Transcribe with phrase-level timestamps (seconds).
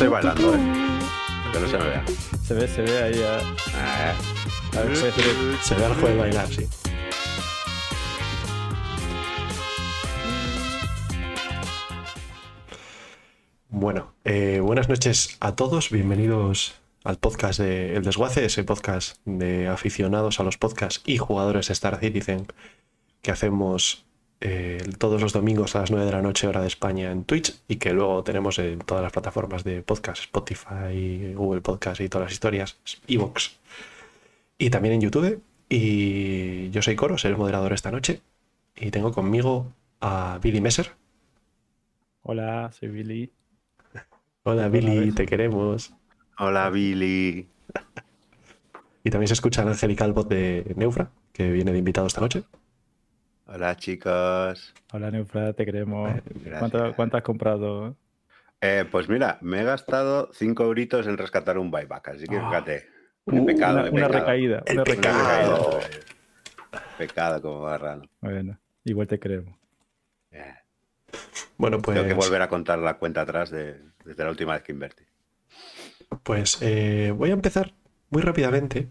[0.00, 0.58] Estoy bailando, eh.
[1.52, 2.04] Que no se me vea.
[2.42, 3.22] Se ve, se ve ahí.
[3.22, 5.12] A, a ver, ser-
[5.62, 6.66] Se ve al juego bailar, sí.
[13.68, 15.90] Bueno, eh, buenas noches a todos.
[15.90, 16.74] Bienvenidos
[17.04, 21.72] al podcast de El Desguace, ese podcast de aficionados a los podcasts y jugadores de
[21.74, 22.46] Star Citizen
[23.22, 24.04] que hacemos
[24.40, 27.54] eh, todos los domingos a las 9 de la noche, hora de España, en Twitch
[27.68, 32.26] y que luego tenemos en todas las plataformas de podcast, Spotify, Google Podcast y todas
[32.26, 33.58] las historias, Evox
[34.58, 35.42] y también en YouTube.
[35.68, 38.20] Y yo soy Coro, seré el moderador esta noche.
[38.76, 40.92] Y tengo conmigo a Billy Messer.
[42.22, 43.32] Hola, soy Billy.
[44.42, 45.92] Hola Billy, te queremos.
[46.38, 47.48] Hola, Billy.
[49.04, 52.44] Y también se escucha el angelical voz de Neufra, que viene de invitado esta noche.
[53.52, 54.72] Hola, chicos.
[54.92, 56.10] Hola, Neufra, te queremos.
[56.58, 57.96] ¿Cuánto, cuánto has comprado?
[58.60, 62.48] Eh, pues mira, me he gastado 5 euritos en rescatar un buyback, así que Ah.
[62.48, 62.86] fíjate.
[63.26, 64.20] Uh, pecado, una, he una pecado.
[64.24, 64.62] recaída.
[64.66, 65.18] El Una pecado.
[65.18, 65.80] recaída.
[65.80, 66.96] recaída.
[66.98, 68.02] Pecado como barrano.
[68.20, 69.56] Bueno, igual te queremos.
[70.30, 70.54] Eh,
[71.56, 74.62] Bueno, pues, Tengo que volver a contar la cuenta atrás de, desde la última vez
[74.62, 75.04] que invertí.
[76.22, 77.72] pues eh, voy a empezar
[78.10, 78.88] muy rápidamente.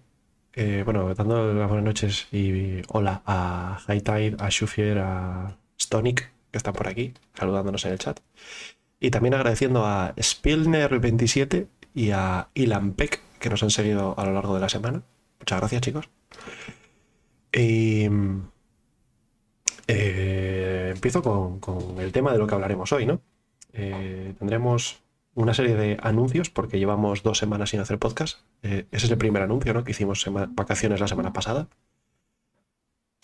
[0.54, 6.32] Eh, bueno, dando las buenas noches y hola a High Tide, a Shufier, a Stonic,
[6.52, 8.20] que están por aquí, saludándonos en el chat.
[9.00, 14.34] Y también agradeciendo a Spilner27 y a Ilan Peck, que nos han seguido a lo
[14.34, 15.04] largo de la semana.
[15.40, 16.10] Muchas gracias, chicos.
[17.54, 18.08] Y,
[19.88, 23.22] eh, empiezo con, el tema de lo que hablaremos hoy, ¿no?
[23.74, 25.02] Eh, tendremos
[25.34, 28.40] una serie de anuncios porque llevamos dos semanas sin hacer podcast.
[28.64, 29.84] Eh, ese es el primer anuncio, ¿no?
[29.84, 31.68] Que hicimos vacaciones la semana pasada.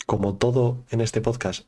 [0.05, 1.67] Como todo en este podcast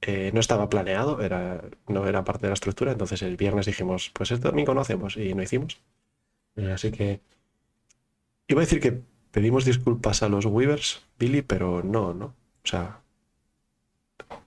[0.00, 4.10] eh, no estaba planeado, era, no era parte de la estructura, entonces el viernes dijimos,
[4.14, 5.80] pues este domingo no hacemos y no hicimos.
[6.56, 7.20] Eh, así que
[8.46, 12.26] iba a decir que pedimos disculpas a los Weavers, Billy, pero no, ¿no?
[12.26, 13.00] O sea,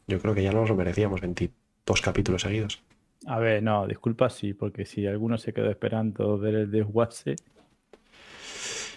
[0.07, 2.81] yo creo que ya nos lo merecíamos 22 capítulos seguidos.
[3.27, 7.35] A ver, no, disculpa, sí, porque si alguno se quedó esperando ver el desguace,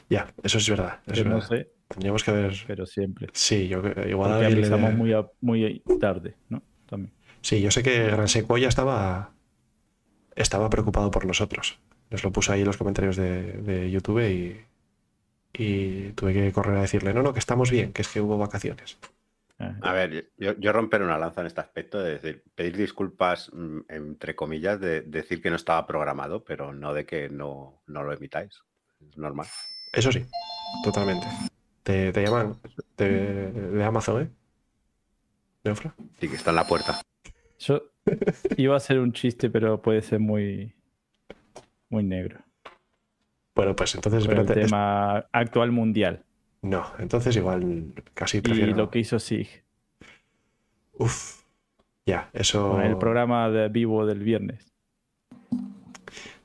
[0.09, 1.01] Ya, eso es verdad.
[1.07, 1.49] eso es no verdad.
[1.49, 2.55] sé, Tendríamos que haber.
[2.67, 3.29] pero siempre.
[3.33, 6.62] Sí, yo igual Porque avisamos muy, a- muy tarde, ¿no?
[6.89, 7.12] También.
[7.43, 9.31] Sí, yo sé que Gran Secuoya estaba
[10.37, 11.79] estaba preocupado por nosotros.
[12.11, 14.61] Nos lo puso ahí en los comentarios de, de YouTube y,
[15.53, 18.39] y tuve que correr a decirle, no, no, que estamos bien, que es que hubo
[18.39, 18.99] vacaciones.
[19.82, 23.80] A ver, yo, yo romper una lanza en este aspecto de decir, pedir disculpas, mm,
[23.88, 28.12] entre comillas, de decir que no estaba programado, pero no de que no, no lo
[28.12, 28.62] emitáis.
[29.08, 29.47] Es normal.
[29.92, 30.25] Eso sí,
[30.82, 31.26] totalmente.
[31.82, 32.56] Te, te llaman
[32.97, 34.30] de, de Amazon, ¿eh?
[35.64, 35.94] Neufra.
[36.20, 37.00] Sí, que está en la puerta.
[37.58, 37.82] Yo
[38.56, 40.75] iba a hacer un chiste, pero puede ser muy,
[41.88, 42.41] muy negro.
[43.54, 46.25] Bueno, pues entonces Por el espérate, es- tema actual mundial
[46.64, 48.75] No, entonces igual casi y prefiero.
[48.75, 49.62] lo que hizo SIG
[50.94, 51.42] Uf.
[52.06, 52.70] Ya, eso.
[52.72, 54.72] con el programa de vivo del viernes.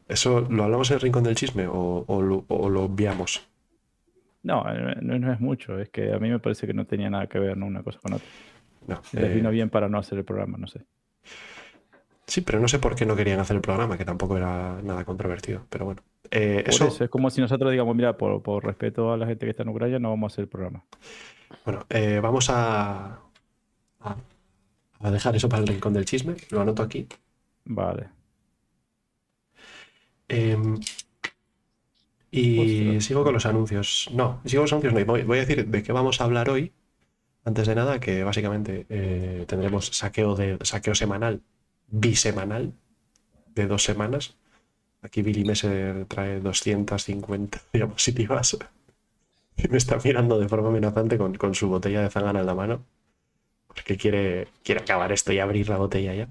[0.10, 3.48] ¿Eso lo hablamos en el rincón del chisme o, o lo, o lo obviamos?
[4.44, 4.64] No,
[5.02, 7.40] no, no es mucho, es que a mí me parece que no tenía nada que
[7.40, 7.66] ver ¿no?
[7.66, 8.28] una cosa con otra.
[8.88, 9.02] No.
[9.14, 10.82] Les eh, vino bien para no hacer el programa, no sé.
[12.28, 15.06] Sí, pero no sé por qué no querían hacer el programa, que tampoco era nada
[15.06, 15.66] controvertido.
[15.70, 16.02] Pero bueno,
[16.32, 19.46] Eh, eso, eso, es como si nosotros digamos, mira, por, por respeto a la gente
[19.46, 20.84] que está en Ucrania, no vamos a hacer el programa.
[21.66, 23.20] bueno, eh, vamos a,
[24.02, 24.16] a,
[25.00, 26.36] a dejar eso para el rincón del chisme.
[26.50, 27.08] Lo anoto aquí.
[27.66, 28.10] Vale.
[30.28, 30.80] Em,
[32.32, 34.10] y sigo con los anuncios.
[34.14, 34.94] No, sigo con los anuncios.
[34.94, 36.74] No, voy, voy a decir de qué vamos a hablar hoy.
[37.46, 41.42] Antes de nada, que básicamente eh, tendremos saqueo de saqueo semanal,
[41.88, 42.74] bisemanal,
[43.56, 44.38] de dos semanas.
[45.02, 48.58] Aquí Billy Messer trae 250 diapositivas
[49.58, 52.56] y me está mirando de forma amenazante con, con su botella de zangana en la
[52.56, 52.84] mano.
[53.68, 56.28] Porque quiere, quiere acabar esto y abrir la botella ya.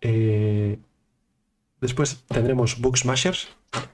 [0.00, 0.78] Eh,
[1.80, 3.48] después tendremos Book Smashers,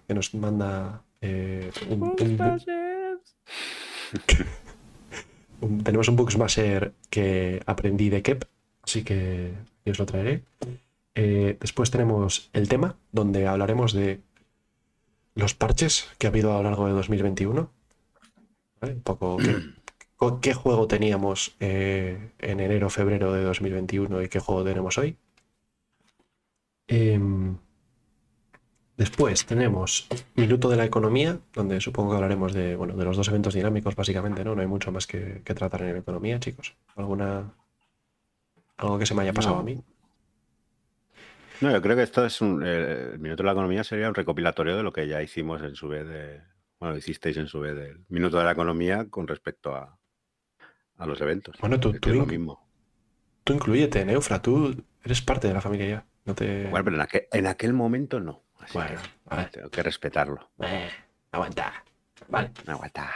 [0.06, 2.17] que nos manda eh, un, un-
[5.61, 8.44] un- tenemos un Book Smasher que aprendí de Kep,
[8.82, 9.53] así que
[9.85, 10.44] yo os lo traeré.
[11.20, 14.20] Eh, después tenemos el tema, donde hablaremos de
[15.35, 17.73] los parches que ha habido a lo largo de 2021.
[18.81, 18.94] ¿vale?
[18.94, 19.65] Un poco qué,
[20.41, 25.17] qué juego teníamos eh, en enero, febrero de 2021 y qué juego tenemos hoy.
[26.87, 27.56] Em,
[28.97, 30.06] después tenemos
[30.37, 33.97] Minuto de la Economía, donde supongo que hablaremos de, bueno, de los dos eventos dinámicos,
[33.97, 34.55] básicamente, ¿no?
[34.55, 36.76] No hay mucho más que, que tratar en economía, chicos.
[36.94, 37.55] ¿Alguna,
[38.76, 39.61] algo que se me haya pasado No.
[39.62, 39.82] a mí?
[41.60, 42.62] No, yo creo que esto es un.
[42.64, 45.75] eh, el minuto de la economía sería un recopilatorio de lo que ya hicimos en
[45.75, 46.40] su vez de.
[46.78, 49.99] Bueno, hicisteis en su vez del minuto de la economía con respecto a,
[50.96, 51.56] a los eventos.
[51.60, 52.64] Bueno, tú- tú lo mismo.
[53.43, 56.06] Tú incluyete, Neufra, tú eres parte de la familia ya.
[56.25, 56.69] No te.
[56.69, 58.44] Bueno, pero en aquel, en aquel momento no.
[58.60, 59.49] Así Bueno, que vale.
[59.50, 60.50] tengo que respetarlo.
[60.60, 60.88] Eh,
[61.32, 61.84] aguanta.
[62.28, 62.50] Vale.
[62.66, 63.10] Aguanta.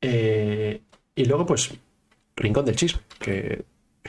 [0.00, 0.82] Eh,
[1.14, 1.74] y luego, pues,
[2.36, 3.64] Rincón del Chisme, que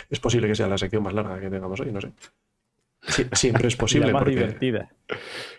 [0.10, 2.12] es posible que sea la sección más larga que tengamos hoy, no sé.
[3.02, 4.90] Sí, siempre es Y posible la más porque divertida.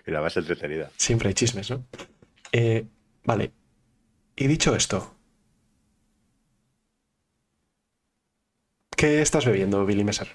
[0.06, 0.90] Y la más entretenida.
[0.96, 1.87] siempre hay chismes, ¿no?
[2.52, 2.87] Eh,
[3.25, 3.52] vale.
[4.37, 5.17] Y dicho esto,
[8.96, 10.29] ¿qué estás bebiendo, Billy Messer?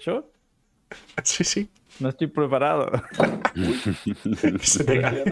[0.00, 0.30] ¿Yo?
[1.24, 1.68] Sí, sí.
[1.98, 2.90] No estoy preparado.
[4.62, 5.24] Se te cae.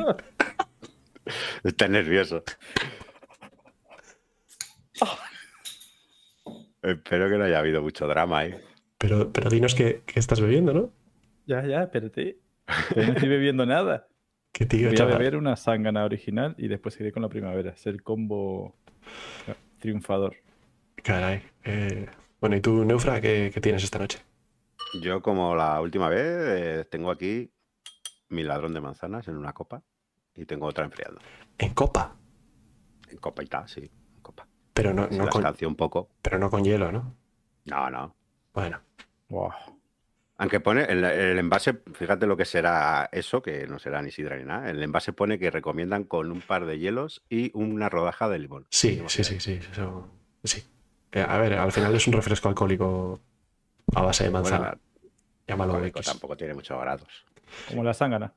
[1.63, 2.43] Está nervioso.
[6.83, 8.55] Espero que no haya habido mucho drama ahí.
[9.05, 10.91] Pero, pero dinos qué, qué estás bebiendo, ¿no?
[11.45, 12.39] ya, ya, espérate.
[12.95, 14.09] Pero no estoy bebiendo nada.
[14.51, 17.73] Que tío, Voy a beber una zángana original y después seguiré con la primavera.
[17.73, 18.77] Es el combo
[19.81, 20.37] triunfador.
[21.03, 21.43] Caray.
[21.65, 22.07] Eh,
[22.41, 24.21] bueno, ¿y tú, Neufra, qué, qué tienes esta noche?
[25.03, 27.51] Yo, como la última vez, eh, tengo aquí
[28.29, 29.83] mi ladrón de manzanas en una copa
[30.37, 31.21] y tengo otra enfriando.
[31.59, 32.17] En copa.
[33.11, 33.91] En copa y tal, sí.
[34.15, 34.47] En copa.
[34.73, 36.11] Pero no, no con, un poco.
[36.23, 37.17] pero no con hielo, ¿no?
[37.65, 38.15] No, no.
[38.55, 38.81] Bueno.
[39.29, 39.51] Wow.
[40.37, 44.37] Aunque pone el, el envase, fíjate lo que será eso, que no será ni sidra
[44.37, 44.69] ni nada.
[44.69, 48.67] El envase pone que recomiendan con un par de hielos y una rodaja de limón.
[48.71, 49.61] Sí, sí, sí, sí.
[49.71, 50.09] eso-
[50.43, 50.65] sí.
[51.13, 53.21] Eh, a ver, al final es un refresco alcohólico
[53.95, 54.59] a base de manzana.
[54.71, 54.81] Bueno,
[55.47, 56.05] Llámalo X.
[56.07, 57.25] tampoco tiene muchos grados.
[57.69, 58.33] Como la zángana.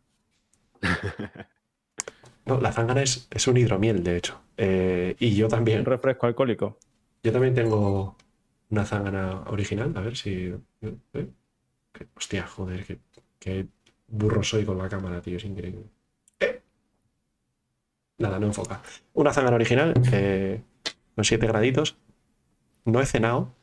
[2.45, 4.39] No, la zángana es, es un hidromiel, de hecho.
[4.55, 5.83] Eh, y yo Un también.
[5.83, 6.77] refresco alcohólico.
[7.21, 8.15] Yo también tengo
[8.69, 9.93] una zángana original.
[9.95, 10.53] A ver si.
[10.81, 10.95] eh,
[11.93, 12.99] que- hostia, joder, qué,
[13.39, 13.67] qué
[14.07, 15.37] burro soy con la cámara, tío.
[15.37, 15.85] Es increíble.
[16.39, 16.61] Eh.
[18.19, 18.81] Nada, no enfoca.
[19.13, 20.61] Una zángana original, eh,
[21.15, 21.97] con 7 graditos.
[22.85, 23.53] No he cenado.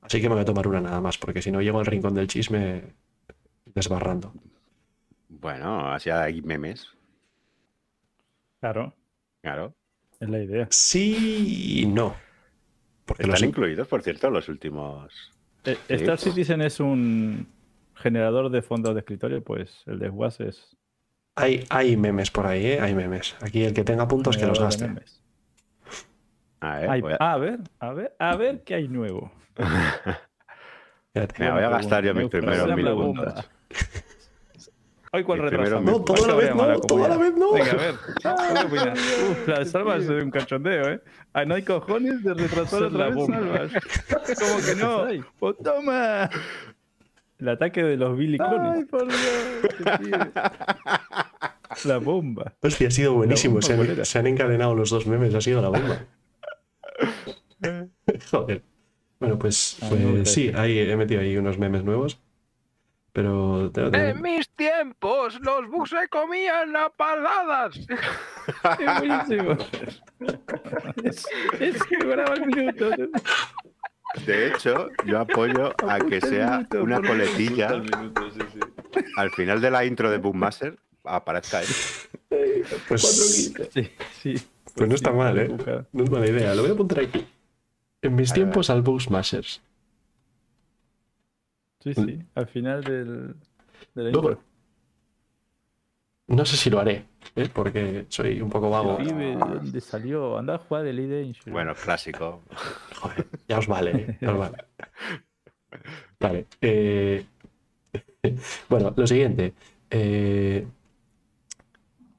[0.00, 2.14] Así que me voy a tomar una nada más, porque si no llego al rincón
[2.14, 2.82] del chisme
[3.66, 4.32] desbarrando.
[5.28, 6.88] Bueno, así hay memes,
[8.60, 8.94] Claro,
[9.42, 9.74] claro.
[10.18, 10.66] es la idea.
[10.70, 12.14] Sí y no.
[13.04, 15.32] Porque Están los, incluidos, por cierto, los últimos.
[15.64, 16.20] Eh, Sí, Star pues.
[16.20, 17.46] Citizen es un
[17.94, 20.76] generador de fondos de escritorio, pues el de WAS es
[21.40, 22.80] hay, hay memes por ahí, ¿eh?
[22.80, 23.34] Hay memes.
[23.40, 24.90] Aquí el que tenga puntos que los gaste.
[26.60, 29.32] A ver, a, A ver, a ver, a ver qué hay nuevo.
[31.14, 33.50] Mira, voy a gastar yo mis primeros mil puntos.
[35.12, 37.52] Hoy cuál mil No, toda la vez no, toda la vez no.
[37.52, 37.94] Venga, a ver.
[38.22, 38.28] ¿Qué
[38.66, 38.98] opinas?
[39.30, 41.00] Uf, la de Salvas es un cachondeo, ¿eh?
[41.32, 43.72] Ah, no hay cojones de retrasar otra vez Salvas.
[44.38, 45.06] ¿Cómo que no?
[45.40, 46.30] ¡Oh, toma!
[47.40, 48.76] El ataque de los Billy Clones.
[48.76, 50.28] ¡Ay, por Dios!
[51.84, 52.52] La bomba.
[52.62, 53.62] Hostia, ha sido buenísimo.
[53.62, 54.04] Se han, bolera.
[54.04, 56.06] se han encadenado los dos memes, ha sido la bomba.
[58.30, 58.62] Joder.
[59.18, 62.20] Bueno, pues, pues sí, ahí he metido ahí unos memes nuevos.
[63.12, 63.70] Pero.
[63.72, 67.76] te- te- En mis tiempos, los bugs se comían a paladas.
[68.78, 69.56] Es buenísimo.
[71.04, 71.26] Es,
[71.60, 72.90] es que graba el minuto.
[74.26, 77.82] De hecho, yo apoyo a que sea minuto, una coletilla
[79.16, 81.68] al final de la intro de Boommaster aparezca él.
[82.88, 83.02] pues,
[83.72, 83.88] Sí,
[84.20, 84.34] sí.
[84.74, 85.48] pues no está mal, ¿eh?
[85.92, 86.54] No es mala idea.
[86.54, 87.24] Lo voy a apuntar aquí.
[88.02, 89.62] En mis Ahí tiempos al Bugsmashers.
[91.80, 92.18] Sí, sí.
[92.34, 93.34] Al final del,
[93.94, 94.44] de la Luego- intro.
[96.28, 97.48] No sé si lo haré, ¿eh?
[97.52, 98.98] porque soy un poco vago.
[98.98, 100.38] ¿de dónde salió?
[100.38, 101.52] Anda a jugar el E-Danger.
[101.52, 102.42] Bueno, clásico.
[103.00, 104.18] Joder, ya os vale, ¿eh?
[104.20, 104.56] ya os vale.
[106.20, 106.46] Vale.
[106.60, 107.24] eh,
[108.68, 109.54] bueno, lo siguiente.
[109.90, 110.66] eh,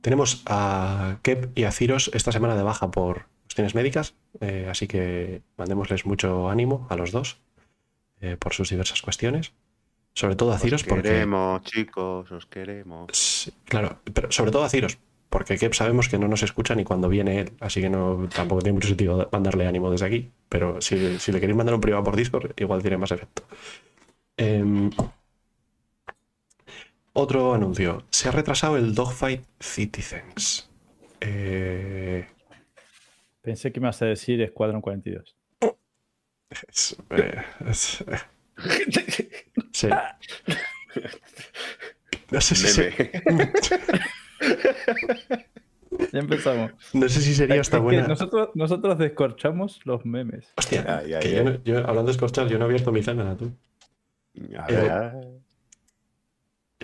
[0.01, 4.87] tenemos a Kep y a Ciros esta semana de baja por cuestiones médicas, eh, así
[4.87, 7.39] que mandémosles mucho ánimo a los dos
[8.21, 9.53] eh, por sus diversas cuestiones.
[10.13, 11.03] Sobre todo a Ciros Os porque...
[11.09, 13.07] queremos, chicos, os queremos.
[13.13, 14.97] Sí, claro, pero sobre todo a Ciros,
[15.29, 18.61] porque Kep sabemos que no nos escucha ni cuando viene él, así que no tampoco
[18.61, 20.31] tiene mucho sentido mandarle ánimo desde aquí.
[20.49, 23.43] Pero si, si le queréis mandar un privado por Discord, igual tiene más efecto.
[24.35, 24.89] Em,
[27.13, 28.03] otro anuncio.
[28.09, 30.69] Se ha retrasado el Dogfight Citizens.
[31.21, 32.25] Eh,
[33.41, 35.35] Pensé que me vas a decir Escuadrón 42.
[36.69, 38.19] Es- eh, es- eh.
[39.71, 39.87] Sí.
[42.31, 43.11] No sé si, se-.
[46.11, 46.71] Ya empezamos.
[46.93, 48.07] no sé si sería hasta buena.
[48.07, 50.51] nosotros, nosotros descorchamos los memes.
[50.57, 51.35] Hostia, Ay, ay, que ay.
[51.35, 53.51] yo, no- yo, hablando de escorchar, yo no he abierto mi zángana, tú.
[54.57, 55.13] A Eh, ver,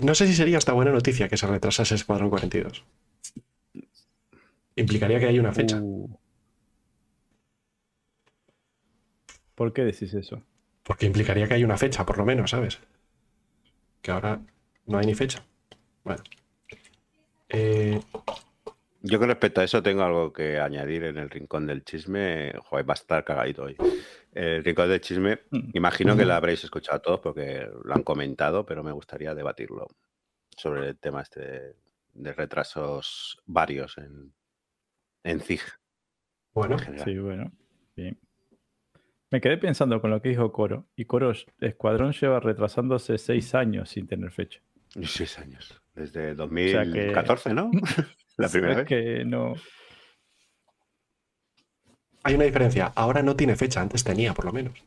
[0.01, 2.83] no sé si sería esta buena noticia que se retrasase Escuadrón 42.
[4.75, 5.79] Implicaría que hay una fecha.
[5.81, 6.09] Uh.
[9.57, 10.43] ¿Por qué decís eso?
[10.83, 12.79] Porque implicaría que hay una fecha, por lo menos, ¿sabes?
[14.03, 14.39] Que ahora
[14.85, 15.43] no hay ni fecha.
[16.03, 16.21] Bueno.
[17.49, 17.99] Eh,
[19.01, 22.53] Yo con respecto a eso tengo algo que añadir en el rincón del chisme.
[22.65, 23.75] Joder, va a estar cagadito hoy.
[24.31, 25.71] El rincón del chisme, Mm.
[25.73, 29.87] imagino que lo habréis escuchado todos porque lo han comentado, pero me gustaría debatirlo
[30.55, 31.75] sobre el tema este de,
[32.13, 34.33] de retrasos varios en,
[35.23, 35.61] en CIG.
[36.53, 37.05] bueno, en general.
[37.05, 37.51] Sí, bueno.
[37.95, 38.19] Bien.
[39.31, 40.85] Me quedé pensando con lo que dijo Coro.
[40.95, 44.61] Y Coro, Escuadrón lleva retrasándose seis años sin tener fecha.
[45.03, 45.81] Seis años.
[45.95, 47.71] Desde sea que- 2014, ¿no?
[48.37, 48.87] La primera Es vez.
[48.87, 49.55] que no.
[52.23, 52.91] hay una diferencia.
[52.95, 54.83] Ahora no tiene fecha, antes tenía, por lo menos.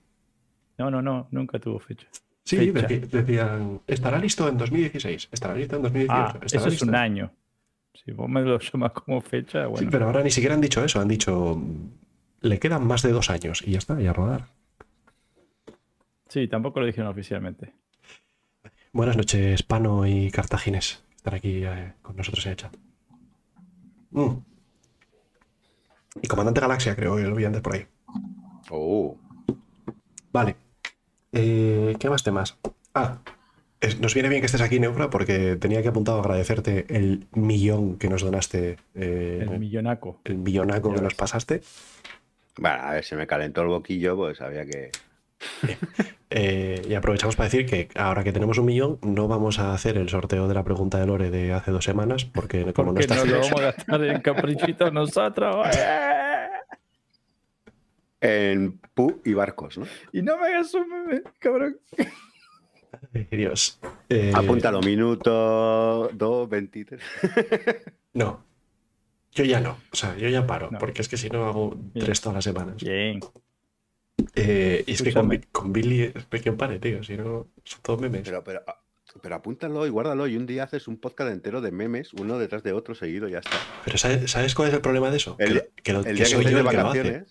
[0.78, 2.06] No, no, no, nunca tuvo fecha.
[2.44, 3.06] Sí, Fecha.
[3.18, 6.14] decían, estará listo en 2016, estará listo en 2018.
[6.16, 7.30] Ah, eso es un año.
[7.92, 9.88] Si vos me lo llamas como fecha, Sí, bueno.
[9.90, 11.60] pero ahora ni siquiera han dicho eso, han dicho,
[12.40, 14.48] le quedan más de dos años y ya está, y a rodar.
[16.28, 17.72] Sí, tampoco lo dijeron oficialmente.
[18.92, 22.76] Buenas noches, Pano y Cartagines, que están aquí eh, con nosotros en el chat.
[24.10, 24.30] Mm.
[26.22, 27.86] Y Comandante Galaxia, creo que lo vi antes por ahí.
[28.70, 29.16] Oh,
[30.32, 30.56] Vale.
[31.32, 32.56] Eh, ¿Qué más temas?
[32.94, 33.18] Ah,
[33.80, 37.26] es- nos viene bien que estés aquí, Neufra, porque tenía que apuntado a agradecerte el
[37.32, 40.20] millón que nos donaste, eh, El millonaco.
[40.24, 41.62] el millonaco que nos pasaste.
[42.60, 44.90] Bueno, a ver, se me calentó el boquillo, pues había que.
[46.32, 49.96] Eh, y aprovechamos para decir que ahora que tenemos un millón, no vamos a hacer
[49.96, 53.16] el sorteo de la pregunta de Lore de hace dos semanas, porque como no está
[53.16, 55.66] no lo vamos a gastar en caprichitos nosotros.
[55.76, 56.48] ¡Eh!
[58.20, 59.86] En pu y barcos, ¿no?
[60.12, 61.78] Y no me hagas un meme, cabrón.
[63.14, 63.80] Ay, Dios.
[64.10, 67.02] Eh, Apúntalo, minuto 2, 23.
[68.12, 68.49] No.
[69.32, 69.78] Yo ya no.
[69.92, 70.78] O sea, yo ya paro, No.
[70.78, 72.04] porque es que si no hago Bien.
[72.06, 72.76] tres todas las semanas.
[72.82, 73.20] Bien.
[74.34, 77.02] Eh, y es que con, con Billy es que pare, tío.
[77.02, 78.22] Si no, son todos memes.
[78.24, 78.82] Pero, pero, ah,
[79.22, 82.62] pero apúntalo y guárdalo y un día haces un podcast entero de memes, uno detrás
[82.62, 83.56] de otro seguido y ya está.
[83.84, 85.36] Pero ¿sabes, sabes cuál es el problema de eso?
[85.38, 87.24] El que lo- que, lo- El que soy yo de el que lo hace.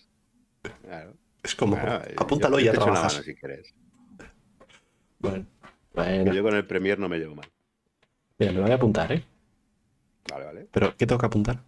[0.82, 1.14] Claro.
[1.42, 3.12] Es como, Bueno, apúntalo yo y ya trabajas.
[3.14, 3.74] mano si quieres.
[5.18, 5.46] Bueno.
[6.32, 7.48] yo con el Premier no me llevo mal.
[8.38, 9.22] Mira, me lo voy a apuntar, ¿eh?
[10.30, 10.68] Vale, vale.
[10.72, 11.62] Pero, ¿qué tengo que apuntar?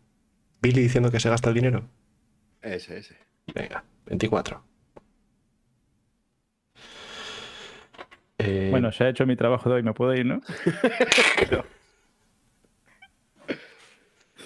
[0.63, 1.83] ¿Billy diciendo que se gasta el dinero?
[2.63, 3.17] Ese, ese.
[3.55, 4.63] Venga, 24.
[8.39, 10.41] Eh, Bueno, ya he hecho mi trabajo de hoy, me puedo ir, ¿no?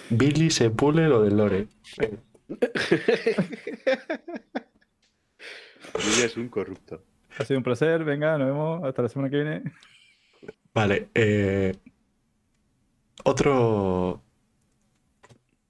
[0.09, 1.67] Billy se pule lo del Lore.
[5.93, 7.03] Billy es un corrupto.
[7.37, 9.63] Ha sido un placer, venga, nos vemos hasta la semana que viene.
[10.73, 11.75] Vale, eh,
[13.23, 14.23] otro,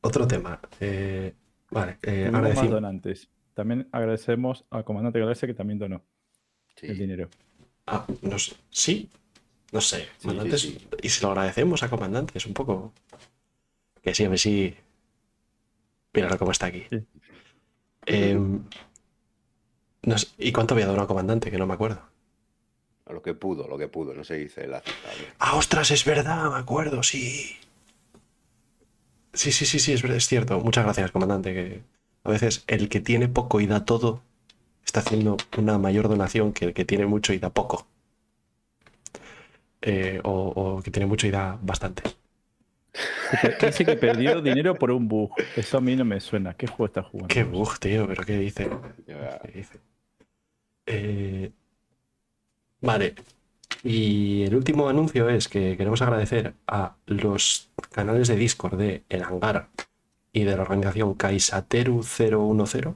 [0.08, 0.60] otro tema.
[0.80, 1.34] Eh,
[1.72, 3.30] vale, eh, más donantes.
[3.54, 6.04] También agradecemos al comandante Galaxia que también donó
[6.76, 6.88] Sí.
[6.88, 7.30] el dinero.
[7.88, 9.10] Ah, no sé, sí,
[9.72, 10.02] no sé.
[10.02, 10.88] Sí, comandantes, sí, sí.
[11.02, 12.94] Y se lo agradecemos a comandantes un poco.
[14.02, 14.76] Que sí, a ver si.
[16.14, 16.84] Míralo cómo está aquí.
[16.90, 17.04] Sí.
[18.06, 18.64] Em,
[20.04, 21.52] no sé, ¿Y cuánto había dado a comandante?
[21.52, 22.02] Que no me acuerdo.
[23.06, 24.96] A Lo que pudo, lo que pudo, no se dice la cita.
[25.12, 25.34] hombre.
[25.40, 27.56] Ah, ostras, es verdad, me acuerdo, sí.
[29.38, 30.60] Sí, sí, sí, sí, es, verdad, es cierto.
[30.60, 31.54] Muchas gracias, comandante.
[31.54, 31.82] Que
[32.24, 34.24] a veces el que tiene poco y da todo
[34.84, 37.86] está haciendo una mayor donación que el que tiene mucho y da poco.
[39.82, 42.02] Eh, o, o que tiene mucho y da bastante.
[43.62, 45.32] Dice que perdió dinero por un bug.
[45.56, 46.56] Eso a mí no me suena.
[46.56, 47.28] ¿Qué juego está jugando?
[47.28, 48.68] Qué bug, tío, pero ¿qué dice?
[49.06, 49.80] ¿Qué dice?
[50.88, 51.52] Eh,
[52.82, 53.14] vale.
[53.84, 57.67] Y el último anuncio es que queremos agradecer a los
[57.98, 59.70] canales de Discord de El Hangar
[60.32, 62.96] y de la organización Kaisateru 010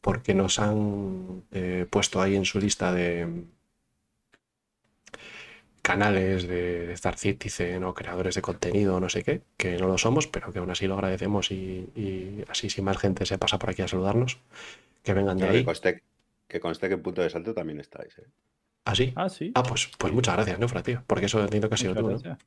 [0.00, 3.44] porque nos han eh, puesto ahí en su lista de
[5.82, 9.98] canales de, de Star Citizen o creadores de contenido, no sé qué, que no lo
[9.98, 13.58] somos, pero que aún así lo agradecemos y, y así si más gente se pasa
[13.58, 14.38] por aquí a saludarnos,
[15.02, 15.64] que vengan de Pero que ahí.
[15.64, 15.90] conste,
[16.50, 18.18] que conste que en punto de salto también estáis.
[18.18, 18.28] ¿eh?
[18.84, 19.12] ¿Así?
[19.16, 19.50] Ah, sí.
[19.54, 22.10] Ah, pues, pues muchas gracias, Neufra, tío, porque eso entiendo que ha sido Muchas tú,
[22.10, 22.38] ¿no?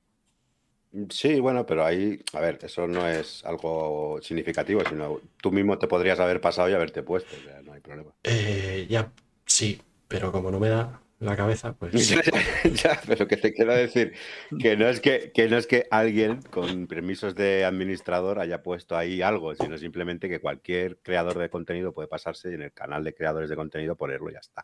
[1.10, 5.88] Sí, bueno, pero ahí, a ver, eso no es algo significativo, sino tú mismo te
[5.88, 8.12] podrías haber pasado y haberte puesto, o sea, no hay problema.
[8.24, 9.12] Eh, ya,
[9.46, 11.94] sí, pero como no me da la cabeza, pues
[12.84, 14.14] ya, pero que te quiero decir
[14.60, 18.96] que no es que, que no es que alguien con permisos de administrador haya puesto
[18.96, 23.04] ahí algo, sino simplemente que cualquier creador de contenido puede pasarse y en el canal
[23.04, 24.64] de creadores de contenido ponerlo y ya está.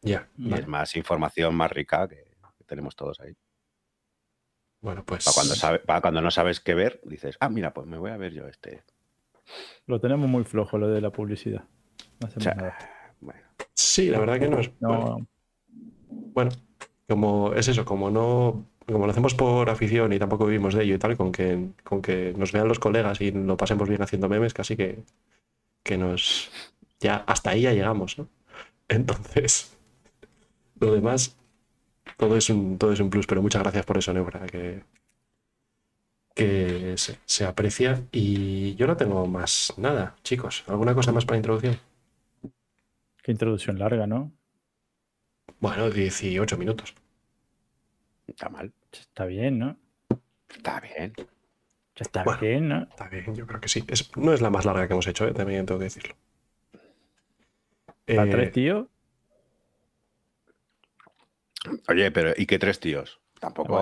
[0.00, 0.62] ya, Y vale.
[0.62, 2.24] es más información más rica que,
[2.56, 3.36] que tenemos todos ahí.
[4.80, 5.24] Bueno, pues.
[5.24, 8.10] Para cuando, sabe, para cuando no sabes qué ver, dices, ah, mira, pues me voy
[8.10, 8.82] a ver yo este.
[9.86, 11.64] Lo tenemos muy flojo lo de la publicidad.
[12.20, 12.78] No hacemos O sea, nada.
[13.20, 13.40] bueno,
[13.74, 14.70] Sí, la verdad que no es.
[14.80, 15.28] No, Bueno,
[16.08, 16.50] bueno,
[17.08, 18.66] como es eso, como no.
[18.86, 22.00] Como lo hacemos por afición y tampoco vivimos de ello y tal, con que, con
[22.00, 25.00] que nos vean los colegas y lo pasemos bien haciendo memes, casi que,
[25.82, 26.50] que nos.
[27.00, 28.28] Ya hasta ahí ya llegamos, ¿no?
[28.88, 29.76] Entonces,
[30.80, 31.36] lo demás,
[32.16, 34.82] todo es un, todo es un plus, pero muchas gracias por eso, Nebra, que,
[36.34, 38.02] que se, se aprecia.
[38.12, 40.64] Y yo no tengo más nada, chicos.
[40.66, 41.78] ¿Alguna cosa más para introducción?
[43.22, 44.32] Qué introducción larga, ¿no?
[45.60, 46.94] Bueno, 18 minutos.
[48.26, 48.72] está mal.
[48.92, 49.76] Está bien, ¿no?
[50.48, 51.12] Está bien.
[51.94, 52.40] Está Bueno.
[52.40, 52.82] bien, ¿no?
[52.82, 53.82] Está bien, yo creo que sí.
[53.88, 55.32] Es- no es la más larga que hemos hecho, ¿eh?
[55.32, 56.14] también tengo que decirlo.
[58.04, 58.86] Para Eh, tres tíos.
[61.88, 63.20] Oye, pero ¿y qué tres tíos?
[63.40, 63.78] Tampoco.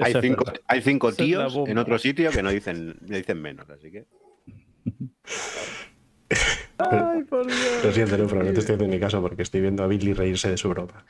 [0.00, 0.82] Hay, cinco, hay
[1.16, 4.06] tíos en otro sitio que no dicen, dicen menos, así que.
[6.78, 7.84] Ay, por Dios.
[7.84, 10.56] Lo siento, no, te estoy haciendo ni caso porque estoy viendo a Billy reírse de
[10.56, 11.04] su broma.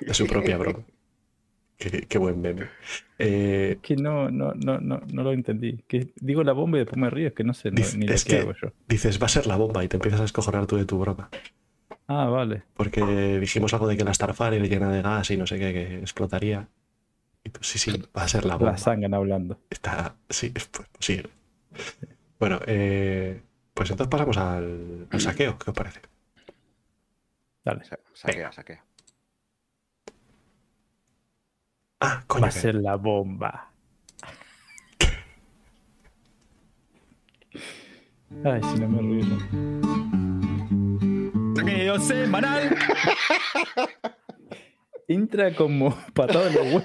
[0.00, 0.80] De su propia broma.
[1.78, 2.68] Qué, qué buen meme.
[3.18, 5.82] Eh, Que no, no, no, no, no lo entendí.
[5.88, 8.06] Que digo la bomba y después me río, es que no sé no- Dice- ni
[8.06, 8.72] lo es que que- hago yo.
[8.86, 11.28] dices, va a ser la bomba y te empiezas a escojonar tú de tu broma.
[12.08, 12.64] Ah, vale.
[12.74, 15.98] Porque dijimos algo de que la Starfire llena de gas y no sé qué, que
[16.00, 16.68] explotaría.
[17.44, 18.72] Y tú, sí, sí, va a ser la bomba.
[18.72, 19.60] La sangan hablando.
[19.70, 21.30] Está, sí, es pues, posible.
[22.38, 23.40] Bueno, eh,
[23.74, 26.00] pues entonces pasamos al, al saqueo, ¿qué os parece?
[27.64, 27.84] Dale.
[27.84, 28.84] Sa- Saquea, saquea.
[32.00, 32.42] Ah, coño.
[32.42, 33.70] Va a que- ser la bomba.
[38.44, 40.21] Ay, si no me río.
[41.62, 41.70] Yo.
[41.70, 42.76] Saqueo semanal.
[45.08, 46.84] Entra como patado en los huevos.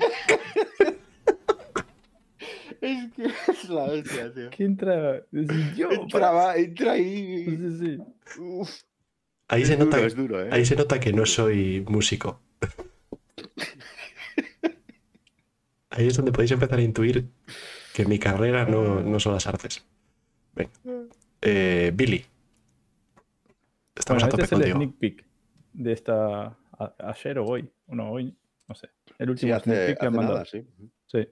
[2.80, 4.50] Es que es la hostia, tío.
[4.52, 5.18] Que entra.
[5.18, 7.46] es yo, Entra, va, entra ahí.
[7.46, 8.40] Sí, sí.
[8.40, 8.70] Uf,
[9.50, 10.50] Ahí es se nota, duro, es duro, ¿eh?
[10.52, 12.42] ahí se nota que no soy músico.
[15.90, 17.30] Ahí es donde podéis empezar a intuir
[17.94, 19.86] que mi carrera no, no son las artes.
[20.54, 20.72] Venga.
[21.42, 22.26] Eh, Billy.
[23.98, 25.26] Estamos Bueno, a este es el sneak peek
[25.74, 26.46] de esta.
[26.80, 27.70] a- ayer o hoy.
[27.88, 28.36] No, hoy.
[28.68, 28.90] No sé.
[29.18, 30.34] El Sí, último hace, sneak peek que han mandado.
[30.40, 30.68] nada, sí.
[31.08, 31.28] Sí.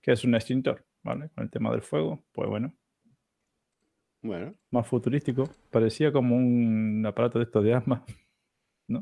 [0.00, 1.30] Que es un extintor, ¿vale?
[1.34, 2.24] Con el tema del fuego.
[2.32, 2.74] Pues bueno.
[4.22, 5.50] Bueno, Más futurístico.
[5.70, 8.04] Parecía como un aparato de estos de asma.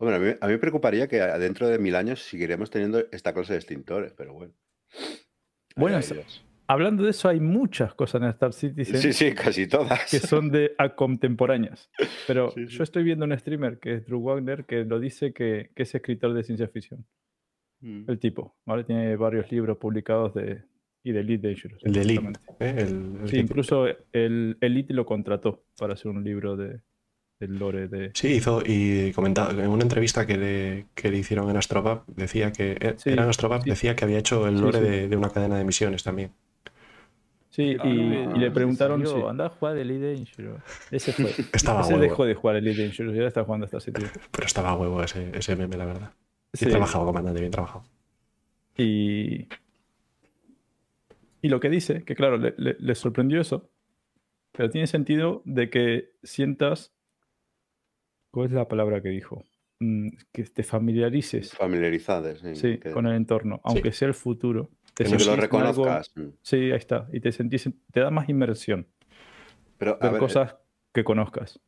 [0.00, 3.32] Hombre, a mí, a mí me preocuparía que dentro de mil años seguiremos teniendo esta
[3.34, 4.52] clase de extintores, pero bueno.
[5.76, 6.44] Bueno, ellos.
[6.70, 10.10] Hablando de eso, hay muchas cosas en Star Citizen Sí, sí, casi todas.
[10.10, 11.90] que son de a contemporáneas.
[12.26, 12.76] Pero Sí, sí.
[12.76, 15.94] yo estoy viendo un streamer que es Drew Wagner que lo dice que, que es
[15.94, 17.06] escritor de ciencia ficción.
[17.80, 18.04] Mm.
[18.10, 18.84] El tipo, ¿vale?
[18.84, 20.62] Tiene varios libros publicados de,
[21.04, 21.82] y de Elite Dangerous.
[21.84, 22.32] El de Elite.
[22.60, 22.74] ¿eh?
[22.78, 26.80] El- el Sí, incluso el Elite lo contrató para hacer un libro de,
[27.40, 28.10] del lore de.
[28.14, 32.52] Sí, hizo y comentaba en una entrevista que le, que le hicieron en Astrobab, decía
[32.52, 33.70] que eh, Sí, era en Astrobab, sí.
[33.70, 34.84] decía que había hecho el Sí, lore sí.
[34.84, 36.32] De, de una cadena de misiones también.
[37.58, 39.28] Sí, y, y le preguntaron, ¿en serio?
[39.28, 40.62] anda a jugar Elite Dangerous.
[40.92, 41.32] Ese fue.
[41.52, 42.02] Estaba Ese huevo.
[42.04, 44.00] dejó de jugar Elite Dangerous y ahora está jugando hasta City.
[44.30, 46.12] Pero estaba a huevo ese, ese meme, la verdad.
[46.52, 46.66] Sí.
[46.66, 47.84] Bien trabajado, comandante, bien trabajado.
[48.76, 49.48] Y,
[51.42, 53.68] y lo que dice, que claro, le, le- le sorprendió eso,
[54.52, 56.92] pero tiene sentido de que sientas,
[58.30, 59.44] ¿cuál es la palabra que dijo?
[59.80, 62.38] Mm, que te familiarices Familiarizadas.
[62.38, 64.70] Sí, sí, que, con el entorno, aunque sea el futuro.
[64.98, 66.10] Te Que lo algo- reconozcas.
[66.16, 66.28] Mm.
[66.42, 68.88] sí, ahí está, y te sentís, te da más inmersión,
[69.78, 70.56] Pero, a ver ver, cosas
[70.92, 71.60] que conozcas.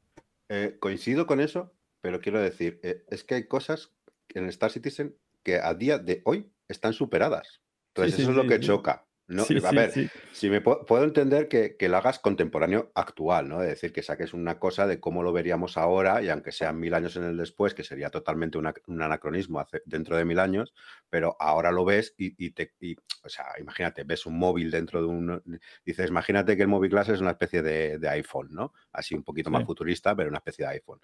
[0.48, 3.92] eh, coincido con eso, pero quiero decir, eh, es que hay cosas
[4.30, 7.62] en Star Citizen que a día de hoy están superadas.
[7.94, 9.06] Entonces, sí, eso es lo sí, que choca.
[9.30, 9.44] ¿No?
[9.44, 10.08] Sí, a sí, ver, sí.
[10.32, 13.62] Si me pu- puedo entender que, que lo hagas contemporáneo actual, ¿no?
[13.62, 16.94] Es decir, que saques una cosa de cómo lo veríamos ahora, y aunque sean mil
[16.94, 20.74] años en el después, que sería totalmente una- un anacronismo hace- dentro de mil años,
[21.08, 22.72] pero ahora lo ves y, y te.
[22.80, 25.42] y, o sea, imagínate, ves un móvil dentro de un.
[25.84, 28.72] Dices, imagínate que el móvil Glass es una especie de, de iPhone, ¿no?
[28.92, 31.00] Así un poquito más futurista, pero una especie de iPhone.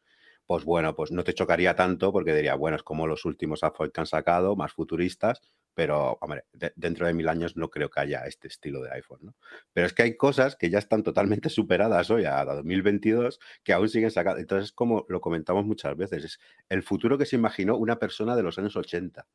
[0.46, 3.90] Pues bueno, pues no te chocaría tanto porque diría, bueno, es como los últimos iPhone
[3.90, 5.40] que han sacado, más futuristas,
[5.74, 9.18] pero, hombre, de- dentro de mil años no creo que haya este estilo de iPhone,
[9.22, 9.34] ¿no?
[9.72, 13.88] Pero es que hay cosas que ya están totalmente superadas hoy a 2022 que aún
[13.88, 14.40] siguen sacando.
[14.40, 18.42] Entonces, como lo comentamos muchas veces, es el futuro que se imaginó una persona de
[18.42, 19.26] los años 80.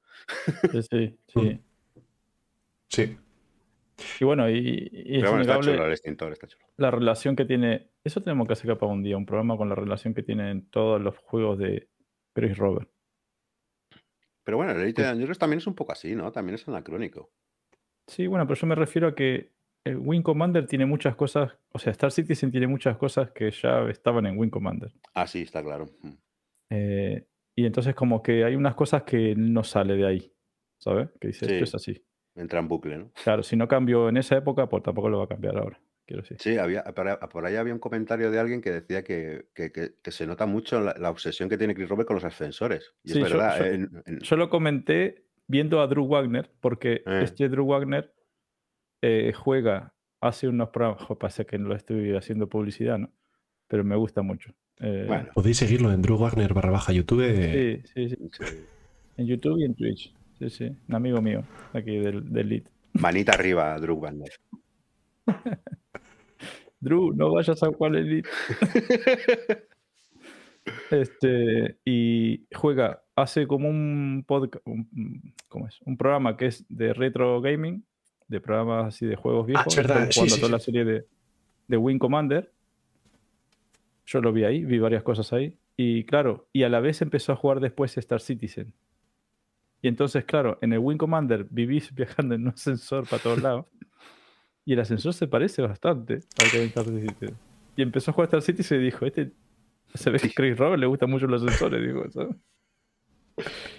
[0.71, 1.61] Sí, sí, sí.
[2.87, 3.17] Sí.
[4.19, 6.65] Y bueno, y, y es Pero bueno, está chulo el extintor, está chulo.
[6.77, 7.89] la relación que tiene.
[8.03, 11.01] Eso tenemos que sacar para un día, un programa con la relación que tienen todos
[11.01, 11.87] los juegos de
[12.33, 12.89] Chris Robert.
[14.43, 16.31] Pero bueno, el Elite Dangerous también es un poco así, ¿no?
[16.31, 17.31] También es anacrónico.
[18.07, 19.51] Sí, bueno, pero yo me refiero a que
[19.83, 23.87] el Wing Commander tiene muchas cosas, o sea, Star Citizen tiene muchas cosas que ya
[23.89, 24.91] estaban en Wing Commander.
[25.13, 25.85] Ah, sí, está claro.
[26.01, 26.13] Mm.
[26.71, 30.33] Eh, y entonces como que hay unas cosas que no sale de ahí,
[30.79, 31.09] ¿sabes?
[31.19, 32.03] Que dice, esto es así.
[32.35, 33.11] Entra en bucle, ¿no?
[33.23, 36.21] Claro, si no cambió en esa época, pues tampoco lo va a cambiar ahora, quiero
[36.21, 36.37] decir.
[36.39, 40.11] Sí, había, por ahí- había un comentario de alguien que decía que, que- que- que
[40.11, 42.93] se nota mucho la, la obsesión que tiene Chris Robert con los ascensores.
[43.03, 43.59] Y Sí, es yo- verdad.
[43.59, 47.21] yo- en- en- Yo lo comenté viendo a Drew Wagner, porque Eh.
[47.23, 48.13] este Drew Wagner
[49.01, 53.11] eh, juega, hace unos programas, jo, pasa que no lo estoy haciendo publicidad, ¿no?
[53.67, 54.53] Pero me gusta mucho.
[54.79, 57.25] Eh, Bueno, Podéis seguirlo en Drew Wagner barra baja YouTube.
[57.35, 58.29] sí, sí, sí.
[58.31, 58.65] sí.
[59.17, 60.13] En YouTube y en Twitch.
[60.41, 60.75] Sí, sí.
[60.89, 62.63] Un amigo mío, aquí del, del Lead.
[62.93, 64.31] manita arriba, Drew Wagner.
[66.79, 68.25] Drew, no vayas a jugar el Lead.
[70.91, 74.63] Este, y juega, hace como un podcast,
[75.47, 75.81] ¿cómo es?
[75.85, 77.83] Un programa que es de retro gaming,
[78.27, 79.65] de programas así de juegos viejos.
[79.65, 80.51] Ah, es verdad, jugando sí, toda sí.
[80.51, 81.05] la serie de,
[81.67, 82.51] de Wing Commander.
[84.05, 85.57] Yo lo vi ahí, vi varias cosas ahí.
[85.75, 88.71] Y claro, y a la vez empezó a jugar después Star Citizen.
[89.81, 93.65] Y entonces, claro, en el Wing Commander vivís viajando en un ascensor para todos lados.
[94.65, 97.35] Y el ascensor se parece bastante al que Star Citizen.
[97.75, 99.31] Y empezó a jugar Star Citizen y dijo, este
[99.93, 102.35] se ve que Chris Robert le gustan mucho los ascensores, digo, ¿sabes?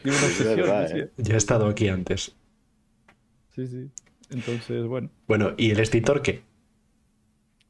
[0.02, 1.04] Tiene una Es obsesión, verdad, decía.
[1.04, 1.12] ¿eh?
[1.16, 2.36] Ya he estado aquí antes.
[3.50, 3.90] Sí, sí.
[4.30, 5.10] Entonces, bueno.
[5.28, 6.42] Bueno, ¿y el extintor qué?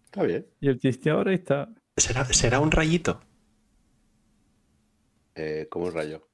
[0.05, 0.47] Está bien.
[0.61, 0.81] Y el
[1.27, 1.68] ahí está.
[1.97, 3.21] ¿Será, será un rayito?
[5.35, 6.29] Eh, ¿Cómo es rayo?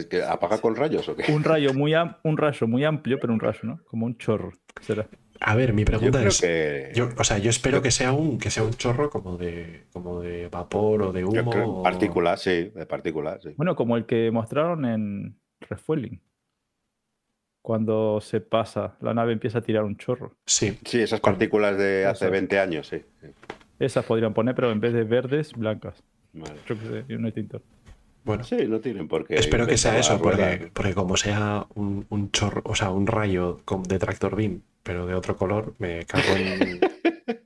[0.00, 1.30] ¿Que, que apaga con rayos o qué?
[1.32, 3.80] Un rayo muy am- un rayo muy amplio, pero un rayo, ¿no?
[3.84, 4.52] Como un chorro.
[4.80, 5.06] Será.
[5.40, 6.40] A ver, mi pregunta es.
[6.40, 6.92] que.
[6.94, 10.20] Yo, o sea, yo espero que sea un que sea un chorro como de como
[10.20, 11.50] de vapor o de yo humo.
[11.50, 13.50] creo- o- partículas, sí, de partículas, sí.
[13.56, 15.36] Bueno, como el que mostraron en
[15.68, 16.20] Refueling.
[17.60, 20.34] Cuando se pasa, la nave empieza a tirar un chorro.
[20.46, 22.32] Sí, Sí, esas partículas de hace Eso.
[22.32, 23.02] 20 años, sí.
[23.20, 23.28] sí.
[23.78, 26.02] Esas podrían poner, pero en vez de verdes, blancas.
[26.32, 26.54] Vale.
[26.66, 27.62] Yo qué sé, y un extintor.
[28.24, 28.44] Bueno.
[28.44, 29.34] Sí, no tienen por qué.
[29.36, 33.60] Espero que sea eso, porque, porque como sea un, un chorro, o sea, un rayo
[33.88, 36.80] de tractor beam, pero de otro color, me cago en.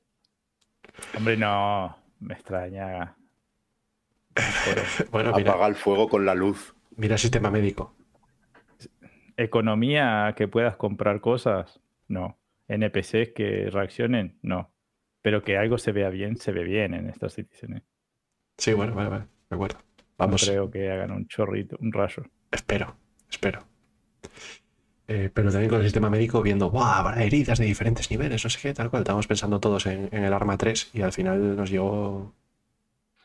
[1.17, 1.97] Hombre, no.
[2.21, 3.17] Me extraña.
[5.11, 6.75] bueno, mira, Apaga el fuego con la luz.
[6.97, 7.95] mira sistema médico.
[9.37, 12.39] Economía que puedas comprar cosas, no.
[12.69, 14.73] NPCs que reaccionen, no.
[15.23, 17.77] Pero que algo se vea bien, se ve bien en Citizen.
[17.79, 17.83] ¿eh?
[18.57, 19.79] Sí, bueno, vale, vale, de acuerdo.
[20.19, 22.23] No creo que hagan un chorrito, un rayo.
[22.51, 22.97] espero,
[23.31, 23.61] espero.
[25.09, 26.85] Eh, pero también con el sistema médico viendo, ¡guau!
[27.07, 29.03] Habrá heridas de diferentes niveles, no sé qué, tal cual.
[29.03, 32.35] Estábamos pensando todos en, en el arma 3 y al final nos llegó.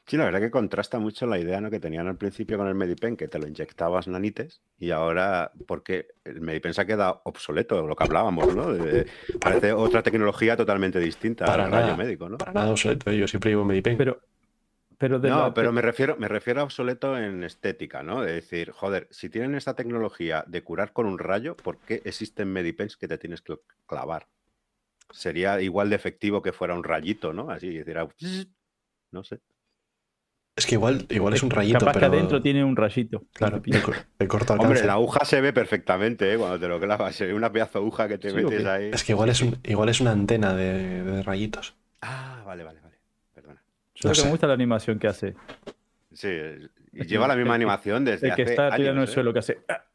[0.05, 1.71] Sí, la verdad que contrasta mucho la idea ¿no?
[1.71, 6.07] que tenían al principio con el Medipen, que te lo inyectabas nanites, y ahora, porque
[6.25, 8.73] el Medipen se ha quedado obsoleto, lo que hablábamos, ¿no?
[8.73, 9.05] De-
[9.39, 11.83] parece otra tecnología totalmente distinta Para al nada.
[11.83, 12.37] rayo médico, ¿no?
[12.37, 13.95] Para nada obsoleto, yo siempre llevo Medipen.
[13.97, 14.19] Pero,
[15.01, 18.21] pero de No, la- pero me refiero, me refiero a obsoleto en estética, ¿no?
[18.21, 22.51] De decir, joder, si tienen esta tecnología de curar con un rayo, ¿por qué existen
[22.51, 23.55] Medipens que te tienes que
[23.87, 24.27] clavar?
[25.11, 27.51] Sería igual de efectivo que fuera un rayito, ¿no?
[27.51, 28.07] Así, decir, ah,
[29.11, 29.39] no sé.
[30.55, 31.99] Es que igual, igual es un rayito, Capaz pero.
[32.11, 33.23] que adentro tiene un rayito.
[33.33, 34.67] Claro, de, co- de corto alcance.
[34.73, 36.37] Hombre, la aguja se ve perfectamente, ¿eh?
[36.37, 38.65] Cuando te lo clavas, se ve una pedazo de aguja que te Sí, ¿o metes
[38.65, 38.89] ahí.
[38.93, 41.75] Es que igual es, un, igual es una antena de, de rayitos.
[42.01, 42.90] Ah, vale, vale, vale.
[44.01, 45.35] Yo No que me gusta la animación que hace.
[46.13, 46.29] Sí,
[46.93, 49.13] y lleva la misma animación desde El que hace está años, tirando en el ¿eh?
[49.13, 49.59] suelo que hace.
[49.69, 49.85] ¡ah!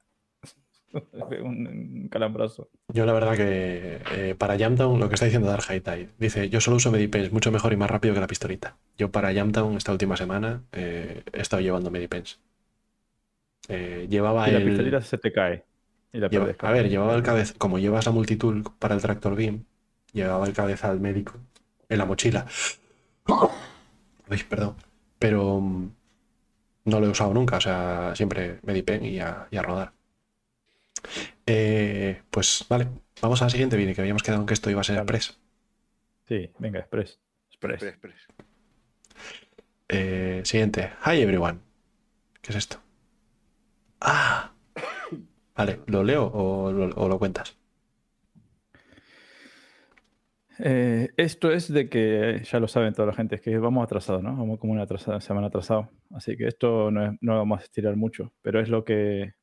[1.42, 2.70] un, calambrazo.
[2.88, 6.60] Yo la verdad que eh, para Jamtown, lo que está diciendo Dark Tide, dice, yo
[6.60, 8.76] solo uso Medipens mucho mejor y más rápido que la pistolita.
[8.96, 12.38] Yo para Jamtown esta última semana eh, he estado llevando Medipens.
[13.68, 14.64] Eh, llevaba Y la el...
[14.64, 15.64] pistolita se te cae.
[16.12, 16.64] Y la lleva- pierdes.
[16.64, 19.64] a ver, llevaba el cabeza, como llevas la multitool para el tractor beam,
[20.12, 21.34] llevaba el cabezal médico
[21.88, 22.46] en la mochila.
[24.30, 24.76] Uy, perdón.
[25.18, 25.90] Pero mm,
[26.86, 29.92] no lo he usado nunca, o sea, siempre Medipen y a, y a rodar.
[31.46, 32.88] Eh, pues vale,
[33.22, 35.18] vamos a la siguiente, Vini, que habíamos quedado en que esto iba a ser Vale.
[35.18, 35.38] express.
[36.28, 37.20] Sí, venga, Express.
[37.50, 37.82] Express.
[37.82, 38.14] Espera.
[39.88, 40.92] Eh, siguiente.
[41.04, 41.60] Hi everyone.
[42.42, 42.80] ¿Qué es esto?
[44.00, 44.52] Ah.
[45.56, 47.55] Vale, ¿lo leo o lo, o lo cuentas?
[50.58, 54.22] Eh, esto es de que, ya lo saben toda la gente, es que vamos atrasados,
[54.22, 54.36] ¿no?
[54.36, 55.90] Vamos como una atrasada, semana atrasado.
[56.14, 59.34] Así que esto no, es- no lo vamos a estirar mucho, pero es lo que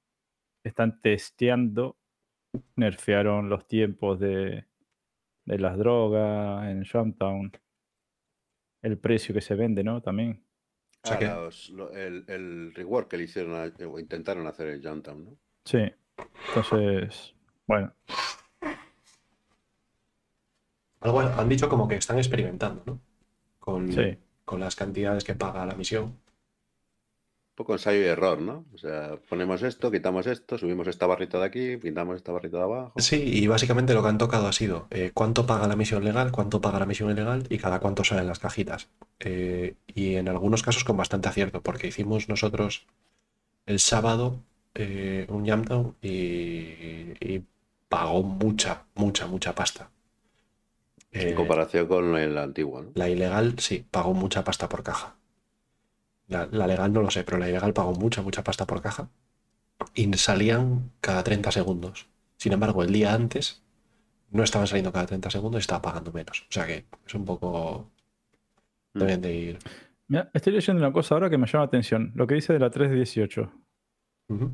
[0.64, 1.98] están testeando.
[2.76, 4.66] Nerfearon los tiempos de,
[5.46, 7.52] de las drogas en Jumptown.
[8.82, 10.02] El precio que se vende, ¿no?
[10.02, 10.44] También.
[11.04, 14.48] O sea Ah, que- los- lo- el, el rework que le hicieron a- o intentaron
[14.48, 15.38] hacer el Jumptown, ¿no?
[15.66, 15.80] Sí.
[16.50, 17.34] Entonces,
[17.68, 17.94] bueno.
[21.04, 23.00] Algo han dicho como que están experimentando, ¿no?
[23.60, 24.18] Con, Sí.
[24.46, 26.04] con las cantidades que paga la misión.
[26.06, 28.66] Un poco ensayo y error, ¿no?
[28.74, 32.64] O sea, ponemos esto, quitamos esto, subimos esta barrita de aquí, pintamos esta barrita de
[32.64, 32.94] abajo.
[32.98, 36.32] Sí, y básicamente lo que han tocado ha sido eh, cuánto paga la misión legal,
[36.32, 38.88] cuánto paga la misión ilegal y cada cuánto salen las cajitas.
[39.20, 42.88] Eh, y en algunos casos con bastante acierto, porque hicimos nosotros
[43.68, 44.40] el sábado
[44.74, 46.10] eh, un Jamdown y,
[47.20, 47.46] y
[47.88, 49.92] pagó mucha, mucha, mucha pasta.
[51.14, 52.92] En Eh, comparación con el antiguo, ¿no?
[52.96, 55.16] la ilegal sí, pagó mucha pasta por caja.
[56.28, 59.10] La, la legal no lo sé, pero la ilegal pagó mucha, mucha pasta por caja.
[59.94, 62.08] Y salían cada 30 segundos.
[62.38, 63.62] Sin embargo, el día antes
[64.32, 66.42] no estaban saliendo cada 30 segundos y estaba pagando menos.
[66.50, 67.92] O sea que es un poco...
[68.94, 69.00] Mm.
[69.00, 69.60] Deben de ir...
[70.08, 72.12] Mira, estoy leyendo una cosa ahora que me llama la atención.
[72.16, 73.52] Lo que dice de la 318.
[74.30, 74.52] Ujú.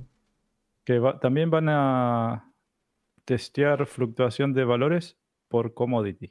[0.84, 2.52] Que va- también van a
[3.26, 5.18] testear fluctuación de valores
[5.48, 6.30] por commodity.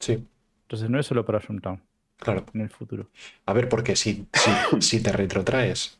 [0.00, 0.26] Sí,
[0.62, 1.82] Entonces no es solo para Jumptown
[2.16, 2.46] claro.
[2.54, 3.08] en el futuro.
[3.46, 5.98] A ver, porque si, si, si te retrotraes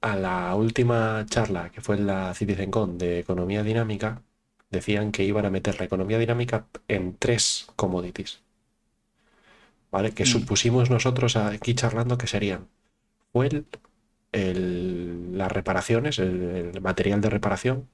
[0.00, 4.22] a la última charla que fue en la CitizenCon de economía dinámica,
[4.70, 8.40] decían que iban a meter la economía dinámica en tres commodities.
[9.90, 10.12] ¿Vale?
[10.12, 10.28] Que Mm.
[10.30, 12.68] supusimos nosotros aquí charlando que serían
[13.32, 13.66] fuel,
[14.32, 16.42] el- las reparaciones, el,
[16.74, 17.88] el material de reparación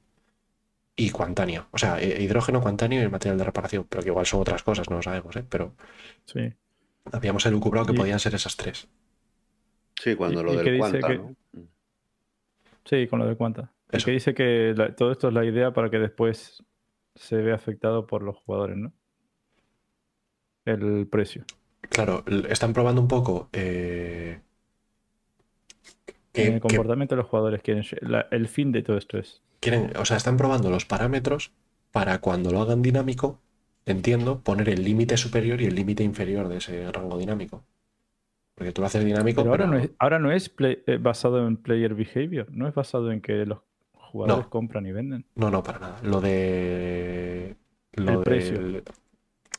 [0.96, 1.66] y cuantanio.
[1.70, 3.87] O sea, eh, hidrógeno, cuantanio y el material de reparación.
[3.88, 5.44] Pero que igual son otras cosas, no lo sabemos, ¿eh?
[5.48, 5.74] Pero
[6.26, 6.53] Sí.
[7.12, 8.88] habíamos elucubrado que Y- podían ser esas tres.
[10.00, 11.35] Sí, cuando Y- lo y del que- ¿no?
[12.85, 13.72] Sí, con lo de cuenta.
[13.90, 16.62] El que dice que la- todo esto es la idea para que después
[17.14, 18.92] se vea afectado por los jugadores, ¿no?
[20.64, 21.44] El precio.
[21.88, 24.40] Claro, están probando un poco eh,
[26.33, 27.85] que- el que comportamiento de los jugadores quieren.
[28.03, 29.42] la- el fin de todo esto es.
[29.61, 31.53] Quieren, o sea, están probando los parámetros
[31.92, 33.38] para cuando lo hagan dinámico,
[33.87, 37.62] entiendo, poner el límite superior y el límite inferior de ese rango dinámico.
[38.55, 41.46] Porque tú lo haces dinámico, Pero ahora no es, ahora no es play- eh, basado
[41.46, 43.59] en player behavior, no es basado en que los
[43.94, 44.51] jugadores No.
[44.51, 45.25] compran y venden.
[45.35, 46.01] no, no, para nada.
[46.03, 47.57] Lo de
[47.94, 48.61] lo El precio.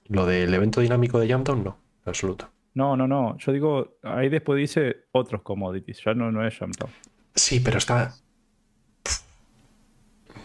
[0.07, 2.49] lo del evento dinámico de Jumpdown, no, en absoluto.
[2.73, 3.37] No, no, no.
[3.37, 6.89] Yo digo, ahí después dice otros commodities, ya no, no es Jumpdown.
[7.35, 8.13] Sí, pero está.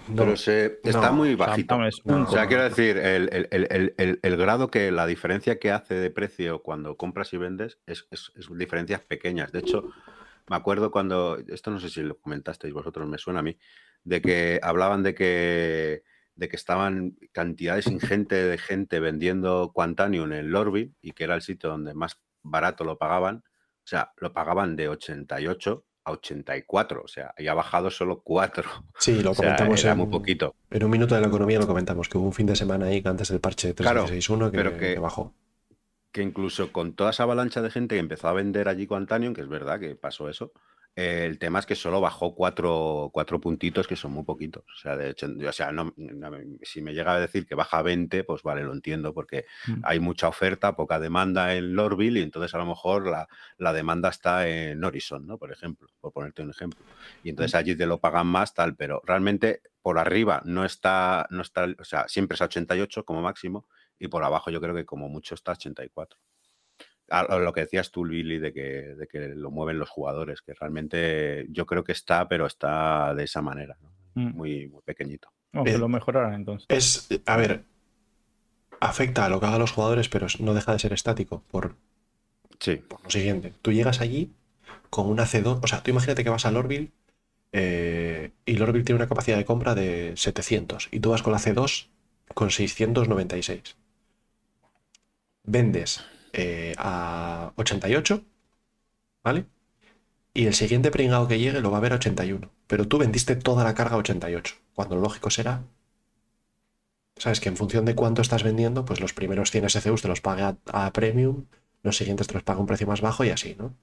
[0.08, 1.84] No, Pero se, está no, muy bajito.
[1.84, 5.70] Es un O sea, quiero decir, el, el- el- el- grado que la diferencia que
[5.72, 9.50] hace de precio cuando compras y vendes es, es- es diferencias pequeñas.
[9.52, 9.90] De hecho,
[10.48, 13.56] me acuerdo cuando, esto no sé si lo comentasteis vosotros, me suena a mí,
[14.04, 16.04] de que hablaban de que,
[16.36, 21.42] de que estaban cantidades ingentes de gente vendiendo Quantanium en Lorville y que era el
[21.42, 23.38] sitio donde más barato lo pagaban.
[23.38, 28.62] O sea, lo pagaban de 88 a 84, o sea, y ha bajado solo 4.
[28.98, 30.54] Sí, lo O sea, comentamos era en, muy poquito.
[30.70, 33.02] en un minuto de la economía, lo comentamos, que hubo un fin de semana ahí
[33.04, 35.34] antes del parche Claro, 361 que, pero que- que bajó.
[36.12, 39.42] que incluso con toda esa avalancha de gente que empezó a vender allí Quantanium, que
[39.42, 40.52] es verdad que pasó eso,
[40.96, 44.64] el tema es que solo bajó cuatro, cuatro puntitos, que son muy poquitos.
[44.64, 46.30] O sea, de hecho, o sea no, no
[46.62, 49.80] si me llega a decir que baja 20, pues vale, lo entiendo, porque Mm.
[49.84, 53.28] hay mucha oferta, poca demanda en Lorville, y entonces a lo mejor la,
[53.58, 55.36] la demanda está en Horizon, ¿no?
[55.38, 56.86] Por ejemplo, por ponerte un ejemplo.
[57.22, 61.42] Y entonces allí te lo pagan más, tal, pero realmente por arriba no está, no
[61.42, 64.84] está, o sea, siempre es a 88 como máximo, y por abajo yo creo que
[64.86, 66.18] como mucho está 84.
[67.10, 68.62] A- lo que decías tú, Billy, de que,
[68.96, 73.24] de que lo mueven los jugadores, que realmente yo creo que está, pero está de
[73.24, 73.90] esa manera, ¿no?
[74.14, 74.36] Mm.
[74.36, 75.28] muy, muy pequeñito.
[75.52, 76.66] Vamos, que Eh, lo mejoraran entonces.
[76.68, 77.64] Es, a ver,
[78.80, 81.76] afecta a lo que hagan los jugadores, pero no deja de ser estático por,
[82.60, 83.54] Sí, por lo siguiente.
[83.62, 84.32] Tú llegas allí
[84.90, 86.92] con una C2, o sea, tú imagínate que vas a Lorville
[87.52, 91.40] eh, y Lorville tiene una capacidad de compra de 700 y tú vas con la
[91.40, 91.90] C2
[92.34, 93.76] con 696.
[95.44, 96.04] Vendes
[96.36, 98.24] eh, a 88,
[99.24, 99.46] ¿vale?
[100.34, 102.50] Y el siguiente pringado que llegue lo va a ver a 81.
[102.66, 105.64] Pero tú vendiste toda la carga a 88, cuando lo lógico será
[107.16, 110.20] Sabes que en función de cuánto estás vendiendo, pues los primeros 100 SCUs te los
[110.20, 111.46] pague a, premium,
[111.82, 113.74] los siguientes te los paga un precio más bajo y así, ¿no?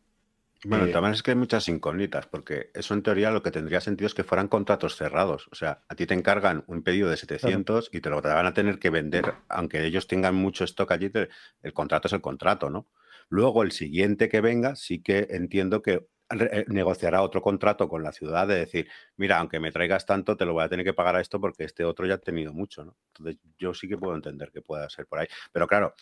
[0.65, 3.81] Bueno, Eh, también es que hay muchas incógnitas, porque eso en teoría lo que tendría
[3.81, 5.47] sentido es que fueran contratos cerrados.
[5.51, 8.53] O sea, a ti te encargan un pedido de 700 y te lo van a
[8.53, 11.29] tener que vender, aunque ellos tengan mucho stock allí, te-
[11.61, 12.89] el contrato es el contrato, ¿no?
[13.29, 18.11] Luego el siguiente que venga, sí que entiendo que eh, negociará otro contrato con la
[18.13, 21.15] ciudad de decir, mira, aunque me traigas tanto, te lo voy a tener que pagar
[21.17, 22.97] a esto porque este otro ya ha tenido mucho, ¿no?
[23.07, 25.27] Entonces yo sí que puedo entender que pueda ser por ahí.
[25.51, 25.93] Pero claro,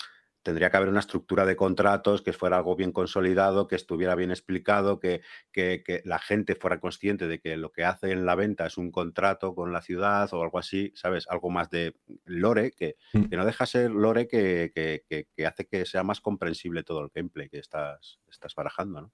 [0.43, 4.31] tendría que haber una estructura de contratos que fuera algo bien consolidado, que estuviera bien
[4.31, 8.65] explicado, que, que, la gente fuera consciente de que lo que hace en la venta
[8.65, 11.27] es un contrato con la ciudad o algo así, ¿sabes?
[11.29, 13.25] Algo más de lore, que, Mm.
[13.25, 15.03] que no deja ser lore que, que-
[15.35, 19.11] que hace que sea más comprensible todo el gameplay que estás, estás barajando, ¿no?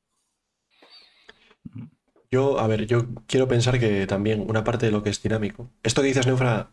[2.29, 5.71] Yo, a ver, yo quiero pensar que también una parte de lo que es dinámico.
[5.83, 6.71] Esto que dices, Neufra,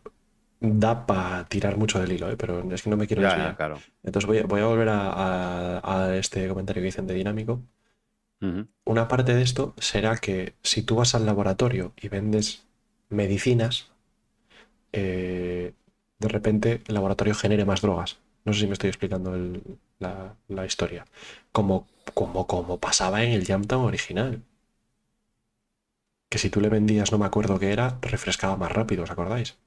[0.59, 2.37] da para tirar mucho del hilo, ¿eh?
[2.37, 3.55] pero es que no me quiero Ya, desviar.
[3.57, 3.81] claro.
[4.03, 5.11] Entonces voy, a- voy a volver a,
[5.79, 7.61] a- a este comentario que dicen de dinámico.
[8.85, 12.65] Una parte de esto será que si tú vas al laboratorio y vendes
[13.09, 13.91] medicinas,
[14.91, 15.73] eh,
[16.19, 18.17] de repente el laboratorio genere más drogas.
[18.45, 19.61] No sé si me estoy explicando el-
[19.99, 21.05] la, la historia.
[21.51, 24.43] Como, como, como pasaba en el Jamtown original.
[26.29, 29.57] Que si tú le vendías, no me acuerdo qué era, refrescaba más rápido, ¿os acordáis?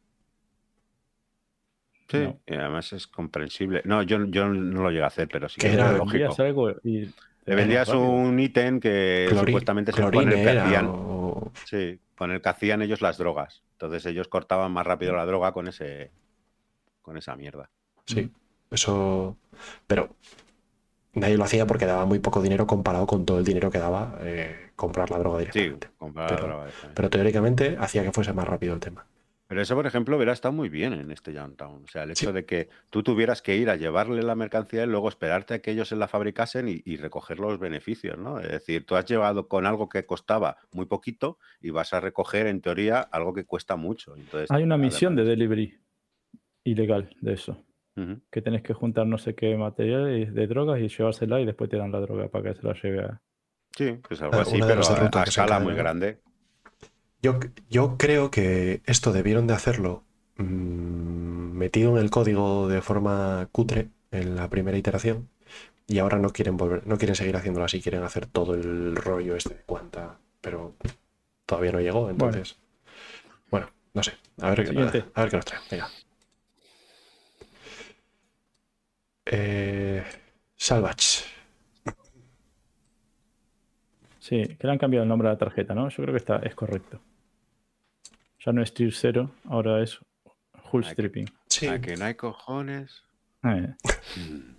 [2.09, 2.39] Sí, No.
[2.47, 3.83] y además es comprensible.
[3.85, 6.35] No, yo, yo no lo llegué a hacer, pero sí Que era- lógico.
[6.43, 7.11] Algo y
[7.45, 12.31] Le vendías un ítem que Clori- supuestamente se el clorine que hacían, o- sí, con
[12.31, 13.63] el que hacían ellos las drogas.
[13.73, 16.11] Entonces ellos cortaban más rápido la droga con ese
[17.03, 17.71] con esa mierda.
[18.07, 18.31] Sí,
[18.71, 19.37] eso.
[19.87, 20.11] Pero
[21.15, 24.19] nadie lo hacía porque daba muy poco dinero comparado con todo el dinero que daba
[24.21, 25.89] eh, comprar la droga Sí, directamente.
[25.97, 26.65] comprar Pero- la droga.
[26.67, 26.95] directamente.
[26.97, 29.07] Pero teóricamente hacía que fuese más rápido el tema.
[29.49, 31.83] Pero eso, por ejemplo, hubiera estado muy bien en este Downtown.
[31.85, 32.33] O sea, el hecho Sí.
[32.35, 35.71] de que tú tuvieras que ir a llevarle la mercancía y luego esperarte a que
[35.71, 38.41] ellos se la fabricasen y, y recoger los beneficios, ¿no?
[38.41, 42.47] Es decir, tú has llevado con algo que costaba muy poquito y vas a recoger,
[42.47, 44.15] en teoría, algo que cuesta mucho.
[44.17, 45.81] Entonces, Hay una misión de delivery
[46.65, 47.65] ilegal de eso.
[48.31, 51.79] Que tenés que juntar no sé qué materiales de drogas y llevársela y después te
[51.79, 53.21] dan la droga para que se la lleve a...
[53.77, 56.21] Sí, pues algo así, pero a, a escala muy grande.
[57.21, 60.05] Yo, yo creo que esto debieron de hacerlo
[60.37, 65.29] mm, metido en el código de forma cutre en la primera iteración
[65.87, 69.35] y ahora no quieren volver, no quieren seguir haciéndolo así, quieren hacer todo el rollo
[69.35, 70.75] este de cuanta, pero
[71.47, 72.59] todavía no llegó, entonces.
[73.51, 74.13] Bueno, no sé.
[74.41, 75.61] A ver, a ver qué nos trae.
[75.71, 75.89] Venga.
[79.25, 80.05] Eh,
[80.57, 81.25] Salvage.
[84.21, 85.89] Sí, que le han cambiado el nombre a la tarjeta, ¿no?
[85.89, 87.01] Yo creo que está, es correcto.
[88.53, 89.99] No es Tier 0, ahora es
[90.73, 91.27] Hull Hay que- Stripping.
[91.49, 91.67] Sí.
[91.67, 93.03] A que no hay cojones.
[93.45, 93.75] Eh,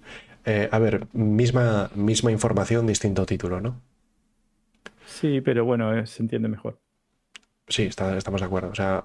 [0.46, 3.82] Eh, a ver, misma, misma información, distinto título, ¿no?
[5.06, 6.80] sí, pero bueno, eh, se entiende mejor.
[7.68, 8.70] Sí, está- estamos de acuerdo.
[8.70, 9.04] O sea,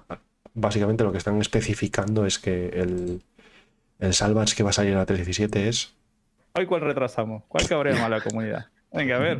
[0.53, 3.21] básicamente lo que están especificando es que el,
[3.99, 5.93] el Salvage que va a salir a la 317 es.
[6.53, 8.67] Hoy cuál retrasamos, cuál cabremos a la comunidad.
[8.91, 9.39] Venga, a ver,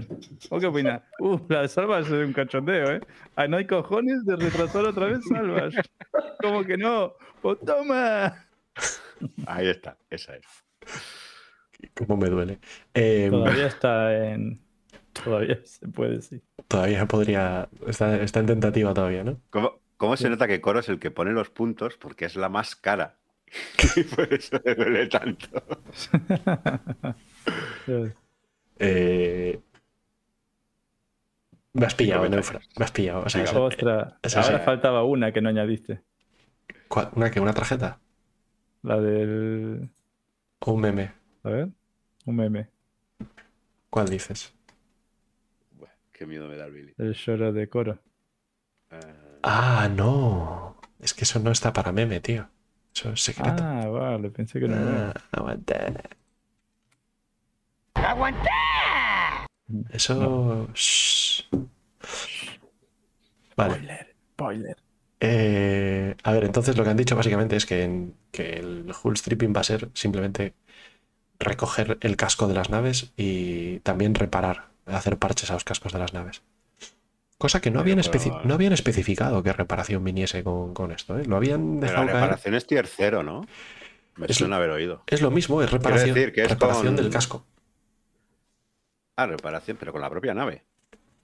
[0.50, 1.02] ¿vos qué opinas?
[1.20, 3.02] Uh, la de Salvage es un cachondeo, ¿eh?
[3.36, 5.82] Ah, no hay cojones de retrasar otra vez Salvage.
[6.42, 7.14] ¿Cómo que no?
[7.42, 8.48] ¡Pues toma!
[9.46, 10.46] Ahí está, esa es.
[11.94, 12.60] ¿Cómo me duele?
[12.94, 14.60] Eh, Todavía está en...
[15.14, 16.42] Todavía se puede decir.
[16.68, 17.70] todavía podría.
[17.88, 19.40] Está, está en tentativa todavía, ¿no?
[19.50, 21.96] ¿Cómo, cómo se nota que Coro es el que pone los puntos?
[21.98, 23.16] Porque es la más cara.
[23.96, 25.48] Y por eso le duele tanto.
[28.80, 29.60] Eh,
[31.74, 32.28] me has pillado.
[32.30, 32.60] Neufra.
[32.78, 33.24] Me has pillado.
[33.26, 36.02] O sea, Venga, esa- Ostras, esa- ahora esa- faltaba una que no añadiste.
[36.88, 38.00] ¿cuál- ¿Una que ¿Una tarjeta?
[38.84, 39.90] La del...
[40.60, 41.12] ¿O un meme?
[41.44, 41.70] A ver,
[42.26, 42.70] un meme.
[43.90, 44.54] ¿Cuál dices?
[45.72, 46.94] Buah, qué miedo me da el Billy.
[46.98, 48.00] El lloro de coro.
[48.92, 49.00] Eh,
[49.44, 50.80] Ah, no.
[51.00, 52.48] Es que eso no está para meme, tío.
[52.94, 53.64] Eso es secreto.
[53.64, 55.12] Ah, vale, pensé que no era.
[55.12, 56.04] Ah, aguanta.
[57.96, 58.50] ¡Aguanté!
[59.92, 60.68] Eso.
[60.74, 61.44] shh.
[63.56, 63.74] Vale.
[63.76, 64.78] Spoiler, spoiler.
[65.22, 69.18] Eh, a ver, entonces lo que han dicho básicamente es que, en- que el hull
[69.18, 70.54] stripping va a ser simplemente
[71.40, 76.00] recoger el casco de las naves y también reparar, hacer parches a los cascos de
[76.00, 76.42] las naves.
[77.38, 81.18] Cosa que no habían, pero- no habían especificado qué reparación viniese con, con esto.
[81.18, 81.26] ¿eh?
[81.26, 82.24] Lo habían pero dejado la caer.
[82.24, 83.46] reparación es tier cero, ¿no?
[84.18, 85.04] Me Es- suena haber oído.
[85.08, 87.46] Es lo mismo, es reparación, decir que es reparación con- del casco.
[89.18, 90.64] Ah, reparación, pero con la propia nave.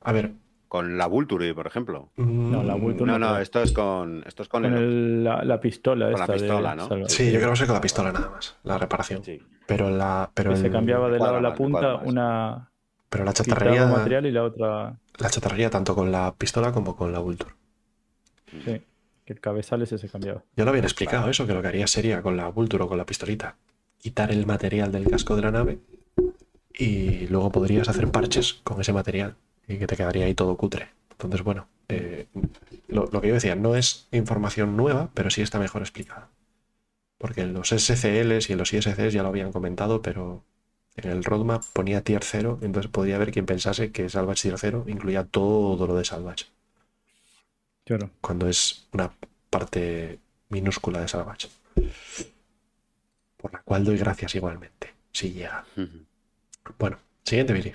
[0.02, 0.32] A ver.
[0.68, 2.12] Con la Vulture, por ejemplo.
[2.16, 4.24] No, la Vulture No, no, esto es con.
[4.26, 4.80] Esto es con, Con el.
[4.84, 6.88] el- la, la pistola Con la esta de pistola, ¿no?
[6.88, 7.10] Salvador.
[7.12, 9.22] Sí, yo creo que ser con la pistola nada más, la reparación.
[9.24, 9.39] Sí.
[9.68, 12.72] Pero la, pero se cambiaba de lado la cuadra punta, una
[13.10, 17.12] pero la chatarrería, material y la otra, la chatarrería tanto con la pistola como con
[17.12, 17.52] la Vulture.
[18.64, 18.82] sí,
[19.26, 20.44] que el cabezal ese se cambiaba.
[20.56, 22.98] Ya lo habían explicado eso, que lo que haría sería con la Vulture o con
[22.98, 23.58] la pistolita
[23.98, 25.80] quitar el material del casco de la nave
[26.78, 29.36] y luego podrías hacer parches con ese material
[29.68, 30.90] y que te quedaría ahí todo cutre.
[31.12, 32.28] Entonces, bueno, eh,
[32.88, 36.30] lo, lo que yo decía, no es información nueva, pero sí está mejor explicada.
[37.18, 40.44] Porque en los SCLs y en los ISCs ya lo habían comentado, pero
[40.96, 44.86] En el roadmap ponía tier 0, entonces podría haber quien pensase que Salvage tier 0
[44.88, 46.46] incluía todo lo de Salvage.
[47.86, 48.10] Claro.
[48.22, 49.12] Cuando es una
[49.50, 50.20] parte
[50.50, 51.50] minúscula de Salvage.
[53.38, 55.66] Por la cual doy gracias igualmente, si llega.
[56.80, 57.74] Bueno, siguiente, Billy.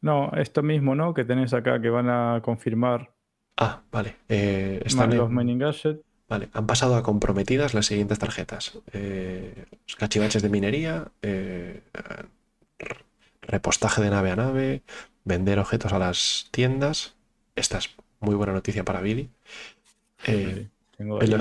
[0.00, 1.12] No, esto mismo, ¿no?
[1.14, 3.10] Que tenés acá que van a confirmar
[3.56, 4.16] Ah, vale.
[4.28, 6.00] eh, están en- los mining gadgets.
[6.28, 8.78] Vale, han pasado a comprometidas las siguientes tarjetas.
[8.92, 9.64] Eh,
[9.96, 11.80] cachivaches de minería, eh,
[13.42, 14.82] repostaje de nave a nave,
[15.24, 17.14] vender objetos a las tiendas.
[17.56, 19.30] Esta es muy buena noticia para Billy.
[20.26, 21.38] Eh, Tengo el,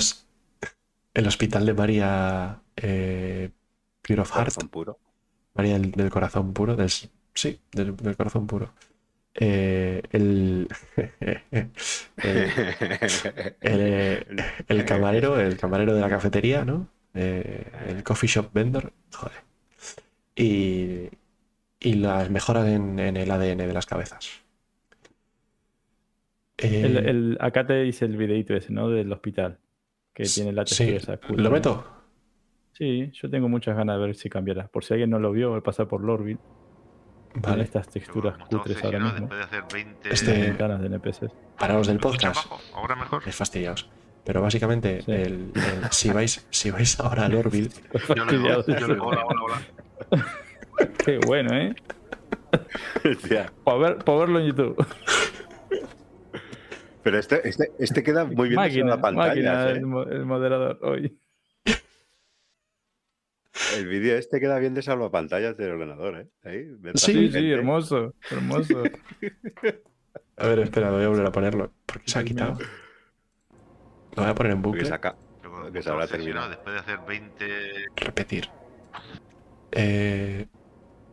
[1.13, 3.49] el hospital de María eh,
[4.01, 4.99] Pure of Heart, Corazón puro.
[5.57, 8.73] María del, del corazón puro, del, sí, del, del corazón puro.
[9.35, 10.67] Eh, el,
[12.17, 12.51] el,
[13.61, 16.89] el, el camarero, el camarero de la cafetería, ¿no?
[17.13, 19.37] Eh, el coffee shop vendor, joder.
[20.35, 21.09] Y,
[21.79, 24.43] y las mejoras en, en el ADN de las cabezas.
[26.57, 28.89] Eh, acá te dice el videito ese, ¿no?
[28.89, 29.59] Del hospital.
[30.13, 31.96] Que tiene la sí, textura esa cutre, ¿Lo meto?
[32.77, 34.67] Sí, yo tengo muchas ganas de ver si cambiará.
[34.67, 36.39] Por si alguien no lo vio, voy a pasar por Lorville.
[37.39, 37.63] Vale.
[37.63, 39.19] estas texturas cutres ahora mismo.
[39.19, 40.09] después de hacer 20...
[40.13, 41.31] Este- Ventanas de NPCs.
[41.59, 42.75] Para los del ¿Me escuchas podcast?
[42.75, 43.21] Ahora mejor.
[43.27, 43.89] es fastidiados.
[44.25, 45.11] Pero básicamente, Sí.
[45.11, 47.69] el- el- si, vais, si vais ahora a Lorville,
[48.15, 49.03] Yo lo digo, yo lo.
[49.05, 49.41] Hola, hola,
[50.09, 50.25] hola.
[51.05, 51.75] Qué bueno, ¿eh?
[53.03, 54.85] Ver, verlo en YouTube.
[57.03, 59.27] Pero este, este, este queda muy bien máquina, en la pantalla.
[59.53, 59.73] máquina ¿eh?
[60.11, 61.17] el moderador hoy.
[63.75, 66.27] El vídeo este queda bien de salvapantallas del ordenador, ¿eh?
[66.43, 68.83] Ahí, Sí, Sí, hermoso, hermoso.
[70.37, 71.71] a ver, espera, voy a volver a ponerlo.
[71.85, 72.57] Porque se ha quitado.
[74.15, 74.89] Lo voy a poner en Porque bucle.
[74.89, 75.15] saca.
[75.73, 76.49] Que se habrá terminado.
[76.49, 77.45] después de hacer 20...
[77.97, 78.49] Repetir.
[79.71, 80.47] Eh,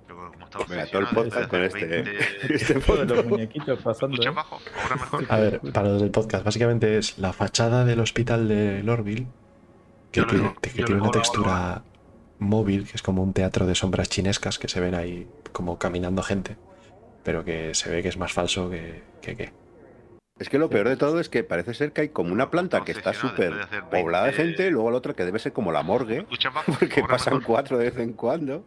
[0.06, 2.02] como estaba Venga, todo el podcast con este, hacer ¿eh?
[2.02, 2.54] 20...
[2.54, 4.22] Este Todos los muñequitos ¿Me pasando.
[4.22, 4.30] ¿eh?
[4.30, 4.60] bajo?
[4.82, 5.24] Ahora mejor.
[5.28, 9.26] a ver, para los del podcast, básicamente es la fachada del hospital de Lorville,
[10.12, 11.82] que Yo tiene, que tiene lo una textura
[12.38, 16.22] móvil, que es como un teatro de sombras chinescas que se ven ahí como caminando
[16.22, 16.56] gente,
[17.22, 19.52] pero que se ve que es más falso que que.
[20.40, 22.82] Es que lo peor de todo es que parece ser que hay como una planta
[22.84, 23.52] que está súper
[23.88, 24.42] poblada de 20.
[24.48, 26.26] gente, y luego la otra que debe ser como la ¿Me morgue,
[26.80, 28.64] porque pasan cuatro de vez en cuando.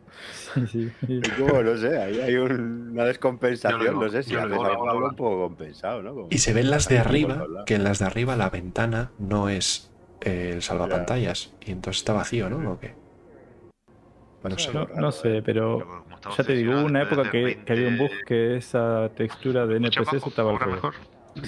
[0.55, 0.91] Sí, sí.
[1.05, 5.15] Y como, no sé, ahí hay un- una descompensación, no sé si haces algo, un
[5.15, 6.13] poco compensado, ¿no?
[6.15, 9.49] Como- Y se ven las de arriba, que en las de arriba la ventana no
[9.49, 9.91] es
[10.21, 12.71] eh, el salvapantallas, y entonces está vacío, ¿no?
[12.71, 12.95] ¿O qué?
[14.43, 15.11] No No, no ¿eh?
[15.11, 16.03] sé, pero
[16.37, 18.03] ya te digo, hubo una época que, había un 20...
[18.03, 20.93] bug que esa textura de ¿Me escuchas NPCs estaba al mejor.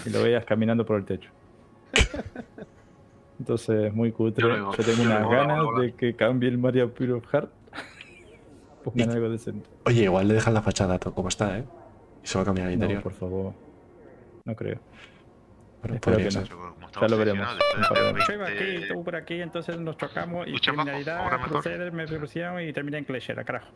[0.06, 1.30] Y lo veías caminando por el techo.
[3.40, 4.48] Entonces, muy cutre.
[4.48, 7.50] Yo Yo, tengo yo unas ganas de que cambie el Mario Pure of Heart.
[8.84, 9.70] Pongan Y- algo decente.
[9.86, 11.64] Oye, igual le dejan la fachada todo como está, ¿eh?
[12.24, 13.02] Y se va a cambiar al No, interior.
[13.04, 13.54] por favor.
[14.46, 14.80] No creo.
[15.82, 16.44] Bueno, espero que no.
[16.44, 17.48] Yo Ya lo veremos.
[17.58, 18.60] de hacer años.
[18.60, 19.04] 20...
[19.04, 23.06] por aquí, entonces nos chocamos y criminalidad, cruceres, me pusieron y terminé en
[23.46, 23.70] carajo.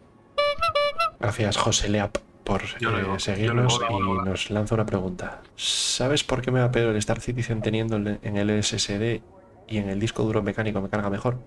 [1.20, 4.86] Gracias, José Leap, por Yo eh, yo seguirnos digo, hola, hola, y nos lanza una
[4.86, 5.41] pregunta.
[5.56, 9.22] ¿Sabes por qué me va peor el Star Citizen teniendo en el SSD
[9.68, 11.39] y en el disco duro mecánico me carga mejor?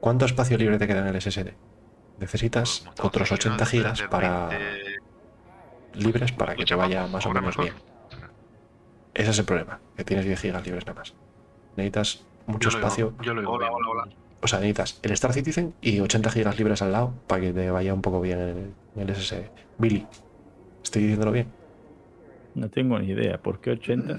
[0.00, 1.50] ¿Cuánto espacio libre te queda en el SSD?
[2.18, 4.98] Necesitas estaba otros obsesionado 80 después de gigas para 20...
[5.94, 7.74] libres para que te vaya más o menos bien.
[9.14, 11.14] Ese es el problema, que tienes 10 gigas libres nada más.
[11.76, 13.14] Necesitas mucho Yo digo, espacio.
[13.22, 13.52] Yo lo digo.
[13.52, 14.08] Hola, hola, hola.
[14.40, 17.70] O sea, necesitas el Star Citizen y 80 gigas libres al lado para que te
[17.70, 19.44] vaya un poco bien en el, en el SSD.
[19.78, 20.06] Billy,
[20.82, 21.46] ¿estoy diciéndolo bien?
[22.54, 23.38] No tengo ni idea.
[23.38, 24.14] ¿Por qué 80?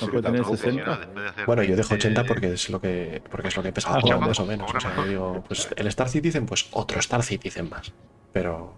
[0.00, 0.56] No puede tener tampoco.
[0.56, 0.96] 60.
[0.96, 3.62] Después de hacer Bueno, yo dejo 20 80 porque es lo que, porque es lo
[3.62, 4.74] que he pesado, Ah, más o menos.
[4.74, 7.92] O sea, yo digo, pues el Star Citizen, pues otro Star Citizen más.
[8.32, 8.74] Pero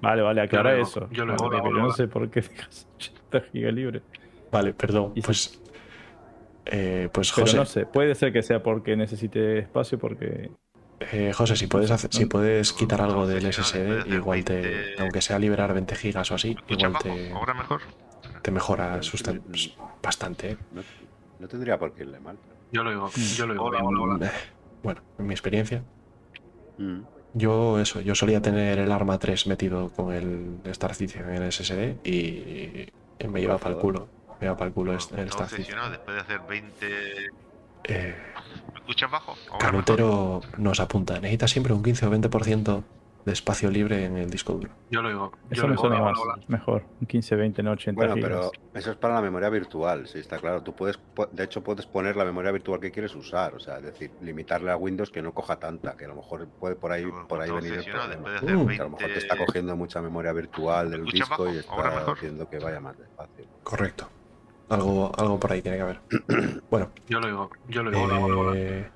[0.00, 1.08] Vale, vale, aclara Yo eso.
[1.10, 4.02] yo lo Vale, hola, no sé por qué dejas 80 gigas libres.
[4.50, 5.12] Vale, perdón.
[5.24, 5.60] Pues,
[6.66, 10.50] eh, pues Pero José, no sé, puede ser que sea porque necesite espacio, porque
[11.12, 15.20] eh, José, si puedes hacer, si puedes quitar algo del SSD, igual te, 20 aunque
[15.20, 17.80] sea liberar 20 gigas o así, igual te, ahora mejor.
[18.42, 19.00] te mejora
[20.02, 20.52] bastante.
[20.52, 20.56] ¿eh?
[20.72, 20.82] No,
[21.40, 22.38] no tendría por qué irle mal.
[22.72, 23.64] Yo lo digo, yo lo digo.
[23.64, 24.32] Hola, hola, hola.
[24.82, 25.82] Bueno, en mi experiencia,
[26.76, 27.02] Mm.
[27.34, 31.52] yo eso, yo solía tener el Arma 3 metido con el Star Citizen en el
[31.52, 32.88] SSD y,
[33.20, 34.08] y me lleva para el culo.
[34.40, 35.54] Me lleva para el culo Estaba Star Citizen.
[35.78, 37.26] obsesionado después de hacer 20...
[37.86, 38.14] Eh,
[38.72, 39.34] ¿Me escuchas bajo?
[39.58, 42.82] Canutero nos apunta, necesitas siempre un 15 o 20%
[43.26, 44.70] de espacio libre en el disco duro.
[44.90, 45.32] Yo lo digo.
[45.44, 46.18] Yo Eso lo me suena más.
[46.46, 46.84] Mejor.
[47.00, 48.28] Un 15, 20, no 80 Bueno, gigas.
[48.28, 50.62] pero eso es para la memoria virtual, sí, está claro.
[50.62, 50.98] Tú puedes,
[51.32, 54.70] de hecho, puedes poner la memoria virtual que quieres usar, o sea, es decir, limitarle
[54.70, 57.50] a Windows que no coja tanta, que a lo mejor puede por ahí, por ahí
[57.50, 58.30] venir el problema.
[58.30, 61.00] de hacer Mm, Que a lo mejor te 20 está cogiendo mucha memoria virtual del
[61.00, 63.44] ¿Escucha disco y está haciendo que vaya más despacio.
[63.62, 64.08] Correcto.
[64.68, 66.00] Algo, algo por ahí tiene que haber.
[66.70, 67.50] Bueno, Yo lo digo.
[67.68, 68.04] Yo lo digo.
[68.04, 68.58] Hola, hola, hola.
[68.58, 68.86] eh,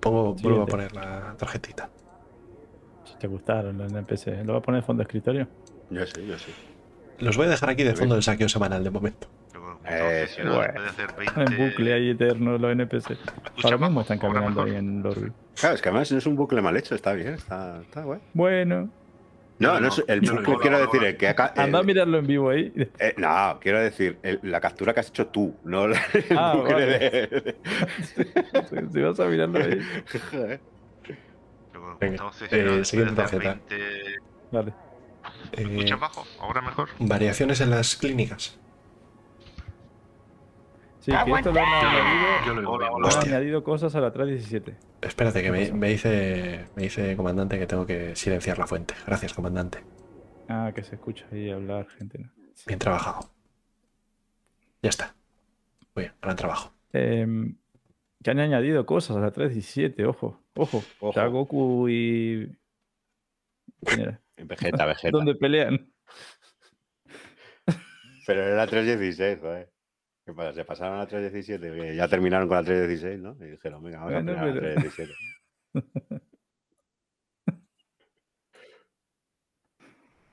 [0.00, 1.88] pongo, vuelvo a poner la tarjetita.
[3.04, 4.44] Si te gustaron los NPC.
[4.44, 5.48] ¿Lo va a poner en fondo de escritorio?
[5.90, 6.52] Yo sí, yo sí.
[7.18, 9.28] Los voy a dejar aquí de fondo del saqueo semanal de momento.
[9.86, 10.72] Eh, obsesionado bueno.
[10.72, 11.54] después de hacer 20.
[11.62, 13.10] En bucle ahí eterno los NPC.
[13.10, 15.32] ¿Escucha Ahora mismo están ¿Ahora caminando ahí en Lorville.
[15.60, 18.20] Claro, es que además no es un bucle mal hecho, está bien, está, está guay.
[18.32, 18.88] Bueno,
[19.64, 21.52] No, no es el bucle, quiero decir, el que acá.
[21.56, 22.72] anda a el- mirarlo en vivo ahí.
[22.98, 26.54] eh, no, quiero decir, el- la captura que has hecho tú, no la- el Ah,
[26.56, 26.98] bucle vale.
[26.98, 27.60] de.
[28.02, 29.80] si, si vas a mirarlo ahí.
[30.30, 30.60] Joder.
[32.00, 33.54] Estaba obsesionado eh, siguiente tarjeta.
[33.68, 33.76] 20.
[34.52, 34.72] Vale.
[35.52, 36.24] Eh, ¿Escucha bajo?
[36.40, 36.88] ¿Ahora mejor?
[36.98, 38.58] variaciones en las clínicas.
[41.04, 42.72] Sí, que esto lo han añadido, Yo lo digo.
[42.72, 43.08] Hola, hola.
[43.10, 44.74] han añadido cosas a la 317.
[45.02, 48.94] Espérate, que ¿Qué me, me dice, me dice comandante que tengo que silenciar la fuente.
[49.06, 49.84] Gracias, comandante.
[50.48, 52.20] Ah, que se escucha ahí hablar gente.
[52.20, 52.30] ¿no?
[52.66, 53.30] Bien trabajado.
[54.80, 55.14] Ya está.
[55.94, 56.72] Muy bien, gran trabajo.
[56.90, 60.82] Que han añadido cosas a la 317, ojo, ojo.
[61.00, 61.12] Ojo.
[61.14, 62.50] Ya Goku y.
[63.84, 64.20] ¿Quién era?
[64.38, 65.10] Vegeta, Vegeta.
[65.12, 65.92] ¿Dónde pelean?
[68.26, 69.73] Pero era 316, joder.
[70.24, 70.54] ¿Qué pasa?
[70.54, 73.36] Se pasaron a la 317, que ya terminaron con la 316, ¿no?
[73.44, 75.14] Y dijeron, venga, vamos Bueno, a terminar pero- la 317.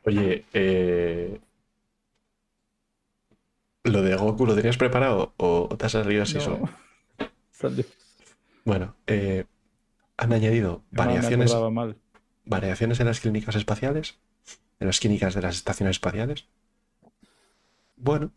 [0.04, 1.40] Oye, eh,
[3.84, 6.42] ¿lo de Goku lo tenías preparado o te has salido así No.
[6.42, 6.70] solo?
[8.64, 9.46] Bueno, eh,
[10.18, 11.98] han añadido No, variaciones, mal.
[12.46, 14.20] variaciones en las clínicas espaciales,
[14.80, 16.46] en las clínicas de las estaciones espaciales.
[17.96, 18.32] Bueno,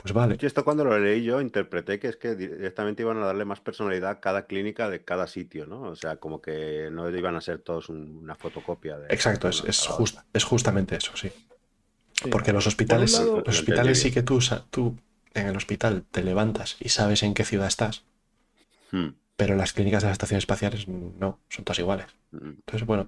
[0.00, 0.36] pues vale.
[0.36, 3.60] Yo esto cuando lo leí yo interpreté que es que directamente iban a darle más
[3.60, 5.82] personalidad a cada clínica de cada sitio, ¿no?
[5.82, 9.06] O sea, como que no iban a ser todos un- una fotocopia de...
[9.12, 11.30] Exacto, es, es, just- es justamente eso, sí.
[12.12, 12.28] Sí.
[12.30, 14.38] Porque los hospitales, lado- los Lo hospitales sí que tú,
[14.70, 14.96] tú
[15.34, 18.04] en el hospital te levantas y sabes en qué ciudad estás,
[18.90, 22.06] Hmm, pero las clínicas de las estaciones espaciales no, son todas iguales.
[22.32, 22.48] hmm.
[22.60, 23.04] Entonces, bueno,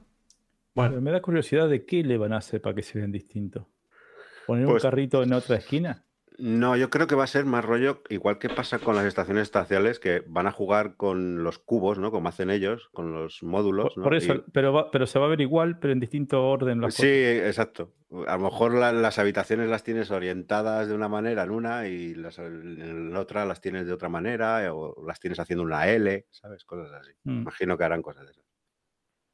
[0.75, 3.11] Pero bueno, me da curiosidad de qué le van a hacer para que se vean
[3.13, 3.65] distintos.
[4.47, 6.05] ¿Poner Pues- un carrito en otra esquina?
[6.39, 9.43] No, yo creo que va a ser más rollo, igual que pasa con las estaciones
[9.43, 12.11] espaciales, que van a jugar con los cubos, ¿no?
[12.11, 14.05] Como hacen ellos, con los módulos, Por, ¿no?
[14.05, 16.81] por eso, Y- pero, va- pero se va a ver igual, pero en distinto orden.
[16.81, 17.93] Las Sí, exacto.
[18.27, 22.15] A lo mejor la- las habitaciones las tienes orientadas de una manera en una y
[22.15, 26.27] las, en la otra las tienes de otra manera o las tienes haciendo una L,
[26.31, 26.65] ¿sabes?
[26.65, 27.13] Cosas así.
[27.25, 27.43] Mm.
[27.43, 28.45] Imagino que harán cosas de esas.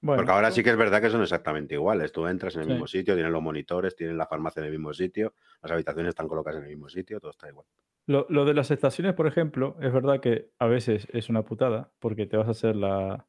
[0.06, 2.12] Bueno, Porque ahora sí que es verdad que son exactamente iguales.
[2.12, 2.72] Tú entras en el Sí.
[2.72, 6.28] mismo sitio, tienen los monitores, tienen la farmacia en el mismo sitio, las habitaciones están
[6.28, 7.66] colocadas en el mismo sitio, todo está igual.
[8.06, 11.90] Lo, lo de las estaciones, por ejemplo, es verdad que a veces es una putada,
[11.98, 13.26] porque te vas a hacer la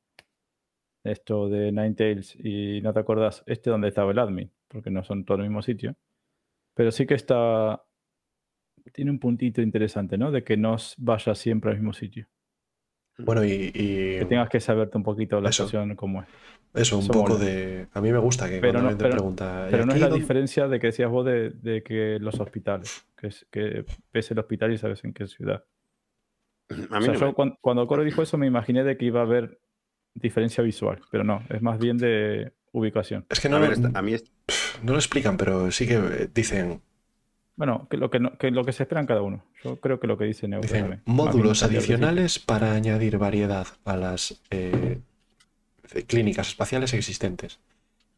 [1.03, 5.25] esto de Ninetales y no te acuerdas este donde estaba el admin, porque no son
[5.25, 5.95] todo el mismo sitio.
[6.75, 7.81] Pero sí que está.
[8.93, 10.31] Tiene un puntito interesante, ¿no?
[10.31, 12.27] De que no vayas siempre al mismo sitio.
[13.17, 15.63] bueno, y, y Que tengas que saberte un poquito la Eso.
[15.63, 16.27] estación como es.
[16.73, 17.45] Eso, un eso poco mola.
[17.45, 17.87] de...
[17.93, 19.65] A mí me gusta que Pero cuando no- pero- pregunta...
[19.67, 22.39] ¿y Pero no es la dónde-?" diferencia de que decías vos de, de que los
[22.39, 25.63] hospitales, que, es, que ves el hospital y sabes en qué ciudad.
[26.69, 28.97] A mí O sea, no yo me- cuan- cuando, Coro dijo eso me imaginé de
[28.97, 29.59] que iba a haber
[30.13, 33.25] diferencia visual, pero no, es más bien de ubicación.
[33.29, 34.25] Es que a no, ver, lo- esta- a mí es-
[34.83, 36.81] no lo explican, pero sí que eh, dicen,
[37.55, 39.43] Bueno, que lo que, no- que lo que se esperan cada uno.
[39.63, 44.39] Yo creo que lo que dice Neutro dicen módulos adicionales para añadir variedad a las
[44.51, 44.99] eh,
[46.07, 47.59] clínicas espaciales existentes.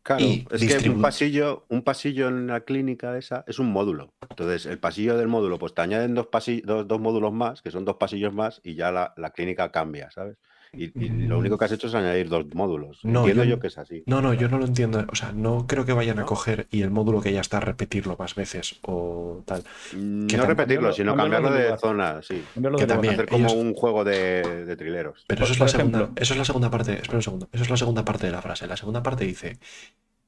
[0.01, 4.09] Claro, y es que un pasillo, un pasillo en la clínica esa es un módulo.
[4.29, 7.69] Entonces, el pasillo del módulo, pues te añaden dos, pasi- dos, dos módulos más, que
[7.69, 10.37] son dos pasillos más, y ya la, la clínica cambia, ¿sabes?
[10.71, 12.99] Y, y lo único que has hecho es añadir dos módulos.
[13.03, 14.03] No, Entiendo yo- yo, que es así.
[14.05, 15.03] No, no, yo no lo entiendo.
[15.11, 18.15] O sea, no creo que vayan a coger y el módulo que ya está repetirlo
[18.19, 19.63] más veces o tal.
[19.95, 22.43] Mm, que no repetirlo, sino cambiarlo cambiarlo de zona, sí.
[22.53, 23.13] Cambiarlo Que de también.
[23.15, 25.25] Hacer como ellos- un juego de, de trileros.
[25.27, 26.93] Pero eso es la segunda, eso es la segunda parte.
[26.93, 27.49] Espera un segundo.
[27.51, 28.67] Eso es la segunda parte de la frase.
[28.67, 29.57] La segunda parte dice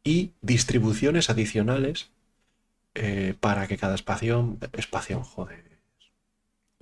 [0.04, 2.10] y distribuciones adicionales
[2.96, 5.64] eh, para que cada espacio, espacio, joder.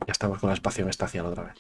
[0.08, 1.56] Ya estamos con la espacio estación otra vez.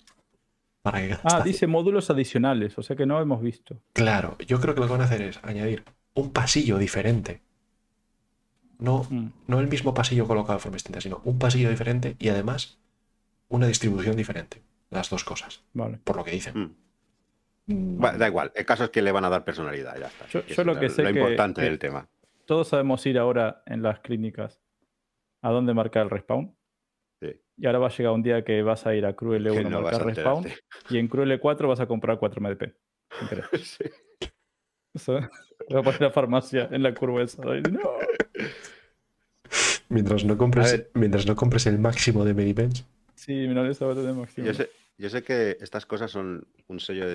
[0.82, 3.82] Para que cada Ah, dice módulos adicionales, o sea que no hemos visto.
[3.93, 7.41] Claro, yo creo que lo que van a hacer es añadir un pasillo diferente.
[8.80, 9.27] No, Mm.
[9.47, 12.80] no el mismo pasillo colocado de forma distinta, sino un pasillo diferente y además
[13.49, 14.61] una distribución diferente.
[14.89, 15.99] Las dos cosas, Vale.
[16.03, 16.75] por lo que dicen.
[17.65, 17.97] Mm.
[17.99, 20.27] Bueno, da igual, el caso es que le van a dar personalidad, ya está.
[20.27, 22.07] Yo- es lo que sé lo que- importante que- del tema.
[22.45, 24.59] Todos sabemos ir ahora en las clínicas
[25.41, 26.55] a dónde marcar el respawn.
[27.60, 29.68] Y ahora va a llegar un día que vas a ir a Cruel Que 1
[29.68, 30.45] a no vas marcar a respawn.
[30.89, 32.74] Y en Cruel 4 vas a comprar 4 MDP.
[33.64, 33.84] Sí.
[34.93, 35.14] Eso,
[35.74, 37.41] va a poner la farmacia en la curva esa.
[37.45, 37.80] Ay, No.
[39.89, 42.86] Mientras no A compres, mientras no compres el máximo de Medipens.
[43.16, 44.45] Sí, mira, esa va a tener máximo.
[44.47, 47.05] Yo sé, yo sé que estas cosas son un sello,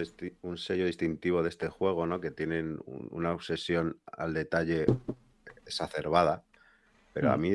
[0.43, 2.21] un sello distintivo de este juego, ¿no?
[2.21, 4.87] Que tienen un- una obsesión al detalle
[5.65, 6.45] exacerbada.
[7.13, 7.41] Pero a Mm.
[7.41, 7.51] mí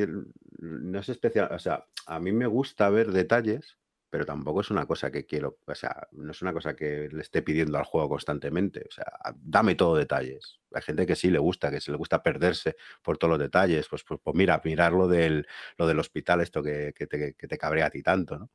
[0.59, 1.83] no es especial, o sea,
[2.15, 3.77] a mí me gusta ver detalles,
[4.09, 7.21] pero tampoco es una cosa que quiero, o sea, no es una cosa que le
[7.21, 8.83] esté pidiendo al juego constantemente.
[8.89, 9.05] O sea,
[9.35, 10.59] dame todo detalles.
[10.73, 13.87] Hay gente que sí le gusta, que se le gusta perderse por todos los detalles.
[13.87, 15.45] Pues, pues, pues mira, mirar lo del,
[15.77, 18.49] lo del hospital, esto que, que te, que te cabrea a ti tanto, ¿no?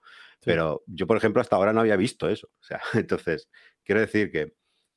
[0.45, 2.49] Pero yo, por ejemplo, hasta ahora no había visto eso.
[2.61, 3.49] O sea, entonces,
[3.85, 4.57] quiero decir que,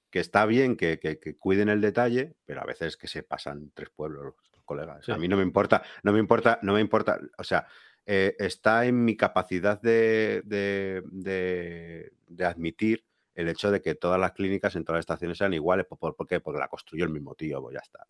[0.09, 3.89] que está bien que, que- cuiden el detalle, pero a veces que se pasan tres
[3.89, 5.05] pueblos los colegas.
[5.05, 5.11] Sí.
[5.11, 7.19] A mí no me importa, no me importa, no me importa.
[7.37, 7.67] O sea,
[8.09, 13.03] eh, está en mi capacidad de, de- de- de admitir
[13.35, 15.85] el hecho de que todas las clínicas en todas las estaciones sean iguales.
[15.85, 16.39] ¿Por, por- qué?
[16.39, 18.07] Porque la construyó el mismo tío, pues ya está.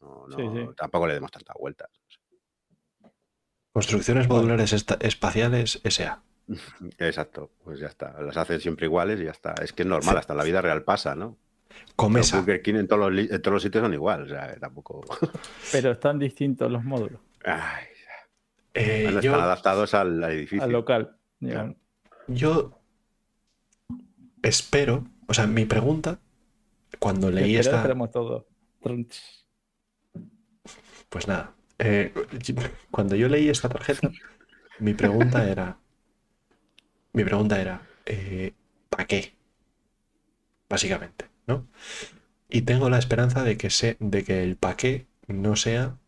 [0.00, 0.74] No, Sí, no, sí.
[0.76, 1.90] Tampoco le demos tantas vueltas.
[3.72, 6.22] Construcciones modulares esta- espaciales SA.
[6.98, 8.20] Exacto, pues ya está.
[8.22, 9.54] Las hacen siempre iguales y ya está.
[9.62, 11.36] Es que es normal, hasta en la vida real pasa, ¿no?
[11.68, 12.38] Los Comesa.
[12.38, 15.04] Burger King en todos los, en todos los sitios son igual, o sea, tampoco.
[15.70, 17.20] Pero están distintos los módulos.
[17.44, 17.84] Ay,
[18.78, 20.62] Eh, bueno, yo, están adaptados al, al edificio.
[20.62, 21.16] Al local.
[22.28, 22.80] yo
[24.42, 26.20] espero, o sea, mi pregunta,
[27.00, 28.46] cuando leí esta, todo.
[31.08, 32.12] Pues nada, eh,
[32.92, 34.12] cuando yo leí esta tarjeta,
[34.78, 35.78] mi pregunta era,
[37.12, 37.82] mi pregunta era,
[38.90, 39.34] ¿para qué?
[40.68, 41.66] Básicamente, ¿no?
[42.48, 45.98] Y tengo la esperanza de que, se, de que el pa' qué no sea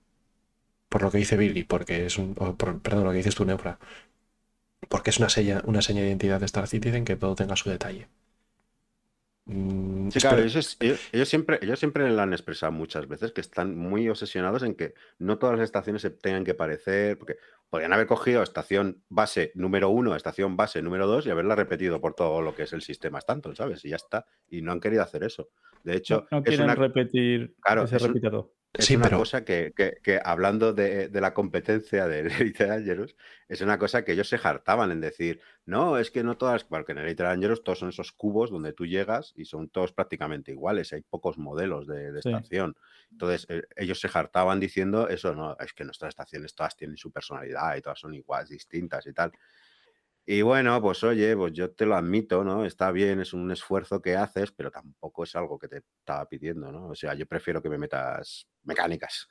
[0.90, 3.44] por lo que dice Billy, porque es un, o por- perdón, lo que dices tú,
[3.46, 3.78] Neufra,
[4.90, 7.70] porque es una seña, una seña de identidad de Star Citizen que todo tenga su
[7.70, 8.08] detalle.
[9.46, 13.40] Mm, Sí, claro, ellos, ellos- ellos siempre, ellos siempre lo han expresado muchas veces que
[13.40, 17.36] están muy obsesionados en que no todas las estaciones se tengan que parecer, porque
[17.68, 22.14] podrían haber cogido estación base número uno, estación base número dos y haberla repetido por
[22.14, 23.84] todo lo que es el sistema Stanton, ¿sabes?
[23.84, 24.26] Y ya está.
[24.50, 25.48] Y no han querido hacer eso.
[25.84, 28.20] De hecho, No, no es quieren una, repetir Claro, que se es un-.
[28.72, 32.66] Es Sí, una pero- cosa que, que- que hablando de, de la competencia del Elite
[32.66, 33.16] Dangerous,
[33.48, 36.92] es una cosa que ellos se jartaban en decir, no, es que no todas, porque
[36.92, 40.52] en el Elite Dangerous todos son esos cubos donde tú llegas y son todos prácticamente
[40.52, 42.28] iguales, hay pocos modelos de, de Sí.
[42.28, 42.76] estación.
[43.10, 47.10] Entonces, eh, ellos se jartaban diciendo eso, no, es que nuestras estaciones todas tienen su
[47.10, 49.32] personalidad y todas son iguales, distintas y tal.
[50.32, 52.64] Y bueno, pues oye, pues yo te lo admito, ¿no?
[52.64, 56.70] Está bien, es un esfuerzo que haces, pero tampoco es algo que te estaba pidiendo,
[56.70, 56.86] ¿no?
[56.90, 59.26] O sea, yo prefiero que me metas mecánicas.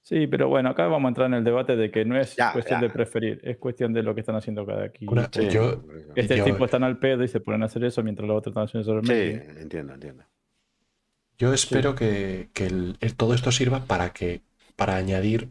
[0.00, 2.52] Sí, pero bueno, acá vamos a entrar en el debate de que no es Ya,
[2.52, 2.88] cuestión ya.
[2.88, 5.12] de preferir, es cuestión de lo que están haciendo cada equipo.
[5.12, 6.12] Una- Sí, yo- por eso.
[6.16, 8.50] Este yo- tipo están al pedo y se ponen a hacer eso mientras los otros
[8.50, 9.60] están haciendo el Sí, medio.
[9.60, 10.24] entiendo, entiendo.
[11.38, 14.42] Yo espero que, que el- el- todo esto sirva para que
[14.74, 15.50] para añadir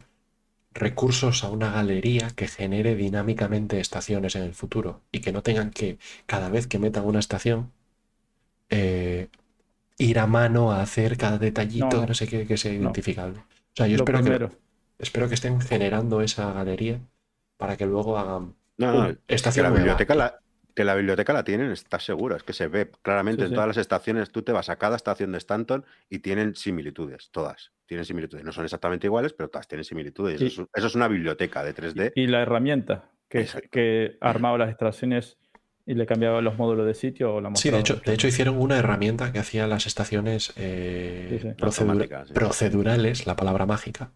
[0.74, 5.70] recursos a una galería que genere dinámicamente estaciones en el futuro y que no tengan
[5.70, 7.72] que cada vez que metan una estación
[8.70, 9.28] eh,
[9.98, 12.06] ir a mano a hacer cada detallito, No.
[12.06, 12.78] no, sé qué, que sea No.
[12.80, 13.38] identificable.
[13.40, 14.48] O sea, yo Lo espero que,
[14.98, 17.00] espero que estén generando esa galería
[17.56, 19.84] para que luego hagan No, no, que estación la nueva.
[19.84, 20.40] biblioteca la,
[20.74, 23.54] que la biblioteca la tienen, estás seguro, es que se ve claramente Sí, en sí.
[23.54, 27.72] todas las estaciones, tú te vas a cada estación de Stanton y tienen similitudes, todas,
[27.92, 30.40] tienen similitudes, no son exactamente iguales, pero todas tienen similitudes.
[30.40, 32.12] Y- Eso, es, eso es una biblioteca de 3D.
[32.16, 35.38] Y la herramienta que, que armaba las extracciones
[35.84, 38.56] y le cambiaba los módulos de sitio o la Sí, de hecho, de hecho hicieron
[38.58, 41.48] una herramienta que hacía las estaciones eh, Sí, sí.
[41.58, 42.32] procedura- sí.
[42.34, 44.10] procedurales, la palabra mágica.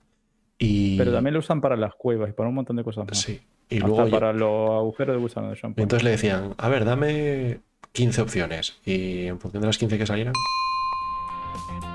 [0.59, 3.19] Y, Pero también lo usan para las cuevas y para un montón de cosas más.
[3.19, 5.83] sí, y Hasta luego para los agujeros de gusano de y shampoo.
[5.83, 7.59] entonces le decían, a ver, dame
[7.93, 8.79] 15 opciones.
[8.87, 10.33] Y en función de las 15 que salieran,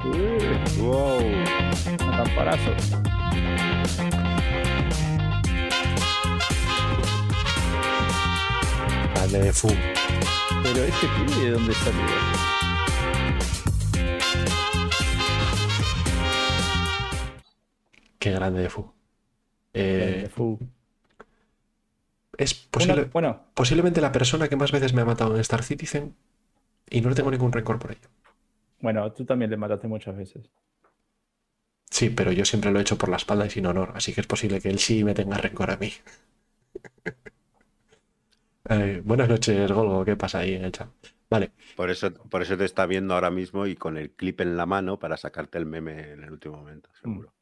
[0.03, 1.21] Wow.
[1.97, 2.71] Camparazo.
[9.13, 9.67] grande de fu.
[10.63, 12.05] Pero ese pibe de dónde salió.
[18.19, 18.91] Qué grande de fu.
[19.73, 20.59] Eh, Fu.
[22.37, 25.63] es Una- posible, bueno, posiblemente la persona que más veces me ha matado en Star
[25.63, 26.13] Citizen
[26.89, 28.09] y no le tengo ningún rencor por ello.
[28.81, 30.49] Bueno, tú también le mataste muchas veces.
[31.91, 34.21] Sí, pero yo siempre lo he hecho por la espalda y sin honor, así que
[34.21, 35.91] es posible que él sí me tenga rencor a mí.
[38.69, 40.87] Eh, buenas noches, Golgo, ¿qué pasa ahí en el chat?
[41.29, 41.51] Vale.
[41.75, 44.65] Por eso, por eso te está viendo ahora mismo y con el clip en la
[44.65, 47.33] mano para sacarte el meme en el último momento, seguro.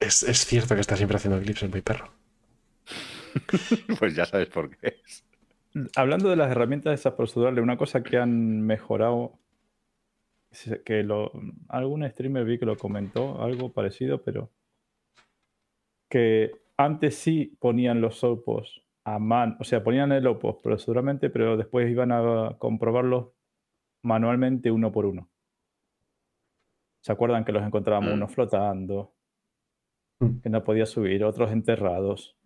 [0.00, 2.12] Es, es cierto que está siempre haciendo clips el muy perro.
[3.98, 5.24] pues ya sabes por qué es.
[5.94, 9.38] Hablando de las herramientas esas procedurales, una cosa que han mejorado,
[10.84, 11.30] que lo,
[11.68, 14.50] algún streamer vi que lo comentó, algo parecido, pero
[16.08, 21.56] que antes sí ponían los opos a mano, o sea, ponían el opos proceduralmente, pero
[21.56, 23.28] después iban a comprobarlos
[24.02, 25.28] manualmente uno por uno.
[27.02, 28.14] ¿Se acuerdan que los encontrábamos Mm.
[28.14, 29.14] unos flotando,
[30.20, 30.40] Mm.
[30.42, 32.36] que no podía subir, otros enterrados?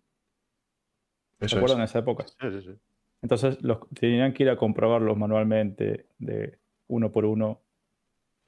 [1.39, 1.81] ¿Se Eso acuerdan es.
[1.81, 2.25] de esa época?
[2.27, 2.79] Sí, sí, sí.
[3.21, 7.61] Entonces los, tenían que ir a comprobarlos manualmente de uno por uno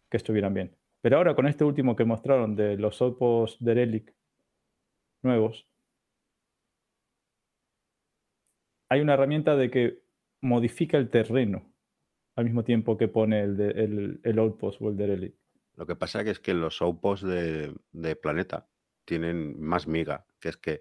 [0.09, 0.75] que estuvieran bien.
[1.01, 4.13] Pero ahora con este último que mostraron de los opos de Relic
[5.21, 5.67] nuevos,
[8.89, 9.99] hay una herramienta de que
[10.41, 11.71] modifica el terreno
[12.35, 15.35] al mismo tiempo que pone el, de, el, el outpost o el de Relic.
[15.75, 18.67] Lo que pasa que es que los outposts de, de Planeta
[19.05, 20.79] tienen más miga, que es que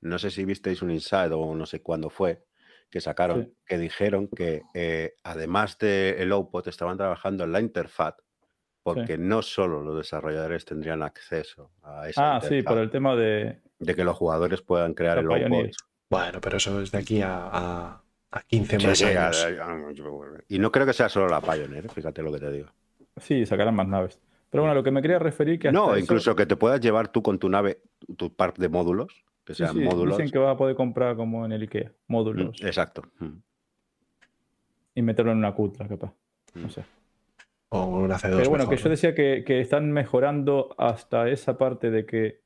[0.00, 2.44] no sé si visteis un inside o no sé cuándo fue,
[2.90, 3.52] que sacaron, Sí.
[3.66, 8.14] que dijeron que eh, además del outpost estaban trabajando en la interfaz,
[8.94, 13.60] porque no solo los desarrolladores tendrían acceso a esa Ah, sí, por el tema de...
[13.78, 15.52] de que los jugadores puedan crear el Pioneer.
[15.66, 15.80] outpost.
[16.10, 19.44] Bueno, pero eso es de aquí a, a, a 15 Sí, más sí, años.
[19.60, 22.68] a- a- y no creo que sea solo la Pioneer, fíjate lo que te digo.
[23.16, 24.20] Sí, sacarán más naves.
[24.50, 27.08] Pero bueno, lo que me quería referir que No, eso- incluso que te puedas llevar
[27.08, 27.82] tú con tu nave
[28.16, 30.16] tu par de módulos, que Sí, sean sí, módulos.
[30.16, 33.02] dicen que vas a poder comprar como en el IKEA, Mm, módulos, Exacto.
[33.18, 33.36] Mm.
[34.94, 36.12] y meterlo en una cutra, capaz.
[36.54, 36.70] No Mm.
[36.70, 36.84] sé.
[37.70, 38.36] O un AC2.
[38.36, 42.40] Pero bueno, mejor, que yo decía que, que están mejorando hasta esa parte de que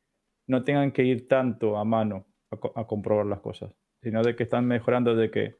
[0.48, 4.34] no tengan que ir tanto a mano a, co- a comprobar las cosas, sino de
[4.34, 5.56] que están mejorando de que,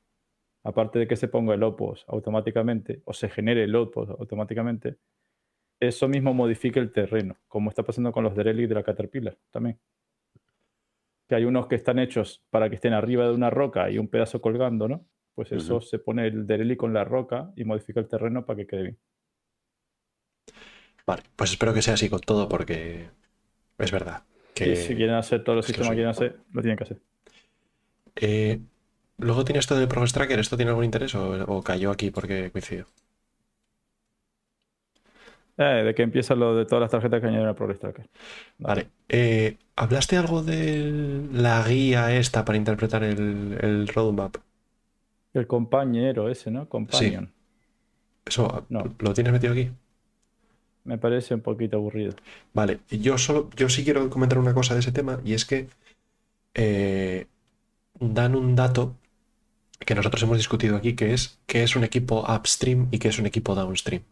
[0.64, 4.96] aparte de que se ponga el OPOS automáticamente o se genere el OPOS automáticamente,
[5.80, 9.78] eso mismo modifique el terreno, como está pasando con los Derelict de la Caterpillar también.
[11.28, 14.08] Que hay unos que están hechos para que estén arriba de una roca y un
[14.08, 15.06] pedazo colgando, ¿no?
[15.34, 18.66] Pues eso se pone el Derelict con la roca y modifica el terreno para que
[18.66, 18.98] quede bien.
[21.07, 23.09] Vale, pues espero que sea así con todo porque
[23.78, 24.22] es verdad.
[24.55, 25.90] Que, si quieren hacer todos los sistemas sí.
[25.90, 26.99] que quieren hacer, lo tienen que hacer.
[28.16, 28.61] Eh,
[29.18, 30.38] luego tiene esto del Progress Tracker.
[30.38, 32.86] ¿Esto tiene algún interés o, o cayó aquí porque coincidió?
[35.59, 38.07] Eh, de que empieza lo de todas las tarjetas que añaden al Progress Tracker.
[38.59, 38.88] Vale.
[39.09, 44.36] Eh, ¿Hablaste algo de la guía esta para interpretar el, el roadmap?
[45.34, 46.68] El compañero ese, ¿no?
[46.70, 47.34] Companion.
[48.24, 48.95] ¿Eso No.
[48.99, 49.70] lo tienes metido aquí?
[50.85, 52.14] Me parece un poquito aburrido.
[52.53, 55.68] Vale, yo solo, yo sí quiero comentar una cosa de ese tema y es que
[56.55, 57.26] eh,
[58.01, 58.97] dan un dato
[59.78, 63.18] que nosotros hemos discutido aquí, que es que es un equipo upstream y que es
[63.18, 64.03] un equipo downstream.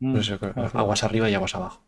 [0.00, 0.32] Sí.
[0.74, 1.80] aguas arriba y aguas abajo.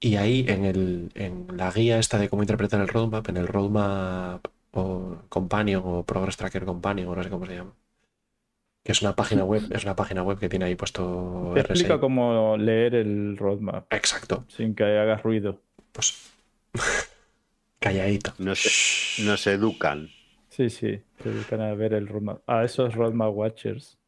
[0.00, 3.48] Y ahí en, el, en la guía esta de cómo interpretar el roadmap, en el
[3.48, 7.72] roadmap o companion o progress tracker companion o no sé cómo se llama,
[8.88, 11.88] que es una página web, es una página web que tiene ahí puesto Te RSI.
[11.90, 15.60] explica cómo leer el roadmap Exacto, sin que hagas ruido.
[15.92, 16.14] pues
[17.80, 18.32] calladito.
[18.38, 20.08] Nos, nos educan.
[20.50, 22.42] Sí, sí, te dedican a ver el roadmap.
[22.46, 23.98] A esos roadmap watchers.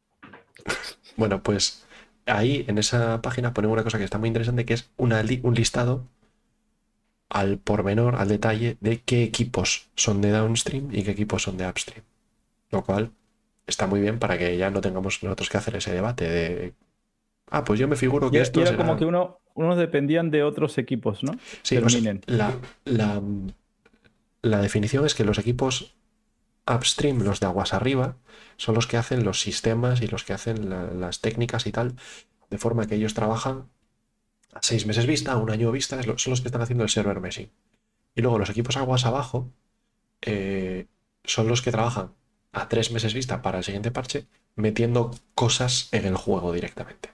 [1.17, 1.85] Bueno, pues
[2.25, 5.41] ahí en esa página ponen una cosa que está muy interesante, que es una li-
[5.43, 6.07] un listado
[7.29, 11.67] al pormenor, al detalle, de qué equipos son de downstream y qué equipos son de
[11.67, 12.03] upstream.
[12.71, 13.11] Lo cual
[13.71, 16.73] está muy bien para que ya no tengamos nosotros que hacer ese debate de...
[17.49, 18.77] Ah, pues yo me figuro que y esto era será...
[18.83, 21.33] como que uno, unos dependían de otros equipos, ¿no?
[21.63, 22.21] Sí, o sea, terminen.
[22.27, 22.53] la,
[22.85, 23.21] la,
[24.41, 25.95] la definición es que los equipos
[26.67, 28.17] upstream, los de aguas arriba,
[28.57, 31.95] son los que hacen los sistemas y los que hacen la- las técnicas y tal,
[32.49, 33.69] de forma que ellos trabajan
[34.53, 37.19] a seis meses vista, a un año vista, son los que están haciendo el server
[37.19, 37.49] meshing.
[38.15, 39.49] Y luego los equipos aguas abajo
[40.21, 40.87] eh,
[41.23, 42.11] son los que trabajan
[42.53, 44.25] a tres meses vista para el siguiente parche,
[44.55, 47.09] metiendo cosas en el juego directamente.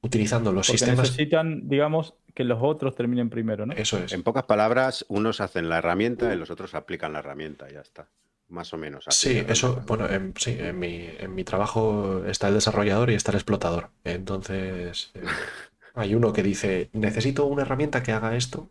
[0.00, 1.10] Utilizando los Porque sistemas.
[1.10, 3.72] necesitan, digamos, que los otros terminen primero, ¿no?
[3.72, 4.12] Eso es.
[4.12, 7.80] En pocas palabras, unos hacen la herramienta y los otros aplican la herramienta, y ya
[7.80, 8.08] está.
[8.48, 9.06] Más o menos.
[9.08, 13.14] así Sí, eso, bueno, en, sí, en mi, en mi trabajo está el desarrollador y
[13.14, 13.90] está el explotador.
[14.04, 15.22] Entonces, eh,
[15.94, 18.70] hay uno que dice, necesito una herramienta que haga esto,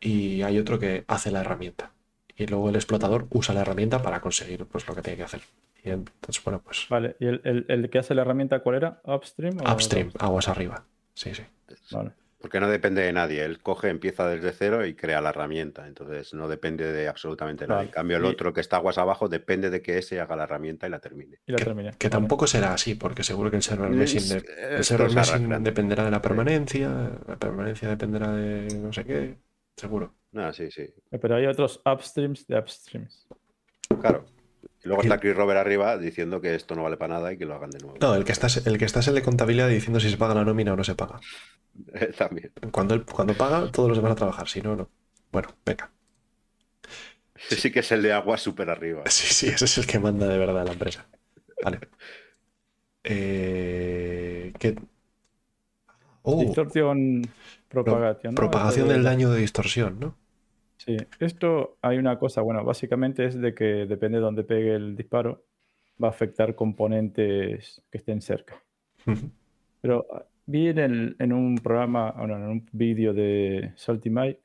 [0.00, 1.93] y hay otro que hace la herramienta.
[2.36, 5.40] Y luego el explotador usa la herramienta para conseguir pues, lo que tiene que hacer.
[5.84, 9.00] Y entonces, bueno, pues Vale, ¿y el, el- el que hace la herramienta cuál era?
[9.04, 9.58] ¿Upstream?
[9.58, 10.10] o upstream, downstream?
[10.18, 10.84] aguas arriba.
[11.14, 11.42] Sí, sí.
[11.92, 12.10] Vale.
[12.40, 13.42] Porque no depende de nadie.
[13.44, 15.86] Él coge, empieza desde cero y crea la herramienta.
[15.86, 17.82] Entonces no depende de absolutamente nadie.
[17.82, 17.94] En Vale.
[17.94, 20.86] cambio, el Y- otro que está aguas abajo depende de que ese haga la herramienta
[20.86, 21.38] y la termine.
[21.46, 21.90] Y la Que, terminé.
[21.98, 22.10] que Vale.
[22.20, 25.62] tampoco será así, porque seguro que el server Es- meshing, de- el server es meshing
[25.62, 26.88] dependerá de la permanencia,
[27.26, 29.36] la permanencia dependerá de no sé qué,
[29.76, 30.12] seguro.
[30.34, 30.82] Ah, sí, sí.
[30.82, 33.26] Eh, Pero hay otros upstreams de upstreams.
[34.00, 34.24] Claro.
[34.82, 37.46] Y luego está Chris Robert arriba diciendo que esto no vale para nada y que
[37.46, 37.96] lo hagan de nuevo.
[38.00, 40.16] No, el que está es el que está es el de contabilidad diciendo si se
[40.16, 41.20] paga la nómina o no se paga.
[42.18, 42.52] También.
[42.70, 44.90] Cuando cuando paga, todos los demás a trabajar, si no, no.
[45.32, 45.90] Bueno, venga.
[47.34, 49.02] Ese sí que es el de agua súper arriba.
[49.08, 51.06] Sí, sí, ese es el que manda de verdad la empresa.
[51.62, 51.80] Vale.
[53.04, 54.76] Eh, ¿qué?
[56.22, 57.22] Oh, Distorsión
[57.68, 58.32] propagation.
[58.32, 58.36] ¿no?
[58.36, 60.16] propagación del daño de distorsión, ¿no?
[60.84, 64.96] Sí, esto hay una cosa, bueno, básicamente es de que depende de dónde pegue el
[64.96, 65.44] disparo,
[66.02, 68.62] va a afectar componentes que estén cerca.
[69.80, 74.40] Pero ah, vi en, el- en un programa, bueno, en un vídeo de Salty Mike,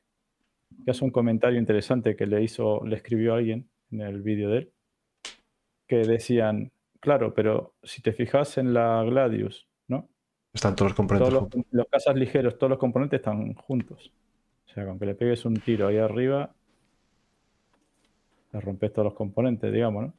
[0.84, 4.58] que hace un comentario interesante que le hizo, le escribió alguien en el vídeo de
[4.58, 4.72] él,
[5.86, 6.70] que decían,
[7.00, 10.08] claro, pero si te fijas en la Gladius, ¿no?
[10.54, 11.72] Están todos los componentes Todos los, juntos.
[11.72, 14.12] los cazas ligeros, todos los componentes están juntos.
[14.70, 16.54] O sea, con que le pegues un tiro ahí arriba,
[18.52, 20.14] le rompes todos los componentes, digamos, ¿no?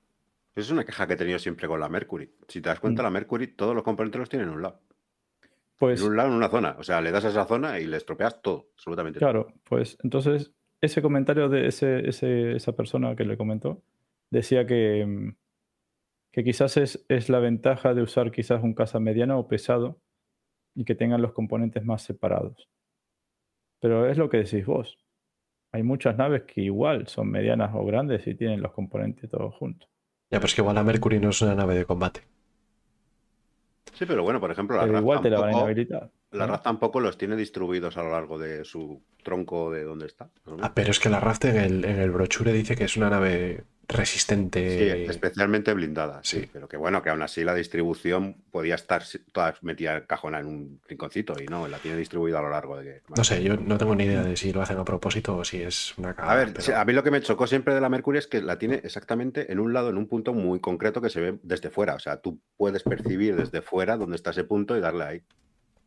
[0.56, 2.30] Es una queja que he tenido siempre con la Mercury.
[2.48, 3.06] Si te das cuenta, Mm.
[3.06, 4.80] la Mercury, todos los componentes los tiene en un lado.
[5.78, 6.76] Pues En un lado, en una zona.
[6.78, 9.30] O sea, le das a esa zona y le estropeas todo, absolutamente todo.
[9.32, 13.82] Claro, pues entonces ese comentario de ese, ese- esa persona que le comentó
[14.30, 15.34] decía que,
[16.32, 20.00] que quizás es, es la ventaja de usar quizás un caza mediano o pesado
[20.76, 22.68] y que tengan los componentes más separados.
[23.82, 24.98] Pero es lo que decís vos.
[25.74, 29.90] Hay muchas naves que igual son medianas o grandes y tienen los componentes todos juntos.
[30.30, 32.22] Ya, pero es que igual la Mercury no es una nave de combate.
[33.94, 36.12] Sí, pero bueno, por ejemplo, la Pero RAF, igual te la van a tampoco, inhabilitar.
[36.32, 36.48] la.
[36.48, 40.30] RAF tampoco los tiene distribuidos a lo largo de su tronco de donde está.
[40.62, 43.10] Ah, pero es que la Raft en el, en el brochure dice que es una
[43.10, 45.06] nave Sí, resistente.
[45.06, 46.50] especialmente blindada, sí, sí.
[46.52, 50.82] Pero que bueno, que aún así la distribución podía estar toda metida encajonada en un
[50.88, 53.02] rinconcito y no, la tiene distribuida a lo largo de...
[53.16, 55.62] No sé, yo no tengo ni idea de si lo hacen a propósito o si
[55.62, 56.36] es una A cagada.
[56.36, 58.42] ver, pero- sí, a mí lo que me chocó siempre de la Mercury es que
[58.42, 61.70] la tiene exactamente en un lado, en un punto muy concreto que se ve desde
[61.70, 61.96] fuera.
[61.96, 65.22] O sea, tú puedes percibir desde fuera dónde está ese punto y darle ahí.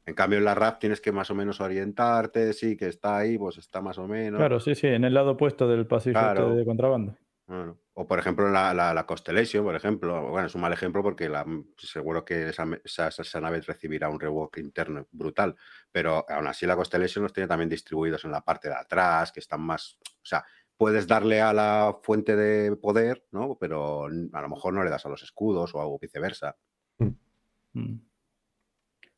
[0.07, 3.39] En cambio, en la RAF tienes que más o menos orientarte, sí, que está ahí,
[3.39, 4.39] pues está más o menos.
[4.39, 6.55] Claro, sí, sí, en el lado opuesto del pasillo este Claro.
[6.55, 7.17] de contrabando.
[7.47, 11.03] Bueno, o por ejemplo la, la, la Constellation, por ejemplo, bueno, es un mal ejemplo
[11.03, 11.47] porque la,
[11.79, 15.55] seguro que esa, esa, esa- nave recibirá un rework interno brutal,
[15.93, 19.41] pero aún así la Constellation los tiene también distribuidos en la parte de atrás, que
[19.41, 20.45] están más, o sea,
[20.77, 23.57] puedes darle a la fuente de poder, ¿no?
[23.61, 26.57] Pero a lo mejor no le das a los escudos o algo viceversa.
[26.99, 27.95] Mm.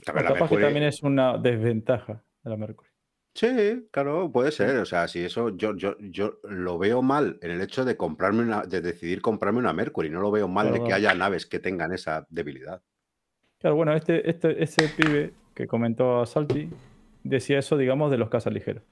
[0.07, 2.91] A ver, O la capaz que también es una desventaja de la Mercury.
[3.37, 4.78] Sí, claro, puede ser.
[4.78, 8.43] O sea, si eso yo, yo, yo lo veo mal en el hecho de comprarme
[8.43, 10.09] una, de decidir comprarme una Mercury.
[10.09, 12.82] No lo veo mal de que haya naves que tengan esa debilidad.
[13.59, 16.70] Claro, bueno, este, este, ese pibe que comentó a Salty
[17.24, 18.82] decía eso, digamos, de los cazas ligeros.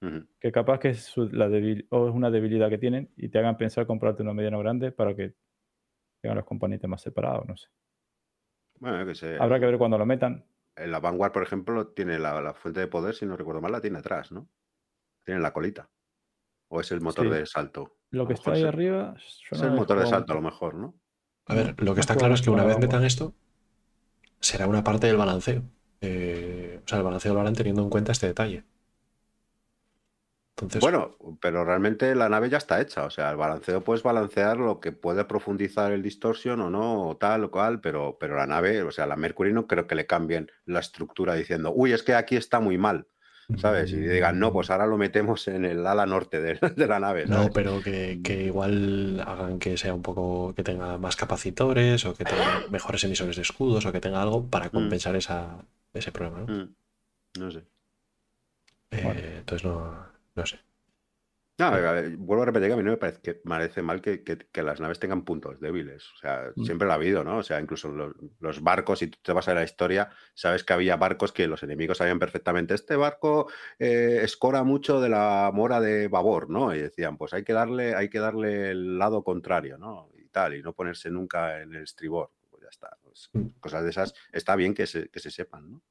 [0.00, 0.26] Ujú.
[0.40, 3.38] Que capaz que es, su- la debil- o es una debilidad que tienen y te
[3.38, 5.34] hagan pensar comprarte uno mediano grande para que
[6.20, 7.68] tengan los componentes más separados, no sé.
[8.80, 9.36] Bueno, yo qué sé.
[9.38, 10.44] Habrá que ver cuando lo metan.
[10.76, 13.72] En la Vanguard, por ejemplo, tiene la, la fuente de poder, si no recuerdo mal,
[13.72, 14.48] la tiene atrás, ¿no?
[15.24, 15.90] Tiene la colita.
[16.68, 17.30] O es el motor Sí.
[17.32, 17.98] de salto.
[18.10, 19.14] Lo que lo está ahí es- arriba.
[19.50, 20.94] Es el motor de salto, a lo mejor, ¿no?
[21.46, 23.34] A ver, lo que está claro es que una vez metan esto,
[24.40, 25.62] será una parte del balanceo.
[26.00, 28.64] Eh, o sea, el balanceo lo harán teniendo en cuenta este detalle.
[30.62, 33.04] Entonces, Bueno, pero realmente la nave ya está hecha.
[33.04, 37.16] O sea, el balanceo puedes balancear lo que puede profundizar el distorsión o no, o
[37.16, 40.06] tal o cual, pero, pero la nave, o sea, la Mercury no creo que le
[40.06, 43.06] cambien la estructura diciendo, uy, es que aquí está muy mal,
[43.58, 43.92] ¿sabes?
[43.92, 47.26] Y digan, no, pues ahora lo metemos en el ala norte de, de la nave,
[47.26, 52.14] No, pero que, que igual hagan que sea un poco, que tenga más capacitores o
[52.14, 55.58] que tenga mejores emisores de escudos o que tenga algo para compensar esa,
[55.92, 56.54] ese problema, ¿no?
[56.54, 56.74] Mm,
[57.38, 57.62] No sé.
[58.90, 60.58] Eh, entonces no, no sé.
[61.58, 64.00] No, a ver, vuelvo a repetir que a mí no me parece, que parece mal
[64.00, 66.10] que, que- que las naves tengan puntos débiles.
[66.14, 66.64] O sea, Mm.
[66.64, 67.36] siempre lo ha habido, ¿no?
[67.36, 70.72] O sea, incluso los, los barcos, si tú te vas a la historia, sabes que
[70.72, 75.78] había barcos que los enemigos sabían perfectamente, este barco eh, escora mucho de la mora
[75.80, 76.74] de babor, ¿no?
[76.74, 80.10] Y decían, pues hay que darle, hay que darle el lado contrario, ¿no?
[80.18, 82.32] Y tal, y no ponerse nunca en el estribor.
[82.50, 82.96] Pues ya está.
[83.02, 83.48] Pues, Mm.
[83.60, 85.82] cosas de esas, está bien que se, que se sepan, ¿no?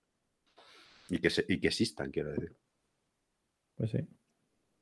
[1.08, 2.58] Y que, se, y que existan, quiero decir.
[3.78, 4.00] Pues sí.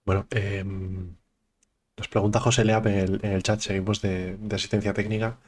[0.05, 1.15] Bueno, em,
[1.97, 5.39] nos pregunta José Leap en el, en el chat, seguimos de, de asistencia técnica,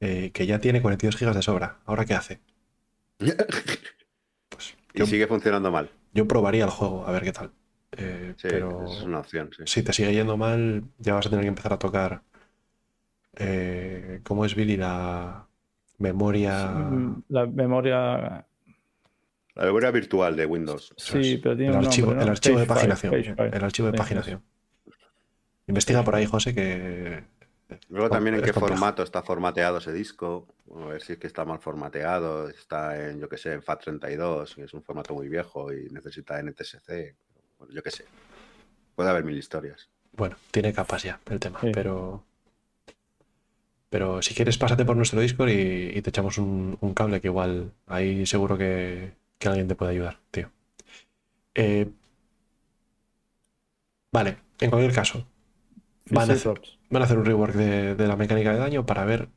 [0.00, 1.80] eh, que ya tiene 42 gigas de sobra.
[1.86, 2.40] ¿Ahora qué hace?
[4.94, 5.90] Y Yo- sigue funcionando mal.
[6.12, 7.52] Yo probaría el juego, a ver qué tal.
[7.92, 9.62] Eh, Sí, pero es una opción, sí.
[9.66, 12.22] si te sigue yendo mal, ya vas a tener que empezar a tocar.
[13.36, 14.76] eh, ¿Cómo es Billy?
[14.76, 15.46] La
[15.98, 16.70] memoria.
[17.28, 18.46] La memoria.
[19.54, 20.94] La memoria virtual de Windows.
[20.96, 23.12] Sí, pero tiene El un archivo, nombre, el archivo de Page paginación.
[23.36, 23.56] page.
[23.56, 24.42] El archivo de paginación.
[25.66, 27.22] Investiga por ahí, José, que.
[27.88, 28.74] Luego también en qué complejo.
[28.74, 30.48] formato está formateado ese disco.
[30.66, 32.48] Bueno, a ver si es que está mal formateado.
[32.48, 36.42] Está en, yo que sé, en FAT32, que es un formato muy viejo y necesita
[36.42, 37.14] NTSC.
[37.58, 38.04] Bueno, yo qué sé.
[38.96, 39.88] Puede haber mil historias.
[40.12, 41.70] Bueno, tiene capas ya el tema, Sí.
[41.72, 42.24] pero.
[43.88, 47.26] Pero si quieres, pásate por nuestro Discord y, y te echamos un, un cable que
[47.28, 50.52] igual ahí seguro que, que alguien te puede ayudar, tío.
[51.54, 51.86] Eh,
[54.12, 55.26] vale, en cualquier caso,
[56.06, 56.78] van a, hacer, Ops.
[56.90, 59.28] van a hacer un rework de, de la mecánica de daño para ver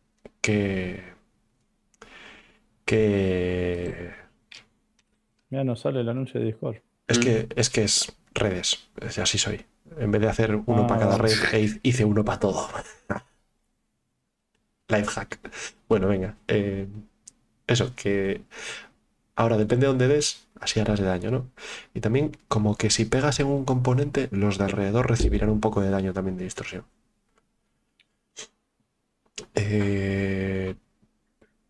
[0.41, 1.03] qué.
[2.85, 4.11] qué.
[5.49, 6.77] Mira, nos sale el anuncio de Discord.
[7.07, 7.19] Es Mm.
[7.19, 9.65] que, es que es redes, es- así soy.
[9.97, 11.17] En vez de hacer uno Ah, para cada vale.
[11.17, 12.67] red, hice uno para todo.
[14.89, 15.39] Lifehack.
[15.87, 16.35] Bueno, venga.
[16.47, 16.87] eh,
[17.67, 18.41] eso, que
[19.35, 21.47] ahora depende de dónde des, así harás de daño, ¿no?
[21.93, 25.81] Y también, como que si pegas en un componente, los de alrededor recibirán un poco
[25.81, 26.83] de daño también de distorsión.
[29.55, 30.75] Eh,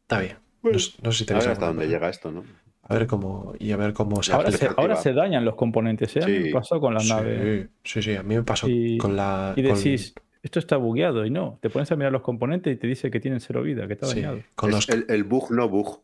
[0.01, 0.37] está bien.
[0.63, 2.43] No, sé si A tenéis ver hasta dónde llega esto, ¿no?
[2.83, 3.53] A ver cómo.
[3.59, 4.67] Y a ver cómo se Ahora aplica.
[4.73, 6.23] se, ahora se dañan los componentes, ¿eh?
[6.23, 6.51] A mí me Sí.
[6.53, 7.69] pasó con la Sí, nave.
[7.83, 9.53] sí, sí, a mí me pasó Y- con la.
[9.55, 11.59] Y con- decís, esto está bugueado y no.
[11.61, 14.07] Te pones a mirar los componentes y te dice que tienen cero vida, que está
[14.07, 14.41] sí, dañado.
[14.55, 16.01] con Es los- el, el bug no bug.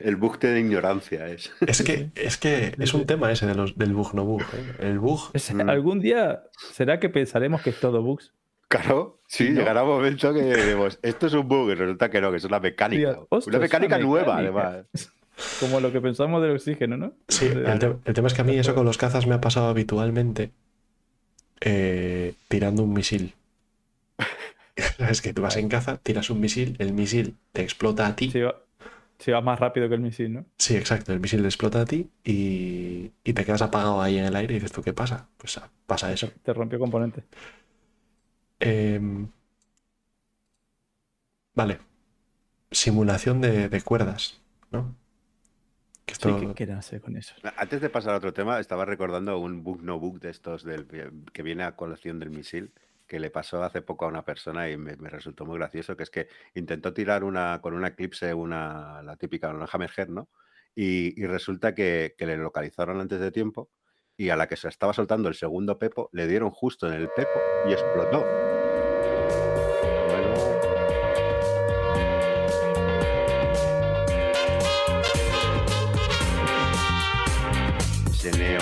[0.00, 1.52] El bug de ignorancia es.
[1.66, 4.42] Es que, es que es un tema ese de los, del bug no bug.
[4.42, 4.74] ¿eh?
[4.80, 5.30] El bug.
[5.54, 5.68] Mm.
[5.68, 6.42] Algún día,
[6.72, 8.32] ¿será que pensaremos que es todo bugs?
[8.68, 9.60] Claro, sí, ¿No?
[9.60, 12.44] llegará un momento que diremos, esto es un bug y resulta que no, que es
[12.44, 13.10] una mecánica.
[13.10, 14.68] Diga, "Ostras, una mecánica nueva, mecánica".
[14.68, 14.86] además.
[15.60, 17.12] Como lo que pensamos del oxígeno, ¿no?
[17.28, 19.40] Sí, el, te- el tema es que a mí eso con los cazas me ha
[19.40, 20.50] pasado habitualmente
[21.60, 23.34] eh, tirando un misil.
[24.98, 28.28] Es que tú vas en caza, tiras un misil, el misil te explota a ti.
[28.40, 28.56] Va-
[29.18, 30.46] si vas más rápido que el misil, ¿no?
[30.58, 34.36] Sí, exacto, el misil explota a ti y, y te quedas apagado ahí en el
[34.36, 35.28] aire y dices tú, ¿qué pasa?
[35.36, 36.28] Pues ah, pasa eso.
[36.42, 37.24] Te rompió componentes.
[38.60, 39.28] Em,
[41.54, 41.78] vale.
[42.70, 44.40] Simulación de, de cuerdas,
[44.70, 44.94] ¿no?
[46.04, 47.34] Que Sí, ¿qué quieren hacer con eso?
[47.56, 50.86] Antes de pasar a otro tema, estaba recordando un bug no bug de estos del,
[51.32, 52.72] que viene a colación del misil,
[53.06, 56.10] que le pasó hace poco a una persona y me, resultó muy gracioso, que es
[56.10, 60.28] que intentó tirar una con una Eclipse, una, la típica, una Hammerhead, ¿no?
[60.74, 63.70] Y, resulta que, que le localizaron antes de tiempo
[64.16, 67.08] y a la que se estaba soltando el segundo pepo, le dieron justo en el
[67.10, 68.24] pepo y explotó.
[78.32, 78.58] Neo.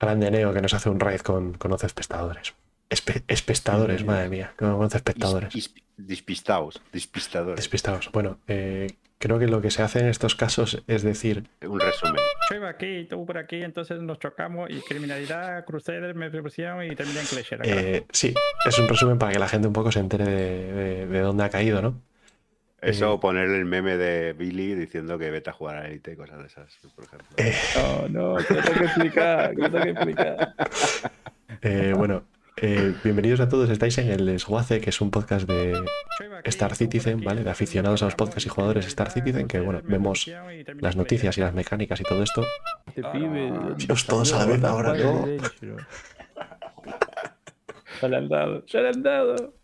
[0.00, 2.54] Grande Neo que nos hace un raid con, con 11 espectadores.
[2.88, 4.52] Espe- espectadores, madre mía.
[4.56, 5.54] Con 11 espectadores.
[5.54, 7.56] Is- is- Despistados, despistadores.
[7.56, 8.10] Despistados.
[8.10, 8.86] Bueno, eh,
[9.18, 12.16] creo que lo que se hace en estos casos es decir, Un resumen.
[12.48, 16.96] Yo iba aquí, tú por aquí, entonces nos chocamos y criminalidad, cruceres, me presión y
[16.96, 17.60] terminé en Clasher.
[17.64, 18.32] eh, sí,
[18.64, 21.44] es un resumen para que la gente un poco se entere de, de- de dónde
[21.44, 22.00] ha caído, ¿no?
[22.82, 26.12] Eso, Eh, o poner el meme de Billy diciendo que vete a jugar a Elite
[26.12, 27.28] y cosas de esas, por ejemplo.
[27.36, 30.54] Eh, No, no, que lo tengo que explicar, que tengo que explicar.
[31.62, 32.24] eh, bueno,
[32.56, 33.68] eh, bienvenidos a todos.
[33.70, 35.78] Estáis en el Esguace, que es un podcast de
[36.44, 37.44] Star Citizen, ¿vale?
[37.44, 40.30] De aficionados a los podcasts y jugadores Star Citizen, que bueno, vemos
[40.80, 42.44] las noticias y las mecánicas y todo esto.
[43.76, 45.26] Dios, todos a la vez ahora, ¿no?
[48.00, 49.54] Ya le han dado, ya le han dado.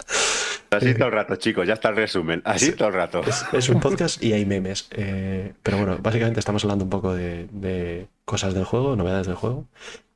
[0.71, 2.41] Así todo el rato, chicos, ya está el resumen.
[2.45, 3.23] Así todo el rato.
[3.25, 4.89] Es, es un podcast y hay memes.
[4.93, 9.37] eh, pero bueno, básicamente estamos hablando un poco de, de cosas del juego, novedades del
[9.37, 9.67] juego.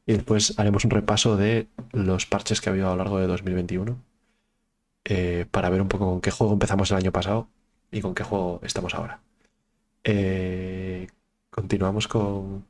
[0.07, 3.27] Y después haremos un repaso de los parches que ha habido a lo largo de
[3.27, 3.99] 2021.
[5.05, 7.49] eh, para ver un poco con qué juego empezamos el año pasado
[7.91, 9.23] y con qué juego estamos ahora.
[10.05, 11.09] Eh,
[11.51, 12.67] continuamos con.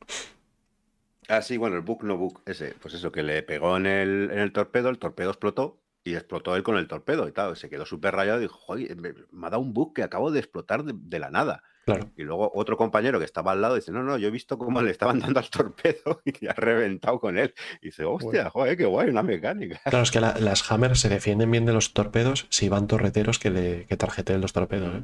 [1.27, 4.29] Ah, sí, bueno, el bug no bug, ese, pues eso, que le pegó en el,
[4.31, 7.55] en el torpedo, el torpedo explotó y explotó él con el torpedo y tal.
[7.55, 10.31] Se quedó súper rayado y dijo, joder, me, me ha dado un bug que acabo
[10.31, 11.63] de explotar de, de la nada.
[11.85, 14.57] Claro, Y luego otro compañero que estaba al lado dice, no, no, yo he visto
[14.59, 17.53] cómo le estaban dando al torpedo y ha reventado con él.
[17.81, 19.79] Y dice, hostia, joder, qué guay, una mecánica.
[19.89, 23.39] claro, es que la- las Hammer se defienden bien de los torpedos si van torreteros
[23.39, 24.95] que, le, que tarjeteen los torpedos.
[24.95, 25.03] ¿eh?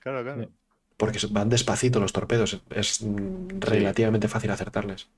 [0.00, 0.50] Claro, claro.
[0.98, 3.02] Porque van despacito los torpedos, es
[3.58, 5.08] relativamente fácil acertarles.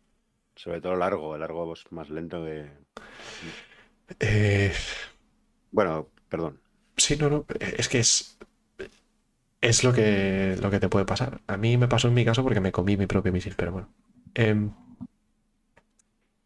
[0.55, 2.70] Sobre todo largo, el largo es más lento que...
[4.20, 4.73] Eh,
[5.73, 6.61] Bueno, perdón.
[6.97, 7.47] Sí, no, no.
[7.59, 8.39] Es que es.
[9.61, 11.41] Es lo que, lo que te puede pasar.
[11.47, 13.89] A mí me pasó en mi caso porque me comí mi propio misil, pero bueno.
[14.35, 14.73] Em,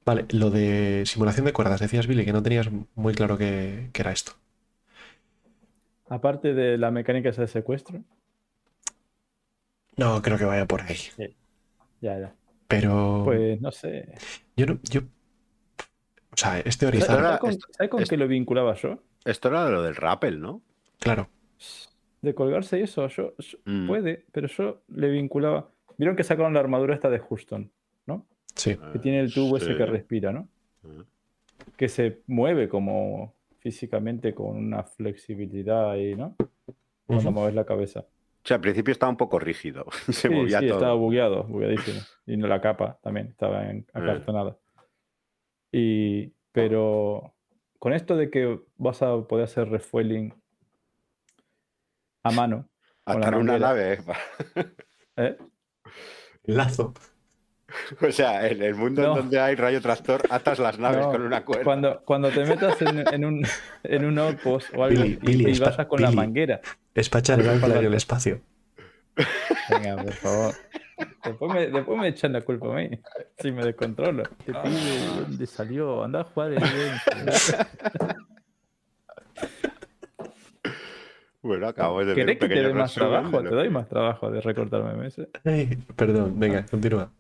[0.05, 1.81] vale, lo de simulación de cuerdas.
[1.81, 4.33] Decías, Billy, que no tenías muy claro qué qué era esto.
[6.09, 8.03] Aparte de la mecánica esa de secuestro.
[9.97, 10.97] No, creo que vaya por ahí.
[12.01, 12.35] Ya, ya.
[12.69, 13.23] Pero.
[13.25, 14.15] Pues no sé.
[14.57, 14.79] Yo no.
[14.85, 15.01] Yo.
[15.01, 17.17] O sea, es teorizar.
[17.17, 18.99] ¿Sabes con, sabes con qué lo vinculaba yo?
[19.27, 20.63] Esto era lo del rappel, ¿no?
[20.99, 21.29] Claro.
[22.23, 23.87] De colgarse y eso, yo, yo- Mm.
[23.87, 25.69] puede, pero yo le vinculaba.
[25.99, 27.71] Vieron que sacaron la armadura esta de Houston,
[28.07, 28.27] ¿no?
[28.55, 28.77] Sí.
[28.93, 30.49] Que tiene el tubo ese que respira, ¿no?
[30.83, 31.01] Mm.
[31.77, 36.37] Que se mueve como físicamente con una flexibilidad y, ¿no?
[37.07, 38.01] Cuando mueves la cabeza.
[38.01, 39.85] O sea, al principio estaba un poco rígido.
[40.07, 40.79] Se Sí, movía sí, todo.
[40.79, 42.01] estaba bugueado, bugueadísimo.
[42.27, 44.57] Y no la capa también estaba acartonada.
[45.73, 47.35] Y, pero
[47.79, 50.33] con esto de que vas a poder hacer refueling
[52.25, 52.69] a mano,
[53.05, 53.99] con la Atar una nave.
[55.17, 55.37] ¿eh?
[56.45, 56.95] Lazo.
[58.01, 59.09] O sea, en el mundo No.
[59.13, 61.65] en donde hay rayo tractor, atas las naves No, con una cuerda.
[61.65, 63.47] Cuando, cuando te metas en, en un,
[63.83, 66.61] en un outpost o algo Billy, y- Billy, y, está- vayas con la manguera.
[66.95, 68.41] Es para echar el el espacio.
[69.69, 70.55] Venga, por favor.
[71.25, 72.91] Después me, después me echan la culpa a mí.
[73.39, 74.23] Si me descontrolo.
[74.45, 76.03] Te pide de dónde salió.
[76.05, 76.63] Anda a jugar el
[81.43, 83.41] Bueno, acabamos de ver ¿Querés que te dé más trabajo?
[83.43, 85.29] Te doy más trabajo de recortarme meses.
[85.45, 87.13] Ay, perdón, venga, continúa.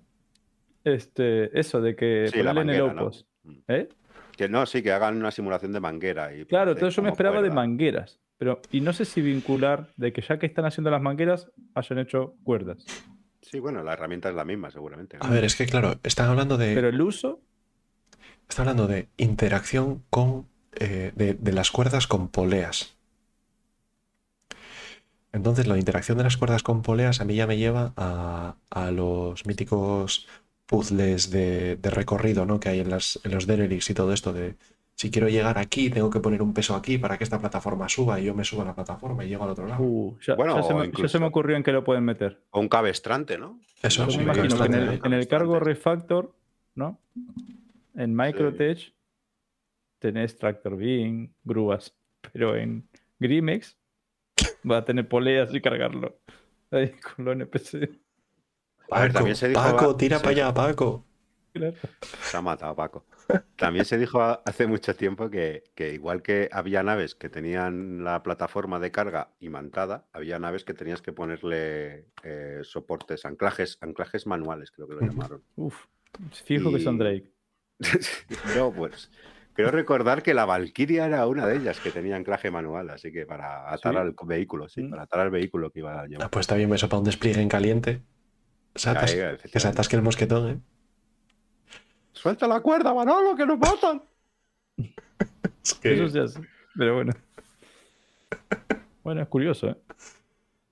[0.83, 3.03] Este, eso de que Sí, la ponerle en el manguera, ¿no?
[3.03, 3.29] outpost.
[3.69, 3.89] ¿Eh?
[4.37, 6.35] Que no, sí, que hagan una simulación de manguera.
[6.35, 8.21] Y Claro, entonces yo me esperaba de mangueras.
[8.37, 12.01] Pero, y no sé si vincular de que ya que están haciendo las mangueras, hayan
[12.01, 12.85] hecho cuerdas.
[13.51, 15.17] Sí, bueno, la herramienta es la misma, seguramente.
[15.19, 16.75] A ver, es que claro, están hablando de.
[16.75, 17.41] Pero el uso,
[18.49, 20.49] Está hablando de interacción con.
[20.73, 22.97] eh, de, de las cuerdas con poleas.
[25.33, 28.91] Entonces, la interacción de las cuerdas con poleas a mí ya me lleva a, a
[28.91, 30.27] los míticos
[30.67, 32.59] puzzles de, de recorrido ¿no?
[32.59, 34.57] que hay en, las, en los derelicts y todo esto de
[34.99, 38.19] si quiero llegar aquí, tengo que poner un peso aquí para que esta plataforma suba
[38.19, 39.83] y yo me suba a la plataforma y llego al otro lado.
[39.83, 42.03] uh, ya, Bueno, ya se me, ya incluso- se me ocurrió en que lo pueden
[42.05, 42.41] meter.
[42.51, 43.61] O un cabestrante, ¿no?
[43.83, 46.35] Eso, sí, imagino que en el, en el cargo refactor,
[46.75, 46.99] ¿no?
[47.95, 48.95] En Microtech
[49.99, 51.95] tenés Tractor Beam, grúas,
[52.33, 52.89] pero en
[53.19, 53.77] Grimex
[54.69, 56.19] va a tener poleas y cargarlo.
[56.71, 57.75] Ahí con los NPC.
[58.91, 60.25] A ver, Paco, también se dijo- Paco, tira sí.
[60.25, 61.05] para allá, Paco.
[61.53, 61.75] Claro.
[62.23, 63.05] Se ha matado Paco.
[63.57, 68.23] También se dijo hace mucho tiempo que, que igual que había naves que tenían la
[68.23, 74.71] plataforma de carga imantada, había naves que tenías que ponerle eh, soportes, anclajes, anclajes manuales,
[74.71, 75.43] creo que lo llamaron.
[75.57, 75.87] Uf,
[76.45, 77.33] fijo que son Drake.
[78.57, 79.11] no, pues
[79.55, 83.27] creo recordar que la Valkyria era una de ellas que tenía anclaje manual, así que
[83.27, 83.99] para atar ¿Sí?
[83.99, 84.91] al vehículo, sí, Mm.
[84.91, 86.31] para atar al vehículo que iba a Ah, llevar.
[86.31, 88.03] pues está bien eso para un despliegue en caliente.
[88.75, 88.91] Se
[89.51, 90.61] que se atasque el mosquetón, ¿eh?
[92.17, 94.03] ¡Suelta la cuerda, Manolo, que nos matan!
[95.63, 96.41] Es que- Eso se hace,
[96.77, 97.13] pero bueno.
[99.05, 99.77] Bueno, es curioso, ¿eh?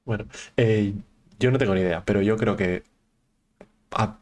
[0.05, 0.27] Bueno,
[0.57, 0.95] eh,
[1.39, 2.83] yo no tengo ni idea, pero yo creo que
[3.93, 4.19] a-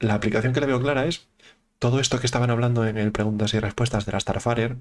[0.00, 1.28] la aplicación que le veo clara es
[1.78, 4.76] todo esto que estaban hablando en el preguntas y respuestas de la Starfire,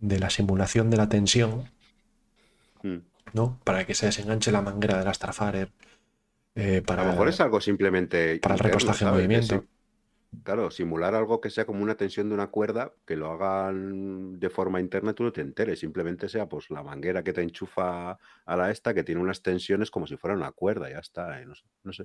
[0.00, 1.64] de la simulación de la tensión,
[2.82, 2.98] Mm.
[3.32, 3.58] ¿no?
[3.64, 5.68] Para que se desenganche la manguera de la Starfire.
[6.60, 8.38] eh, para, A lo mejor es algo simplemente.
[8.40, 9.64] para el repostaje en movimiento.
[10.44, 14.50] Claro, simular algo que sea como una tensión de una cuerda, que lo hagan de
[14.50, 15.80] forma interna y tú no te enteres.
[15.80, 19.90] Simplemente sea pues la manguera que te enchufa a la esta, que tiene unas tensiones
[19.90, 21.40] como si fuera una cuerda, ya está.
[21.40, 21.64] eh, No sé.
[21.82, 22.04] No, sé.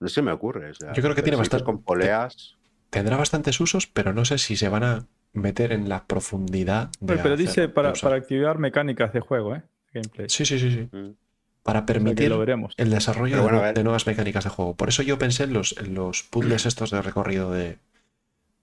[0.00, 0.70] No se me ocurre.
[0.70, 2.56] o sea, Yo creo que tiene bastante- Con poleas.
[2.90, 7.06] Tendrá bastantes usos, pero no sé si se van a meter en la profundidad de
[7.06, 9.62] Pero, pero hacer- dice para, activar mecánicas de juego, ¿eh?
[9.92, 10.28] Gameplay.
[10.28, 10.88] Sí, sí, sí, sí.
[10.96, 11.10] mm,
[11.64, 12.74] Para O sea que permitir lo veremos.
[12.76, 13.42] el desarrollo
[13.72, 14.74] de, nuevas mecánicas de juego.
[14.76, 17.78] Por eso yo pensé en los, en los puzzles estos de recorrido de,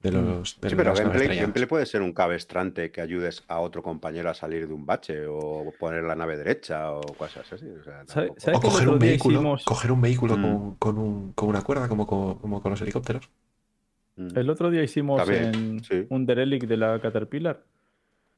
[0.03, 3.81] de los de Sí, pero gameplay, gameplay puede ser un cabestrante que ayudes a otro
[3.81, 7.65] compañero a salir de un bache o poner la nave derecha o cosas así.
[7.65, 10.37] o sea, ¿Sabe- tampoco- sabe O que el coger un vehículo, hicimos- coger un vehículo
[10.37, 10.41] Mm.
[10.43, 13.29] con, con un- con una cuerda como, con- como con los helicópteros.
[14.15, 14.37] Mm.
[14.37, 16.05] El otro día hicimos en sí.
[16.09, 17.63] un derelict de la Caterpillar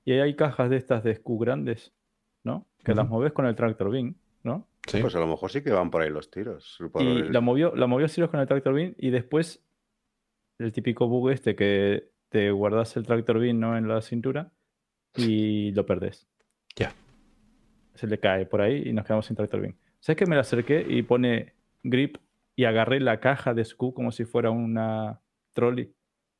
[0.05, 1.91] y ahí hay cajas de estas de SKU grandes,
[2.45, 2.65] ¿no?
[2.85, 4.67] Que las mueves con el Tractor Beam, ¿no?
[4.87, 4.99] Sí.
[4.99, 6.77] Pues a lo mejor sí que van por ahí los tiros.
[6.91, 9.63] por Y el- la movió, la movió Siros con el Tractor Beam y después
[10.59, 13.77] el típico bug este que te guardas el Tractor Beam ¿no?
[13.77, 14.51] en la cintura
[15.15, 16.27] y lo perdés.
[16.75, 16.93] Ya.
[17.95, 19.75] Se le cae por ahí y nos quedamos sin Tractor Beam.
[19.99, 21.53] ¿Sabes que me la acerqué y pone
[21.83, 22.17] grip
[22.55, 25.21] y agarré la caja de SKU como si fuera una
[25.53, 25.93] trolley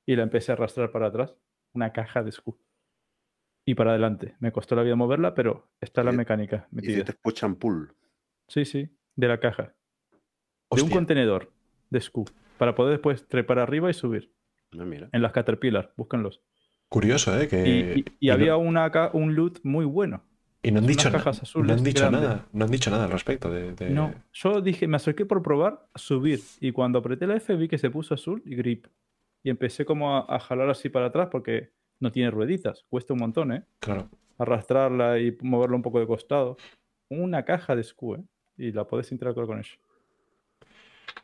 [0.06, 1.36] y la empecé a arrastrar para atrás?
[1.74, 2.58] Una caja de SKU.
[3.66, 4.36] Y para adelante.
[4.40, 6.94] Me costó la vida moverla, pero está la mecánica metida.
[6.94, 7.94] Hiciste push and pull.
[8.48, 9.64] Sí, sí, de la caja.
[10.72, 10.94] De un Hostia.
[10.96, 11.52] contenedor
[11.90, 12.26] de SCU.
[12.58, 14.32] Para poder después trepar arriba y subir.
[14.72, 15.10] No, mira.
[15.12, 16.42] En las Caterpillar, búscanlos.
[16.90, 17.48] Curioso, ¿eh?
[17.48, 20.24] Que, Y, y- y y no- había una, un loot muy bueno.
[20.66, 22.22] y no han dicho, no han dicho grandes.
[22.22, 22.48] nada.
[22.54, 23.74] No han dicho nada al respecto de.
[23.74, 26.40] de- No, yo dije, me acerqué por probar a subir.
[26.62, 28.88] Y cuando apreté la F vi que se puso azul y grip.
[29.44, 32.84] Y empecé como a, a jalar así para atrás porque no tiene rueditas.
[32.90, 33.64] Cuesta un montón, ¿eh?
[33.80, 34.10] Claro.
[34.38, 36.58] Arrastrarla y moverla un poco de costado.
[37.10, 38.24] Una caja de SCU, ¿eh?
[38.58, 39.70] Y la podés interactuar con ella.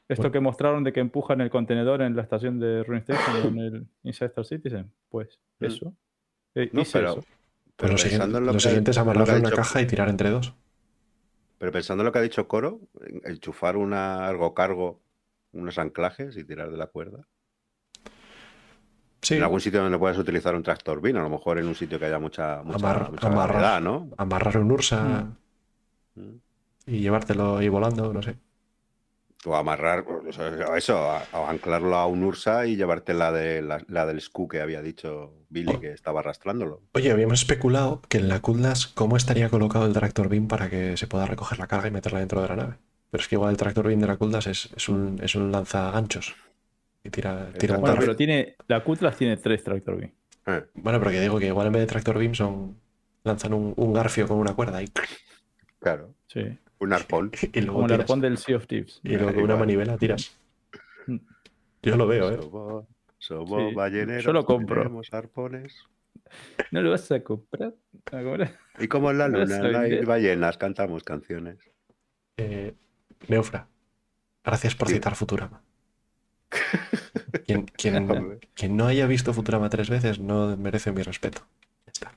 [0.08, 0.32] Esto Bueno.
[0.32, 3.88] que mostraron de que empujan el contenedor en la estación de Ruin Station en el
[4.04, 5.66] Inside Star Citizen, pues Mm.
[5.66, 5.94] eso.
[6.56, 7.24] Eh, No, hice pero- eso.
[7.82, 10.30] Lo, siguiente, pensando en lo que- siguiente es amarrarle una dicho- caja y tirar entre
[10.32, 10.54] dos.
[11.60, 15.00] Pero pensando en lo que ha dicho Coro, en- enchufar una, algo cargo,
[15.54, 17.26] unos anclajes y tirar de la cuerda.
[19.30, 21.76] Sí, En algún sitio donde puedas utilizar un tractor bin, a lo mejor en un
[21.76, 23.50] sitio que haya mucha, mucha, Amar- mucha amarrar.
[23.60, 24.10] gravedad, ¿no?
[24.18, 25.28] amarrar un Ursa
[26.16, 26.22] Mm.
[26.88, 28.36] y llevártelo ahí volando, no sé.
[29.46, 30.04] O amarrar,
[30.76, 34.48] eso, a- o anclarlo a un Ursa y llevarte la, de, la, la del SKU
[34.50, 36.82] que había dicho Billy que estaba arrastrándolo.
[36.94, 40.98] Oye, habíamos especulado que en la Kudlas cómo estaría colocado el tractor beam para que
[40.98, 42.74] se pueda recoger la carga y meterla dentro de la nave.
[43.12, 45.52] Pero es que igual el tractor beam de la Kudlas es, es un, es un
[45.52, 46.36] lanzaganchos.
[47.04, 48.56] Y tira, tira un Bueno, pero tiene.
[48.68, 50.12] La Cutlass tiene tres Tractor Beam.
[50.48, 52.78] Eh, Bueno, pero que digo que igual en vez de tractor beam son
[53.24, 54.88] lanzan un, un garfio con una cuerda y,
[55.80, 56.42] claro, Sí.
[56.80, 57.32] un arpón.
[57.54, 59.00] y luego Como el arpón del Sea of Thieves.
[59.04, 60.38] Y luego con una manivela tiras.
[61.82, 62.40] Yo lo veo, ¿eh?
[62.42, 62.86] Somos,
[63.18, 64.24] somos Sí, balleneros.
[64.24, 65.02] yo lo compro.
[65.12, 65.76] Arpones.
[66.72, 67.74] ¿No lo vas a comprar?
[68.12, 68.58] ¿A comprar?
[68.80, 71.58] Y como en la a luna no hay ballenas, cantamos canciones.
[72.38, 72.74] Eh,
[73.28, 73.68] Neufra,
[74.44, 74.96] gracias por Sí.
[74.96, 75.62] citar Futurama.
[77.46, 78.40] Quien, quien- Hombre.
[78.54, 81.42] quien no haya visto Futurama tres veces no merece mi respeto.
[81.86, 82.12] Ya está.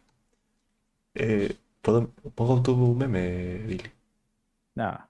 [1.14, 3.82] Eh, ¿puedo, ¿Pongo tu meme, Billy?
[4.74, 5.08] Nada.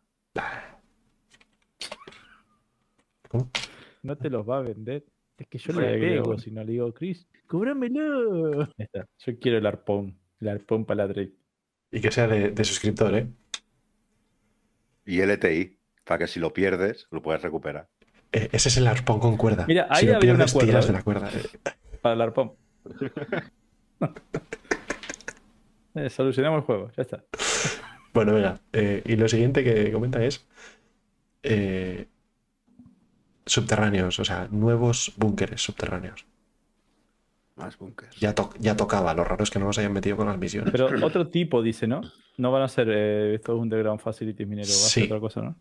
[3.29, 3.51] ¿Cómo?
[4.03, 5.05] No te los va a vender.
[5.39, 6.39] Es que yo Fue le Diego.
[6.39, 8.67] si no le digo, Chris, cóbramelo.
[8.77, 9.07] Ya está.
[9.19, 10.17] Yo quiero el arpón.
[10.41, 11.33] El arpón para la Drake.
[11.91, 13.27] Y que sea de, de suscriptor, ¿eh?
[15.05, 17.89] Y LTI, para que si lo pierdes, lo puedes recuperar.
[18.33, 19.67] Eh, Ese es el arpón con cuerda.
[19.69, 20.89] Mira, si ahí lo había una pierdes, cuerda, tiras ¿eh?
[20.89, 21.31] de la cuerda.
[21.31, 22.53] Eh, Para el arpón.
[25.95, 27.25] Eh, solucionamos el juego, ya está.
[28.15, 28.61] Bueno, venga.
[28.75, 30.47] eh, y lo siguiente que comenta es
[31.43, 32.09] eh,
[33.47, 36.27] subterráneos, o sea, nuevos búnkeres subterráneos.
[37.57, 38.15] Más bunkers.
[38.21, 40.73] Ya, to- ya tocaba, lo raro es que no nos hayan metido con las misiones.
[40.73, 42.03] Pero otro tipo dice, ¿no?
[42.37, 45.57] No van a ser eh, estos underground facilities mineros, va a ser otra cosa, ¿no?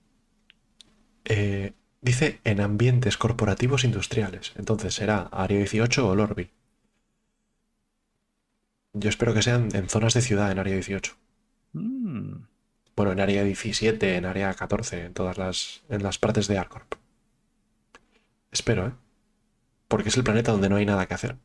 [1.23, 1.71] Eh,
[2.01, 4.53] dice en ambientes corporativos industriales.
[4.57, 6.51] Entonces será Área 18 o Lorby.
[8.93, 11.13] Yo espero que sean en zonas de ciudad en Área 18.
[11.73, 12.33] Mm.
[12.95, 16.93] Bueno, en Área 17, en Área 14, en todas las, en las partes de Arcorp.
[18.51, 18.91] Espero, ¿eh?
[19.87, 21.37] Porque es el planeta donde no hay nada que hacer.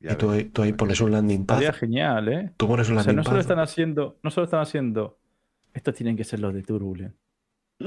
[0.00, 0.38] Ya y tú, ves.
[0.38, 1.62] ahí- tú ahí pones un landing pad.
[1.62, 2.52] Estaría genial, ¿eh?
[2.56, 3.40] Tú pones un O sea, landing no solo pad.
[3.40, 5.18] están haciendo, no solo están haciendo,
[5.72, 7.14] estos tienen que ser los de Turbulent.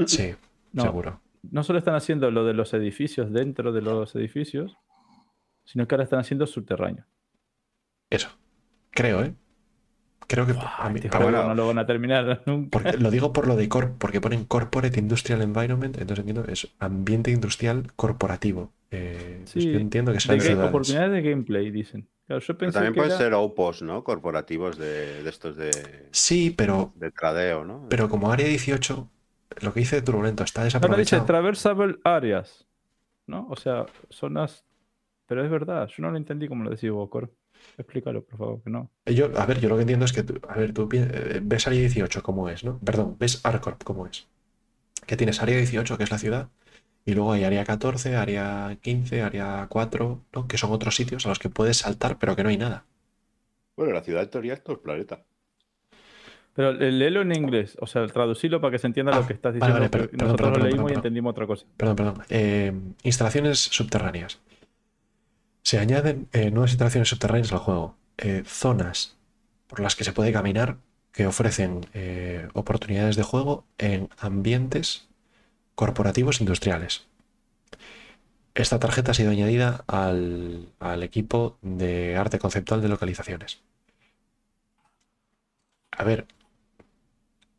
[0.07, 0.33] Sí,
[0.75, 1.21] No, seguro.
[1.51, 4.77] no solo están haciendo lo de los edificios dentro de los edificios,
[5.63, 7.07] sino que ahora están haciendo subterráneos.
[8.09, 8.29] Eso.
[8.91, 9.33] Creo, ¿eh?
[10.27, 10.53] Creo que.
[10.57, 11.43] a mí- Este bueno.
[11.47, 12.69] no lo van a terminar nunca.
[12.71, 16.67] Porque, lo digo por lo de corp, porque ponen Corporate Industrial Environment, entonces entiendo, es
[16.79, 18.73] ambiente industrial corporativo.
[18.91, 20.69] Eh, pues Sí, yo entiendo que De sean ga- ciudades.
[20.69, 22.07] oportunidades de gameplay, dicen.
[22.27, 24.03] Claro, yo pensé también que pueden era- ser OPOS, ¿no?
[24.03, 25.69] Corporativos de, de estos de,
[26.11, 27.85] Sí, pero, de tradeo, ¿no?
[27.89, 29.07] pero como área 18,
[29.61, 32.67] lo que dice Turbulento está Ahora dice traversable areas,
[33.27, 33.47] ¿no?
[33.49, 34.65] O sea, zonas...
[35.27, 37.31] Pero es verdad, yo no lo entendí como lo decía Bocor.
[37.77, 38.91] Explícalo, por favor, que no.
[39.07, 41.65] Yo, a ver, yo lo que entiendo es que, tú- a ver, tú eh, ves
[41.67, 42.79] área 18 como es, ¿no?
[42.79, 44.27] Perdón, ves Arcorp como es.
[45.07, 46.49] Que tienes área 18, que es la ciudad,
[47.05, 50.47] y luego hay área 14, área 15, área 4, ¿no?
[50.47, 52.85] Que son otros sitios a los que puedes saltar, pero que no hay nada.
[53.77, 55.25] Bueno, la ciudad en teoría es todo el planeta.
[56.55, 59.33] Pero eh, léelo en inglés, o sea, traducilo para que se entienda Ah, lo que
[59.33, 59.75] estás diciendo.
[59.77, 61.65] vale, perdón, nosotros perdón, lo leímos perdón, y entendimos otra cosa.
[61.75, 62.23] Perdón, perdón.
[62.29, 62.73] Eh,
[63.03, 64.39] instalaciones subterráneas.
[65.63, 67.97] Se añaden eh, nuevas instalaciones subterráneas al juego.
[68.17, 69.17] Eh, zonas
[69.67, 70.77] por las que se puede caminar
[71.11, 71.85] que ofrecen
[72.53, 75.07] oportunidades de juego en ambientes
[75.73, 77.07] corporativos industriales.
[78.53, 83.61] Esta tarjeta ha sido añadida al, al equipo de arte conceptual de localizaciones.
[85.91, 86.25] A ver,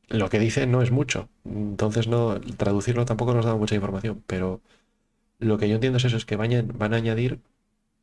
[0.08, 4.60] lo que dice no es mucho, entonces no traducirlo tampoco nos da mucha información, pero
[5.38, 7.40] lo que yo entiendo es eso, es que van a, van a añadir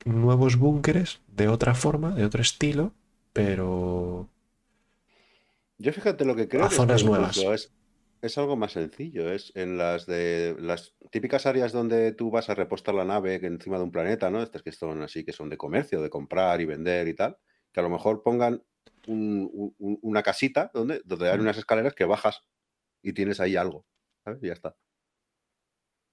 [0.06, 2.94] nuevos búnkeres de otra forma, de otro estilo,
[3.34, 4.30] pero
[5.78, 7.38] Yo fíjate lo que creo A que zonas nuevas.
[7.38, 7.74] Es,
[8.22, 9.32] es algo más sencillo.
[9.32, 13.48] Es en las de las típicas áreas donde tú vas a repostar la nave que
[13.48, 14.42] encima de un planeta, ¿no?
[14.42, 17.38] Estas que son así, que son de comercio, de comprar y vender y tal,
[17.72, 18.64] que a lo mejor pongan
[19.08, 22.42] un- un- un- una casita donde, donde hay unas escaleras que bajas
[23.02, 23.86] y tienes ahí algo.
[24.24, 24.42] ¿sabes?
[24.44, 24.76] Y ya está.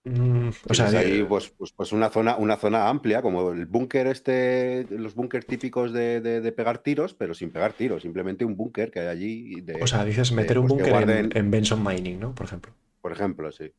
[0.04, 3.66] mm, o sea, ahí eh, pues, pues, pues una zona, una zona amplia, como el
[3.66, 8.44] búnker este, los búnkers típicos de, de- de pegar tiros, pero sin pegar tiros, simplemente
[8.44, 11.36] un búnker que hay allí de, o sea, dices de, meter un pues, búnker guarden-
[11.36, 12.34] en Benson Mining, ¿no?
[12.34, 12.72] Por ejemplo.
[13.02, 13.72] por ejemplo, sí.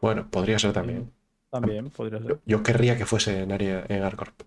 [0.00, 1.10] Bueno, podría ser también.
[1.50, 2.40] También podría ser.
[2.44, 4.42] Yo querría que fuese en área en Arcorp.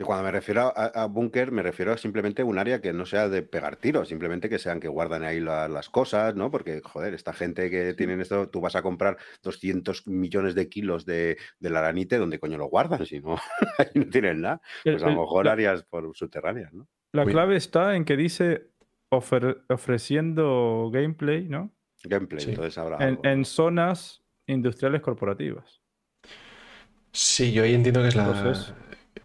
[0.00, 3.04] Que cuando me refiero a, a búnker, me refiero a simplemente un área que no
[3.04, 6.50] sea de pegar tiros, simplemente que sean que guardan ahí la- las cosas, ¿no?
[6.50, 11.04] Porque, joder, esta gente que tienen esto, tú vas a comprar 200 millones de kilos
[11.04, 13.04] de, de laranite, ¿dónde coño lo guardan?
[13.04, 13.36] Si no,
[13.78, 14.62] ahí no tienen nada.
[14.84, 16.88] Pues a lo mejor la- áreas por subterráneas, ¿no?
[17.12, 18.68] La Muy- clave está en que dice
[19.10, 21.74] ofer- ofreciendo gameplay, ¿no?
[22.04, 22.48] Gameplay, Sí.
[22.52, 23.44] entonces habrá En, algo, en ¿no?
[23.44, 25.82] zonas industriales corporativas.
[27.12, 28.26] Sí, yo ahí entiendo que es la.
[28.28, 28.72] Entonces-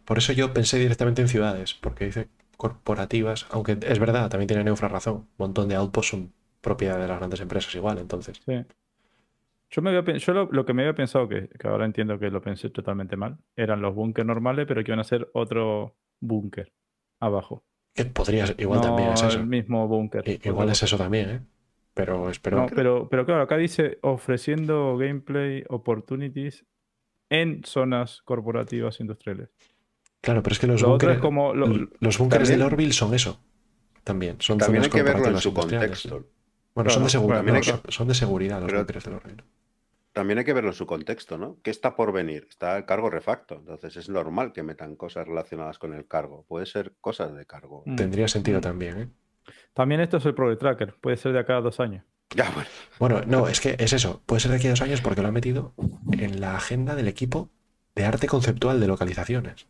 [0.06, 4.64] Por eso yo pensé directamente en ciudades, porque dice corporativas, aunque es verdad, también tiene
[4.64, 5.16] Neufra razón.
[5.16, 6.32] Un montón de outposts son
[6.62, 8.42] propiedad de las grandes empresas igual, entonces.
[8.46, 8.66] Sí.
[9.72, 12.30] Yo, me había, yo lo, lo que me había pensado, que, que ahora entiendo que
[12.30, 16.72] lo pensé totalmente mal, eran los búnkers normales, pero que iban a ser otro búnker
[17.20, 17.64] abajo.
[17.94, 19.40] Que podría ser, igual no también es eso.
[19.40, 20.24] el mismo búnker.
[20.44, 21.42] Igual es eso también, ¿eh?
[21.94, 26.66] Pero espero No, que- pero, pero claro, acá dice ofreciendo gameplay opportunities
[27.30, 29.50] en zonas corporativas industriales.
[30.26, 33.40] Claro, pero es que los Lo búnkeres como lo- los búnkeres del Orville son eso.
[34.04, 34.38] También.
[34.40, 36.26] Son También hay que verlo en su contexto.
[36.74, 37.38] Bueno, son de seguridad.
[37.38, 39.44] también no, hay que- son, son de seguridad los pero- búnkeres del Orville.
[40.14, 41.58] También hay que verlo en su contexto, ¿no?
[41.62, 42.48] ¿Qué está por venir?
[42.50, 43.56] Está el cargo refacto.
[43.56, 46.46] Entonces es normal que metan cosas relacionadas con el cargo.
[46.48, 47.84] Puede ser cosas de cargo.
[47.86, 47.96] Mm.
[47.98, 48.62] Tendría sentido Mm.
[48.62, 49.10] también, ¿eh?
[49.74, 52.04] También esto es el Progress Tracker, puede ser de acá a dos años.
[52.36, 52.70] Ya, bueno.
[52.98, 54.24] Bueno, no, es que es eso.
[54.26, 55.74] Puede ser de aquí a dos años porque lo ha metido
[56.14, 57.50] en la agenda del equipo
[57.94, 59.68] de arte conceptual de localizaciones.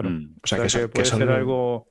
[0.00, 0.10] Claro.
[0.10, 0.34] Mm.
[0.42, 1.88] O sea, O que, sea, eso- que que puede son- ser algo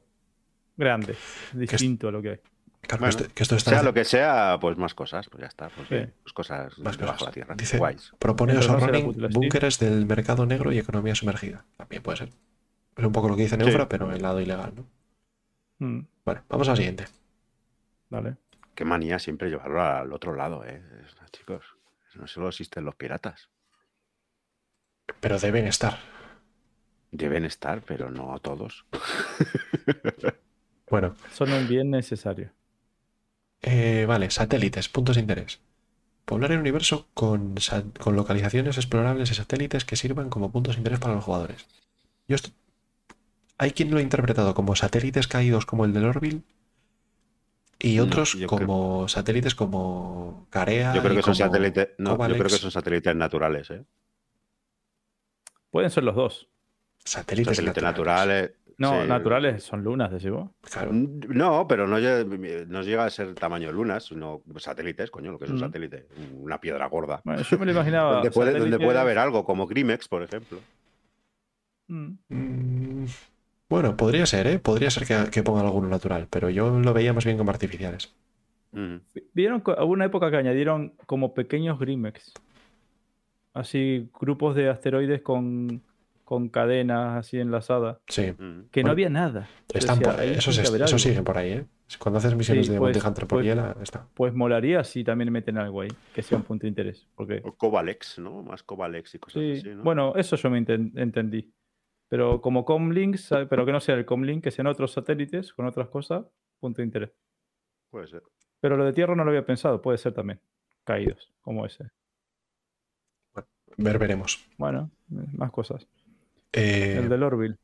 [0.77, 1.15] grande,
[1.53, 2.37] distinto a lo que hay.
[2.81, 5.27] claro, Bueno, que esto, que esto está Sea lo que sea, pues más cosas.
[5.29, 5.69] Pues ya está.
[5.69, 6.11] Pues, Sí.
[6.21, 7.19] pues cosas Más debajo cosas.
[7.19, 7.55] de la tierra.
[7.55, 8.13] Dice, Guays.
[8.19, 11.65] propone Pero no Oso será Running búnkeres del mercado negro y economía sumergida.
[11.77, 12.29] También puede ser.
[12.97, 13.87] Es un poco lo que dice Neufra, Sí.
[13.89, 14.85] pero en el lado ilegal, ¿no?
[15.79, 17.05] Mm, Bueno, vamos al siguiente.
[18.09, 18.35] Vale.
[18.75, 20.81] Qué manía siempre llevarlo al otro lado, ¿eh?
[21.31, 21.63] Chicos,
[22.15, 23.49] no solo existen los piratas.
[25.19, 25.97] Pero deben estar.
[27.17, 28.85] Deben estar, pero no todos.
[30.87, 32.51] Bueno, Son un bien necesario.
[33.61, 35.59] eh, vale, satélites, puntos de interés.
[36.25, 37.55] Poblar el universo con,
[37.99, 41.65] con localizaciones explorables y satélites que sirvan como puntos de interés para los jugadores.
[42.27, 42.37] Yo
[43.57, 46.41] Hay quien lo ha interpretado como satélites caídos como el del Orville
[47.79, 50.93] y No, otros como satélites como Carea.
[50.95, 51.89] Yo creo que son satélites.
[51.97, 53.83] No, yo creo que son satélites naturales, ¿eh?
[55.71, 56.47] Pueden ser los dos.
[57.05, 58.41] Satélites, Satélites naturales.
[58.51, 58.51] naturales.
[58.77, 59.07] No, sí.
[59.07, 60.49] naturales son lunas, decís vos.
[60.69, 60.89] Claro.
[60.91, 65.51] No, pero no, no llega a ser tamaño lunas, sino satélites, coño, lo que es
[65.51, 65.59] un Mm.
[65.61, 66.07] satélite.
[66.39, 67.21] Una piedra gorda.
[67.23, 68.13] Bueno, yo me lo imaginaba.
[68.15, 70.59] Donde puede, donde puede satélites- haber algo, como Grimex, por ejemplo.
[71.87, 73.05] Mm, Mm,
[73.69, 74.59] Bueno, podría ser, ¿eh?
[74.59, 78.13] Podría ser que, que ponga alguno natural, pero yo lo veía más bien como artificiales.
[78.73, 78.95] Mm.
[79.33, 82.33] Vieron hubo una época que añadieron como pequeños Grimex.
[83.53, 85.81] Así, grupos de asteroides con,
[86.25, 87.99] con cadenas así enlazadas.
[88.07, 88.31] Sí.
[88.33, 88.67] Mm.
[88.71, 89.47] Que no Bueno, había nada.
[89.73, 90.99] Están decía, por- esos algo.
[90.99, 91.65] siguen por ahí, ¿eh?
[91.99, 94.07] Cuando haces misiones Sí, de pues- Monty Hunter por pues- hiela, está.
[94.15, 97.07] Pues molaría si también meten algo ahí, que sea un punto de interés.
[97.15, 98.41] Porque, O Covalex, ¿no?
[98.43, 99.83] Más Covalex y cosas sí, así, ¿no?
[99.83, 101.53] bueno, eso yo me enten- entendí.
[102.09, 105.87] Pero como comlinks, pero que no sea el comlink, que sean otros satélites con otras
[105.89, 106.25] cosas,
[106.59, 107.11] punto de interés.
[107.91, 108.23] Puede ser.
[108.59, 110.39] Pero lo de tierra no lo había pensado, puede ser también.
[110.83, 111.85] Caídos, como ese.
[113.77, 114.43] Ver, veremos.
[114.57, 115.87] Bueno, más cosas.
[116.53, 117.55] Eh, El del Orville.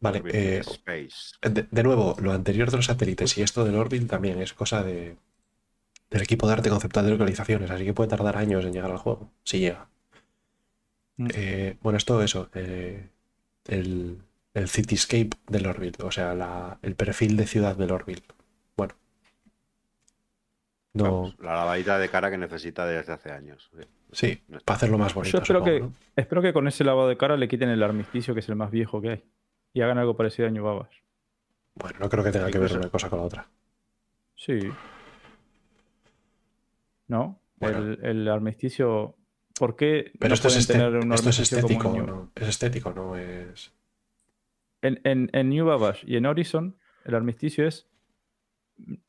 [0.00, 1.36] vale, eh, Space.
[1.42, 4.82] de, de nuevo, lo anterior de los satélites y esto del Orville también es cosa
[4.82, 5.16] de,
[6.10, 8.98] del equipo de arte conceptual de localizaciones, así que puede tardar años en llegar al
[8.98, 9.88] juego, si llega.
[11.16, 11.28] Mm.
[11.34, 13.08] Eh, bueno, esto eso, eh,
[13.66, 14.18] el,
[14.54, 18.22] el cityscape del Orville, o sea, la- el perfil de ciudad del Orville.
[20.94, 21.08] Bueno.
[21.10, 23.68] No, Vamos, la lavadita de cara que necesita desde hace años.
[23.72, 23.86] Sí.
[24.12, 25.32] sí, para hacerlo más bonito.
[25.38, 25.92] Yo espero supongo, que, ¿no?
[26.14, 28.70] espero que con ese lavado de cara le quiten el armisticio, que es el más
[28.70, 29.24] viejo que hay.
[29.72, 30.98] Y hagan algo parecido a New Babash.
[31.74, 33.48] Bueno, no creo que tenga que ver una cosa con la otra.
[34.36, 34.60] Sí.
[37.08, 37.40] ¿No?
[37.56, 37.78] Bueno.
[37.78, 39.16] El, el armisticio
[39.58, 41.94] ¿por qué Pero no esto, es, pueden este- tener un esto es como estético, en
[41.94, 42.32] New- ¿no?
[42.34, 43.72] Es estético, no es.
[44.82, 47.86] En, en, en New Babash y en Horizon, el armisticio es,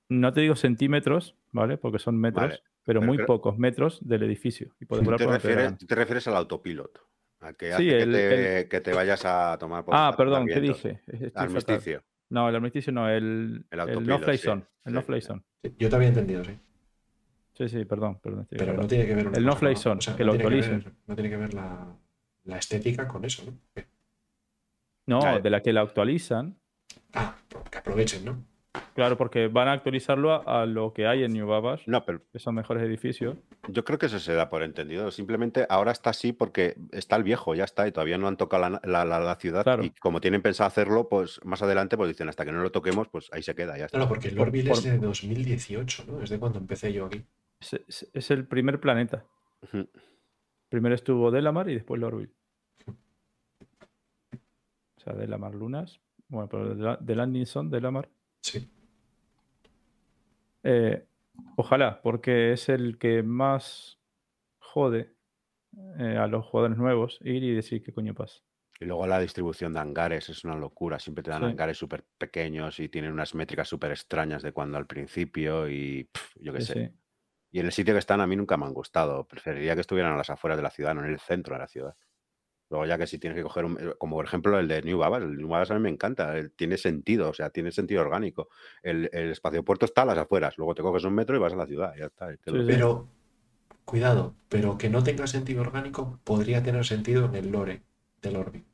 [0.10, 1.78] no te digo centímetros, ¿vale?
[1.78, 4.76] Porque son metros, Vale, pero pero muy pocos metros del edificio.
[4.80, 5.78] Y puedes Tú volar te refieres, gana.
[5.78, 7.00] te refieres al autopilot.
[7.40, 10.48] A que Sí, hace que, el- te, que te vayas a tomar por Ah, perdón,
[10.48, 11.02] ¿qué dije?
[11.08, 11.44] Estoy fatal.
[11.48, 12.04] Armisticio.
[12.30, 14.64] No, el armisticio no, el, El el no autopilot, fly sí, zone.
[14.86, 15.28] El no sí, fly sí.
[15.28, 15.42] zone.
[15.78, 16.52] Yo te había entendido, sí.
[17.54, 18.48] Sí, sí, perdón, perdón.
[18.50, 20.34] Pero no tiene que ver una El cosa no-fly zone, o sea, que no lo
[20.34, 20.84] actualicen.
[20.84, 21.96] ver- no tiene que ver la,
[22.44, 23.54] la estética con eso, ¿no?
[23.74, 23.88] Que-
[25.08, 26.60] No, de la que la actualizan.
[27.14, 27.36] Ah,
[27.72, 28.44] que aprovechen, ¿no?
[28.94, 32.22] Claro, porque van a actualizarlo a, a lo que hay en New Babash, No, pero
[32.32, 33.38] que son mejores edificios.
[33.68, 35.12] yo creo que eso se da por entendido.
[35.12, 38.70] Simplemente ahora está así porque está el viejo, ya está, y todavía no han tocado
[38.70, 39.64] la, la- la- la ciudad.
[39.64, 39.84] Claro.
[39.84, 43.08] Y como tienen pensado hacerlo, pues más adelante, pues dicen hasta que no lo toquemos,
[43.10, 43.98] pues ahí se queda, ya está.
[43.98, 46.22] No, no, porque el Orville por- es de 2018, ¿no?
[46.22, 47.24] Es de cuando empecé yo aquí.
[47.60, 49.26] Es, es- es el primer planeta.
[50.70, 52.34] Primero estuvo Delamar y después Lorville.
[54.98, 56.00] O sea, Delamar Lunas.
[56.28, 58.10] Bueno, pero de, la- de Landing Zone, Delamar.
[58.46, 58.70] Sí.
[60.64, 61.06] Eh,
[61.56, 64.00] ojalá, porque es el que más
[64.60, 65.16] jode
[66.00, 68.42] eh, a los jugadores nuevos ir y decir qué coño pasa.
[68.80, 71.00] Y luego la distribución de hangares es una locura.
[71.00, 71.46] Siempre te dan Sí.
[71.48, 76.54] hangares súper pequeños y tienen unas métricas súper extrañas de cuando al principio y yo
[76.54, 76.74] qué Sí, sé.
[76.88, 76.96] sí.
[77.52, 79.26] Y en el sitio que están a mí nunca me han gustado.
[79.28, 81.68] Preferiría que estuvieran a las afueras de la ciudad, no en el centro de la
[81.68, 81.96] ciudad.
[82.76, 84.98] Luego ya que si tienes que coger, un- eh, como por ejemplo el de New
[84.98, 88.02] Babas, el New Babas a mí me encanta, el- tiene sentido, o sea, tiene sentido
[88.02, 88.50] orgánico.
[88.84, 91.54] El, el espacio puerto está a las afueras, luego te coges un metro y vas
[91.54, 92.34] a la ciudad, ya está.
[92.34, 92.72] y te lo- Sí, sí.
[92.74, 93.08] Pero,
[93.86, 97.82] cuidado, pero que no tenga sentido orgánico podría tener sentido en el lore
[98.22, 98.66] del Orville.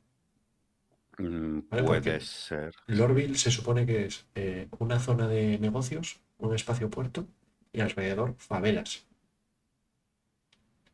[1.18, 2.74] Mm, Vale, puede porque- ser.
[2.88, 7.28] Lorville se supone que es eh, una zona de negocios, un espacio puerto
[7.72, 9.06] y alrededor favelas.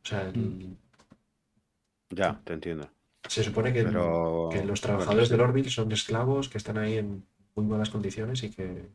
[0.03, 0.77] O sea, el- Mm.
[2.11, 2.89] Ya, te entiendo.
[3.27, 4.49] Se supone que, Pero.
[4.51, 5.33] que los bueno, trabajadores sí.
[5.33, 7.25] de Lorville son esclavos que están ahí en
[7.55, 8.87] muy malas condiciones y que, Bueno,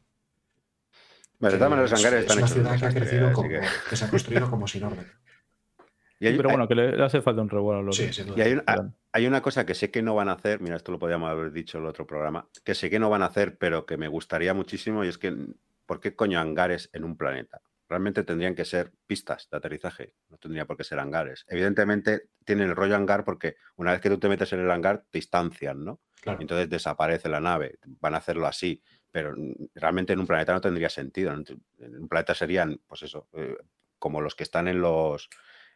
[1.41, 3.01] de que todas maneras, los es, hangares es están una hechos un ciudad que ha
[3.01, 3.61] crecido como, que-
[3.91, 5.07] que se ha construido como sin orden.
[6.21, 8.35] Y hay, pero hay- bueno, que le, hace falta un revuelo a los Sí, duda.
[8.39, 10.91] y hay un- hay una cosa que sé que no van a hacer, mira, esto
[10.93, 13.59] lo podíamos haber dicho en el otro programa, que sé que no van a hacer,
[13.59, 15.37] pero que me gustaría muchísimo, y es que,
[15.87, 17.61] ¿por qué coño hangares en un planeta?
[17.89, 21.45] Realmente tendrían que ser pistas de aterrizaje, no tendría por qué ser hangares.
[21.49, 25.05] Evidentemente tienen el rollo hangar porque una vez que tú te metes en el hangar
[25.11, 26.01] te instancian, ¿no?
[26.21, 26.41] Claro.
[26.41, 29.35] Entonces desaparece la nave, van a hacerlo así, pero
[29.75, 31.33] realmente en un planeta no tendría sentido.
[31.33, 33.57] En un planeta serían, pues eso, eh,
[33.99, 35.29] como los que están en los,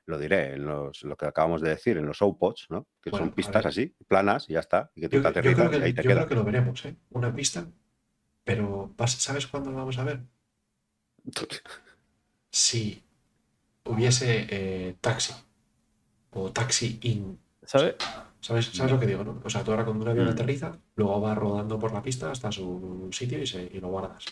[0.06, 2.88] lo diré, en los, lo que acabamos de decir, en los outpots, ¿no?
[3.02, 5.54] Que Bueno, son pistas así, planas y ya está, y que tú Yo, te yo
[5.54, 6.96] creo que, y ahí te yo creo que lo veremos, ¿eh?
[7.10, 7.66] Una pista,
[8.42, 10.22] pero ¿sabes cuándo lo vamos a ver?
[12.50, 13.02] Si
[13.84, 15.34] hubiese eh, taxi
[16.30, 17.38] o taxi in.
[17.64, 17.96] ¿Sabes?
[18.40, 19.40] ¿Sabes, ¿Sabes lo que digo, no?
[19.44, 20.30] O sea, tú ahora cuando un avión Mm.
[20.30, 24.24] aterriza, luego va rodando por la pista hasta su sitio y, se, y lo guardas.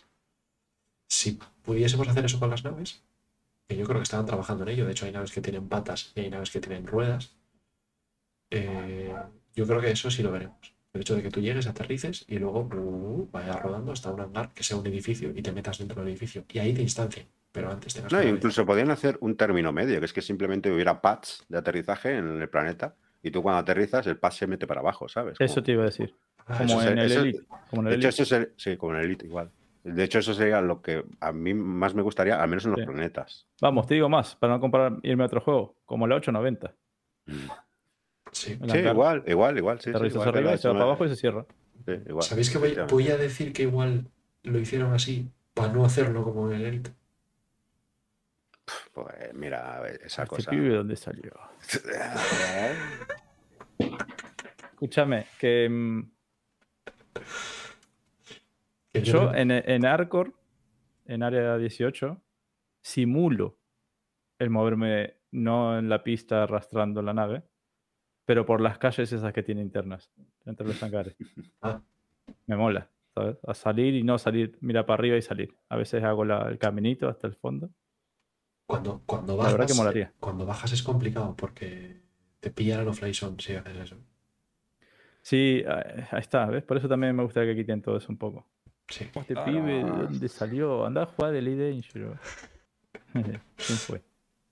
[1.08, 3.02] Si pudiésemos hacer eso con las naves,
[3.68, 6.12] que yo creo que estaban trabajando en ello, de hecho hay naves que tienen patas
[6.14, 7.36] y hay naves que tienen ruedas,
[8.50, 9.14] eh,
[9.54, 10.74] yo creo que eso sí lo veremos.
[10.92, 14.54] El hecho de que tú llegues, aterrices y luego uh, vayas rodando hasta un hangar
[14.54, 16.44] que sea un edificio y te metas dentro del edificio.
[16.52, 19.98] Y ahí te instancien, pero antes tengas No, que incluso podrían hacer un término medio,
[19.98, 24.06] que es que simplemente hubiera pads de aterrizaje en el planeta y tú cuando aterrizas
[24.06, 25.36] el pad se mete para abajo, ¿sabes?
[25.40, 26.14] Eso Como- te iba a decir.
[26.46, 27.40] Ah, Como en el eso- Elite.
[27.70, 28.22] Como en De hecho, Elite.
[28.22, 29.50] eso sería, sí, como en el Elite igual.
[29.84, 32.80] De hecho, eso sería lo que a mí más me gustaría, al menos en los
[32.80, 32.86] Sí.
[32.86, 33.46] planetas.
[33.60, 36.74] Vamos, te digo más, para no comparar, irme a otro juego, como la 890.
[37.26, 37.32] Mm.
[38.32, 38.58] sí.
[38.60, 39.80] Igual, igual, igual.
[39.80, 40.88] Sí, Aterrizas igual arriba se va para H9.
[40.88, 41.46] abajo y se cierra.
[41.86, 44.06] Sí, igual, ¿Sabéis que voy, voy a decir que igual
[44.42, 46.90] lo hicieron así para no hacerlo como en el Elite?
[48.96, 50.50] Pues mira, a ver, esa Este cosa.
[50.50, 51.30] pibe, ¿dónde salió?
[54.72, 56.10] Escúchame, que mm,
[59.02, 60.32] yo en, en Arcor,
[61.04, 62.22] en área 18,
[62.82, 63.58] simulo
[64.38, 67.42] el moverme no en la pista arrastrando la nave,
[68.24, 70.10] pero por las calles esas que tiene internas,
[70.46, 71.14] entre los hangares.
[71.60, 71.82] Ah.
[72.46, 73.36] Me mola, ¿sabes?
[73.46, 75.54] A salir y no salir, mira para arriba y salir.
[75.68, 77.70] A veces hago la- el caminito hasta el fondo.
[78.66, 80.12] Cuando, cuando La verdad bajas, que molaría.
[80.18, 82.00] cuando bajas es complicado porque
[82.40, 83.96] te pillan los fly zone si haces eso.
[85.22, 86.62] Sí, ah, ahí está, ¿ves?
[86.64, 88.46] Por eso también me gustaría que quiten todo eso un poco.
[88.88, 89.08] Sí.
[89.14, 90.84] Este pibe, ¿de dónde salió?
[90.86, 92.18] Anda a jugar el Dangerous.
[93.12, 93.40] ¿Quién
[93.78, 94.02] fue?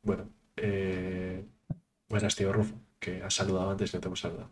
[0.02, 1.44] Bueno, eh,
[2.08, 4.50] buenas, tío Rufo, que has saludado antes que no te hemos saludado.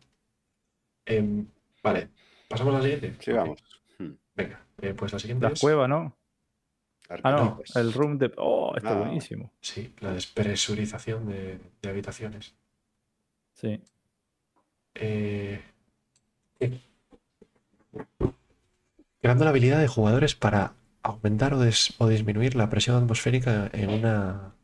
[1.05, 1.47] Em,
[1.83, 2.09] vale,
[2.49, 3.17] pasamos a la siguiente.
[3.21, 3.63] Sí, vamos.
[4.35, 6.17] Venga, eh, pues la siguiente La es cueva, ¿no?
[7.23, 7.77] Ah, no, Arquitectos.
[7.77, 8.33] el room de...
[8.37, 8.99] Oh, está Ah.
[9.01, 9.51] buenísimo.
[9.61, 12.55] sí, la despresurización de, de habitaciones.
[13.55, 13.81] Sí.
[14.95, 15.61] Eh,
[19.21, 23.91] creando la habilidad de jugadores para aumentar o, des- o disminuir la presión atmosférica en
[23.91, 24.55] una,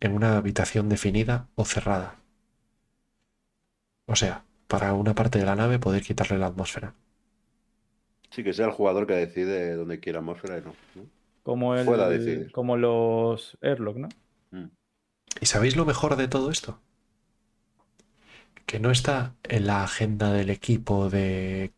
[0.00, 2.16] en una habitación definida o cerrada.
[4.06, 6.94] O sea, para una parte de la nave poder quitarle la atmósfera.
[8.30, 10.74] Sí, que sea el jugador que decide dónde quiere atmósfera y no.
[10.94, 11.02] ¿no?
[11.50, 12.52] Como, el, Pueda decidir.
[12.52, 14.08] como los Airlock, ¿no?
[14.52, 14.66] Mm.
[15.40, 16.78] ¿Y sabéis lo mejor de todo esto?
[18.66, 21.72] Que no está en la agenda del equipo de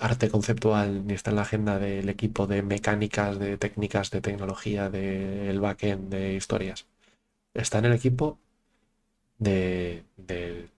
[0.00, 4.88] arte conceptual, ni está en la agenda del equipo de mecánicas, de técnicas, de tecnología,
[4.88, 6.86] del backend, de historias.
[7.52, 8.38] Está en el equipo
[9.38, 10.70] de, del-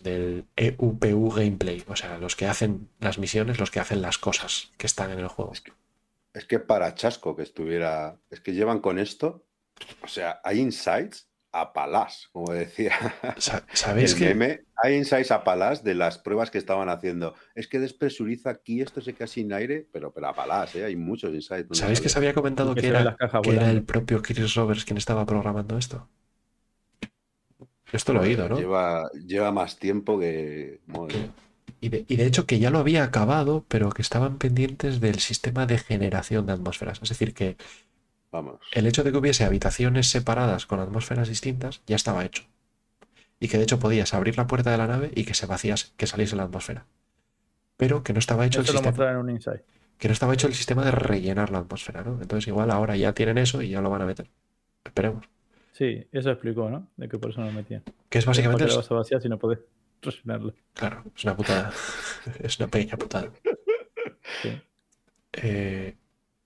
[0.00, 4.70] del EUPU Gameplay, o sea, los que hacen las misiones, los que hacen las cosas
[4.76, 5.52] que están en el juego.
[5.54, 5.72] Es que
[6.66, 8.18] para Chasco que estuviera.
[8.30, 9.46] Es que llevan con esto.
[10.02, 12.92] O sea, hay insights a palás, como decía.
[13.36, 17.34] Sa- ¿Sabéis que meme, hay insights a palás de las pruebas que estaban haciendo.
[17.54, 20.84] Es que despresuriza aquí, esto se queda sin aire, pero, pero a palás, ¿eh?
[20.84, 21.78] hay muchos insights.
[21.78, 24.96] ¿Sabéis que se había comentado que que era, que era el propio Chris Roberts quien
[24.98, 26.08] estaba programando esto?
[27.92, 28.58] Esto lo he oído, ¿no?
[28.58, 30.80] Lleva, lleva más tiempo que.
[30.86, 31.30] madre.
[31.84, 35.18] Y de, y de hecho que ya lo había acabado, pero que estaban pendientes del
[35.18, 36.98] sistema de generación de atmósferas.
[37.02, 37.58] Es decir, que
[38.32, 38.58] Vamos.
[38.72, 42.44] el hecho de que hubiese habitaciones separadas con atmósferas distintas ya estaba hecho.
[43.38, 45.92] Y que de hecho podías abrir la puerta de la nave y que se vacías,
[45.98, 46.86] que saliese la atmósfera.
[47.76, 49.38] Pero que no estaba hecho el lo sistema, en un
[49.98, 52.18] que no estaba hecho el sistema de rellenar la atmósfera, ¿no?
[52.22, 54.30] Entonces igual ahora ya tienen eso y ya lo van a meter.
[54.86, 55.26] Esperemos.
[55.72, 56.88] Sí, eso explicó, ¿no?
[56.96, 57.82] De que por eso no lo metían.
[58.08, 59.58] Que es básicamente ¿Para qué vas a vaciar si no podés
[60.74, 61.72] Claro, es una putada.
[62.40, 63.30] es una pequeña putada.
[64.42, 64.60] Sí.
[65.32, 65.96] Eh,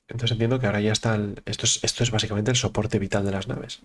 [0.08, 1.14] entonces entiendo que ahora ya está.
[1.14, 3.82] el- esto, es, esto es básicamente el soporte vital de las naves.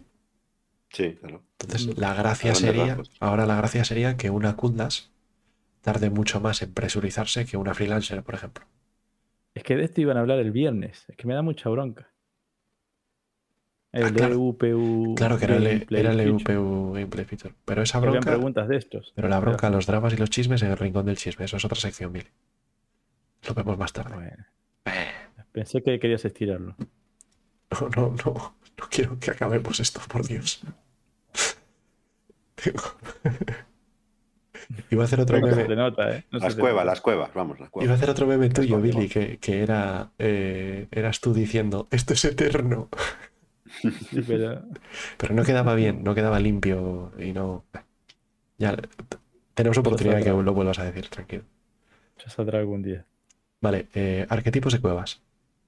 [0.90, 1.44] Sí, claro.
[1.60, 2.98] Entonces, la gracia sería.
[3.20, 5.10] Ahora la gracia sería que una Kundlas
[5.82, 8.66] tarde mucho más en presurizarse que una freelancer, por ejemplo.
[9.54, 11.06] Es que de esto iban a hablar el viernes.
[11.10, 12.13] Es que me da mucha bronca.
[13.94, 14.34] El Ah, claro.
[14.34, 15.14] EUPU.
[15.16, 16.20] Claro que era el, Gameplay era el.
[16.20, 17.54] EUPU Gameplay Feature.
[17.64, 18.20] Pero esa bronca.
[18.22, 19.14] preguntas de estos.
[19.16, 21.46] Pero la bronca, los dramas y los chismes en el rincón del chisme.
[21.46, 22.28] Eso es otra sección, Billy.
[23.48, 24.16] Lo vemos más tarde.
[24.16, 24.46] Bueno,
[25.52, 26.76] pensé que querías estirarlo.
[27.72, 28.56] No, no, no.
[28.76, 30.62] No quiero que acabemos esto, por Dios.
[34.90, 35.68] Iba a hacer otro No se meme.
[35.68, 36.24] te nota, ¿eh?
[36.32, 37.96] No se Las cuevas, las cuevas, vamos, las Iba a cuevas.
[37.98, 40.12] hacer otro meme tuyo, Billy, que, que era.
[40.18, 42.90] eh, eras tú diciendo, esto es eterno.
[43.92, 44.64] Sí, pero
[45.18, 47.66] Pero no quedaba bien, no quedaba limpio y no.
[48.58, 48.78] Ya
[49.54, 51.44] tenemos oportunidad de que lo vuelvas a decir, tranquilo.
[52.24, 53.06] ya saldrá algún día.
[53.62, 55.22] Vale, eh, arquetipos de cuevas.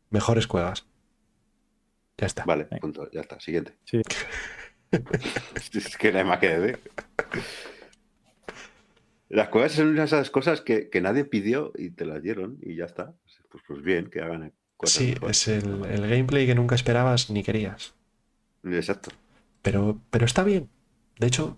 [0.09, 0.85] Mejores cuevas.
[2.17, 2.45] Ya está.
[2.45, 2.79] Vale, Venga.
[2.81, 3.73] punto, ya está, siguiente.
[3.85, 4.01] Sí.
[5.79, 6.79] es que no hay más que decir.
[9.29, 12.57] Las cuevas son una de esas cosas que, que nadie pidió y te las dieron
[12.61, 13.13] y ya está.
[13.51, 15.47] Pues, pues bien, que hagan cosas Sí, mejores.
[15.47, 17.95] es el, el gameplay que nunca esperabas ni querías.
[18.65, 19.11] Exacto.
[19.61, 20.69] Pero, pero está bien.
[21.19, 21.57] De hecho,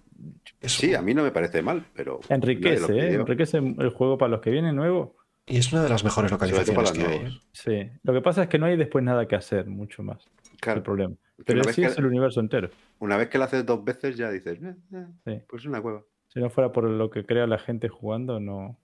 [0.62, 3.14] Sí, a mí no me parece mal, pero Enriquece, ¿eh?
[3.14, 5.10] Enriquece el juego para los que vienen nuevos.
[5.46, 7.20] y es una de las mejores localizaciones los que hay.
[7.20, 7.36] nuevos.
[7.36, 7.42] ¿eh?
[7.54, 8.00] Sí.
[8.04, 10.18] Lo que pasa es que no hay después nada que hacer, mucho más.
[10.44, 11.16] Es el Claro, problema.
[11.46, 12.70] Pero sí que, es el universo entero.
[13.00, 15.42] una vez que lo haces dos veces ya dices, "Eh, eh, Sí.
[15.48, 16.02] pues es una cueva.
[16.30, 18.78] Si no fuera por lo que crea la gente jugando, no.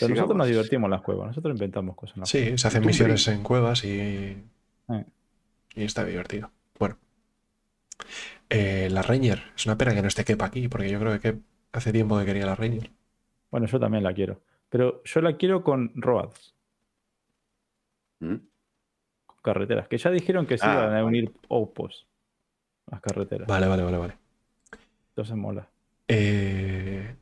[0.00, 1.28] Pero nosotros nos divertimos en las cuevas.
[1.28, 2.16] Nosotros inventamos cosas.
[2.16, 5.04] en las Sí, se hacen misiones en cuevas y, Eh.
[5.74, 6.50] Y está divertido.
[6.78, 6.96] Bueno.
[8.50, 9.42] Eh, la Ranger.
[9.56, 11.38] Es una pena que no esté Kepa aquí, porque yo creo que
[11.72, 12.90] hace tiempo que quería la Ranger.
[13.50, 14.40] Bueno, yo también la quiero.
[14.68, 16.54] Pero yo la quiero con roads,
[18.20, 18.34] ¿Mm?
[19.26, 19.88] con carreteras.
[19.88, 22.06] Que ya dijeron que se Ah, iban a unir opos.
[22.90, 23.46] Las carreteras.
[23.48, 24.14] Vale, vale, vale, vale.
[25.10, 25.68] Entonces mola.
[26.08, 27.14] Eh,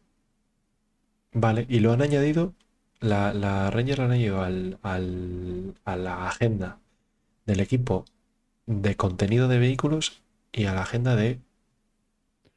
[1.35, 2.53] Vale, y lo han añadido,
[3.01, 6.79] la, la Ranger la han añadido al, al- a la agenda
[7.47, 8.05] del equipo
[8.67, 10.23] de contenido de vehículos
[10.53, 11.41] y a la agenda de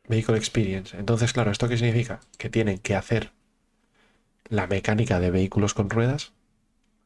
[0.09, 0.97] Vehicle Experience.
[0.97, 2.19] Entonces, claro, ¿esto qué significa?
[2.39, 3.33] Que tienen que hacer
[4.49, 6.33] la mecánica de vehículos con ruedas,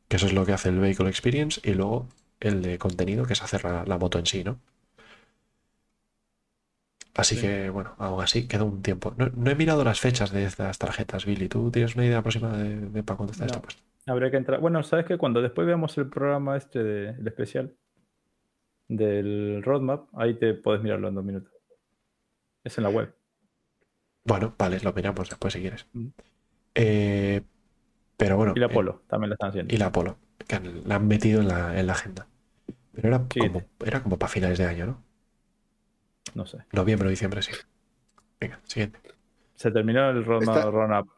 [0.10, 2.08] que eso es lo que hace el Vehicle Experience, y luego
[2.42, 4.60] el de contenido, que es hacer la, la moto en sí, ¿no?
[7.14, 7.42] Así Sí.
[7.42, 9.14] que, bueno, aún así queda un tiempo.
[9.18, 11.48] No, no he mirado las fechas de estas tarjetas, Billy.
[11.50, 13.46] ¿Tú tienes una idea aproximada de, de para cuándo está?
[14.06, 14.60] Habría que entrar.
[14.60, 15.18] Bueno, ¿sabes qué?
[15.18, 17.76] Cuando después veamos el programa este, de, el especial
[18.90, 21.54] del roadmap, ahí te puedes mirarlo en dos minutos.
[22.66, 23.16] Es en la web.
[24.26, 25.88] Bueno, vale, lo miramos después si quieres.
[25.94, 26.08] Mm.
[26.76, 27.42] Eh,
[28.18, 28.54] pero bueno.
[28.56, 29.74] Y la eh, Polo también la están haciendo.
[29.74, 30.18] y la Apolo,
[30.48, 32.28] que han- la han metido en la, en la agenda.
[32.92, 35.04] Pero era Sí, como, era como para finales de año, ¿no?
[36.36, 36.58] No sé.
[36.74, 37.52] Noviembre o diciembre, sí.
[38.40, 39.00] Venga, siguiente.
[39.56, 41.10] Se terminó el Esta- up.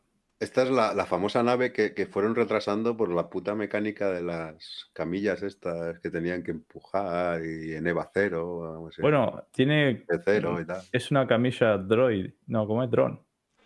[0.42, 4.24] Esta es la, la famosa nave que, que fueron retrasando por la puta mecánica de
[4.24, 9.44] las camillas estas que tenían que empujar y en EVA cero, vamos a ver, Bueno,
[9.52, 10.04] tiene.
[10.10, 10.82] de cero y tal.
[10.92, 12.32] Es una camilla droid.
[12.48, 13.20] No, como es drone.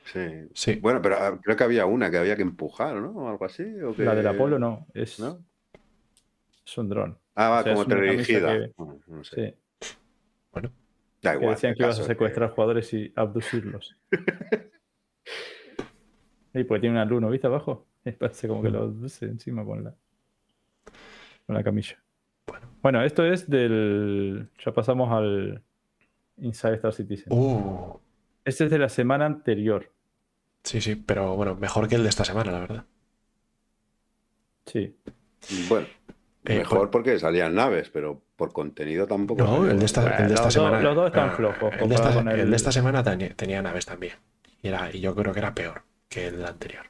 [0.03, 0.49] Sí.
[0.53, 0.76] Sí.
[0.76, 3.11] Bueno, pero ah, creo que había una que había que empujar, ¿no?
[3.11, 3.64] O algo así.
[3.81, 4.85] ¿o que- La del Apolo no.
[4.93, 5.39] Es, ¿No?
[6.65, 7.18] es un dron.
[7.35, 8.53] Ah, va O sea, como es una camisa dirigida.
[8.53, 9.57] que- No, no sé.
[9.81, 9.89] Sí.
[11.22, 11.56] Da Que igual.
[11.56, 13.95] decían que ibas a secuestrar jugadores y abducirlos.
[16.56, 17.86] y pues tiene una luna, ¿viste abajo?
[18.06, 19.94] Y parece como que lo abduce encima con la,
[21.48, 21.98] con la camilla.
[22.82, 23.03] Bueno.
[23.03, 24.49] esto es del.
[24.64, 25.61] Ya pasamos al
[26.38, 27.34] Inside Star Citizen.
[27.34, 27.98] Uh,
[28.44, 29.91] Este es de la semana anterior.
[30.64, 32.86] sí, sí, pero bueno, mejor que el de esta semana, la verdad.
[34.68, 34.95] Sí.
[35.69, 35.88] Bueno,
[36.45, 36.91] Eh, mejor bueno.
[36.91, 39.44] porque salían naves, pero por contenido tampoco.
[39.44, 40.76] No, el de esta, Bueno, el de esta los, semana.
[40.76, 41.64] dos, los dos están Ah, flojos.
[41.64, 44.14] El de, comparado esta, con el- el de esta semana tenía, tenía naves también.
[44.61, 45.82] Y, era, y yo creo que era peor
[46.15, 46.85] que el anterior.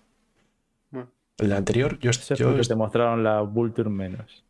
[0.92, 1.10] Bueno.
[1.40, 4.44] El anterior, yo, Ese es yo te mostraron la Vulture menos.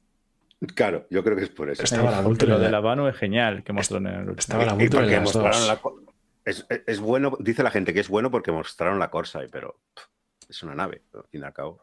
[0.76, 1.81] Claro, yo creo que es por eso.
[1.84, 4.39] Estaba la Vulture lo de la- Vanu es genial que mostraron en el último.
[4.39, 5.68] estaba la Vulture en porque las mostraron dos.
[5.68, 9.49] la es, es- es bueno, dice la gente que es bueno porque mostraron la Corsair,
[9.52, 10.03] pero pff,
[10.49, 11.81] es una nave, al fin y al cabo.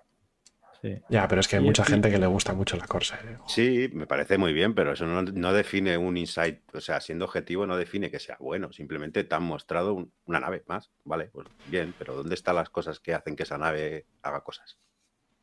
[0.83, 1.01] Sí.
[1.09, 3.25] Ya, pero es que hay mucha gente que le gusta mucho la Corsair.
[3.25, 3.39] ¿eh?
[3.47, 7.25] Sí, me parece muy bien, pero eso no, no define un insight, o sea, siendo
[7.25, 11.27] objetivo no define que sea bueno, simplemente te han mostrado un- una nave más, vale,
[11.33, 14.77] pues bien, pero ¿dónde están las cosas que hacen que esa nave haga cosas?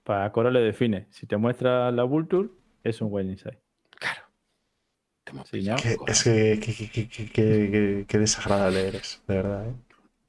[0.03, 1.07] Para Cora le define.
[1.09, 2.49] Si te muestra la Vulture,
[2.83, 3.59] es un buen insight.
[3.91, 4.23] Claro.
[5.23, 5.75] Te hemos Sí, ¿no?
[5.77, 9.67] Que- es que que desagradable eres, de verdad.
[9.69, 9.73] ¿eh?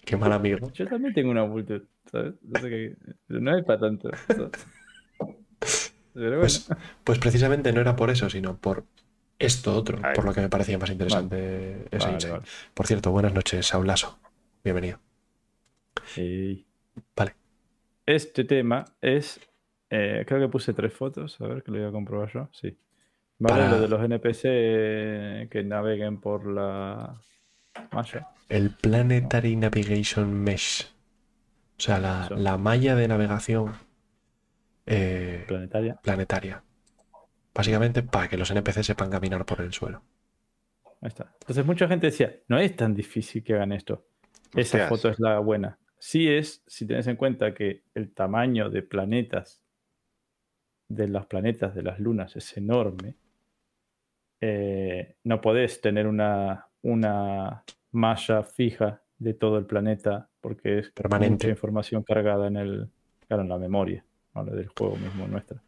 [0.05, 0.71] Qué mal amigo.
[0.73, 2.35] Yo también tengo una Vulture, ¿sabes?
[2.43, 2.97] No, sé qué-
[3.29, 4.11] no es para tanto.
[4.29, 4.51] ¿sabes?
[6.15, 6.41] Pero bueno.
[6.41, 6.69] Pues,
[7.05, 8.85] pues precisamente no era por eso, sino por
[9.39, 10.15] esto otro, Ahí.
[10.15, 12.33] por lo que me parecía más interesante ese Vale, insight.
[12.35, 12.45] vale.
[12.75, 14.19] Por cierto, buenas noches, Saulaso.
[14.65, 14.99] Bienvenido.
[16.17, 16.67] Y
[17.17, 17.35] Vale.
[18.07, 19.41] Este tema es.
[19.91, 21.41] eh, creo que puse tres fotos.
[21.41, 22.49] A ver que lo voy a comprobar yo.
[22.53, 22.77] Sí.
[23.39, 27.19] Vale, Para- lo de los NPC que naveguen por la
[27.93, 28.29] malla.
[28.49, 30.87] El Planetary Navigation Mesh.
[31.79, 33.73] O sea, la, la malla de navegación
[34.95, 36.01] eh, planetaria.
[36.03, 36.63] planetaria.
[37.55, 40.05] Básicamente para que los NPC sepan caminar por el suelo.
[41.03, 41.35] Ahí está.
[41.41, 44.07] Entonces mucha gente decía, no es tan difícil que hagan esto.
[44.55, 44.89] Esa Hostias.
[44.89, 45.79] foto es la buena.
[45.99, 49.63] Sí es, si tenés en cuenta que el tamaño de planetas,
[50.89, 53.17] de los planetas, de las lunas, es enorme.
[54.41, 61.47] eh, no podés tener una, una malla fija de todo el planeta porque es Permanente.
[61.47, 62.91] mucha información cargada en el,
[63.27, 64.05] claro, en la memoria,
[64.43, 64.57] ¿vale?
[64.57, 65.63] del juego mismo nuestra.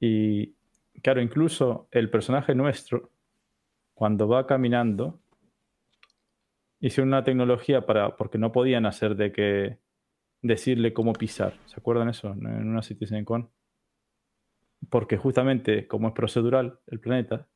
[0.00, 0.54] Y
[1.02, 3.10] claro, incluso el personaje nuestro,
[3.94, 5.20] cuando va caminando,
[6.80, 9.78] hicieron una tecnología para, porque no podían hacer de que
[10.42, 11.58] decirle cómo pisar.
[11.66, 12.28] ¿Se acuerdan eso?
[12.32, 13.50] En una CitizenCon.
[14.90, 17.48] Porque justamente, como es procedural el planeta,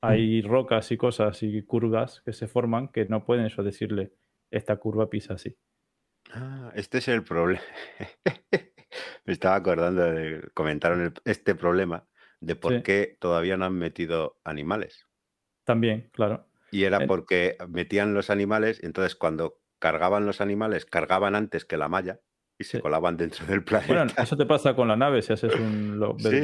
[0.00, 4.12] hay rocas y cosas y curvas que se forman que no pueden ellos decirle
[4.50, 5.56] esta curva pisa así.
[6.32, 7.62] Ah, este es el problema.
[9.24, 12.06] Me estaba acordando de comentaron el- este problema
[12.40, 12.82] de por Sí.
[12.82, 15.06] qué todavía no han metido animales.
[15.64, 16.46] También, claro.
[16.72, 21.76] Y era porque metían los animales, y entonces cuando cargaban los animales, cargaban antes que
[21.76, 22.20] la malla
[22.58, 22.82] y se Sí.
[22.82, 23.92] colaban dentro del planeta.
[23.94, 26.40] Bueno, eso te pasa con la nave si haces un lo- Sí.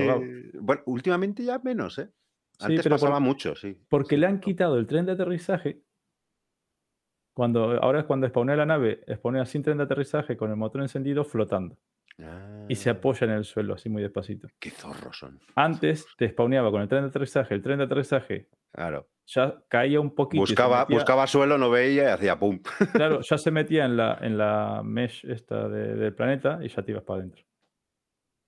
[0.61, 2.11] Bueno, últimamente ya menos, ¿eh?
[2.59, 3.81] Sí, Antes pero por- pasaba mucho, sí.
[3.89, 5.83] Porque le han quitado el tren de aterrizaje.
[7.35, 10.83] Cuando, ahora es cuando spawnea la nave, spawnea sin tren de aterrizaje con el motor
[10.83, 11.77] encendido flotando.
[12.69, 14.49] Y se Ah, apoya en el suelo así muy despacito.
[14.59, 15.39] Qué zorros son.
[15.55, 19.09] Antes te spawneaba con el tren de aterrizaje, el tren de aterrizaje Claro.
[19.27, 20.41] ya caía un poquito.
[20.43, 22.61] Buscaba, metía- buscaba suelo, no veía y hacía pum.
[22.93, 26.83] Claro, ya se metía en la, en la mesh esta de- del planeta y ya
[26.83, 27.45] te ibas para adentro.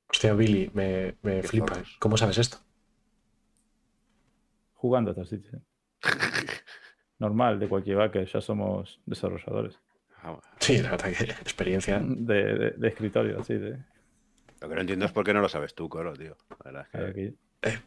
[0.08, 1.68] Hostia, Billy, me, me flipa.
[1.74, 1.96] zorros.
[2.00, 2.56] ¿Cómo sabes esto?
[4.74, 5.64] Jugando a Star Citizen.
[7.18, 9.78] Normal, de cualquier vaca, ya somos desarrolladores.
[10.58, 12.00] Sí, la verdad que experiencia.
[12.02, 13.78] De, de- de escritorio, así de.
[14.60, 16.36] Lo que no entiendo es por qué no lo sabes tú, Coro, tío.
[16.64, 17.78] La verdad es que- aquí.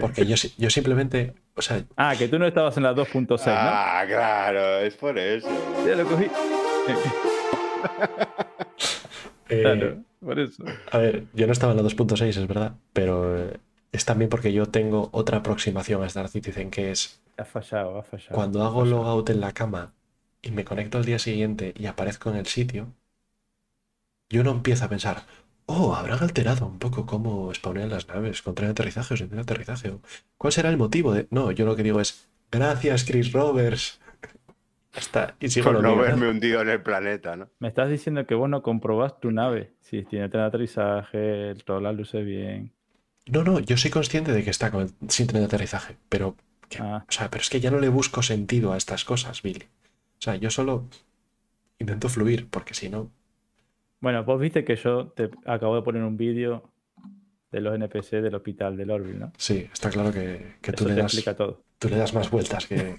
[0.00, 3.52] Porque yo, yo simplemente, o sea, Ah, que tú no estabas en la 2.6, ¿no?
[3.56, 5.48] Ah, claro, es por eso.
[5.86, 6.26] Ya lo cogí.
[9.48, 10.62] eh, Claro, por eso.
[10.92, 13.56] a ver, yo no estaba en la 2.6, es verdad, pero eh,
[13.92, 18.02] es también porque yo tengo otra aproximación a Star Citizen, que es Ha fallado, ha
[18.02, 18.34] fallado.
[18.34, 19.92] cuando hago logout en la cama
[20.42, 22.92] y me conecto al día siguiente y aparezco en el sitio,
[24.30, 25.24] yo no empiezo a pensar,
[25.66, 29.28] oh, habrán alterado un poco cómo spawnean las naves con tren de aterrizaje o sin
[29.28, 29.92] tren de aterrizaje.
[30.36, 31.26] ¿Cuál será el motivo de...?
[31.30, 34.00] No, yo lo que digo es, gracias Chris Roberts.
[34.94, 37.48] Está, y sigo Por no mío, verme hundido en el planeta, ¿no?
[37.58, 39.72] Me estás diciendo que vos no comprobás tu nave.
[39.80, 42.72] Si tiene tren de aterrizaje, todas las luces bien.
[43.26, 46.34] No, no, yo soy consciente de que está con el- sin tren de aterrizaje, pero,
[46.68, 47.04] que- Ah.
[47.08, 49.64] o sea, pero es que ya no le busco sentido a estas cosas, Billy.
[50.18, 50.88] O sea, yo solo
[51.78, 53.10] intento fluir, porque si no,
[54.00, 56.62] Bueno, vos viste que yo te acabo de poner un vídeo
[57.50, 59.32] de los NPC del hospital del Orville, ¿no?
[59.36, 61.62] sí, está claro que, que tú, le das, explica todo.
[61.78, 62.96] tú le das más vueltas que,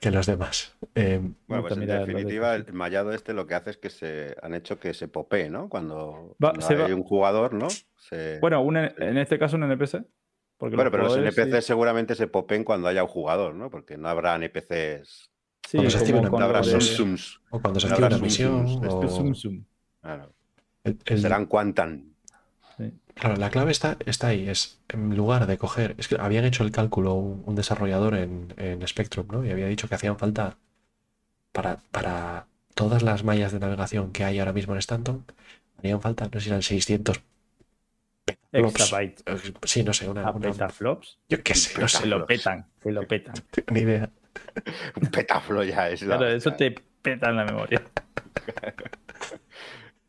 [0.00, 0.76] que los demás.
[0.94, 4.54] Eh, Bueno, pues en definitiva, el mallado este lo que hace es que se han
[4.54, 5.68] hecho que se popee, ¿no?
[5.68, 7.68] Cuando, Va- cuando se hay va- un jugador, ¿no?
[7.98, 10.04] Se- Bueno, un en este caso un NPC.
[10.58, 13.70] Porque Bueno, pero los NPCs sí- seguramente se popen cuando haya un jugador, ¿no?
[13.70, 15.30] Porque no habrá NPCs,
[15.68, 16.66] Sí, Cuando se activa una- habrá de-
[17.50, 18.66] o cuando se activa una misión,
[21.20, 22.12] Serán Quantan.
[22.78, 22.92] Sí.
[23.14, 26.62] Claro, la clave está, está ahí, es en lugar de coger, es que habían hecho
[26.62, 29.44] el cálculo un, un desarrollador en, en Spectrum, ¿no?
[29.44, 30.56] Y había dicho que hacían falta
[31.52, 35.24] para, para todas las mallas de navegación que hay ahora mismo en Stanton,
[35.78, 37.35] harían falta, no sé si eran 600, Flops.
[38.52, 39.22] Exabyte.
[39.26, 41.18] eh, sí, no sé, una, A una- petaflops.
[41.28, 43.34] yo qué sé, no Se sé, lo petan, se lo petan.
[43.34, 44.10] no tengo ni idea.
[45.00, 46.70] Un petaflo ya es la Claro, eso te
[47.02, 47.82] peta en la memoria.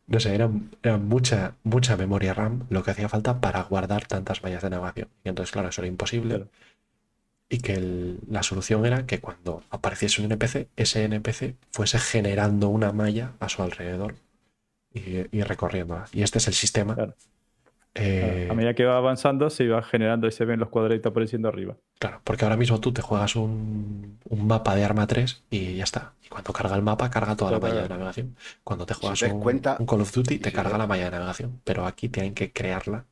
[0.10, 0.50] No sé, era,
[0.84, 5.10] era mucha, mucha memoria RAM lo que hacía falta para guardar tantas mallas de navegación.
[5.26, 6.36] Y entonces, claro, eso era imposible.
[6.36, 6.50] Claro.
[7.50, 12.70] Y que el- la solución era que cuando apareciese un NPC, ese NPC fuese generando
[12.70, 14.16] una malla a su alrededor
[14.94, 16.06] y, y recorriéndola.
[16.14, 16.96] Y este es el sistema.
[16.96, 17.14] Claro.
[18.00, 21.48] Eh, A medida que va avanzando, se va generando y se ven los cuadritos apareciendo
[21.48, 21.76] arriba.
[22.00, 25.84] claro, porque ahora mismo tú te juegas un, un mapa de Arma 3 y ya
[25.84, 26.14] está.
[26.24, 27.74] Y cuando carga el mapa, carga toda la Claro.
[27.74, 28.36] malla de navegación.
[28.64, 30.88] Cuando te juegas das un, cuenta- un Call of Duty, te si carga te- la
[30.88, 31.60] malla de navegación.
[31.64, 33.06] Pero aquí tienen que crearla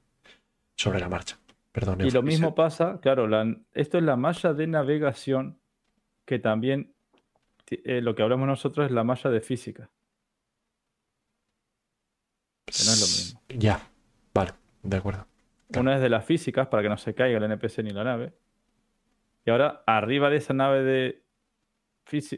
[0.77, 1.37] sobre la marcha.
[1.71, 5.59] Perdón, Y lo mismo pasa, claro, la- esto es la malla de navegación
[6.25, 6.93] que también
[7.69, 9.89] eh, lo que hablamos nosotros es la malla de física.
[12.65, 13.41] que no es lo mismo.
[13.49, 13.79] Ya,
[14.33, 14.51] vale,
[14.85, 15.25] de acuerdo.
[15.71, 15.81] Claro.
[15.81, 18.33] Una es de las físicas para que no se caiga el NPC ni la nave.
[19.45, 21.21] Y ahora arriba de esa nave de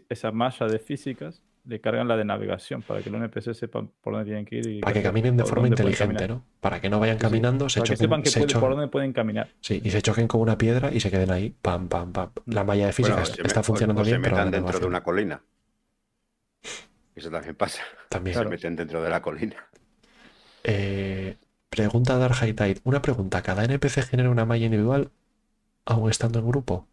[0.10, 4.14] esa malla de físicas le cargan la de navegación para que los NPC sepan por
[4.14, 4.68] dónde tienen que ir.
[4.68, 6.26] Y Para que caminen de forma inteligente.
[6.26, 6.46] ¿no?
[6.62, 7.30] Para que no vayan Sí, sí.
[7.30, 9.50] caminando, se Para que choquen, sepan que se puede- por dónde pueden caminar.
[9.60, 11.54] sí, y se choquen con una piedra y se queden ahí.
[11.62, 12.32] Pam, pam, pam.
[12.46, 14.80] La malla de física Bueno, está, me- o- funcionando o bien, se pero metan dentro
[14.80, 15.42] de una colina.
[17.14, 17.82] Eso también pasa.
[18.10, 18.38] también.
[18.38, 19.58] Se meten dentro de la colina.
[20.64, 21.36] Eh,
[21.78, 22.82] pregunta Dark High Tide.
[22.84, 23.42] Una pregunta.
[23.42, 25.10] ¿Cada NPC genera una malla individual
[25.86, 26.88] aún estando en grupo?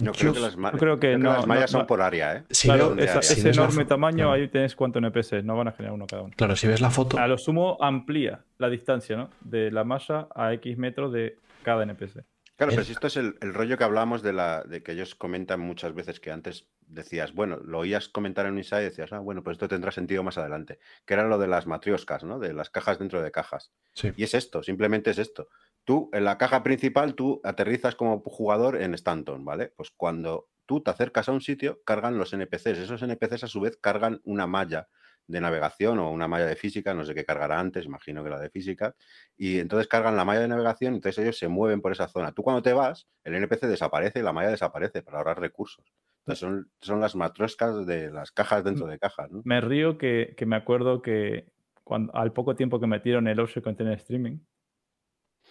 [0.00, 1.80] No creo Yo- que las, ma- yo creo que creo no, las mallas no, son
[1.82, 1.86] no.
[1.86, 2.44] por área, ¿eh?
[2.50, 3.20] Si claro, esa- área.
[3.20, 4.32] ese la enorme tamaño, claro.
[4.32, 6.32] ahí tenés cuántos NPC, no van a generar uno cada uno.
[6.36, 9.30] Claro, si ves la foto, A lo sumo amplía la distancia, ¿no?
[9.40, 12.24] De la malla a X metros de cada NPC.
[12.56, 14.92] Claro, El- pero si esto es el, el rollo que hablábamos de la de que
[14.92, 18.84] ellos comentan muchas veces que antes decías, bueno, lo oías comentar en un Inside y
[18.84, 22.24] decías, ah, bueno, pues esto tendrá sentido más adelante, que era lo de las matrioscas,
[22.24, 22.38] ¿no?
[22.38, 23.72] De las cajas dentro de cajas.
[23.94, 24.12] sí.
[24.16, 25.48] Y es esto, simplemente es esto.
[25.84, 29.72] Tú, en la caja principal, tú aterrizas como jugador en Stanton, ¿vale?
[29.76, 32.78] Pues cuando tú te acercas a un sitio, cargan los NPCs.
[32.78, 34.88] Esos NPCs a su vez cargan una malla
[35.26, 38.38] de navegación o una malla de física, no sé qué cargará antes, imagino que la
[38.38, 38.94] de física,
[39.36, 42.32] y entonces cargan la malla de navegación, entonces ellos se mueven por esa zona.
[42.32, 45.92] Tú cuando te vas, el NPC desaparece y la malla desaparece para ahorrar recursos.
[46.26, 49.42] Entonces son, son las matroscas de las cajas dentro de cajas, ¿no?
[49.44, 51.52] Me río que, que me acuerdo que
[51.82, 54.38] cuando, al poco tiempo que metieron el Ocean Container Streaming,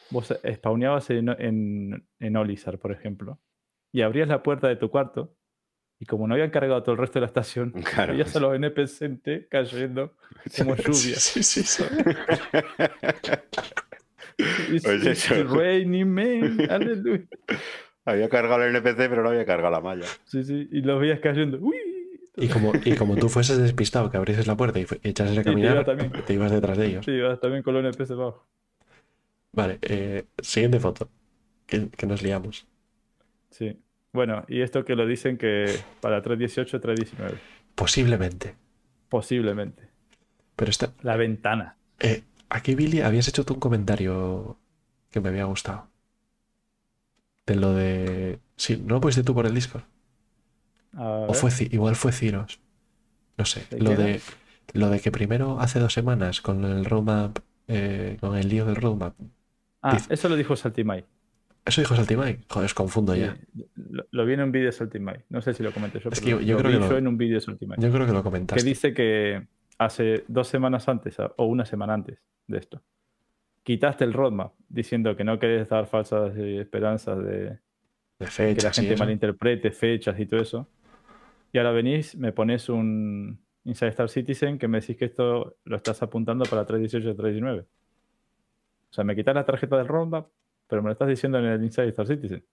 [0.10, 3.40] vos spawneabas en, en, en Olizar, por ejemplo,
[3.92, 5.36] y abrías la puerta de tu cuarto,
[6.00, 8.14] y como no habían cargado todo el resto de la estación, Claro.
[8.14, 10.16] veías a los NPC cayendo
[10.58, 11.16] como lluvia.
[11.18, 11.84] Sí, sí, sí.
[14.72, 15.44] It's, Pues it's eso.
[15.56, 16.60] raining, man.
[16.70, 17.24] Aleluya.
[18.06, 20.06] Había cargado el NPC, pero no había cargado la malla.
[20.26, 21.58] Sí, sí, y los veías cayendo.
[21.60, 21.76] ¡Uy!
[22.36, 25.52] Y como, y como tú fueses despistado, que abrieses la puerta y, echases a te
[25.52, 27.06] iba caminar, te ibas detrás de ellos.
[27.06, 28.48] Sí, vas también con los NPC abajo.
[29.52, 31.10] Vale, eh, siguiente foto.
[31.68, 32.68] Que, que nos liamos.
[33.52, 33.78] Sí.
[34.12, 35.66] Bueno, y esto que lo dicen que
[36.02, 37.34] para 3.18, 3.19.
[37.76, 38.56] Posiblemente.
[39.10, 39.90] Posiblemente.
[40.56, 41.78] Pero esta, La ventana.
[42.00, 44.58] eh, aquí, Billy, habías hecho tú un comentario
[45.12, 45.88] que me había gustado.
[47.46, 48.40] De lo de.
[48.56, 49.84] Sí, ¿no lo pusiste tú por el Discord?
[50.96, 52.60] O fue igual fue Ciros.
[53.38, 53.66] No sé.
[53.72, 54.22] ¿De Lo qué de,
[54.74, 58.76] lo de que primero hace dos semanas con el roadmap, eh, con el lío del
[58.76, 59.16] roadmap.
[59.82, 61.04] Ah, dice- eso lo dijo Saltimai.
[61.66, 62.40] Eso dijo Saltimai.
[62.50, 63.36] Joder, os confundo ya.
[63.76, 65.24] Lo, lo vi en un vídeo de Saltimai.
[65.30, 66.90] No sé si lo comenté yo, Es que yo- yo lo creo vi que lo-
[66.92, 67.78] yo en un vídeo de Saltimai.
[67.82, 68.64] Yo creo que lo Que comentaste.
[68.64, 69.48] dice que
[69.80, 72.82] hace dos semanas antes, o una semana antes de esto,
[73.64, 77.60] quitaste el roadmap diciendo que no querés dar falsas eh, esperanzas de, De
[78.20, 80.70] De que la fechas y gente malinterprete fechas y todo eso.
[81.52, 85.78] Y ahora venís, me pones un Inside Star Citizen que me decís que esto lo
[85.78, 87.62] estás apuntando para 318 o 319.
[87.62, 90.28] O sea, me quitas la tarjeta del roadmap,
[90.68, 92.46] pero me lo estás diciendo en el Inside Star Citizen.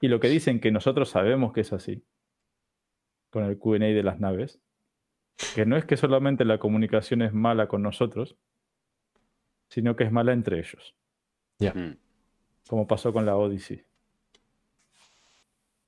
[0.00, 2.04] Y lo que dicen que nosotros sabemos que es así,
[3.30, 4.60] con el QA de las naves,
[5.54, 8.36] que no es que solamente la comunicación es mala con nosotros,
[9.74, 10.94] sino que es mala entre ellos,
[11.58, 11.96] Mm.
[12.68, 13.82] como pasó con la Odyssey.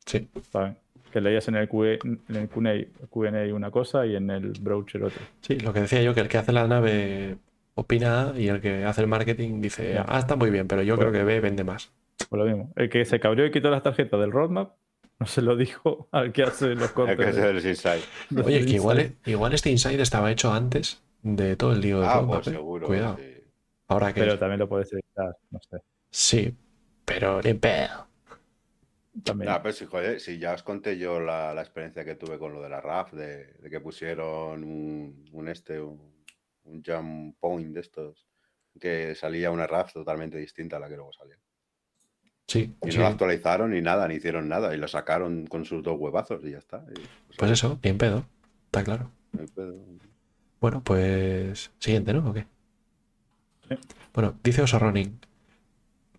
[0.04, 0.76] Sí, ¿saben?
[1.12, 5.04] Que leías en el, QA, en el Q&A Q&A una cosa y en el browser
[5.04, 5.22] otra.
[5.40, 7.36] sí, lo que decía yo, que el que hace la nave
[7.74, 10.04] opina y el que hace el marketing dice, Ya.
[10.08, 11.10] ah, está muy bien, pero yo Bueno.
[11.12, 11.90] creo que B vende más.
[12.28, 12.72] Por lo mismo.
[12.76, 14.72] El que se cabreó y quitó las tarjetas del roadmap
[15.18, 17.16] no se lo dijo al que hace los cortes.
[17.16, 18.00] que ser el inside.
[18.30, 19.16] de Oye, que igual, Inside.
[19.30, 22.50] igual este Inside estaba hecho antes de todo el lío de Ah, roadmap, pues ¿eh?
[22.50, 22.86] seguro.
[22.86, 23.16] Cuidado.
[23.18, 23.35] sí.
[23.88, 25.78] Ahora que Pero también lo puedes editar, no sé.
[26.10, 26.54] sí,
[27.04, 28.06] pero ni pedo.
[29.24, 29.50] También.
[29.50, 32.52] Nah, pero si, joder, si ya os conté yo la, la experiencia que tuve con
[32.52, 36.24] lo de la RAF, de, de que pusieron un, un este, un,
[36.64, 38.26] un jump point de estos,
[38.78, 41.36] que salía una RAF totalmente distinta a la que luego salió.
[42.48, 42.98] Sí, Y sí.
[42.98, 46.44] no la actualizaron ni nada, ni hicieron nada, y lo sacaron con sus dos huevazos
[46.44, 46.84] y ya está.
[46.94, 48.24] Y, Pues eso, bien pedo,
[48.66, 49.10] está claro.
[49.32, 49.74] no hay pedo.
[50.60, 52.28] Bueno, pues siguiente, ¿no?
[52.30, 52.46] ¿O qué?
[54.14, 55.18] Bueno, dice Oso Ronin,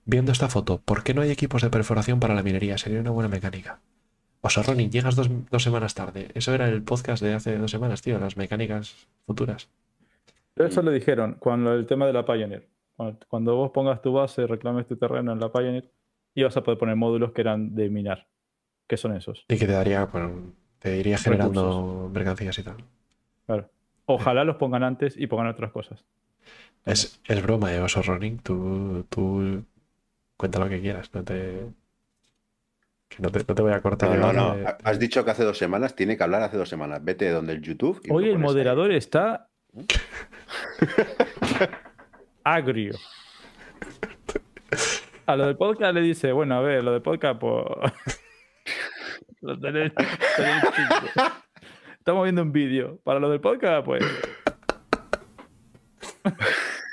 [0.06, 2.78] viendo esta foto, ¿por qué no hay equipos de perforación para la minería?
[2.78, 3.80] Sería una buena mecánica.
[4.42, 6.30] Oso Ronin, llegas dos, dos semanas tarde.
[6.34, 9.70] Eso era el podcast de hace dos semanas, tío, las mecánicas futuras.
[10.56, 12.68] Eso lo dijeron cuando el tema de la Pioneer.
[13.28, 15.92] Cuando, vos pongas tu base, reclames tu terreno en la Pioneer,
[16.34, 18.28] ibas a poder poner módulos que eran de minar.
[18.88, 19.46] ¿Qué son esos?
[19.50, 22.78] Y que te daría, bueno, te iría generando mercancías y tal.
[23.46, 23.70] Claro.
[24.06, 26.06] Ojalá los pongan antes y pongan otras cosas.
[26.86, 28.40] Es, es broma, eh, Oso Ronin.
[28.40, 29.64] Tú, tú
[30.38, 31.10] cuenta lo que quieras.
[31.14, 31.66] No te,
[33.10, 34.18] que no te, no te voy a cortar.
[34.18, 37.04] No, no, de- Has dicho que hace dos semanas, tiene que hablar hace dos semanas.
[37.04, 38.02] Vete donde el YouTube.
[38.06, 38.38] y Hoy el ahí.
[38.38, 39.50] moderador está
[42.44, 42.96] agrio.
[45.26, 47.64] A lo del podcast le dice, bueno, a ver, lo del podcast, pues...
[49.42, 49.92] lo tenés-.
[52.00, 53.00] Estamos viendo un vídeo.
[53.04, 54.04] Para lo del podcast, pues...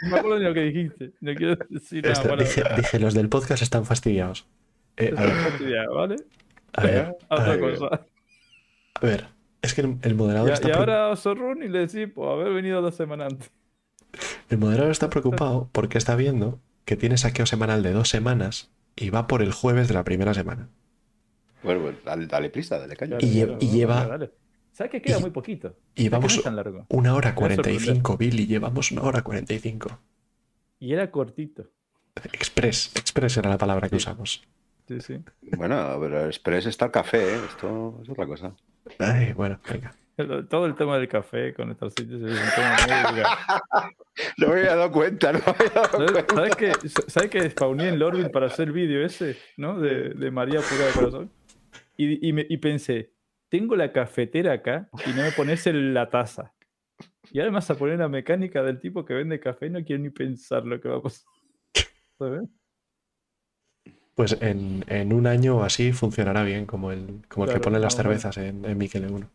[0.03, 1.13] No me acuerdo ni lo que dijiste.
[1.21, 4.47] No quiero decir nada dije, dije, los del podcast están fastidiados.
[4.97, 6.17] Eh, a ver, Ya, ¿Vale?
[6.75, 8.01] a ver, Venga, a otra ver, cosa.
[8.95, 9.27] a ver.
[9.63, 12.29] Es que el, el moderador Y, está y ahora a Zorrun y le decís, pues
[12.31, 13.51] haber venido dos semanas antes.
[14.51, 19.09] el moderador está preocupado porque está viendo que tiene saqueo semanal de dos semanas y
[19.11, 20.69] va por el jueves de la primera semana.
[21.63, 23.17] Bueno, pues dale, dale prisa, dale caña.
[23.21, 24.31] Y lle- y lleva- dale, dale.
[24.75, 25.77] ¿Sabes que queda y- muy poquito?
[25.95, 26.85] Y Es que no vamos es tan largo.
[26.91, 27.75] una hora Me va a sorprender.
[27.85, 28.47] 45, Billy.
[28.47, 29.99] Llevamos una hora 45.
[30.81, 31.71] Y era cortito.
[32.33, 32.93] Express.
[32.97, 34.43] Express era la palabra que usamos.
[34.87, 35.19] Sí, sí.
[35.57, 37.41] Bueno, pero Express está el café, ¿eh?
[37.49, 38.55] esto es otra cosa.
[38.99, 39.95] Ay, bueno, venga.
[40.49, 43.23] Todo el tema del café con Star Citizen es un tema muy...
[44.39, 46.35] No me había dado cuenta, no me había dado ¿Sabes, cuenta.
[46.35, 49.81] sabes que, ¿Sabes que spawné en Lorville para hacer el vídeo ese, ¿no?
[49.81, 51.31] De, de María Pura de Corazón.
[51.97, 53.11] Y, y, me- y pensé,
[53.55, 56.53] tengo la cafetera acá y no me pones en la taza.
[57.31, 59.85] Y ahora me vas a poner la mecánica del tipo que vende café y no
[59.85, 61.23] quiero ni pensar lo que va a pasar.
[62.19, 62.49] ¿Sabes?
[64.17, 67.79] Pues en, en un año o así funcionará bien como el, como el que pone
[67.79, 69.31] las cervezas en, en Miquel 1.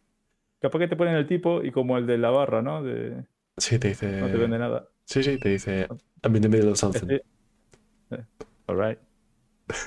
[0.59, 2.83] Capaz que te ponen el tipo y como el de la barra, ¿no?
[2.83, 3.23] De,
[3.55, 4.19] Sí, te dice.
[4.19, 4.89] no te vende nada.
[5.05, 5.87] Sí, sí, te dice.
[6.25, 7.09] I'm in the middle of something.
[7.09, 8.25] Este-
[8.67, 8.99] all right.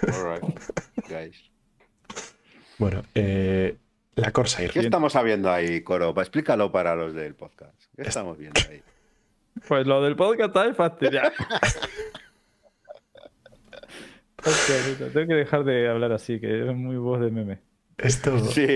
[0.08, 0.58] All right,
[1.10, 1.52] guys.
[2.78, 3.76] Bueno, eh,
[4.16, 4.70] la Corsair.
[4.70, 6.12] ¿Qué estamos viendo ahí, Coro?
[6.14, 7.74] Pa- Explícalo para los del podcast.
[7.96, 8.82] ¿Qué Es- estamos viendo ahí?
[9.68, 10.66] Pues lo del podcast está
[14.36, 17.58] puta, tengo que dejar de hablar así, que es muy voz de meme.
[17.98, 18.38] Esto.
[18.46, 18.66] Sí,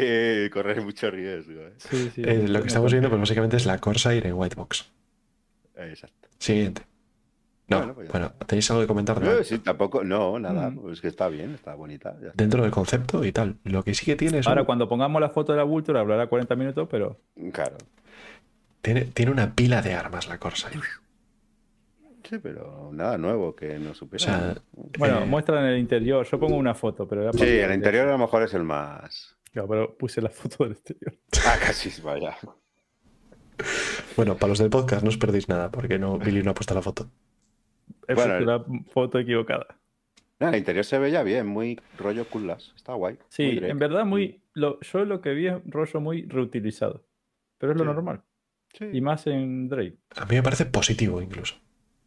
[0.52, 1.60] correr mucho riesgo.
[1.62, 1.72] ¿eh?
[1.78, 2.22] Sí, sí.
[2.24, 4.90] eh, lo que estamos viendo, pues básicamente es la Corsair en Whitebox.
[5.76, 6.28] Exacto.
[6.38, 6.82] Siguiente.
[7.68, 9.20] No, Bueno, pues bueno, ¿tenéis algo que comentar?
[9.24, 10.78] Eh, sí, tampoco, no, nada, Mm.
[10.82, 12.10] pues que está bien, está bonita.
[12.10, 12.30] está.
[12.34, 13.56] Dentro del concepto y tal.
[13.64, 14.46] Lo que sí que tiene es.
[14.46, 17.18] Ahora, un- cuando pongamos la foto de la Vulture, hablará 40 minutos, pero
[17.52, 17.76] Claro.
[18.82, 20.80] tiene, tiene una pila de armas la Corsair.
[22.28, 24.24] Sí, pero nada nuevo que no O supiera.
[24.24, 24.54] sea,
[24.98, 26.24] bueno, eh, muestran el interior.
[26.24, 29.36] Yo pongo una foto, pero era sí, el interior a lo mejor es el más.
[29.52, 31.14] Claro, pero puse la foto del exterior.
[31.46, 32.36] Ah, casi, vaya.
[34.16, 36.74] bueno, para los del podcast no os perdéis nada porque no, Billy no ha puesto
[36.74, 37.08] la foto.
[38.08, 39.66] Bueno, puesto la foto equivocada.
[40.38, 42.72] No, el interior se veía bien, muy rollo culas.
[42.76, 43.16] Está guay.
[43.28, 44.40] Sí, en verdad, muy.
[44.52, 47.04] Lo, yo lo que vi es rollo muy reutilizado.
[47.58, 47.86] Pero es lo Sí.
[47.90, 48.22] normal.
[48.74, 48.84] Sí.
[48.92, 49.96] Y más en Drake.
[50.16, 51.56] A mí me parece positivo incluso.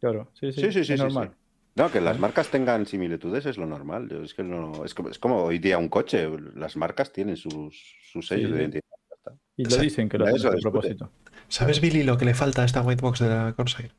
[0.00, 0.60] Claro, sí, sí.
[0.60, 1.30] Sí, sí, sí, es sí, normal.
[1.32, 1.36] sí.
[1.76, 4.10] No, que las marcas tengan similitudes es lo normal.
[4.24, 6.28] Es que no, es, como, es como hoy día un coche.
[6.54, 8.56] Las marcas tienen sus, sus sellos Sí.
[8.56, 8.84] de identidad.
[9.56, 11.10] Y lo dicen que lo hacen a propósito.
[11.48, 13.92] ¿Sabes, Billy, lo que le falta a esta white box de la Corsair?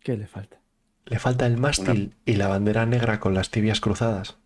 [0.00, 0.60] ¿Qué le falta?
[1.06, 4.38] Le falta el mástil y la bandera negra con las tibias cruzadas.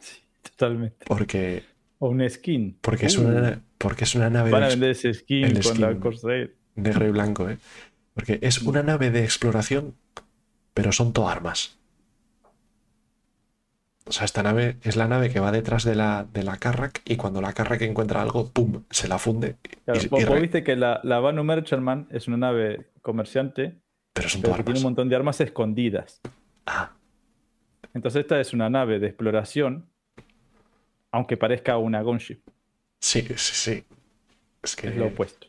[0.00, 1.04] Sí, totalmente.
[1.06, 1.64] Porque,
[1.98, 2.78] O un skin.
[2.80, 5.62] porque, es, Uh, una, porque es una nave Van a de vender ese skin el
[5.62, 6.00] con la skin.
[6.00, 6.56] Corsair.
[6.74, 7.58] negro y blanco, ¿eh?
[8.12, 9.94] Porque es una nave de exploración,
[10.74, 11.78] pero son todo armas.
[14.06, 17.00] O sea, esta nave es la nave que va detrás de la, de la Carrack
[17.06, 18.82] y cuando la Carrack encuentra algo, ¡pum!
[18.90, 19.56] se la funde.
[19.86, 22.90] Claro, y- vos, y vos re- viste que la, la Vanu Merchantman es una nave
[23.00, 23.78] comerciante,
[24.14, 26.20] pero son pero que tiene un montón de armas escondidas.
[26.66, 26.92] Ah,
[27.92, 29.86] Entonces esta es una nave de exploración,
[31.10, 32.40] aunque parezca una gunship.
[33.00, 33.84] sí, sí, sí.
[34.62, 35.48] Es que, Es lo opuesto.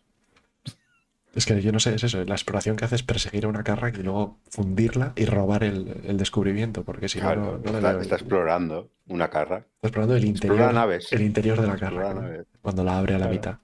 [1.35, 2.23] es que yo no sé, es eso.
[2.25, 6.01] La exploración que hace es perseguir a una Carrack y luego fundirla y robar el,
[6.05, 9.59] el descubrimiento, porque si Claro, no, no, le está, explorando una carra.
[9.75, 11.13] Está explorando el Explora interior, naves.
[11.13, 12.45] el interior de la Explora naves.
[12.61, 13.33] cuando la abre a la Claro.
[13.33, 13.59] mitad.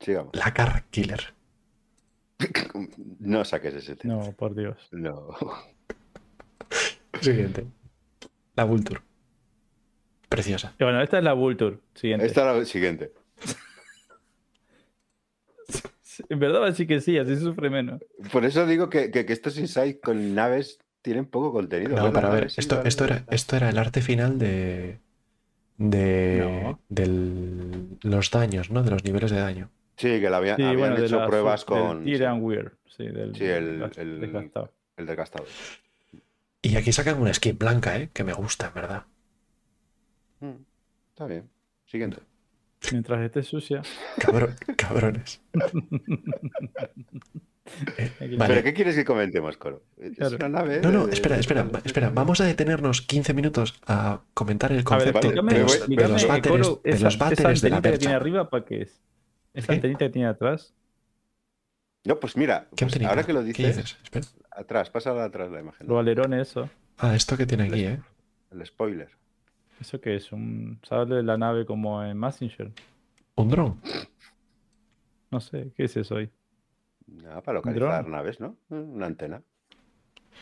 [0.00, 0.30] Sigamos.
[0.34, 1.34] La Carrack Killer.
[3.20, 4.14] No saques ese tema.
[4.14, 4.76] No, por Dios.
[4.92, 5.28] No.
[7.20, 7.66] Siguiente.
[8.54, 9.00] La Vulture.
[10.28, 10.74] Preciosa.
[10.78, 11.78] Y bueno, esta es la Vulture.
[11.94, 12.26] Siguiente.
[12.26, 13.12] Esta es la siguiente.
[16.28, 18.00] En verdad decir que sí, así sufre menos.
[18.32, 21.90] Por eso digo que, que- que estos insights con naves tienen poco contenido.
[21.94, 24.98] No, Bueno, para ver, sí, esto, esto, era, esto era el arte final de.
[25.76, 26.40] de.
[26.64, 26.80] No.
[26.88, 28.82] del- los daños, ¿no?
[28.82, 29.70] De los niveles de daño.
[29.98, 32.72] Sí, que la había- Sí, habían bueno, de hecho la- pruebas con and Wear.
[32.86, 34.72] Sí, del, Sí, el- el- desgastado.
[34.96, 35.44] el desgastado.
[36.62, 38.10] Y aquí sacan una skin blanca, ¿eh?
[38.12, 39.04] Que me gusta, en verdad.
[40.40, 40.52] Mm,
[41.10, 41.48] Está bien.
[41.86, 42.18] Siguiente.
[42.92, 43.82] Mientras esté sucia.
[44.20, 45.40] Cabro- cabrones.
[47.98, 48.54] Eh, vale.
[48.54, 49.82] ¿Pero qué quieres que comentemos, Coro?
[49.98, 50.36] Es Claro.
[50.36, 50.80] una nave.
[50.80, 52.08] No, no, de- espera, espera, espera.
[52.08, 55.60] Vamos a detenernos 15 minutos a comentar el A ver, concepto de, los, explícame, de
[55.60, 58.64] los explícame, váteres, Coro, de esa, los esa váteres de la que tiene arriba, ¿para
[58.64, 59.02] qué es?
[59.54, 60.74] Esa antenita que tiene atrás.
[62.04, 63.10] No, pues mira, ¿Qué pues antenita?
[63.10, 63.96] ahora que lo ¿Qué dices,
[64.50, 65.86] atrás, pásala atrás la imagen.
[65.86, 66.68] Los alerones, eso.
[66.98, 68.00] Ah, esto que tiene aquí, ¿eh?
[68.50, 69.10] El spoiler.
[69.80, 70.32] ¿Eso qué es?
[70.32, 72.72] ¿Un sable de la nave como en Messenger?
[73.36, 73.80] Un dron.
[75.30, 76.30] No sé, ¿qué es eso ahí?
[77.06, 78.56] Nada, para localizar naves, ¿no?
[78.68, 79.42] Mm, Una antena.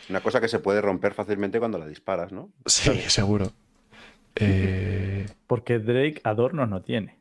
[0.08, 2.50] Una cosa que se puede romper fácilmente cuando la disparas, ¿no?
[2.66, 3.52] Sí, seguro.
[4.38, 7.18] Eh, Porque Drake adornos no tiene.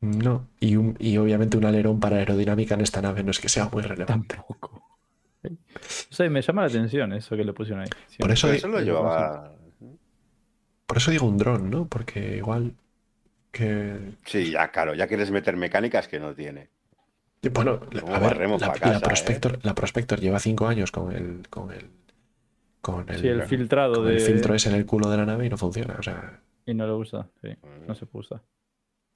[0.00, 0.48] No.
[0.60, 3.68] Y, un- y obviamente un alerón para aerodinámica en esta nave no es que sea
[3.72, 4.36] muy relevante.
[4.36, 4.82] Tampoco.
[5.42, 5.50] No
[6.10, 7.88] sé, me llama la atención eso que le pusieron ahí.
[8.18, 9.52] Por eso eso lo llevaba.
[10.86, 11.86] Por eso digo un dron, ¿no?
[11.86, 12.74] Porque igual
[13.52, 14.14] que...
[14.24, 16.70] Sí, ya, claro, ya quieres meter mecánicas que no tiene.
[17.52, 19.00] Bueno, la- ¿Cómo a ver, la, casa, la eh?
[19.00, 21.46] Prospector, la Prospector lleva cinco años con el...
[21.48, 21.90] Con el
[22.80, 24.14] con el, Sí, el filtrado con de...
[24.14, 25.96] el filtro ese en el culo de la nave y no funciona.
[25.98, 27.48] O sea, Y no lo usa, sí.
[27.86, 28.42] No se puede usar.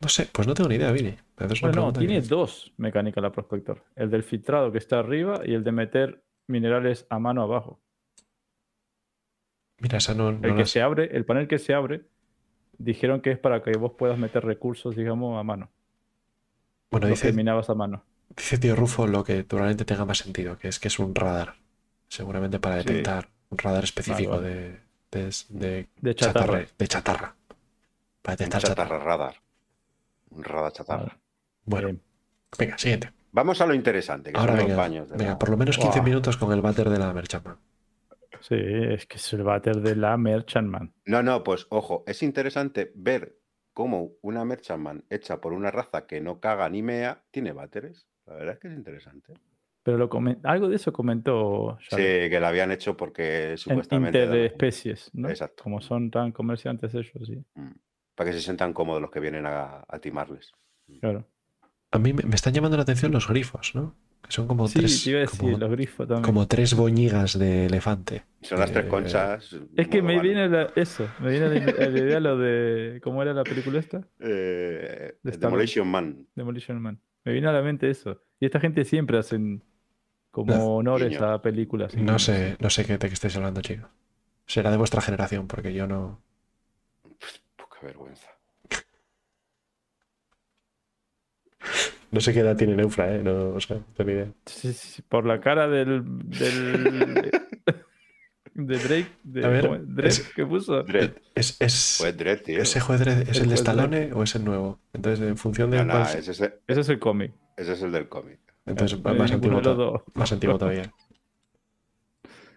[0.03, 3.83] No sé, pues no tengo ni idea, una Bueno, tiene que- dos mecánicas la Prospector.
[3.97, 7.81] El del filtrado que está arriba y el de meter minerales a mano abajo.
[9.79, 12.03] Mira, esa no, no El que se abre, el panel que se abre,
[12.79, 15.71] dijeron que es para que vos puedas meter recursos, digamos, a mano.
[16.91, 18.05] Bueno, dice, minabas a mano.
[18.37, 21.55] dice tío Rufo lo que probablemente tenga más sentido, que es que es un radar.
[22.09, 22.89] Seguramente para Sí.
[22.89, 24.81] detectar un radar específico Vale, de,
[25.11, 26.47] de, de De chatarra.
[26.47, 27.35] chatarra- de chatarra.
[28.21, 29.05] Para detectar chatarra chatarra.
[29.05, 29.37] radar.
[30.35, 31.19] Un radar chatarra.
[31.65, 32.03] Bueno, Bien.
[32.59, 33.13] venga, siguiente.
[33.33, 35.09] Vamos a lo interesante, que Ahora son venga, los baños.
[35.11, 36.05] de venga la- por lo menos 15 Buah.
[36.09, 37.57] minutos con el váter de la Merchantman.
[38.41, 40.93] Sí, es que es el váter de la Merchantman.
[41.07, 43.37] No, no, pues ojo, es interesante ver
[43.73, 48.07] cómo una Merchantman hecha por una raza que no caga ni mea tiene váteres.
[48.27, 49.35] La verdad es que es interesante.
[49.85, 50.09] Pero lo
[50.45, 52.31] algo de eso comentó Sí, Jared.
[52.31, 54.19] que la habían hecho porque en supuestamente...
[54.23, 55.29] inter de especies, ¿no?
[55.29, 55.63] Exacto.
[55.65, 57.43] Como son tan comerciantes ellos, sí.
[57.55, 57.71] Mm,
[58.15, 60.53] Para que se sientan cómodos los que vienen a, a timarles.
[61.01, 61.27] Claro.
[61.91, 63.95] A mí me, me están llamando la atención los grifos, ¿no?
[64.23, 65.03] Que son como Sí, tres.
[65.03, 66.23] te iba a decir, como, los grifos también.
[66.25, 68.25] como tres boñigas de elefante.
[68.43, 69.57] Son las tres Eh, conchas.
[69.77, 70.29] Es que me Vale.
[70.29, 73.01] viene la- eso, me viene la, la idea lo de.
[73.03, 74.07] ¿Cómo era la película esta?
[74.21, 76.27] Eh, De Star Demolition Man.
[76.35, 77.01] Demolition Man.
[77.25, 78.23] Me viene a la mente eso.
[78.41, 79.63] Y esta gente siempre hacen
[80.31, 81.95] como No, honores a películas.
[81.97, 83.89] No sé, no sé qué de qué estáis hablando, chicos.
[84.47, 86.23] Será de vuestra generación, porque yo no.
[87.83, 88.29] Vergüenza.
[92.11, 93.23] No sé qué edad tiene Neufra, ¿eh?
[93.23, 94.33] No, o sea, no tengo ni idea.
[94.47, 96.03] Sí, sí, sí, por la cara del.
[96.29, 97.31] del
[98.55, 99.09] de Drake.
[99.23, 99.83] De, A ver, ¿cómo es?
[99.87, 100.83] Drake es- que puso.
[100.83, 101.13] Dread.
[101.35, 102.61] Es, es, Pues Dread, tío.
[102.61, 104.79] ¿Ese juez Dredd es El el de Stallone o es el nuevo?
[104.93, 107.33] Entonces, en función de No, no, cuál- ese, es el- Ese es el cómic.
[107.57, 108.39] ese es el del cómic.
[108.67, 110.93] Entonces, hay más, antiguo, de to- más antiguo todavía.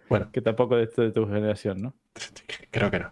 [0.08, 1.96] Bueno, Que tampoco es de tu generación, ¿no?
[2.70, 3.12] creo que no.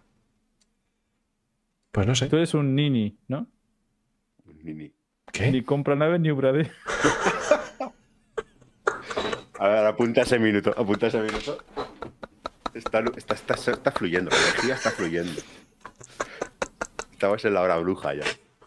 [1.93, 2.27] Pues no sé.
[2.27, 3.47] Tú eres un nini, ¿no?
[4.63, 4.91] Ni, ni.
[5.31, 5.51] ¿Qué?
[5.51, 6.71] Ni compra naves ni Ubrade.
[9.59, 11.57] A ver, apunta ese minuto, apunta ese minuto.
[12.73, 15.39] Está, está, está, está fluyendo, la energía está fluyendo.
[17.11, 18.23] Estamos en la hora bruja ya.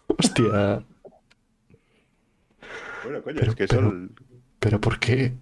[0.06, 0.84] Hostia.
[3.02, 4.14] Bueno, coño, Pero- es que pero- son.
[4.60, 5.34] ¿Pero por qué?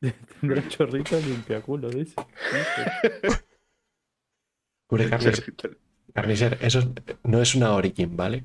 [0.40, 2.14] Tendrá chorrito limpiaculo, dice.
[4.88, 5.54] Hombre, Carnicer,
[6.14, 6.88] Carnicer, eso es-
[7.24, 8.44] no es una Origin, ¿vale?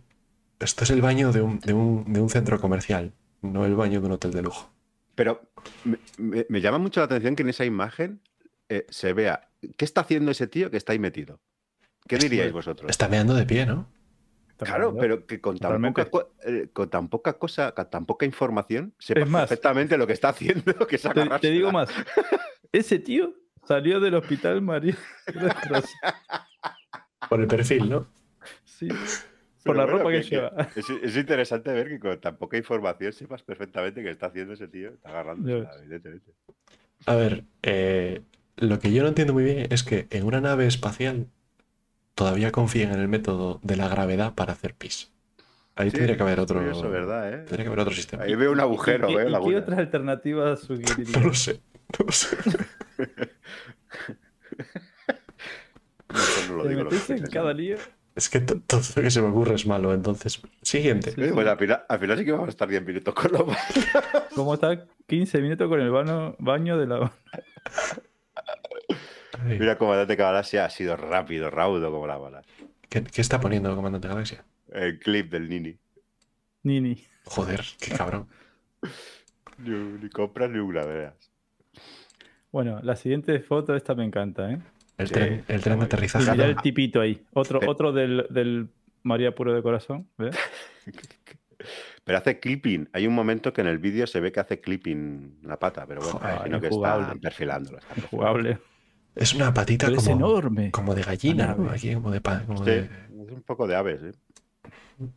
[0.60, 4.00] Esto es el baño de un, de un- de un centro comercial, no el baño
[4.02, 4.72] de un hotel de lujo.
[5.16, 5.42] Pero
[5.84, 8.22] me, me- me llama mucho la atención que en esa imagen
[8.70, 9.50] eh, se vea.
[9.78, 11.40] ¿Qué está haciendo ese tío que está ahí metido?
[12.08, 12.90] ¿Qué Está- diríais vosotros?
[12.90, 13.88] Está meando de pie, ¿no?
[14.58, 16.08] Claro, pero que con tan, poca,
[16.46, 20.30] eh, con tan poca cosa, con tan poca información, sepa más, perfectamente lo que está
[20.30, 20.98] haciendo, que
[21.42, 21.90] te digo más.
[22.72, 23.34] Ese tío
[23.68, 24.98] salió del hospital María.
[27.30, 28.06] Por el perfil, ¿no?
[28.66, 29.00] Sí, Pero
[29.64, 30.52] por la bueno, ropa que, que- lleva.
[30.76, 34.68] Es, es interesante ver que con tan poca información sepas perfectamente qué está haciendo ese
[34.68, 34.90] tío.
[34.90, 35.50] Está agarrando,
[35.80, 36.32] evidentemente.
[37.06, 38.22] A ver, eh,
[38.58, 41.28] lo que yo no entiendo muy bien es que en una nave espacial
[42.16, 45.12] todavía confíen en el método de la gravedad para hacer pis.
[45.76, 46.60] Ahí Sí, tendría que haber otro.
[46.60, 47.34] curioso, ¿verdad?
[47.34, 47.38] eh?
[47.40, 48.24] Tendría que haber otro sistema.
[48.24, 51.24] Ahí veo un agujero, ¿Y, veo qué- otras alternativas No sugerirías?
[51.28, 51.62] lo sé.
[52.00, 52.38] No lo sé.
[56.10, 57.32] Mejor no lo ¿Te digo, lo en pienso.
[57.32, 57.78] cada lío?
[58.16, 59.94] Es que to- todo lo que se me ocurre es malo.
[59.94, 61.12] Entonces, siguiente.
[61.12, 61.22] Sí.
[61.24, 63.48] Eh, Pues al final, al final sí que vamos a estar 10 minutos con lo
[64.36, 67.12] ¿Cómo está 15 minutos con el baño, baño de la...
[69.46, 72.44] Ay, Mira, comandante Galaxia ha sido rápido, raudo como la bala.
[72.88, 74.46] ¿Qué, qué está poniendo Comandante Galaxia?
[74.72, 75.78] El clip del Nini.
[76.62, 77.04] Nini?
[77.26, 78.28] Joder, qué cabrón.
[79.58, 81.32] Ni, ni compras ni una, veas.
[82.54, 84.60] Bueno, la siguiente foto, esta me encanta, ¿eh?
[85.00, 86.46] El Sí, tren, el tren de Y aterrizaje.
[86.46, 87.20] el tipito ahí.
[87.34, 88.70] Otro, otro del, del
[89.02, 90.08] María Puro de Corazón.
[90.20, 90.38] ¿ves?
[92.04, 92.90] Pero hace clipping.
[92.94, 96.02] Hay un momento que en el vídeo se ve que hace clipping la pata, pero
[96.02, 97.78] bueno, Joder, imagino que está perfilándolo.
[97.80, 98.08] está perfilando.
[98.10, 98.58] Jugable.
[99.16, 100.72] Es una patita Pero es como, enorme.
[100.72, 101.56] como de gallina.
[101.72, 102.46] Aquí como de pan.
[102.46, 102.80] Como Sí, de...
[102.82, 104.12] es un poco de aves, ¿eh?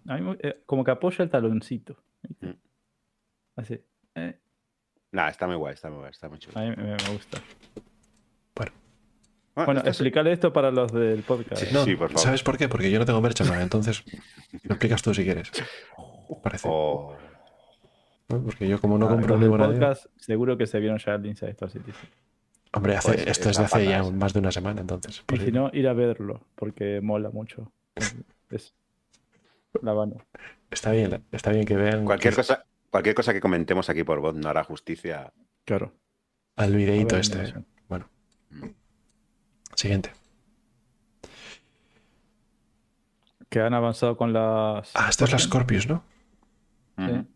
[0.07, 1.97] A mí me- eh, como que apoya el taloncito.
[2.41, 2.51] Mm.
[3.57, 3.81] Así.
[4.15, 4.39] Eh,
[5.17, 6.59] Nah, está muy guay, está muy guay, está muy chulo.
[6.59, 7.39] a mí me, me gusta.
[9.59, 11.63] Ah, Bueno, esto es- explicarle esto para los del podcast.
[11.65, 11.69] Sí.
[11.73, 12.19] No, por favor.
[12.19, 12.69] ¿sabes por qué?
[12.69, 14.05] Porque yo no tengo merchandise, entonces
[14.65, 15.51] lo explicas tú si quieres.
[16.43, 16.69] Parece.
[16.71, 17.17] Oh,
[18.29, 18.43] ¿no?
[18.43, 19.67] Porque yo como no Ah, compro los del ninguna...
[19.69, 21.91] podcast seguro que se vieron ya el Inside Star City.
[22.75, 25.25] Hombre, hace- Pues, esto es esa de hace ya más de una semana, entonces.
[25.33, 25.53] Y si ahí.
[25.53, 27.73] no, ir a verlo, porque mola mucho.
[28.51, 28.75] Es
[29.81, 30.17] la mano.
[30.71, 34.21] Está bien, está bien que vean cualquier, que- cosa, cualquier cosa que comentemos aquí por
[34.21, 35.33] voz no hará justicia.
[35.65, 35.93] Claro.
[36.57, 37.35] al videíto ver, este.
[37.39, 37.67] animación.
[37.89, 38.09] Bueno.
[39.75, 40.11] Siguiente.
[43.49, 44.91] Que han avanzado con las.
[44.95, 46.03] Ah, esta es la Scorpius, ¿no?
[46.99, 47.27] Ujú.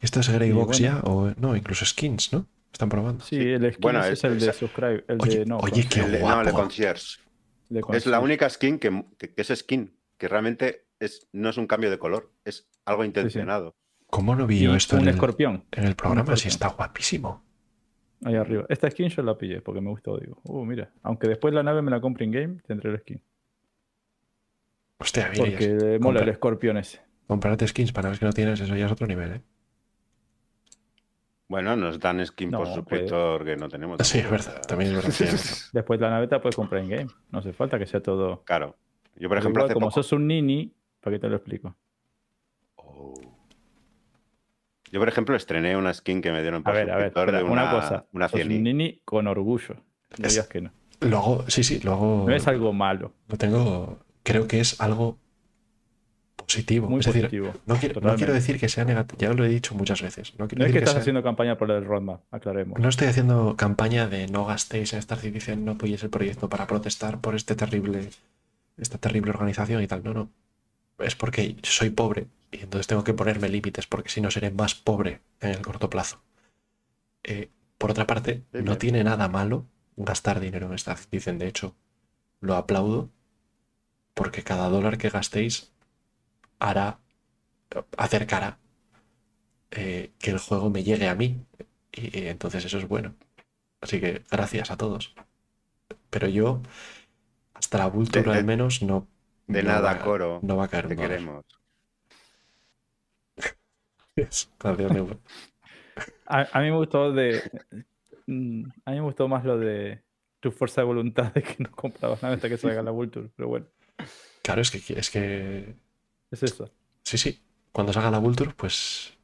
[0.00, 1.00] ¿Esto es Grey Box bueno.
[1.02, 1.08] ya?
[1.10, 2.46] O no, incluso skins, ¿no?
[2.72, 3.24] Están probando.
[3.24, 5.04] Sí, el skin Bueno, es- es, el de subscribe.
[5.08, 5.58] El Oye, de no.
[5.58, 6.42] oye, qué El de- guapo.
[6.42, 7.18] no, el concierge.
[7.68, 11.56] de Es la única skin que, que- que es skin, que realmente es, no es
[11.56, 13.76] un cambio de color, es algo intencionado.
[14.12, 16.36] ¿Cómo no vi yo esto un en el, escorpión en el programa?
[16.36, 16.50] Si escorpión.
[16.50, 17.42] está guapísimo.
[18.22, 18.66] ahí arriba.
[18.68, 20.18] Esta skin yo la pillé porque me gustó.
[20.18, 20.90] Digo, uh, mira.
[21.02, 23.22] Aunque después la nave me la compre in game, tendré el skin.
[24.98, 27.00] Hostia, Virias, Porque mola compra- el escorpión ese.
[27.26, 29.42] comprarte skins para ver que no tienes, eso ya es otro nivel, ¿eh?
[31.48, 33.98] Bueno, nos dan skin No, por suscriptor que no tenemos.
[34.06, 35.38] Sí, es verdad, también es verdad.
[35.72, 37.06] Después la nave te la puedes comprar in game.
[37.30, 38.42] No hace falta que sea todo.
[38.44, 38.76] Claro.
[39.16, 40.70] Yo, por ejemplo, igual, hace como poco- sos un nini,
[41.00, 41.74] ¿para qué te lo explico?
[42.76, 43.14] Oh.
[44.92, 47.38] Yo, por ejemplo, estrené una skin que me dieron A por ver, a ver, espera,
[47.38, 48.06] de una, una, cosa.
[48.12, 48.60] Una 100i.
[48.60, 49.76] nini con orgullo.
[50.18, 50.70] No Es- digas que no.
[51.00, 52.24] Lo hago, sí, sí, lo hago.
[52.28, 53.12] No es algo malo.
[53.28, 53.98] Lo tengo.
[54.22, 55.18] Creo que es algo
[56.36, 56.88] positivo.
[56.88, 57.52] Muy es decir, positivo.
[57.66, 59.18] no quiero, no quiero decir que sea negativo.
[59.20, 60.32] Ya lo he dicho muchas veces.
[60.38, 62.78] No, quiero No es decir que que estás sea- haciendo campaña por el roadmap, aclaremos.
[62.78, 66.66] No estoy haciendo campaña de no gastéis en Star Citizen, no apoyéis el proyecto para
[66.66, 68.10] protestar por este terrible,
[68.76, 70.04] esta terrible organización y tal.
[70.04, 70.28] No, no.
[70.98, 74.74] Es porque soy pobre y entonces tengo que ponerme límites porque si no seré más
[74.76, 76.22] pobre en el corto plazo.
[77.24, 79.66] Eh, por otra parte, Sí, no tiene nada malo
[79.96, 81.38] gastar dinero en Star Citizen.
[81.38, 81.74] De hecho,
[82.40, 83.10] lo aplaudo
[84.14, 85.72] porque cada dólar que gastéis
[86.58, 87.00] hará,
[87.96, 88.58] acercará
[89.70, 91.44] eh, que el juego me llegue a mí.
[91.92, 93.14] Y, y entonces eso es bueno.
[93.80, 95.14] Así que gracias a todos.
[96.10, 96.62] Pero yo,
[97.54, 99.08] hasta la Vulture al menos, no.
[99.46, 100.40] De no nada, va- coro.
[100.42, 101.44] No va a caer Te queremos.
[104.16, 105.18] Gracias, Neumar.
[106.26, 107.42] A, a mí me gustó de.
[108.26, 110.02] mm, a mí me gustó más lo de
[110.40, 113.48] tu fuerza de voluntad de que no comprabas nada hasta que salga la Vulture, pero
[113.48, 113.66] bueno,
[114.42, 115.74] Claro, es que, es que.
[116.30, 116.70] es eso.
[117.02, 117.40] Sí, sí.
[117.72, 119.16] Cuando salga la Vulture, pues.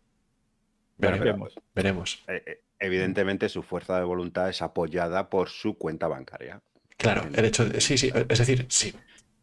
[0.97, 1.21] Veremos.
[1.25, 1.55] Veremos.
[1.75, 2.25] veremos.
[2.29, 6.63] Eh, eh, Evidentemente su fuerza de voluntad es apoyada por su cuenta bancaria.
[6.97, 7.81] Claro, el hecho de.
[7.81, 8.13] Sí, sí.
[8.29, 8.95] Es decir, sí.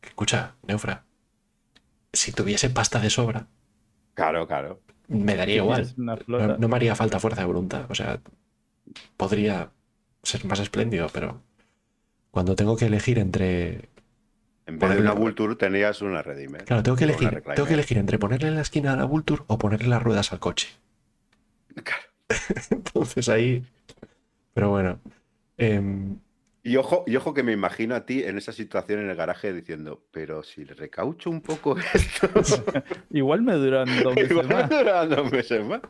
[0.01, 1.03] Escucha, Neufra.
[2.13, 3.47] Si tuviese pasta de sobra,
[4.13, 4.79] Claro, claro.
[5.07, 5.93] Me daría igual.
[5.97, 6.17] No,
[6.57, 7.85] no me haría falta fuerza de voluntad.
[7.89, 8.19] O sea,
[9.17, 9.69] podría
[10.23, 11.41] ser más espléndido, pero
[12.31, 13.89] cuando tengo que elegir entre.
[14.65, 16.65] En vez de una Vulture tenías una Redeemer.
[16.65, 19.43] Claro, tengo que elegir, tengo que elegir entre ponerle en la esquina a la Vulture
[19.47, 20.67] o ponerle las ruedas al coche.
[21.75, 22.03] Claro.
[22.71, 23.63] Entonces ahí.
[24.53, 24.99] Pero bueno.
[25.57, 26.17] em,
[26.67, 29.53] Y ojo, y ojo que me imagino a ti en esa situación en el garaje
[29.53, 32.27] diciendo, pero si le recaucho un poco esto,
[33.11, 34.67] Igual me duran dos meses igual más.
[34.69, 35.81] me dura dos meses más.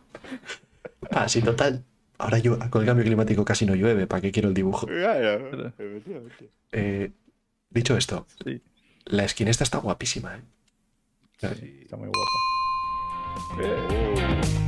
[1.12, 1.86] ah, sí, total.
[2.18, 4.06] Ahora yo, con el cambio climático casi no llueve.
[4.06, 4.86] ¿Para qué quiero el dibujo?
[4.86, 6.50] Claro, efectivamente.
[6.74, 7.12] Eh,
[7.70, 8.62] dicho esto, Sí,
[9.06, 10.36] la esquina esta está guapísima.
[10.36, 10.42] ¿eh?
[11.40, 11.80] Sí.
[11.84, 13.64] está muy guapa.
[13.64, 14.65] Eh,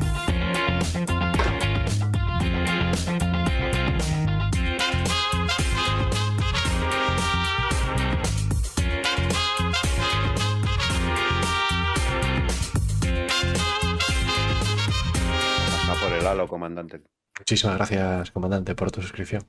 [16.47, 17.01] Comandante.
[17.39, 19.43] Muchísimas gracias, comandante, por tu suscripción.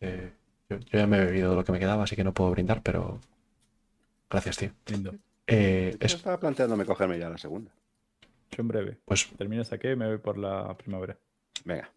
[0.00, 0.32] Eh,
[0.68, 2.82] yo, yo ya me he bebido lo que me quedaba, así que no puedo brindar,
[2.82, 3.20] pero.
[4.30, 4.70] Gracias, tío.
[4.86, 5.14] lindo.
[5.46, 7.72] Eh, Yo es- estaba planteándome cogerme ya la segunda.
[8.50, 8.98] Yo en breve.
[9.04, 11.16] pues Termino saqué y me voy por la primavera.
[11.64, 11.90] Venga.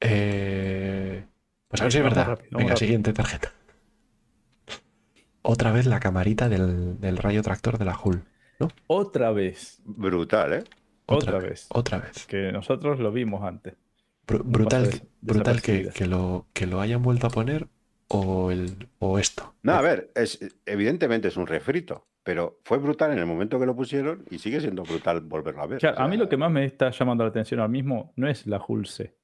[0.00, 1.24] Eh,
[1.68, 2.26] pues a ver si es verdad.
[2.26, 2.76] rápido, Venga, rápido.
[2.76, 3.52] siguiente tarjeta.
[5.42, 8.22] Otra vez la camarita del, del rayo tractor de la Hull.
[8.86, 9.80] Otra vez.
[9.84, 10.64] Brutal, ¿eh?
[11.08, 11.66] Otra, vez.
[11.70, 12.26] Otra vez.
[12.26, 13.74] Que nosotros lo vimos antes.
[14.26, 14.90] Brutal
[15.22, 17.66] brutal que, lo, que lo hayan vuelto a poner
[18.08, 19.54] o, el, o esto.
[19.62, 23.66] No, a ver, es, evidentemente es un refrito, pero fue brutal en el momento que
[23.66, 25.78] lo pusieron y sigue siendo brutal volverlo a ver.
[25.78, 28.12] Claro, O sea, a mí lo que más me está llamando la atención ahora mismo
[28.16, 29.16] no es la Hulse.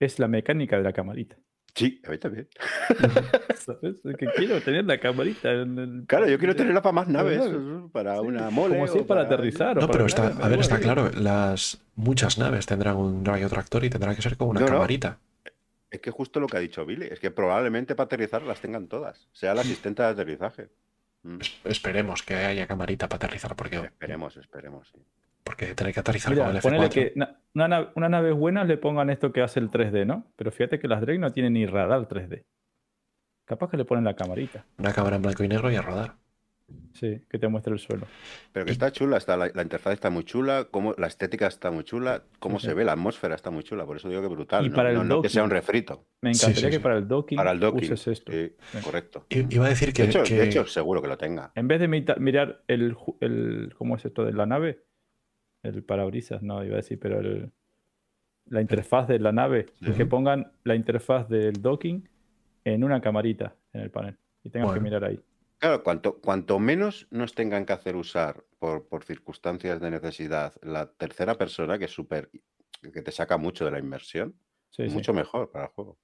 [0.00, 1.36] Es la mecánica de la camarita.
[1.78, 2.48] Sí, a mí también.
[3.56, 4.04] ¿Sabes?
[4.04, 6.04] Es que quiero tener la camarita en el...
[6.06, 7.40] Claro, yo quiero tenerla para más naves,
[7.92, 8.74] para Sí, una mole.
[8.74, 9.78] Como si para aterrizar.
[9.78, 13.48] o No, para pero está, a ver, está claro, las muchas naves tendrán un rayo
[13.48, 14.72] tractor y tendrá que ser como una No, no.
[14.72, 15.18] camarita.
[15.90, 18.88] Es que justo lo que ha dicho Billy, es que probablemente para aterrizar las tengan
[18.88, 20.68] todas, sea el asistente de aterrizaje.
[21.22, 24.88] Mm, Es- Esperemos que haya camarita para aterrizar, porque, Esperemos, esperemos.
[24.94, 25.00] sí.
[25.48, 26.90] Porque tener que aterrizar Mira, con el ponele F4.
[26.92, 30.26] que na- una, nave, una nave buena le pongan esto que hace el 3D, ¿no?
[30.36, 32.44] Pero fíjate que las Drake no tienen ni radar 3D.
[33.46, 34.66] Capaz que le ponen la camarita.
[34.76, 36.16] Una cámara en blanco y negro y a rodar.
[36.92, 38.06] Sí, que te muestre el suelo.
[38.52, 41.70] Pero que está chula, está, la, la interfaz está muy chula, como, la estética está
[41.70, 44.28] muy chula, cómo Sí, se ve, la atmósfera está muy chula, por eso digo que
[44.28, 44.66] brutal.
[44.66, 45.60] Y no, para el no- no que sea un docking.
[45.62, 46.78] refrito, Me encantaría sí, que sí.
[46.80, 47.90] para el docking, para el docking.
[47.90, 48.30] uses esto.
[48.84, 49.24] Correcto.
[49.30, 51.52] I- Iba a decir que, De hecho, que- de hecho, seguro que lo tenga.
[51.54, 53.72] En vez de mirar el, el.
[53.78, 54.84] ¿Cómo es esto de la nave?
[55.62, 57.50] El parabrisas, no, iba a decir, pero el,
[58.46, 59.66] la interfaz de la nave.
[59.82, 59.92] Sí.
[59.92, 62.08] Que pongan la interfaz del docking
[62.64, 64.16] en una camarita en el panel.
[64.42, 65.20] Y tengas que mirar ahí.
[65.58, 70.86] Claro, cuanto, cuanto menos nos tengan que hacer usar por, por circunstancias de necesidad la
[70.86, 72.30] tercera persona, que es súper,
[72.92, 74.34] que te saca mucho de la inmersión,
[74.70, 74.94] Sí, sí.
[74.94, 75.98] mucho mejor para el juego.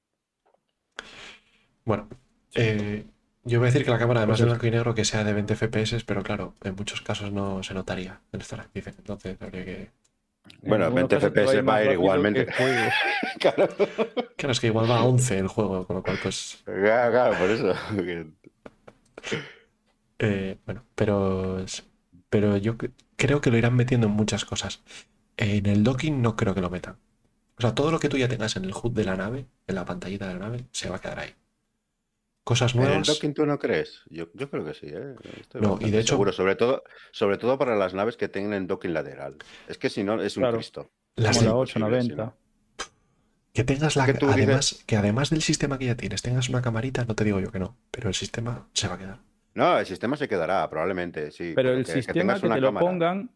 [1.85, 2.09] Bueno,
[2.55, 3.05] eh,
[3.45, 5.33] yo voy a decir que la cámara, además de blanco y negro, que sea de
[5.33, 8.69] 20 FPS, pero claro, en muchos casos no se notaría en esta.
[8.75, 9.91] Entonces habría que.
[10.65, 12.47] En Bueno, algunos 20 casos te FPS va a ir igualmente.
[13.41, 13.69] claro,
[14.37, 16.63] Claro, es que igual va a 11 el juego, con lo cual, pues.
[16.65, 17.75] claro, claro, por eso.
[20.19, 21.65] eh, bueno, pero.
[22.31, 24.83] Pero yo cre- creo que lo irán metiendo en muchas cosas.
[25.37, 26.97] En el docking no creo que lo metan.
[27.59, 29.77] O sea, todo lo que tú ya tengas en el HUD de la nave, en
[29.77, 31.35] la pantallita de la nave, se va a quedar ahí.
[32.45, 33.07] Cosas ¿En el nuevas.
[33.07, 34.03] docking tú no crees?
[34.11, 35.15] Yo, yo creo que sí, ¿eh?
[35.41, 38.67] Estoy No, y de hecho- seguro, sobre todo, sobre todo para las naves que tengan
[38.67, 39.37] docking lateral.
[39.67, 40.59] Es que si no, es un Claro.
[40.59, 40.91] Cristo.
[41.17, 42.35] Las Como la imposible, 890.
[43.53, 44.05] Que tengas la.
[44.07, 47.15] que tú dices- además, que además del sistema que ya tienes, tengas una camarita, no
[47.15, 49.19] te digo yo que no, pero el sistema se va a quedar.
[49.55, 51.53] No, el sistema se quedará, probablemente, sí.
[51.55, 53.27] Pero el que- que sistema que una te lo pongan en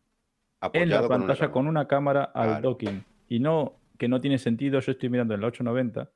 [0.60, 1.52] la apoyado con una pantalla cámara.
[1.52, 2.62] con una cámara al Claro.
[2.70, 3.04] docking.
[3.28, 6.10] Y no, que no tiene sentido, yo estoy mirando en la 890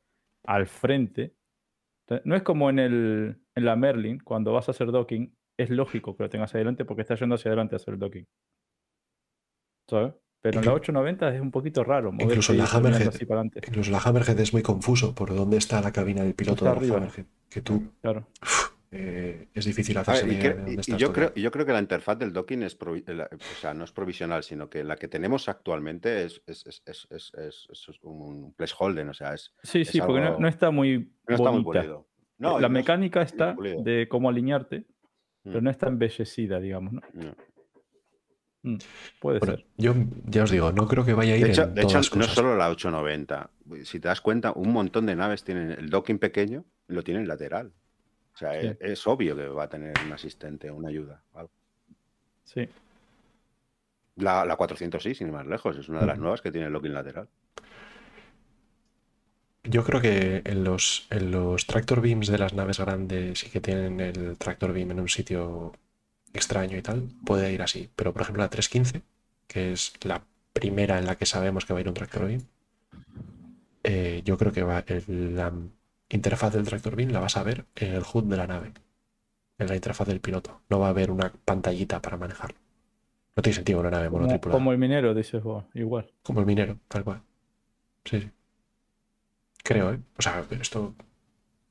[0.44, 1.32] al frente.
[2.12, 5.70] Entonces, No es como en, el, en la Merlin, cuando vas a hacer docking, es
[5.70, 8.26] lógico que lo tengas adelante porque estás yendo hacia adelante a hacer el docking.
[9.89, 10.14] ¿Sabes?
[10.43, 12.12] Pero en la Inclu- 890 es un poquito raro.
[12.18, 13.09] Incluso la Hammerhead.
[13.09, 13.60] así para adelante.
[13.68, 16.74] Incluso la Hammerhead es muy confuso por dónde está la cabina del piloto Está de
[16.74, 16.97] la arriba.
[16.97, 17.26] Hammerhead.
[17.48, 18.26] Que tú Claro.
[18.94, 21.73] Eh, es difícil hacerse ver, y, que- de y- yo creo, y yo creo que
[21.73, 24.97] la interfaz del docking es, provi- la- o sea, no es provisional, sino que la
[24.97, 29.55] que tenemos actualmente es, es, es, es, es- es- es un placeholder, o sea, es,
[29.62, 31.81] Sí, es sí, porque no, no está muy no está muy bonita.
[31.82, 32.09] pulido.
[32.39, 34.85] No, la mecánica está de cómo alinearte,
[35.43, 37.01] pero Mm, no está embellecida, digamos, ¿no?
[37.14, 37.35] no.
[38.64, 38.77] Mm,
[39.20, 39.66] Puede Bueno, ser.
[39.77, 39.94] yo
[40.27, 42.23] ya os digo, no creo que vaya a ir De hecho, en de hecho, no
[42.24, 43.51] solo la 890.
[43.85, 47.27] Si te das cuenta, un montón de naves tienen el docking pequeño y lo tienen
[47.27, 47.73] lateral.
[48.34, 48.66] O sea, Sí.
[48.68, 51.22] es, es obvio que va a tener un asistente, una ayuda.
[51.34, 51.50] algo.
[52.44, 52.68] Sí.
[54.16, 56.66] La, la 400 sí, sin ir más lejos, es una de las nuevas que tiene
[56.66, 57.28] el docking lateral.
[59.64, 63.60] Yo creo que en los, en los tractor beams de las naves grandes y que
[63.60, 65.72] tienen el tractor beam en un sitio
[66.34, 67.88] extraño y tal, puede ir así.
[67.94, 69.02] Pero por ejemplo la 315,
[69.46, 70.22] que es la
[70.52, 72.42] primera en la que sabemos que va a ir un tractor beam,
[73.84, 75.52] eh, yo creo que va el- la
[76.16, 78.72] interfaz del tractor beam la vas a ver en el HUD de la nave,
[79.59, 80.60] en la interfaz del piloto.
[80.68, 82.56] No va a haber una pantallita para manejarlo.
[83.34, 84.56] No tiene sentido una nave Como, monotripulada.
[84.59, 86.10] como el minero, dices vos, igual.
[86.22, 87.22] Como el minero, tal cual.
[88.05, 88.30] Sí, sí.
[89.64, 89.98] Creo, ¿eh?
[90.18, 90.94] O sea, esto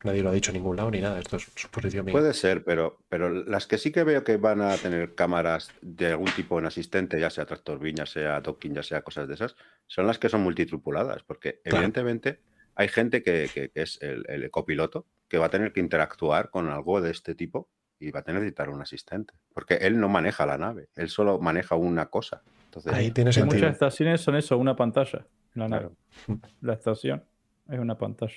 [0.03, 1.19] nadie lo ha dicho en ningún lado ni nada.
[1.19, 2.13] Esto es suposición mía.
[2.13, 6.07] Puede ser, pero, pero las que sí que veo que van a tener cámaras de
[6.07, 9.35] algún tipo en asistente, ya sea tractor beam, ya sea docking, ya sea cosas de
[9.35, 9.55] esas,
[9.88, 11.77] son las que son multitripuladas, porque Claro.
[11.77, 12.39] evidentemente
[12.76, 16.49] hay gente que, que- que es el, el copiloto que va a tener que interactuar
[16.49, 17.69] con algo de este tipo
[17.99, 21.10] y va a tener que necesitar un asistente, porque él no maneja la nave, él
[21.10, 22.41] solo maneja una cosa.
[22.65, 23.56] Entonces, Ahí tiene sentido.
[23.56, 25.26] muchas estaciones son eso, una pantalla
[25.56, 25.89] en la nave.
[26.27, 26.41] claro.
[26.61, 27.23] La estación
[27.69, 28.34] es una pantalla.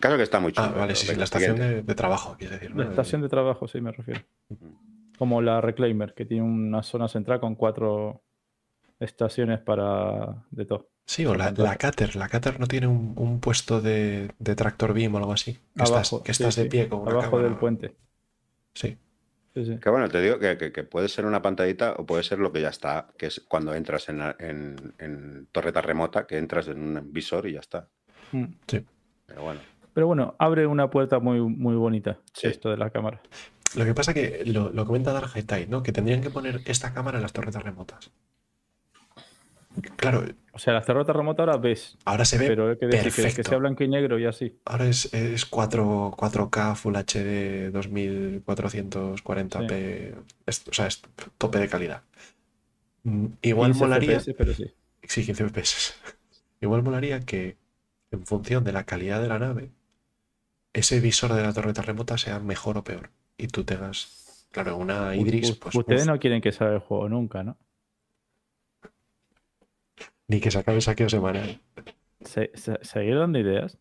[0.00, 0.68] Caso que está muy chulo.
[0.68, 2.74] Ah, vale, sí, la estación de, de trabajo, quieres decir.
[2.76, 2.82] ¿no?
[2.82, 4.20] La estación de trabajo, sí, me refiero.
[5.16, 8.22] Como la Reclaimer, que tiene una zona central con cuatro
[9.00, 10.90] estaciones para de todo.
[11.06, 12.16] Sí, o la, la Cater.
[12.16, 15.52] La Cater no tiene un, un puesto de, de tractor beam o algo así.
[15.76, 17.48] Que estás, Abajo, que sí, estás de sí, pie con una Abajo cámara.
[17.48, 17.94] del puente.
[18.74, 18.96] Sí.
[19.54, 19.78] Sí, sí.
[19.78, 22.50] Que bueno, te digo que, que- que puede ser una pantallita o puede ser lo
[22.52, 26.66] que ya está, que es cuando entras en, la- en- en torreta remota, que entras
[26.68, 27.86] en un visor y ya está.
[28.32, 28.44] Mm.
[29.26, 29.60] Pero bueno,
[29.92, 32.48] Pero bueno, abre una puerta muy, muy bonita Sí.
[32.48, 33.20] esto de la cámara.
[33.76, 35.82] Lo que pasa que lo, lo comenta Dark High Tide, ¿no?
[35.84, 38.10] Que tendrían que poner esta cámara en las torretas remotas.
[39.96, 43.12] Claro, O sea, las torretas remotas ahora ves, ahora se ve pero hay que decir
[43.12, 44.56] que, que sea blanco y negro y así.
[44.64, 50.14] Ahora es, es 4, 4K Full HD 2440p.
[50.46, 51.02] Es- o sea, es
[51.38, 52.02] tope de calidad.
[53.02, 54.20] Mm, Igual 15 molaría.
[54.20, 54.72] FPS, pero sí.
[55.02, 55.94] Sí, 15 FPS.
[56.60, 57.56] Igual molaría que,
[58.10, 59.70] en función de la calidad de la nave,
[60.72, 63.10] ese visor de la torreta remota sea mejor o peor.
[63.36, 67.08] Y tú tengas, claro, una Idris, pues Ustedes uf, no quieren que salga el juego
[67.08, 67.56] nunca, ¿no?
[70.28, 71.60] Ni que se acabe saqueo semanal.
[72.20, 73.78] Se, se- seguir dando ideas.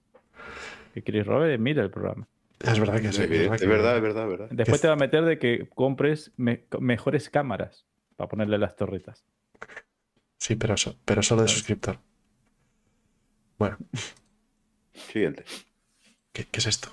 [0.93, 2.27] Que Chris Robert mira el programa.
[2.59, 3.23] Es verdad que sí.
[3.23, 4.47] es, es verdad es que- verdad, es verdad, es verdad.
[4.51, 8.75] Después Que- te va a meter de que compres me- mejores cámaras para ponerle las
[8.75, 9.25] torretas.
[10.37, 11.97] Sí, pero, so- pero solo de suscriptor.
[13.57, 13.77] Bueno,
[14.93, 15.45] Siguiente.
[16.31, 16.89] ¿qué, qué es esto?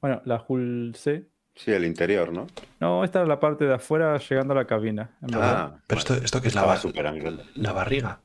[0.00, 1.26] Bueno, la Hull C.
[1.64, 2.46] Sí, el interior, ¿no?
[2.80, 5.10] No, esta es la parte de afuera llegando a la cabina.
[5.20, 5.72] en verdad.
[5.74, 7.44] Ah, Pero esto, esto que es la, Estaba ba- súper grande.
[7.54, 8.20] la barriga.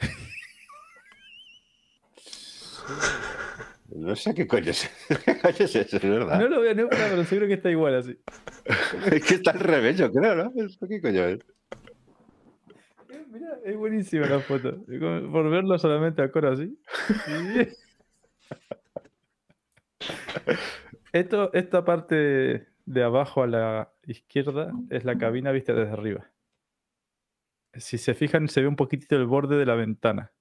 [3.94, 4.90] No sé qué coño es,
[5.24, 6.38] qué coño es eso, es verdad.
[6.40, 8.18] No lo veo nunca, pero seguro que está igual así.
[9.12, 10.52] Es que está al revés, yo creo, ¿no?
[10.64, 11.40] ¿Esto ¿Qué coño es?
[13.10, 14.78] Eh, Mira, es buenísima la foto.
[14.86, 16.74] Por verlo solamente a coro así.
[21.12, 26.30] Esto, esta parte de abajo a la izquierda es la cabina vista desde arriba.
[27.74, 30.32] Si se fijan, se ve un poquitito el borde de la ventana.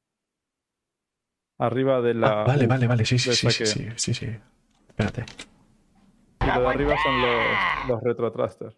[1.57, 2.41] Arriba de la.
[2.41, 3.05] Ah, vale, vale, vale.
[3.05, 4.27] Sí, sí, sí, sí, sí, sí, sí.
[4.89, 5.25] Espérate.
[6.41, 8.75] Y lo de arriba son los, los retrotrasters.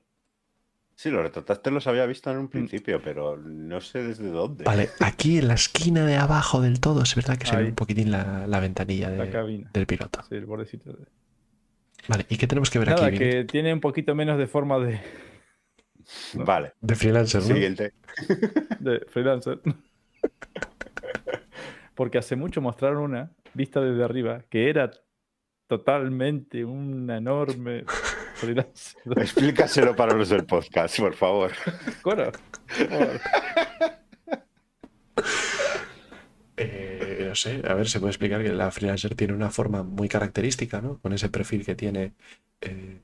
[0.96, 4.64] Sí, los retratastes los había visto en un principio, pero no sé desde dónde.
[4.64, 7.76] Vale, aquí en la esquina de abajo del todo es verdad que se ve un
[7.76, 9.70] poquitín la, la ventanilla La de- cabina.
[9.74, 10.22] del piloto.
[10.30, 10.92] Sí, el bordecito.
[10.94, 11.06] de-
[12.08, 13.18] Vale, ¿y qué tenemos que ver Nada, aquí?
[13.18, 13.32] Vini?
[13.32, 15.00] que tiene un poquito menos de forma de,
[16.34, 17.48] Vale, De freelancer, ¿no?
[17.48, 17.94] siguiente.
[18.80, 19.60] de freelancer.
[21.96, 24.92] Porque hace mucho mostraron una vista desde arriba que era
[25.68, 27.86] totalmente una enorme
[28.36, 29.02] freelancer.
[29.18, 31.52] Explícaselo para los del podcast, por favor.
[32.02, 33.20] Por favor.
[36.58, 36.83] Eh,
[37.34, 40.82] no sé, a ver, se puede explicar que la freelancer tiene una forma muy característica,
[40.82, 41.00] ¿no?
[41.00, 42.14] Con ese perfil que tiene
[42.62, 43.00] eh,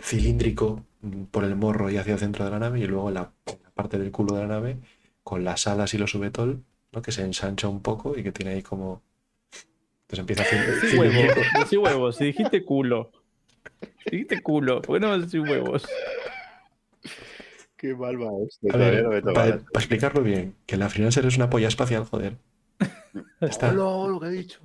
[0.00, 3.32] cilíndrico mm, por el morro y hacia el centro de la nave y luego la,
[3.46, 4.78] la parte del culo de la nave
[5.22, 7.02] con las alas y los subetol, ¿no?
[7.02, 9.02] Que se ensancha un poco y que tiene ahí como
[10.08, 12.16] Entonces empieza a decir Decí huevos, decí huevos.
[12.16, 13.12] Si dijiste culo.
[14.06, 15.86] Si dijiste culo, ¿por qué no decís huevos?
[17.76, 18.30] Qué mal va
[18.62, 22.38] toca para, para explicarlo bien, que la freelancer es una polla espacial, joder.
[23.40, 23.70] Está.
[23.70, 24.60] Hola, lo que he dicho.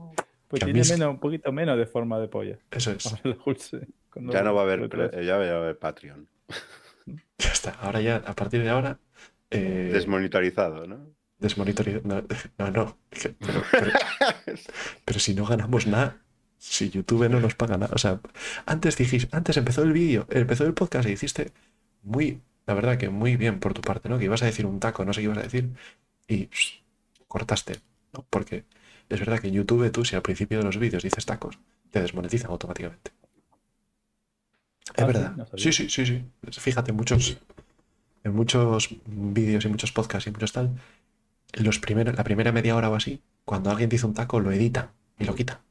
[0.48, 2.58] Pues tiene es- menos, un poquito menos de forma de polla.
[2.72, 3.04] Eso es.
[3.46, 4.90] Dulce, Ya no va a haber,
[5.26, 6.28] ya va a haber Patreon.
[7.38, 7.72] Ya está.
[7.82, 8.98] Ahora ya, a partir de ahora.
[9.52, 11.14] Eh, Desmonitorizado, ¿no?
[11.40, 12.02] desmonitoriz-
[12.58, 12.98] No, no.
[13.12, 13.92] Pero, pero-
[15.06, 16.18] pero si no ganamos nada,
[16.58, 17.94] si YouTube no nos paga nada.
[17.94, 18.20] O sea,
[18.66, 21.52] antes dijiste, antes empezó el vídeo, empezó el podcast y hiciste
[22.02, 24.18] muy, la verdad que muy bien por tu parte, ¿no?
[24.18, 25.70] Que ibas a decir un taco, no sé qué ibas a decir,
[26.28, 26.50] y
[27.28, 27.76] cortaste,
[28.16, 28.26] ¿no?
[28.30, 28.66] Porque
[29.10, 31.60] es verdad que en YouTube tú, si al principio de los vídeos dices tacos,
[31.92, 33.12] te desmonetizan automáticamente.
[34.96, 35.32] Es Ah, verdad.
[35.36, 35.46] no.
[35.58, 36.24] Sí, sí, sí, sí.
[36.60, 37.38] Fíjate, muchos,
[38.24, 40.72] en muchos vídeos y muchos podcasts y muchos tal,
[41.54, 44.94] los primeros, la primera media hora o así, cuando alguien dice un taco, lo edita
[45.20, 45.62] y lo quita.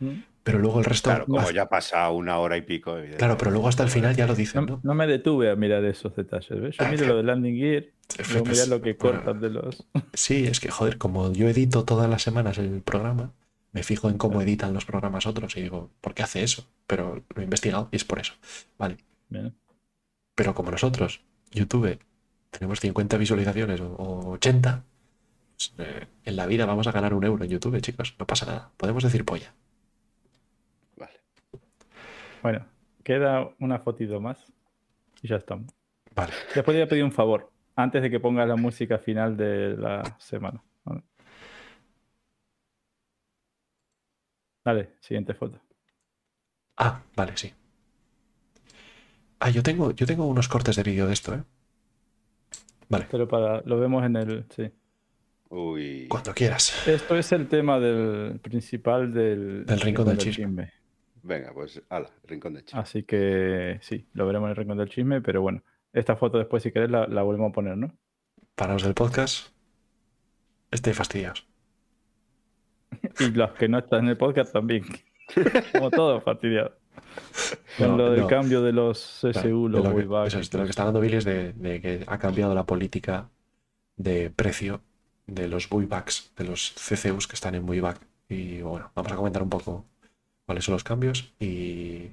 [0.00, 0.22] ¿Mm?
[0.52, 1.10] Pero luego el resto.
[1.10, 2.90] Claro, como hace- ya ha pasado una hora y pico.
[2.92, 3.18] evidentemente.
[3.18, 4.80] claro, pero luego hasta el final ya lo dicen, No, ¿no?
[4.82, 6.76] no me detuve a mirar esos detalles, ¿ves?
[6.76, 7.84] Yo Ah, miro que- lo de landing gear,
[8.30, 9.86] luego Pues, mirar lo que bueno, cortan de los...
[10.14, 13.32] Sí, es que, joder, como yo edito todas las semanas el programa,
[13.72, 16.66] me fijo en cómo editan los programas otros y digo, ¿por qué hace eso?
[16.86, 18.32] Pero lo he investigado y es por eso.
[18.78, 18.96] Vale.
[19.28, 19.54] Bien.
[20.34, 21.20] Pero como nosotros,
[21.50, 21.98] YouTube,
[22.50, 24.84] tenemos 50 visualizaciones o, o 80,
[25.54, 28.14] pues, eh, en la vida vamos a ganar un euro en YouTube, chicos.
[28.18, 28.70] No pasa nada.
[28.78, 29.52] Podemos decir polla.
[32.42, 32.64] Bueno,
[33.02, 34.52] queda una fotito más
[35.22, 35.66] y ya estamos.
[36.14, 36.32] Vale.
[36.54, 39.76] Después te voy a pedir un favor, antes de que pongas la música final de
[39.76, 40.62] la semana.
[40.84, 41.02] ¿vale?
[44.64, 45.60] Dale, siguiente foto.
[46.76, 47.52] Ah, vale, sí.
[49.40, 51.42] Ah, yo tengo, yo tengo unos cortes de vídeo de esto, ¿eh?
[52.88, 54.46] Vale, Pero para, lo vemos en el...
[54.50, 54.70] Sí.
[55.50, 56.06] Uy.
[56.08, 56.86] cuando quieras.
[56.86, 60.72] Esto es el tema del principal del, Del rincón del chisme.
[61.22, 62.80] Venga, pues, ala, rincón de chisme.
[62.80, 65.62] Así que sí, lo veremos en el rincón del chisme, pero bueno,
[65.92, 67.92] esta foto después si querés la, la volvemos a poner, ¿no?
[68.54, 69.48] Para los del podcast,
[70.70, 71.46] estéis fastidiados.
[73.20, 74.84] Y los que no están en el podcast también.
[75.72, 76.72] Como todos fastidiados.
[77.76, 78.26] Con No, lo del no.
[78.26, 80.82] cambio de los CSU, Claro, los de lo, que, eso es, de lo que está
[80.82, 83.28] hablando Billy es de, de que ha cambiado la política
[83.96, 84.80] de precio
[85.26, 88.00] de los buybacks, de los CCUs que están en buyback.
[88.28, 89.84] Y bueno, vamos a comentar un poco
[90.48, 92.08] cuáles son los cambios y,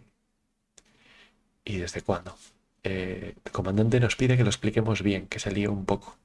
[1.63, 2.35] y desde cuándo.
[2.83, 6.17] Eh, el comandante nos pide que lo expliquemos bien, que se líe un poco.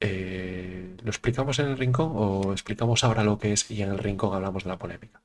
[0.00, 3.98] Eh, ¿Lo explicamos en el rincón o explicamos ahora lo que es y en el
[3.98, 5.20] rincón hablamos de la polémica?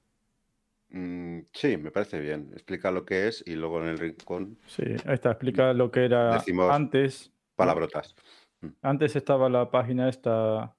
[0.89, 2.49] Mm, sí, me parece bien.
[2.52, 6.03] Explica lo que es y luego en el rincón, Sí, ahí está, explica lo que
[6.03, 7.31] era Decimos- antes.
[7.56, 8.14] palabrotas.
[8.81, 10.76] Antes estaba la página esta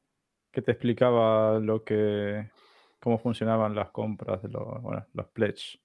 [0.52, 2.50] que te explicaba lo que
[3.02, 5.80] cómo funcionaban las compras de los, bueno, los pledge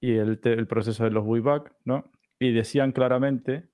[0.00, 2.10] y el, proceso de los buyback, ¿no?
[2.40, 3.68] Y decían claramente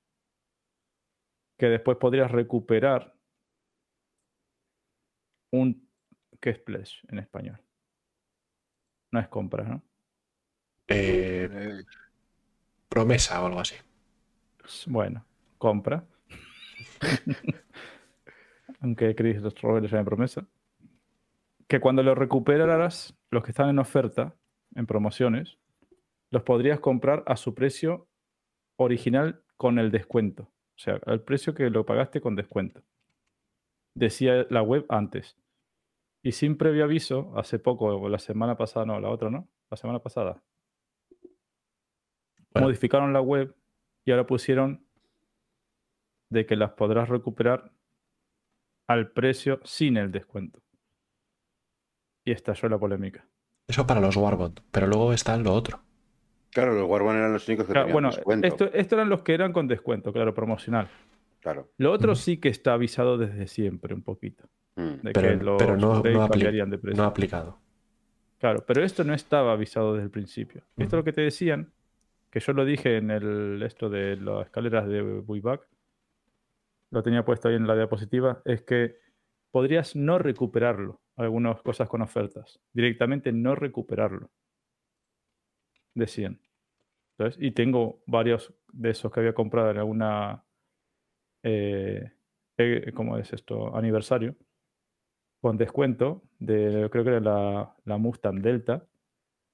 [1.57, 3.15] que después podrías recuperar
[5.53, 5.89] un
[6.39, 7.59] ¿qué es pledge en español?
[9.11, 9.83] No es compra, ¿no?
[10.87, 11.85] Eh, Eh,
[12.91, 13.77] promesa o algo así.
[14.87, 15.25] Bueno,
[15.57, 16.05] compra.
[18.81, 20.47] Aunque Chris los Robert le llame promesa.
[21.69, 24.35] Que cuando lo recuperaras, los que están en oferta,
[24.75, 25.59] en promociones,
[26.31, 28.09] los podrías comprar a su precio
[28.77, 30.45] original con el descuento.
[30.45, 32.83] O sea, al precio que lo pagaste con descuento.
[33.95, 35.37] Decía la web antes.
[36.23, 39.49] Y sin previo aviso, hace poco, o la semana pasada, no, la otra, ¿no?
[39.71, 40.43] La semana pasada.
[42.51, 42.69] Bueno.
[42.69, 43.55] Modificaron la web
[44.05, 44.87] y ahora pusieron
[46.31, 47.73] de que las podrás recuperar
[48.87, 50.61] al precio sin el descuento.
[52.29, 53.25] Y estalló la polémica.
[53.67, 55.81] Eso para los Warbot, pero luego está lo otro.
[56.51, 58.47] Claro, los Warban eran los únicos que Claro, tenían bueno, descuento.
[58.47, 60.89] esto, esto eran los que eran con descuento, claro, promocional.
[61.41, 61.71] Claro.
[61.79, 64.45] Lo otro sí que está avisado desde siempre un poquito.
[64.77, 64.83] Mm.
[65.05, 67.03] De Pero- que los pero no- apli- de precio.
[67.03, 67.59] No aplicado.
[68.39, 70.63] Claro, pero esto no estaba avisado desde el principio.
[70.77, 71.73] Esto es lo que te decían,
[72.31, 75.67] que yo lo dije en el esto de las escaleras de Buyback,
[76.91, 78.97] lo tenía puesto ahí en la diapositiva, es que
[79.51, 84.31] podrías no recuperarlo, algunas cosas con ofertas, directamente no recuperarlo.
[85.95, 86.41] Decían.
[87.17, 87.37] ¿Sabes?
[87.41, 90.45] Y tengo varios de esos que había comprado en alguna,
[91.43, 92.13] eh,
[92.57, 93.77] eh, ¿cómo es esto?
[93.77, 94.37] Aniversario
[95.41, 98.87] con descuento de, creo que era la, la Mustang Delta,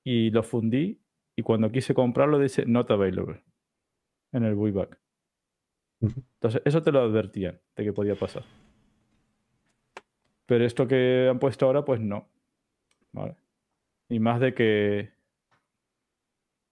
[0.05, 1.01] y lo fundí
[1.37, 3.43] y cuando quise comprarlo dice not available
[4.33, 5.01] en el buyback.
[6.01, 8.45] Entonces, eso te lo advertían de que podía pasar.
[10.47, 12.29] Pero esto que han puesto ahora, pues no.
[13.13, 13.37] Vale.
[14.09, 15.13] Y más de que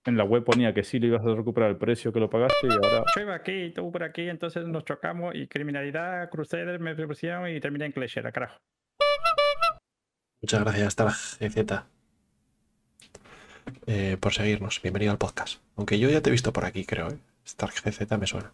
[0.05, 2.67] en la web ponía que sí le ibas a recuperar el precio que lo pagaste
[2.67, 3.05] y ahora.
[3.15, 7.61] Yo iba aquí, tú por aquí, entonces nos chocamos y criminalidad, Crusader me propusieron y
[7.61, 8.59] terminé en Clasher, a carajo.
[10.41, 11.85] Muchas gracias, Star GZ,
[13.87, 14.83] eh, por seguirnos.
[14.83, 15.63] Bienvenido al podcast.
[15.77, 17.09] Aunque yo ya te he visto por aquí, creo.
[17.11, 17.19] ¿eh?
[17.45, 18.53] Star GZ me suena.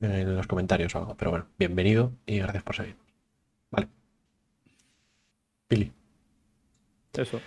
[0.00, 1.16] En los comentarios o algo.
[1.16, 3.06] Pero bueno, bienvenido y gracias por seguirnos.
[3.70, 3.88] Vale.
[5.68, 5.92] Billy,
[7.14, 7.40] Eso.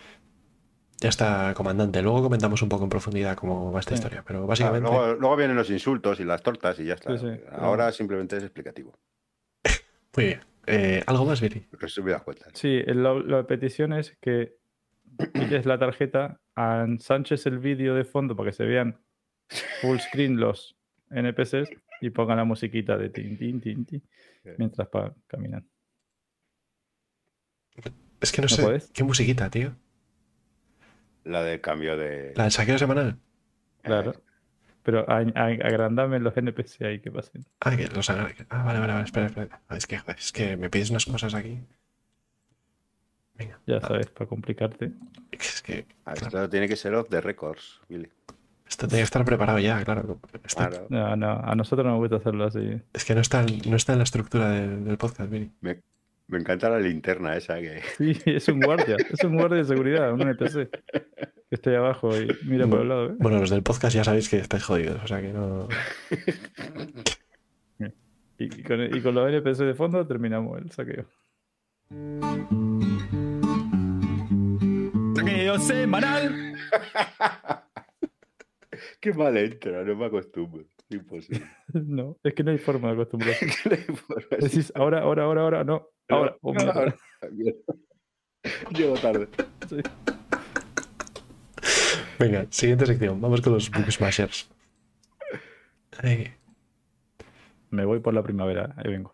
[0.99, 2.01] ya está, comandante.
[2.01, 3.95] Luego comentamos un poco en profundidad cómo va esta Sí.
[3.95, 4.23] historia.
[4.25, 4.89] Pero básicamente.
[4.89, 7.17] luego, luego vienen los insultos y las tortas y ya está.
[7.17, 7.41] Sí, sí.
[7.51, 8.97] Ahora simplemente es explicativo.
[10.15, 10.41] Muy bien.
[10.65, 11.65] Eh, ¿Algo más, Billy?
[11.73, 12.51] Resumidas cuentas.
[12.55, 14.57] Sí, la, la petición es que
[15.33, 18.99] quites la tarjeta a Sánchez el vídeo de fondo para que se vean
[19.81, 20.75] full screen los
[21.11, 21.69] NPCs
[22.01, 24.03] y pongan la musiquita de tin, tin, tin, tin
[24.57, 24.89] mientras
[25.27, 25.65] caminan.
[28.21, 28.63] Es que no, ¿No sé.
[28.63, 28.89] puedes?
[28.93, 29.75] ¿Qué musiquita, tío?
[31.23, 32.33] La del cambio de.
[32.35, 33.17] ¿La del saqueo semanal?
[33.81, 34.13] Claro.
[34.83, 37.45] Pero a- a- agrandame los NPC ahí que pasen.
[37.59, 39.03] Ah, que los Ah, vale, vale, vale.
[39.03, 39.61] Espera, espera.
[39.67, 41.59] Ah, Es que, es que me pides unas cosas aquí.
[43.35, 43.59] Venga.
[43.67, 44.91] Ya sabes, para complicarte.
[45.31, 48.09] Es que Ah, claro, Esto tiene que ser off the records, Billy.
[48.67, 50.19] esto tiene que estar preparado ya, claro.
[50.43, 50.87] Está- Claro.
[50.89, 52.81] No, no, a nosotros no nos gusta hacerlo así.
[52.93, 55.51] Es que no está, en- no está en la estructura del, del podcast, Billy.
[55.61, 55.81] Me,
[56.27, 57.81] me encanta la linterna esa que.
[57.97, 60.69] Sí, es un guardia, es un guardia de seguridad, un NPC.
[61.49, 63.15] Que esté ahí abajo y mira por el lado, ¿eh?
[63.19, 65.67] Bueno, los del podcast ya sabéis que estáis jodidos, o sea que no.
[68.39, 71.07] Y, y con, y con los NPC de fondo terminamos el saqueo.
[75.15, 76.53] Saqueo semanal.
[78.99, 80.65] Qué mal entra, no me acostumbro.
[80.89, 81.45] Imposible.
[81.73, 83.45] No, es que no hay forma de acostumbrarse.
[84.39, 85.87] Decís ahora, ahora, ahora, ahora, no.
[86.09, 86.35] Ahora.
[86.41, 86.73] oh, No, mierda.
[86.79, 86.95] ahora.
[87.31, 87.59] Mierda.
[88.71, 89.27] Llego tarde.
[89.69, 89.77] Sí.
[92.19, 93.19] Venga, siguiente sección.
[93.21, 94.49] Vamos con los Book Smashers.
[95.99, 96.33] Ay,
[97.69, 99.13] Me voy por la primavera, ahí vengo.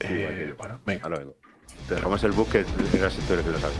[0.00, 1.04] eh, bueno, venga.
[1.04, 1.36] Ahora vengo.
[1.86, 2.64] Te dejamos el book que
[2.96, 3.78] eras tú el que lo sabía.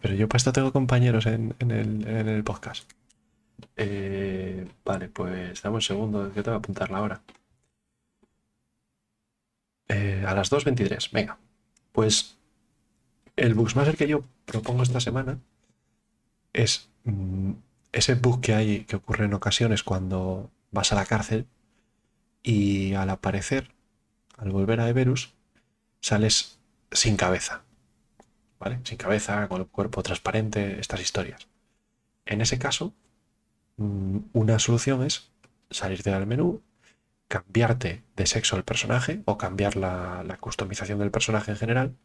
[0.00, 2.90] Pero yo para esto tengo compañeros en, en el, en el podcast.
[3.76, 7.22] Eh, vale, pues dame un segundo, que tengo que apuntar la hora.
[9.88, 11.38] Eh, a las 2.23, venga.
[11.92, 12.36] Pues
[13.36, 15.38] el Booksmaster que yo propongo esta semana
[16.52, 17.52] es mm,
[17.92, 21.46] ese bug que hay que ocurre en ocasiones cuando vas a la cárcel
[22.42, 23.70] y al aparecer,
[24.36, 25.32] al volver a Everus,
[26.00, 26.58] sales
[26.92, 27.62] sin cabeza.
[28.84, 31.48] Sin cabeza, con el cuerpo transparente, estas historias.
[32.26, 32.92] En ese caso,
[33.76, 35.30] mm, una solución es
[35.70, 36.62] salirte del menú,
[37.28, 41.96] cambiarte de sexo al personaje o cambiar la, la customización del personaje en general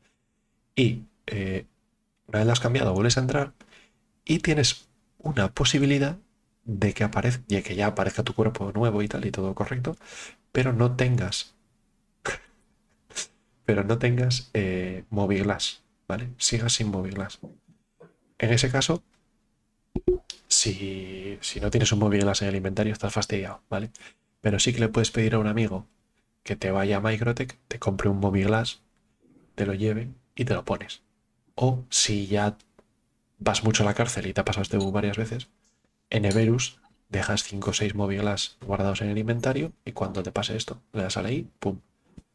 [0.75, 1.65] y eh,
[2.27, 3.53] una vez lo has cambiado vuelves a entrar
[4.25, 4.87] y tienes
[5.19, 6.17] una posibilidad
[6.65, 9.97] de que aparezca, de que ya aparezca tu cuerpo nuevo y tal y todo correcto,
[10.51, 11.53] pero no tengas
[13.65, 15.03] pero no tengas eh,
[16.07, 16.29] ¿vale?
[16.37, 17.39] Sigas sin Moviglass.
[18.37, 19.03] En ese caso,
[20.47, 23.91] si, si no tienes un Moviglass en el inventario, estás fastidiado, ¿vale?
[24.41, 25.87] Pero sí que le puedes pedir a un amigo
[26.43, 28.81] que te vaya a Microtech, te compre un Moviglass,
[29.55, 31.01] te lo lleve y te lo pones.
[31.55, 32.57] O si ya
[33.39, 35.47] vas mucho a la cárcel y te ha pasado este bug varias veces,
[36.09, 40.55] en Everus dejas 5 o 6 Moviglass guardados en el inventario y cuando te pase
[40.55, 41.79] esto, le das a la I, pum,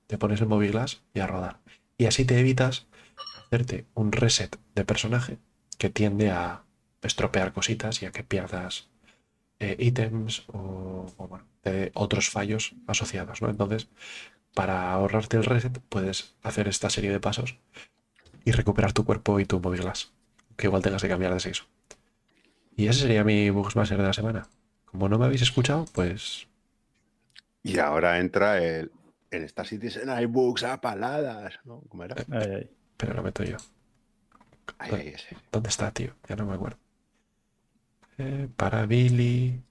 [0.07, 1.61] te pones el Moviglass y a rodar.
[1.99, 2.87] Y así te evitas
[3.49, 5.39] hacerte un reset de personaje
[5.79, 6.65] que tiende a
[7.03, 8.89] estropear cositas y a que pierdas
[9.61, 13.49] eh, ítems o, o, bueno, de otros fallos asociados, ¿no?
[13.51, 13.89] Entonces,
[14.55, 17.57] para ahorrarte el reset, puedes hacer esta serie de pasos
[18.45, 20.13] y recuperar tu cuerpo y tu Moviglass,
[20.57, 21.65] que igual tengas que cambiar de sexo.
[22.77, 24.49] Y ese sería mi Bugsmaster de la semana.
[24.87, 26.49] Como no me habéis escuchado, pues
[27.63, 28.91] Y ahora entra el.
[29.31, 31.83] En Star Citizen hay bugs a paladas, ¿no?
[31.89, 32.25] ¿Cómo era?
[32.31, 32.71] Ay, ay.
[32.99, 33.57] Pero lo meto yo.
[35.51, 36.15] ¿Dónde está, tío?
[36.29, 36.77] Ya no me acuerdo.
[38.19, 39.63] Eh, para Billy.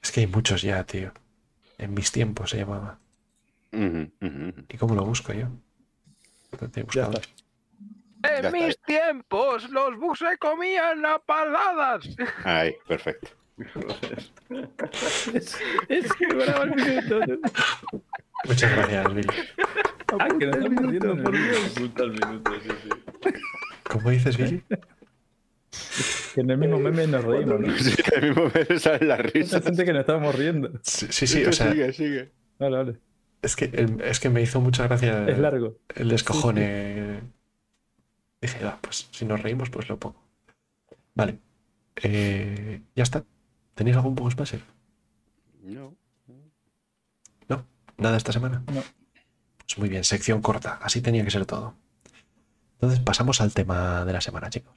[0.00, 1.12] Es que hay muchos ya, tío.
[1.78, 3.00] En mis tiempos se llamaba.
[3.72, 5.48] ¿Y cómo lo busco yo?
[6.94, 7.10] Ya.
[8.22, 12.08] En Ya mis tiempos, los bugs se comían a paladas.
[12.44, 13.30] Ahí, perfecto.
[15.34, 15.58] Es,
[15.88, 17.20] es que bravo el minuto.
[18.44, 19.28] Muchas gracias, Billy.
[20.18, 21.72] Ah, que nos estamos perdiendo por Dios.
[21.76, 23.30] Apunta el minuto, sí, sí.
[23.90, 24.62] ¿Cómo dices, Billy?
[26.34, 27.78] Que en el mismo meme nos reímos, ¿no?
[27.78, 29.60] Sí, que al mismo me sale la risa.
[29.60, 30.70] gente que nos estábamos riendo.
[30.82, 32.32] Sí, sí, sí, o sea, sigue, sigue.
[32.58, 32.98] Vale, vale.
[33.42, 35.78] Es que, el- es que me hizo mucha gracia Es largo.
[35.94, 37.20] el descojone.
[38.40, 40.22] Dije, "Ah, pues si nos reímos, pues lo pongo.
[41.14, 41.38] Vale.
[41.96, 43.24] Eh, ya está.
[43.74, 44.60] ¿Tenéis algún poco espacio?
[45.62, 45.94] No.
[47.48, 47.64] ¿No?
[47.96, 48.62] ¿Nada esta semana?
[48.72, 48.82] No.
[49.68, 50.78] Pues muy bien, sección corta.
[50.82, 51.74] Así tenía que ser todo.
[52.74, 54.74] Entonces pasamos al tema de la semana, chicos.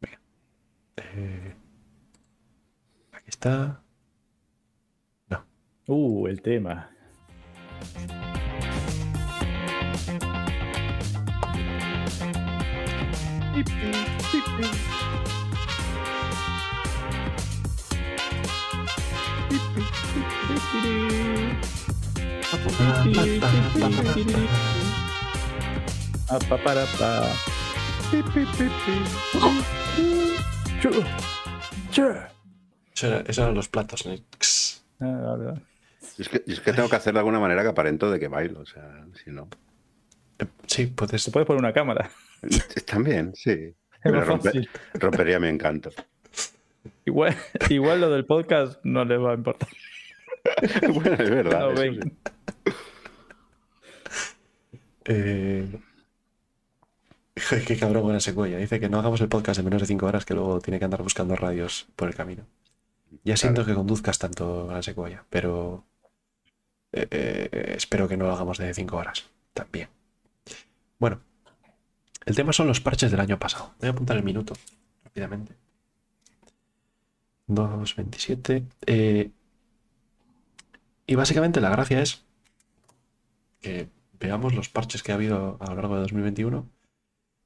[0.00, 0.18] Venga.
[0.96, 1.54] Eh,
[3.12, 3.82] aquí está.
[5.86, 6.88] Uh, el tema.
[33.28, 34.04] Esos eran los platos.
[35.00, 35.54] Ah.
[36.18, 38.60] Es que, es que tengo que hacer de alguna manera que aparento de que bailo,
[38.60, 39.48] o sea, si no.
[40.38, 41.22] Eh, Sí, puedes.
[41.22, 42.10] Se puede poner una cámara.
[42.86, 43.74] También, sí.
[44.02, 44.38] Pero
[44.94, 45.90] rompería mi encanto.
[47.04, 47.36] Igual,
[47.68, 49.68] igual lo del podcast no les va a importar.
[50.94, 51.72] bueno, es verdad.
[51.72, 52.00] No sí.
[55.04, 55.80] Eh,
[57.66, 58.58] Qué cabrón con la secuela.
[58.58, 60.84] Dice que no hagamos el podcast de menos de 5 horas que luego tiene que
[60.84, 62.44] andar buscando radios por el camino.
[63.24, 65.84] Ya siento que conduzcas tanto a la secuela, pero
[66.92, 69.88] eh, eh, espero que no lo hagamos de 5 horas también.
[70.98, 71.20] Bueno,
[72.26, 73.74] el tema son los parches del año pasado.
[73.80, 74.54] Voy a apuntar el minuto
[75.04, 75.54] rápidamente.
[77.48, 78.64] 2.27.
[78.86, 79.30] Eh,
[81.10, 82.22] y básicamente la gracia es
[83.60, 83.88] que
[84.20, 86.70] veamos los parches que ha habido a lo largo de 2021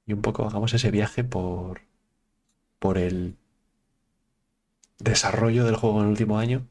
[0.05, 1.81] y un poco hagamos ese viaje por,
[2.79, 3.39] por el
[4.99, 6.67] desarrollo del juego en el último año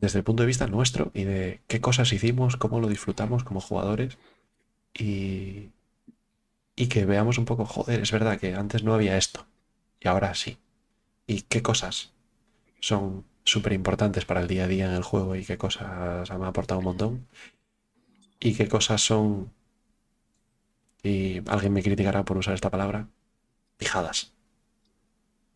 [0.00, 3.60] desde el punto de vista nuestro y de qué cosas hicimos, cómo lo disfrutamos como
[3.60, 4.18] jugadores
[4.92, 5.70] y,
[6.74, 9.46] y que veamos un poco, joder, es verdad que antes no había esto
[10.00, 10.58] y ahora sí.
[11.28, 12.10] Y qué cosas
[12.80, 16.36] son súper importantes para el día a día en el juego y qué cosas me
[16.36, 17.26] han aportado un montón
[18.38, 19.50] y qué cosas son,
[21.02, 23.08] y alguien me criticará por usar esta palabra,
[23.76, 24.32] pijadas.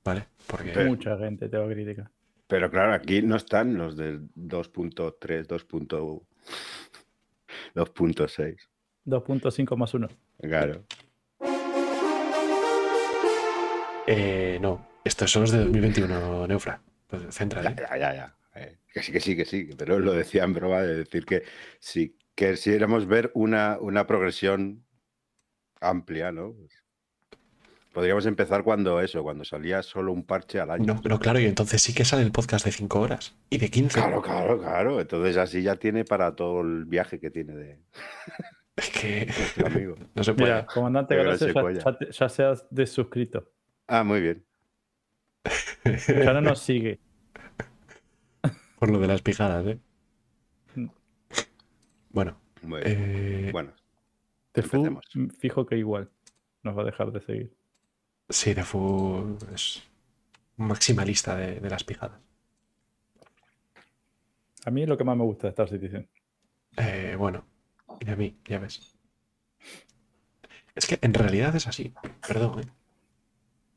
[0.05, 0.27] ¿Vale?
[0.47, 2.11] Porque Pero- Mucha gente te va a criticar.
[2.47, 6.23] Pero claro, aquí no están los del 2.3, 2.1,
[7.74, 8.56] 2.6.
[9.06, 10.09] 2.5 más 1.
[10.43, 10.85] Claro.
[14.06, 16.81] eh, no, estos son los de 2021, Neufra.
[17.07, 17.83] Pues Ya, céntrate.
[17.83, 18.15] ya, ya.
[18.15, 18.37] ya.
[18.55, 19.69] Eh, que sí, que sí, que sí.
[19.77, 21.43] Pero lo decía en broma de decir que
[22.35, 24.85] que quisiéramos ver una, una progresión
[25.81, 26.53] amplia, ¿no?
[26.53, 26.85] Pues,
[27.93, 30.95] podríamos empezar cuando eso, cuando salía solo un parche al año.
[30.95, 33.71] No, no, claro, y entonces sí que sale el podcast de 5 horas y de
[33.71, 34.01] 15.
[34.01, 35.01] Claro, claro, claro.
[35.01, 37.81] Entonces así ya tiene para todo el viaje que tiene de
[38.77, 39.95] Es que nuestro amigo.
[40.15, 40.53] no se puede.
[40.53, 43.53] Mira, comandante Galaxia, ya, ya ya seas desuscrito.
[43.87, 44.45] Ah, muy bien.
[46.09, 46.98] Ya no nos sigue.
[48.79, 49.79] Por lo de las pijadas, ¿eh?
[52.11, 52.40] Bueno,
[52.85, 53.73] eh, Bueno,
[54.53, 55.01] Tefu,
[55.39, 56.11] fijo que igual
[56.63, 57.56] nos va a dejar de seguir.
[58.29, 59.82] sí, Defu es
[60.56, 62.21] un maximalista de, de las pijadas.
[64.64, 66.09] A mí es lo que más me gusta de Star Citizen.
[66.77, 67.45] Eh, bueno,
[68.01, 68.97] y a mí, ya ves.
[70.74, 71.93] Es que en realidad es así.
[72.27, 72.66] Perdón, ¿eh?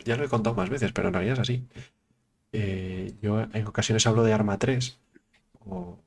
[0.08, 1.68] Ya lo he contado más veces, pero en realidad es así.
[2.54, 5.00] Eh, yo en ocasiones hablo de Arma 3
[5.66, 6.00] o,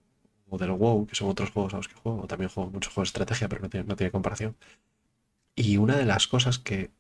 [0.48, 2.26] o del WoW, que son otros juegos a los que juego.
[2.26, 4.56] También juego muchos juegos de estrategia, pero no tiene, comparación.
[5.54, 6.90] Y una de las cosas que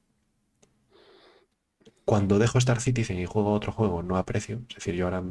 [2.04, 5.22] cuando dejo Star Citizen y juego otro juego no aprecio, es decir, yo ahora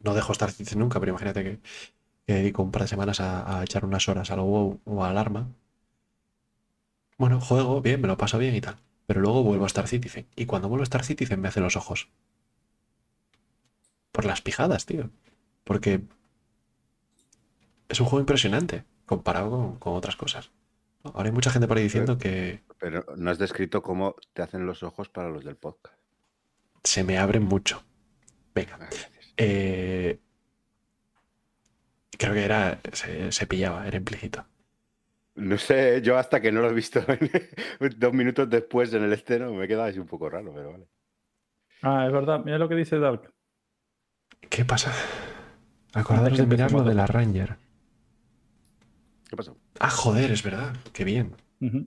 [0.00, 1.60] no dejo Star Citizen nunca, pero imagínate que
[2.26, 5.48] dedico un par de semanas a echar unas horas al WoW o al Arma.
[7.16, 8.76] Bueno, juego bien, me lo paso bien y tal.
[9.12, 10.26] Pero luego vuelvo a Star Citizen.
[10.36, 12.08] Y cuando vuelvo a Star Citizen me hace los ojos.
[14.10, 15.10] Por las pijadas, tío.
[15.64, 16.00] Porque
[17.90, 20.50] es un juego impresionante comparado con, con otras cosas.
[21.02, 24.64] Ahora hay mucha gente por ahí diciendo que pero no has descrito cómo te hacen
[24.64, 25.94] los ojos para los del podcast.
[26.82, 27.84] se me abren mucho.
[28.54, 28.78] Venga.
[28.80, 28.88] Ah.
[29.36, 30.20] Eh,
[32.16, 32.80] creo que era.
[32.94, 34.46] Se, se pillaba, era implícito.
[35.34, 37.00] No sé, yo hasta que no lo he visto
[37.96, 40.86] dos minutos después en el estreno me queda así un poco raro, pero vale.
[41.82, 42.44] Ah, es verdad.
[42.44, 43.32] Mira lo que dice Dark.
[44.50, 44.92] ¿Qué pasa?
[45.94, 47.56] Acordaros de mirar lo de la Ranger.
[49.28, 49.56] ¿Qué pasó?
[49.80, 50.74] Ah, joder, es verdad.
[50.92, 51.34] Qué bien.
[51.60, 51.86] Ujú.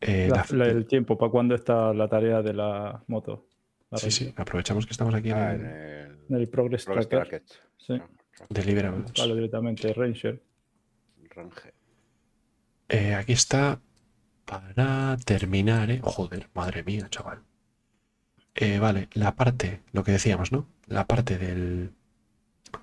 [0.00, 3.46] Eh, La- la- la- el tiempo, ¿para cuándo está la tarea de la moto?
[3.90, 6.84] La sí, sí, aprovechamos que estamos aquí en Ah, el en el En el Progress
[6.84, 7.42] Progress Tracker.
[7.44, 7.58] Tracker.
[7.76, 7.94] Sí.
[8.40, 9.12] Ah, Deliverables.
[9.18, 10.42] Vale, directamente Ranger.
[11.30, 11.72] Rangel.
[12.88, 13.80] Eh, aquí está
[14.44, 16.00] para terminar, ¿eh?
[16.02, 17.42] Joder, madre mía, chaval.
[18.54, 20.66] Eh, vale, la parte, lo que decíamos, ¿no?
[20.86, 21.92] La parte del,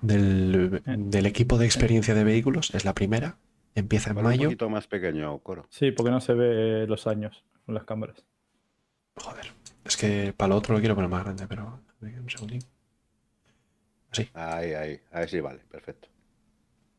[0.00, 3.36] del, del equipo de experiencia de vehículos es la primera.
[3.74, 4.48] Empieza en Ponle Un mayo.
[4.48, 5.66] poquito más pequeño, Coro.
[5.70, 8.24] Sí, porque no se ve los años con las cámaras.
[9.16, 9.52] Joder,
[9.84, 12.60] es que para lo otro lo quiero poner más grande, pero un segundín.
[14.10, 14.30] Así.
[14.34, 15.00] Ahí, ahí.
[15.12, 16.08] Ahí sí, vale, perfecto.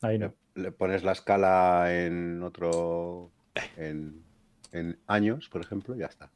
[0.01, 0.33] Ahí no.
[0.61, 3.31] Le pones la escala en otro.
[3.77, 4.23] En,
[4.71, 6.31] en años, por ejemplo, y ya está.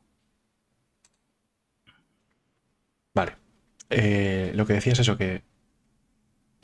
[3.13, 3.37] Vale.
[3.89, 5.43] Eh, lo que decía es eso, que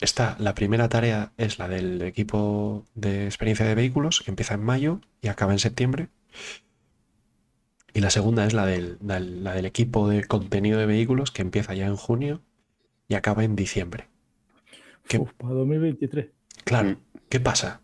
[0.00, 4.62] está, la primera tarea es la del equipo de experiencia de vehículos, que empieza en
[4.62, 6.08] mayo y acaba en septiembre.
[7.92, 11.42] Y la segunda es la del, la, la del equipo de contenido de vehículos, que
[11.42, 12.40] empieza ya en junio
[13.08, 14.08] y acaba en diciembre.
[15.08, 16.30] ¿Qué- Uf, para 2023.
[16.64, 16.96] Claro, Mm.
[17.28, 17.80] ¿qué pasa?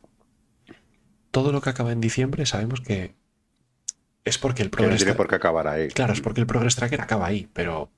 [1.30, 3.14] Todo lo que acaba en diciembre sabemos que
[4.24, 5.88] es porque el Que no Progress tiene por qué acabar ahí.
[5.88, 7.90] Claro, es porque el Progress Tracker acaba ahí, pero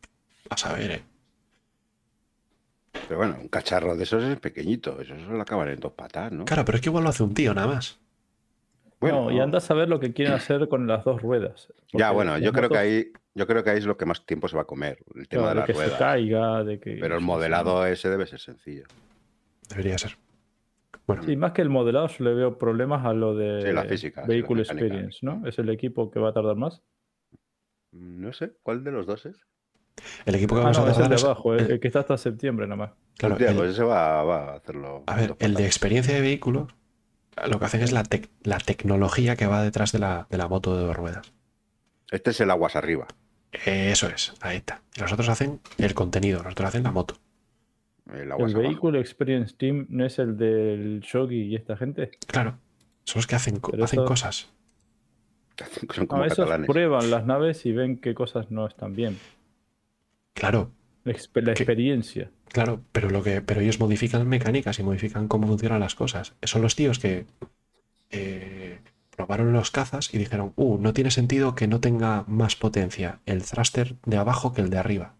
[0.51, 1.03] a saber, ¿eh?
[3.09, 5.01] Pero bueno, un cacharro de esos es pequeñito.
[5.01, 6.45] Eso solo acaban en dos patas, ¿no?
[6.45, 7.99] Claro, pero es que igual lo hace un tío nada más.
[8.99, 11.69] Bueno, no, y anda a saber lo que quieren hacer con las dos ruedas.
[11.93, 14.49] Ya, bueno, yo creo que ahí, yo creo que ahí es lo que más tiempo
[14.49, 16.97] se va a comer, el tema claro, de las que se caiga, de que.
[16.99, 18.85] Pero el modelado ese debe ser sencillo.
[19.69, 20.17] Debería ser.
[21.07, 23.85] Bueno, Sí, más que el modelado, yo le veo problemas a lo de Sí, la
[23.85, 24.62] física, sí, Vehicle la.
[24.62, 25.47] Experience, ¿no?
[25.47, 26.83] Es el equipo que va a tardar más.
[27.93, 29.36] No sé, ¿cuál de los dos es?
[30.26, 31.86] el equipo que Ah, vamos no, a es el tardar de es abajo, el, que
[31.86, 32.91] está hasta septiembre nada más.
[33.17, 35.05] claro, Hostia, el- pues ese va, va a hacerlo.
[35.07, 36.75] a ver, el de experiencia de vehículos,
[37.49, 40.49] lo que hacen es la, tec- la tecnología que va detrás de la, de la
[40.49, 41.33] moto de dos ruedas.
[42.10, 43.07] Este es el aguas arriba.
[43.65, 44.83] Eso es, ahí está.
[44.97, 47.17] Y los otros hacen el contenido, los otros hacen la moto.
[48.12, 48.68] El aguas ¿El abajo.
[48.83, 52.10] Vehicle Experience Team no es el del Shogi y esta gente?
[52.26, 52.59] Claro,
[53.05, 54.49] son los que hacen, Pero hacen eso- cosas.
[55.94, 56.67] Son como No, esos catalanes.
[56.67, 59.18] prueban las naves y ven qué cosas no están bien.
[60.35, 60.70] Claro,
[61.05, 61.62] La, exper- la ¿Qué?
[61.62, 62.31] experiencia.
[62.52, 66.35] Claro, pero lo que, pero ellos modifican mecánicas y modifican cómo funcionan las cosas.
[66.43, 67.25] Son los tíos que
[68.10, 68.81] eh,
[69.17, 73.43] probaron los cazas y dijeron, uh, no tiene sentido que no tenga más potencia el
[73.43, 75.15] thruster de abajo que el de arriba.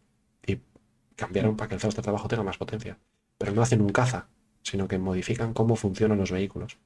[1.17, 2.99] Cambiaron para que el thruster de abajo tenga más potencia.
[3.39, 4.28] Pero no hacen un caza,
[4.62, 6.78] sino que modifican cómo funcionan los vehículos.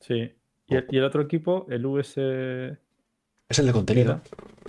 [0.00, 0.32] Sí.
[0.66, 2.16] Y el, y el otro equipo, el US.
[3.48, 4.20] Es el de contenido,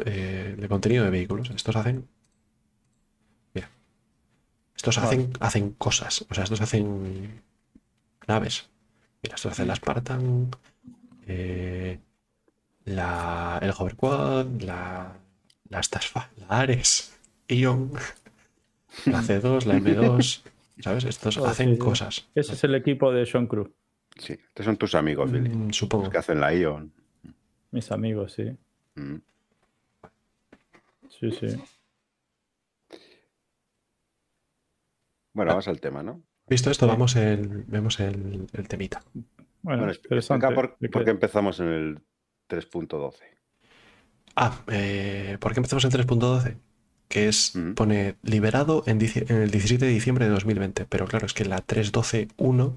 [0.05, 1.49] eh, de contenido de vehículos.
[1.49, 2.07] Estos hacen.
[3.53, 3.69] Mira.
[4.75, 5.07] Estos Vale.
[5.07, 6.25] hacen, hacen cosas.
[6.29, 7.41] O sea, estos hacen
[8.27, 8.69] naves.
[9.23, 10.49] Mira, estos hacen la Spartan,
[11.27, 11.99] eh,
[12.85, 15.13] la, el Hoverquad, la,
[15.69, 17.91] la Stasfa, la Ares, Ion,
[19.05, 20.41] la C2, la M2.
[20.79, 21.05] ¿Sabes?
[21.05, 22.27] Estos Oh, hacen sí, cosas.
[22.35, 23.69] Ese es el equipo de John Cruz.
[24.17, 25.49] Sí, estos son tus amigos, Billy.
[25.49, 26.05] Mm, supongo.
[26.05, 26.91] Los que hacen la Ion.
[27.71, 28.55] Mis amigos, sí.
[28.95, 29.15] Mm.
[31.09, 31.47] Sí, sí.
[35.33, 36.21] Bueno, vamos al tema, ¿no?
[36.47, 39.03] Visto esto, vamos el, vemos el, el temita.
[39.61, 41.99] Bueno, Bueno, explica por, por qué empezamos en el
[42.49, 43.15] 3.12.
[44.35, 46.57] Ah, eh, ¿por qué empezamos en 3.12?
[47.07, 47.73] Que es, Ujú.
[47.75, 50.85] pone liberado en, en el 17 de diciembre de 2020.
[50.85, 52.73] Pero claro, es que la 3.12.1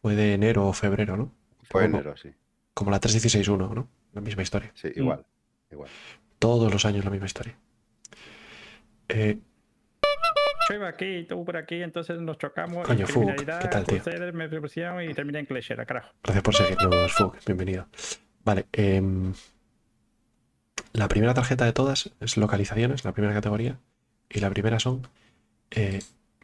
[0.00, 1.32] fue de enero o febrero, ¿no?
[1.64, 2.30] Fue Como- enero, sí.
[2.74, 3.88] Como la 3.16.1, ¿no?
[4.14, 4.70] La misma historia.
[4.74, 5.24] Sí, igual.
[5.70, 5.90] igual.
[6.38, 7.56] Todos los años la misma historia.
[9.08, 9.38] Eh,
[10.68, 12.86] Yo iba aquí, tú por aquí, entonces nos chocamos.
[12.86, 14.02] Coño, criminalidad, ¿qué tal, tío?
[14.02, 16.10] Crusader, me propusieron y terminé en Clasher, carajo.
[16.22, 17.36] gracias por seguirnos, Fug.
[17.46, 17.86] Bienvenido.
[18.44, 18.66] Vale.
[18.72, 19.32] em,
[20.92, 23.78] la primera tarjeta de todas es localizaciones, la primera categoría.
[24.30, 25.06] Y la primera son
[25.70, 26.00] eh,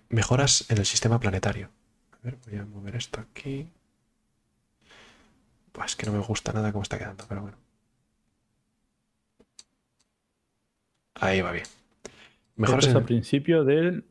[0.09, 1.69] mejoras en el sistema planetario.
[2.13, 3.69] A ver, voy a mover esto aquí.
[5.73, 7.57] Pues es que no me gusta nada cómo está quedando, pero bueno.
[11.15, 11.67] Ahí va bien.
[12.57, 14.05] Mejoras Esto es en- a principio del.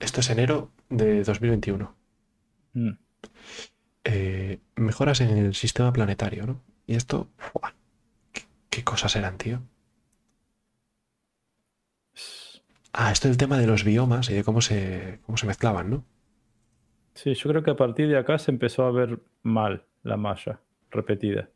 [0.00, 1.94] Esto es enero de 2021.
[2.74, 2.90] Mm.
[4.04, 6.62] Eh, mejoras en el sistema planetario, ¿no?
[6.86, 7.72] Y esto, ¡buah!
[8.32, 9.60] ¿Qué, qué cosas eran, tío?
[12.92, 15.90] Ah, esto es el tema de los biomas y de cómo se, cómo se mezclaban,
[15.90, 16.04] ¿no?
[17.14, 20.60] Sí, yo creo que a partir de acá se empezó a ver mal la malla
[20.90, 21.48] repetida.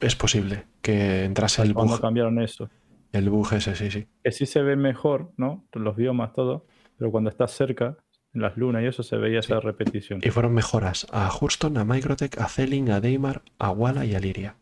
[0.00, 2.70] Es posible que entrase el bug, cambiaron eso.
[3.12, 4.06] el bug ese, sí, sí.
[4.22, 5.64] Que sí se ve mejor, ¿no?
[5.72, 6.66] Los biomas, todo.
[6.98, 7.96] Pero cuando estás cerca,
[8.34, 10.20] en las lunas y eso, se veía esa repetición.
[10.22, 14.20] Y fueron mejoras a Hurston, a Microtech, a Zelling, a Deimar, a Walla y a
[14.20, 14.56] Liria.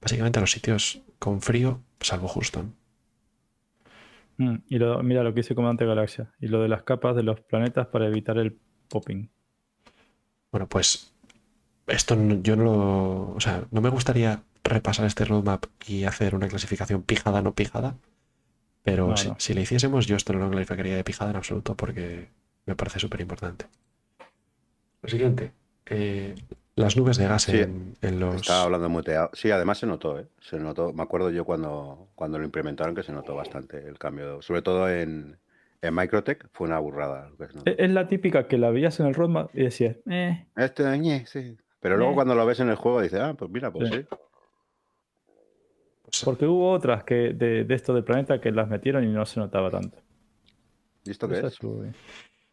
[0.00, 2.74] Básicamente a los sitios con frío, salvo Houston.
[4.38, 6.32] Mm, Y lo, mira lo que hice Comandante Galaxia.
[6.40, 9.28] Y lo de las capas de los planetas para evitar el popping.
[10.50, 11.08] Bueno, pues
[11.88, 13.30] Esto no- yo no lo.
[13.34, 17.96] O sea, no me gustaría repasar este roadmap y hacer una clasificación pijada no pijada.
[18.84, 19.36] Pero No, si, no.
[19.38, 22.28] si le hiciésemos, yo esto no lo clasificaría de pijada en absoluto porque
[22.66, 23.66] me parece súper importante.
[25.02, 25.52] Lo siguiente.
[25.86, 26.34] eh,
[26.74, 28.36] las nubes de gas Sí, en, en los.
[28.36, 29.30] Estaba hablando muteado.
[29.34, 30.26] Sí, además se notó, ¿eh?
[30.40, 30.92] Se notó.
[30.92, 34.40] Me acuerdo yo cuando, cuando lo implementaron que se notó bastante el cambio.
[34.42, 35.36] Sobre todo en,
[35.82, 37.30] en Microtech fue una burrada.
[37.38, 37.62] notó.
[37.70, 41.56] Es la típica que la veías en el roadmap y decías, eh, Este, ñe, sí.
[41.80, 42.14] Pero luego Eh.
[42.14, 43.96] cuando lo ves en el juego dices, ah, pues mira, pues Sí.
[43.96, 44.04] sí.
[46.04, 49.24] pues, porque hubo otras que de, de esto del planeta que las metieron y no
[49.26, 49.98] se notaba tanto.
[51.04, 51.54] ¿Y esto qué Esa es?
[51.54, 51.84] su-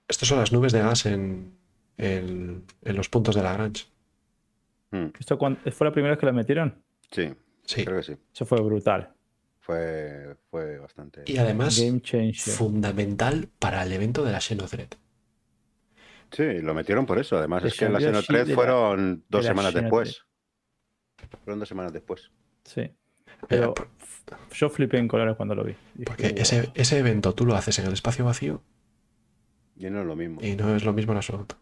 [0.08, 1.54] Estas son las nubes de gas en,
[1.98, 3.86] en los puntos de Lagrange.
[4.92, 6.82] Mm, ¿Esto fue la primera vez que las metieron?
[7.12, 7.86] Sí, Sí.
[7.86, 8.16] creo que sí.
[8.34, 9.14] Eso fue brutal.
[9.60, 11.24] Fue, fue bastante.
[11.28, 12.02] Y además, Game
[12.34, 14.90] fundamental para el evento de la Xenothread.
[16.32, 17.38] Sí, lo metieron por eso.
[17.38, 20.24] Además, es que en la Xenothread de la- fueron dos de la semanas después.
[21.44, 22.32] Fueron dos semanas después.
[22.64, 22.90] Sí.
[23.48, 23.90] Pero por-
[24.54, 25.74] yo flipé en colores cuando lo vi.
[25.94, 26.38] Dije, Porque "Wow".
[26.38, 28.62] ese, ese evento tú lo haces en el espacio vacío
[29.78, 30.40] Y no es lo mismo.
[30.44, 31.58] y no es lo mismo en absoluto.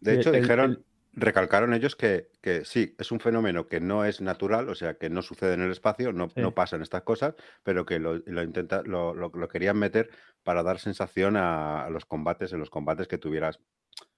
[0.00, 4.04] De hecho, el- dijeron, el- recalcaron ellos que, que sí, es un fenómeno que no
[4.04, 6.40] es natural, o sea, que no sucede en el espacio, no, Sí.
[6.40, 10.10] no pasan estas cosas, pero que lo, lo, intenta, lo, lo- lo querían meter
[10.42, 13.60] para dar sensación a, a los combates, en los combates que tuvieras,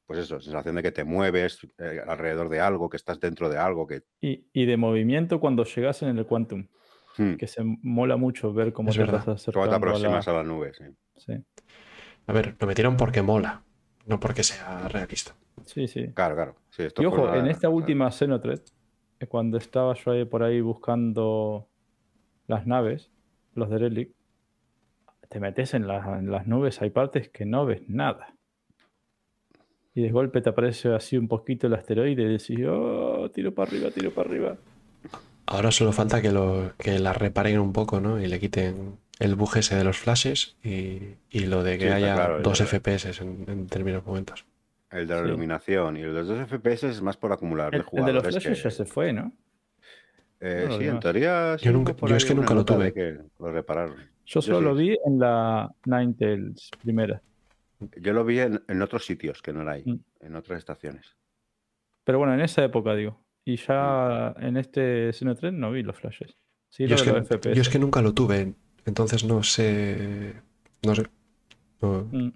[0.07, 3.59] pues eso, sensación de que te mueves eh, alrededor de algo, que estás dentro de
[3.59, 4.03] algo, que...
[4.21, 6.69] Y, y de movimiento cuando llegas en el Quantum,
[7.19, 9.21] hmm, que se mola mucho ver cómo Es te verdad.
[9.21, 10.85] estás cómo te acercando a la- aproximas a la nube, sí.
[11.17, 11.33] Sí,
[12.27, 13.63] A ver, lo metieron porque mola,
[14.07, 15.35] no porque sea realista.
[15.67, 15.87] Sí.
[15.89, 16.09] sí.
[16.15, 16.55] Claro, claro.
[16.71, 18.61] sí, esto Y ojo, una- en esta última Xenothread,
[19.21, 21.69] eh, cuando estaba yo ahí por ahí buscando
[22.49, 23.11] las naves,
[23.55, 24.11] los de Relic,
[25.29, 28.35] te metes en, la- en las nubes, hay partes que no ves nada.
[29.95, 33.71] Y de golpe te aparece así un poquito el asteroide y decís, oh, tiro para
[33.71, 34.57] arriba, tiro para arriba.
[35.47, 38.21] Ahora solo falta que, lo, que la reparen un poco, ¿no?
[38.21, 41.91] Y le quiten el bug ese de los flashes y, y lo de que Sí,
[41.91, 44.47] haya claro, dos FPS en, en determinados momentos.
[44.93, 45.29] El de la Sí.
[45.29, 48.13] iluminación y el de los dos FPS es más por acumular El, de el de
[48.13, 48.35] los jugadores.
[48.43, 49.33] flashes que- ya se fue, ¿no?
[50.41, 51.57] Eh, No, sí, en teoría.
[51.59, 52.93] sí Yo nunca- yo es que nunca lo tuve.
[52.93, 53.97] que lo repararon.
[54.27, 54.65] Yo solo sí.
[54.65, 57.23] lo vi en la Ninetales primera.
[58.01, 59.99] Yo lo vi en, en otros sitios que no era ahí, Mm.
[60.27, 61.17] en otras estaciones.
[62.05, 63.21] Pero bueno, en esa época digo.
[63.45, 66.37] Y ya en este Xenothread no vi los flashes.
[66.69, 67.55] Sí, Yo lo es, que, los FPS.
[67.57, 68.55] yo es que nunca lo tuve,
[68.85, 70.35] entonces no sé.
[70.85, 71.03] No sé.
[71.81, 72.33] No, Mm.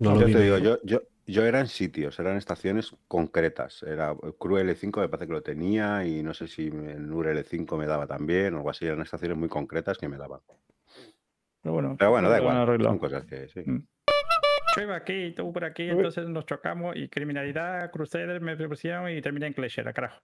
[0.00, 0.32] no lo Yo vi.
[0.32, 3.82] te digo, yo, yo, yo era en sitios, eran estaciones concretas.
[3.82, 7.76] Era Cru L5, me parece que lo tenía, y no sé si en UR L5
[7.78, 8.86] me daba también, o algo así.
[8.86, 10.40] Eran estaciones muy concretas que me daban.
[11.62, 12.82] Pero bueno, Pero bueno, da igual.
[12.82, 13.60] Son cosas que sí.
[13.64, 13.86] Mm.
[14.76, 19.20] Yo iba aquí, tú por aquí, entonces nos chocamos y criminalidad, Crusader, me propusieron y
[19.20, 20.20] terminé en Cleshera, carajo.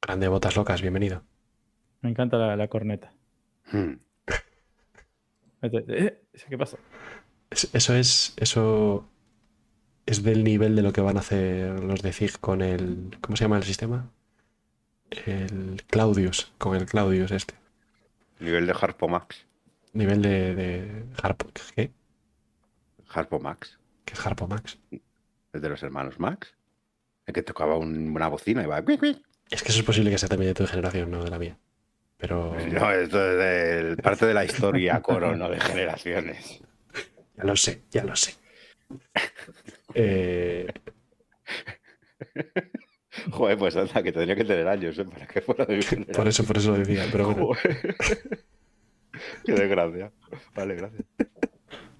[0.00, 1.22] Grande botas locas, bienvenido.
[2.02, 3.12] Me encanta la, la corneta.
[3.72, 3.94] Hmm.
[5.62, 6.78] Eh, ¿Qué pasa?
[7.50, 8.32] Es- Eso es.
[8.36, 9.09] Eso
[10.10, 13.16] es del nivel de lo que van a hacer los de ZIG con el.
[13.20, 14.10] ¿Cómo se llama el sistema?
[15.26, 17.54] El Claudius, con el Claudius este.
[18.38, 19.44] Nivel de Harpo Max.
[19.92, 21.48] Nivel de, de Harpo.
[21.74, 21.90] ¿Qué?
[23.08, 23.78] Harpo Max.
[24.04, 24.78] ¿Qué es Harpo Max?
[25.52, 26.54] El de los hermanos Max.
[27.26, 28.78] El que tocaba un- una bocina y va.
[29.50, 31.56] Es que eso es posible que sea también de tu generación, no de la mía.
[32.16, 32.54] Pero.
[32.70, 36.60] No, esto es del- parte de la historia, coro, no de generaciones.
[37.36, 38.34] Ya lo sé, ya lo sé.
[39.94, 40.66] Eh,
[43.32, 45.04] Joder, pues anda, que tendría que tener años ¿eh?
[45.04, 47.06] para que fuera de mi por eso, por eso lo decía.
[47.10, 47.96] Pero bueno, Joder.
[49.44, 50.12] Qué desgracia.
[50.54, 51.02] Vale, gracias.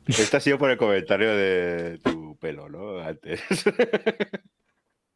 [0.07, 2.99] Este ha sido por el comentario de tu pelo, ¿no?
[3.01, 3.41] Antes.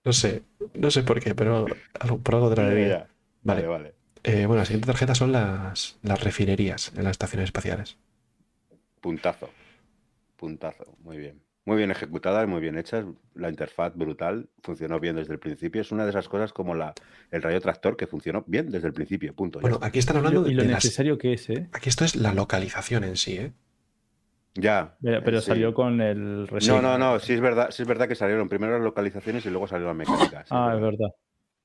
[0.05, 0.43] no sé,
[0.75, 1.67] no sé por qué, pero
[2.01, 2.55] algo- por algo.
[2.55, 3.09] Ya.
[3.43, 3.63] Vale.
[3.63, 3.95] Vale, vale.
[4.23, 7.97] Eh, bueno, la siguiente tarjeta son las, las refinerías en las estaciones espaciales.
[9.01, 9.51] Puntazo.
[10.37, 10.97] Puntazo.
[11.03, 11.41] Muy bien.
[11.67, 13.07] Muy bien ejecutadas, muy bien hechas.
[13.35, 14.49] La interfaz brutal.
[14.63, 15.81] Funcionó bien desde el principio.
[15.81, 16.93] Es una de esas cosas como la,
[17.31, 19.35] el rayo tractor que funcionó bien desde el principio.
[19.35, 19.61] Punto.
[19.61, 21.69] Bueno, aquí están Y hablando lo, de, y lo de las- necesario que es, ¿eh?
[21.73, 23.53] Aquí esto es la localización en sí, ¿eh?
[24.55, 24.97] Ya.
[25.03, 25.49] Pero, pero eh, sí.
[25.49, 26.83] salió con el No, reseño.
[26.83, 27.19] no, no.
[27.19, 30.09] Sí es verdad, sí es verdad que salieron primero las localizaciones y luego salieron las
[30.09, 30.49] mecánicas.
[30.49, 31.09] sí, Ah, es verdad.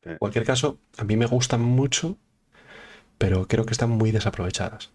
[0.03, 2.17] En cualquier caso, a mí me gustan mucho,
[3.17, 4.91] pero creo que están muy desaprovechadas.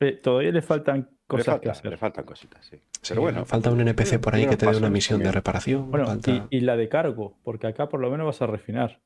[0.00, 1.90] Eh, todavía le faltan Le, cosas falta- que hacer.
[1.90, 2.76] le faltan cositas, sí.
[3.02, 5.90] Sí, Pero bueno, falta un NPC por ahí que te dé una misión de reparación.
[5.90, 9.00] Bueno, falta- y, y la de cargo, porque acá por lo menos vas a refinar.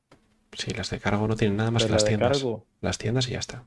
[0.53, 2.37] Sí, las de cargo no tienen nada más Pero que la las de tiendas.
[2.37, 3.65] cargo, Las tiendas y ya está.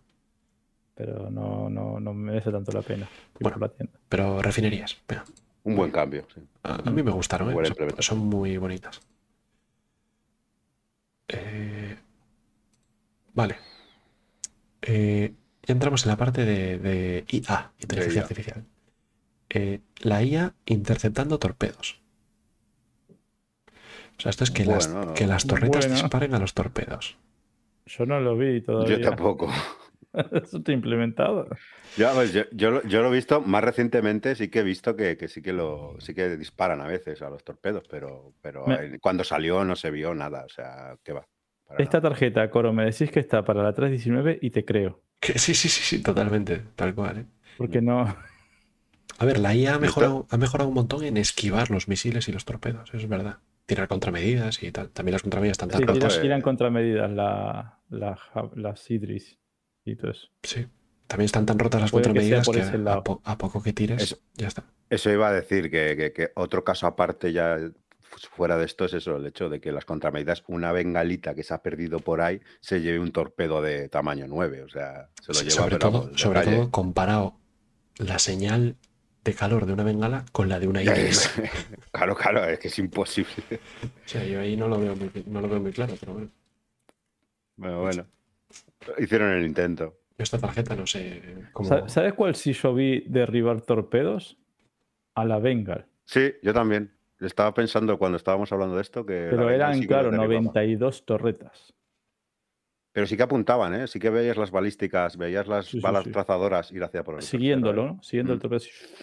[0.95, 3.07] pero no, no, no merece tanto la pena.
[3.39, 3.55] Bueno.
[3.59, 3.99] por la tienda.
[4.09, 5.25] Pero refinerías, venga,
[5.65, 6.27] un buen cambio.
[6.35, 6.41] sí.
[6.63, 7.71] a, a mí me gustaron, ¿eh?
[7.99, 9.01] Son muy bonitas.
[11.29, 11.97] Eh,
[13.35, 13.57] vale.
[14.83, 15.35] Eh,
[15.69, 18.23] ya entramos en la parte de, de IA, inteligencia IA.
[18.23, 18.67] artificial.
[19.51, 22.03] Eh, la IA interceptando torpedos.
[24.19, 25.97] O sea, esto es que, las, Bueno, que las torretas bueno.
[25.97, 27.17] disparen a los torpedos.
[27.87, 28.99] Yo no lo vi todavía.
[28.99, 29.49] Yo tampoco.
[30.43, 31.49] Eso está implementado.
[31.97, 34.95] Yo, pues, yo, yo lo- yo lo he visto más recientemente, sí que he visto
[34.95, 38.65] que, que sí que lo sí que disparan a veces a los torpedos, pero, pero
[38.65, 41.27] Me- cuando salió no se vio nada, o sea, ¿qué va?
[41.67, 42.03] Para Esta nada.
[42.03, 45.03] tarjeta, Coro, me decís que está para la 319 y te creo.
[45.21, 47.19] Que, sí, sí, sí, sí, totalmente, tal cual.
[47.19, 47.27] ¿eh?
[47.57, 48.17] Porque no.
[49.21, 52.33] A ver, la IA ha mejorado, ha mejorado un montón en esquivar los misiles y
[52.33, 53.39] los torpedos, eso es verdad.
[53.67, 54.91] Tirar contramedidas y tal.
[54.91, 58.19] También las contramedidas están tan Sí, tiran, de- tiran contramedidas la, la,
[58.55, 59.39] las Idris
[59.85, 60.29] y todo eso.
[60.43, 60.67] Sí.
[61.09, 63.05] También están tan rotas las Puede que sea contramedidas por que, a, lado.
[63.05, 64.19] po- a poco que tires, Eso.
[64.35, 64.65] ya está.
[64.89, 67.59] Eso iba a decir que, que- que otro caso aparte ya
[68.35, 71.55] fuera de esto es eso, el hecho de que las contramedidas, una bengalita que se
[71.55, 75.35] ha perdido por ahí, se lleve un torpedo de tamaño 9, o sea, se lo
[75.39, 76.57] Sí, lleva sobre pero, todo, sobre calle.
[76.57, 77.37] todo comparado
[77.99, 78.77] la señal
[79.25, 81.31] de calor de una bengala con la de una iris.
[81.93, 83.31] claro, claro, es que es imposible.
[84.09, 86.31] O sea, yo ahí no lo veo muy, no lo veo muy claro, pero bueno.
[87.57, 88.07] Bueno, bueno.
[88.99, 89.99] Hicieron el intento.
[90.17, 91.69] Esta tarjeta no sé cómo.
[91.69, 94.39] Sa- ¿Sabes cuál sí yo vi derribar torpedos?
[95.15, 95.87] A la Bengal.
[96.07, 96.91] Sí, yo también.
[97.21, 99.29] Estaba pensando cuando estábamos hablando de esto que.
[99.31, 100.41] Pero eran, claro, lo derribaba.
[100.47, 101.75] 92 torretas.
[102.93, 103.87] Pero sí que apuntaban, ¿eh?
[103.87, 106.11] Sí que veías las balísticas, veías las Sí, sí, balas sí.
[106.13, 108.03] trazadoras ir hacia por el Siguiéndolo, ¿no?
[108.03, 108.43] Siguiendo el Mm.
[108.43, 108.61] torpedo.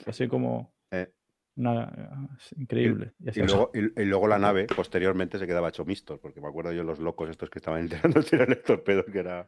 [0.07, 0.73] Así como.
[0.91, 1.11] Eh.
[1.57, 3.13] Una, es increíble.
[3.33, 6.73] Y luego, y, y luego la nave posteriormente se quedaba hecho mixto, porque me acuerdo
[6.73, 9.47] yo los locos estos que estaban intentando tirar el torpedo, que era.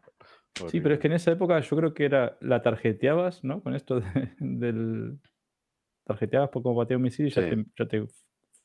[0.69, 3.61] Sí, pero es que en esa época yo creo que era la tarjeteabas, ¿no?
[3.61, 5.19] Con esto de- del.
[6.05, 7.49] Tarjeteabas por como batía un misil y ya, Sí.
[7.49, 8.07] te, ya te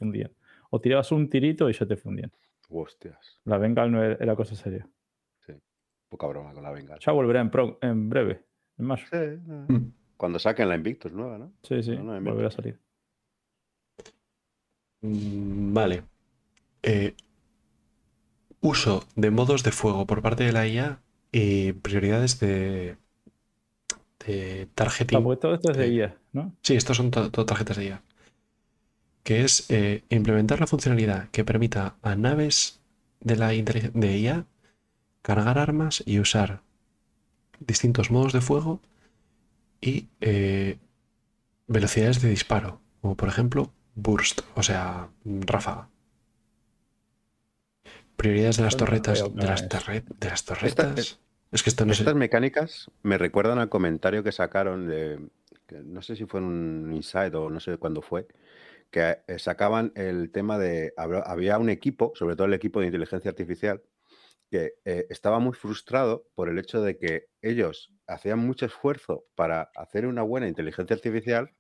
[0.02, 0.30] fundían.
[0.70, 2.30] O tirabas un tirito y ya te fundían.
[2.68, 4.84] Hostias, La Bengal no era, era cosa seria.
[6.08, 6.98] poca broma con la Bengal.
[7.00, 8.44] Ya volverá en, pro- en breve,
[8.78, 9.06] en mayo.
[9.10, 9.66] Sí, no.
[9.68, 9.92] Mm.
[10.16, 11.52] Cuando saquen la Invictus nueva, ¿no?
[11.62, 12.78] Sí, sí, No, no, en volverá a salir.
[15.02, 16.04] Mm, Vale.
[16.82, 17.14] Eh,
[18.60, 21.00] uso de modos de fuego por parte de la IA
[21.32, 22.96] y prioridades de,
[24.26, 25.18] de targeting.
[25.18, 25.94] Ah, porque todo esto es de Sí.
[25.94, 26.52] IA, ¿no?
[26.62, 28.02] Sí, estos son to- todo tarjetas de IA.
[29.22, 32.80] Que es eh, implementar la funcionalidad que permita a naves
[33.20, 34.46] de la de IA
[35.22, 36.62] cargar armas y usar
[37.60, 38.80] distintos modos de fuego
[39.80, 40.78] y eh,
[41.68, 45.88] velocidades de disparo, como por ejemplo burst, o sea, ráfaga.
[48.16, 49.78] Prioridades de las torretas, de las, de eso.
[49.78, 51.18] torre- de las Esta- torretas.
[51.50, 52.02] Es que esto no sé.
[52.02, 55.18] Estas mecánicas me recuerdan al comentario que sacaron de,
[55.66, 58.26] que no sé si fue en un Inside o no sé cuándo fue,
[58.92, 63.30] que eh, sacaban el tema de, había un equipo, sobre todo el equipo de inteligencia
[63.30, 63.82] artificial,
[64.50, 69.70] que eh, estaba muy frustrado por el hecho de que ellos hacían mucho esfuerzo para
[69.76, 71.52] hacer una buena inteligencia artificial,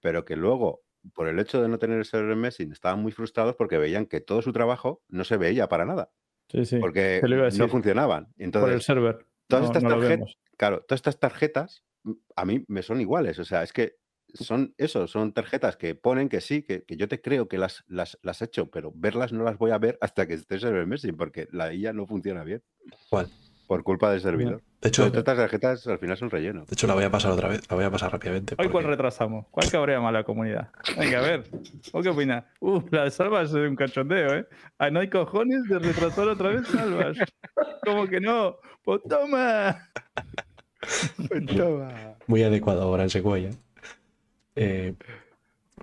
[0.00, 0.82] pero que luego,
[1.14, 4.20] por el hecho de no tener el server messing, estaban muy frustrados porque veían que
[4.20, 6.12] todo su trabajo no se veía para nada,
[6.48, 6.78] Sí, sí.
[6.80, 7.20] porque
[7.56, 8.24] no funcionaban.
[8.36, 9.26] Y Por el Entonces, server.
[9.48, 13.38] todas no- estas no tarjetas, claro, todas estas tarjetas mm, a mí me son iguales.
[13.38, 13.96] O sea, es que
[14.34, 17.84] son eso, son tarjetas que ponen que sí, que, que yo te creo que las,
[17.88, 20.86] las, las he hecho, pero verlas no las voy a ver hasta que esté el
[20.86, 22.62] messing, porque la IA no funciona bien.
[23.08, 23.28] ¿Cuál?
[23.66, 24.60] Por culpa del servidor.
[24.82, 26.64] De hecho, estas tarjetas al final son relleno.
[26.64, 28.56] de hecho, la voy a pasar otra vez, la voy a pasar rápidamente.
[28.58, 29.46] Hoy cuál retrasamos.
[29.50, 30.70] ¿Cuál cabrea más la comunidad?
[30.98, 31.44] Venga, a ver.
[31.92, 32.44] ¿Vos qué opinas?
[32.60, 34.46] Uh, la de Salvas es un cachondeo, ¿eh?
[34.78, 37.16] Ah, no hay cojones de retrasar otra vez Salvas.
[37.84, 38.56] ¿Cómo que no?
[38.84, 39.88] ¡Pues toma!
[42.26, 43.50] Muy adecuado ahora en Sequoia.
[44.56, 44.94] Eh,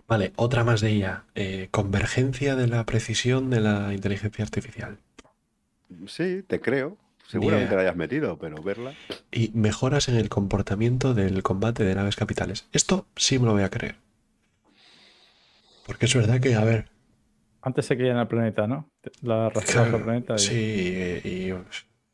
[0.08, 1.24] vale, otra más de ella.
[1.36, 4.98] Eh, convergencia de la precisión de la inteligencia artificial.
[6.08, 6.98] Sí, te creo.
[7.28, 7.76] Seguramente Yeah.
[7.78, 8.94] la hayas metido, pero verla.
[9.32, 12.68] Y mejoras en el comportamiento del combate de naves capitales.
[12.72, 13.96] Esto sí me lo voy a creer.
[15.86, 16.90] Porque es verdad que, a ver,
[17.62, 18.90] Antes se querían al planeta, ¿no?
[19.22, 20.36] La arrastraba al planeta.
[20.36, 21.54] y- sí, y, y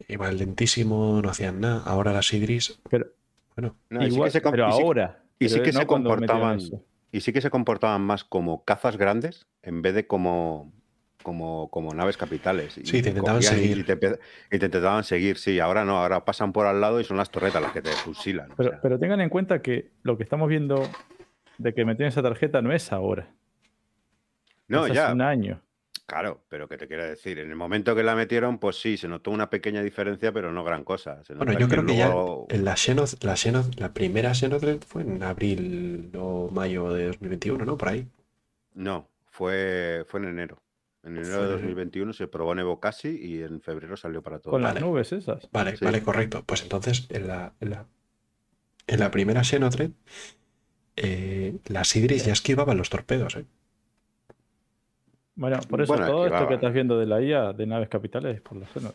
[0.08, 1.84] iban lentísimo, no hacían nada.
[1.86, 3.08] Ahora las Idris, Pero,
[3.56, 5.22] bueno, No, sí igual, que se com- pero ahora.
[5.40, 6.60] Y sí que no se comportaban-.
[7.12, 10.74] Y sí que se comportaban más como cazas grandes en vez de como,
[11.24, 12.78] como, como naves capitales.
[12.78, 13.78] Y Sí, te intentaban y- seguir.
[13.78, 13.94] Y, te,
[14.52, 15.60] y intentaban seguir, sí.
[15.60, 18.52] Ahora no, ahora pasan por al lado y son las torretas las que te fusilan.
[18.52, 18.82] o Pero, sea.
[18.82, 20.82] pero tengan en cuenta que lo que estamos viendo
[21.58, 23.30] de que metieron esa tarjeta no es ahora.
[24.68, 25.62] no, es hace ya, un año.
[26.06, 29.08] Claro, pero que te quiero decir, en el momento que la metieron, pues sí, se
[29.08, 31.24] notó una pequeña diferencia, pero no gran cosa.
[31.24, 34.82] Se Bueno, yo creo que ya luego- en la Xenoth, la Xenoth- la primera Xenothread
[34.82, 37.78] fue en abril o mayo de 2021, ¿no?
[37.78, 38.08] Por ahí.
[38.74, 40.62] No, fue, fue en enero.
[41.04, 44.52] En enero de 2021 se probó en Evo Casi y en febrero salió para todo.
[44.52, 44.86] Con las Vale.
[44.86, 45.48] nubes esas.
[45.52, 45.86] Vale, Sí.
[45.86, 46.44] vale, correcto.
[46.46, 47.86] Pues entonces, en la, en la,
[48.88, 49.92] en la primera Xenothread,
[50.96, 53.46] eh, las Idris ya esquivaban los torpedos, ¿eh?
[55.36, 58.36] Bueno, por eso Bueno, todo esto que estás viendo de la IA de naves capitales
[58.36, 58.94] es por los senos.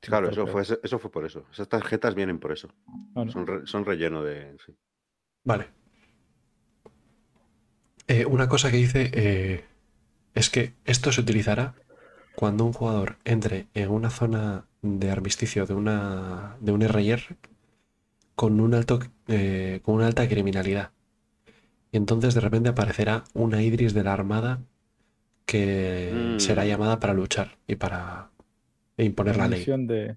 [0.00, 1.44] Claro, eso fue, eso fue por eso.
[1.52, 2.68] Esas tarjetas vienen por eso.
[3.32, 4.56] Son, re- son relleno de.
[4.64, 4.74] sí.
[5.44, 5.68] Vale.
[8.06, 9.64] Eh, una cosa que dice eh,
[10.34, 11.74] es que esto se utilizará
[12.36, 17.36] cuando un jugador entre en una zona de armisticio de una de un RR
[18.34, 20.92] con un alto eh, con una alta criminalidad.
[21.92, 24.60] Y entonces de repente aparecerá una Idris de la Armada
[25.44, 26.40] que Mm.
[26.40, 28.30] será llamada para luchar y para
[28.96, 29.64] imponer la una ley.
[29.64, 30.16] de.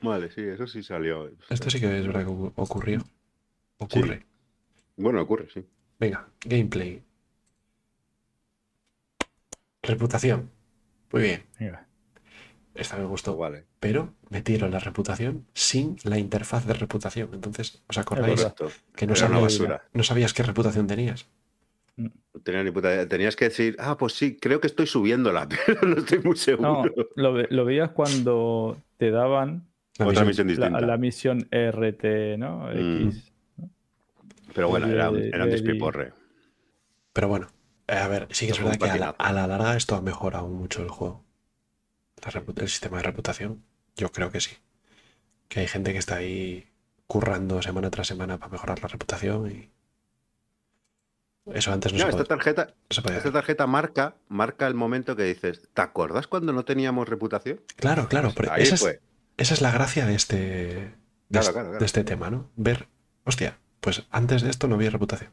[0.00, 1.30] Vale, sí, eso sí salió.
[1.50, 3.02] Esto sí que es verdad que ocu- ocurrió.
[3.78, 4.24] Ocurre.
[4.96, 5.64] Bueno, ocurre, sí.
[5.98, 7.02] Venga, gameplay.
[9.82, 10.50] Reputación.
[11.12, 11.44] Muy bien.
[11.58, 11.86] Venga.
[12.74, 13.36] Esta me gustó.
[13.36, 13.64] Vale.
[13.80, 17.30] Pero metieron la reputación sin la interfaz de reputación.
[17.32, 18.46] Entonces, ¿os acordáis
[18.94, 19.82] que no sabías, basura.
[19.92, 21.26] no sabías qué reputación tenías?
[21.98, 23.08] No tenía ni puta idea.
[23.08, 26.36] Tenías que decir, ah, pues sí, creo que estoy subiéndola, pero no estoy muy No,
[26.36, 26.94] seguro.
[27.16, 29.66] lo, ve- lo veías cuando te daban
[29.98, 30.46] La Otra misión.
[30.46, 30.80] distinta.
[30.80, 32.68] la misión RT, ¿no?
[32.72, 33.08] Mm.
[33.08, 33.32] X.
[34.54, 36.12] Pero bueno, era, un- era un de- despiporre.
[37.12, 37.48] Pero bueno,
[37.88, 39.16] eh, a ver, sí que es verdad que a la, patinazo.
[39.18, 41.24] a la larga esto ha mejorado mucho el juego.
[42.24, 43.62] La el sistema de reputación.
[43.96, 44.56] Yo creo que sí.
[45.48, 46.66] Que hay gente que está ahí
[47.06, 49.70] currando semana tras semana para mejorar la reputación y.
[51.54, 54.74] Eso antes no, No, se, esta podía, tarjeta, se podía esta tarjeta marca, marca el
[54.74, 57.60] momento que dices, ¿te acuerdas cuando no teníamos reputación?
[57.76, 59.00] Claro, claro, Ahí esa es, fue.
[59.36, 60.92] esa es la gracia de este, de,
[61.30, 61.78] Claro, este- claro, claro.
[61.78, 62.50] de este tema, ¿no?
[62.56, 62.88] Ver,
[63.24, 65.30] hostia, pues antes de esto no había reputación.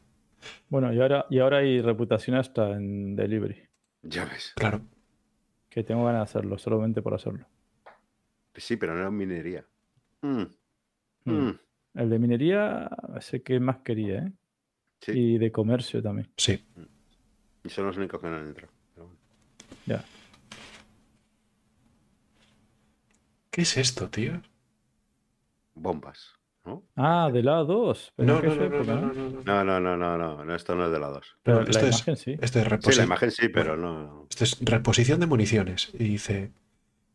[0.68, 3.68] Bueno, y ahora, y ahora hay reputación hasta en delivery.
[4.02, 4.52] Ya ves.
[4.56, 4.80] Claro,
[5.68, 7.46] Que tengo ganas de hacerlo, solamente por hacerlo.
[8.54, 9.66] Sí, pero no era minería.
[10.22, 10.44] Mm,
[11.24, 11.32] Mm.
[11.48, 11.58] mm,
[11.94, 12.88] El de minería
[13.18, 14.32] es el que más quería, ¿eh?
[15.00, 16.28] Sí, Y de comercio también.
[16.36, 16.64] sí.
[17.64, 18.72] y son los únicos que no han entrado.
[18.94, 19.18] pero bueno.
[19.86, 20.04] Ya.
[23.50, 24.40] ¿Qué es esto, tío?
[25.74, 26.34] Bombas,
[26.64, 26.82] ¿no?
[26.96, 28.14] Ah, de la 2.
[28.18, 28.68] No, no, no,
[29.64, 30.54] no, no, no, no, no.
[30.54, 31.36] Esto no es de la 2.
[31.42, 32.36] Pero No, la esto es- imagen sí.
[32.40, 34.26] Esto es, Sí, la imagen sí, pero no.
[34.30, 35.90] esto es reposición de municiones.
[35.94, 36.52] Y dice,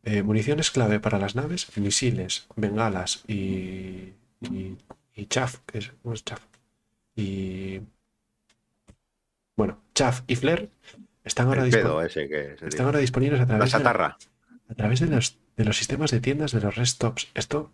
[0.04, 4.76] eh, municiones clave para las naves, misiles, bengalas y, y,
[5.14, 6.40] y chaff, que es, no es chaff.
[7.16, 7.80] Y...
[9.56, 10.70] Bueno, chaff y flare
[11.24, 13.78] están ahora, El dispo- pedo ese que se están ahora disponibles a La través, de,
[13.78, 14.16] chatarra.
[14.68, 17.30] a través de, los, de los sistemas de tiendas de los rest stops.
[17.34, 17.70] Esto...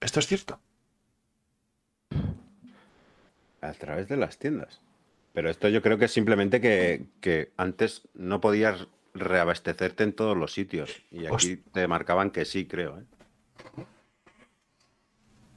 [0.00, 0.60] Esto es cierto.
[3.60, 4.80] A través de las tiendas.
[5.32, 10.36] Pero esto yo creo que es simplemente que, que antes no podías reabastecerte en todos
[10.36, 11.02] los sitios.
[11.10, 12.98] Y aquí te marcaban que sí, creo.
[12.98, 13.04] ¿eh?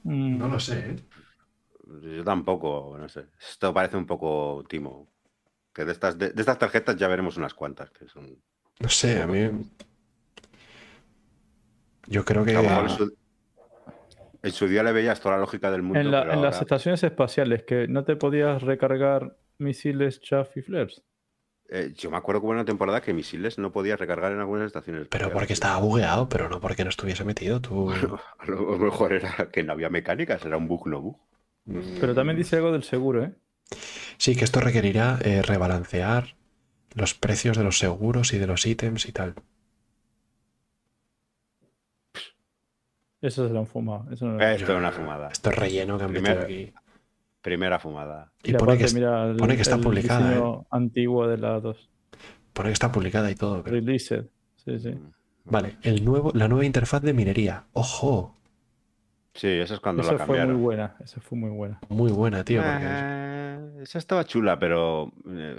[0.04, 0.96] Mm, lo sé, ¿eh?
[1.86, 3.26] Yo tampoco, no sé.
[3.40, 5.08] Esto parece un poco timo.
[5.72, 7.90] Que de estas, de, de estas tarjetas ya veremos unas cuantas.
[7.90, 8.36] Que son,
[8.80, 9.50] No sé, a mí...
[12.06, 12.56] Yo creo que...
[12.56, 13.16] a lo mejor en, su,
[14.42, 16.00] en su día le veías toda la lógica del mundo.
[16.00, 20.62] en la- pero en las estaciones espaciales, que no te podías recargar misiles, chaff y
[20.62, 21.02] flares.
[21.68, 24.66] eh, yo me acuerdo que hubo una temporada que misiles no podías recargar en algunas
[24.66, 25.08] estaciones.
[25.08, 27.60] Pero porque estaba bugueado, pero no porque no estuviese metido.
[27.60, 27.90] Tú...
[28.38, 31.18] A lo mejor era que no había mecánicas, era un bug no bug.
[32.00, 33.34] Pero también dice algo del seguro, ¿eh?
[34.18, 36.36] Sí, que esto requerirá eh, rebalancear
[36.94, 39.34] los precios de los seguros y de los ítems y tal.
[43.20, 44.06] Eso se lo han fumado.
[44.12, 45.28] Eso no Esto es una fumada.
[45.28, 46.72] Esto es relleno que han metido Primero- aquí.
[47.42, 48.32] Primera fumada.
[48.42, 50.42] Y Y pone aparte, que, es- mira, el, pone que está el publicada, ¿eh?
[50.70, 51.90] antiguo de la 2.
[52.52, 53.62] pone que está publicada y todo.
[53.62, 54.26] pero- Released.
[54.56, 54.94] Sí, sí.
[55.44, 57.66] Vale, el nuevo, la nueva interfaz de minería.
[57.72, 58.35] ¡Ojo!
[59.36, 60.54] Sí, eso es cuando Esa la fue cambiaron.
[60.54, 60.96] muy buena.
[61.02, 61.78] Esa fue muy buena.
[61.88, 62.62] Muy buena, tío.
[62.62, 65.12] porque Eh, esa estaba chula, pero.
[65.28, 65.56] eh.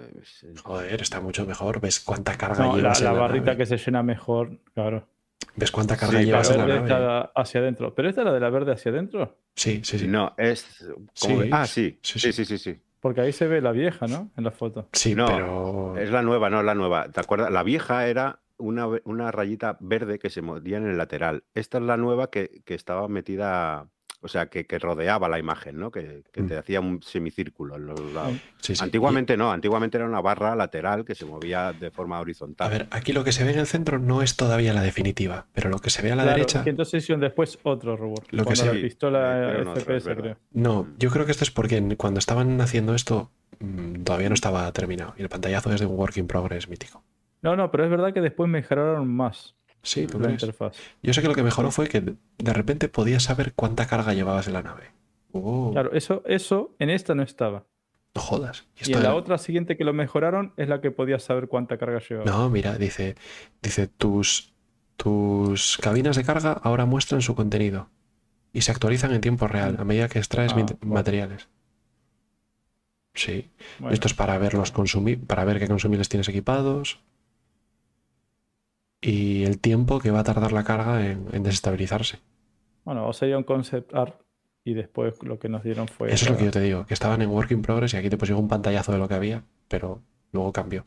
[0.64, 1.80] Joder, está mucho mejor.
[1.80, 3.57] ¿Ves cuánta carga No, la, llevas en la la barrita nave?
[3.57, 5.07] que se llena mejor, claro.
[5.56, 6.93] ¿Ves cuánta carga Sí, La llevas en la verde nave?
[6.93, 7.93] está hacia adentro.
[7.95, 9.38] ¿Pero esta es la de la verde hacia adentro?
[9.56, 10.07] Sí, sí, sí.
[10.07, 10.85] No, es.
[11.19, 11.99] como- Sí, ah, sí.
[12.01, 12.45] sí, Sí, sí.
[12.45, 12.80] sí, sí, sí.
[12.99, 14.31] Porque ahí se ve la vieja, ¿no?
[14.38, 14.89] En la foto.
[14.91, 15.97] Sí, No, pero...
[15.97, 17.09] Es la nueva, no la nueva.
[17.09, 17.51] ¿Te acuerdas?
[17.51, 21.43] La vieja era una, una rayita verde que se movía en el lateral.
[21.55, 23.87] Esta es la nueva que, que estaba metida.
[24.19, 25.91] O sea, que, que rodeaba la imagen, ¿no?
[25.91, 26.47] Que, que Mm.
[26.47, 28.33] te hacía un semicírculo en los lados.
[28.59, 28.83] Sí, sí.
[28.83, 32.65] Antiguamente no, antiguamente era una barra lateral que se movía de forma horizontal.
[32.65, 35.45] a ver, aquí lo que se ve en el centro no es todavía la definitiva,
[35.53, 36.63] pero lo que se ve a la Claro, derecha...
[36.65, 38.25] entonces hicieron después otro robot.
[38.31, 40.21] Lo que sí, la pistola es FPS, verdad.
[40.23, 40.37] creo.
[40.51, 43.29] No, yo creo que esto es porque cuando estaban haciendo esto
[43.59, 45.13] mm, todavía no estaba terminado.
[45.19, 47.03] Y el pantallazo es de un work in progress mítico.
[47.41, 50.41] No, no, pero es verdad que después mejoraron más Sí, ¿tú la crees?
[50.43, 50.75] interfaz.
[51.03, 54.48] Yo sé que lo que mejoró fue que de repente podías saber cuánta carga llevabas
[54.48, 54.91] en la nave.
[55.32, 57.66] Oh, Claro, eso, eso en esta no estaba.
[58.16, 58.66] no jodas.
[58.83, 61.77] Y en la era- otra siguiente que lo mejoraron es la que podías saber cuánta
[61.77, 62.30] carga llevaba.
[62.30, 63.16] No, mira, dice,
[63.61, 64.53] dice tus,
[64.98, 67.90] tus cabinas de carga ahora muestran su contenido
[68.53, 71.48] y se actualizan en tiempo real a medida que extraes Ah, materiales.
[73.14, 73.49] Sí,
[73.80, 76.99] Bueno, esto es para ver los consumi- para ver qué consumibles tienes equipados
[79.01, 82.19] y el tiempo que va a tardar la carga en, en desestabilizarse.
[82.84, 84.19] bueno, o sería un concept art
[84.64, 86.11] y después lo que nos dieron fue.
[86.11, 88.09] Eso es lo que yo te digo, que estaban en work in progress y aquí
[88.09, 90.01] te pusieron un pantallazo de lo que había, pero
[90.32, 90.85] luego cambió.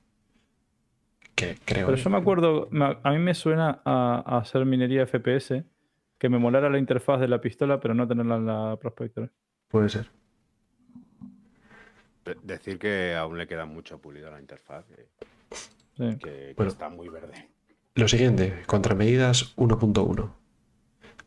[1.35, 1.87] Que creo.
[1.87, 2.69] Pero yo me acuerdo,
[3.03, 5.65] a mí me suena a, a hacer minería FPS,
[6.19, 9.31] que me molara la interfaz de la pistola, pero no tenerla en la Prospector.
[9.69, 10.11] Puede ser.
[12.25, 15.07] De- Decir que aún le queda mucho pulido a la interfaz, que,
[15.97, 16.19] Sí.
[16.19, 16.71] que- que Bueno.
[16.73, 17.49] está muy verde.
[18.01, 20.31] Lo siguiente, contramedidas 1.1.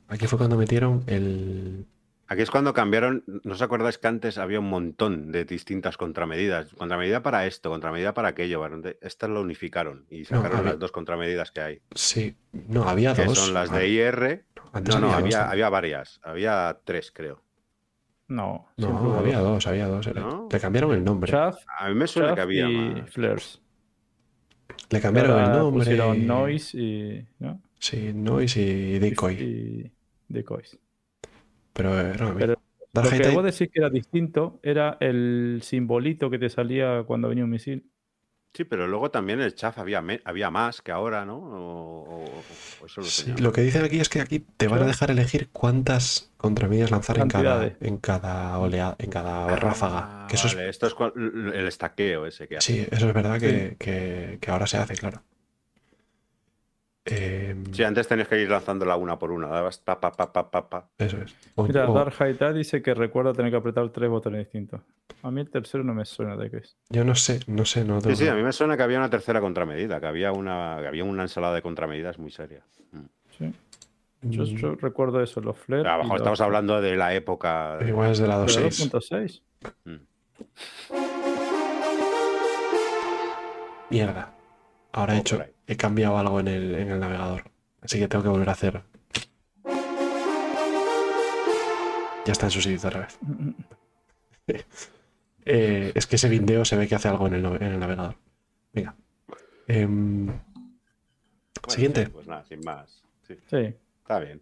[0.08, 1.85] Aquí fue cuando metieron el.
[2.26, 6.74] Aquí es cuando cambiaron, ¿no os acordáis que antes había un montón de distintas contramedidas?
[6.74, 8.66] Contramedida para esto, contramedida para aquello.
[9.02, 11.82] Estas lo unificaron y sacaron había- las dos contramedidas que hay.
[11.93, 13.38] Sí, no, había Que dos.
[13.38, 14.45] son las Ah, de IR.
[14.72, 16.19] Antes No, no, había, había, varias.
[16.24, 17.43] Había tres, creo.
[18.30, 19.68] No, No, había dos.
[19.68, 20.08] había dos.
[20.08, 20.48] era- ¿No?
[20.52, 21.30] Le cambiaron el nombre.
[21.32, 23.10] Chaff, A mí me suena Chaff que había y más.
[23.11, 23.60] Flares.
[24.90, 25.85] Le cambiaron el nombre.
[25.85, 27.26] Pusieron Noise y.
[27.40, 27.61] ¿no?
[27.80, 29.34] Sí, Noise y Decoy.
[29.35, 29.92] Y
[30.27, 30.77] Decoys.
[31.74, 32.56] Pero eh, no, Pero
[32.93, 37.27] Dark Lo que vos decís que era distinto era el simbolito que te salía cuando
[37.27, 37.90] venía un misil.
[38.53, 41.38] Sí, pero luego también el chaff había, había más que ahora, ¿no?
[41.38, 42.43] O, o-
[42.82, 45.09] o eso lo Sí, lo que dicen aquí es que aquí te van a dejar
[45.09, 49.99] elegir cuántas contramedidas lanzar en cada, en cada oleada, en cada ráfaga.
[50.03, 52.73] Ah, Que eso es- esto es el estaqueo ese que hace.
[52.73, 55.23] sí, eso es verdad que, que- que ahora se hace, claro.
[57.06, 59.48] Eh, Sí, antes tenías que ir lanzándola una por una.
[59.48, 60.90] Dabas pa, pa, pa, pa, pa, pa.
[60.98, 61.35] Eso es.
[61.56, 64.80] O- Mira, o- Dark Haita dice que recuerda tener que apretar tres botones distintos.
[65.22, 66.77] A mí el tercero no me suena de qué es.
[66.90, 68.99] yo no sé, no sé, no Sí, tengo- sí, a mí me suena que había
[68.99, 72.64] una tercera contramedida, que había una, que había una ensalada de contramedidas muy seria.
[72.91, 72.99] Mm.
[73.38, 73.53] Sí.
[74.22, 75.85] Yo, Mm, yo recuerdo eso, los flares.
[75.85, 77.77] A lo y mejor los- estamos hablando de la época.
[77.80, 78.90] de- Igual es de la pero 2.6.
[78.91, 79.41] 2.6.
[79.83, 79.95] Mm.
[83.90, 84.33] Mierda.
[84.93, 85.52] Ahora he hecho, ahí.
[85.67, 87.43] He cambiado algo en el, en el navegador.
[87.82, 88.82] Así que tengo que volver a hacer.
[92.25, 93.19] Ya está en su sitio otra vez.
[95.45, 97.77] Eh, es que ese video se ve que hace algo en el, no- en el
[97.77, 98.16] navegador.
[98.72, 98.95] Venga.
[99.67, 100.42] Em, Bueno,
[101.67, 102.06] Siguiente.
[102.06, 103.03] sí, Pues nada, sin más.
[103.27, 103.75] Sí, Sí.
[104.01, 104.42] está bien.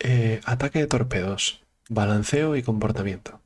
[0.00, 1.62] eh, ataque de torpedos.
[1.88, 3.40] Balanceo y comportamiento.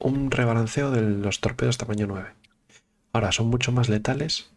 [0.00, 2.30] Un rebalanceo de los torpedos tamaño 9.
[3.12, 4.50] Ahora son mucho más letales.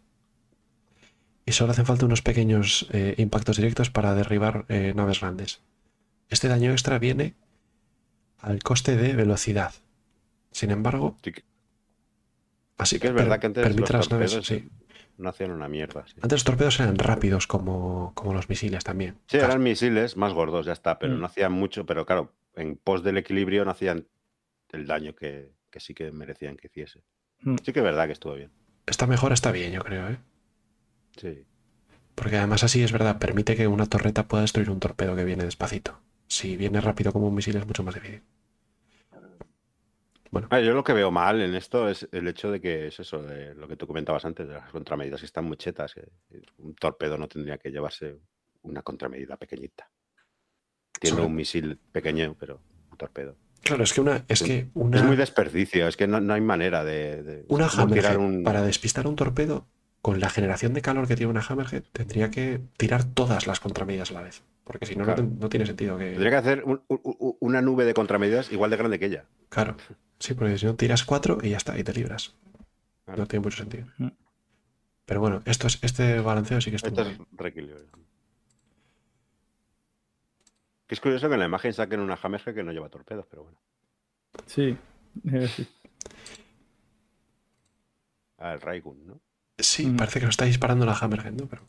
[1.46, 5.60] Y solo hacen falta unos pequeños eh, impactos directos para derribar eh, naves grandes.
[6.28, 7.34] Este daño extra viene
[8.38, 9.72] al coste de velocidad.
[10.52, 11.44] Sin embargo, Sí que,
[12.78, 14.46] así sí que es per- verdad que antes permite los las naves.
[14.46, 14.68] Sí.
[15.18, 16.04] no hacían una mierda.
[16.22, 19.18] Antes los torpedos eran rápidos como, como los misiles también.
[19.26, 21.20] Sí, eran misiles más gordos, ya está, pero Mm.
[21.20, 21.84] no hacían mucho.
[21.84, 24.06] Pero claro, en pos del equilibrio no hacían
[24.72, 27.02] el daño que, que sí que merecían que hiciese.
[27.42, 27.56] Mm.
[27.64, 28.50] Sí que es verdad que estuvo bien.
[28.86, 30.18] Esta mejora está bien, yo creo, ¿eh?
[31.16, 31.44] Sí.
[32.14, 35.44] Porque además así es verdad, permite que una torreta pueda destruir un torpedo que viene
[35.44, 35.98] despacito.
[36.28, 38.22] Si viene rápido como un misil es mucho más difícil.
[40.50, 43.20] Ah, yo lo que veo mal en esto es el hecho de que es eso,
[43.20, 45.92] de lo que tú comentabas antes, de las contramedidas que están muy chetas.
[45.94, 46.06] que
[46.58, 48.16] un torpedo no tendría que llevarse
[48.62, 49.90] una contramedida pequeñita.
[51.00, 52.60] Tiene Sobre- un misil pequeño, pero
[52.92, 53.36] un torpedo.
[53.62, 56.40] Claro, es que una, es que Es una, muy desperdicio, es que no, no hay
[56.40, 57.22] manera de.
[57.24, 57.74] de- una es
[58.16, 59.66] un- para despistar un torpedo,
[60.02, 64.10] con la generación de calor que tiene una Hammerhead, tendría que tirar todas las contramedidas
[64.10, 64.42] a la vez.
[64.64, 65.22] Porque si no, no, Claro.
[65.22, 66.10] ten- no tiene sentido que.
[66.12, 66.82] Tendría que hacer un-
[67.40, 69.24] una nube de contramedidas igual de grande que ella.
[69.48, 69.76] Claro.
[70.18, 72.34] Sí, porque si no tiras cuatro y ya está, y te libras.
[73.04, 73.20] Claro.
[73.22, 73.86] No tiene mucho sentido.
[73.98, 74.08] Mm.
[75.06, 77.84] Pero bueno, esto es, este balanceo sí que está Esto es reequilibrio.
[80.86, 83.44] Que es curioso que en la imagen saquen una Hammerhead que no lleva torpedos, pero
[83.44, 83.58] bueno.
[84.46, 84.76] Sí.
[85.48, 85.68] Sí.
[88.38, 89.20] Ah, el Raigun, ¿no?
[89.62, 89.96] Sí, Mm.
[89.96, 91.46] parece que lo está disparando la Hammerhead, ¿no?
[91.46, 91.62] Pero...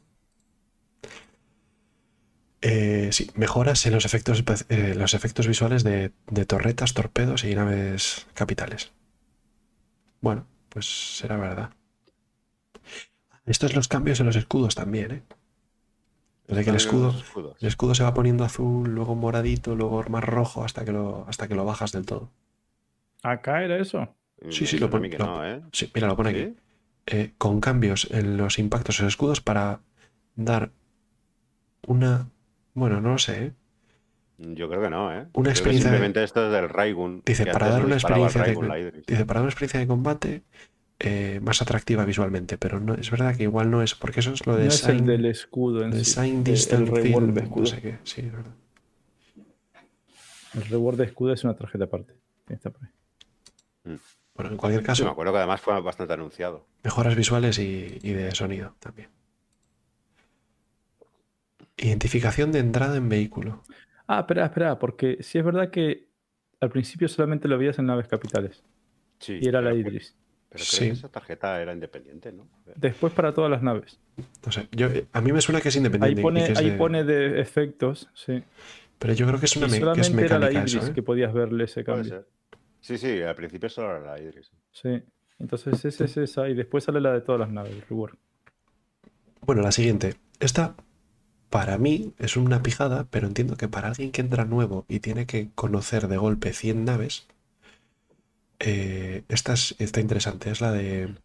[2.64, 7.56] Eh, sí, mejoras en los efectos, eh, los efectos visuales de, de torretas, torpedos y
[7.56, 8.92] naves capitales.
[10.22, 11.72] Bueno, pues será verdad.
[13.46, 15.24] Estos los cambios en los escudos también, ¿eh?
[16.48, 17.16] Que el escudo,
[17.60, 21.48] el escudo se va poniendo azul, luego moradito, luego más rojo hasta que lo, hasta
[21.48, 22.30] que lo bajas del todo.
[23.24, 24.16] Acá era eso.
[24.50, 25.10] Sí, sí, Me lo pone.
[25.10, 25.62] no, ¿eh?
[25.72, 26.56] Sí, mira, lo pone aquí.
[27.08, 29.82] Eh, con cambios en los impactos los escudos para
[30.36, 30.72] dar
[31.88, 32.30] una.
[32.74, 33.54] Bueno, no lo sé, ¿eh?
[34.38, 35.28] Yo creo que no, ¿eh?
[35.34, 37.22] Una Creo experiencia de- Simplemente esto es del Raigun.
[37.26, 39.04] Dice, para dar una experiencia de- Raigun.
[39.08, 40.44] Dice, para dar una experiencia de combate
[41.00, 44.46] eh, más atractiva visualmente, pero no es verdad que igual no es, porque eso es
[44.46, 46.20] lo de No es el del escudo en de sí.
[46.20, 47.66] El- el reward de no escudo.
[47.66, 47.98] sé qué.
[48.04, 48.54] Sí, es verdad.
[50.54, 52.14] El reward de escudo es una tarjeta aparte.
[52.50, 53.98] está por ahí.
[54.42, 56.66] Bueno, en cualquier Sí, caso, me acuerdo que además fue bastante anunciado.
[56.84, 59.10] mejoras visuales y, y de sonido también.
[61.78, 63.64] Identificación de entrada en vehículo.
[64.08, 66.08] Ah, espera, espera, porque sí es verdad que
[66.60, 68.64] al principio solamente lo veías en naves capitales.
[69.20, 70.16] Sí, Y era la Idris.
[70.50, 70.86] Pero creo Sí.
[70.88, 72.48] que esa tarjeta era independiente, ¿no?
[72.76, 74.00] Después para todas las naves.
[74.46, 76.20] No sé, yo, a mí me suena que es Ahí independiente.
[76.20, 78.44] y pone, que es ahí de- pone de efectos, sí.
[79.00, 80.92] Pero yo creo que es una Y que es solamente era la mecánica Idris eso,
[80.92, 80.94] ¿eh?
[80.94, 82.26] que podías verle ese Puede cambio.
[82.82, 84.52] Sí, sí, al principio solo era la Idris.
[84.72, 85.02] Sí.
[85.40, 88.16] Entonces esa es esa y después sale la de todas las naves, el reward.
[89.42, 90.16] Bueno, la siguiente.
[90.40, 90.76] Esta,
[91.50, 95.26] para mí, es una pijada, pero entiendo que para alguien que entra nuevo y tiene
[95.26, 97.28] que conocer de golpe 100 naves,
[98.60, 100.52] eh, esta es- está interesante.
[100.52, 101.16] Es la de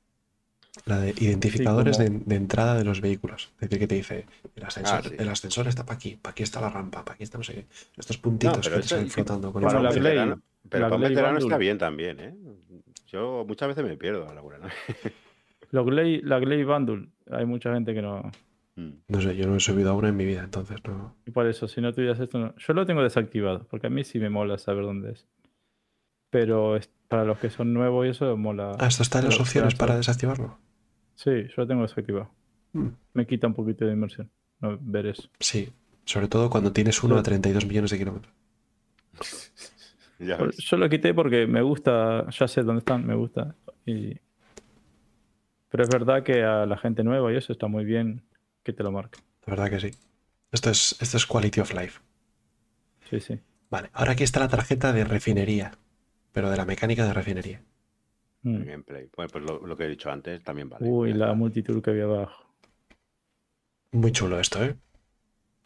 [0.84, 3.50] la de identificadores como- de, de entrada de los vehículos.
[3.54, 5.14] Es decir, que te dice, el ascensor, Ah, sí.
[5.18, 7.54] el ascensor está para aquí, para aquí está la rampa, para aquí está no sé
[7.54, 7.66] qué.
[7.96, 10.08] Estos puntitos pero que eso- salen flotando con Para un la el- Glade.
[10.14, 12.34] veterano, pero la para un veterano está bien también, ¿eh?
[13.08, 14.68] Yo muchas veces me pierdo a la ¿no?
[15.70, 18.30] Lo Glade- la Bundle, hay mucha gente que no.
[18.76, 18.90] Mm.
[19.08, 21.16] No sé, yo no he subido a una en mi vida, entonces no.
[21.26, 22.54] Y por eso, si no tuvieras esto, no.
[22.56, 25.26] Yo lo tengo desactivado, porque a mí sí me mola saber dónde es.
[26.30, 28.72] Pero es- para los que son nuevos y eso mola.
[28.78, 30.58] Ah, esto está en las opciones para desactivarlo.
[31.16, 32.30] Sí, yo lo tengo desactivado.
[32.72, 32.88] Mm.
[33.14, 34.30] Me quita un poquito de inmersión
[34.60, 35.28] no ver eso.
[35.40, 35.70] Sí,
[36.04, 37.24] sobre todo cuando tienes uno a Sí.
[37.24, 38.32] 32 millones de kilómetros.
[40.18, 40.56] Ya Yo- ves.
[40.58, 43.54] Yo lo quité porque me gusta, ya sé dónde están, me gusta.
[43.84, 44.14] Y...
[45.68, 48.22] Pero es verdad que a la gente nueva y eso está muy bien
[48.62, 49.18] que te lo marque.
[49.46, 49.90] La verdad que sí.
[50.52, 52.00] Esto es, esto es quality of life.
[53.10, 53.38] Sí, sí.
[53.68, 55.72] Vale, ahora aquí está la tarjeta de refinería,
[56.32, 57.60] pero de la mecánica de refinería.
[58.48, 58.64] Mm.
[58.64, 59.08] Gameplay.
[59.16, 60.88] Bueno, pues lo, lo que he dicho antes también vale.
[60.88, 62.44] Uy, la multitud que había abajo.
[63.92, 64.76] Muy chulo esto, ¿eh?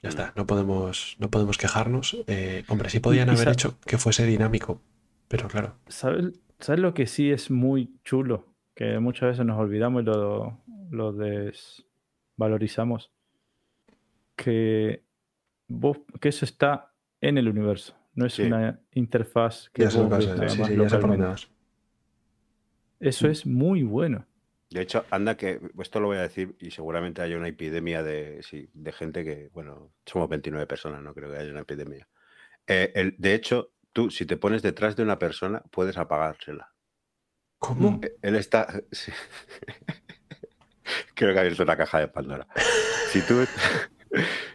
[0.03, 0.13] Ya Mm.
[0.13, 2.17] está, no podemos, no podemos quejarnos.
[2.27, 4.81] Eh, hombre, sí podían Y haber hecho que fuese dinámico,
[5.29, 8.47] pero claro, ¿Sabes, ¿Sabes lo que sí es muy chulo?
[8.75, 10.59] Que muchas veces nos olvidamos y lo,
[10.91, 13.11] lo desvalorizamos.
[14.37, 15.03] Que,
[15.69, 17.95] vos, que eso está en el universo.
[18.15, 18.43] No es Sí.
[18.43, 21.25] una interfaz que ya vos ves sí, sí, ya sé por dónde localmente.
[21.27, 21.49] vas.
[23.01, 24.27] Eso es muy bueno.
[24.71, 28.41] De hecho, anda que esto lo voy a decir y seguramente haya una epidemia de,
[28.43, 32.07] sí, de gente que, bueno, somos 29 personas, no creo que haya una epidemia.
[32.69, 36.73] Eh, el- de hecho, tú, si te pones detrás de una persona, puedes apagársela.
[37.59, 37.93] ¿Cómo?
[37.93, 38.01] Mm.
[38.05, 38.69] Eh, Él está.
[38.93, 39.11] sí.
[41.15, 42.47] Creo que ha abierto una caja de Pandora.
[43.11, 43.45] Si tú.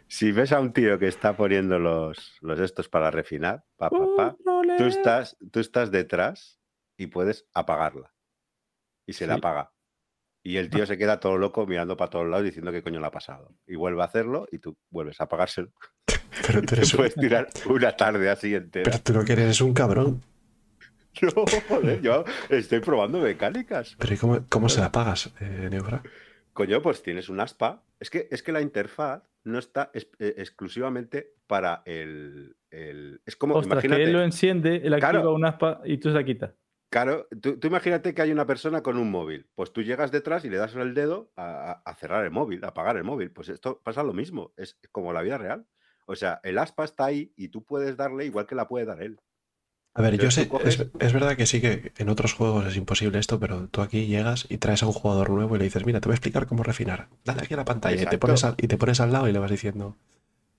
[0.07, 3.97] Si ves a un tío que está poniendo los, los estos para refinar, pa, pa,
[4.15, 4.35] pa,
[4.77, 6.59] tú, estás, tú estás detrás
[6.97, 8.13] y puedes apagarla.
[9.05, 9.71] Y se la apaga.
[10.43, 13.07] Y el tío se queda todo loco mirando para todos lados diciendo qué coño le
[13.07, 13.55] ha pasado.
[13.65, 15.71] Y vuelve a hacerlo y tú vuelves a apagárselo.
[16.47, 18.83] Pero tú Te eres un, puedes tirar una tarde así entera.
[18.91, 20.21] pero tú lo que eres es un cabrón.
[21.21, 23.95] No, joder, yo estoy probando mecánicas.
[23.97, 26.03] Pero ¿y cómo, cómo se la pagas, eh, Neufra?
[26.51, 27.83] Coño, pues tienes un aspa.
[28.01, 33.37] Es que, es que la interfaz no está es- eh, exclusivamente para el, el- Es
[33.37, 35.33] como, Ostras, imagínate, que él lo enciende, él activa Claro.
[35.35, 36.51] un aspa y tú se la quitas.
[36.89, 39.47] Claro, tú, tú imagínate que hay una persona con un móvil.
[39.55, 42.97] Pues tú llegas detrás y le das el dedo a, cerrar el móvil, a apagar
[42.97, 43.31] el móvil.
[43.31, 45.65] Pues esto pasa lo mismo, es como la vida real.
[46.07, 49.01] O sea, el aspa está ahí y tú puedes darle igual que la puede dar
[49.01, 49.19] él.
[49.97, 52.75] A ver, yo sé, coges- es, es verdad que sí que en otros juegos es
[52.75, 55.85] imposible esto, pero tú aquí llegas y traes a un jugador nuevo y le dices,
[55.85, 57.07] mira, te voy a explicar cómo refinar.
[57.23, 59.31] Dale aquí a la pantalla y te, pones al, y te pones al lado y
[59.31, 59.95] le vas diciendo,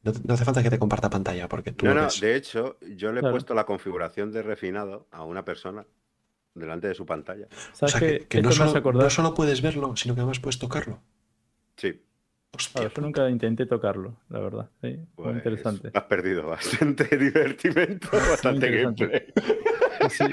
[0.03, 2.21] no, no hace falta que te comparta pantalla porque tú No, no, ves".
[2.21, 3.35] de hecho, yo le he Claro.
[3.35, 5.87] puesto la configuración de refinado a una persona
[6.57, 7.47] delante de su pantalla.
[7.47, 8.19] O ¿Sabes sea, qué?
[8.21, 11.01] que, que Esto no, solo, acordar- no solo puedes verlo, sino que además puedes tocarlo.
[11.77, 12.03] Sí.
[12.53, 14.71] Hostia, Claro, yo nunca intenté tocarlo, la verdad.
[14.81, 15.91] Sí, muy pues, interesante.
[15.93, 19.27] Has perdido bastante divertimento, bastante gameplay.
[20.09, 20.25] Sí,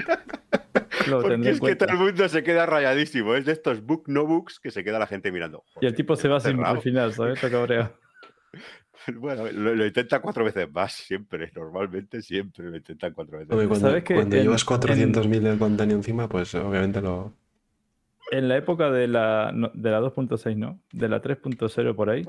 [1.10, 3.36] lo Porque es que todo el mundo se queda rayadísimo.
[3.36, 5.66] Es de estos book no books que se queda la gente mirando.
[5.82, 6.76] Y el tipo se va sin cerrado.
[6.76, 7.36] refinar, ¿sabes?
[7.36, 7.94] Está cabreado.
[9.16, 11.52] Bueno, lo, lo intenta cuatro veces más, siempre.
[11.56, 13.68] Normalmente siempre lo intentan cuatro veces más.
[13.68, 17.34] cuando, ¿Sabes que cuando en- llevas 400.000 de contenido encima, pues obviamente lo...
[18.32, 20.80] En la época de la, no, de la 2.6, ¿no?
[20.92, 22.26] De la 3.0 por ahí.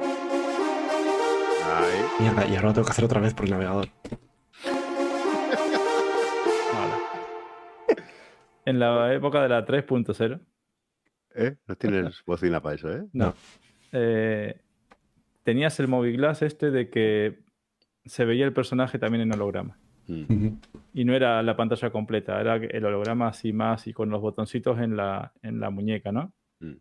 [1.66, 2.02] Ahí.
[2.20, 3.88] Mierda, y ahora lo tengo que hacer otra vez por el navegador.
[8.66, 10.40] en la época de la 3.0,
[11.36, 11.56] ¿Eh?
[11.66, 13.04] No tienes bocina para eso, ¿eh?
[13.12, 13.34] no.
[13.92, 14.60] eh,
[15.44, 17.38] tenías el Moviglass este de que
[18.04, 19.78] se veía el personaje también en holograma.
[20.06, 20.48] Mm.
[20.92, 24.78] Y no era la pantalla completa, era el holograma así más y con los botoncitos
[24.80, 26.32] en la, en la muñeca, ¿no?
[26.60, 26.74] Mm.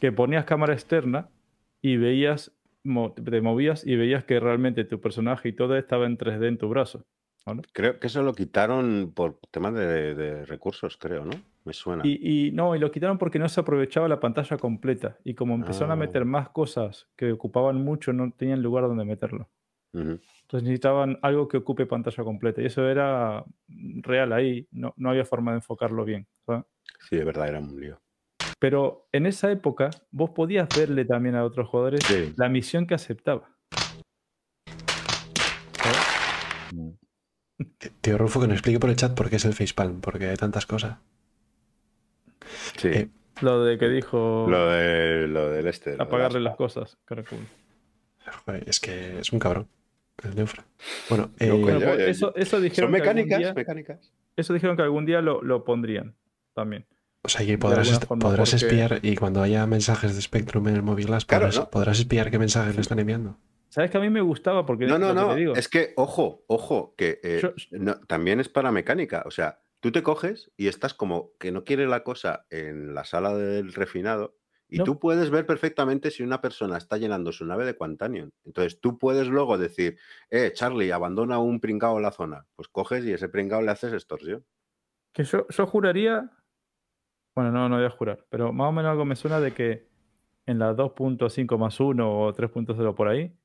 [0.00, 1.28] Que ponías cámara externa
[1.80, 6.18] y veías, mo- te movías y veías que realmente tu personaje y todo estaba en
[6.18, 7.04] 3D en tu brazo.
[7.72, 11.32] Creo que eso lo quitaron por temas de, de recursos, creo, ¿no?
[11.66, 12.02] Me suena.
[12.06, 15.18] Y, y no, y lo quitaron porque no se aprovechaba la pantalla completa.
[15.24, 15.96] Y como empezaron a Ah.
[15.96, 19.48] meter más cosas que ocupaban mucho, no tenían lugar donde meterlo.
[19.92, 22.62] Entonces necesitaban algo que ocupe pantalla completa.
[22.62, 23.44] Y eso era
[24.02, 24.68] real ahí.
[24.70, 26.26] No, no había forma de enfocarlo bien.
[26.46, 26.64] ¿sabes?
[27.08, 27.98] Sí, de verdad, era un lío.
[28.60, 32.32] Pero en esa época vos podías verle también a otros jugadores Sí.
[32.36, 33.48] la misión que aceptaba.
[38.00, 40.36] Tío Rufo, que nos explique por el chat por qué es el facepalm, porque hay
[40.36, 40.98] tantas cosas.
[42.76, 42.88] Sí.
[42.88, 43.08] Eh,
[43.42, 45.90] Lo de que dijo lo, de, lo del este.
[45.92, 46.98] lo de apagarle las- las cosas.
[47.06, 47.36] que.
[48.44, 49.68] Joder, es que es un cabrón.
[50.24, 50.64] El Neufra.
[51.10, 54.10] Bueno, eh, Bueno, pues ya- eso, Son dijeron que día- mecánicas.
[54.36, 56.14] eso dijeron que algún día lo, lo pondrían
[56.54, 56.86] también.
[57.22, 60.76] o sea, y podrás, forma, podrás porque- espiar y cuando haya mensajes de Spectrum en
[60.76, 61.70] el móvil Glass, Claro, podrás, ¿no?
[61.70, 63.36] podrás espiar qué mensajes le están enviando.
[63.68, 64.64] ¿Sabes que a mí me gustaba?
[64.64, 65.34] Porque No, no, que no.
[65.34, 69.22] digo, Es que, ojo, ojo, que eh, Yo- no, también es para mecánica.
[69.26, 73.04] O sea, tú te coges y estás como que no quiere la cosa en la
[73.04, 74.36] sala del refinado
[74.68, 74.84] y No.
[74.84, 78.30] tú puedes ver perfectamente si una persona está llenando su nave de Quantanium.
[78.44, 79.98] Entonces tú puedes luego decir,
[80.30, 82.46] eh, Charlie, abandona un pringao en la zona.
[82.56, 84.44] Pues coges y ese pringao le haces extorsión.
[85.12, 86.30] que yo, yo juraría.
[87.34, 89.88] Bueno, no, no voy a jurar, pero más o menos algo me suena de que
[90.46, 93.36] en la 2.5 más 1 o 3.0 por ahí,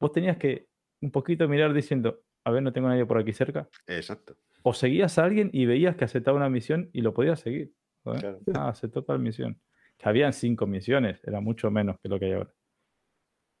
[0.00, 0.68] vos tenías que
[1.00, 3.68] un poquito mirar diciendo, a ver, no tengo nadie por aquí cerca.
[3.86, 4.36] Exacto.
[4.62, 7.72] O seguías a alguien y veías que aceptaba una misión y lo podías seguir.
[8.02, 8.40] Claro.
[8.54, 9.60] Ah, aceptó tal misión.
[9.98, 12.54] Que habían cinco misiones, era mucho menos que lo que hay ahora.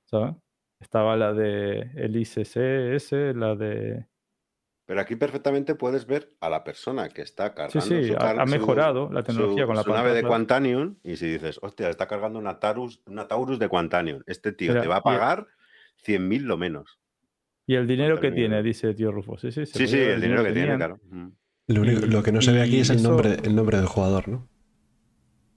[0.06, 0.34] ¿Sabes?
[0.80, 4.06] Estaba la de el ICCS, la de.
[4.86, 7.80] Pero aquí perfectamente puedes ver a la persona que está cargando.
[7.80, 10.14] Sí, sí, su ha, car- ha su- mejorado la tecnología su, con la su nave
[10.14, 10.22] de.
[10.22, 14.70] Quantanium y si dices, hostia, está cargando una, Tarus, una Taurus de Quantanium, este tío
[14.70, 15.46] Mira, te va a pagar
[16.06, 16.98] 100.000 lo menos.
[17.68, 19.36] Y el dinero que tiene, dice tío Rufo.
[19.38, 20.98] Sí, sí, Sí, sí, ver el dinero que tiene, claro.
[21.68, 23.86] Lo, único- lo que no se ve aquí es el eso- nombre, el nombre del
[23.86, 24.48] jugador, ¿no?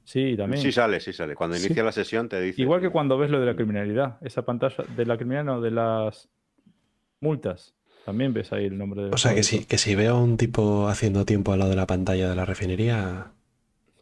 [0.03, 0.61] Sí, también.
[0.61, 1.35] Sí sale, sí sale.
[1.35, 1.65] Cuando Sí.
[1.67, 2.61] inicia la sesión te dice...
[2.61, 5.71] Igual que cuando ves lo de la criminalidad, esa pantalla de la criminalidad, no, de
[5.71, 6.27] las
[7.21, 7.75] multas.
[8.05, 10.35] También ves ahí el nombre del O sea, que si, que si veo a un
[10.35, 13.31] tipo haciendo tiempo al lado de la pantalla de la refinería,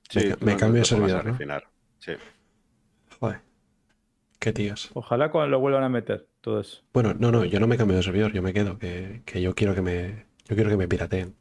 [0.09, 1.37] Sí, me- me no cambio de servidor, ¿no?
[1.99, 2.13] Sí.
[3.19, 3.39] joder,
[4.39, 4.89] qué tíos.
[4.93, 6.83] Ojalá cuando lo vuelvan a meter, todo eso.
[6.93, 9.53] Bueno, no, no, yo no me cambio de servidor, yo me quedo, que, que yo
[9.55, 11.35] quiero que me, yo quiero que me pirateen.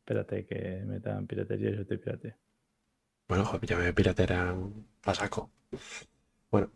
[0.00, 2.34] Espérate que metan piratería, yo te pirateo.
[3.28, 5.50] Bueno, joder, ya me piratearán a saco.
[6.50, 6.70] Bueno,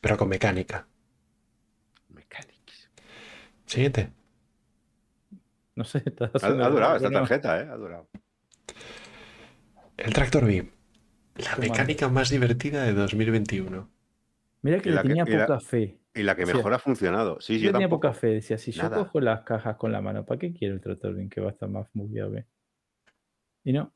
[0.00, 0.86] pero con mecánica.
[2.10, 2.90] Mechanics.
[3.64, 4.10] Siguiente.
[5.74, 6.02] No sé,
[6.42, 7.20] Ha, ha durado esta ¿no?
[7.20, 7.68] tarjeta, ¿eh?
[7.70, 8.08] Ha durado.
[9.96, 10.70] El Tractor Beam.
[11.38, 13.88] La mecánica más divertida de 2021.
[14.62, 15.98] Mira que le que- tenía y la- poca fe.
[16.14, 17.38] Y la que mejor ha funcionado.
[17.40, 18.08] Sí, Yo yo tenía tampoco.
[18.08, 18.28] poca fe.
[18.28, 21.28] Decía, si yo cojo las cajas con la mano, ¿para qué quiero el tractor bien
[21.28, 22.30] que va a estar más bugueado?
[22.30, 22.46] ve?
[23.64, 23.92] Y no.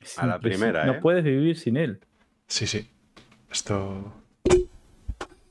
[0.00, 0.98] Es A la primera, No ¿eh?
[1.00, 2.00] puedes vivir sin él.
[2.48, 2.90] Sí, sí.
[3.52, 4.12] Esto.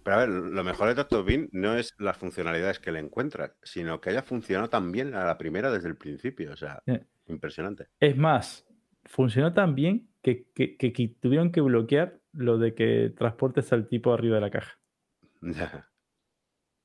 [0.03, 1.23] Pero a ver, lo mejor de Dr.
[1.23, 5.23] Bean no es las funcionalidades que le encuentras, sino que haya funcionado tan bien a
[5.23, 6.51] la primera desde el principio.
[6.51, 7.05] O sea, Eh.
[7.27, 7.87] impresionante.
[7.99, 8.65] Es más,
[9.05, 13.87] funcionó tan bien que, que- que- que tuvieron que bloquear lo de que transportes al
[13.87, 14.77] tipo arriba de la caja.
[15.41, 15.87] Ya.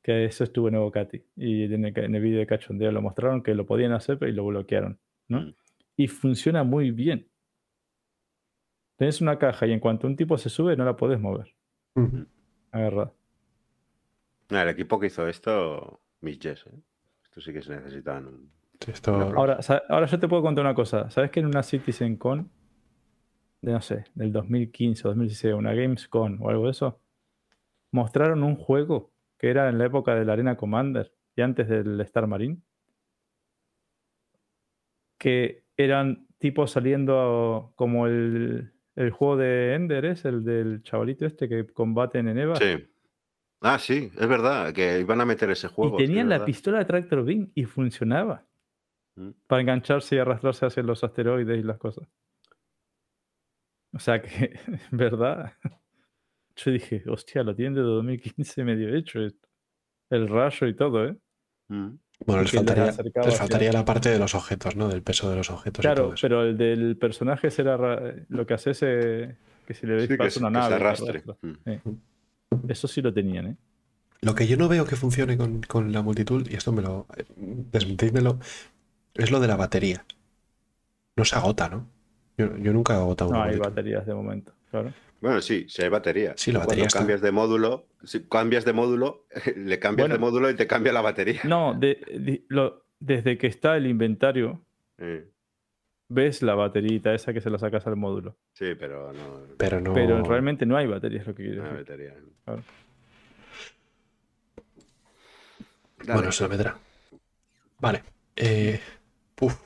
[0.03, 1.25] Que eso estuvo en Evocati.
[1.35, 4.31] Y en el, en el vídeo de cachondeo lo mostraron que lo podían hacer, pero
[4.31, 4.99] y lo bloquearon.
[5.29, 5.41] ¿no?
[5.41, 5.55] Mm.
[5.97, 7.27] Y funciona muy bien.
[8.97, 11.55] Tenés una caja y en cuanto un tipo se sube, no la podés mover.
[12.71, 13.13] Agarrada.
[14.51, 16.79] Nah, el equipo que hizo esto, mis Jess, ¿eh?
[17.25, 18.27] Esto sí que se necesitan.
[18.27, 18.51] un-
[18.87, 19.15] Esto.
[19.15, 21.11] Ahora, ahora yo te puedo contar una cosa.
[21.11, 22.51] ¿Sabes que en una Citizen Con,
[23.65, 27.01] de no sé, del 2015 o 2016, una Gamescom o algo de eso,
[27.91, 32.01] mostraron un juego que era en la época de la Arena Commander y antes del
[32.02, 32.59] Star Marine?
[35.18, 41.49] Que eran tipos saliendo como el, el juego de Ender, es el del chavalito este
[41.49, 42.57] que combaten en Eva.
[42.57, 42.86] Sí.
[43.60, 45.99] Ah, sí, es verdad, que iban a meter ese juego.
[45.99, 46.47] y tenían la verdad.
[46.47, 48.44] pistola de Tractor Beam y funcionaba.
[49.17, 49.31] Mm.
[49.47, 52.07] Para engancharse y arrastrarse hacia los asteroides y las cosas.
[53.95, 54.59] O sea que,
[54.93, 55.53] en verdad,
[56.57, 59.49] yo dije, hostia, lo tienen de 2015 medio hecho esto.
[60.11, 61.17] El rayo y todo, ¿eh?
[61.69, 61.89] Mm.
[62.27, 64.89] Bueno, les faltaría, les faltaría la parte de los objetos, ¿no?
[64.89, 65.81] Del peso de los objetos.
[65.81, 66.23] y Claro, todo eso.
[66.23, 67.77] pero el del personaje será
[68.29, 70.69] lo que hace es eh, que si le Sí, disparas se- una que nave.
[70.69, 71.25] se arrastre.
[71.43, 72.71] Mm.
[72.71, 73.57] Eso sí lo tenían, ¿eh?
[74.21, 77.07] Lo que yo no veo que funcione con, con la multitool, y esto me lo.
[77.17, 78.39] eh, Desmentídmelo,
[79.15, 80.05] es lo de la batería.
[81.17, 81.89] No se agota, ¿no?
[82.37, 83.71] Yo, yo nunca he agotado No una hay multitool.
[83.73, 84.93] baterías de momento, claro.
[85.21, 86.35] Bueno, sí, si hay batería.
[86.37, 86.99] Sí, la batería Cuando está.
[86.99, 90.15] cambias de módulo, si cambias de módulo, le cambias Bueno.
[90.17, 91.41] de módulo y te cambia la batería.
[91.45, 94.65] No, de- de- lo- desde que está el inventario,
[96.09, 98.37] ves la baterita esa que se la sacas al módulo.
[98.53, 99.41] sí, pero no.
[99.57, 99.93] Pero no.
[99.95, 101.87] Pero realmente no hay batería, es lo que quiero no hay decir.
[101.89, 102.15] batería.
[102.45, 102.63] Claro.
[106.07, 106.77] Bueno, se lo meterá.
[107.81, 108.03] Vale.
[108.37, 108.81] Eh,
[109.41, 109.57] uf.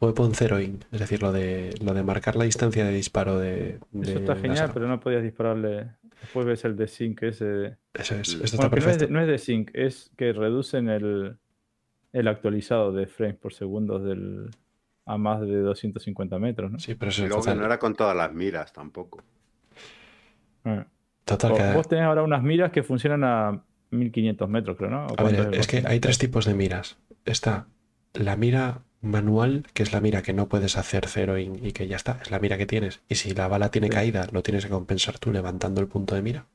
[0.00, 3.78] Weapon zeroing, es decir, lo de, lo de marcar la distancia de disparo de.
[3.92, 4.74] de Eso está genial, láser.
[4.74, 5.88] pero no podías dispararle.
[6.20, 7.76] Después ves el de sync ese.
[7.94, 9.06] Eso es, esto Bueno, está que no es, perfecto.
[9.06, 11.36] de, no es de sync, es que reducen el,
[12.12, 14.50] el actualizado de frames por segundo del,
[15.04, 16.78] a más de 250 metros, ¿no?
[16.78, 17.58] Sí, pero eso Y es luego total.
[17.58, 19.22] no era con todas las miras tampoco.
[20.64, 20.86] Ah.
[21.24, 25.06] total O- que- Vos tenés ahora unas miras que funcionan a 1500 metros, creo, ¿no?
[25.06, 26.98] ¿O A ver, el es que hay tres tipos de miras.
[27.24, 27.66] Está
[28.14, 31.96] la mira manual, que es la mira que no puedes hacer zeroing y que ya
[31.96, 33.00] está, es la mira que tienes.
[33.08, 33.92] Y si la bala tiene Sí.
[33.94, 36.46] caída, lo tienes que compensar tú levantando el punto de mira.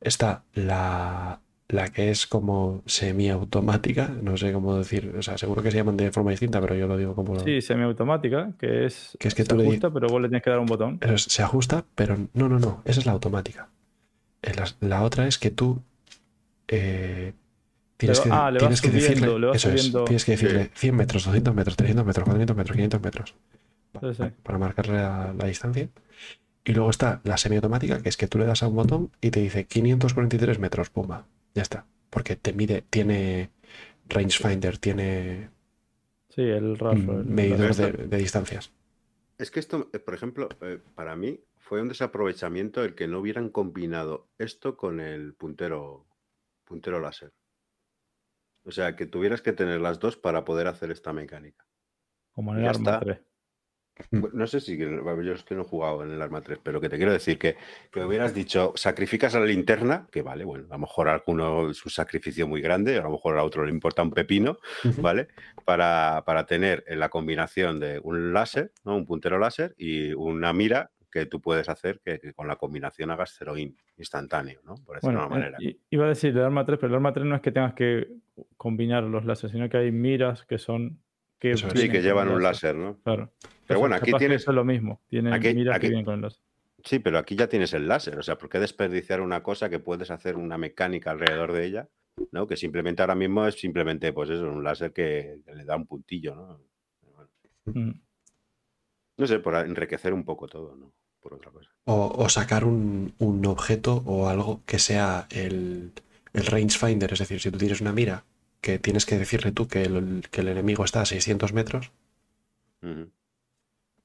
[0.00, 5.70] Está la, la que es como semiautomática, no sé cómo decir, o sea, seguro que
[5.70, 7.38] se llaman de forma distinta, pero yo lo digo como...
[7.40, 10.42] Sí, semiautomática, que es, Que es que se tú le ajusta, pero vos le tienes
[10.42, 10.98] que dar un botón.
[11.02, 13.68] Es, se ajusta, pero no, no, no, esa es la automática.
[14.42, 15.82] Eh, La, la otra es que tú
[16.68, 17.34] eh,
[18.00, 20.32] tienes que, ah, le vas tienes que subiendo, decirle, le vas eso es, tienes que
[20.32, 23.34] decirle 100 metros, 200 metros, 300 metros, 400 metros, 500 metros,
[24.00, 24.24] Sí, sí.
[24.42, 25.88] para marcarle la, la distancia.
[26.64, 29.30] Y luego está la semiautomática, que es que tú le das a un botón y
[29.30, 31.86] te dice 543 metros, pumba, ya está.
[32.10, 33.50] Porque te mide, tiene
[34.08, 35.50] rangefinder, tiene
[36.28, 38.72] Sí, el el- medidor de, de distancias.
[39.38, 43.20] Es que esto, eh, por ejemplo, eh, para mí fue un desaprovechamiento el que no
[43.20, 46.06] hubieran combinado esto con el puntero,
[46.64, 47.32] puntero láser.
[48.64, 51.66] O sea, que tuvieras que tener las dos para poder hacer esta mecánica.
[52.32, 53.00] Como en el Ya arma está.
[53.00, 53.18] 3.
[54.12, 54.20] Mm.
[54.22, 56.80] Bu- No sé si, yo es que no he jugado en el Arma 3, pero
[56.80, 57.56] que te quiero decir que,
[57.90, 61.68] que hubieras dicho, sacrificas a la linterna, que vale, bueno, a lo mejor a alguno
[61.70, 64.56] es un sacrificio muy grande, a lo mejor a otro le importa un pepino.
[64.98, 65.28] ¿vale?
[65.66, 68.96] Para, para tener en la combinación de un láser, ¿no?
[68.96, 73.10] un puntero láser y una mira que tú puedes hacer que, que con la combinación
[73.10, 74.76] hagas zeroin instantáneo, ¿no?
[74.84, 75.58] Por decirlo Bueno, de una manera.
[75.60, 77.52] eh, i- iba a decir el arma 3, pero el arma 3 no es que
[77.52, 78.08] tengas que
[78.56, 81.00] combinar los láseres, sino que hay miras que son.
[81.38, 82.98] Que Eso sí, que llevan un láser, ¿no?
[83.02, 83.32] Claro.
[83.66, 85.00] Pero bueno, aquí tienes- Eso es lo mismo.
[85.08, 86.42] Tienen aquí- miras aquí- que vienen con el láser.
[86.84, 89.78] Sí, pero aquí ya tienes el láser, o sea, ¿por qué desperdiciar una cosa que
[89.78, 91.88] puedes hacer una mecánica alrededor de ella?
[92.32, 92.46] ¿No?
[92.46, 95.86] Que simplemente ahora mismo es simplemente, pues eso, un láser que, que le da un
[95.86, 96.60] puntillo, ¿no?
[97.14, 97.30] Bueno,
[97.64, 98.00] Mm.
[99.16, 100.92] no sé, por enriquecer un poco todo, ¿no?
[101.20, 101.70] Por otra cosa.
[101.84, 105.92] O, o sacar un, un objeto o algo que sea el,
[106.32, 108.24] el rangefinder, es decir, si tú tienes una mira
[108.60, 111.90] que tienes que decirle tú que el, que el enemigo está a 600 metros,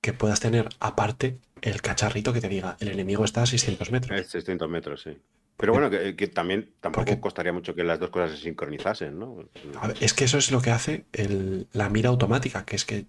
[0.01, 4.19] que puedas tener aparte el cacharrito que te diga el enemigo está a 600 metros.
[4.19, 5.17] Es 600 metros, sí.
[5.57, 9.17] Pero bueno, que, que también tampoco Porque- costaría mucho que las dos cosas se sincronizasen,
[9.17, 9.37] ¿no?
[9.79, 12.83] A ver, es que eso es lo que hace el- la mira automática, que es
[12.85, 13.05] que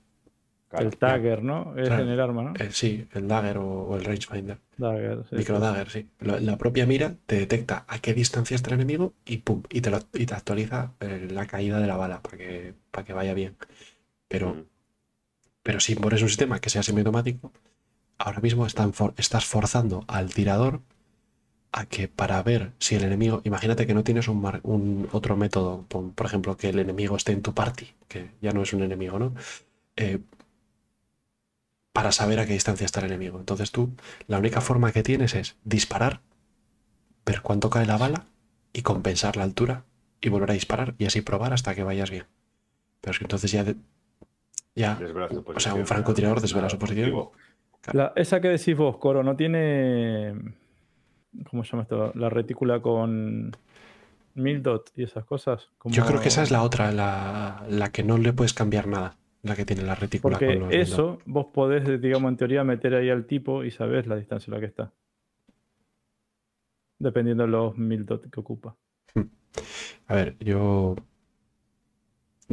[0.68, 0.88] Claro.
[0.90, 1.76] El Dagger, ¿no?
[1.76, 2.02] Es Claro.
[2.02, 2.54] en el arma, ¿no?
[2.58, 5.24] eh, sí, el dagger o, o el rangefinder, Dagger.
[5.30, 5.62] sí, micro sí.
[5.62, 6.08] dagger, sí.
[6.20, 9.80] La, la propia mira te detecta a qué distancia está el enemigo y pum, y
[9.80, 13.12] te, lo- y te actualiza eh, la caída de la bala para que, para que
[13.12, 13.56] vaya bien.
[14.28, 14.66] Pero Ujú.
[15.62, 17.52] Pero si pones un sistema que sea semiautomático,
[18.18, 20.80] ahora mismo están for- estás forzando al tirador
[21.72, 25.36] a que para ver si el enemigo, imagínate que no tienes un, mar- un otro
[25.36, 28.72] método, por, por ejemplo, que el enemigo esté en tu party, que ya no es
[28.72, 29.34] un enemigo, ¿no?
[29.96, 30.20] Eh,
[31.96, 33.38] para saber a qué distancia está el enemigo.
[33.38, 33.90] Entonces tú,
[34.28, 36.20] la única forma que tienes es disparar,
[37.24, 38.24] ver cuánto cae la bala
[38.74, 39.84] y compensar la altura
[40.20, 42.24] y volver a disparar y así probar hasta que vayas bien.
[43.00, 43.76] Pero es que entonces ya, de-
[44.74, 44.98] ya
[45.56, 47.10] o sea, un francotirador desvela su posición.
[47.94, 50.34] La- esa que decís vos, Coro, no tiene.
[51.50, 52.12] ¿Cómo se llama esto?
[52.14, 53.56] La retícula con
[54.34, 55.70] mil dot y esas cosas.
[55.84, 59.16] Yo creo que esa es la otra, la, la que no le puedes cambiar nada,
[59.46, 60.38] la que tiene la retícula.
[60.38, 64.06] Porque con los eso vos podés, digamos, en teoría meter ahí al tipo y sabés
[64.06, 64.92] la distancia a la que está.
[66.98, 68.74] Dependiendo de los mil dot que ocupa.
[70.08, 70.94] A ver, yo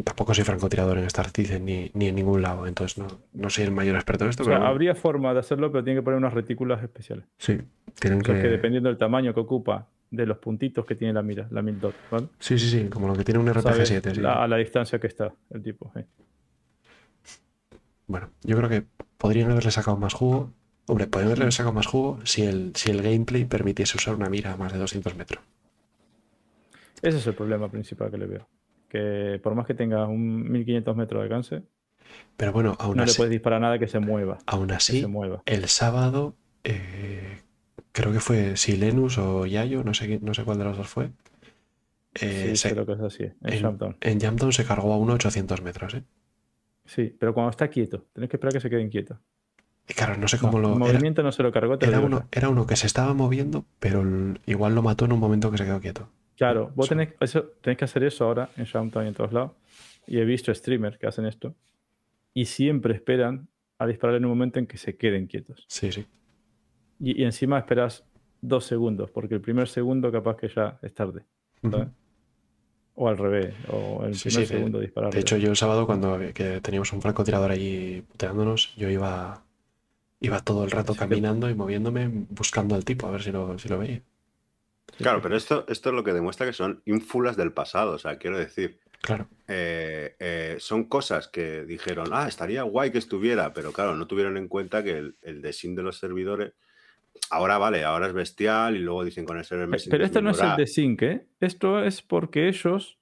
[0.03, 3.65] tampoco soy francotirador en Star Citizen ni, ni en ningún lado, entonces no, no soy
[3.65, 5.99] el mayor experto en esto, O sea, pero bueno, habría forma de hacerlo, pero tiene
[5.99, 7.25] que poner unas retículas especiales.
[7.38, 7.59] sí,
[7.99, 8.47] tienen O sea, que que...
[8.47, 11.93] dependiendo del tamaño que ocupa de los puntitos que tiene la mira, la mil dot,
[12.09, 12.27] ¿vale?
[12.39, 14.15] Sí, sí, sí, como lo que tiene un Sabes RPG-7.
[14.15, 14.22] sí.
[14.25, 15.91] a la distancia que está el tipo.
[15.95, 16.01] sí.
[18.07, 18.85] Bueno, yo creo que
[19.17, 20.51] podrían haberle sacado más jugo.
[20.88, 24.53] Hombre, podrían haberle sacado más jugo si el, si el gameplay permitiese usar una mira
[24.53, 25.43] a más de 200 metros.
[27.01, 28.48] Ese es el problema principal que le veo.
[28.90, 31.64] Que por más que tenga un 1500 metros de alcance,
[32.38, 34.38] Pero bueno, aún no le puedes disparar nada que se mueva.
[34.45, 35.41] aún así se mueva.
[35.45, 37.41] el sábado, eh,
[37.91, 41.09] creo que fue Silenus o Yayo, no sé, no sé cuál de los dos fue.
[42.15, 43.23] eh, sí, se- creo que es así.
[43.23, 43.65] En en,
[44.01, 45.95] en Jumpdown se cargó a uno 800 metros.
[45.95, 46.03] ¿eh?
[46.85, 49.19] Sí, pero cuando está quieto, tenés que esperar que se quede inquieto.
[49.87, 50.69] Y claro, no sé No, cómo el lo.
[50.69, 53.65] Era, movimiento no se lo cargó, te era uno, era uno que se estaba moviendo,
[53.79, 56.09] pero el- igual lo mató en un momento que se quedó quieto.
[56.37, 59.51] Claro, vos tenés, eso, tenés que hacer eso ahora en Shutdown y en todos lados.
[60.07, 61.55] Y he visto streamers que hacen esto.
[62.33, 63.47] Y siempre esperan
[63.77, 65.65] a disparar en un momento en que se queden quietos.
[65.67, 66.05] Sí, sí.
[66.99, 68.03] Y, y encima esperas
[68.41, 71.25] dos segundos, porque el primer segundo capaz que ya es tarde.
[71.69, 71.87] ¿sabes?
[72.95, 75.11] O al revés, o el Sí, primer sí, de- segundo disparar.
[75.13, 79.43] De hecho, yo el sábado, cuando que teníamos un francotirador allí puteándonos, yo iba,
[80.19, 83.31] iba todo el rato Sí, que- caminando y moviéndome buscando al tipo, a ver si
[83.31, 84.01] lo, si lo veía.
[84.97, 87.93] Claro, pero esto, esto es lo que demuestra que son ínfulas del pasado.
[87.93, 92.99] O sea, quiero decir, Claro, eh, eh, son cosas que dijeron, ah, estaría guay que
[92.99, 96.53] estuviera, pero claro, no tuvieron en cuenta que el, el design de los servidores,
[97.30, 100.42] ahora vale, ahora es bestial y luego dicen con el server Pero esto no es
[100.42, 101.27] el de Sync, ¿eh?
[101.40, 102.98] Esto es porque ellos,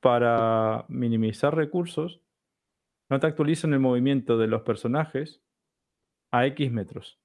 [0.00, 2.20] para minimizar recursos,
[3.08, 5.40] no te actualizan el movimiento de los personajes
[6.30, 7.18] a X metros.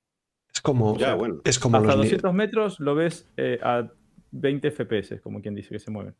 [0.53, 1.41] es como, Ya, bueno.
[1.43, 3.89] es como Hasta los ni- 200 metros lo ves eh, a
[4.31, 6.15] 20 FPS, como quien dice que se mueven.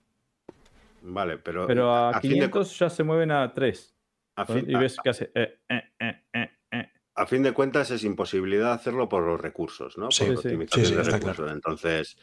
[1.01, 3.95] Vale, pero, Pero a, a fin de, 500 ya se mueven a 3.
[4.35, 5.31] a fin- Y a- ves que hace...
[5.35, 5.81] eh, eh.
[7.17, 10.11] A fin de cuentas es imposibilidad hacerlo por los recursos, ¿no?
[10.11, 11.35] Sí, por optimización Sí, sí, de está recursos.
[11.37, 11.51] claro.
[11.51, 12.17] Entonces,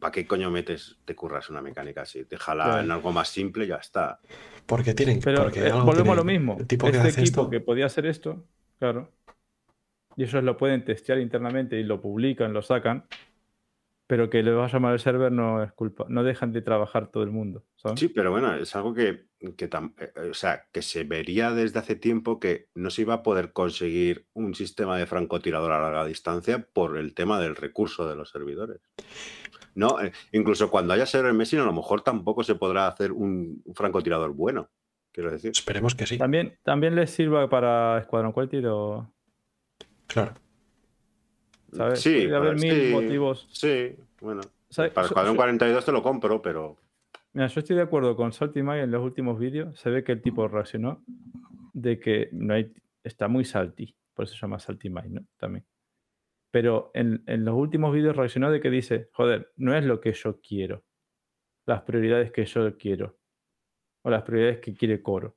[0.00, 2.24] ¿para qué coño metes, te curras una mecánica así?
[2.28, 4.20] Déjala en algo más simple y ya está.
[4.66, 6.56] Porque tienen Pero porque eh, volvemos a lo mismo.
[6.58, 8.44] El tipo que este hace equipo esto, que podía hacer esto,
[8.78, 9.12] claro,
[10.16, 13.04] y ellos lo pueden testear internamente y lo publican, lo sacan,
[14.12, 16.04] pero que le vaya mal el server no es culpa.
[16.10, 17.64] No dejan de trabajar todo el mundo.
[17.76, 17.98] ¿sabes?
[17.98, 19.24] Sí, pero bueno, es algo que,
[19.56, 23.00] que tam- eh, eh, o sea, que se vería desde hace tiempo que no se
[23.00, 27.56] iba a poder conseguir un sistema de francotirador a larga distancia por el tema del
[27.56, 28.82] recurso de los servidores.
[29.74, 33.62] No, Eh, incluso cuando haya server meshing, a lo mejor tampoco se podrá hacer un,
[33.64, 34.68] un francotirador bueno,
[35.10, 35.52] quiero decir.
[35.52, 36.18] esperemos que sí.
[36.18, 38.60] También, también les sirva para Escuadrón Quality
[40.06, 40.34] Claro.
[41.72, 42.00] ¿Sabes?
[42.00, 43.48] Sí, Puede haber pues, mil sí, motivos.
[43.52, 44.40] Sí, bueno.
[44.68, 44.92] ¿Sabes?
[44.92, 46.76] Para Escuadrón so- 42 te lo compro, pero
[47.34, 49.78] Mira, yo estoy de acuerdo con Salty Mike en los últimos vídeos.
[49.78, 51.02] Se ve que el tipo reaccionó
[51.72, 55.22] de que no hay, está muy salty, por eso se llama Salty Mike, ¿no?
[55.38, 55.64] También.
[56.50, 60.12] Pero en, en los últimos vídeos reaccionó de que dice, joder, no es lo que
[60.12, 60.84] yo quiero,
[61.66, 63.16] las prioridades que yo quiero,
[64.04, 65.36] o las prioridades que quiere Coro.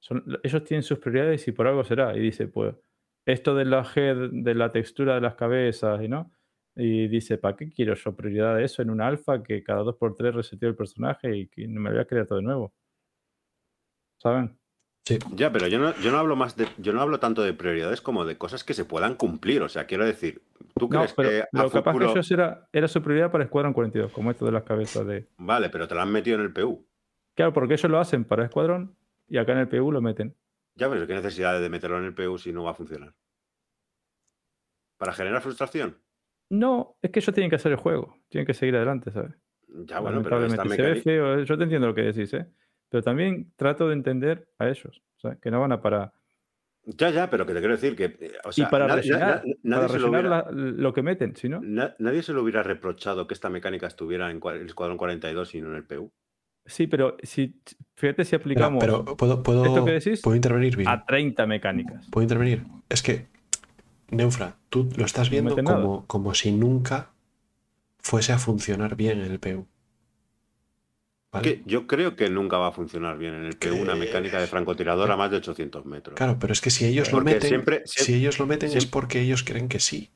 [0.00, 2.16] Son, ellos tienen sus prioridades y por algo será.
[2.16, 2.74] Y dice, pues,
[3.26, 6.32] esto de la head, de la textura de las cabezas, y no.
[6.76, 10.32] Y dice, ¿para qué quiero yo prioridad de eso en un alfa que cada 2x3
[10.32, 12.72] reseteo el personaje y que no me lo voy a crear todo de nuevo?
[14.18, 14.58] ¿Saben?
[15.04, 15.18] Sí.
[15.34, 18.00] ya, pero yo no, yo no hablo más de, yo no hablo tanto de prioridades
[18.00, 19.62] como de cosas que se puedan cumplir.
[19.62, 20.42] O sea, quiero decir,
[20.74, 23.44] ¿tú No, crees pero que a lo capaz que ellos era, era su prioridad para
[23.44, 25.28] Escuadrón 42, como esto de las cabezas de...
[25.38, 26.84] Vale, pero te lo han metido en el PU.
[27.34, 28.96] Claro, porque ellos lo hacen para Escuadrón
[29.28, 30.34] y acá en el PU lo meten.
[30.76, 33.14] Ya, pero ¿qué necesidad de meterlo en el PU si no va a funcionar?
[34.98, 35.98] ¿Para generar frustración?
[36.50, 39.34] No, es que ellos tienen que hacer el juego, tienen que seguir adelante, ¿sabes?
[39.68, 42.46] Ya, bueno, pero esta se ve feo, yo te entiendo lo que decís, ¿eh?
[42.88, 45.38] Pero también trato de entender a ellos, ¿sabes?
[45.40, 46.12] Que no van a para...
[46.84, 48.32] Ya, ya, pero que te quiero decir que...
[48.44, 49.42] O sea, y para na- na- rellenar,
[49.98, 51.60] lo hubiera, que meten, si no...
[51.60, 55.62] na- nadie se lo hubiera reprochado que esta mecánica estuviera en el Escuadrón 42 y
[55.62, 56.12] no en el PU.
[56.66, 57.54] Sí, pero si,
[57.94, 60.88] fíjate si aplicamos pero ¿puedo, puedo, esto que decís ¿puedo intervenir, Bill?
[60.88, 62.06] a 30 mecánicas.
[62.10, 62.64] ¿Puedo intervenir?
[62.88, 63.26] Es que,
[64.10, 67.10] Neufra, tú lo estás viendo como, como si nunca
[67.98, 69.66] fuese a funcionar bien en el PU.
[71.32, 71.56] ¿Vale?
[71.56, 74.46] Que yo creo que nunca va a funcionar bien en el PU una mecánica de
[74.46, 76.16] francotirador a más de 800 metros.
[76.16, 79.20] Claro, pero es que si ellos lo meten, siempre- si ellos lo meten es porque
[79.20, 80.10] ellos creen que sí.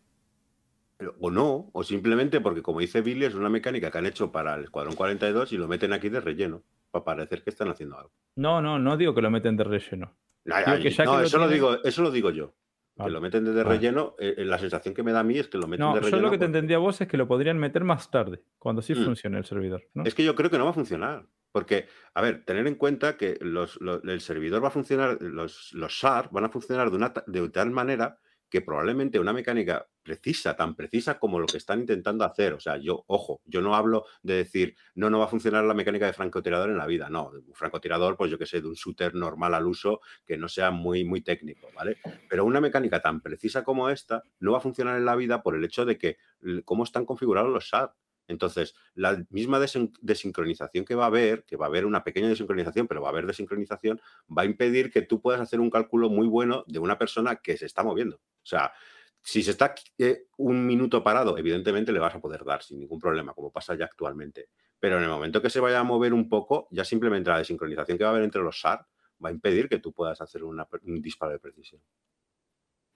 [1.21, 4.55] O no, o simplemente porque, como dice Billy, es una mecánica que han hecho para
[4.55, 8.13] el Escuadrón 42 y lo meten aquí de relleno, para parecer que están haciendo algo.
[8.37, 10.15] No, no, no digo que lo meten de relleno.
[10.45, 10.51] Que
[10.91, 12.55] ya no, que lo eso, lo digo, eso lo digo yo.
[13.03, 13.65] Que lo meten Vale.
[13.65, 15.95] relleno, eh, eh, la sensación que me da a mí es que lo meten No,
[15.95, 16.23] de yo relleno.
[16.23, 19.05] lo que te entendía vos es que lo podrían meter más tarde, cuando sí Mm.
[19.05, 19.83] funcione el servidor.
[20.05, 21.25] Es que yo creo que no va a funcionar.
[21.53, 25.73] Porque, a ver, tener en cuenta que los, lo- el servidor va a funcionar, los,
[25.73, 28.19] los SAR van a funcionar de, una, de tal manera
[28.51, 32.53] que probablemente una mecánica precisa, tan precisa como lo que están intentando hacer.
[32.55, 35.75] O sea, yo, ojo, yo no hablo de decir, no, no va a funcionar la
[35.75, 37.09] mecánica de francotirador en la vida.
[37.09, 40.49] No, un francotirador, pues yo que sé, de un shooter normal al uso que no
[40.49, 41.99] sea muy, muy técnico, ¿vale?
[42.29, 45.55] Pero una mecánica tan precisa como esta no va a funcionar en la vida por
[45.55, 46.17] el hecho de que
[46.65, 47.95] cómo están configurados los SAR.
[48.31, 52.87] Entonces, la misma desincronización que va a haber, que va a haber una pequeña desincronización,
[52.87, 56.29] pero va a haber desincronización, va a impedir que tú puedas hacer un cálculo muy
[56.29, 58.17] bueno de una persona que se está moviendo.
[58.17, 58.73] O sea,
[59.21, 63.01] si se está eh, un minuto parado, evidentemente le vas a poder dar sin ningún
[63.01, 64.49] problema, como pasa ya actualmente.
[64.79, 67.99] Pero en el momento que se vaya a mover un poco, ya simplemente la desincronización
[67.99, 68.87] que va a haber entre los SAR
[69.23, 71.83] va a impedir que tú puedas hacer un disparo de precisión.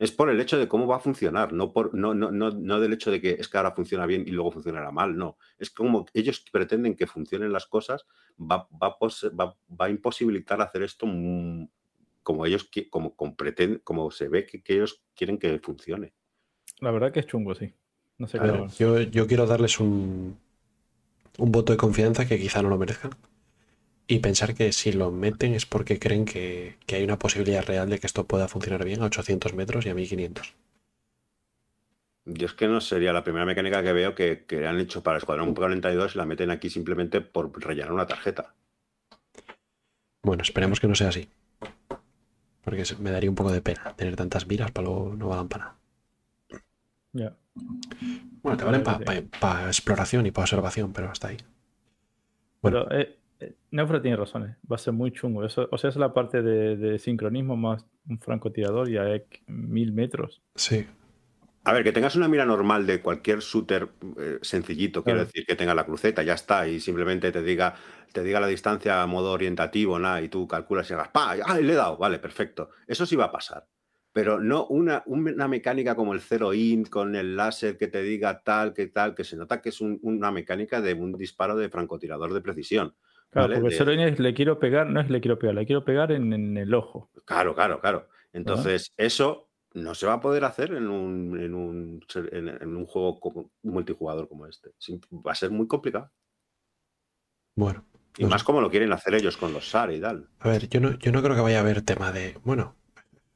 [0.04, 2.78] Es por el hecho de cómo va a funcionar, no, por, no, no, no, no
[2.78, 5.38] del hecho de que es que ahora funciona bien y luego funcionará mal, no.
[5.58, 8.04] Es como ellos pretenden que funcionen las cosas,
[8.38, 11.06] va, va, va- va a imposibilitar hacer esto
[12.22, 16.12] como ellos como, como, pretenden- como se ve que, que ellos quieren que funcione.
[16.80, 17.72] La verdad que es chungo, sí.
[18.18, 18.50] No sé A qué.
[18.50, 20.36] ver, yo, yo quiero darles un,
[21.38, 23.12] un voto de confianza que quizá no lo merezcan.
[24.06, 27.88] Y pensar que si lo meten es porque creen que, que hay una posibilidad real
[27.88, 30.54] de que esto pueda funcionar bien a 800 metros y a 1500.
[32.26, 35.18] Yo es que no sería la primera mecánica que veo que, que han hecho para
[35.18, 38.54] Escuadrón 42 y la meten aquí simplemente por rellenar una tarjeta.
[40.22, 41.28] Bueno, esperemos que no sea así.
[42.62, 45.64] Porque me daría un poco de pena tener tantas miras para luego no valgan para
[45.64, 45.76] nada.
[47.12, 47.36] Ya.
[48.42, 48.82] Bueno, te valen
[49.38, 51.36] para exploración y para observación, pero hasta ahí.
[52.62, 52.86] Bueno.
[52.88, 53.18] Pero eh,
[53.74, 55.44] Neufra tiene razón, eh, va a ser muy chungo.
[55.44, 59.92] Eso, o sea, es la parte de, de sincronismo más un francotirador y a mil
[59.92, 60.44] metros.
[60.54, 60.86] Sí.
[61.64, 65.56] A ver, que tengas una mira normal de cualquier shooter eh, sencillito, quiero decir, que
[65.56, 67.74] tenga la cruceta, ya está, y simplemente te diga,
[68.12, 71.34] te diga la distancia a modo orientativo, nada, y tú calculas y hagas, ¡pa!
[71.44, 71.96] ¡Ah, le he dado!
[71.96, 72.70] Vale, perfecto.
[72.86, 73.66] Eso sí va a pasar.
[74.12, 78.42] Pero no una, una mecánica como el zero int con el láser que te diga
[78.44, 81.68] tal, que tal, que se nota que es un- una mecánica de un disparo de
[81.70, 82.94] francotirador de precisión.
[83.34, 83.60] Claro, ¿vale?
[83.60, 86.10] porque De- solo es le quiero pegar, no es le quiero pegar, le quiero pegar
[86.12, 87.10] en, en el ojo.
[87.26, 88.08] Claro, claro, claro.
[88.32, 92.76] Entonces, eso no se va a poder hacer en un, en un, ser- en, en
[92.76, 94.70] un juego como- multijugador como este.
[95.12, 96.10] Va a ser muy complicado.
[97.56, 97.84] Bueno.
[98.16, 98.46] Y no más sé.
[98.46, 100.28] como lo quieren hacer ellos con los SAR y tal.
[100.38, 102.38] A ver, yo no, yo no creo que vaya a haber tema de.
[102.44, 102.76] Bueno,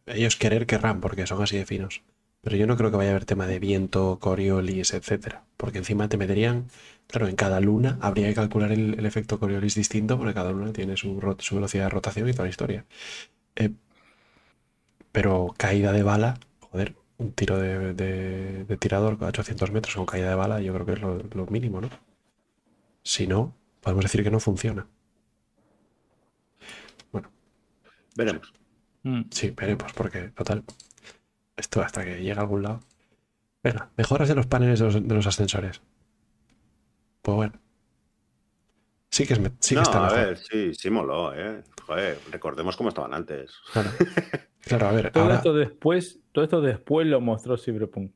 [0.07, 2.03] ellos querer querrán porque son así de finos.
[2.43, 5.45] Pero yo no creo que vaya a haber tema de viento, Coriolis, etcétera.
[5.57, 6.67] Porque encima te meterían.
[7.09, 10.73] Claro, en cada luna habría que calcular el, el efecto Coriolis distinto porque cada luna
[10.73, 12.85] tiene su, rot- su velocidad de rotación y toda la historia.
[13.57, 13.71] Eh,
[15.13, 20.07] pero caída de bala, joder, un tiro de, de- de tirador a 800 metros con
[20.07, 21.91] caída de bala, yo creo que es lo, lo mínimo, ¿no?
[23.03, 24.87] Si no, podemos decir que no funciona.
[28.17, 28.53] Veremos.
[29.05, 29.23] Mm.
[29.31, 30.65] Sí, veremos, porque total,
[31.59, 32.81] esto hasta que llegue a algún lado.
[33.63, 35.81] Venga, mejoras de los paneles de los, de los ascensores.
[37.23, 37.53] Pues bueno.
[39.11, 40.19] Sí que, es, sí que no, está a mejor.
[40.19, 41.63] ver, sí, sí moló, ¿eh?
[41.87, 43.53] Joder, recordemos cómo estaban antes.
[43.73, 43.91] Claro.
[44.61, 48.13] Claro, a ver, Todo ahora esto después, todo esto después lo mostró Cyberpunk.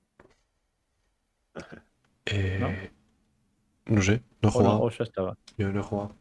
[2.26, 2.90] eh,
[3.86, 4.02] ¿no?
[4.02, 4.80] sé, no he O, no, jugado.
[4.82, 5.38] o ya estaba.
[5.56, 6.14] Yo no he jugado.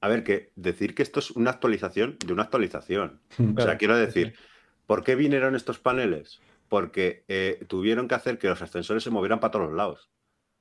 [0.00, 3.20] A ver, que decir que esto es una actualización de una actualización.
[3.36, 3.50] Hmm.
[3.52, 4.34] O sea, Claro, quiero sí, decir,
[4.86, 6.40] ¿por qué vinieron estos paneles?
[6.68, 10.10] Porque eh, tuvieron que hacer que los ascensores se movieran para todos los lados.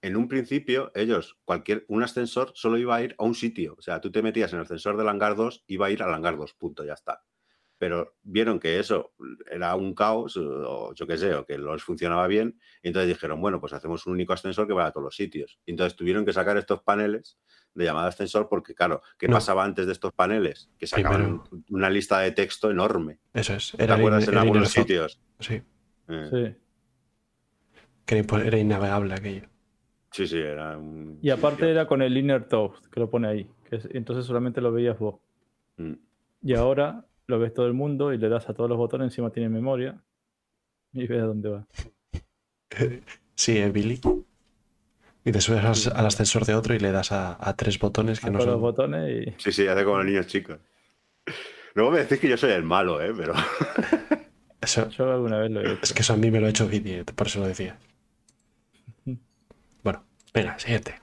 [0.01, 3.75] En un principio, ellos, cualquier, un ascensor solo iba a ir a un sitio.
[3.77, 6.14] O sea, tú te metías en el ascensor del hangar 2, iba a ir al
[6.14, 7.24] hangar 2, punto, ya está.
[7.81, 9.11] Pero vieron que eso
[9.49, 13.07] era un caos, o yo qué sé, o que no les funcionaba bien, y entonces
[13.09, 15.57] dijeron, bueno, pues hacemos un único ascensor que vaya a todos los sitios.
[15.65, 17.39] Y entonces tuvieron que sacar estos paneles
[17.73, 19.33] de llamada ascensor, porque claro, ¿qué No.
[19.33, 20.69] pasaba antes de estos paneles?
[20.77, 23.17] Que sacaban una lista de texto enorme.
[23.33, 23.71] Eso es.
[23.71, 25.19] ¿Te Era, el acuerdas in- en el algunos sitios?
[25.39, 25.63] Sí,
[26.07, 26.55] Eh, Sí.
[28.05, 29.47] que era, innavegable aquello.
[30.11, 31.17] sí, sí, era un...
[31.19, 33.49] Y aparte sí, era con el Inner Toast, que lo pone ahí.
[33.67, 35.15] Que es- entonces solamente lo veías vos.
[35.77, 35.93] mm.
[36.43, 39.30] Y ahora lo ves todo el mundo y le das a todos los botones, encima
[39.32, 40.01] tiene memoria.
[40.93, 41.67] Y ves a dónde va.
[43.35, 44.00] Sí, eh, Billy.
[45.25, 48.19] Y te subes al, al ascensor de otro y le das a, a tres botones
[48.19, 48.61] que A no todos los son.
[48.61, 49.41] botones y.
[49.41, 50.58] Sí, sí, hace como los niños chicos.
[51.74, 53.14] Luego me decís que yo soy el malo, ¿eh?
[53.16, 53.33] Pero...
[54.61, 55.80] Eso, Yo alguna vez lo he hecho.
[55.82, 57.77] es que eso a mí me lo ha hecho Billy, por eso lo decía.
[59.83, 61.01] Bueno, venga, siguiente.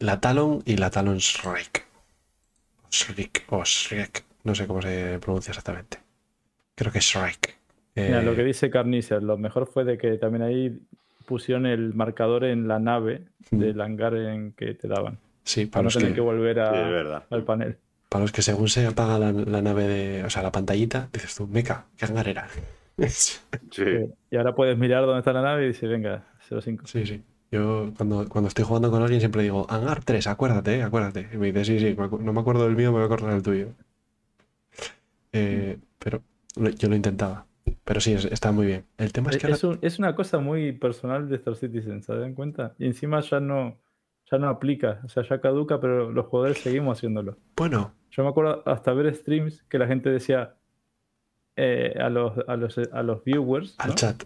[0.00, 1.86] La Talon y la Talon Shrike.
[2.90, 5.98] Shrike o Shrek, no sé cómo se pronuncia exactamente.
[6.74, 7.54] Creo que es Shrike.
[7.96, 10.78] Mira, Eh, lo que dice Carnicer, lo mejor fue de que también ahí
[11.26, 13.58] pusieron el marcador en la nave Mm.
[13.58, 15.18] del hangar en que te daban.
[15.44, 17.76] Sí, para Para no los, tener que, que volver a- al panel.
[18.08, 20.24] para los que según se apaga la, la nave de.
[20.24, 22.48] O sea, la pantallita, dices tú, meca, qué hangar era.
[23.70, 23.82] Sí.
[23.82, 26.86] Eh, Y ahora puedes mirar dónde está la nave y dice, venga, 05.
[26.86, 27.22] Sí, sí.
[27.50, 31.28] Yo cuando, cuando estoy jugando con alguien siempre digo, hangar 3, acuérdate, eh, acuérdate.
[31.32, 33.06] Y me dice, sí, sí, me acu- no me acuerdo del mío, me voy a
[33.06, 33.68] acordar del tuyo.
[35.32, 36.22] Eh, pero
[36.56, 37.46] lo- yo lo intentaba.
[37.84, 38.84] Pero sí, es- está muy bien.
[38.98, 42.02] El tema es que ahora- Es, un- es una cosa muy personal de Star Citizen,
[42.02, 42.74] ¿se dan cuenta?
[42.78, 43.78] Y encima ya no,
[44.30, 47.36] ya no aplica, o sea, ya caduca, pero los jugadores seguimos haciéndolo.
[47.56, 50.54] Bueno, Yo me acuerdo hasta ver streams que la gente decía
[51.56, 53.94] eh, a, los, a, los, a los viewers, al ¿no?
[53.96, 54.22] chat.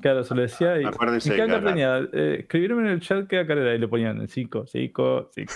[0.00, 1.98] Claro, se lo decía y, Acuérdense ¿y qué tenía?
[2.12, 5.52] Eh, escribirme en el chat qué era y le ponían 5, 5, 5.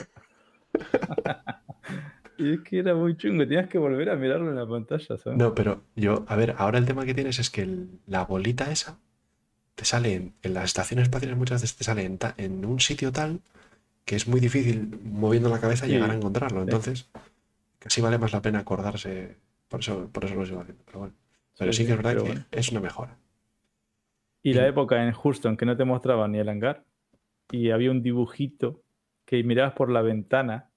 [2.36, 5.38] y es que era muy chungo, tenías que volver a mirarlo en la pantalla, ¿sabes?
[5.38, 8.70] No, pero yo, a ver, ahora el tema que tienes es que el- la bolita
[8.70, 8.98] esa
[9.76, 12.80] te sale en, en las estaciones espaciales muchas veces te sale en, ta- en un
[12.80, 13.40] sitio tal
[14.04, 15.92] que es muy difícil moviendo la cabeza Sí.
[15.92, 16.58] llegar a encontrarlo.
[16.60, 16.64] Sí.
[16.64, 17.08] Entonces,
[17.78, 19.36] casi vale más la pena acordarse.
[19.68, 20.82] Por eso, por eso lo sigo haciendo.
[20.84, 21.14] Pero bueno.
[21.58, 22.44] Pero Sí, sí que es verdad que bueno.
[22.50, 23.16] es una mejora.
[24.46, 26.84] Y la época en Houston que no te mostraban ni el hangar
[27.50, 28.82] y había un dibujito
[29.26, 30.70] que mirabas por la ventana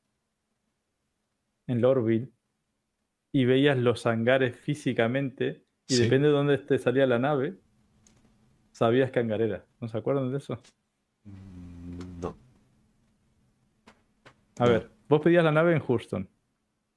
[1.68, 2.30] en Lorville
[3.34, 6.04] y veías los hangares físicamente y Sí.
[6.04, 7.58] depende de dónde te salía la nave,
[8.72, 9.66] sabías qué hangar era.
[9.82, 10.58] ¿No se acuerdan de eso?
[11.26, 12.36] Mm, No.
[14.60, 14.72] A No.
[14.72, 16.30] ver, vos pedías la nave en Houston,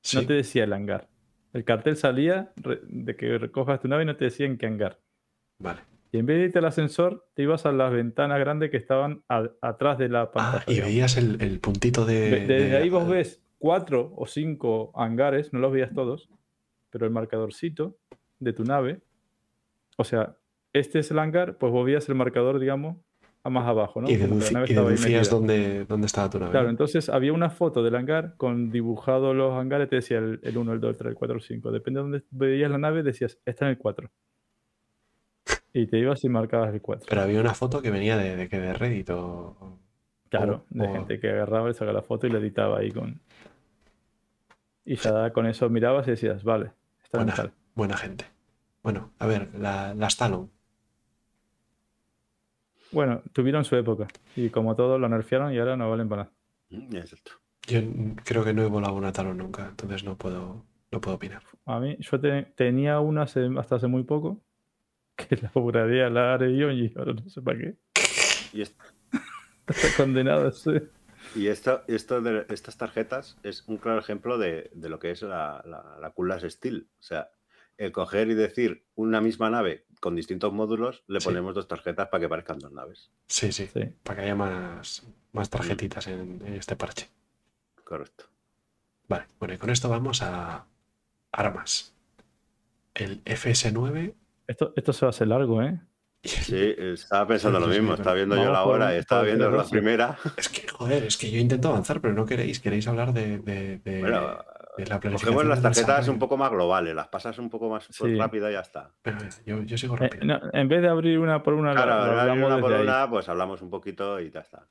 [0.02, 0.18] Sí.
[0.18, 1.08] no te decía el hangar.
[1.52, 5.00] El cartel salía de que recojas tu nave y no te decía en qué hangar.
[5.58, 5.80] Vale.
[6.12, 9.22] Y en vez de irte al ascensor, te ibas a las ventanas grandes que estaban
[9.28, 10.64] a- atrás de la pantalla.
[10.66, 12.30] Ah, y veías el, el puntito de.
[12.30, 16.28] Desde de- ahí vos ves cuatro o cinco hangares, no los veías todos,
[16.90, 17.96] pero el marcadorcito
[18.40, 19.00] de tu nave,
[19.96, 20.36] o sea,
[20.72, 22.96] este es el hangar, pues vos veías el marcador, digamos,
[23.42, 24.08] a más abajo, ¿no?
[24.10, 24.16] Y,
[24.96, 26.50] deducías dónde, dónde estaba tu nave.
[26.50, 30.58] Claro, entonces había una foto del hangar con dibujado los hangares, te decía el, el
[30.58, 31.70] 1, el 2, el 3, el 4, el 5.
[31.70, 34.10] Depende de dónde veías la nave, decías, está en el 4.
[35.72, 37.06] Y te ibas y marcabas el 4.
[37.08, 39.78] Pero había una foto que venía de, de que de Reddit o.
[40.28, 42.90] Claro, o- de o- gente que agarraba y sacaba la foto y la editaba ahí
[42.90, 43.20] con.
[44.84, 47.52] Y ya con eso mirabas y decías, vale, está Buena, tal.
[47.74, 48.24] buena gente.
[48.82, 50.50] Bueno, a ver, la- las Talon.
[52.92, 54.08] Bueno, tuvieron su época.
[54.36, 56.34] Y como todo lo nerfearon y ahora no valen para nada.
[56.70, 57.32] Mm, Exacto.
[57.66, 57.80] Yo
[58.24, 61.42] creo que no he volado una Talon nunca, entonces no puedo, no puedo opinar.
[61.66, 64.40] A mí, yo te- tenía una hace- hasta hace muy poco
[65.26, 67.74] que la juraría la Arevion y ahora no sé para qué.
[68.52, 68.74] Y, es-
[69.66, 70.90] Está condenado a ser.
[71.36, 75.22] y esto, esto de estas tarjetas es un claro ejemplo de, de lo que es
[75.22, 76.88] la, la, la Steel.
[76.98, 77.30] O sea,
[77.78, 81.26] el coger y decir una misma nave con distintos módulos, le Sí.
[81.26, 83.10] ponemos dos tarjetas para que parezcan dos naves.
[83.28, 83.84] Sí, sí, Sí.
[84.02, 87.08] para que haya más, más tarjetitas en, en este parche.
[87.84, 88.24] Correcto.
[89.08, 90.66] Vale, bueno, y con esto vamos a
[91.32, 91.94] armas.
[92.94, 94.14] El FS9.
[94.50, 95.80] Esto, esto se va a hacer largo, ¿eh?
[96.24, 97.88] Sí, estaba pensando Sí, lo mismo.
[97.90, 100.18] pero Estaba viendo yo la hora y estaba viendo la primera.
[100.36, 102.58] Es que, joder, es que yo intento avanzar, pero no queréis.
[102.60, 104.20] Queréis hablar de, de- de- Bueno,
[104.76, 105.16] de la planificación.
[105.18, 108.16] cogemos las tarjetas un poco más globales, las pasas un poco más Sí.
[108.16, 108.90] rápido y ya está.
[109.04, 110.24] Venga, venga, yo, yo sigo Eh, rápido.
[110.26, 112.82] no, en vez de abrir una por una, la- Claro, la una por ahí.
[112.82, 114.66] una, pues hablamos un poquito y ya está.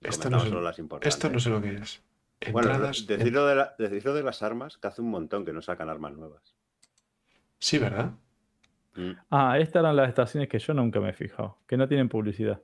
[0.00, 1.14] Esto no sé- solo las importantes.
[1.14, 2.02] Esto no sé lo que es.
[2.50, 3.06] Bueno, Entradas.
[3.06, 6.14] decirlo de, la- decirlo de las armas, que hace un montón que no sacan armas
[6.16, 6.56] nuevas.
[7.62, 8.10] Sí, ¿verdad?
[8.96, 9.12] Mm.
[9.30, 12.60] Ah, estas eran las estaciones que yo nunca me he fijado, que no tienen publicidad.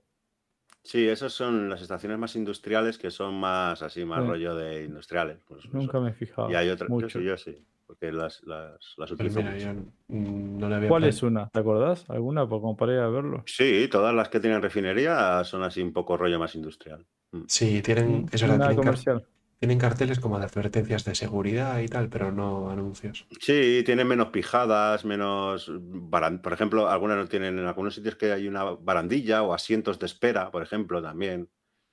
[0.83, 4.28] Sí, esas son las estaciones más industriales que son más así, más Sí.
[4.28, 5.39] rollo de industriales.
[5.47, 5.68] pues eso.
[5.73, 6.51] Nunca me he fijado.
[6.51, 9.65] Y hay otras, yo sí, yo sí, porque las, las, las Pues utilizo mira, mucho.
[9.67, 11.49] yo mm, no le había ¿Cuál plan- es una?
[11.51, 12.10] ¿Te acordás?
[12.10, 12.49] ¿Alguna?
[12.49, 13.44] Por como para ir a verlo.
[13.47, 17.07] Sí, todas las que tienen refinería son así un poco rollo más industrial.
[17.31, 17.43] Mm.
[17.47, 19.25] Sí, tienen, es verdad, Nada tienen, car- comercial.
[19.58, 23.26] Tienen carteles como de advertencias de seguridad y tal, pero no anuncios.
[23.40, 25.70] Sí, tienen menos pijadas, menos
[26.10, 30.06] Por ejemplo, algunas no tienen, en algunos sitios que hay una barandilla o asientos de
[30.06, 31.48] espera, por ejemplo, también.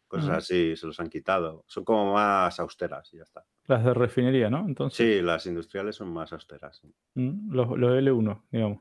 [0.07, 1.65] Cosas así, se los han quitado.
[1.67, 3.43] Son como más austeras y ya está.
[3.65, 4.59] Las de refinería, ¿no?
[4.65, 6.77] Entonces, Sí, las industriales son más austeras.
[6.79, 6.93] sí.
[7.15, 8.79] Mm, los, los L1, digamos.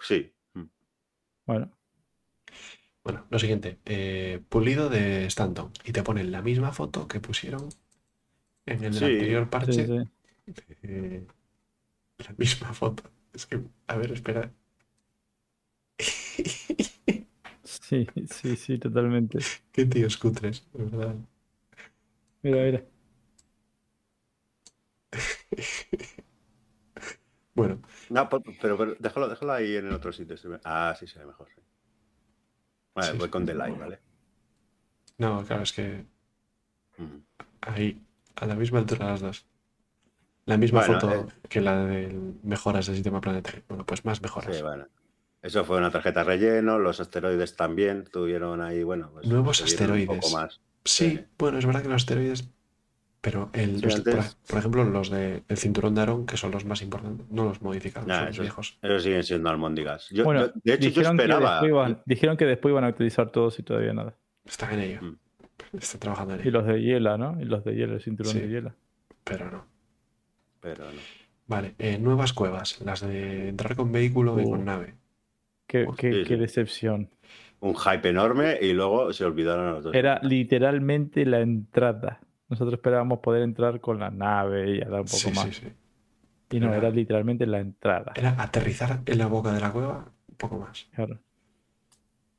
[0.00, 0.32] Sí.
[0.54, 0.62] mm.
[1.46, 1.70] Bueno,
[3.04, 5.70] Bueno, lo siguiente, eh, pulido de Stanton.
[5.84, 7.68] Y te ponen la misma foto que pusieron
[8.66, 9.86] en el Sí, anterior sí, parche.
[9.86, 10.08] sí.
[10.82, 11.26] eh,
[12.18, 13.04] la misma foto.
[13.34, 14.52] Es que, a ver, espera.
[17.64, 19.38] Sí, sí, sí, totalmente.
[19.72, 21.16] Qué tíos cutres, de verdad.
[22.42, 22.82] Mira, mira.
[27.54, 27.80] Bueno,
[28.14, 30.36] No, pero, pero déjalo, déjalo ahí en el otro sitio.
[30.50, 31.48] ve- Ah, sí, se ve mejor.
[31.54, 31.60] sí.
[32.94, 33.28] Vale, Sí, voy sí.
[33.28, 34.00] con delay, ¿vale?
[35.18, 36.06] no, claro, es que
[37.60, 38.00] ahí,
[38.36, 39.46] a la misma altura las dos.
[40.46, 41.26] La misma Bueno, foto eh.
[41.48, 43.62] que la de mejoras del sistema planetario.
[43.68, 44.56] Bueno, pues más mejoras.
[44.56, 44.86] Sí, bueno.
[45.40, 50.06] Eso fue una tarjeta relleno, los asteroides también tuvieron ahí, bueno, pues, Nuevos Un asteroides.
[50.06, 50.60] poco más.
[50.84, 51.24] Sí, Sí.
[51.38, 52.48] bueno, es verdad que los asteroides.
[53.20, 56.50] Pero el, Sí, los- por, antes- por ejemplo, los del cinturón de Aarón, que son
[56.50, 58.78] los más importantes, no los modificaron, Nah, son los esos, viejos.
[58.82, 60.08] esos siguen siendo almóndigas.
[60.10, 61.50] Yo, Bueno, yo- de hecho, yo dijeron, que esperaba.
[61.52, 64.16] después iban, dijeron que después iban a utilizar todos y todavía nada.
[64.44, 65.02] Están en ello.
[65.02, 65.18] Mm.
[65.72, 67.40] Están trabajando en Y los de hiela, ¿no?
[67.40, 68.40] Y los de hiela, el cinturón Sí.
[68.40, 68.74] de hiela.
[69.24, 69.64] Pero no.
[70.60, 71.00] Pero no.
[71.46, 72.80] Vale, eh, nuevas cuevas.
[72.82, 74.50] Las de entrar con vehículo y Uh.
[74.50, 74.94] con nave.
[75.66, 76.40] Qué, Uf, qué- sí, qué sí.
[76.40, 77.10] decepción.
[77.60, 79.94] Un hype enorme y luego se olvidaron los dos.
[79.94, 82.20] Era literalmente la entrada.
[82.48, 85.44] Nosotros esperábamos poder entrar con la nave y a dar un poco Sí, más.
[85.46, 85.68] sí, sí.
[86.56, 88.12] Y no, Era- era literalmente la entrada.
[88.14, 90.86] Era aterrizar en la boca de la cueva, un poco más.
[90.94, 91.18] Claro.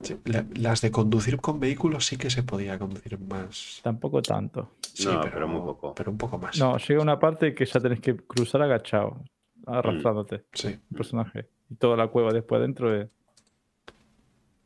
[0.03, 3.79] Sí, la- las de conducir con vehículos sí que se podía conducir más.
[3.83, 4.71] Tampoco tanto.
[4.93, 5.95] Sí, No, pero muy poco.
[5.95, 6.57] Pero un poco más.
[6.59, 9.21] No, llega una parte que ya tenés que cruzar agachado,
[9.65, 9.69] Mm.
[9.69, 10.67] arrastrándote, Sí.
[10.67, 11.47] el personaje.
[11.69, 13.09] Y toda la cueva después adentro de...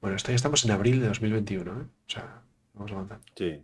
[0.02, 1.84] Bueno, esto ya estamos en abril de 2021, ¿eh?
[1.84, 2.42] O sea,
[2.74, 3.24] vamos avanzando.
[3.36, 3.64] Sí.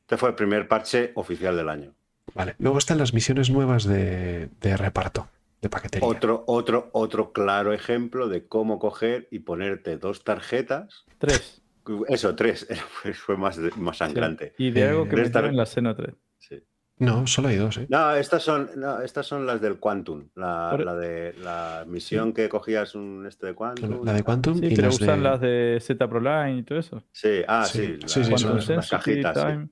[0.00, 1.92] Este fue el primer parche oficial del año.
[2.34, 5.28] Vale, luego están las misiones nuevas de, de reparto,
[5.62, 6.06] de paquetería.
[6.06, 11.06] Otro, otro, otro claro ejemplo de cómo coger y ponerte dos tarjetas.
[11.18, 11.62] Tres.
[12.08, 12.66] Eso, tres.
[13.14, 14.04] Fue, más, más sí.
[14.04, 14.54] sangrante.
[14.58, 16.14] Y de algo que tres metieron tar- en la Xeno 3.
[16.38, 16.62] Sí.
[16.98, 17.86] No, solo hay dos, ¿eh?
[17.88, 20.28] No, estas son, no, estas son las del Quantum.
[20.36, 24.04] La, Por- la de la misión que cogías un este de Quantum.
[24.04, 25.22] La de Quantum Sí, y pero las usan de...
[25.28, 27.02] las de Z Proline y todo eso.
[27.12, 28.24] Sí, ah, Sí, sí.
[28.24, 29.34] sí, la- son las, cajitas.
[29.34, 29.68] Time.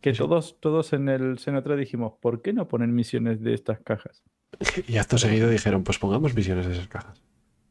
[0.00, 0.18] Que Sí.
[0.18, 4.22] todos, todos en el Xeno 3 dijimos, ¿por qué no ponen misiones de estas cajas?
[4.88, 7.22] Y acto seguido dijeron, pues pongamos misiones de esas cajas.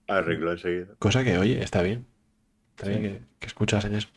[0.08, 0.88] Arreglo enseguida.
[1.00, 2.06] Cosa que, oye, está bien.
[2.72, 2.92] Está Sí.
[3.00, 4.08] bien que, que escuchas en eso.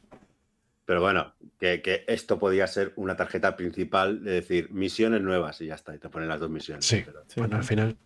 [0.84, 5.66] Pero bueno, que, que esto podía ser una tarjeta principal de decir misiones nuevas y
[5.66, 5.94] ya está.
[5.94, 6.84] Y te ponen las dos misiones.
[6.86, 7.02] Sí.
[7.05, 7.58] Pero- Sí, bueno, sí.
[7.58, 7.97] al final...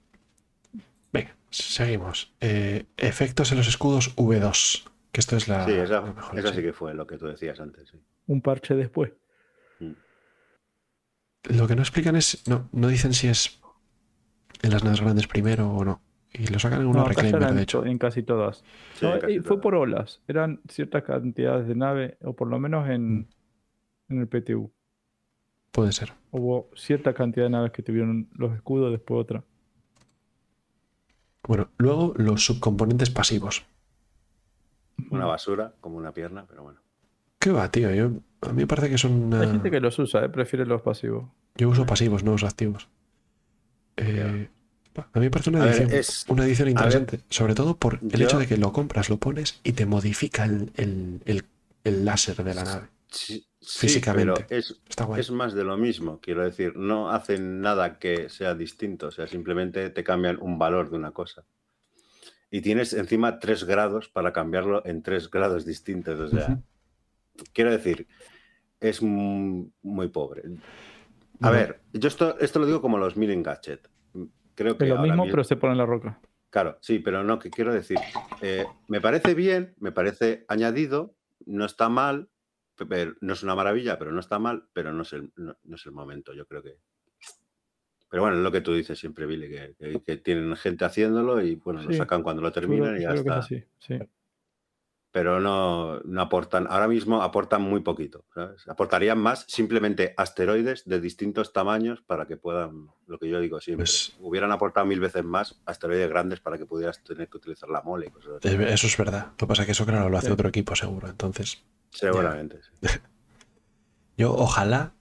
[1.12, 2.32] Venga, seguimos.
[2.40, 4.84] Eh, efectos en los escudos V2.
[5.12, 5.64] Que esto es la...
[5.64, 6.56] sí, esa, la mejor, esa sí.
[6.56, 7.88] sí que fue lo que tú decías antes.
[7.88, 7.98] sí.
[8.26, 9.12] Un parche después.
[11.44, 12.42] Lo que no explican es...
[12.48, 13.60] No, no dicen si es
[14.66, 16.00] en las naves grandes primero o no.
[16.32, 17.86] Y lo sacan en una No, reclaimer, eran de hecho.
[17.86, 18.62] en casi todas.
[18.94, 19.62] Sí, No, casi y fue todas.
[19.62, 20.22] por olas.
[20.28, 23.28] Eran ciertas cantidades de nave, o por lo menos en,
[24.08, 24.70] en el PTU.
[25.72, 26.12] Puede ser.
[26.30, 29.44] Hubo cierta cantidad de naves que tuvieron los escudos, después otra.
[31.46, 33.64] Bueno, luego los subcomponentes pasivos.
[35.10, 36.80] Una basura, como una pierna, pero bueno.
[37.38, 37.92] ¿Qué va, tío?
[37.94, 38.06] Yo,
[38.40, 39.42] a mí me parece que son una...
[39.42, 40.28] Hay gente que los usa, ¿eh?
[40.28, 41.26] prefiere los pasivos.
[41.54, 42.88] Yo uso pasivos, no uso activos.
[43.96, 44.48] Eh,
[45.12, 47.20] a mí me parece una A ver, edición, es- una edición ver, interesante.
[47.30, 50.44] sobre todo por el yo- hecho de que lo compras, lo pones y te modifica
[50.44, 51.44] el, el- el-
[51.84, 52.86] el láser de la nave.
[53.10, 54.44] Sí, sí, Físicamente.
[54.48, 55.20] pero es, Está guay.
[55.20, 59.26] es más de lo mismo, quiero decir, no hacen nada que sea distinto, o sea,
[59.26, 61.44] simplemente te cambian un valor de una cosa.
[62.50, 66.58] Y tienes encima tres grados para cambiarlo en tres grados distintos, o sea,
[67.52, 68.06] quiero decir,
[68.80, 70.42] es mu- muy pobre.
[71.40, 73.88] A ver, yo esto, esto lo digo como los Milling Gadget.
[74.56, 76.20] Creo que Es lo mismo, mismo- pero se pone en la roca.
[76.50, 77.98] Claro, sí, pero no, que quiero decir,
[78.40, 82.28] eh, me parece bien, me parece añadido, no está mal,
[82.88, 85.76] pero no es una maravilla, pero no está mal, pero no es el, no, no
[85.76, 86.78] es el momento, yo creo que.
[88.08, 91.42] Pero bueno, es lo que tú dices siempre, Billy, que, que- que tienen gente haciéndolo
[91.42, 93.38] y bueno, lo sacan cuando lo creo- terminan y ya creo que es está.
[93.38, 93.98] así, sí.
[95.16, 98.68] Pero no, no aportan, ahora mismo aportan muy poquito, ¿sabes?
[98.68, 103.84] Aportarían más simplemente asteroides de distintos tamaños para que puedan, lo que yo digo siempre,
[103.84, 107.80] Pues- hubieran aportado mil veces más asteroides grandes para que pudieras tener que utilizar la
[107.80, 108.48] mole y cosas así.
[108.48, 109.28] Es- Eso es verdad.
[109.30, 110.32] Lo que pasa es que eso, claro, lo hace Sí.
[110.34, 111.08] otro equipo seguro.
[111.08, 111.62] Entonces,
[111.92, 112.60] Seguramente.
[112.62, 112.70] sí.
[114.18, 114.92] yo ojalá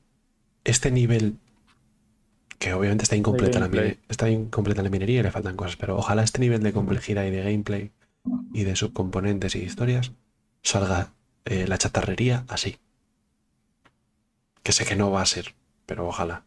[0.64, 1.36] este nivel,
[2.58, 3.70] que obviamente está incompleta, la,
[4.08, 7.32] está incompleta la minería y le faltan cosas, pero ojalá este nivel de complejidad y
[7.32, 7.92] de gameplay
[8.54, 10.12] y de subcomponentes y historias
[10.62, 11.14] salga
[11.46, 12.78] eh, la chatarrería así.
[14.64, 15.54] Que sé que no va a ser,
[15.86, 16.44] pero ojalá.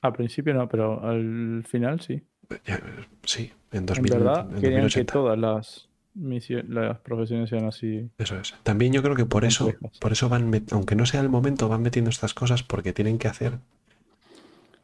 [0.00, 2.22] Al principio no, pero al final sí.
[3.24, 5.12] Sí, en En 2000, verdad, en querían que 2080.
[5.12, 5.88] todas las,
[6.68, 8.08] las profesiones sean así.
[8.18, 8.54] Eso es.
[8.62, 11.82] También yo creo que por eso, por eso van, aunque no sea el momento, van
[11.82, 13.58] metiendo estas cosas porque tienen que hacer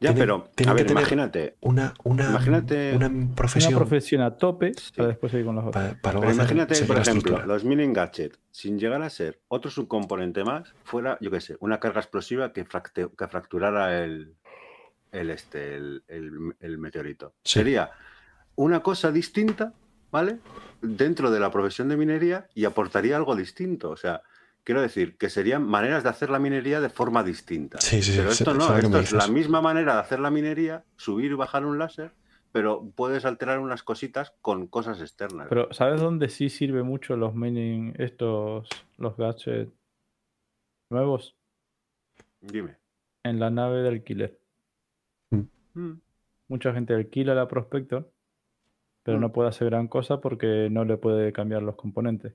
[0.01, 3.35] Ya, Tienen- pero, tienen a que ver, tener- imagínate, una, una, Imagínate una Una
[3.77, 5.71] profesión a tope para después seguir con pa-
[6.01, 10.43] para luego pero imagínate, por ejemplo, los Milling Gadget, sin llegar a ser otro subcomponente
[10.43, 14.33] más, fuera, yo qué sé, una carga explosiva que, fracte- que fracturara el,
[15.11, 17.35] el, este, el, el- el meteorito.
[17.43, 17.59] Sí.
[17.59, 17.91] Sería
[18.55, 19.73] una cosa distinta,
[20.11, 20.39] ¿vale?
[20.81, 23.91] Dentro de la profesión de minería y aportaría algo distinto.
[23.91, 24.23] O sea,
[24.63, 27.79] quiero decir que serían maneras de hacer la minería de forma distinta.
[27.81, 30.83] Sí, sí, sí, Pero esto no, esto es la misma manera de hacer la minería,
[30.95, 32.11] subir y bajar un láser,
[32.51, 35.47] pero puedes alterar unas cositas con cosas externas.
[35.49, 38.67] Pero ¿sabes dónde sí sirve mucho los mining, estos,
[38.97, 39.71] los gadgets
[40.89, 41.35] nuevos?
[42.41, 42.77] Dime.
[43.23, 44.39] En la nave de alquiler.
[45.73, 45.93] Mm.
[46.49, 48.11] Mucha gente alquila la Prospector,
[49.03, 49.21] pero Mm.
[49.21, 52.33] no puede hacer gran cosa porque no le puede cambiar los componentes.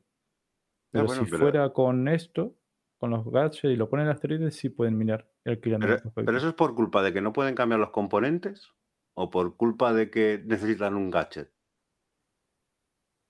[0.97, 2.57] Pero Ah, bueno, si pero- fuera con esto,
[2.99, 6.37] con los gadgets y lo ponen en asteroides, sí pueden minar alquilando la Pero, pero
[6.39, 8.73] eso es por culpa de que no pueden cambiar los componentes
[9.15, 11.53] o por culpa de que necesitan un gadget.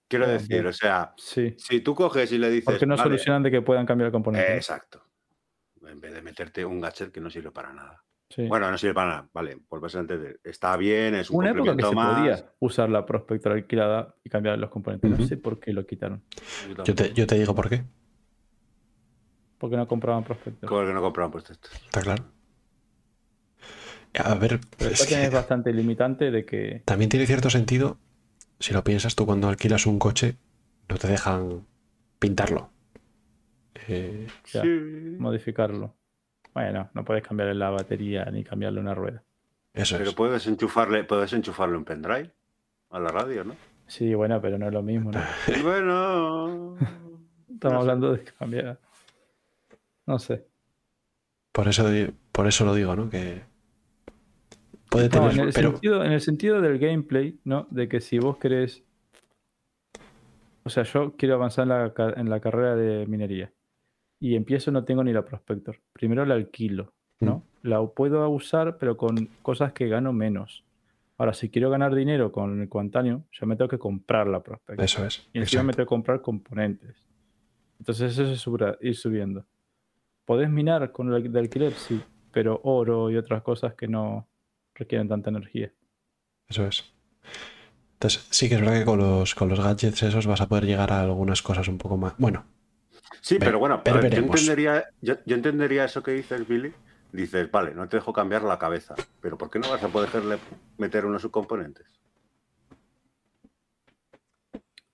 [0.08, 2.64] Quiero Ah, decir, o sea, Sí, si tú coges y le dices.
[2.64, 4.54] porque no "Vale, solucionan de que puedan cambiar el componente.
[4.54, 5.02] Exacto.
[5.82, 8.04] En vez de meterte un gadget que no sirve para nada.
[8.28, 8.46] Sí.
[8.48, 9.28] Bueno, no sirve para nada.
[9.32, 10.40] Vale, por a entender.
[10.42, 12.18] Está bien, es un Una época que se más.
[12.18, 15.10] podía usar la Prospector alquilada y cambiar los componentes.
[15.10, 16.22] No sé por qué lo quitaron.
[16.84, 17.84] Yo te, yo te digo por qué.
[19.58, 20.68] Porque no compraban Prospector.
[20.68, 21.72] Como que no compraban estos.
[21.84, 22.24] Está claro.
[24.18, 27.98] A ver, Pero es esta que es bastante limitante de que también tiene cierto sentido.
[28.58, 30.36] Si lo piensas tú cuando alquilas un coche,
[30.88, 31.66] no te dejan
[32.18, 32.70] pintarlo.
[33.88, 34.26] Eh.
[34.44, 34.58] Sí.
[35.18, 35.94] modificarlo.
[36.56, 39.22] Bueno, no puedes cambiarle la batería ni cambiarle una rueda.
[39.74, 40.16] eso Pero es.
[40.16, 42.30] puedes enchufarle, puedes enchufarle un pendrive
[42.88, 43.54] a la radio, ¿no?
[43.86, 45.20] Sí, bueno, pero no es lo mismo, ¿no?
[45.62, 46.76] bueno.
[46.78, 47.76] Estamos No sé.
[47.76, 48.80] hablando de cambiar.
[50.06, 50.46] No sé.
[51.52, 51.84] Por eso,
[52.32, 53.10] por eso lo digo, ¿no?
[53.10, 53.42] Que
[54.88, 55.32] puede No, tener.
[55.32, 57.66] en, el pero sentido, en el sentido del gameplay, ¿no?
[57.70, 58.82] De que si vos querés.
[60.64, 63.52] O sea, yo quiero avanzar en la, ca- en la carrera de minería.
[64.20, 65.78] Y empiezo, no tengo ni la Prospector.
[65.92, 67.42] Primero la alquilo, ¿no?
[67.62, 70.64] La puedo usar, pero con cosas que gano menos.
[71.18, 74.84] Ahora, si quiero ganar dinero con el Quantanium, yo me tengo que comprar la Prospector.
[74.84, 75.26] eso es.
[75.32, 76.96] Y encima me tengo que comprar componentes.
[77.78, 79.44] Entonces eso es subra- ir subiendo.
[80.24, 82.00] Podés minar con el de alquiler, sí,
[82.32, 84.26] pero oro y otras cosas que no
[84.74, 85.72] requieren tanta energía.
[86.48, 86.92] Eso es.
[87.94, 90.64] Entonces, sí que es verdad que con los, con los gadgets esos vas a poder
[90.66, 92.14] llegar a algunas cosas un poco más.
[92.18, 92.44] Bueno,
[93.20, 96.72] Sí, pero bueno, pero ver, yo, entendería, yo, yo entendería eso que dices, Billy.
[97.12, 100.38] Dices, vale, no te dejo cambiar la cabeza, pero ¿por qué no vas a poderle
[100.76, 101.86] meter unos subcomponentes?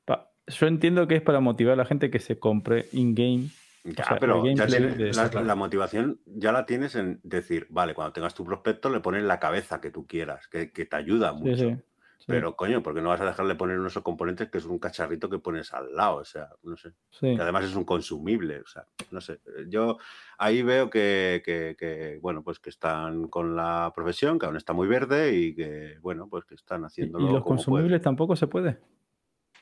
[0.05, 3.49] Pa- Yo entiendo que es para motivar a la gente que se compre in-game.
[3.85, 5.13] Ya, sea, pero ya de-
[5.45, 9.41] la motivación ya la tienes en decir, vale, cuando tengas tu prospecto le pones la
[9.41, 11.57] cabeza que tú quieras, que, que te ayuda mucho.
[11.57, 11.77] Sí, sí.
[12.23, 14.79] Sí, Pero coño, ¿por qué no vas a dejarle poner unos componentes que es un
[14.79, 16.17] cacharrito que pones al lado?
[16.17, 16.93] O sea, no sé.
[17.11, 17.35] sí.
[17.37, 19.41] que además es un consumible, o sea, no sé.
[19.69, 19.99] Yo
[20.39, 24.73] ahí veo que, que- que, bueno, pues que están con la profesión, que aún está
[24.73, 28.03] muy verde y que, bueno, pues que están ¿Y, haciéndolo y los como consumibles pueden.
[28.03, 28.79] tampoco se puede?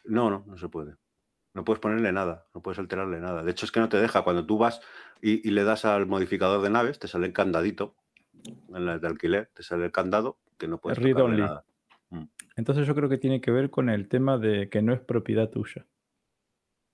[0.04, 0.96] No, no, no se puede.
[1.52, 3.42] No puedes ponerle nada, no puedes alterarle nada.
[3.42, 4.22] De hecho, es que no te deja.
[4.22, 4.80] Cuando tú vas
[5.20, 7.96] y, y le das al modificador de naves, te sale el candadito
[8.72, 11.42] en las de alquiler, te sale el candado que no puedes Read tocarle only.
[11.42, 11.64] nada.
[12.56, 15.48] Entonces yo creo que tiene que ver con el tema de que no es propiedad
[15.48, 15.86] tuya.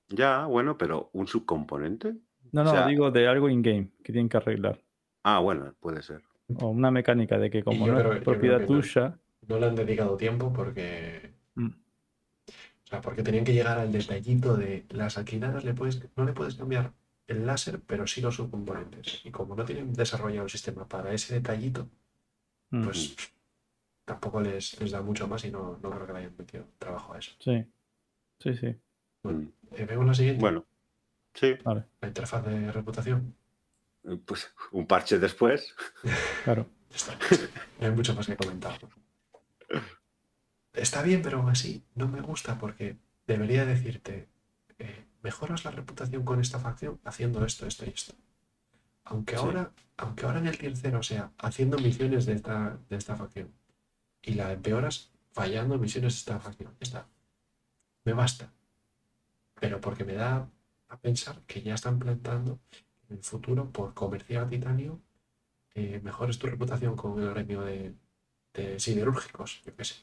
[0.08, 2.14] Ya, bueno, pero un subcomponente.
[2.52, 4.80] No, O no, sea- digo de algo in-game que tienen que arreglar.
[5.24, 6.22] Ah, bueno, puede ser.
[6.60, 8.66] O una mecánica de que como no creo- es propiedad no.
[8.66, 11.32] tuya, no le han dedicado tiempo porque.
[11.56, 11.66] Mm.
[11.70, 16.32] O sea, porque tenían que llegar al detallito de las alquiladas, le puedes, no le
[16.32, 16.92] puedes cambiar
[17.26, 19.22] el láser, pero sí los subcomponentes.
[19.24, 21.88] Y como no tienen desarrollado el sistema para ese detallito,
[22.70, 23.16] mm, pues
[24.06, 27.12] tampoco les, les da mucho más y no, no creo que le hayan metido trabajo
[27.12, 27.32] a eso.
[27.40, 27.62] sí.
[28.38, 28.76] Sí, sí.
[29.22, 30.64] Bueno, eh, vemos la siguiente, Bueno,
[31.34, 33.34] sí, Vale, la interfaz de reputación.
[34.26, 35.74] pues un parche después.
[36.44, 36.66] claro.
[36.94, 37.18] Está.
[37.80, 38.78] No hay mucho más que comentar.
[40.72, 44.28] Está bien, pero aún así no me gusta porque debería decirte,
[44.78, 48.14] eh, mejoras la reputación con esta facción haciendo esto, esto y esto.
[49.04, 49.40] Aunque Sí.
[49.42, 53.50] ahora, aunque ahora en el tier 0 sea haciendo misiones de esta, de esta facción
[54.26, 57.08] y la empeoras fallando en misiones de esta facción, está.
[58.04, 58.52] Me basta.
[59.60, 60.48] Pero porque me da
[60.88, 62.60] a pensar que ya están plantando
[63.08, 65.00] en el futuro por comerciar titanio
[65.74, 67.94] eh, mejores tu reputación con el gremio de,
[68.54, 69.96] de siderúrgicos, yo qué sé.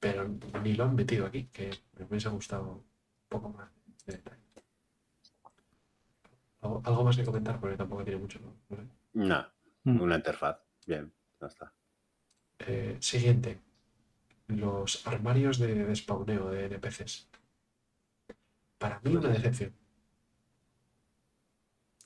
[0.00, 0.28] Pero
[0.62, 2.84] ni lo han metido aquí, que me hubiese gustado un
[3.28, 3.70] poco más
[4.06, 4.42] de detalle.
[6.60, 7.60] ¿Algo, algo más que comentar?
[7.60, 8.38] Porque tampoco tiene mucho.
[8.40, 8.52] ¿no?
[8.68, 8.88] ¿Vale?
[9.14, 9.46] No,
[9.86, 10.00] Mm.
[10.00, 10.56] una interfaz.
[10.86, 11.12] Bien,
[11.44, 11.72] ya está.
[12.58, 13.60] Eh, siguiente.
[14.48, 17.28] Los armarios de, de spawneo de NPCs.
[18.78, 19.74] Para mí una decepción.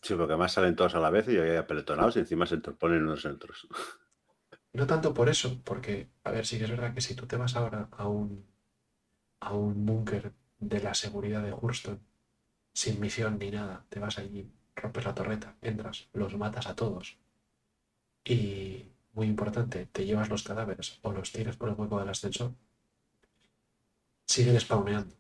[0.03, 3.03] Sí, porque además salen todos a la vez y hay apeletonados y encima se interponen
[3.03, 3.69] unos en otros.
[4.73, 7.37] No tanto por eso, porque, a ver, sí que es verdad que si tú te
[7.37, 8.47] vas ahora a un,
[9.41, 12.01] a un búnker de la seguridad de Hurston
[12.73, 13.87] sin misión ni nada.
[13.89, 17.19] Te vas allí, rompes la torreta, entras, los matas a todos.
[18.25, 22.53] Y, muy importante, te llevas los cadáveres o los tiras por el hueco del ascensor.
[24.27, 25.15] Siguen spawneando.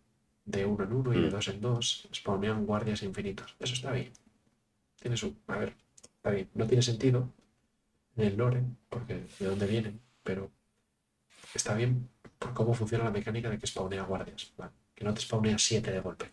[0.44, 1.30] De uno en uno y de Mm.
[1.30, 2.08] dos en dos.
[2.14, 3.54] Spawnean guardias infinitos.
[3.58, 4.12] Eso está bien.
[5.00, 5.36] Tiene su.
[5.46, 5.74] A ver,
[6.16, 6.48] está bien.
[6.54, 7.28] No tiene sentido
[8.16, 10.50] en el lore, porque de dónde vienen, pero
[11.54, 12.08] está bien
[12.38, 14.52] por cómo funciona la mecánica de que spawnea guardias.
[14.56, 14.72] ¿vale?
[14.94, 16.30] Que no te spawnea siete de golpe.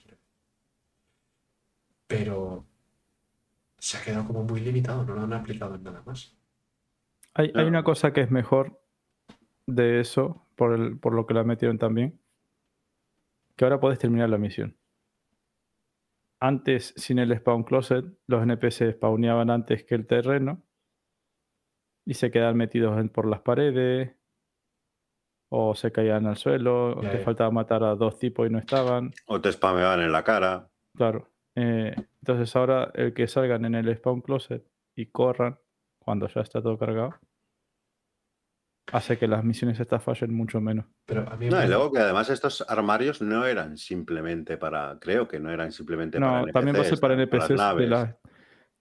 [2.08, 2.66] Pero
[3.80, 6.35] se ha quedado como muy limitado, no lo han aplicado en nada más.
[7.36, 8.82] Hay, una cosa que es mejor
[9.68, 12.20] de eso, por, el, por lo que la metieron también,
[13.56, 14.78] que ahora puedes terminar la misión.
[16.40, 20.62] Antes, sin el spawn closet, los NPC spawneaban antes que el terreno
[22.06, 24.16] y se quedaban metidos en- por las paredes
[25.50, 29.12] o se caían al suelo, o te faltaba matar a dos tipos y no estaban.
[29.28, 30.70] O te spameaban en la cara.
[30.96, 31.30] Claro.
[31.56, 34.66] Eh, entonces ahora el que salgan en el spawn closet
[34.96, 35.58] y corran
[36.06, 37.16] cuando ya está todo cargado,
[38.92, 40.86] hace que las misiones estas fallen mucho menos.
[41.06, 44.98] Pero a mí me No, y luego que además estos armarios no eran simplemente para,
[45.00, 47.90] creo que no eran simplemente para No, también va a ser para NPCs de, naves.
[47.90, 48.16] las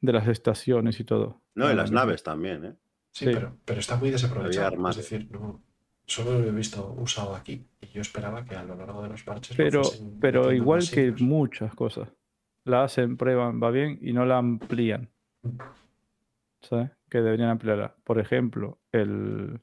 [0.01, 1.43] de las estaciones y todo.
[1.55, 2.05] No, en Ah, las mismo.
[2.05, 2.75] naves también, ¿eh?
[3.11, 3.31] Sí, Sí.
[3.33, 4.89] Pero, pero está muy desaprovechado.
[4.91, 5.63] Es decir, no,
[6.05, 7.65] solo lo he visto usado aquí.
[7.81, 9.57] Y yo esperaba que a lo largo de los parches.
[9.57, 9.83] Pero,
[10.21, 12.09] pero igual que muchas cosas.
[12.65, 15.11] La hacen, prueban, va bien y no la amplían.
[16.65, 16.91] ¿Sabes?
[17.11, 17.95] Que deberían ampliarla.
[18.05, 19.61] Por ejemplo, el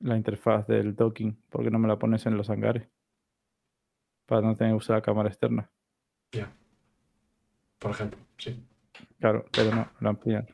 [0.00, 1.36] la interfaz del docking.
[1.48, 2.88] ¿Por qué no me la pones en los hangares?
[4.26, 5.70] Para no tener que usar la cámara externa.
[6.32, 6.52] Ya.
[7.78, 8.62] Por ejemplo, sí.
[9.18, 10.46] Claro, pero no, la amplían.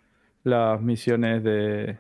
[0.45, 1.99] Las misiones de.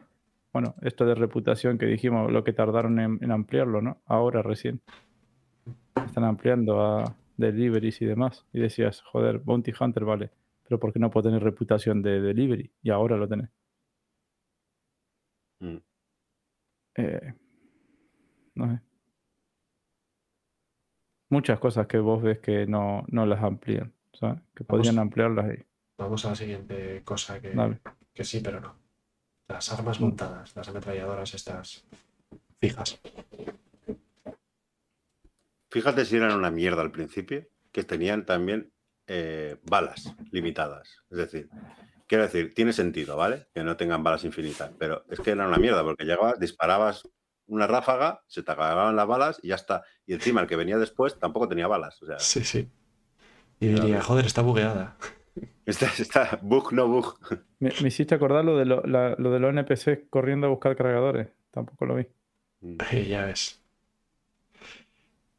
[0.53, 4.01] Bueno, esto de reputación que dijimos, lo que tardaron en, en ampliarlo, ¿no?
[4.07, 4.81] Ahora recién.
[6.07, 8.47] Están ampliando a deliveries y demás.
[8.53, 10.31] Y decías, joder, Bounty Hunter, vale.
[10.67, 12.73] Pero ¿por qué no puedo tener reputación de delivery?
[12.83, 13.51] Y ahora lo tenés.
[15.61, 15.77] Mm.
[16.97, 17.35] Eh,
[18.55, 18.81] no sé.
[21.31, 23.93] Muchas cosas que vos ves que no, no las amplían.
[24.13, 24.41] ¿sabes?
[24.55, 24.67] Que Vamos.
[24.69, 25.65] podrían ampliarlas y.
[25.99, 27.81] Vamos a la siguiente cosa que, Dale.
[28.13, 28.77] que sí, pero no.
[29.49, 30.05] Las armas Mm.
[30.05, 31.85] montadas, las ametralladoras estas
[32.61, 33.01] fijas.
[35.71, 38.73] Fíjate si eran una mierda al principio, que tenían también
[39.07, 41.03] eh, balas limitadas.
[41.11, 41.49] Es decir,
[42.07, 43.47] quiero decir, tiene sentido, ¿vale?
[43.55, 47.09] Que no tengan balas infinitas, pero es que eran una mierda, porque llegabas, disparabas
[47.47, 49.83] una ráfaga, se te acababan las balas y ya está.
[50.07, 52.03] Y encima el que venía después tampoco tenía balas.
[52.03, 52.69] O sea, Sí, sí.
[53.61, 53.83] Y Claro.
[53.85, 54.97] diría, joder, está bugueada.
[55.67, 57.19] está, está bug, no bug.
[57.61, 60.75] Me, me hiciste acordar lo de, lo, la- lo de los NPC corriendo a buscar
[60.77, 61.29] cargadores.
[61.51, 62.07] Tampoco lo vi.
[62.63, 62.77] Mm.
[62.91, 63.61] Eh, ya ves.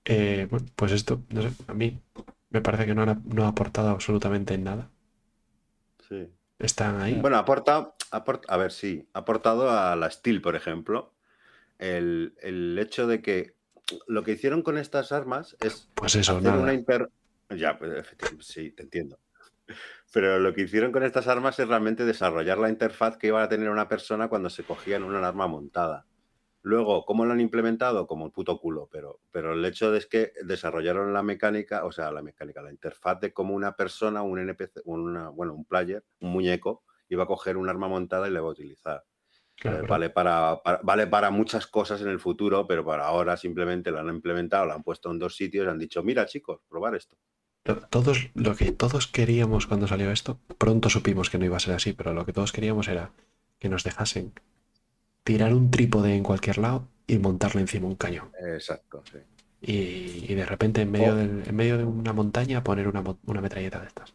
[0.05, 1.99] Eh, bueno, pues esto, no sé, a mí
[2.55, 4.89] me parece que no, han- no ha aportado absolutamente nada.
[6.07, 6.27] Sí.
[6.59, 7.19] Están ahí.
[7.21, 11.13] Bueno, aporta, aporta, a ver, sí, ha aportado a la Steel, por ejemplo,
[11.79, 13.55] el, el hecho de que
[14.07, 16.63] lo que hicieron con estas armas es Pues eso, hacer nada.
[16.63, 17.09] una inter...
[17.49, 19.19] Ya, pues, efectivamente, sí, te entiendo.
[20.13, 23.49] Pero lo que hicieron con estas armas es realmente desarrollar la interfaz que iba a
[23.49, 26.05] tener una persona cuando se cogía en una arma montada.
[26.65, 28.07] Luego, ¿cómo lo han implementado?
[28.07, 32.11] Como el puto culo, pero, pero el hecho es que desarrollaron la mecánica, o sea,
[32.11, 36.31] la mecánica, la interfaz de cómo una persona, un NPC, una, bueno, un player, un
[36.31, 39.03] muñeco, iba a coger un arma montada y la iba a utilizar.
[39.55, 43.37] Claro, Eh, vale, para, para- vale para muchas cosas en el futuro, pero para ahora
[43.37, 46.61] simplemente lo han implementado, lo han puesto en dos sitios y han dicho, mira chicos,
[46.67, 47.15] probar esto.
[47.91, 51.75] Todos, lo que todos queríamos cuando salió esto, pronto supimos que no iba a ser
[51.75, 53.11] así, pero lo que todos queríamos era
[53.59, 54.33] que nos dejasen
[55.25, 58.31] tirar un trípode en cualquier lado y montarle encima un cañón.
[58.39, 59.17] Exacto, sí.
[59.61, 63.03] Y, y de repente en medio, O- del- en medio de una montaña poner una,
[63.25, 64.13] una metralleta de estas.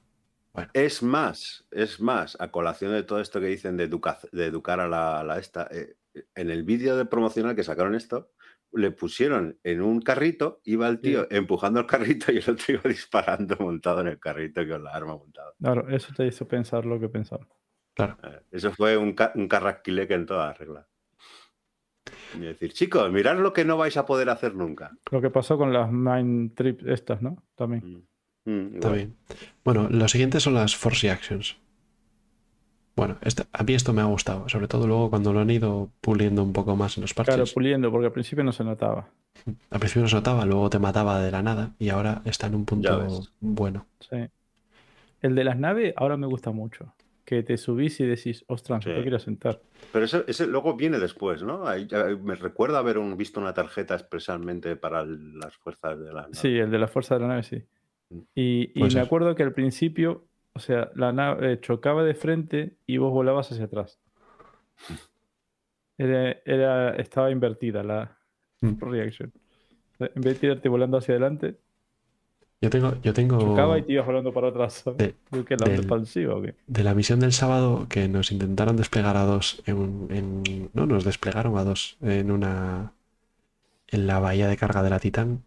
[0.72, 4.78] Es más, es más, a colación de todo esto que dicen de, educa- de educar
[4.80, 5.96] a la, a la esta, eh,
[6.34, 8.30] en el vídeo de promocional que sacaron esto,
[8.72, 12.82] le pusieron en un carrito, iba el tío empujando el carrito y el otro iba
[12.84, 15.52] disparando montado en el carrito con la arma montada.
[15.60, 17.46] Claro, eso te hizo pensar lo que pensaba.
[17.94, 18.16] Claro.
[18.22, 20.86] Eh, Eso fue un, ca- un carrasquileque en toda regla.
[22.34, 24.92] Y decir, chicos, mirad lo que no vais a poder hacer nunca.
[25.10, 27.42] Lo que pasó con las Mind Trips estas, ¿no?
[27.56, 28.04] También.
[28.44, 28.50] Mm.
[28.50, 29.16] Mm, bien.
[29.64, 31.56] Bueno, lo siguiente son las Force Actions.
[32.96, 35.90] Bueno, esta- a mí esto me ha gustado, sobre todo luego cuando lo han ido
[36.00, 37.52] puliendo un poco más en los Claro, parches.
[37.54, 39.08] puliendo, porque al principio no se notaba.
[39.70, 42.54] Al principio no se notaba, luego te mataba de la nada y ahora está en
[42.56, 43.86] un punto bueno.
[44.00, 44.16] Sí.
[45.22, 46.92] El de las naves ahora me gusta mucho.
[47.30, 48.90] Que te subís y decís, ostras, Sí.
[48.90, 49.60] me quiero sentar.
[49.92, 51.64] Pero eso, ese luego viene después, ¿no?
[51.64, 56.06] Ahí ya- me recuerda haber un- visto una tarjeta especialmente para el- las fuerzas de
[56.12, 56.34] la nave.
[56.34, 57.62] Sí, el de la fuerza de la nave, sí.
[58.34, 62.78] Y, y Puede me acuerdo que al principio, o sea, la nave chocaba de frente
[62.84, 64.00] y vos volabas hacia atrás.
[65.98, 68.18] Era, era- estaba invertida la
[68.60, 68.80] Mm.
[68.80, 69.32] reaction.
[70.00, 71.58] En vez de tirarte volando hacia adelante,
[72.60, 74.84] Yo tengo, yo tengo chocaba y te ibas volando para atrás.
[74.96, 75.14] de-
[75.46, 76.54] ¿Qué, la del- expansiva o qué?
[76.68, 81.04] de la misión del sábado que nos intentaron desplegar a dos en, en- no, nos
[81.04, 82.94] desplegaron a dos en una
[83.88, 85.44] en la bahía de carga de la Titán.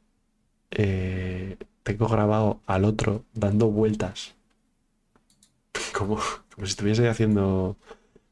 [0.72, 4.36] eh, tengo grabado al otro dando vueltas
[5.94, 6.16] como,
[6.54, 7.78] como si estuviese haciendo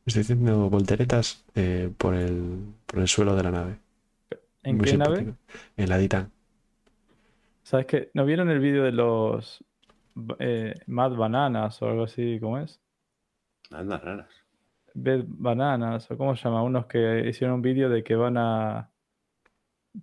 [0.06, 3.80] estoy haciendo volteretas eh, por el por el suelo de la nave.
[4.64, 5.28] ¿En Muy qué nave?
[5.78, 6.32] En la Titán.
[7.72, 8.12] ¿Sabes qué?
[8.14, 9.64] ¿No vieron el vídeo de los
[10.40, 12.38] eh, Mad Bananas o algo así?
[12.42, 12.82] ¿Cómo es?
[13.70, 14.30] Anda, raras.
[14.94, 18.92] Bed Bananas, o cómo se llama, unos que hicieron un vídeo de que van a.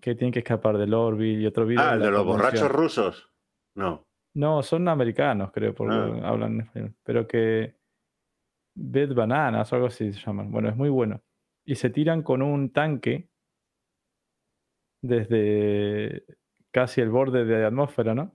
[0.01, 1.83] que tienen que escapar del Orbi y otro vídeo.
[1.83, 3.31] Ah, de el la de los borrachos rusos.
[3.75, 4.07] No.
[4.33, 6.27] No, son americanos, creo, porque Ah.
[6.27, 6.95] hablan en español.
[7.03, 7.77] Pero que.
[8.75, 10.51] Bed Bananas o algo así se llaman.
[10.51, 11.21] Bueno, es muy bueno.
[11.67, 13.29] Y se tiran con un tanque
[15.03, 16.25] desde
[16.79, 18.33] casi el borde de la atmósfera, ¿no?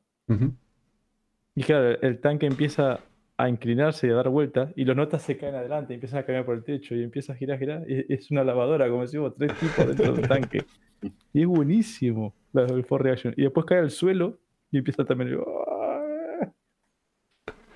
[1.55, 2.99] Y claro, el tanque empieza
[3.37, 6.45] a inclinarse y a dar vueltas y los notas se caen adelante, empiezan a caminar
[6.45, 7.89] por el techo y empieza a girar, girar.
[7.89, 10.65] Y es una lavadora, como decimos, tres tipos dentro del tanque.
[11.31, 13.33] Y es buenísimo la, el for reaction.
[13.37, 14.37] Y después cae al suelo
[14.69, 15.39] y empieza también.
[15.39, 16.51] ¡ah!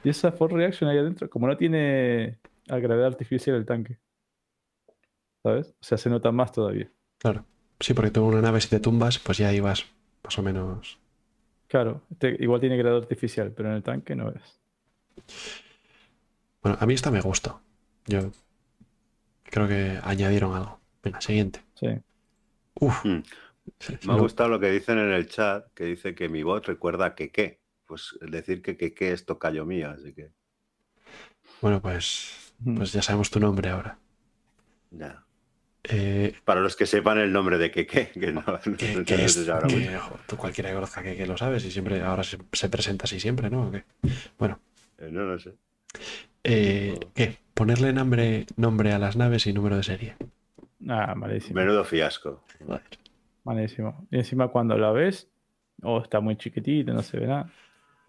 [0.04, 4.00] Y esa for reaction ahí adentro, como no tiene a gravedad artificial el tanque.
[5.44, 5.70] ¿Sabes?
[5.80, 6.92] O sea, se nota más todavía.
[7.20, 7.46] Claro.
[7.80, 9.97] Sí, porque tú una nave si te tumbas, pues ya ibas
[10.28, 11.00] más o menos.
[11.68, 14.60] Claro, este igual tiene gravedad artificial, pero en el tanque no es.
[16.62, 17.62] Bueno, a mí esta me gustó.
[18.06, 18.32] Yo
[19.44, 20.80] creo que añadieron algo.
[21.04, 21.62] Venga, siguiente.
[21.76, 21.88] Sí.
[22.80, 23.06] Uf.
[23.06, 23.24] Mm.
[23.80, 26.66] Sí, Me ha gustado lo que dicen en el chat, que dice que mi voz
[26.66, 27.60] recuerda a Keke.
[27.86, 30.32] Pues decir que Keke es tocayo mío, así que
[31.62, 34.00] Bueno, pues, pues ya sabemos tu nombre ahora.
[34.92, 35.27] ya.
[35.90, 39.16] Eh, Para los que sepan el nombre de Keke, que no, no- que, no que
[39.18, 42.02] sé es, si habrá que, tú cualquiera que conozca que, que lo sabes y siempre
[42.02, 43.72] ahora se, se presenta así siempre, ¿no?
[44.38, 44.60] Bueno,
[44.98, 45.54] Eh, No lo sé.
[46.44, 47.38] eh, ¿qué?
[47.54, 50.16] Ponerle nombre, nombre a las naves y número de serie.
[50.88, 51.60] Ah, malísimo.
[51.60, 52.44] Menudo fiasco.
[52.66, 52.82] Joder.
[53.44, 54.08] Malísimo.
[54.12, 55.30] Y encima cuando la ves,
[55.82, 57.50] o está muy chiquitita, no se ve nada.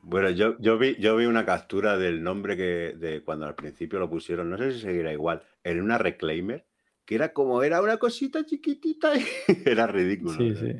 [0.02, 3.98] Bueno, yo, yo, vi, yo vi una captura del nombre que de cuando al principio
[3.98, 6.64] lo pusieron, no sé si seguirá igual, en una Reclaimer,
[7.08, 9.24] que era como, era una cosita chiquitita y
[9.64, 10.34] era ridículo.
[10.36, 10.74] Sí, sí.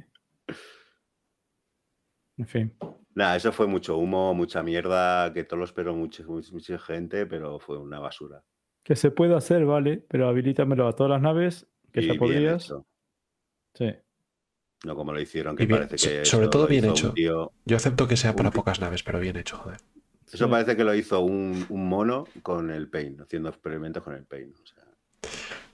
[2.37, 2.75] En fin.
[3.15, 7.25] Nada, eso fue mucho humo, mucha mierda, que todo lo esperó mucha, mucha, mucha gente,
[7.25, 8.45] pero fue una basura.
[8.85, 12.73] Que se puede hacer, vale, pero habilítamelo a todas las naves, que Y ya podrías.
[13.75, 13.95] Sí.
[14.85, 17.13] no como lo hicieron, que bien, parece que sobre todo bien hecho.
[17.15, 19.79] tío- Yo acepto que sea para pocas naves, pero bien hecho, joder.
[20.27, 20.51] eso Sí.
[20.51, 24.55] parece que lo hizo un, un mono con el Paint, haciendo experimentos con el Paint.
[24.61, 24.85] o sea.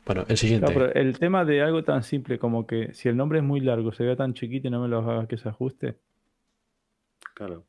[0.07, 0.66] Bueno, el siguiente.
[0.73, 3.60] Claro, pero el tema de algo tan simple como que si el nombre es muy
[3.60, 5.97] largo, se vea tan chiquito y no me lo hagas que se ajuste.
[7.34, 7.65] Claro.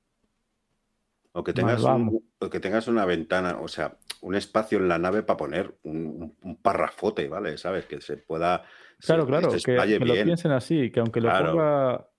[1.32, 4.98] O que tengas, un- o que tengas una ventana, o sea, un espacio en la
[4.98, 7.58] nave para poner un, un- un parrafote, ¿vale?
[7.58, 7.86] ¿Sabes?
[7.86, 8.64] Que se pueda.
[9.00, 11.52] se- Claro, claro, se que, que lo piensen así, que aunque lo Claro.
[11.52, 12.10] ponga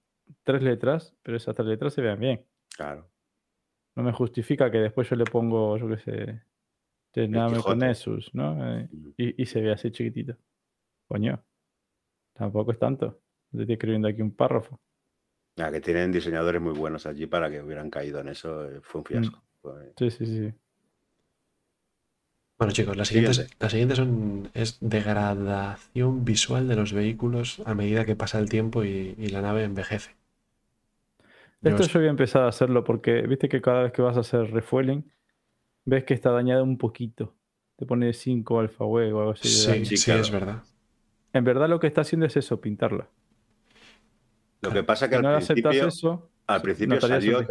[0.42, 2.44] tres letras, pero esas tres letras se vean bien.
[2.76, 3.08] Claro.
[3.94, 6.42] No me justifica que después yo le pongo, yo qué sé,
[7.24, 7.86] Tename con Quijote.
[7.86, 8.78] Nessus, ¿no?
[8.78, 9.08] Eh, Mm.
[9.16, 10.36] y, y se ve así chiquitito.
[11.08, 11.42] Coño,
[12.34, 13.20] tampoco es tanto.
[13.52, 14.78] Estoy escribiendo aquí un párrafo.
[15.56, 18.70] Ya, que tienen diseñadores muy buenos allí para que hubieran caído en eso.
[18.70, 19.42] eh, Fue un fiasco.
[19.62, 20.52] Fue- Sí, sí, sí.
[22.58, 23.56] Bueno, chicos, las siguientes, Siguiente.
[23.60, 28.82] las siguientes son es degradación visual de los vehículos a medida que pasa el tiempo
[28.84, 30.16] y, y la nave envejece.
[31.62, 34.16] Yo Esto yo voy a empezar a hacerlo porque viste que cada vez que vas
[34.16, 35.04] a hacer refueling,
[35.86, 37.34] ves que está dañado un poquito.
[37.76, 39.48] Te pone 5 alfa web o algo así.
[39.48, 39.84] de Sí, daño.
[39.86, 40.20] sí, Sí, claro.
[40.22, 40.62] es verdad.
[41.32, 43.08] En verdad lo que está haciendo es eso, pintarla.
[44.62, 47.46] Lo que pasa que al principio, eso, al principio salió,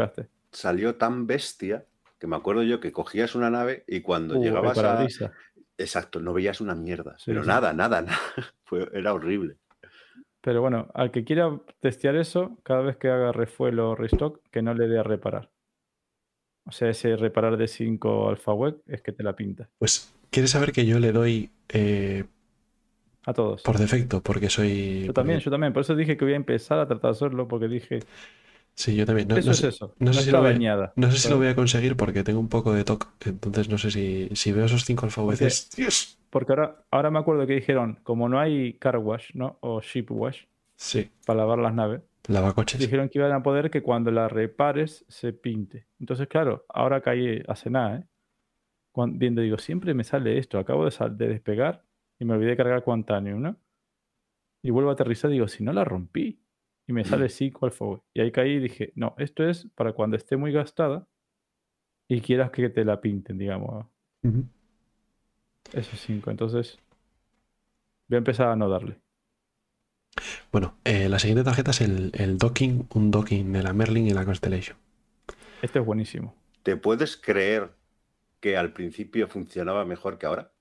[0.52, 1.86] salió tan bestia
[2.20, 5.08] que me acuerdo yo que cogías una nave y cuando Uh, llegabas a.
[5.78, 7.16] Exacto, no veías una mierda.
[7.18, 7.48] Sí, pero sí.
[7.48, 8.18] nada, nada, nada.
[8.64, 9.58] Fue, era horrible.
[10.42, 14.62] Pero bueno, al que quiera testear eso, cada vez que haga refuelo o restock, que
[14.62, 15.50] no le dé a reparar.
[16.68, 19.70] O sea, ese reparar de 5 alfa web es que te la pinta.
[19.78, 22.26] Pues, ¿quieres saber que yo le doy eh,
[23.26, 23.62] A todos.
[23.62, 24.22] por defecto?
[24.22, 25.04] Porque soy.
[25.06, 25.74] Yo también, porque- yo también.
[25.74, 28.00] Por eso dije que voy a empezar a tratar de hacerlo, porque dije,
[28.78, 29.28] Sí, yo también.
[29.30, 29.94] No, eso no es sé, eso.
[30.00, 30.92] no No, sé si lo voy dañada.
[30.98, 33.08] no sé si lo voy a conseguir porque tengo un poco de TOC.
[33.26, 35.70] Entonces no sé si, si veo esos cinco alfabetes.
[35.78, 36.18] Dios.
[36.30, 39.58] Porque ahora, ahora me acuerdo que dijeron, como no hay car wash, ¿no?
[39.62, 40.42] O ship wash
[40.76, 41.10] Sí.
[41.26, 42.80] para lavar las naves, Lavacoches.
[42.80, 45.88] Dijeron que iban a poder que cuando la repares se pinte.
[46.00, 48.04] Entonces, claro, ahora caí hace nada, ¿eh?
[48.92, 50.58] Cuan- viendo, digo, siempre me sale esto.
[50.58, 51.84] Acabo de, sal- de despegar
[52.20, 53.58] y me olvidé de cargar Quantanium, ¿no?
[54.64, 56.40] Y vuelvo a aterrizar, digo, si no la rompí.
[56.88, 58.00] Y me sale sí, cuál fue.
[58.14, 61.08] Y ahí caí y dije, no, esto es para cuando esté muy gastada
[62.08, 63.86] y quieras que te la pinten, digamos.
[64.24, 64.46] Ujú.
[65.74, 66.30] Esos cinco.
[66.32, 66.80] Entonces,
[68.08, 69.00] voy a empezar a no darle.
[70.52, 74.12] Bueno, eh, la siguiente tarjeta es el, el docking, un docking de la Merlin y
[74.12, 74.78] la Constellation.
[75.62, 76.36] Este es buenísimo.
[76.64, 77.72] ¿Te puedes creer
[78.40, 80.52] que al principio funcionaba mejor que ahora?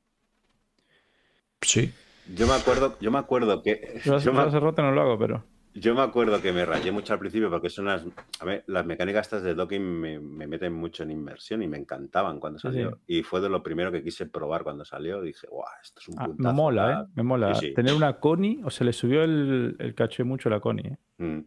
[1.63, 1.93] Sí.
[2.35, 5.03] Yo me acuerdo, yo me acuerdo que Yo hace, yo me, hace rato no lo
[5.03, 5.45] hago, pero.
[5.75, 8.05] Yo me acuerdo que me rayé mucho al principio porque son las,
[8.41, 11.77] a ver, las mecánicas estas de docking me, me meten mucho en inmersión y me
[11.77, 12.91] encantaban cuando salió.
[13.07, 13.19] sí.
[13.19, 15.21] Y fue de lo primero que quise probar cuando salió.
[15.21, 16.49] Dije, guau, esto es un Ah, puntazo.
[16.49, 17.05] me mola, tal".
[17.05, 17.09] ¿eh?
[17.17, 17.55] Me mola.
[17.57, 17.75] Sí.
[17.75, 20.99] Tener una Connie, o se le subió el, el caché mucho a la Connie, ¿eh?
[21.19, 21.41] Mm.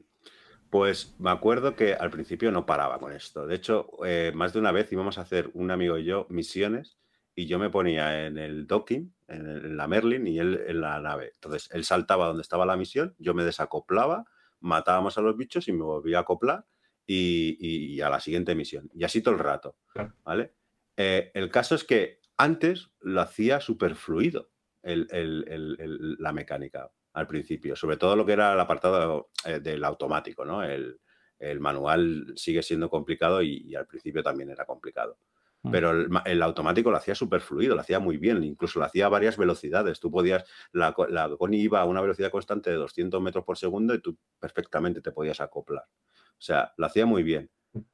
[0.70, 3.48] Pues me acuerdo que al principio no paraba con esto.
[3.48, 6.98] De hecho, eh, más de una vez íbamos a hacer un amigo y yo misiones
[7.38, 10.82] y yo me ponía en el docking, en, el- en la Merlin y él en
[10.82, 11.32] la nave.
[11.36, 14.26] Entonces, él saltaba donde estaba la misión, yo me desacoplaba,
[14.60, 16.66] matábamos a los bichos y me volvía a acoplar
[17.06, 18.90] y, y- y a la siguiente misión.
[18.94, 19.78] Y así todo el rato.
[19.94, 20.14] Claro.
[20.24, 20.56] ¿Vale?
[20.98, 24.50] Eh, el caso es que antes lo hacía súper fluido
[24.82, 29.84] el- el- la mecánica al principio, sobre todo lo que era el apartado eh, del
[29.84, 30.64] automático, ¿no?
[30.64, 31.00] El,
[31.38, 35.20] el manual sigue siendo complicado y, y al principio también era complicado.
[35.68, 35.72] Mm.
[35.72, 39.06] Pero el, el automático lo hacía súper fluido, lo hacía muy bien, incluso lo hacía
[39.06, 40.00] a varias velocidades.
[40.00, 43.94] Tú podías, la, la Connie iba a una velocidad constante de 200 metros por segundo
[43.94, 45.84] y tú perfectamente te podías acoplar.
[45.86, 47.50] O sea, lo hacía muy bien.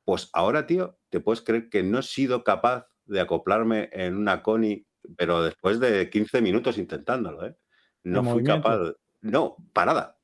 [0.06, 4.42] Pues ahora, tío, te puedes creer que no he sido capaz de acoplarme en una
[4.42, 4.88] Connie,
[5.18, 7.58] pero después de 15 minutos intentándolo, ¿eh?
[8.04, 8.62] No ¿En fui movimiento?
[8.70, 8.94] capaz.
[9.22, 10.20] No, parada.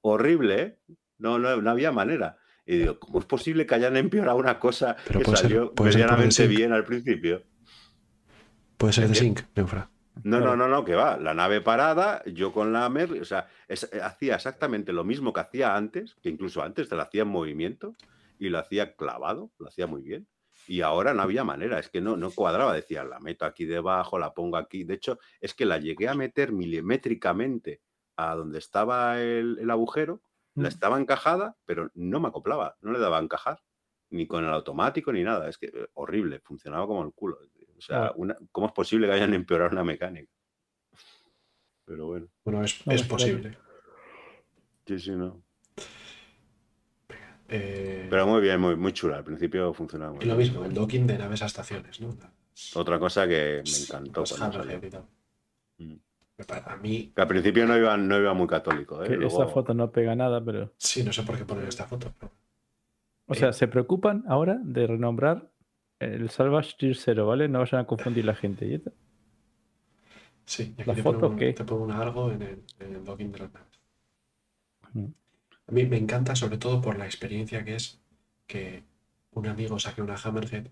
[0.00, 0.78] Horrible, ¿eh?
[1.18, 2.38] No, no, no había manera.
[2.70, 6.46] Y digo, ¿cómo es posible que hayan empeorado una cosa Pero que salió ser medianamente
[6.46, 7.42] bien al principio?
[8.76, 9.90] Puede ser de Sync, Neufra.
[10.22, 10.56] No, no, Claro.
[10.56, 11.16] no, no, que va.
[11.18, 15.32] La nave parada, yo con la Merlin, o sea, es- eh, hacía exactamente lo mismo
[15.32, 17.94] que hacía antes, que incluso antes te lo hacía en movimiento
[18.38, 20.28] y lo hacía clavado, lo hacía muy bien.
[20.68, 22.72] Y ahora no había manera, es que no, no cuadraba.
[22.72, 24.84] Decía, la meto aquí debajo, la pongo aquí.
[24.84, 27.80] De hecho, es que la llegué a meter milimétricamente
[28.16, 30.20] a donde estaba el, el agujero.
[30.54, 33.62] La estaba encajada, pero no me acoplaba, no le daba a encajar,
[34.10, 35.48] ni con el automático ni nada.
[35.48, 37.38] Es que eh, horrible, funcionaba como el culo.
[37.76, 40.30] O sea, una- ¿cómo es posible que hayan empeorado una mecánica?
[41.84, 43.56] Pero bueno, Bueno, es, es posible.
[44.86, 45.42] sí, sí, no.
[47.48, 49.16] Eh, Pero muy bien, muy, muy chula.
[49.18, 50.48] Al principio funcionaba muy y lo bien.
[50.48, 52.16] mismo, el docking de naves a estaciones, ¿no?
[52.74, 54.20] Otra cosa que me encantó.
[54.20, 54.32] Los
[56.48, 59.02] A mí, Que al principio no iba, no iba muy católico.
[59.04, 59.08] ¿eh?
[59.08, 60.72] Que Luego- esa foto no pega nada, pero.
[60.76, 62.12] sí, no sé por qué poner esta foto.
[62.18, 62.32] pero-
[63.26, 65.50] O sea, se preocupan ahora de renombrar
[66.00, 67.48] el Salvage Tier 0, ¿vale?
[67.48, 68.66] No vayan a confundir la gente.
[68.66, 68.92] ¿y esto?
[70.46, 71.52] Sí, y aquí ¿La te foto pongo, un- qué?
[71.52, 73.80] te pongo un algo en el, en el docking de las naves.
[74.94, 75.04] Mm.
[75.68, 78.00] A mí me encanta, sobre todo por la experiencia que es
[78.48, 78.82] que
[79.32, 80.66] un amigo saque una Hammerhead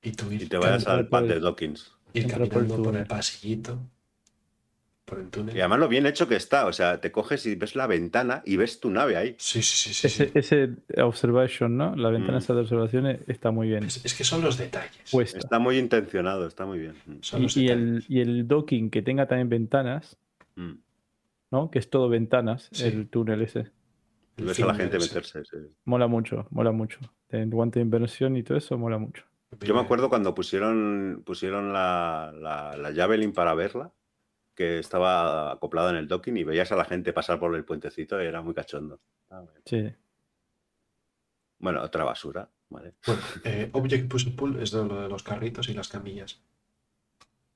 [0.00, 1.97] y tú ir, Y te vayas al pad el- de Dawkins.
[2.14, 3.06] Ir el caminando por el túnel.
[3.06, 3.78] pasillito,
[5.04, 5.56] por el túnel.
[5.56, 6.66] Y además lo bien hecho que está.
[6.66, 9.34] O sea, te coges y ves la ventana y ves tu nave ahí.
[9.38, 10.08] Sí, sí, sí, sí.
[10.08, 10.30] sí.
[10.34, 11.96] Ese, ese observation, ¿no?
[11.96, 12.42] La ventana Mm.
[12.42, 15.10] esa de observaciones está muy bien Es, es que son los detalles.
[15.10, 15.38] puesta.
[15.38, 16.94] Está muy intencionado, está muy bien.
[17.06, 17.46] Mm.
[17.56, 20.16] Y, el, y el docking que tenga también ventanas,
[20.56, 20.72] Mm.
[21.52, 21.70] ¿no?
[21.70, 22.84] Que es todo ventanas, Sí.
[22.84, 23.70] el túnel ese.
[24.36, 25.44] Y El ves a la gente meterse.
[25.44, 25.56] sí.
[25.84, 26.98] Mola mucho, mola mucho.
[27.30, 29.24] En guante de inversión y todo eso, mola mucho.
[29.60, 33.92] Yo me acuerdo cuando pusieron, pusieron la, la, la Javelin para verla,
[34.54, 38.22] que estaba acoplada en el docking y veías a la gente pasar por el puentecito
[38.22, 39.00] y era muy cachondo.
[39.30, 39.60] Ah, bueno.
[39.64, 39.94] Sí.
[41.60, 42.94] Bueno, otra basura, ¿vale?
[43.06, 46.40] Bueno, eh, Object Push and Pull es de lo de los carritos y las camillas.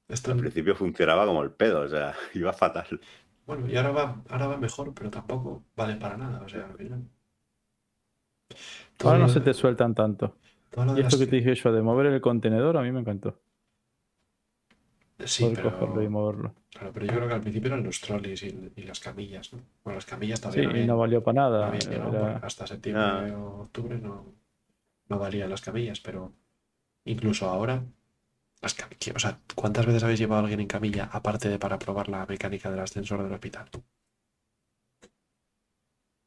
[0.08, 3.00] Esto, Al principio funcionaba como el pedo, o sea, iba fatal.
[3.46, 6.42] bueno, y ahora va, ahora va mejor, pero tampoco vale para nada.
[6.42, 7.08] O sea, al final.
[8.96, 10.36] Todo Ahora no lo se te sueltan tanto.
[10.96, 13.38] Y esto que te dije yo de mover el contenedor, a mí me encantó.
[15.24, 16.54] Sí, Poder pero, cogerlo y moverlo.
[16.70, 19.60] claro, pero yo creo que al principio eran los trolleys y, y las camillas, ¿no?
[19.84, 21.76] Bueno, las camillas Sí, todavía no no valió para nada.
[21.76, 24.26] Era- hasta septiembre o octubre no,
[25.08, 26.32] no valían las camillas, pero
[27.04, 27.84] incluso ahora,
[28.62, 31.58] las cam- que- o sea, ¿cuántas veces habéis llevado a alguien en camilla aparte de
[31.58, 33.68] para probar la mecánica del ascensor del hospital?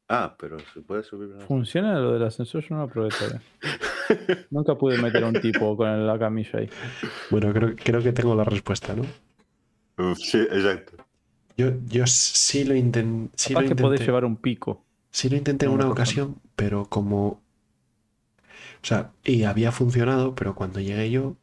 [0.07, 1.29] Ah, pero se puede subir.
[1.29, 2.63] una- ¿Funciona lo del ascensor?
[2.63, 3.41] Yo no lo.
[4.51, 6.69] Nunca pude meter a un tipo con la camilla ahí.
[7.31, 9.03] Bueno, creo, creo que tengo la respuesta, ¿no?
[9.97, 11.03] Uf, sí, exacto.
[11.57, 14.05] Yo, yo sí lo, inten- sí lo Capaz que podés intenté.
[14.05, 14.83] llevar un pico.
[15.09, 17.41] Sí lo intenté en Una ocasión, pero como...
[18.81, 21.35] O sea, y había funcionado, pero cuando llegué yo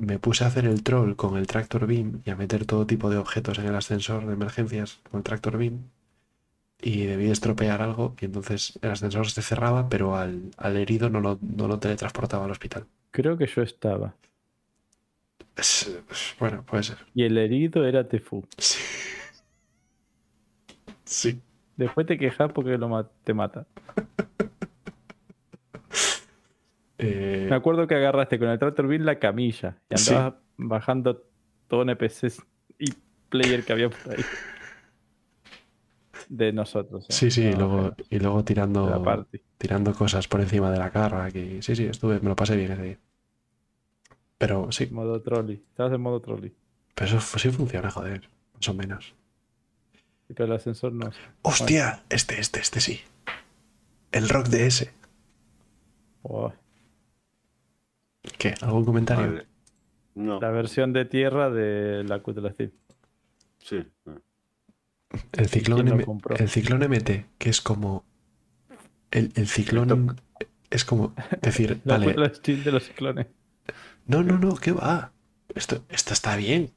[0.00, 3.08] me puse a hacer el troll con el tractor beam y a meter todo tipo
[3.10, 5.78] de objetos en el ascensor de emergencias con el tractor beam
[6.80, 11.20] y debí estropear algo y entonces el ascensor se cerraba, pero al, al herido no
[11.20, 12.86] lo, no lo teletransportaba al hospital.
[13.10, 14.14] Creo que yo estaba.
[15.56, 16.98] Es- es- bueno, puede ser.
[17.14, 18.46] Y el herido era Tefú.
[18.56, 18.78] Sí.
[21.04, 21.40] Sí.
[21.76, 23.66] Después te quejas porque lo ma- te mata.
[27.00, 30.12] Eh, Me acuerdo que agarraste con el Tractor Beam la camilla y Sí.
[30.12, 31.22] andabas bajando
[31.68, 32.42] todo NPCs
[32.78, 32.92] y
[33.28, 34.18] player que había por ahí.
[36.28, 37.04] De nosotros.
[37.08, 37.12] ¿eh?
[37.12, 39.26] sí, sí, y luego, y luego tirando,
[39.56, 41.30] tirando cosas por encima de la carga.
[41.30, 42.98] Que, sí, sí, estuve, me lo pasé bien ese día.
[44.36, 45.64] Pero sí, Modo trolley.
[45.70, 46.54] Estabas en modo trolley.
[46.94, 49.14] pero eso sí funciona, joder, más o menos.
[50.26, 51.10] Sí, Pero el ascensor no.
[51.42, 52.02] ¡Hostia!
[52.10, 53.00] Este, este, este sí.
[54.12, 54.92] El rock de ese.
[56.22, 56.52] Oh,
[58.36, 58.54] ¿Qué?
[58.60, 59.26] ¿Algún comentario?
[59.26, 59.46] Vale.
[60.14, 62.54] No, la versión de tierra de la Q de la
[63.58, 63.84] sí.
[65.32, 66.04] El ciclón,
[66.38, 68.04] el ciclón MT, que es como.
[69.10, 70.16] El, el ciclón
[70.70, 73.26] es como decir, La vale, de la Steel de los ciclones.
[74.06, 75.12] no, no, no, ¿qué va?
[75.54, 76.70] Esto, esto está bien.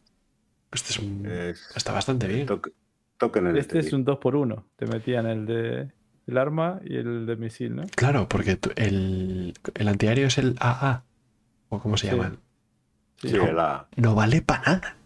[0.72, 2.48] Esto es un- Es- está bastante bien.
[2.48, 2.72] toque-
[3.18, 4.64] toquen el Este es un 2x1.
[4.77, 5.92] Te metían el de
[6.27, 7.84] el arma y el de misil, ¿no?
[7.95, 11.03] Claro, porque el, el antiaéreo es el AA,
[11.68, 12.16] o cómo se Sí.
[12.16, 12.38] llaman.
[13.18, 14.98] Sí, la- No vale para nada.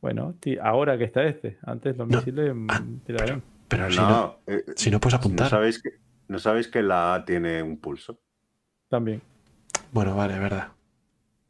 [0.00, 1.58] Bueno, ahora que está este.
[1.62, 3.42] Antes los No, misiles mm, ah, tiraban.
[3.68, 5.48] Pero si, no, No, eh, si no puedes ¿no apuntar.
[5.50, 5.90] sabéis que,
[6.28, 8.18] ¿no sabéis que la A tiene un pulso?
[8.88, 9.20] También.
[9.92, 10.68] Bueno, vale, verdad.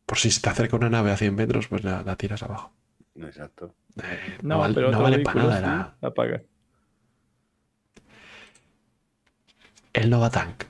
[0.05, 2.73] Por si se te acerca una nave a 100 metros, pues la, la tiras abajo.
[3.15, 3.75] Exacto.
[4.03, 5.57] Eh, No, val- pero no otro vale para nada.
[5.57, 5.63] sí
[6.03, 6.43] la- apaga.
[9.93, 10.65] el Nova Tank.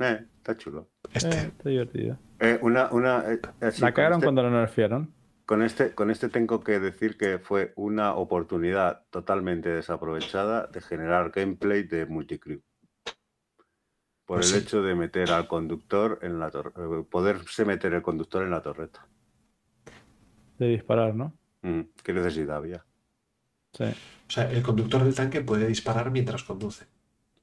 [0.00, 0.88] Eh, está chulo.
[1.12, 1.28] Este.
[1.36, 2.18] Eh, está divertido.
[2.40, 5.12] Eh, una, una, eh, así, la cagaron este- cuando lo nerfearon.
[5.46, 11.30] Con este, con este tengo que decir que fue una oportunidad totalmente desaprovechada de generar
[11.30, 12.60] gameplay de multicrew.
[14.24, 14.66] Por Pues el sí.
[14.66, 16.80] hecho de meter al conductor en la torreta,
[17.10, 19.06] poderse meter el conductor en la torreta.
[20.58, 21.36] De disparar, ¿no?
[21.62, 22.84] Mm, ¿Qué necesidad había?
[23.72, 26.86] Sí, O sea, el conductor del tanque puede disparar mientras conduce.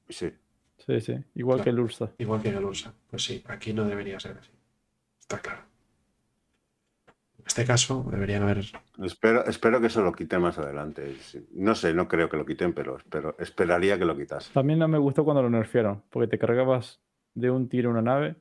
[0.08, 0.32] Sí.
[0.78, 1.14] sí, sí.
[1.34, 1.64] Igual Claro.
[1.64, 2.10] que el Ursa.
[2.18, 2.94] Igual que en el Ursa.
[3.08, 4.50] Pues sí, aquí no debería ser así.
[5.20, 5.62] Está claro.
[7.50, 8.58] Este caso, deberían haber.
[9.02, 11.16] Espero, espero que eso lo quiten más adelante.
[11.50, 14.52] No sé, no creo que lo quiten, pero espero, esperaría que lo quitase.
[14.52, 16.04] También no me gustó cuando lo nerfearon.
[16.10, 17.02] Porque te cargabas
[17.34, 18.36] de un tiro una nave.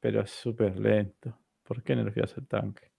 [0.00, 1.38] Pero es súper lento.
[1.62, 2.90] ¿Por qué nerfeas el tanque?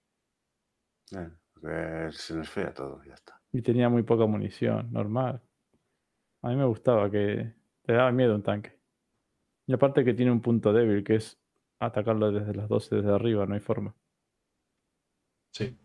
[1.18, 3.42] Eh, porque se nos fea todo, ya está.
[3.52, 5.42] Y tenía muy poca munición, normal.
[6.44, 8.78] A mí me gustaba que te daba miedo un tanque.
[9.66, 11.40] Y aparte que tiene un punto débil, que es
[11.80, 13.96] atacarlo desde las 12 desde arriba, no hay forma.
[15.54, 15.76] Sí.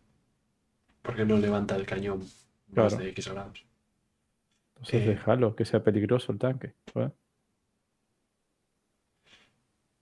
[1.02, 2.24] Porque no levanta el cañón
[2.74, 3.64] más de X grados.
[4.74, 5.06] Entonces Eh.
[5.10, 6.72] déjalo, que sea peligroso el tanque.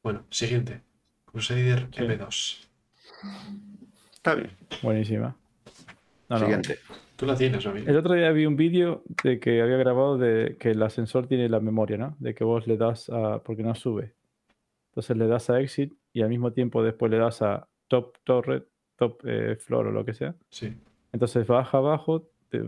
[0.03, 0.83] Bueno, siguiente.
[1.25, 2.03] Crusader Sí.
[2.03, 2.69] M2.
[4.15, 4.51] Está bien.
[4.83, 5.36] Buenísima.
[6.28, 6.39] No, no.
[6.39, 6.78] Siguiente.
[7.17, 7.65] Tú la tienes.
[7.67, 7.89] Miguel?
[7.89, 11.49] El otro día vi un vídeo de que había grabado de que el ascensor tiene
[11.49, 12.17] la memoria, ¿no?
[12.20, 13.43] De que vos le das a.
[13.43, 14.15] porque no sube.
[14.91, 18.65] Entonces le das a exit y al mismo tiempo después le das a top torre,
[18.97, 20.34] top eh, floor o lo que sea.
[20.50, 20.75] Sí.
[21.12, 22.62] Entonces baja abajo, te,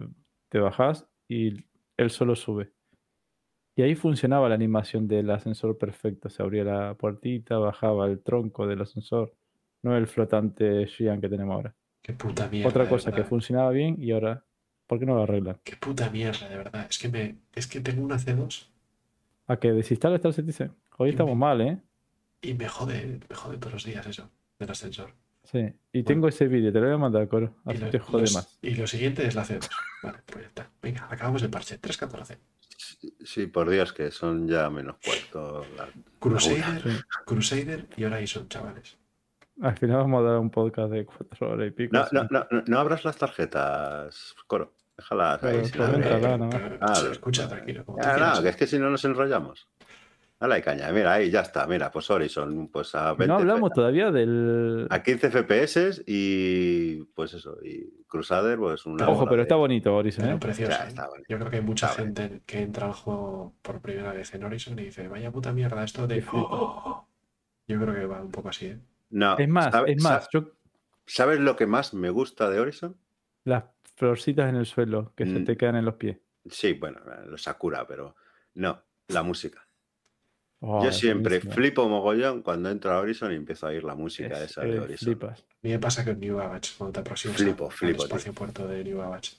[0.49, 1.65] te bajas y
[1.97, 2.73] él solo sube.
[3.77, 6.29] Y ahí funcionaba la animación del ascensor perfecto.
[6.29, 9.35] Se abría la puertita, bajaba el tronco del ascensor,
[9.83, 11.75] no el flotante Xi'an que tenemos ahora.
[12.03, 12.69] Qué puta mierda.
[12.69, 14.45] Otra cosa que funcionaba bien y ahora,
[14.87, 15.59] ¿por qué no lo arreglan?
[15.63, 16.87] Qué puta mierda, de verdad.
[16.89, 17.37] Es que me.
[17.55, 18.69] Es que tengo una C2
[19.47, 20.73] A que desinstala Star Citizen.
[20.97, 21.81] Hoy estamos mal, ¿eh?
[22.41, 25.13] y me jode, me jode todos los días eso, del ascensor.
[25.51, 25.73] Sí.
[25.93, 27.55] Y tengo ese vídeo, te lo voy a mandar, Coro.
[27.67, 28.59] Y Así lo, te jode los- más.
[28.61, 29.69] y lo siguiente es la C2.
[30.03, 30.71] Vale, pues ya está.
[30.83, 31.81] Venga, acabamos el parche.
[31.81, 32.37] 3.14.
[33.25, 35.65] Sí, por Dios, que son ya menos cuarto.
[35.77, 37.01] la- Crusader, Sí.
[37.25, 38.97] Crusader y Horizon, chavales.
[39.61, 41.97] Al final vamos a dar un podcast de cuatro horas y pico.
[41.97, 42.11] No, sí.
[42.15, 44.75] no, no, no, no abras las tarjetas, Coro.
[44.97, 45.63] Déjalas ahí.
[45.73, 46.49] Pero
[46.81, 47.85] Ah, escucha tranquilo.
[48.05, 49.69] Ah, no, que es que si no nos enrollamos.
[50.41, 51.67] Dale caña, mira, ahí ya está.
[51.67, 54.87] Mira, pues Horizon, pues a 20 No hablamos todavía del.
[54.89, 59.09] a 15 FPS y pues eso, y Crusader, pues una.
[59.09, 60.41] Ojo, pero de- está bonito, Horizon, Pero ¿eh?
[60.41, 60.71] precioso.
[60.73, 60.89] Ya, ¿eh?
[60.89, 61.27] está bonito.
[61.29, 64.45] Yo creo que hay mucha Está gente que entra al juego por primera vez en
[64.45, 66.21] Horizon y dice, vaya puta mierda esto de...
[66.23, 66.29] Sí.
[66.33, 68.79] Yo creo que va un poco así, ¿eh?
[69.11, 70.53] No, Es más, ¿sabe- es más, sa- yo
[71.05, 72.97] ¿Sabes lo que más me gusta de Horizon?
[73.45, 73.65] las
[73.97, 75.45] florcitas en el suelo que se Mm.
[75.45, 76.19] te quedan en los pies.
[76.49, 78.15] Sí, bueno, los Sakura, pero
[78.55, 79.67] no, la música.
[80.61, 81.55] Oh, Yo es siempre buenísimo.
[81.55, 84.75] flipo mogollón cuando entro a Horizon y empiezo a oír la música Es- esa de
[84.77, 85.07] eh, Horizon.
[85.07, 85.41] flipas.
[85.41, 88.07] A mí me pasa que en New Babbage, cuando te aproximas Flipo, al- flipo, al
[88.09, 89.37] espacio puerto de New Babbage.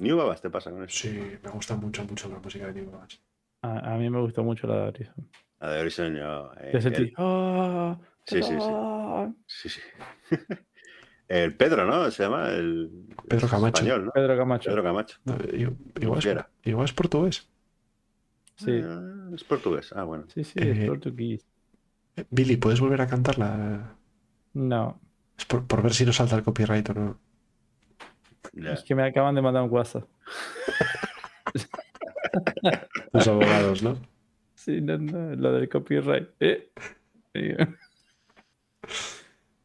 [0.00, 0.96] New Babas te pasa con eso.
[0.96, 3.18] Sí, me gusta mucho, mucho la música de New Babbage.
[3.62, 5.28] A, a mí me gustó mucho la de Horizon.
[5.60, 6.52] La de Horizon yo.
[6.60, 7.02] eh, Te sentí.
[7.02, 8.68] el- "Ah, Sí, sí, sí.
[8.70, 9.32] ah".
[9.46, 9.80] sí, sí.
[11.28, 12.10] el Pedro, ¿no?
[12.10, 12.90] Se llama el.
[13.28, 13.78] Pedro Camacho.
[13.82, 14.12] Español, ¿no?
[14.12, 14.70] Pedro Camacho.
[14.70, 15.18] Pedro Camacho.
[15.24, 15.36] No,
[16.00, 17.48] igual, es, igual es portugués.
[18.58, 19.92] Sí, Ah, es portugués.
[19.94, 20.24] Ah, bueno.
[20.34, 21.46] sí, sí, Eh, es portugués.
[22.16, 23.96] Eh, Billy, ¿puedes volver a cantarla?
[24.54, 25.00] No,
[25.38, 27.20] Es por, por ver si nos salta el copyright o no.
[28.54, 30.08] Es que me acaban de mandar un WhatsApp.
[33.12, 33.96] Los abogados, ¿no?
[34.54, 36.28] Sí, no, no, lo del copyright.
[36.40, 36.70] Eh.
[37.34, 37.56] Eh,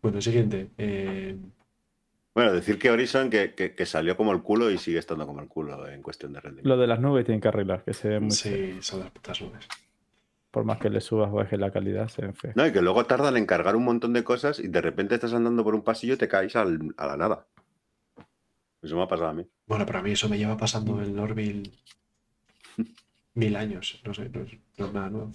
[0.01, 0.69] Bueno, siguiente.
[0.77, 1.37] Eh,
[2.35, 5.41] Bueno, decir que Horizon que, que- que salió como el culo y sigue estando como
[5.41, 6.69] el culo en cuestión de rendimiento.
[6.69, 9.39] Lo de las nubes tienen que arreglar, que se ven muy sí, son las putas
[9.41, 9.67] nubes.
[10.49, 12.55] Por más que le subas o bajes la calidad, se ven feos.
[12.55, 15.33] No, y que luego tardan en cargar un montón de cosas y de repente estás
[15.33, 17.47] andando por un pasillo y te caes al- a la nada.
[18.81, 19.47] Eso me ha pasado a mí.
[19.65, 21.71] Bueno, para mí eso me lleva pasando en Orville
[23.35, 24.01] mil años.
[24.05, 25.31] No sé, no es, no es nada nuevo.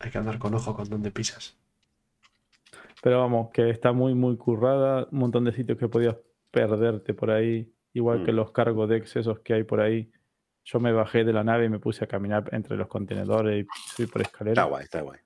[0.00, 1.56] Hay que andar con ojo con dónde pisas.
[3.04, 5.06] Pero vamos, que está muy, muy currada.
[5.12, 6.16] Un montón de sitios que podías
[6.50, 7.70] perderte por ahí.
[7.92, 8.36] Igual que Mm.
[8.36, 10.10] los cargo decks esos que hay por ahí.
[10.64, 13.68] Yo me bajé de la nave y me puse a caminar entre los contenedores y
[13.94, 14.64] fui por Está escalera.
[14.64, 15.20] guay, está guay.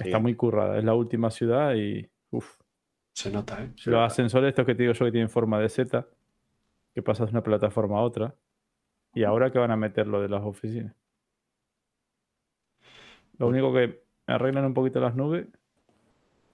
[0.00, 0.78] Está muy currada.
[0.78, 2.08] Es la última ciudad y.
[2.30, 2.56] Uf.
[3.12, 3.72] Se nota, ¿eh?
[3.84, 6.06] Los ascensores, estos que te digo yo que tienen forma de Z,
[6.94, 8.34] que pasas de una plataforma a otra.
[9.12, 10.94] Y ahora que van a meter lo de las oficinas.
[13.36, 15.46] Lo único que arreglan un poquito las nubes.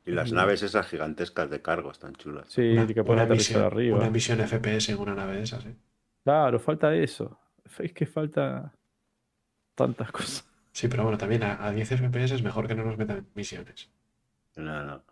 [0.07, 2.49] Y las naves esas gigantescas de cargo están chulas.
[2.49, 3.99] Sí, Una, que pueden una aterrizar misión, arriba.
[3.99, 5.77] una misión FPS en una nave de esas, ¿eh?
[6.25, 7.39] Claro, falta eso.
[7.79, 8.73] Es que falta
[9.75, 10.47] tantas cosas.
[10.73, 13.91] Sí, pero bueno, también a, a 10 FPS es mejor que no nos metan misiones.
[14.57, 15.03] No, no.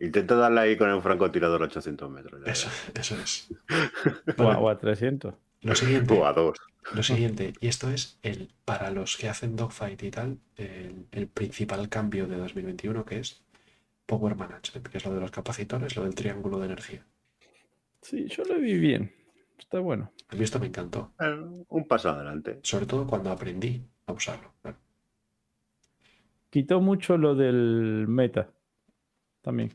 [0.00, 2.42] Intenta darle ahí con un francotirador a 800 metros.
[2.46, 3.48] Eso, eso es.
[4.38, 5.34] O a, Bueno, o a 300.
[5.62, 6.58] lo siguiente, O a dos.
[6.92, 11.28] lo siguiente, y esto es el para los que hacen dogfight y tal, el, el
[11.28, 13.42] principal cambio de 2021, que es
[14.06, 17.04] Power Management, que es lo de los capacitores, lo del triángulo de energía.
[18.02, 19.12] Sí, yo lo vi bien.
[19.58, 20.12] Está bueno.
[20.28, 22.60] A mí esto me encantó, Bueno, un paso adelante.
[22.62, 24.52] sobre todo cuando aprendí a usarlo.
[24.62, 24.78] claro.
[26.50, 28.50] Quitó mucho lo del meta.
[29.42, 29.74] También.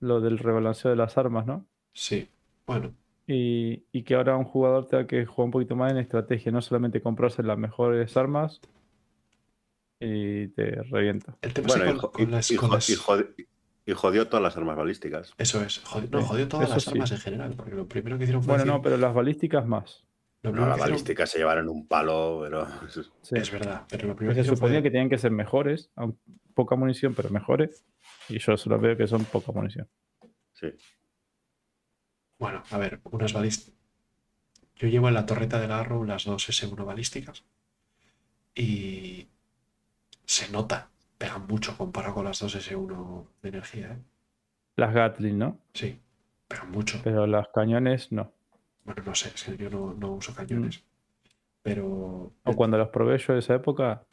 [0.00, 1.66] Lo del rebalanceo de las armas, ¿no?
[1.92, 2.28] Sí,
[2.66, 2.94] bueno,
[3.26, 6.62] Y, y que ahora un jugador tenga que jugar un poquito más en estrategia, no
[6.62, 8.60] solamente comprarse las mejores armas
[10.00, 11.36] y te revienta.
[11.42, 13.46] el tema Bueno, es y, con, con y- las, y con jo- las- y jodi-
[13.90, 15.32] y jodió todas las armas balísticas.
[15.38, 16.90] Eso es, jodió, no, Sí, jodió todas eso las sí.
[16.90, 19.66] armas en general, porque lo primero que hicieron fue Bueno, decir- no, pero las balísticas
[19.66, 20.04] más.
[20.42, 22.66] lo No, las hicieron- balísticas se llevaron un palo, pero.
[23.22, 23.34] Sí.
[23.36, 25.90] Es verdad, pero lo primero Se que hicieron suponía fue- que tenían que ser mejores,
[26.54, 27.84] poca munición, pero mejores.
[28.28, 29.88] Y yo solo veo que son poca munición.
[30.52, 30.68] Sí.
[32.38, 33.74] Bueno, a ver, unas balísticas.
[34.76, 37.42] Yo llevo en la torreta del Arrow las dos S1 balísticas
[38.54, 39.26] y
[40.24, 43.98] se nota, pegan mucho comparado con las dos S1 de energía, ¿eh?
[44.76, 45.58] Las Gatling, ¿no?
[45.74, 46.00] Sí,
[46.46, 47.00] pegan mucho.
[47.02, 48.32] Pero las cañones no.
[48.84, 50.82] Bueno, no sé, es que yo no, no uso cañones.
[51.62, 54.04] Pero, O cuando las probé yo de esa época,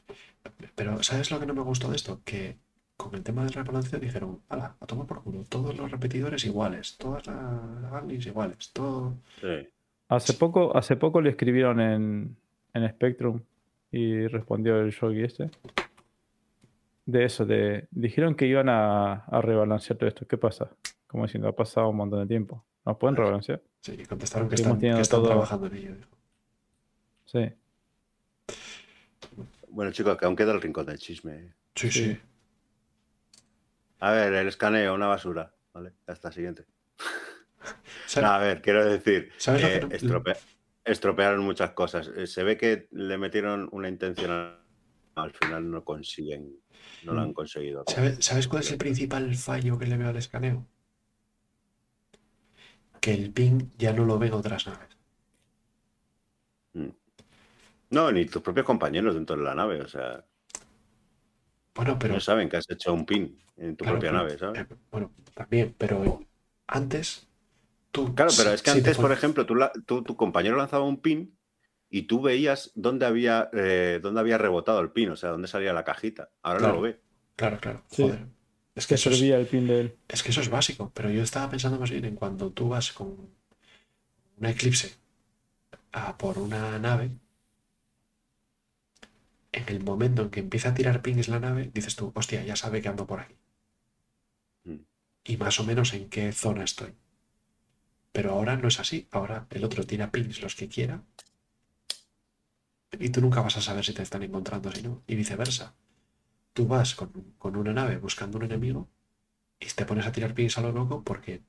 [0.76, 2.22] pero, ¿sabes lo que no me gustó de esto?
[2.24, 2.58] Que
[2.98, 6.98] con el tema del rebalanceo dijeron, ala, a tomar por culo, todos los repetidores iguales,
[6.98, 9.16] todas las Gatlings iguales, todo.
[9.42, 9.68] sí.
[10.08, 12.36] hace poco, hace poco le escribieron en,
[12.74, 13.42] en Spectrum
[13.92, 15.50] y respondió el Shogi este.
[17.06, 20.28] De eso, de dijeron que iban a, a rebalancear todo esto.
[20.28, 20.72] ¿Qué pasa?
[21.08, 22.66] Como diciendo, ha pasado un montón de tiempo.
[22.86, 23.62] ¿Nos pueden rebalancear?
[23.82, 25.96] Sí, contestaron que están, teniendo que están todo- trabajando en ello.
[25.96, 26.10] dijo.
[27.26, 27.52] Sí.
[29.70, 31.54] Bueno, chicos, que aún queda el rincón del chisme.
[31.76, 32.04] Sí, Sí.
[32.06, 32.20] sí.
[34.00, 35.54] A ver, el escaneo, una basura.
[35.74, 36.66] Vale, ya está, siguiente.
[38.24, 40.38] A ver, quiero decir, ¿Sabes lo eh, estrope-
[40.84, 42.10] estropearon muchas cosas.
[42.16, 44.60] Eh, Se ve que le metieron una intención a-
[45.16, 46.60] al final no consiguen,
[47.04, 47.84] no lo han conseguido.
[47.88, 50.68] ¿Sabes, sabes cuál es el principal fallo que le veo al escaneo?
[53.00, 54.98] Que el ping ya no lo ven otras naves.
[57.92, 60.26] No, ni tus propios compañeros dentro de la nave, o sea,
[61.76, 62.16] Bueno, pero.
[62.16, 64.62] no saben que has hecho un pin en tu claro, propia pero- nave, ¿sabes?
[64.62, 66.20] eh, bueno, también, pero
[66.68, 67.28] antes.
[67.92, 70.58] Tú, Claro, pero es que si te antes, por ejemplo, tú la- tú- tu compañero
[70.58, 71.35] lanzaba un pin
[71.98, 75.72] y tú veías dónde había, eh, dónde había rebotado el pin, o sea, dónde salía
[75.72, 76.30] la cajita.
[76.44, 76.74] Ahora Claro.
[76.74, 77.00] no lo ve.
[77.38, 77.84] Claro, claro.
[77.90, 78.04] Sí.
[78.04, 78.26] Joder.
[78.76, 79.96] Es que eso es, servía el pin de él.
[80.10, 82.92] es que eso es básico, pero yo estaba pensando más bien en cuando tú vas
[82.92, 83.30] con
[84.38, 84.94] una Eclipse
[85.94, 87.12] a por una nave,
[89.54, 92.58] en el momento en que empieza a tirar pings la nave, dices tú, hostia, ya
[92.58, 93.36] sabe que ando por aquí.
[94.66, 94.80] Mm.
[95.24, 96.94] Y más o menos en qué zona estoy.
[98.12, 99.08] Pero ahora no es así.
[99.12, 101.02] Ahora el otro tira pings los que quiera.
[103.00, 105.04] Y tú nunca vas a saber si te están encontrando, si no.
[105.08, 105.76] Y viceversa.
[106.54, 108.90] Tú vas con, con una nave buscando un enemigo
[109.60, 111.44] y te pones a tirar pings a lo loco porque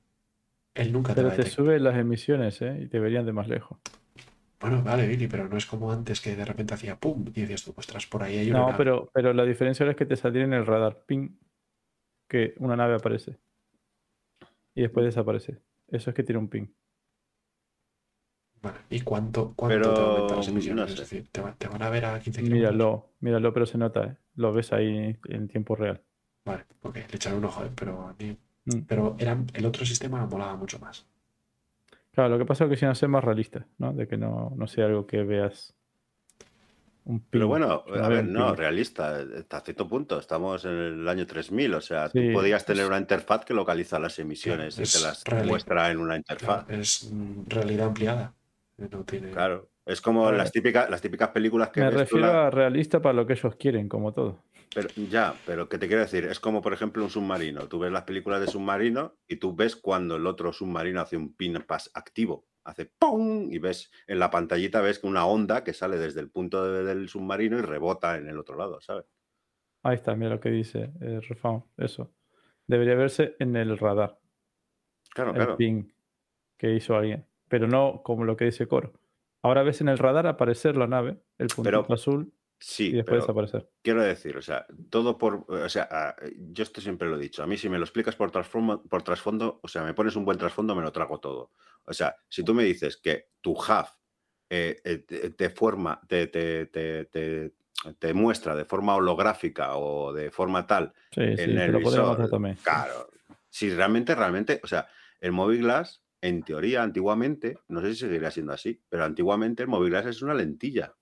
[0.75, 1.65] él nunca te Pero va a te detectar.
[1.65, 2.79] sube las emisiones, ¿eh?
[2.83, 3.79] Y te verían de más lejos.
[4.59, 7.63] Bueno, vale, Billy, pero no es como antes que de repente hacía pum y decías
[7.63, 8.77] tú, ostras, por ahí hay una No, nave".
[8.77, 11.29] pero, pero la diferencia ahora es que te saldría en el radar ping
[12.29, 13.37] que una nave aparece.
[14.75, 15.59] Y después desaparece.
[15.89, 16.67] Eso es que tiene un ping.
[18.61, 20.81] Vale, ¿Y cuánto, cuánto Pero, te aumentan las emisiones?
[20.81, 20.93] no sé.
[21.03, 22.71] Es decir, ¿te, va- te van a ver a 15 kilómetros?
[22.73, 24.15] Míralo, míralo, pero se nota, ¿eh?
[24.35, 26.01] Lo ves ahí en tiempo real.
[26.45, 27.69] Vale, ok, le echaré un ojo, ¿eh?
[27.75, 28.79] pero, a mí- Mm.
[28.87, 31.05] pero era, el otro sistema molaba mucho más.
[32.13, 33.93] Claro, lo que pasa es que quisieron ser más realistas, ¿no?
[33.93, 35.73] De que no, no sea algo que veas
[37.05, 37.29] un ping.
[37.29, 40.19] Pero bueno, a ver, no, realista, hasta cierto punto.
[40.19, 43.53] Estamos en el año 3000, o sea, Sí, tú podías tener es- una interfaz que
[43.53, 46.69] localiza las emisiones y te las muestra en una Claro, interfaz.
[46.69, 47.11] es
[47.47, 48.33] realidad ampliada.
[48.77, 49.31] No tiene...
[49.31, 53.13] Claro, es como las típicas, las típicas películas que Me refiero la- a realista para
[53.13, 54.43] lo que ellos quieren, como todo.
[54.75, 57.67] Pero, ya, pero que te quiero decir, es como por ejemplo un submarino.
[57.67, 61.33] Tú ves las películas de submarino y tú ves cuando el otro submarino hace un
[61.33, 63.51] pin pass activo, hace ¡pum!
[63.51, 66.83] y ves en la pantallita ves que una onda que sale desde el punto de-
[66.83, 69.05] del submarino y rebota en el otro lado, ¿sabes?
[69.83, 71.21] Ahí está, mira lo que dice eh,
[71.77, 72.11] Eso.
[72.67, 74.19] Debería verse en el radar,
[75.13, 75.57] Claro, el claro.
[75.57, 75.85] ping
[76.57, 77.25] que hizo alguien.
[77.49, 78.93] Pero no como lo que dice Coro.
[79.41, 83.21] Ahora ves en el radar aparecer la nave, el puntito Pero- azul, Sí, y después
[83.21, 83.69] desaparecer.
[83.83, 86.15] quiero decir, o sea, todo por, o sea,
[86.51, 89.03] yo esto siempre lo he dicho, a mí si me lo explicas por trasfondo, por
[89.03, 91.51] trasfondo, o sea, me pones un buen trasfondo, me lo trago todo.
[91.85, 93.91] O sea, si tú me dices que tu HAF
[94.49, 94.97] eh, eh,
[95.37, 97.53] te, forma, te, te, te, te-
[97.99, 102.27] te muestra de forma holográfica o de forma tal Sí, sí, en te el visor,
[102.63, 103.09] claro,
[103.49, 104.87] si realmente, realmente, o sea,
[105.21, 109.69] el Movie Glass, en teoría, antiguamente, no sé si seguirá siendo así, pero antiguamente el
[109.69, 110.93] Movie Glass es una lentilla.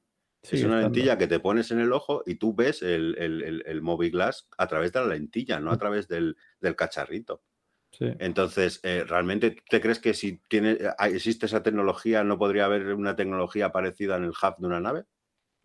[0.42, 0.82] Es una estando.
[0.82, 4.12] lentilla que te pones en el ojo y tú ves el, el, el, el Movie
[4.12, 7.42] Glass a través de la lentilla, no a través del, del cacharrito.
[7.92, 8.12] Sí.
[8.20, 12.66] Entonces, eh, ¿realmente tú te crees que si tiene, hay- existe esa tecnología, no podría
[12.66, 15.06] haber una tecnología parecida en el hub de una nave?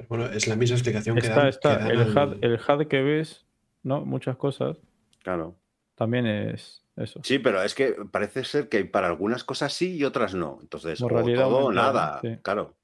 [0.08, 1.76] Bueno, es la misma explicación que Está, dan, está.
[1.76, 3.46] que dan El, al- HUD, el HUD que ves,
[3.82, 4.06] ¿no?
[4.06, 4.78] Muchas cosas,
[5.22, 5.58] Claro.
[5.94, 7.20] también es eso.
[7.22, 10.58] Sí, pero es que parece ser que para algunas cosas sí y otras no.
[10.60, 12.20] Entonces, Como o todo o nada.
[12.22, 12.36] sí.
[12.42, 12.76] Claro.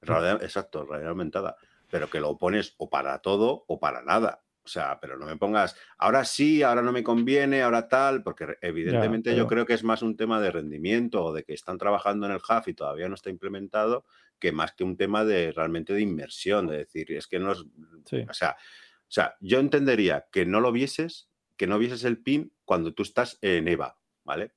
[0.00, 1.56] Realidad- exacto, realidad aumentada.
[1.90, 4.42] Pero que lo pones o para todo o para nada.
[4.64, 8.56] O sea, pero no me pongas, ahora sí, ahora no me conviene, ahora tal, porque
[8.60, 11.78] evidentemente yo pero- creo que es más un tema de rendimiento o de que están
[11.78, 14.04] trabajando en el HUF y todavía no está implementado,
[14.38, 17.64] que más que un tema de realmente de inmersión, de decir, es que no es,
[18.06, 18.24] Sí.
[18.28, 22.52] o sea, o sea, yo entendería que no lo vieses, que no vieses el pin
[22.64, 24.52] cuando tú estás en EVA, ¿vale?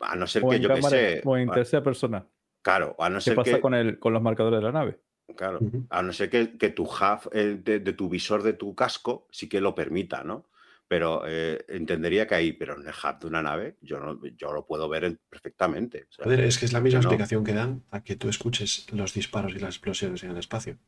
[0.00, 2.26] A no ser O que en yo que cámara, sé, o en tercera persona.
[2.62, 5.00] claro, a no ¿Qué ser pasa que, con, el, con los marcadores de la nave?
[5.36, 5.60] claro,
[5.90, 9.26] a no ser que, que tu HUF eh, de, de tu visor de tu casco
[9.30, 10.46] sí que lo permita, ¿no?
[10.88, 14.52] Pero eh, entendería que ahí, pero en el hub de una nave, yo, no, yo
[14.52, 16.06] lo puedo ver en- perfectamente.
[16.08, 17.10] o sea, Joder, es que es la misma que no.
[17.10, 20.78] explicación que dan a que tú escuches los disparos y las explosiones en el espacio.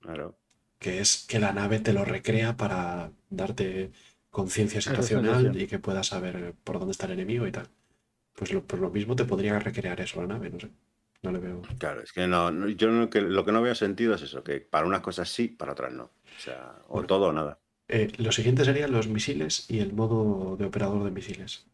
[0.00, 0.38] claro.
[0.78, 3.90] Que es que la nave te lo recrea para darte
[4.30, 7.68] conciencia situacional y que puedas saber por dónde está el enemigo y tal.
[8.34, 10.70] Pues lo, por lo mismo te podría recrear eso la nave, no sé.
[11.22, 11.62] No le veo.
[11.78, 14.42] Claro, es que no, no- yo no- que, lo que no veo sentido es eso,
[14.42, 16.04] que para unas cosas sí, para otras no.
[16.04, 17.06] O sea, o Bueno.
[17.08, 17.58] todo o nada.
[17.88, 21.66] Eh, lo siguiente serían los misiles y el modo de operador de misiles.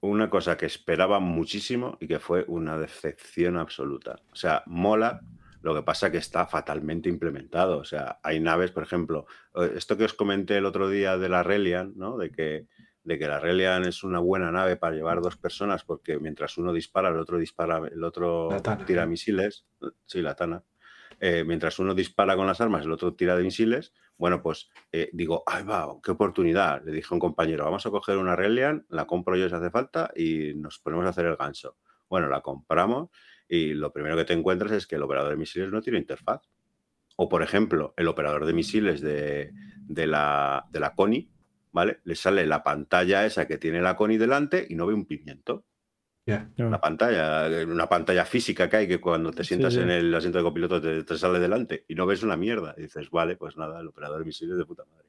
[0.00, 4.20] Una cosa que esperaba muchísimo y que fue una decepción absoluta.
[4.32, 5.20] O sea, mola,
[5.62, 7.78] lo que pasa que está fatalmente implementado.
[7.78, 9.26] O sea, hay naves, por ejemplo,
[9.74, 12.16] esto que os comenté el otro día de la Relian, ¿no?
[12.16, 12.66] De que,
[13.02, 16.72] de que la Relian es una buena nave para llevar dos personas porque mientras uno
[16.72, 18.48] dispara, el otro dispara, el otro
[18.86, 19.66] tira misiles.
[20.06, 20.62] Sí, la Tana.
[21.20, 23.92] Eh, mientras uno dispara con las armas, el otro tira de misiles.
[24.16, 25.88] Bueno, pues eh, digo, ¡ay, va!
[26.02, 26.82] ¡Qué oportunidad!
[26.84, 29.70] Le dije a un compañero, vamos a coger una Relian, la compro yo si hace
[29.70, 31.76] falta y nos ponemos a hacer el ganso.
[32.08, 33.10] Bueno, la compramos
[33.48, 36.42] y lo primero que te encuentras es que el operador de misiles no tiene interfaz.
[37.16, 39.52] O, por ejemplo, el operador de misiles de,
[39.88, 41.28] de la, de la CONI,
[41.72, 42.00] ¿vale?
[42.04, 45.64] Le sale la pantalla esa que tiene la CONI delante y no ve un pimiento.
[46.26, 46.50] Ya.
[46.56, 49.80] La pantalla, eh, una pantalla física que hay que cuando te sientas sí.
[49.80, 52.74] en el asiento de copiloto te, te sale delante y no ves una mierda.
[52.76, 55.08] Y dices, vale, pues nada, el operador de misiles de puta madre.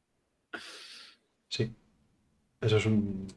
[1.49, 1.75] Sí.
[2.61, 3.27] Eso es un.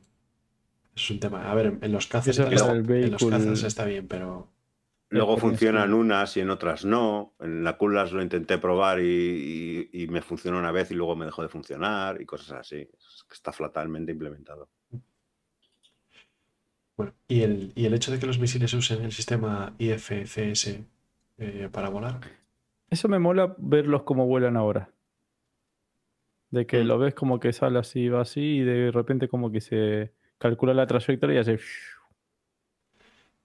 [0.94, 1.50] eso es un tema.
[1.50, 4.51] A ver, en, los cazas, en los cazas está bien, pero.
[5.12, 7.34] Luego funcionan unas y en otras no.
[7.40, 11.14] En la Coolers lo intenté probar y, y- y me funcionó una vez y luego
[11.16, 12.76] me dejó de funcionar y cosas así.
[12.76, 14.68] Es que Está fatalmente implementado.
[16.96, 20.84] Bueno, y el, y el hecho de que los misiles usen el sistema IFCS
[21.38, 22.20] eh, para volar.
[22.90, 24.90] Eso me mola verlos como vuelan ahora.
[26.50, 26.86] De que Mm.
[26.86, 30.74] lo ves como que sale así, va así, y de repente como que se calcula
[30.74, 31.58] la trayectoria y hace.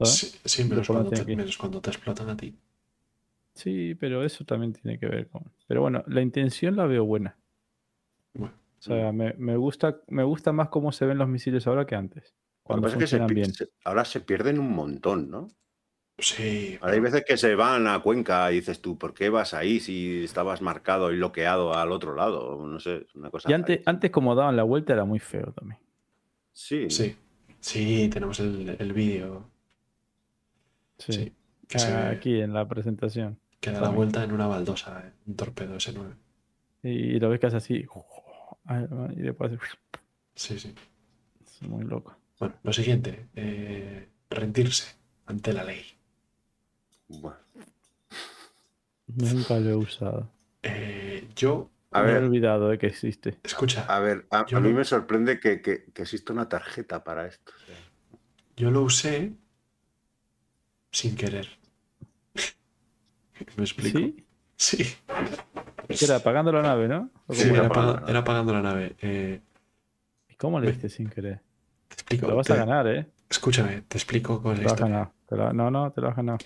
[0.05, 1.35] Sí, sí, menos, cuando te, aquí.
[1.35, 2.55] menos cuando te explotan a ti.
[3.53, 5.51] Sí, pero eso también tiene que ver con.
[5.67, 7.37] Pero bueno, la intención la veo buena.
[8.33, 11.85] Bueno, O sea, me, me gusta, me gusta más cómo se ven los misiles ahora
[11.85, 12.23] que antes.
[12.23, 13.53] Lo que Cuando pasa es que se bien.
[13.53, 15.47] se- ahora se pierden un montón, ¿no?
[16.19, 16.77] sí.
[16.81, 19.79] Ahora hay veces que se van a Cuenca y dices tú, ¿por qué vas ahí
[19.79, 22.65] si estabas marcado y bloqueado al otro lado?
[22.65, 23.49] No sé, es una cosa.
[23.49, 25.79] Y antes, antes como daban la vuelta era muy feo también.
[26.53, 27.15] Sí, Sí,
[27.59, 29.49] sí, tenemos el, el vídeo.
[30.99, 31.13] Sí.
[31.13, 31.33] Sí,
[31.67, 33.39] que se Ah, Aquí en la presentación.
[33.59, 36.13] que da la vuelta en una baldosa, eh, un torpedo S9.
[36.83, 37.85] Y lo ves que hace así.
[39.15, 39.61] Y después hace-
[40.35, 40.73] Sí, sí.
[41.41, 42.15] es muy loco.
[42.39, 44.95] Bueno, lo siguiente, eh, rendirse
[45.25, 45.83] ante la ley.
[47.07, 47.37] Bueno,
[49.07, 50.29] Nunca lo he usado.
[50.63, 53.37] Eh, yo, a me he ver, olvidado de que existe.
[53.43, 57.53] escucha, a ver, a, mí me sorprende que, que, que exista una tarjeta para esto.
[57.55, 57.75] o sea.
[58.57, 59.31] yo lo usé
[60.97, 61.47] sin querer.
[63.55, 63.99] ¿Me explico?
[63.99, 64.25] ¿Sí?
[64.55, 64.95] Sí.
[65.87, 66.15] ¿Qué era?
[66.17, 67.11] Apagando la nave, ¿no?
[67.27, 67.67] ¿O Sí, cómo era, era?
[67.67, 68.95] apagando la era apagando la nave.
[69.01, 69.39] Eh,
[70.29, 71.41] ¿Y cómo le diste sin querer?
[71.87, 72.27] te explico.
[72.27, 73.07] Lo vas te- a ganar, ¿eh?
[73.29, 74.93] Escúchame, te explico cuál Te es lo la has historia.
[74.95, 75.13] ganado.
[75.27, 76.37] Te lo- No, no, te lo has ganado.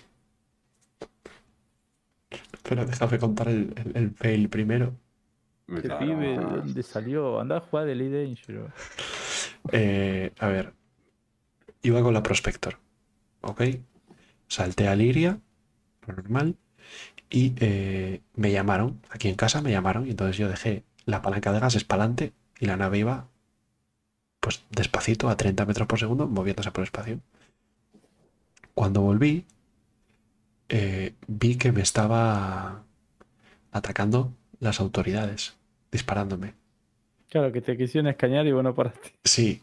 [2.62, 4.94] Pero déjame contar el, el- el fail primero.
[5.66, 6.00] Me Este cago.
[6.04, 7.40] pibe, ¿de dónde salió?
[7.40, 8.72] Anda a jugar de Elite Dangerous.
[9.70, 10.72] Eh, a ver,
[11.82, 12.78] iba con la Prospector,
[13.42, 13.62] ¿ok?
[14.48, 15.38] Salté a Liria,
[16.06, 16.56] lo normal,
[17.30, 21.52] y eh, me llamaron, aquí en casa me llamaron, y entonces yo dejé la palanca
[21.52, 23.28] de gases para adelante y la nave iba,
[24.40, 27.20] pues despacito, a 30 metros por segundo, moviéndose por el espacio.
[28.74, 29.44] Cuando volví,
[30.68, 32.84] eh, vi que me estaba
[33.72, 35.56] atacando las autoridades,
[35.90, 36.54] disparándome.
[37.28, 39.12] Claro, que te quisieron escañar y bueno, paraste.
[39.24, 39.62] Sí,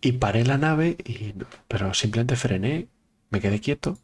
[0.00, 1.34] y paré la nave, y,
[1.68, 2.88] pero simplemente frené,
[3.30, 3.98] me quedé quieto,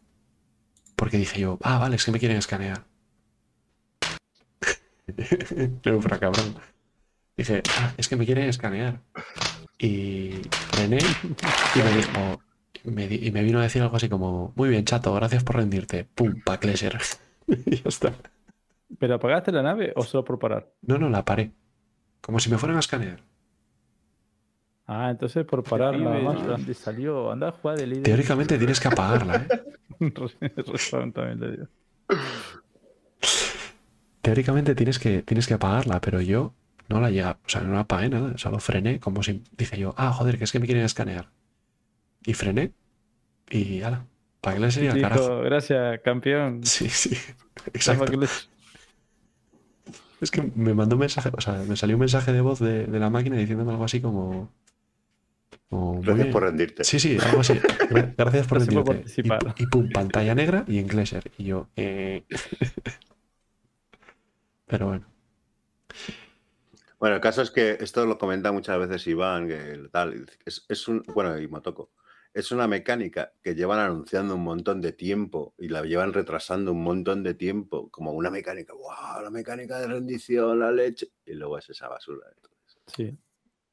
[1.03, 2.85] porque dije yo, ah, vale, es que me quieren escanear.
[5.83, 6.55] Pero para cabrón.
[7.37, 9.01] Dije, ah, es que me quieren escanear.
[9.81, 10.99] Y frené
[11.75, 12.41] y me dijo,
[12.85, 15.57] me di- y me vino a decir algo así como, muy bien, chato, gracias por
[15.57, 16.05] rendirte.
[16.05, 16.97] Pum, pa' Cleser.
[17.49, 18.13] y ya está.
[18.97, 20.73] ¿Pero apagaste la nave o solo por parar?
[20.83, 21.51] No, no, la paré.
[22.21, 23.25] Como si me fueran a escanear.
[24.87, 26.35] Ah, entonces por parar pibe, nada más.
[26.37, 26.43] ¿no?
[26.43, 27.33] ¿de ¿Dónde salió?
[27.33, 29.49] Anda a jugar de Elite Teóricamente tienes que apagarla, ¿eh?
[30.67, 31.67] Razón también le digo.
[34.21, 36.55] Teóricamente tienes que, tienes que apagarla, pero yo
[36.89, 39.95] no la llega, o sea, no la apagué nada, solo frené, como si dije yo,
[39.97, 41.31] ah, joder, que es que me quieren escanear.
[42.25, 42.73] Y frené
[43.51, 44.07] y ala,
[44.41, 45.41] para que le sería el carajo.
[45.41, 46.61] gracias, campeón.
[46.65, 47.17] Sí, sí,
[47.73, 48.13] exacto.
[50.21, 52.87] Es que me mandó un mensaje, o sea, me salió un mensaje de voz de,
[52.87, 54.53] de la máquina diciéndome algo así como.
[55.79, 56.33] Muy Gracias bien.
[56.33, 56.85] por rendirte.
[56.85, 57.55] Sí, sí, algo así.
[57.55, 59.21] Gra- Gracias por Gracias por rendirte.
[59.21, 61.31] Y, pu- y pum, pantalla negra y en Glacier.
[61.39, 62.25] Y yo, eh.
[64.67, 65.07] Pero bueno.
[66.99, 70.65] Bueno, el caso es que esto lo comenta muchas veces Iván, que el tal, es,
[70.69, 71.91] es un, bueno, y Motoko,
[72.33, 76.83] es una mecánica que llevan anunciando un montón de tiempo y la llevan retrasando un
[76.83, 81.59] montón de tiempo, como una mecánica, wow, la mecánica de rendición, la leche, y luego
[81.59, 82.27] es esa basura.
[82.37, 82.79] entonces.
[82.97, 83.19] Sí.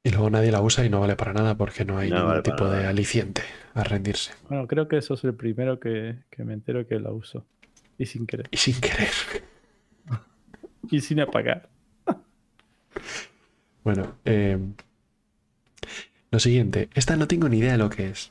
[0.02, 2.30] Y luego nadie la usa y no vale para nada porque no hay No ningún
[2.30, 3.42] vale tipo de aliciente
[3.74, 4.32] a rendirse.
[4.48, 7.44] Bueno, creo que eso es el primero que, que me entero que la uso.
[7.98, 8.48] Y sin querer.
[8.50, 9.08] Y sin querer.
[10.90, 11.68] Y sin apagar.
[13.84, 14.58] Bueno, eh,
[16.30, 16.90] lo siguiente.
[16.94, 18.30] Esta no tengo ni idea de lo que es.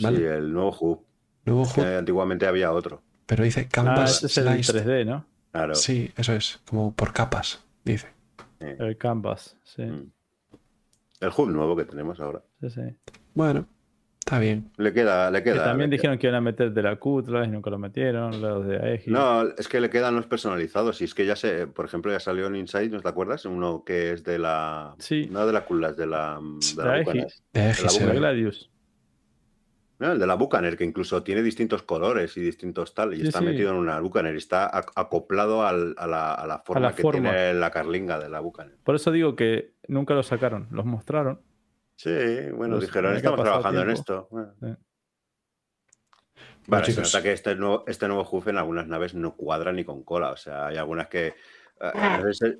[0.00, 0.18] ¿Vale?
[0.18, 1.04] Sí, el nuevo hub,
[1.44, 1.66] Nuevo
[1.96, 3.02] antiguamente había otro.
[3.26, 4.84] pero dice Ah, Canvas ese es el Sliced.
[4.86, 5.24] 3D, ¿no?
[5.52, 5.74] Claro.
[5.74, 8.08] Sí, eso es, como por capas, dice.
[8.60, 9.56] El Canvas.
[9.64, 10.10] Sí, Mm.
[11.20, 12.42] El hub nuevo que tenemos ahora.
[12.60, 12.80] sí, sí.
[13.34, 13.66] Bueno,
[14.18, 14.70] está bien.
[14.76, 15.64] Le queda, le Que queda.
[15.64, 16.00] también le queda.
[16.02, 18.40] dijeron que iban a meter de la Q otra vez y nunca lo metieron.
[18.40, 19.08] Los de Aegis.
[19.08, 21.00] No, es que le quedan los personalizados.
[21.00, 23.44] Y es que ya sé, por ejemplo, ya salió en Inside, ¿no te acuerdas?
[23.44, 24.94] Uno que es de la.
[24.98, 25.28] Sí.
[25.30, 26.38] No de la Kulas, de la.
[26.40, 27.42] De La la Aegis.
[27.52, 28.12] De la Aegis se La.
[28.14, 28.70] Gladius.
[30.00, 33.14] No, el de la Bucaner, que incluso tiene distintos colores y distintos tal.
[33.14, 33.46] Y Sí, está sí.
[33.46, 34.32] metido en una Bucaner.
[34.34, 37.30] Y está ac- acoplado al- a, la, a la forma la que forma.
[37.30, 38.76] tiene la carlinga de la Bucaner.
[38.84, 40.68] Por eso digo que nunca lo sacaron.
[40.70, 41.40] Los mostraron.
[41.96, 42.10] Sí,
[42.54, 44.00] bueno, dijeron, estamos trabajando en tiempo".
[44.00, 44.28] esto.
[44.30, 44.52] Bueno.
[44.60, 44.66] Sí.
[44.66, 44.78] Vale,
[46.68, 47.14] Bueno, se chicos.
[47.14, 50.30] nota que este nuevo, este nuevo en algunas naves no cuadra ni con cola.
[50.30, 51.34] O sea, hay algunas que.
[52.32, 52.56] si-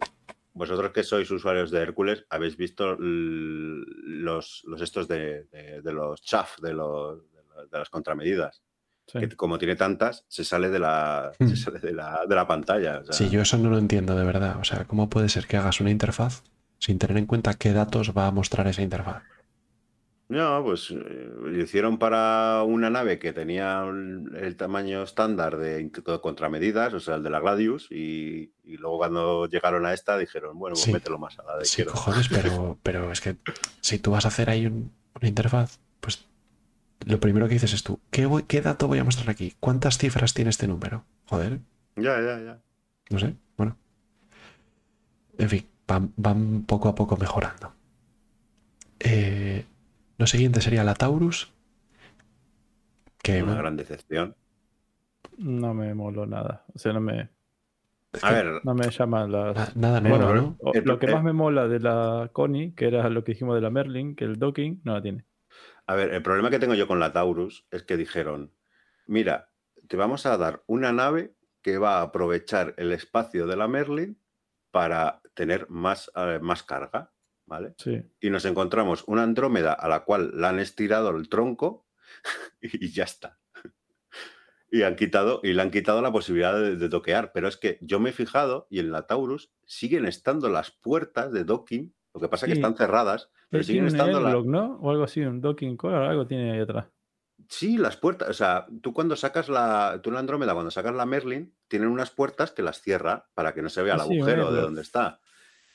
[0.58, 6.20] vosotros que sois usuarios de Hércules, habéis visto los, los estos de, de- de los
[6.22, 8.62] chaff, de, los, de la- de las contramedidas.
[9.06, 9.20] Sí.
[9.20, 11.48] Que como tiene tantas, se sale de la, Hmm.
[11.48, 12.98] se sale de la, pantalla.
[12.98, 14.58] o sea, Sí, yo eso no lo entiendo de verdad.
[14.60, 16.42] O sea, ¿cómo puede ser que hagas una interfaz
[16.78, 19.22] sin tener en cuenta qué datos va a mostrar esa interfaz?
[20.28, 26.20] No, pues eh, lo hicieron para una nave que tenía el tamaño estándar de, de
[26.20, 30.58] contramedidas, o sea, el de la Gladius, y, y luego cuando llegaron a esta dijeron,
[30.58, 30.92] bueno, pues Sí.
[30.92, 33.36] mételo más a la de Sí, cojones, pero, pero es que
[33.80, 36.26] si tú vas a hacer ahí un- una interfaz, pues
[37.06, 39.54] lo primero que dices es tú, ¿qué, voy- ¿qué dato voy a mostrar aquí?
[39.60, 41.04] ¿Cuántas cifras tiene este número?
[41.26, 41.60] Joder,
[41.96, 42.58] Ya, ya, ya.
[43.10, 43.76] no sé, bueno.
[45.38, 47.72] En fin, van, van poco a poco mejorando.
[49.00, 49.64] Eh,
[50.18, 51.52] lo siguiente sería la Taurus.
[53.22, 54.36] Que Una bueno, gran decepción.
[55.38, 56.64] No me moló nada.
[56.74, 57.28] O sea, no me,
[58.22, 59.56] A ver, no me llaman las.
[59.56, 60.72] na- nada nuevo, Bueno, ¿no?
[60.72, 63.54] El- lo que el- más me mola de la Connie, que era lo que dijimos
[63.54, 65.24] de la Merlin, que el docking no la tiene.
[65.90, 68.52] a ver, el problema que tengo yo con la Taurus es que dijeron,
[69.06, 69.48] mira,
[69.88, 74.20] te vamos a dar una nave que va a aprovechar el espacio de la Merlin
[74.70, 77.10] para tener más, eh, más carga,
[77.48, 77.74] ¿vale?
[77.78, 78.02] Sí.
[78.20, 81.86] y nos encontramos una Andrómeda a la cual le han estirado el tronco
[82.60, 83.38] y ya está.
[84.70, 87.32] Y, han quitado, y le han quitado la posibilidad de, de doquear.
[87.32, 91.32] Pero es que yo me he fijado y en la Taurus siguen estando las puertas
[91.32, 91.94] de docking.
[92.12, 94.44] Lo que pasa es que están cerradas, pero siguen estando las.
[94.44, 94.78] ¿no?
[94.80, 96.86] O algo así, un docking core, algo tiene ahí atrás.
[97.48, 98.28] Sí, las puertas.
[98.28, 100.00] O sea, tú cuando sacas la.
[100.02, 103.54] Tú en la Andrómeda, cuando sacas la Merlin, tienen unas puertas que las cierra para
[103.54, 105.20] que no se vea el Ah, sí, agujero de donde está.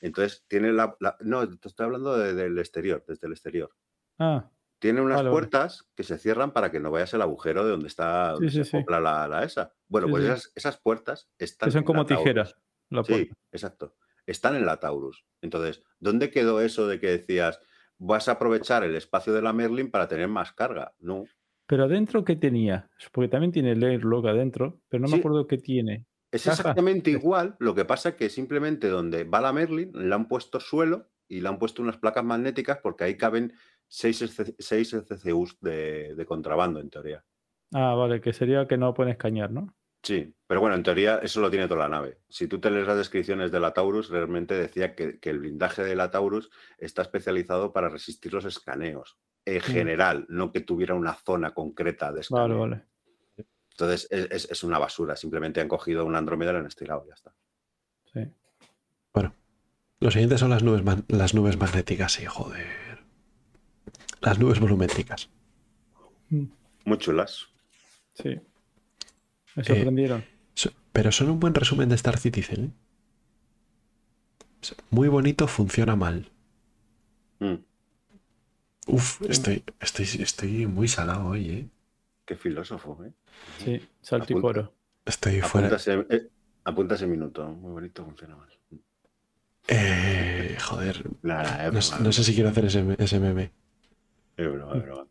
[0.03, 0.95] Entonces, tiene la.
[0.99, 3.71] la- no, te estoy hablando de- del exterior, desde el exterior.
[4.19, 4.49] Ah,
[4.79, 5.39] Tiene unas Vale, vale.
[5.39, 8.65] puertas que se cierran para que no vayas el agujero de donde está donde Sí,
[8.65, 8.85] se sí.
[8.89, 8.99] la,
[9.29, 9.71] la esa.
[9.87, 12.57] Bueno, pues esas, esas puertas están que son en como la tijeras.
[12.89, 13.95] La Sí, exacto.
[14.27, 15.23] Están en la Taurus.
[15.41, 17.61] Entonces, ¿dónde quedó eso de que decías
[17.97, 20.93] vas a aprovechar el espacio de la Merlin para tener más carga?
[20.99, 21.23] No.
[21.65, 22.89] Pero adentro, ¿qué tenía?
[23.13, 26.05] Porque también tiene el airlock adentro, pero no me acuerdo qué tiene.
[26.33, 30.59] Es exactamente igual, lo que pasa que simplemente donde va la Merlin le han puesto
[30.59, 33.53] suelo y le han puesto unas placas magnéticas porque ahí caben
[33.87, 34.43] 6
[35.07, 37.23] CCUs de, de contrabando, en teoría.
[37.71, 39.75] Ah, vale, que sería que no pueden escanear, ¿no?
[40.01, 42.17] Sí, pero bueno, en teoría eso lo tiene toda la nave.
[42.29, 45.83] Si tú te lees las descripciones de la Taurus, realmente decía que, que el blindaje
[45.83, 49.19] de la Taurus está especializado para resistir los escaneos.
[49.45, 52.59] En general, no que tuviera una zona concreta de escaneo.
[52.59, 52.92] Vale, vale.
[53.73, 55.15] Entonces es, es- es una basura.
[55.15, 57.33] Simplemente han cogido una Andrómeda y la han estirado, ya está.
[58.13, 58.21] Sí.
[59.99, 62.67] Lo siguiente son las nubes, las nubes magnéticas, sí, joder.
[64.19, 65.29] Las nubes volumétricas.
[66.29, 67.47] Muy chulas.
[68.13, 68.37] Sí.
[69.55, 70.25] Me sorprendieron.
[70.55, 72.65] So- Pero son un buen resumen de Star Citizen.
[72.65, 72.71] ¿eh?
[74.89, 76.29] Muy bonito, funciona mal.
[77.39, 77.55] Mm,
[78.87, 81.69] Uf, estoy, estoy, estoy muy salado hoy, ¿eh?
[82.25, 83.11] Qué filósofo, ¿eh?
[83.57, 84.41] Sí, salto y Apunta.
[84.59, 84.73] coro.
[85.05, 85.67] Estoy fuera.
[85.67, 87.47] Apunta ese, eh, minuto.
[87.47, 88.49] Muy bonito, funciona mal.
[89.67, 93.51] Eh, joder, Nada, es no, no sé si quiero hacer ese, ese meme.
[94.37, 95.07] es broma, es broma.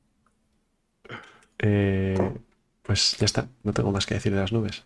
[1.59, 2.33] Eh,
[2.83, 4.85] pues ya está, no tengo más que decir de las nubes.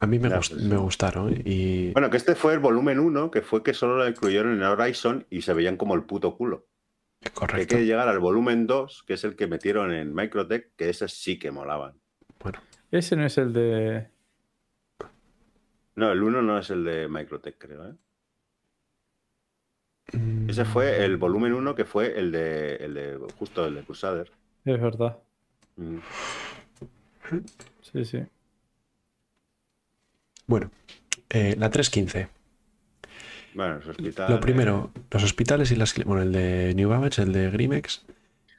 [0.00, 1.42] A- mí me, gust- pues, me gustaron ¿eh?
[1.44, 4.62] y Bueno, que este fue el volumen 1, que fue que solo lo incluyeron en
[4.62, 6.66] Horizon y se veían como el puto culo.
[7.20, 10.88] Que hay que llegar al volumen 2, que es el que metieron en Microtech, que
[10.88, 11.94] esos sí que molaban.
[12.40, 14.08] Bueno, Ese no es el de.
[15.96, 17.88] No, el 1 no es el de Microtech, creo.
[17.88, 17.94] ¿eh?
[20.12, 23.82] mm, Ese fue el volumen 1, que fue el de, el de justo el de
[23.82, 24.30] Crusader.
[24.64, 25.18] Es verdad.
[25.76, 25.98] Mm.
[27.82, 28.22] Sí, sí.
[30.46, 30.70] Bueno,
[31.30, 32.28] eh, la 315.
[33.58, 34.30] Bueno, los hospitales.
[34.30, 38.06] Lo primero, los hospitales y las bueno, el de New Babbage, el de Grimex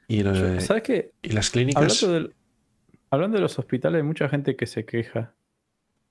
[0.08, 1.12] y, lo de- ¿Sabes qué?
[1.22, 2.02] y las clínicas.
[2.02, 2.34] Hablando, del-
[3.10, 5.32] hablando de los hospitales, hay mucha gente que se queja.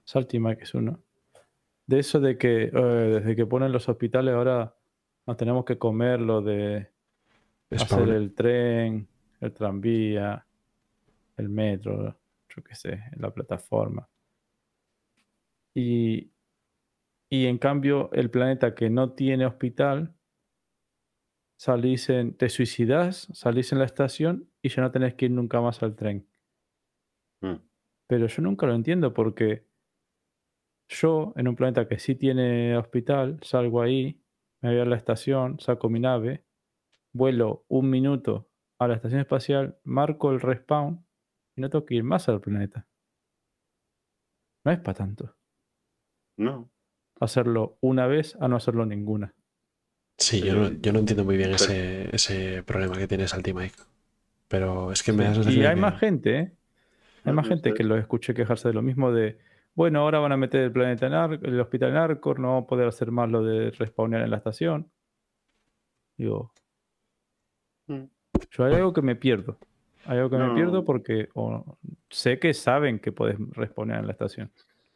[0.06, 1.00] Saltima, que es uno.
[1.85, 4.74] De eso de que eh, desde que ponen los hospitales ahora
[5.27, 6.88] nos tenemos que comer lo de
[7.69, 8.16] es hacer Pablo.
[8.16, 9.08] el tren,
[9.40, 10.43] el tranvía,
[11.38, 12.18] el metro,
[12.56, 14.08] yo qué sé, la plataforma.
[15.76, 16.32] Y,
[17.30, 20.16] y en cambio, el planeta que no tiene hospital,
[21.59, 25.61] salís en, te suicidas, salís en la estación y ya no tenés que ir nunca
[25.61, 26.27] más al tren.
[27.41, 27.58] Mm.
[28.08, 29.67] Pero yo nunca lo entiendo porque
[30.90, 34.24] yo, en un planeta que sí tiene hospital, salgo ahí,
[34.61, 36.45] me voy a la estación, saco mi nave,
[37.14, 38.49] vuelo un minuto
[38.80, 41.06] a la estación espacial, marco el respawn
[41.56, 42.88] y no tengo que ir más al planeta.
[44.66, 45.35] No es para tanto.
[46.38, 46.72] No.
[47.19, 49.33] Hacerlo una vez a no hacerlo ninguna.
[50.17, 53.75] Sí, yo no, yo no entiendo muy bien ese, ese problema que tiene Salty Mike.
[54.48, 56.51] Pero es que me da la Y hay que- más gente, ¿eh?
[57.23, 59.38] Hay No, más gente que lo escuché quejarse de lo mismo de,
[59.75, 62.64] bueno, ahora van a meter el planeta en Ar- el hospital en Arcor, no vamos
[62.64, 64.89] a poder hacer más lo de respawnear en la estación.
[66.17, 66.51] Digo,
[67.88, 68.03] Mm.
[68.51, 69.57] yo hay algo que me pierdo.
[70.06, 71.77] Hay algo que me pierdo porque o,
[72.09, 74.51] sé que saben que puedes respawnear en la estación.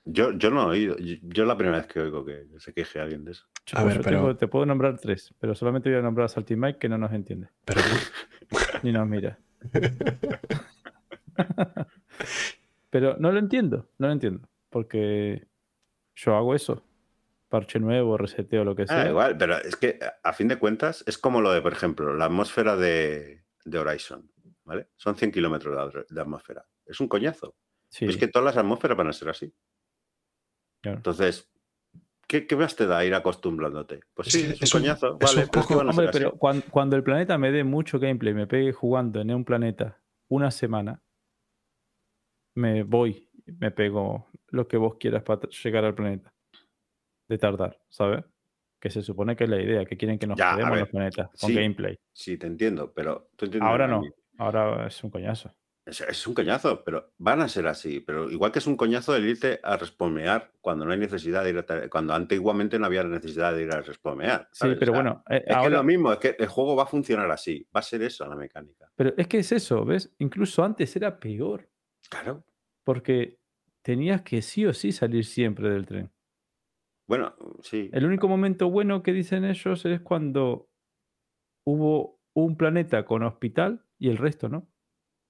[0.06, 0.98] Yo, yo no he oído.
[0.98, 3.46] Yo, yo es la primera vez que oigo que se queje alguien de eso.
[3.66, 6.26] Yo, A ver, yo pero- tengo- te puedo nombrar tres, pero solamente voy a nombrar
[6.26, 7.82] a Salty Mike que no nos entiende, Pero
[8.84, 9.40] ni nos mira.
[12.90, 15.48] pero no lo entiendo, no lo entiendo, porque
[16.16, 16.84] yo hago eso.
[17.50, 19.04] Parche nuevo, reseteo, lo que sea.
[19.04, 22.14] Ah, igual, pero es que a- fin de cuentas es como lo de, por ejemplo,
[22.16, 24.30] la atmósfera de, de Horizon.
[24.66, 24.88] ¿Vale?
[24.96, 26.66] Son 100 kilómetros de atmósfera.
[26.86, 27.54] Es un coñazo.
[27.90, 29.54] Sí, Es que todas las atmósferas van a ser así.
[30.84, 30.98] Claro.
[30.98, 31.50] Entonces,
[32.28, 34.02] ¿qué, qué más te da ir acostumbrándote?
[34.14, 35.18] Pues sí, Es- es, un coñazo.
[35.20, 37.38] es vale, un pero es que poco- van a Hombre, pero cuan- cuando, el planeta
[37.40, 41.02] me dé mucho gameplay, me pegue jugando en un planeta una semana,
[42.56, 46.32] me voy, me pego lo que vos quieras para llegar al planeta.
[47.28, 48.24] De tardar, ¿sabes?
[48.80, 50.90] Que se supone que es la idea, que quieren que nos Ya, quedemos en los
[50.90, 51.56] planetas con sí.
[51.56, 51.96] gameplay.
[52.12, 54.04] Sí, te entiendo, pero tú entiendes Ahora no,
[54.38, 55.56] ahora es un coñazo.
[55.86, 58.00] Es, es un coñazo, pero van a ser así.
[58.00, 61.50] Pero igual que es un coñazo el irte a respalmear cuando no hay necesidad de
[61.50, 61.90] ir a.
[61.90, 64.48] Cuando antiguamente no había necesidad de ir a respalmear.
[64.54, 66.84] Sí, pero bueno, eh, Es que es ahora, lo mismo, es que el juego va
[66.84, 67.68] a funcionar así.
[67.76, 68.90] Va a ser eso la mecánica.
[68.96, 70.14] pero es que es eso, ¿ves?
[70.20, 71.70] Incluso antes era peor,
[72.10, 72.46] Claro.
[72.86, 73.40] porque
[73.82, 76.12] tenías que sí o sí salir siempre del tren.
[77.06, 77.90] Bueno, sí.
[77.92, 80.70] El único momento bueno que dicen ellos es cuando
[81.66, 84.70] hubo un planeta con hospital y el resto no.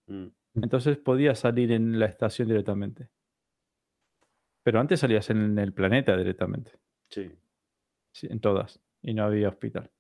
[0.07, 0.27] Mm.
[0.56, 3.09] Entonces podías salir en la estación directamente.
[4.64, 6.73] Pero antes salías en el planeta directamente,
[7.09, 7.32] Sí.
[8.14, 9.91] sí, en todas, y no había hospital.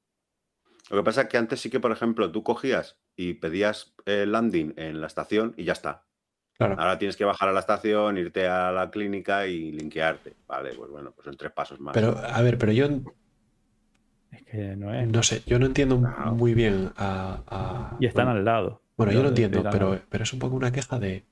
[0.89, 4.31] Lo que pasa es que antes sí que, por ejemplo, tú cogías y pedías el
[4.31, 6.05] landing en la estación y ya está.
[6.57, 6.75] Claro.
[6.79, 10.35] Ahora tienes que bajar a la estación, irte a la clínica y linkearte.
[10.47, 11.93] Vale, pues bueno, pues son tres pasos más.
[11.93, 12.85] Pero, a ver, pero yo
[14.31, 15.07] Es que no es.
[15.07, 16.35] no sé, yo no entiendo No.
[16.35, 17.41] muy bien a.
[17.47, 18.81] a- Y están bueno, al lado.
[19.05, 21.23] Bueno, yo lo entiendo, pero, pero es un poco una queja de.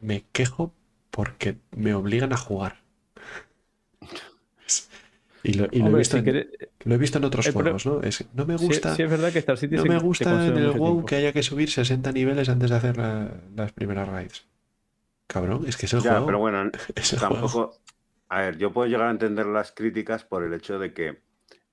[0.00, 0.72] Me quejo
[1.10, 2.78] porque me obligan a jugar.
[5.42, 6.48] Y lo, y lo he, visto si en, querés-
[6.84, 8.02] lo he visto en otros juegos, ¿no?
[8.02, 10.70] Es, no me gusta, sí es verdad que Star Citizen no me gusta en el
[10.72, 11.06] WoW tiempo.
[11.06, 14.46] que haya que subir 60 niveles antes de hacer la- las primeras raids.
[15.26, 16.26] Cabrón, es que es el ya, juego.
[16.26, 17.34] pero bueno, es el juego.
[17.34, 17.76] tampoco.
[18.28, 21.22] A ver, yo puedo llegar a entender las críticas por el hecho de que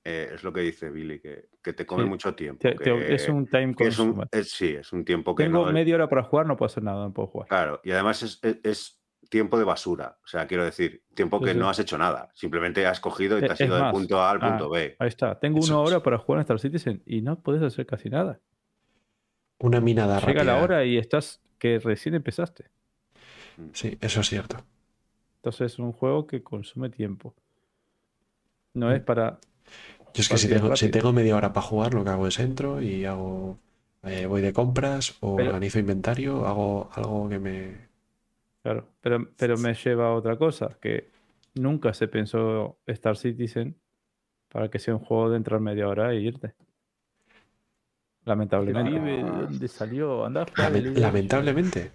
[0.07, 2.09] eh, es lo que dice Billy, que, que te come Sí.
[2.09, 2.59] mucho tiempo.
[2.61, 4.27] Te- te- es un time que es un- consumer.
[4.31, 5.71] es- sí, es un tiempo que Tengo no.
[5.71, 7.47] media hora para jugar, no puedo hacer nada, no puedo jugar.
[7.49, 10.19] Claro, y además es, es- es tiempo de basura.
[10.23, 11.57] O sea, quiero decir, tiempo que sí.
[11.57, 12.29] no has hecho nada.
[12.35, 14.95] Simplemente has cogido y te Eh, has ido del punto A al ah, punto B.
[14.99, 15.39] Ahí está.
[15.39, 18.39] Tengo Eso una hora para jugar en Star Citizen y no puedes hacer casi nada.
[19.57, 20.43] Una minada Llega rápida.
[20.43, 22.69] la hora y estás que recién empezaste.
[23.73, 24.57] Sí, eso es cierto.
[25.37, 27.33] Entonces es un juego que consume tiempo.
[28.75, 29.39] No es para.
[30.15, 32.39] Yo es que si tengo, si tengo media hora para jugar, lo que hago es
[32.39, 33.57] entro y hago.
[34.03, 37.87] eh, voy de compras o Pero- organizo inventario, hago algo que me.
[38.63, 38.87] Claro.
[39.01, 41.09] Pero, pero me lleva a otra cosa, que
[41.55, 43.75] nunca se pensó Star Citizen
[44.49, 46.53] para que sea un juego de entrar media hora e irte.
[48.25, 48.99] Lamentablemente.
[48.99, 50.25] ¿De dónde salió?
[50.25, 51.91] Andá Lame- lamentablemente.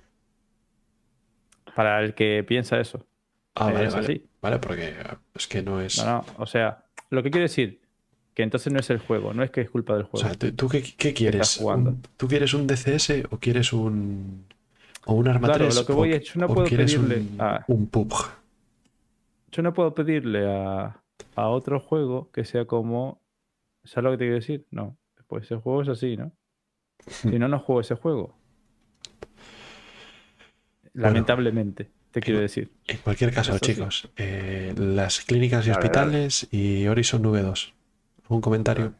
[1.74, 3.04] Para el que piensa eso.
[3.54, 4.04] Ah, Eh, vale, es vale.
[4.06, 4.26] así.
[4.40, 4.94] Vale, porque
[5.34, 5.98] es que no es.
[6.04, 6.24] No, no.
[6.38, 7.79] O sea, lo que quiero decir,
[8.40, 10.26] que entonces no es el juego, no es que es culpa del O juego.
[10.26, 11.56] sea, ¿tú, tú qué, qué quieres?
[11.58, 11.90] jugando.
[11.90, 14.44] ¿Un- ¿Tú quieres un DCS o quieres un.
[15.06, 15.74] o un Arma Claro, 3?
[15.76, 18.14] lo que o- voy es, yo no o puedo pedirle un, a- un PUBG?
[19.52, 21.02] Yo no puedo pedirle a,
[21.36, 23.20] a otro juego que sea como.
[23.84, 24.66] ¿Sabes lo que te quiero decir?
[24.70, 24.96] No.
[25.26, 26.32] Pues ese juego es así, ¿no?
[27.06, 28.36] Si no, no juego ese juego.
[30.92, 32.72] Lamentablemente, te quiero decir.
[32.86, 33.72] En cualquier caso, Eso sí.
[33.74, 37.72] chicos, eh, las clínicas y hospitales y Horizon V2.
[38.30, 38.94] ¿Algún comentario?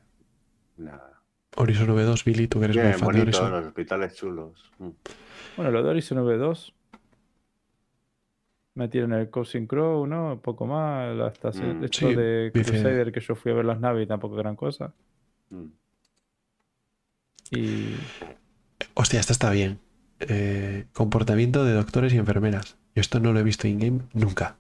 [0.77, 1.23] Nada.
[1.57, 3.51] Horizon V2, Billy, tú que eres muy Bien, fan de Horizon.
[3.53, 4.73] los hospitales chulos.
[4.81, 4.89] Mm.
[5.57, 6.73] Bueno, lo de Horizon V2.
[8.75, 10.41] Metieron el Coursing Crow, ¿no?
[10.43, 11.15] Poco más.
[11.17, 14.03] La estación Mm, esto sí, de dice- Crusader que yo fui a ver las naves
[14.05, 14.93] y tampoco gran cosa.
[15.51, 15.67] Mm.
[17.53, 17.95] Y.
[18.95, 19.79] Hostia, esta está bien.
[20.21, 22.79] Eh, comportamiento de doctores y enfermeras.
[22.97, 24.57] Yo esto no lo he visto in-game nunca.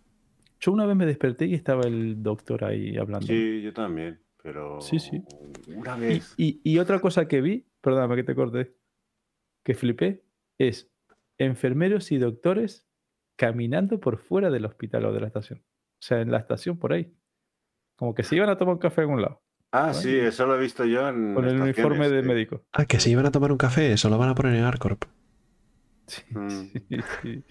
[0.60, 3.26] Yo una vez me desperté y estaba el doctor ahí hablando.
[3.26, 4.20] Sí, yo también.
[4.42, 5.22] Pero Sí, sí.
[5.68, 6.34] una Y, vez.
[6.36, 8.74] y- y otra cosa que vi, perdóname que te corte,
[9.64, 10.24] que flipé,
[10.58, 10.90] es
[11.38, 12.86] enfermeros y doctores
[13.36, 15.60] caminando por fuera del hospital o de la estación.
[15.60, 17.14] O sea, en la estación por ahí.
[17.96, 20.56] Como que se iban a tomar un café a algún lado, Ah, sí, eso lo
[20.56, 21.34] he visto yo en.
[21.34, 22.28] con el uniforme de sí.
[22.28, 22.64] médico.
[22.72, 25.04] Ah, que si iban a tomar un café, eso lo van a poner en Arcorp.
[26.06, 26.48] Sí, Mm.
[26.50, 26.82] sí,
[27.22, 27.44] sí.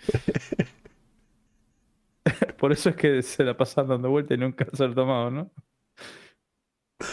[2.58, 5.32] Por eso es que se la pasan dando vuelta y nunca se lo han tomado,
[5.32, 5.52] ¿no?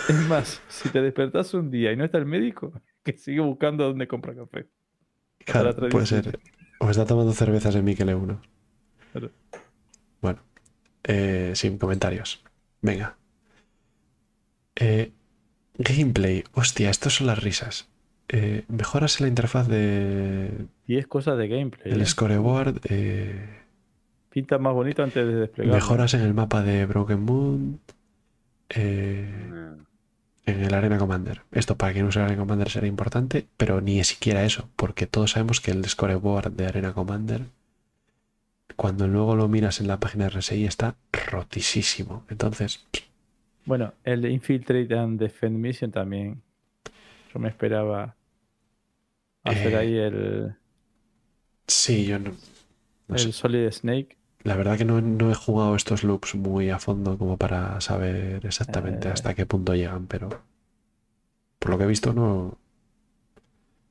[0.09, 2.73] Es más, si te despertás un día y no está el médico,
[3.05, 4.67] que sigue buscando dónde compra café.
[5.45, 6.39] Claro, puede ser.
[6.81, 8.41] O está tomando cervezas en Miquel 1.
[9.13, 9.31] Claro.
[10.21, 10.41] Bueno,
[11.05, 12.43] eh, sin comentarios.
[12.83, 13.17] Venga.
[14.75, 15.13] Eh,
[15.79, 16.45] gameplay.
[16.53, 17.89] Hostia, estos son las risas.
[18.29, 20.51] Eh, mejoras en la interfaz de,
[20.87, 21.93] Y es cosa de gameplay.
[22.01, 22.07] ¿eh?
[22.07, 22.81] scoreboard.
[22.91, 23.61] eh,
[24.31, 25.75] Pinta más bonito antes de desplegar.
[25.77, 27.81] mejoras en el mapa de Broken Moon.
[28.69, 29.87] eh, Mm.
[30.47, 31.43] En el Arena Commander.
[31.53, 35.33] Esto para quien use el Arena Commander será importante, pero ni siquiera eso, porque todos
[35.33, 37.43] sabemos que el scoreboard de Arena Commander,
[38.77, 42.25] cuando luego lo miras en la página de RSI, está rotísimo.
[42.31, 42.87] Entonces,
[43.67, 46.43] Bueno, el Infiltrate and Defend Mission también.
[47.33, 48.17] Yo me esperaba
[49.45, 50.57] hacer Eh, ahí el,
[51.67, 52.33] sí, yo no,
[53.09, 53.29] no sé.
[53.29, 54.16] el Solid Snake.
[54.47, 58.47] La verdad que no, no he jugado estos loops muy a fondo como para saber
[58.47, 59.11] exactamente Eh.
[59.13, 60.29] hasta qué punto llegan, pero
[61.59, 62.57] por lo que he visto no...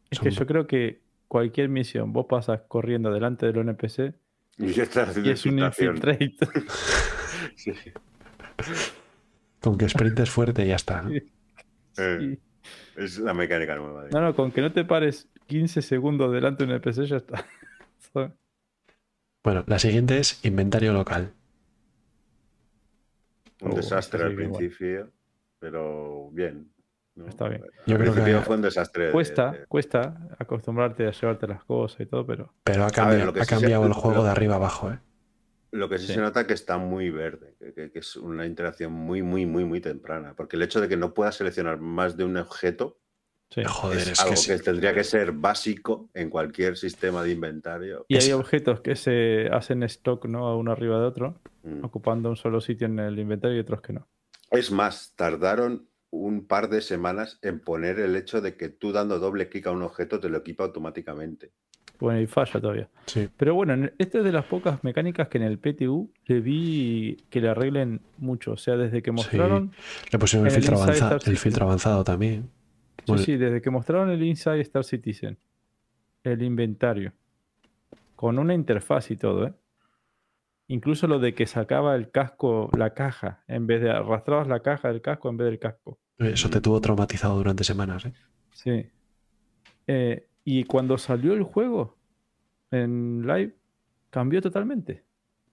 [0.09, 4.14] Es son- que yo creo que cualquier misión, vos pasas corriendo delante del NPC
[4.58, 6.35] Y ya está haciendo y es un infiltrate.
[7.58, 7.74] Sí.
[9.61, 11.03] Con que sprintes fuerte y ya está.
[11.98, 12.38] Eh,
[12.95, 14.06] es la mecánica nueva.
[14.11, 17.45] No, no, con que no te pares 15 segundos delante de un NPC ya está.
[19.45, 21.32] Bueno, la siguiente es inventario local.
[23.61, 24.57] Un Oh, desastre sí, al igual.
[24.57, 25.11] principio,
[25.59, 26.72] pero bien.
[27.14, 27.27] ¿no?
[27.27, 27.61] Está bien.
[27.85, 29.06] Yo Al creo que- principio fue un desastre.
[29.06, 33.27] de- Cuesta, de- cuesta acostumbrarte a llevarte las cosas y todo, pero Pero ha cambiado,
[33.27, 34.99] lo que ha sí se- cambiado el juego de arriba abajo, ¿eh?
[35.72, 36.14] Lo que sí, Sí.
[36.15, 39.64] se nota que está muy verde, que, que- que es una interacción muy, muy, muy,
[39.64, 40.33] muy temprana.
[40.35, 42.98] Porque el hecho de que no puedas seleccionar más de un objeto
[43.49, 43.61] sí.
[43.65, 44.64] Joder, es, es, algo que que, sí.
[44.64, 48.06] tendría que ser básico en cualquier sistema de inventario.
[48.07, 50.48] Y hay objetos que se hacen stock, ¿no?
[50.48, 51.83] A uno arriba de otro, Mm.
[51.83, 54.07] ocupando un solo sitio en el inventario y otros que no.
[54.51, 59.17] Es más, tardaron un par de semanas en poner el hecho de que tú dando
[59.19, 61.51] doble clic a un objeto te lo equipa automáticamente.
[61.99, 62.90] Bueno, y falla todavía.
[63.06, 63.30] Sí.
[63.35, 67.17] Pero bueno, en- esta es de las pocas mecánicas que en el PTU le vi
[67.30, 68.51] que le arreglen mucho.
[68.51, 69.72] O sea, desde que mostraron,
[70.11, 72.49] Le pusieron el filtro, Inside avanza- Star el filtro avanzado también.
[73.06, 75.38] Sí, Bueno, sí, desde que mostraron el Inside Star Citizen,
[76.24, 77.14] el inventario,
[78.16, 79.53] con una interfaz y todo, ¿eh?
[80.67, 84.88] Incluso lo de que sacaba el casco, la caja, en vez de arrastrabas la caja
[84.88, 86.00] del casco en vez del casco.
[86.17, 88.14] Eso te tuvo traumatizado durante semanas, ¿eh?
[88.51, 88.90] Sí.
[89.85, 91.98] Eh, y cuando salió el juego
[92.72, 93.56] en live,
[94.09, 95.03] cambió totalmente.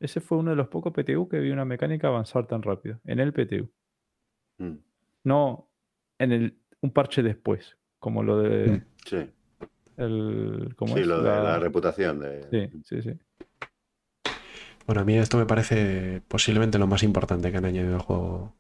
[0.00, 2.98] Ese fue uno de los pocos PTU que vi una mecánica avanzar tan rápido.
[3.04, 3.68] En el PTU.
[4.58, 4.78] Mm.
[5.24, 5.68] No
[6.18, 7.76] en el, un parche después.
[7.98, 8.68] Como lo de.
[8.72, 8.84] Mm.
[9.06, 9.30] Sí,
[9.96, 11.06] El, ¿cómo sí es?
[11.06, 12.20] lo de La- la reputación.
[12.20, 12.42] De...
[12.50, 13.18] Sí, sí, sí.
[14.86, 18.54] Bueno, a mí esto me parece posiblemente lo más importante que han añadido al juego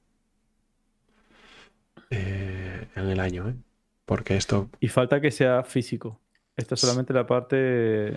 [2.10, 3.54] eh, en el año, ¿eh?
[4.04, 6.20] Porque esto, Y falta que sea físico.
[6.56, 8.16] Esta es solamente la parte.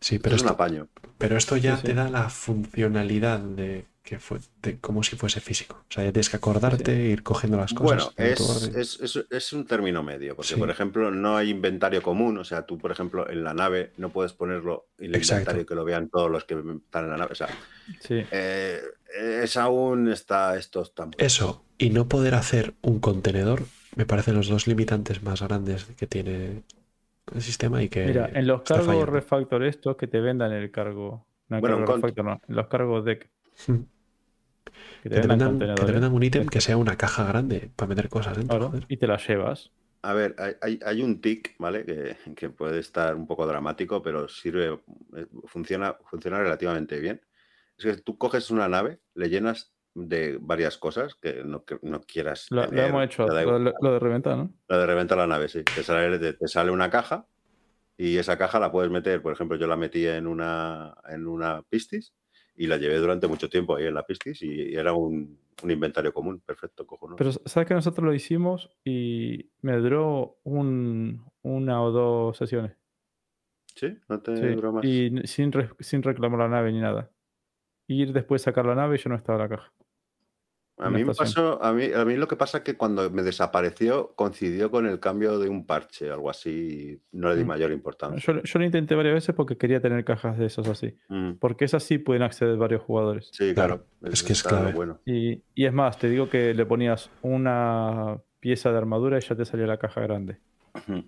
[0.00, 0.88] sí, Pero pero es un esto, apaño.
[1.18, 1.86] pero esto ya Sí, sí.
[1.88, 5.84] te da la funcionalidad de que fue de como si fuese físico.
[5.90, 8.12] O sea, ya tienes que acordarte, ir cogiendo las cosas.
[8.16, 10.56] Bueno, es, es, es- es un término medio, porque Sí.
[10.56, 14.10] por ejemplo no hay inventario común, o sea, tú por ejemplo en la nave no
[14.10, 15.40] puedes ponerlo en el Exacto.
[15.42, 17.48] inventario que lo vean todos los que están en la nave, o sea,
[18.00, 18.22] Sí.
[18.30, 18.80] eh,
[19.42, 23.64] es aún está, esto está muy- Eso y no poder hacer un contenedor
[23.96, 26.62] me parecen los dos limitantes más grandes que tiene
[27.34, 31.26] el sistema y que Mira, en los cargos refactor estos que te vendan el cargo.
[31.48, 32.40] No, Bueno, cargo un cont- refactor no.
[32.48, 33.28] En los cargos deck.
[35.02, 38.08] Que te vendan que te vendan un ítem que sea una caja grande para meter
[38.08, 38.58] cosas dentro.
[38.70, 39.70] Claro, y te la llevas.
[40.02, 41.84] A ver, hay, hay- hay un tic, ¿vale?
[41.84, 44.78] Que, que puede estar un poco dramático, pero sirve,
[45.16, 47.20] eh, funciona, funciona relativamente bien.
[47.78, 52.00] Es que tú coges una nave, le llenas de varias cosas que no, que no
[52.02, 52.46] quieras.
[52.50, 54.52] Lo, lo tener, hemos hecho, lo, lo- lo de reventar, ¿no?
[54.68, 55.62] Lo de reventar la nave, sí.
[55.64, 57.26] Te sale, te, te sale una caja
[57.96, 61.62] y esa caja la puedes meter, por ejemplo, yo la metí en una, en una
[61.62, 62.12] Pistis
[62.56, 66.12] y la llevé durante mucho tiempo ahí en la Pistis y, era un, un inventario
[66.12, 66.40] común.
[66.40, 67.16] Perfecto, cojonudo.
[67.16, 72.76] Pero sabes que nosotros lo hicimos y me duró un, una o dos sesiones.
[73.74, 73.98] ¿Sí?
[74.08, 74.84] ¿No te Sí, duró más?
[74.84, 77.10] Y sin, re- sin reclamar la nave ni nada.
[77.88, 79.72] Ir después a sacar la nave y yo no estaba en la caja.
[80.78, 83.22] A mí me pasó, a mí, a mí lo que pasa es que cuando me
[83.22, 87.46] desapareció coincidió con el cambio de un parche, algo así, no le di Mm.
[87.46, 88.18] mayor importancia.
[88.34, 90.94] Yo, yo lo intenté varias veces porque quería tener cajas de esos así.
[91.08, 93.30] Mm, Porque esas sí pueden acceder varios jugadores.
[93.32, 94.12] Sí, Claro, claro.
[94.12, 94.72] es que es clave.
[94.72, 95.00] Bueno.
[95.06, 99.34] Y, y es más, te digo que le ponías una pieza de armadura y ya
[99.34, 100.40] te salía la caja grande.
[100.74, 101.04] Ah, una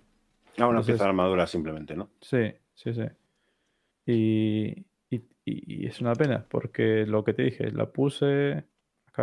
[0.56, 2.08] Entonces- pieza de armadura simplemente, ¿no?
[2.22, 3.02] Sí, sí, sí.
[4.06, 8.64] Y, y- y- y es una pena, porque lo que te dije, la puse,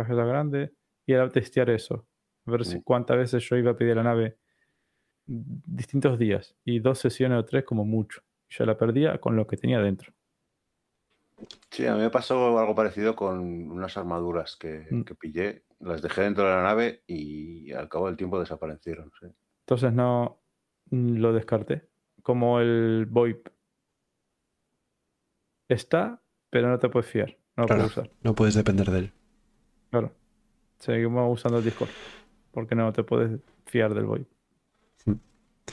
[0.02, 0.72] era grande,
[1.06, 2.06] y era testear eso.
[2.46, 4.38] A ver si cuántas veces yo iba a pedir la nave
[5.26, 8.22] distintos días, y dos sesiones o tres como mucho.
[8.50, 10.12] Ya la perdía con lo que tenía dentro.
[11.70, 15.02] Sí, a mí me pasó algo parecido con unas armaduras que, Mm.
[15.02, 19.10] que pillé, las dejé dentro de la nave y al cabo del tiempo desaparecieron.
[19.20, 19.26] sí.
[19.66, 20.40] Entonces no
[20.90, 21.88] mm, lo descarté.
[22.22, 23.48] Como el VoIP.
[25.68, 27.36] Está, pero no te puedes fiar.
[27.56, 27.82] No lo Claro.
[27.82, 28.10] puedes usar.
[28.22, 29.12] No puedes depender de él.
[29.90, 30.12] Claro.
[30.78, 31.90] Seguimos usando el Discord.
[32.52, 34.26] Porque no te puedes fiar del VoIP.
[35.06, 35.12] Mm.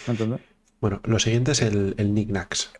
[0.08, 0.42] ¿Entendés?
[0.82, 2.74] Bueno, lo siguiente es el, el Knickknacks,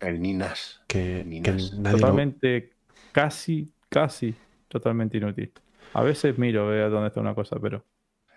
[0.00, 0.80] El Ninas.
[0.86, 1.72] que, que Ninas.
[1.74, 2.72] lo- Totalmente,
[3.12, 4.34] casi, casi,
[4.68, 5.52] totalmente inútil.
[5.92, 7.84] A veces miro, veo dónde está una cosa, pero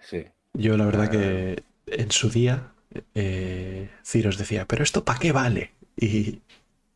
[0.01, 0.25] Sí.
[0.53, 2.73] Yo la verdad que en su día
[3.15, 5.71] eh, Ciros decía, pero esto para qué vale?
[5.95, 6.41] Y,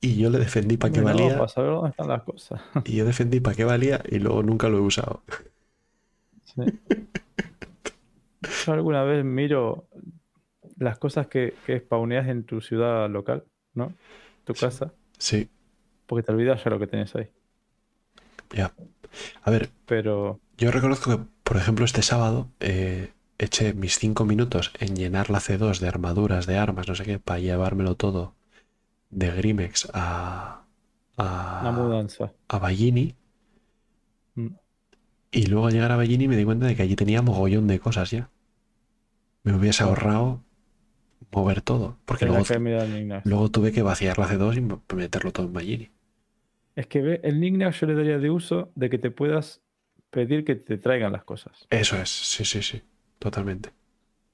[0.02, 1.36] y yo le defendí para qué valía.
[1.38, 2.62] para saber dónde están las cosas.
[2.84, 5.24] Y yo defendí para qué valía y luego nunca lo he usado.
[6.44, 6.64] Sí.
[8.66, 9.88] Yo alguna vez miro
[10.78, 13.94] las cosas que, que spawneas en tu ciudad local, ¿no?
[14.46, 14.66] Tu Sí.
[14.66, 15.50] casa, Sí,
[16.06, 17.30] porque te olvidas ya lo que tienes ahí.
[18.54, 18.74] ya.
[19.44, 24.72] A ver, Pero yo reconozco que, por ejemplo, este sábado eh, eché mis cinco minutos
[24.80, 28.36] en llenar la C2 de armaduras, de armas, no sé qué, para llevármelo todo
[29.10, 30.66] de Grimex a,
[31.18, 32.34] una a, mudanza.
[32.48, 33.16] a Ballini.
[34.36, 34.48] Mm.
[35.32, 37.80] Y luego al llegar a Ballini me di cuenta de que allí tenía mogollón de
[37.80, 38.30] cosas ya.
[39.44, 40.44] Me hubiese ahorrado
[41.32, 41.98] mover todo.
[42.06, 42.44] Porque luego,
[43.26, 45.92] luego tuve que vaciar la C2 y meterlo todo en Ballini.
[46.76, 49.62] Es que el Nignax yo le daría de uso de que te puedas
[50.12, 51.68] pedir que te traigan las cosas.
[51.70, 52.82] Eso es, sí, sí, sí.
[53.20, 53.72] Totalmente.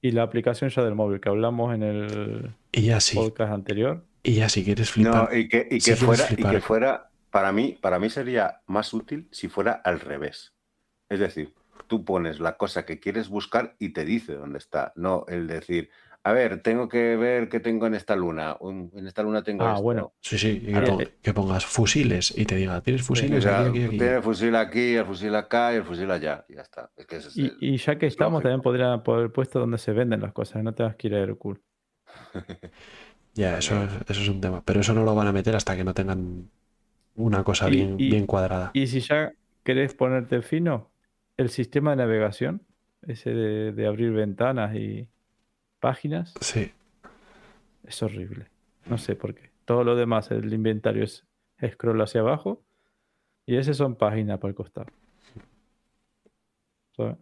[0.02, 3.16] Y la aplicación ya del móvil que hablamos en el Y ya sí.
[3.16, 4.04] podcast anterior.
[4.24, 5.30] Y ya si quieres flipar.
[5.30, 8.62] No, y que, y Si que fuera, y que fuera, para mí, para mí sería
[8.66, 10.54] más útil si fuera al revés.
[11.08, 11.54] Es decir,
[11.86, 15.90] tú pones la cosa que quieres buscar y te dice dónde está, no el decir,
[16.26, 18.56] a ver, tengo que ver qué tengo en esta luna.
[18.60, 19.82] un- en esta luna tengo Ah, esto.
[19.82, 20.14] bueno.
[20.22, 20.48] Sí, sí.
[20.52, 20.86] y que, Claro.
[20.96, 23.98] pon- que pongas fusiles y te diga, tienes O fusiles sea, aquí, aquí, aquí.
[23.98, 26.46] Tiene el fusil aquí, el fusil acá y el fusil allá.
[26.48, 26.90] Y ya está.
[26.96, 28.48] Es que ese es Y, el- y ya que es estamos, lógico.
[28.48, 30.62] también podrían poner puesto donde se venden las cosas.
[30.64, 31.26] No tengas que ir a.
[33.34, 34.62] Ya, eso, es- eso es un tema.
[34.64, 36.48] Pero eso no lo van a meter hasta que no tengan
[37.16, 38.70] una cosa Y- bien, y- bien cuadrada.
[38.74, 39.32] Y si ya
[39.64, 40.90] querés ponerte fino,
[41.36, 42.62] el sistema de navegación,
[43.02, 45.08] ese de, de abrir ventanas y
[45.80, 46.70] páginas, Sí.
[47.86, 48.46] es horrible.
[48.86, 49.50] No sé por qué.
[49.64, 51.24] Todo lo demás, el inventario es
[51.72, 52.62] scroll hacia abajo
[53.46, 54.86] y ese son páginas por el costado.
[56.96, 57.16] Yo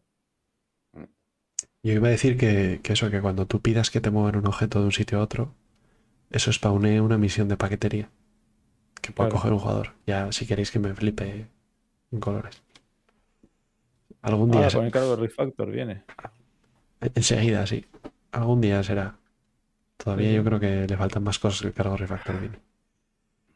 [1.93, 4.81] iba a decir que, que eso, que cuando tú pidas que te muevan un objeto
[4.81, 5.55] de un sitio a otro,
[6.33, 8.09] eso spawnee una misión de paquetería
[9.01, 9.41] que pueda Claro.
[9.41, 9.93] coger un jugador.
[10.07, 11.47] Ya, si queréis que me flipe
[12.11, 12.63] en colores.
[14.23, 16.05] Algún día, se- con el cargo refactor viene.
[17.01, 17.85] enseguida, sí.
[18.31, 19.17] Algún día será.
[19.97, 20.35] Todavía Sí.
[20.37, 22.59] yo creo que le faltan más cosas que el cargo refactor viene.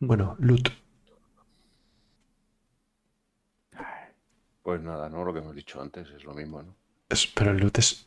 [0.00, 0.68] Bueno, loot.
[4.62, 6.74] Pues nada, no lo que hemos dicho antes, es lo mismo, ¿no?
[7.08, 8.06] Es- pero el loot es,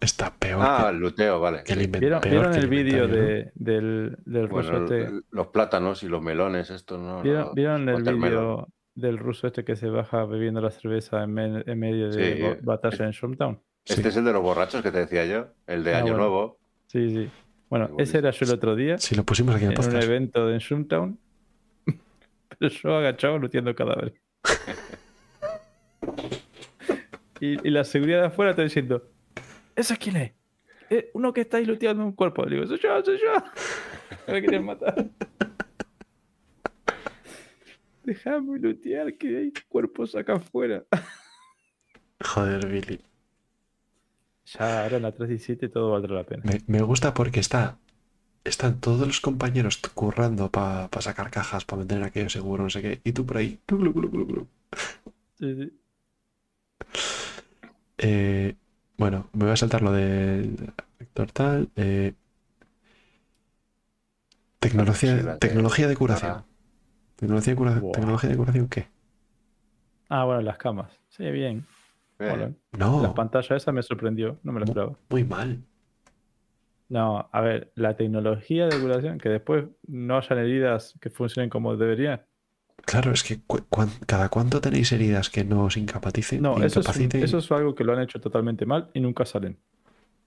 [0.00, 1.62] está peor Ah, que, el luteo, vale.
[1.64, 1.84] que el sí.
[1.86, 2.20] inventario.
[2.20, 5.10] ¿Vieron, peor vieron que el vídeo de, del, del ruso este?
[5.30, 7.22] los plátanos y los melones, esto no.
[7.22, 11.32] ¿Vieron, no, vieron el vídeo del ruso este que se baja bebiendo la cerveza en,
[11.34, 12.42] me- en medio de Sí.
[12.42, 13.60] ba- batalla en Shumtown?
[13.84, 14.08] Este Sí.
[14.08, 16.18] es el de los borrachos que te decía yo, el de Ah, Año bueno.
[16.18, 16.58] Nuevo.
[16.86, 17.30] Sí, sí.
[17.68, 19.88] Bueno, Igual ese era yo el otro día Si lo pusimos aquí en el en
[19.90, 21.18] un evento en Shumtown,
[22.58, 24.14] pero yo agachado luteando cadáveres.
[27.40, 29.02] y, y la seguridad de afuera está diciendo:
[29.76, 30.32] ¿Ese quién es?
[30.90, 32.44] "Eh, uno que está ahí luteando un cuerpo.
[32.44, 33.32] Le digo: Soy yo, soy yo.
[34.32, 35.08] Me querían matar.
[38.04, 40.84] Déjame lutear que hay cuerpos acá afuera.
[42.24, 43.00] Joder, Billy.
[44.46, 46.42] Ya ahora en la 317 todo valdrá la pena.
[46.44, 47.78] Me, me gusta porque está,
[48.44, 52.80] están todos los compañeros currando para sacar cajas, para meter en aquello seguro, no sé
[52.80, 53.00] qué.
[53.02, 53.58] Y tú por ahí.
[55.38, 55.72] Sí, sí.
[57.98, 58.54] Eh,
[58.98, 61.68] bueno, me voy a saltar lo del Héctor tal.
[61.76, 62.14] eh,
[64.60, 66.44] tecnología, Sí, la tecnología de curación.
[67.16, 67.82] Tecnología de curación.
[67.82, 67.92] Buah.
[67.92, 68.88] ¿Tecnología de curación qué?
[70.08, 71.00] Ah, bueno, las camas.
[71.08, 71.66] Sí, bien.
[72.18, 72.54] Eh.
[72.78, 74.98] No, La pantalla esa me sorprendió, no me lo esperaba.
[75.10, 75.62] muy mal.
[76.88, 81.76] No, a ver, la tecnología de curación, que después no hayan heridas que funcionen como
[81.76, 82.25] deberían.
[82.84, 83.64] Claro, es que cu-
[84.06, 86.40] cada cuánto tenéis heridas que no os incapaciten.
[86.42, 89.24] No, eso es, un- eso es algo que lo han hecho totalmente mal y nunca
[89.24, 89.56] salen.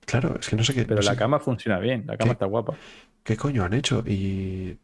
[0.06, 2.34] Claro, es que no sé qué, Pero no la sé cama funciona bien, la cama
[2.34, 2.76] está guapa.
[3.24, 4.78] qué coño han hecho y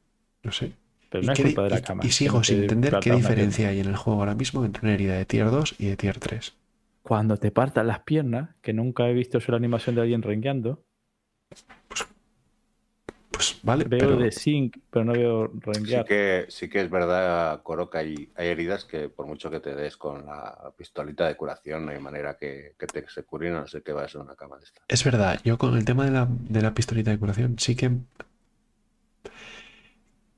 [0.44, 0.72] no sé.
[1.10, 2.06] Pero no es culpa de la y- cama.
[2.06, 4.94] y sigo sin te entender qué diferencia hay en el juego ahora mismo entre una
[4.94, 6.52] herida de tier 2 y de tier 3.
[6.52, 6.66] pierna.
[7.03, 10.84] Cuando te partan las piernas, que nunca he visto yo la animación de alguien rengueando,
[13.35, 16.05] Pues vale, veo pero de zinc, pero no veo Sí renguear.
[16.05, 19.75] que, sí que es verdad, Coro, que hay, hay heridas que por mucho que te
[19.75, 23.61] des con la pistolita de curación, no hay manera que, que te se curen, a
[23.61, 24.81] no sé que vayas a una cama de esta.
[24.88, 27.91] es verdad, yo con el tema de la, de la pistolita de curación sí que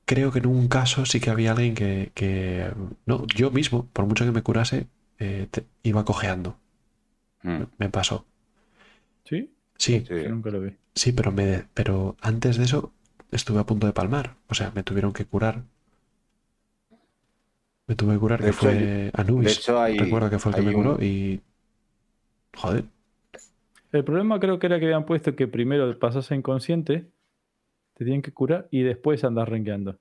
[0.04, 2.70] creo que en un caso sí que había alguien que, que-
[3.06, 4.86] no, yo mismo, por mucho que me curase,
[5.18, 6.56] eh, te- iba cojeando.
[7.42, 8.24] Mm, Me pasó.
[9.24, 9.54] ¿Sí?
[9.76, 10.22] Sí, sí.
[10.22, 10.74] Yo nunca lo vi.
[11.00, 12.92] Sí, pero me, pero antes de eso
[13.30, 14.36] estuve a punto de palmar.
[14.48, 15.62] O sea, me tuvieron que curar.
[17.88, 19.48] Me tuve que curar, De que hecho, fue Anubis.
[19.48, 21.40] de hecho, hay- Recuerdo que fue el que me curó un- y.
[22.56, 22.84] Joder.
[23.92, 27.06] El problema creo que era que habían puesto que primero pasas a inconsciente,
[27.94, 29.96] te tienen que curar y después andas rengueando.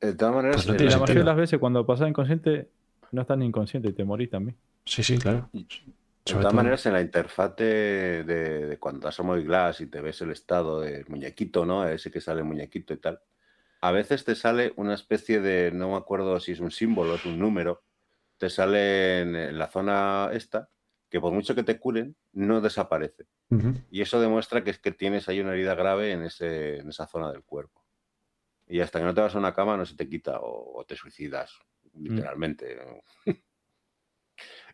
[0.00, 2.68] De todas maneras, Pues no tiene la mayoría de las veces cuando pasas inconsciente,
[3.12, 4.56] no estás ni inconsciente y te morís también.
[4.84, 5.48] Sí, sí, claro.
[6.28, 9.80] De todas todo- maneras, en la interfaz de, de- de cuando das a Moy Glass
[9.80, 11.86] y te ves el estado del muñequito, ¿no?
[11.88, 13.20] Ese que sale el muñequito y tal.
[13.80, 17.24] A veces te sale una especie de, no me acuerdo si es un símbolo, es
[17.24, 17.82] un número,
[18.36, 20.68] te sale en, la zona esta,
[21.08, 23.26] que por mucho que te curen, no desaparece.
[23.50, 23.74] Ujú.
[23.90, 27.06] Y eso demuestra que es que tienes ahí una herida grave en, ese, en esa
[27.06, 27.84] zona del cuerpo.
[28.66, 30.84] Y hasta que no te vas a una cama no se te quita o, o
[30.84, 31.58] te suicidas,
[31.94, 32.76] literalmente.
[32.76, 33.34] ¿no?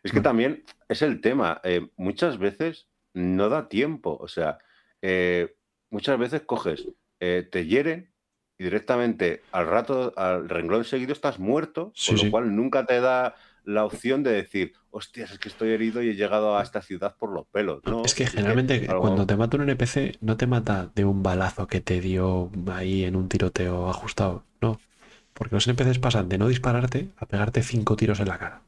[0.05, 0.23] Es que Mm.
[0.23, 1.59] también es el tema.
[1.65, 4.17] eh, muchas veces no da tiempo.
[4.21, 4.59] O sea,
[5.01, 5.55] eh,
[5.89, 8.13] muchas veces coges, eh, te hieren
[8.57, 12.31] y directamente al rato, al renglón seguido estás muerto, Sí, con lo sí.
[12.31, 16.15] cual nunca te da la opción de decir, hostias, es que estoy herido y he
[16.15, 17.81] llegado a esta ciudad por los pelos.
[17.85, 21.67] No, Es que generalmente cuando te mata un NPC no te mata de un balazo
[21.67, 24.79] que te dio ahí en un tiroteo ajustado, no.
[25.33, 28.64] Porque los NPCs pasan de no dispararte a pegarte cinco tiros en la cara.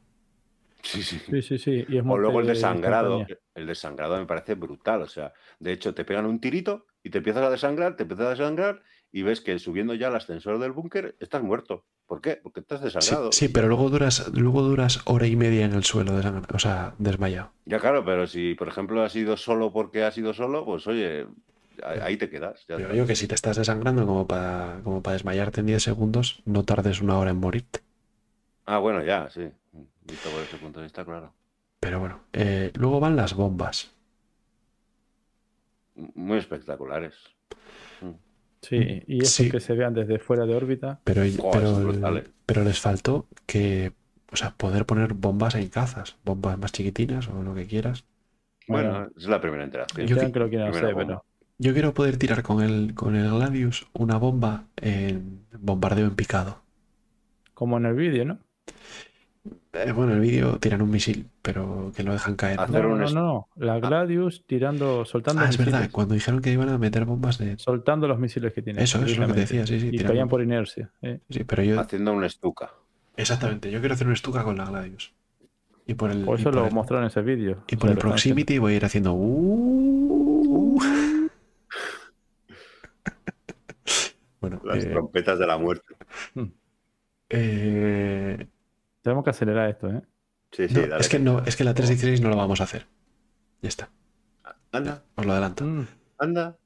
[0.88, 1.20] Sí, sí.
[1.28, 1.84] Sí, sí, sí.
[1.88, 3.26] Y es O luego el desangrado.
[3.54, 5.02] El desangrado me parece brutal.
[5.02, 8.26] O sea, de hecho, te pegan un tirito y te empiezas a desangrar, te empiezas
[8.26, 11.84] a desangrar y ves que subiendo ya al ascensor del búnker estás muerto.
[12.06, 12.40] ¿Por qué?
[12.42, 13.32] Porque estás desangrado.
[13.32, 16.14] sí, pero luego duras, luego duras hora y media en el suelo,
[16.54, 17.50] o sea, desmayado.
[17.66, 21.26] Ya claro, pero si por ejemplo has ido solo porque has ido solo, pues oye,
[21.82, 22.60] ahí te quedas.
[22.66, 22.96] ya Pero está.
[22.96, 26.64] yo que si te estás desangrando como para, como para desmayarte en 10 segundos, no
[26.64, 27.80] tardes una hora en morirte.
[28.66, 29.50] Ah, bueno, ya, sí.
[30.08, 31.32] Visto por ese punto de vista, claro.
[31.80, 33.92] Pero bueno, eh, luego van las bombas.
[36.14, 37.14] Muy espectaculares.
[38.62, 39.50] Sí, y eso Sí.
[39.50, 41.00] que se vean desde fuera de órbita.
[41.04, 41.22] Pero,
[42.46, 43.92] pero, les faltó que,
[44.32, 48.04] o sea, poder poner bombas en cazas, bombas más chiquitinas o lo que quieras.
[48.66, 50.06] Bueno, Bueno, es la primera interacción.
[50.06, 51.06] Yo Dijeron que- hacer, bomba.
[51.06, 51.24] pero
[51.58, 56.62] Yo quiero poder tirar con el, con el Gladius una bomba en bombardeo en picado.
[57.54, 58.38] como en el vídeo, ¿no?
[59.72, 62.58] Eh, bueno, en el vídeo tiran un misil, pero que lo dejan caer.
[62.60, 63.48] Hacer No, un no, no, no.
[63.56, 67.56] La Gladius tirando, soltando Ah, es verdad, cuando dijeron que iban a meter bombas de...
[67.58, 68.82] Soltando los misiles que tiene.
[68.82, 69.90] Eso, eso es lo que te decía, sí, sí.
[69.92, 70.90] Y caían por inercia.
[71.02, 71.20] ¿eh?
[71.30, 71.80] Sí, pero yo...
[71.80, 72.70] Haciendo un estuca.
[73.16, 75.12] Exactamente, yo quiero hacer una estuca con la Gladius.
[75.86, 77.64] Y por el, Por y eso por lo el- mostraron en ese vídeo.
[77.68, 79.12] y O por sea, el proximity voy a ir haciendo...
[79.14, 80.80] "Uh".
[84.40, 85.94] bueno, Las eh, trompetas de la muerte.
[87.30, 88.46] eh,
[89.02, 90.02] Tenemos que acelerar esto, ¿eh?
[90.52, 91.00] Sí, sí, no, dale.
[91.00, 92.86] es que no, es que la 316 no lo vamos a hacer.
[93.62, 93.90] Ya está,
[94.72, 95.64] Anda, os lo adelanto.
[95.64, 95.86] Mm,
[96.18, 96.56] anda.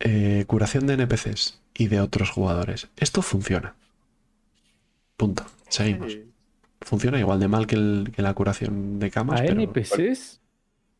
[0.00, 2.88] Eh, curación de NPCs y de otros jugadores.
[2.96, 3.74] Esto funciona.
[5.16, 5.44] Punto.
[5.68, 6.16] Seguimos.
[6.80, 9.60] Funciona igual de mal que, el- que la curación de camas, ¿A pero...
[9.60, 10.40] NPCs?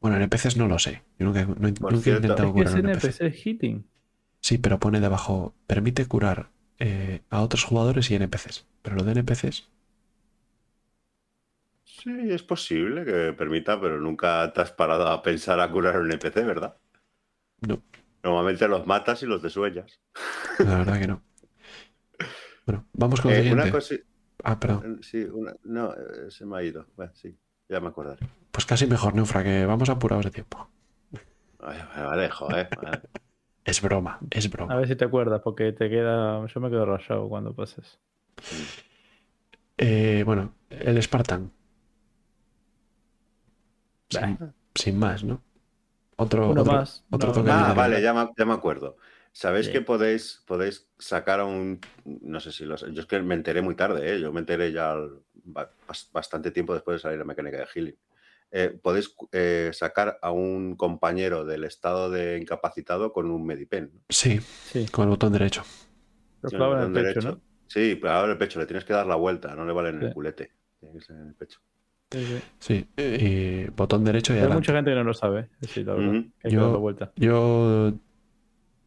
[0.01, 1.03] Bueno, NPCs no lo sé.
[1.19, 3.21] Yo nunca, no- nunca he intentado Es que es curar un NPC.
[3.21, 3.87] NPC hitting.
[4.41, 8.67] Sí, pero pone debajo, permite curar eh, a otros jugadores y NPCs.
[8.83, 9.69] Pero lo de NPCs,
[12.05, 16.07] Sí, es posible que permita, pero nunca te has parado a pensar a curar un
[16.13, 16.77] NPC, ¿verdad?
[17.67, 17.83] No.
[18.25, 20.01] Normalmente los matas y los desuellas.
[20.63, 21.23] la verdad que no.
[22.67, 23.55] Bueno, vamos con el Eh, siguiente.
[23.55, 23.95] una cosa.
[24.43, 25.03] Ah, perdón.
[25.03, 26.87] Sí, una, no, eh, se me ha ido.
[26.97, 27.37] Bueno, sí,
[27.69, 28.23] ya me acordaré.
[28.53, 30.69] Pues casi mejor, Neufra, que vamos apurados de tiempo.
[31.61, 32.71] Ay, vale, joder.
[32.77, 33.03] vale.
[33.65, 34.77] Es broma, es A broma.
[34.77, 36.47] ver si te acuerdas, porque te queda.
[36.47, 37.99] Yo me quedo rayado cuando pases.
[39.77, 41.53] Eh, bueno, el Spartan.
[44.11, 44.39] Sin,
[44.75, 45.43] sin más, ¿no?
[46.17, 47.05] Otro, Uno otro, más.
[47.11, 48.97] otro No, toque de Ah, vale, ya me, ya me acuerdo.
[49.33, 49.73] ¿Sabéis Sí.
[49.73, 51.81] que podéis, podéis sacar a un.
[52.05, 52.93] No sé si lo sé.
[52.93, 54.21] Yo es que me enteré muy tarde, ¿eh?
[54.21, 55.21] Yo me enteré ya al-
[56.13, 57.97] bastante tiempo después de salir la mecánica de healing.
[58.53, 63.91] Eh, podéis eh, sacar a un compañero del estado de incapacitado con un Medipen.
[63.93, 64.01] ¿no?
[64.09, 65.65] Sí, Sí, con el botón derecho.
[66.43, 67.29] lo Sí, clavan en el botón pecho, derecho.
[67.33, 67.41] ¿no?
[67.67, 70.03] Sí, pero ahora el pecho, le tienes que dar la vuelta, no le vale en
[70.03, 70.15] el Sí.
[70.15, 70.53] culete.
[70.79, 71.59] Tiene que ser en el pecho.
[72.11, 72.41] Sí, sí.
[72.61, 74.61] Sí, eh, botón derecho y Hay adelante.
[74.61, 75.49] mucha gente que no lo sabe.
[75.63, 76.09] Sí, la verdad.
[76.11, 76.23] Ujú.
[76.23, 77.13] que hay que Yo- darle vuelta.
[77.17, 77.93] Yo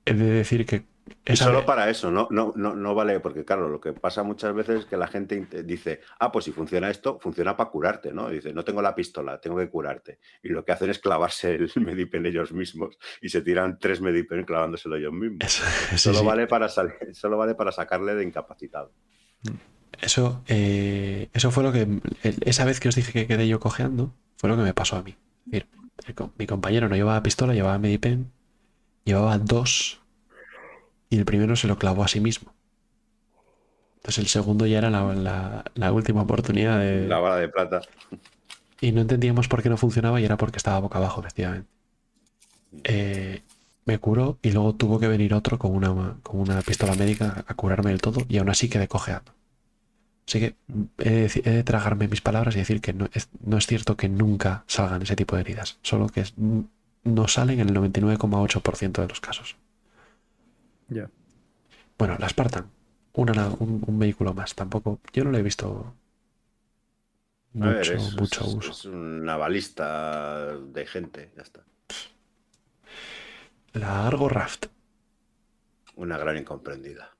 [0.06, 0.86] he de decir que
[1.26, 4.54] Y solo para eso, no, no, no, no vale, porque claro, lo que pasa muchas
[4.54, 8.32] veces es que la gente dice, ah, pues si funciona esto, funciona para curarte, ¿no?
[8.32, 10.20] Y dice, no tengo la pistola, tengo que curarte.
[10.44, 14.46] Y lo que hacen es clavarse el Medipen ellos mismos y se tiran tres Medipen
[14.46, 15.40] clavándoselo ellos mismos.
[15.42, 16.26] Eso, sí, solo, sí.
[16.26, 18.92] Vale para salir, solo vale para sacarle de incapacitado.
[20.02, 21.88] Eso, eh, eso fue lo que.
[22.42, 25.04] esa vez que os dije que quedé yo cojeando, fue lo que me pasó a
[25.04, 25.16] mí.
[25.52, 25.66] El
[26.38, 28.32] mi compañero no llevaba pistola, llevaba Medipen,
[29.04, 30.00] llevaba dos,
[31.10, 32.54] y el primero se lo clavó a sí mismo.
[33.98, 37.08] Entonces el segundo ya era la, la- la última oportunidad de.
[37.08, 37.82] La bala de plata.
[38.80, 41.68] Y no entendíamos por qué no funcionaba y era porque estaba boca abajo, efectivamente.
[42.84, 43.42] Eh,
[43.86, 47.54] me curó y luego tuvo que venir otro con una, con una pistola médica a
[47.56, 49.32] curarme del todo y aún así quedé cojeando.
[50.28, 50.56] Así que
[51.00, 53.96] he de, he de tragarme mis palabras y decir que no es, no es cierto
[53.98, 56.34] que nunca salgan ese tipo de heridas, solo que es-
[57.04, 59.56] no salen en el 99,8% de los casos.
[60.90, 61.10] Ya.
[61.98, 62.70] Bueno, la Spartan,
[63.14, 65.94] una un, un vehículo más, tampoco, yo no le he visto
[67.54, 68.72] ver, mucho, es, mucho es- uso.
[68.72, 71.64] es una balista de gente, ya está.
[73.76, 74.66] La Argo Raft,
[76.04, 77.12] Una gran incomprendida.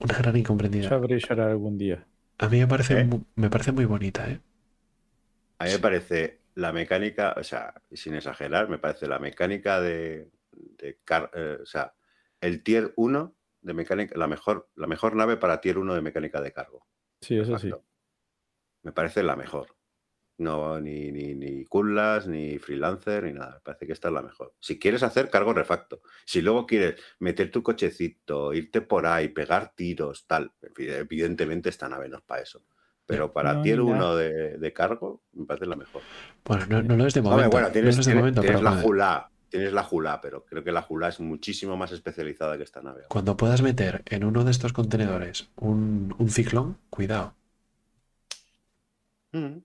[0.00, 0.88] una gran incomprendida.
[0.90, 2.06] Ya brillará algún día.
[2.40, 3.04] A mí me parece, ¿Eh?
[3.04, 4.40] mu- me parece muy bonita, ¿eh?
[5.58, 10.30] A mí me parece la mecánica, o sea, sin exagerar, me parece la mecánica de,
[10.52, 11.94] de car- eh, o sea,
[12.40, 16.40] el tier 1 de mecánica, la mejor, la mejor nave para tier 1 de mecánica
[16.40, 16.86] de cargo.
[17.20, 17.72] Sí, eso sí.
[18.82, 19.68] Me parece la mejor.
[20.40, 23.60] No, ni, ni, ni ni freelancer, ni nada.
[23.62, 24.54] Parece que esta es la mejor.
[24.58, 29.72] Si quieres hacer cargo refacto, si luego quieres meter tu cochecito, irte por ahí, pegar
[29.76, 32.62] tiros, tal, evidentemente esta nave no es para eso.
[33.04, 34.16] Pero para No, tier ni 1 nada.
[34.16, 36.00] de, de cargo, me parece la mejor.
[36.44, 37.50] Bueno, no, no lo es de momento.
[37.50, 40.44] bueno, tienes, no es de tienes- momento, tienes pero la Jula, tienes la Jula, pero
[40.46, 43.02] creo que la Jula es muchísimo más especializada que esta nave.
[43.08, 47.34] cuando puedas meter en uno de estos contenedores un, un ciclón, cuidado.
[49.32, 49.58] Mm.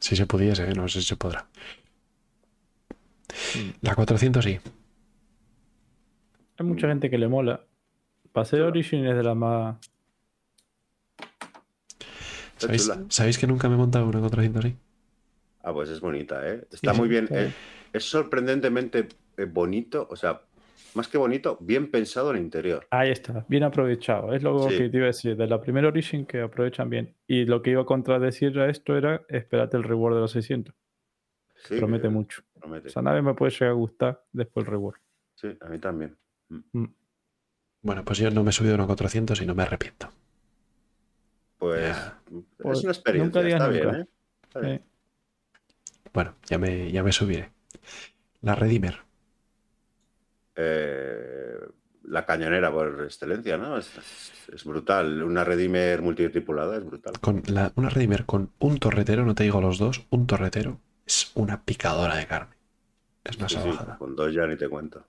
[0.00, 0.74] Si se pudiese, ¿eh?
[0.74, 1.46] no sé si se podrá.
[3.82, 4.58] La 400 sí.
[6.58, 7.64] Hay mucha gente que le mola.
[8.32, 9.76] Pasé Origin es de la más.
[12.56, 12.90] ¿Sabéis.
[13.08, 14.76] ¿Sabéis que nunca me he montado una 400 sí?
[15.62, 16.66] Ah, pues es bonita, ¿eh?
[16.72, 17.24] Está Sí, muy bien.
[17.24, 17.52] está eh,
[17.92, 20.42] es sorprendentemente eh, bonito, o sea,
[20.94, 22.86] más que bonito, bien pensado el interior.
[22.90, 24.32] Ahí está, bien aprovechado.
[24.34, 24.76] Es lo Sí.
[24.78, 27.14] que te iba a decir, de la primera Origin que aprovechan bien.
[27.26, 30.74] Y lo que iba a contradecir a esto era, espérate el reward de los 600.
[31.56, 32.42] Sí, Promete eh, mucho.
[32.58, 32.88] promete.
[32.88, 34.96] Esa nave me puede llegar a gustar después el reward.
[35.34, 36.16] Sí, a mí también.
[37.82, 40.08] Bueno, pues yo no me he subido a una 400 y no me arrepiento.
[41.58, 42.20] Pues Ya.
[42.58, 43.98] Pues, es una experiencia, nunca digas está bien, nunca.
[44.00, 44.06] ¿eh?
[44.44, 44.72] Está bien.
[44.74, 44.82] Eh,
[46.12, 47.50] Bueno, ya me, ya me subiré.
[48.40, 48.98] La Redeemer.
[50.60, 51.56] Eh,
[52.04, 53.78] la cañonera por excelencia, ¿no?
[53.78, 53.92] Es,
[54.64, 55.22] brutal.
[55.22, 57.12] Una Redeemer multitripulada es brutal.
[57.20, 61.30] Con la, una Redeemer con un torretero, no te digo los dos, un torretero es
[61.34, 62.56] una picadora de carne.
[63.24, 65.04] Es una Sí, sí, con dos ya ni te cuento.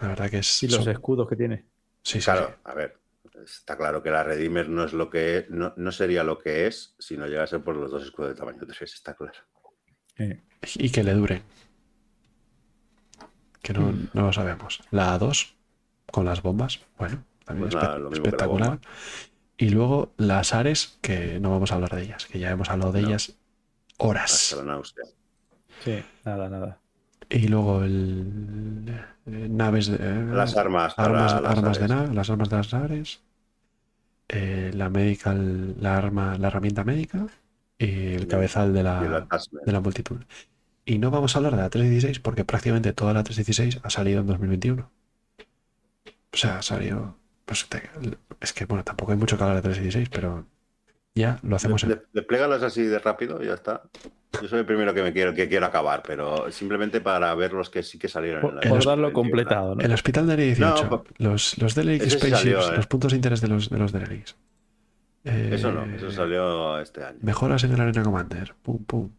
[0.00, 0.62] La verdad que es.
[0.62, 1.66] y los son- escudos que tiene.
[2.02, 2.54] sí, sí, Claro, sí.
[2.64, 2.96] a ver,
[3.44, 6.66] está claro que la Redeemer no es lo que es- no, no sería lo que
[6.68, 9.34] es si no llegase por los dos escudos de tamaño 3, está claro.
[10.16, 10.40] Eh,
[10.76, 11.42] Y que le duren.
[13.62, 14.08] Que no, Mm.
[14.12, 14.80] no lo sabemos.
[14.90, 15.54] La A2
[16.10, 18.78] con las bombas, bueno, también Pues nada, espectacular.
[19.56, 22.92] Y luego las Ares, que no vamos a hablar de ellas, que ya hemos hablado
[22.92, 23.08] de No.
[23.08, 23.36] ellas
[23.98, 24.52] horas.
[24.52, 25.04] Hasta la náusea.
[25.84, 26.78] sí, nada, nada.
[27.30, 28.92] Y luego el
[29.26, 31.96] eh, naves de eh, Las armas armas, las armas de Ares.
[31.96, 33.22] nave, las armas de las Ares,
[34.28, 37.26] eh, la medical, la arma, la herramienta médica
[37.78, 39.26] y el cabezal de y el la,
[39.64, 40.20] de la multitud.
[40.84, 44.20] Y no vamos a hablar de la 316 porque prácticamente toda la 316 ha salido
[44.20, 44.90] en 2021.
[46.32, 47.16] O sea, ha salido.
[47.44, 47.82] pues, te-
[48.40, 50.46] es que bueno, tampoco hay mucho que hablar de 316, pero
[51.14, 51.90] ya lo hacemos en.
[51.90, 53.82] De- Desplégalas así de rápido y ya está.
[54.40, 57.68] Yo soy el primero que me quiero, que quiero acabar, pero simplemente para ver los
[57.68, 59.12] que sí que salieron en la por darlo 21.
[59.12, 59.82] completado, ¿no?
[59.82, 61.80] El hospital de 18, No, los, los sí
[62.10, 62.76] Spaceships, salió, ¿eh?
[62.76, 64.34] los puntos de interés de los, de los Derelicts.
[65.24, 67.18] Eh, Eso no, eso salió este año.
[67.20, 68.54] Mejoras en el Arena Commander.
[68.62, 69.10] Pum, pum.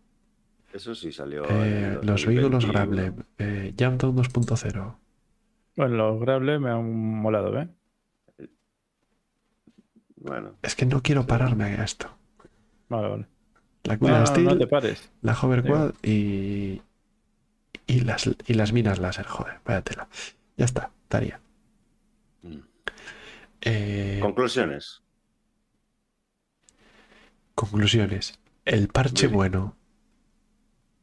[0.73, 1.45] Eso sí salió.
[1.49, 2.67] Eh, en los vehículos 2021.
[2.67, 3.13] Grable.
[3.37, 4.97] Eh, Jamtown 2.0.
[5.75, 7.69] Bueno, los Grable me han molado, ¿eh?
[10.15, 12.07] Bueno, Es que no quiero pararme a esto.
[12.89, 13.27] Vale, vale.
[13.83, 15.11] La No, Quilla no, Steel, no te pares.
[15.21, 16.81] la Hoverquad y,
[17.87, 19.25] y, las, y las minas láser.
[19.27, 20.07] Joder, vaya tela.
[20.57, 21.41] Ya está, estaría.
[22.43, 22.59] mm.
[23.61, 25.01] Eh, conclusiones.
[27.55, 28.39] conclusiones.
[28.65, 29.75] El parche bueno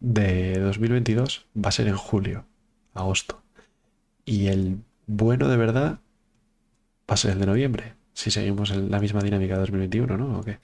[0.01, 2.47] de 2022 va a ser en julio,
[2.95, 3.43] agosto.
[4.25, 6.01] Y el bueno de verdad
[7.09, 7.95] va a ser el de noviembre.
[8.13, 10.41] Si seguimos en la misma dinámica de 2021, ¿no?
[10.41, 10.59] ¿O qué?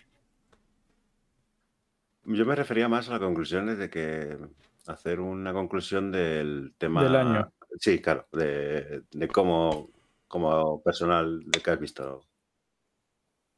[2.25, 4.37] Yo me refería más a las conclusiones de que
[4.87, 7.05] hacer una conclusión del tema.
[7.05, 7.53] Del año.
[7.79, 9.91] Sí, claro, de, de cómo,
[10.27, 12.25] como personal de que has visto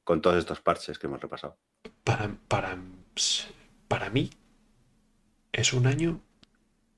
[0.05, 1.57] con todos estos parches que hemos repasado.
[2.03, 2.79] Para, para,
[3.89, 4.31] para mí
[5.53, 6.21] es un año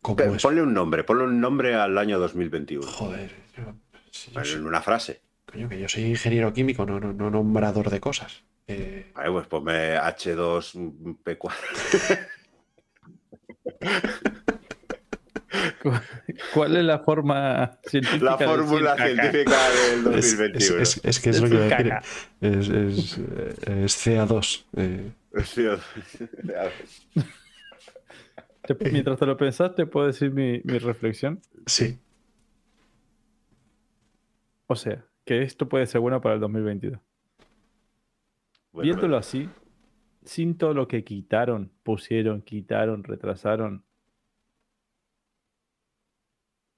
[0.03, 0.43] como Pe- es.
[0.43, 2.87] Ponle un nombre, ponle un nombre al año 2021.
[2.87, 3.75] Joder, yo,
[4.11, 5.21] si yo soy- en una frase.
[5.47, 8.43] coño, que yo soy ingeniero químico, no, no, no nombrador de cosas.
[8.67, 11.51] Eh, Vale, pues ponme H2P4.
[16.55, 18.25] ¿Cuál es la forma científica?
[18.25, 19.07] La de fórmula caca?
[19.09, 20.83] científica del es, es- 2021.
[20.83, 21.95] es- es que es lo que iba a decir.
[22.41, 23.55] Es, es, eh,
[23.85, 24.65] es CA2.
[28.71, 31.41] Eh, Te- Mientras te lo pensás, te puedo decir mi, mi reflexión.
[31.67, 31.99] sí,
[34.67, 37.01] O sea, que esto puede ser bueno para el 2022.
[38.73, 39.49] Bueno, Viéndolo así,
[40.25, 43.85] sin todo lo que quitaron, pusieron, quitaron, retrasaron,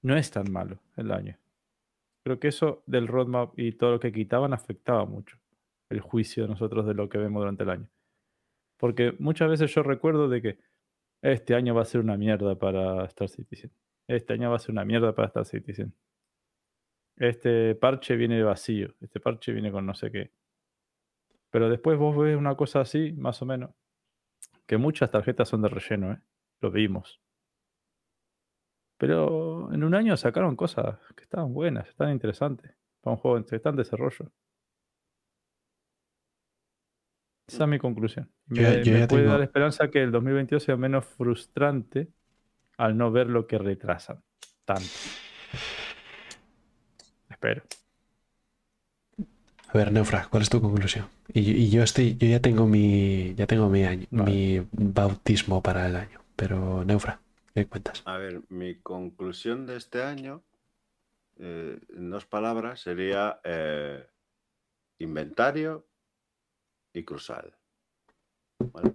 [0.02, 1.36] no es tan malo el año.
[2.24, 5.38] Creo que eso del roadmap y todo lo que quitaban afectaba mucho
[5.90, 7.88] el juicio de nosotros de lo que vemos durante el año.
[8.78, 10.58] Porque muchas veces yo recuerdo de que
[11.22, 13.70] este año va a ser una mierda para Star Citizen.
[14.08, 15.94] Este año va a ser una mierda para Star Citizen.
[17.16, 18.94] Este parche viene vacío.
[19.00, 20.32] Este parche viene con no sé qué.
[21.50, 23.70] Pero después vos ves una cosa así, más o menos.
[24.66, 26.20] Que muchas tarjetas son de relleno, ¿eh?
[26.60, 27.20] Lo vimos.
[28.98, 32.74] Pero en un año sacaron cosas que estaban buenas, estaban interesantes.
[33.00, 34.32] Para un juego que está en desarrollo.
[37.52, 38.30] Esa es mi conclusión.
[38.46, 42.08] Yo Me, yo me ya puede tengo- dar esperanza que el 2022 sea menos frustrante
[42.78, 44.22] al no ver lo que retrasan
[44.64, 44.88] tanto.
[47.28, 47.62] Espero.
[49.68, 51.06] A ver, Neufra, ¿cuál es tu conclusión?
[51.32, 54.30] Y, y yo estoy, yo ya tengo mi, ya tengo mi año, Vale.
[54.30, 56.20] mi bautismo para el año.
[56.36, 57.20] Pero Neufra,
[57.54, 58.02] ¿qué cuentas?
[58.04, 60.42] A ver, mi conclusión de este año,
[61.38, 64.06] eh, en dos palabras, sería eh,
[64.98, 65.86] inventario
[66.92, 67.56] y cruzal.
[68.58, 68.94] ¿vale?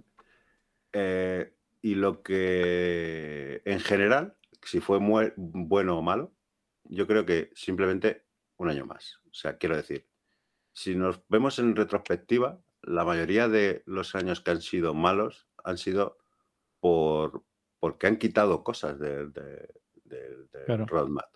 [0.92, 4.98] Eh, y lo que, en general, si fue
[5.36, 6.32] bueno o malo,
[6.84, 8.24] yo creo que simplemente
[8.56, 9.20] un año más.
[9.30, 10.08] O sea, quiero decir,
[10.72, 15.78] si nos vemos en retrospectiva, la mayoría de los años que han sido malos han
[15.78, 16.18] sido
[16.80, 17.44] por,
[17.78, 19.68] porque han quitado cosas del de,
[20.66, 20.86] Claro.
[20.86, 21.26] roadmap.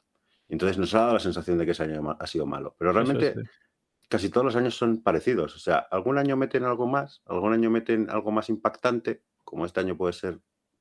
[0.49, 2.74] Entonces nos ha dado la sensación de que ese año ha sido malo.
[2.78, 3.41] Pero realmente sí.
[4.12, 5.57] Casi todos los años son parecidos.
[5.57, 9.81] O sea, algún año meten algo más, algún año meten algo más impactante, como este
[9.81, 10.39] año puede ser,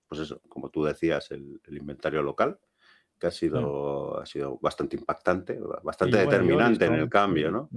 [0.10, 2.60] pues eso, como tú decías, el, el inventario local,
[3.18, 7.70] que ha sido, ha sido bastante impactante, bastante determinante en el cambio, ¿no?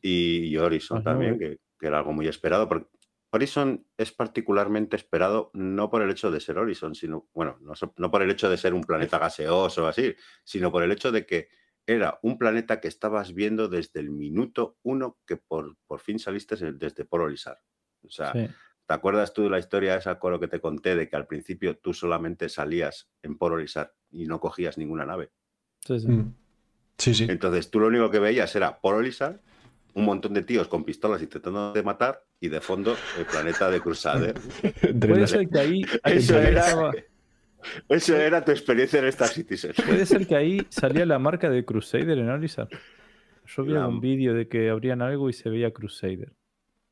[0.00, 2.68] Y, y Horizon también, que, que era algo muy esperado.
[2.68, 2.86] Porque
[3.32, 8.10] Horizon es particularmente esperado no por el hecho de ser Horizon, sino, bueno, no, no
[8.12, 10.14] por el hecho de ser un planeta gaseoso o así,
[10.44, 11.48] sino por el hecho de que
[11.86, 16.56] era un planeta que estabas viendo desde el minuto uno que por, por fin saliste
[16.56, 17.58] de- desde Polarizar.
[18.02, 18.48] O sea, sí.
[18.86, 21.26] ¿te acuerdas tú de la historia esa con lo que te conté de que al
[21.26, 25.30] principio tú solamente salías en Polarizar y no cogías ninguna nave?
[25.80, 26.08] Sí, sí.
[26.08, 26.34] Mm.
[26.96, 27.26] Sí, sí.
[27.28, 29.40] Entonces tú lo único que veías era Polarizar,
[29.94, 33.80] un montón de tíos con pistolas intentando de matar y de fondo el planeta de
[33.82, 34.34] Crusader.
[35.00, 36.92] Puede ser que ahí, ahí Eso era-
[37.88, 39.72] Eso era tu experiencia en Star Citizen.
[39.86, 42.68] puede ser que ahí salía la marca de Crusader en Horizon.
[43.46, 46.32] Yo vi La- un vídeo de que abrían algo y se veía Crusader.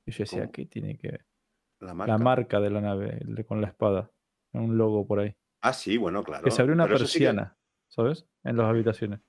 [0.07, 0.52] Y yo decía, ¿Cómo?
[0.52, 1.26] ¿qué tiene que ver?
[1.81, 2.12] La marca.
[2.12, 4.10] La marca de la nave, de- con la espada.
[4.52, 5.34] Un logo por ahí.
[5.62, 6.44] Ah, sí, bueno, claro.
[6.44, 7.57] que se abrió una Pero eso sí que- persiana,
[7.89, 8.26] ¿sabes?
[8.44, 9.20] En las habitaciones.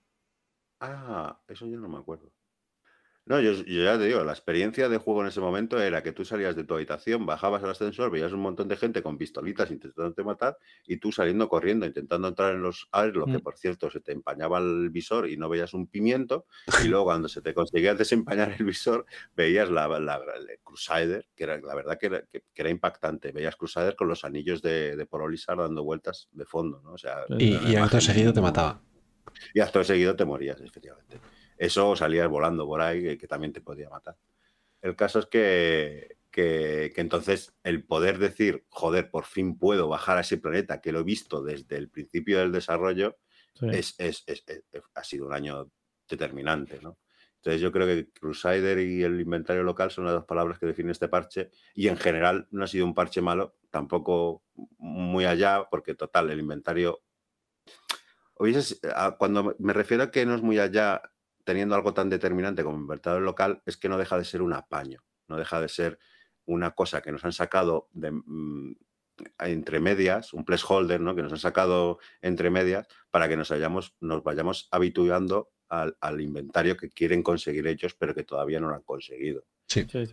[0.79, 2.31] Ah, eso yo no me acuerdo.
[3.25, 6.11] No, yo, yo ya te digo, la experiencia de juego en ese momento era que
[6.11, 9.71] tú salías de tu habitación, bajabas al ascensor, veías un montón de gente con pistolitas
[9.71, 13.41] intentándote matar y tú saliendo corriendo, intentando entrar en los aires, lo que Mm.
[13.41, 17.29] por cierto se te empañaba el visor y no veías un pimiento, y luego cuando
[17.29, 19.05] se te conseguía desempañar el visor,
[19.37, 22.69] veías la, la- la- el Crusader, que era la verdad que era, que- que era
[22.71, 26.91] impactante, veías Crusader con los anillos de, de Porolisar dando vueltas de fondo, ¿no?
[26.91, 28.81] O sea, Y, y acto seguido te mataba.
[29.53, 31.21] y acto seguido te morías, efectivamente.
[31.57, 34.17] Eso salías volando por ahí, que, que también te podía matar.
[34.81, 40.17] El caso es que, que, que entonces el poder decir, joder, por fin puedo bajar
[40.17, 43.17] a ese planeta que lo he visto desde el principio del desarrollo,
[43.53, 43.67] Sí.
[43.71, 44.63] es, es- es- es-
[44.95, 45.69] ha sido un año
[46.09, 46.97] determinante, ¿no?
[47.35, 50.91] Entonces yo creo que Crusader y el inventario local son las dos palabras que definen
[50.91, 54.43] este parche y en general no ha sido un parche malo, tampoco
[54.79, 57.03] muy allá, porque total, el inventario...
[59.17, 61.01] Cuando me refiero a que no es muy allá
[61.43, 65.03] teniendo algo tan determinante como inventario local, es que no deja de ser un apaño,
[65.27, 65.99] no deja de ser
[66.45, 68.75] una cosa que nos han sacado de, mm,
[69.39, 71.15] entre medias, un placeholder, ¿no?
[71.15, 76.21] que nos han sacado entre medias para que nos, hayamos, nos vayamos habituando al, al
[76.21, 79.45] inventario que quieren conseguir ellos, pero que todavía no lo han conseguido.
[79.67, 80.07] Sí, sí.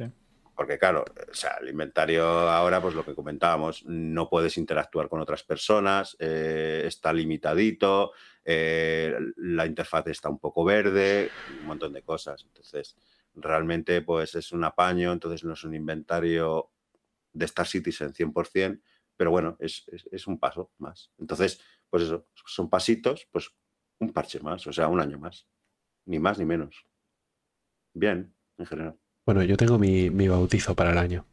[0.60, 5.18] Porque claro, o sea, el inventario ahora, pues lo que comentábamos, no puedes interactuar con
[5.18, 8.12] otras personas, eh, está limitadito,
[8.44, 12.42] eh, la interfaz está un poco verde, un montón de cosas.
[12.44, 12.96] Entonces,
[13.34, 16.70] realmente, pues es un apaño, entonces no es un inventario
[17.32, 18.80] de Star Citizen 100%,
[19.16, 21.10] pero bueno, es, es- es un paso más.
[21.18, 23.50] Entonces, pues eso, son pasitos, pues
[23.98, 25.46] un parche más, o sea, un año más.
[26.06, 26.86] Ni más ni menos.
[27.94, 28.96] Bien, en general.
[29.26, 31.26] Bueno, yo tengo mi, mi bautizo para el año.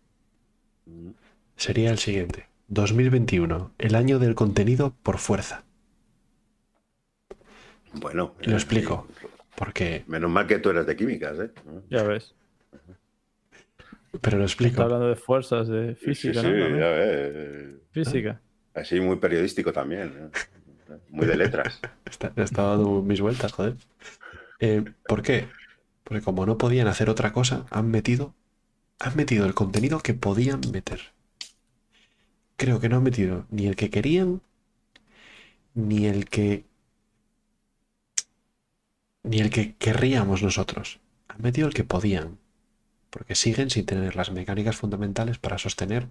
[0.86, 1.12] Mm.
[1.56, 2.48] Sería el siguiente.
[2.68, 5.64] 2021, el año del contenido por fuerza.
[7.94, 9.08] Bueno, lo eh, explico.
[9.20, 9.28] sí.
[9.56, 11.52] Porque, Menos mal que tú eres de químicas, ¿eh?
[11.90, 12.36] Ya ves.
[14.22, 14.82] pero lo Está explico.
[14.84, 16.78] hablando de fuerzas, de Sí, física, sí, ¿no?
[16.78, 17.76] ya ves.
[17.92, 18.42] Física.
[18.74, 20.32] Así muy periodístico también.
[20.34, 20.98] ¿eh?
[21.10, 21.82] Muy de letras.
[22.06, 23.76] Está, estaba dando mis vueltas, joder.
[24.60, 25.48] Eh, ¿Por qué?
[26.04, 28.34] Porque como no podían hacer otra cosa, han metido,
[29.00, 31.02] han metido el contenido que podían meter.
[32.58, 34.42] Creo que no han metido ni el que querían,
[35.76, 36.66] ni el que,
[39.24, 41.00] ni el que querríamos nosotros.
[41.28, 42.40] Han metido el que podían,
[43.10, 46.08] porque siguen sin tener las mecánicas fundamentales para sostener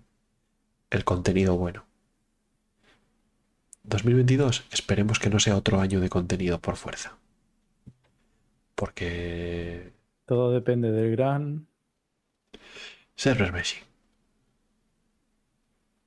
[0.91, 1.85] el contenido bueno.
[3.85, 7.19] 2022, esperemos que no sea otro año de contenido por fuerza.
[8.75, 9.93] Porque
[10.27, 11.67] Todo depende del gran.
[13.15, 13.77] Server Messi.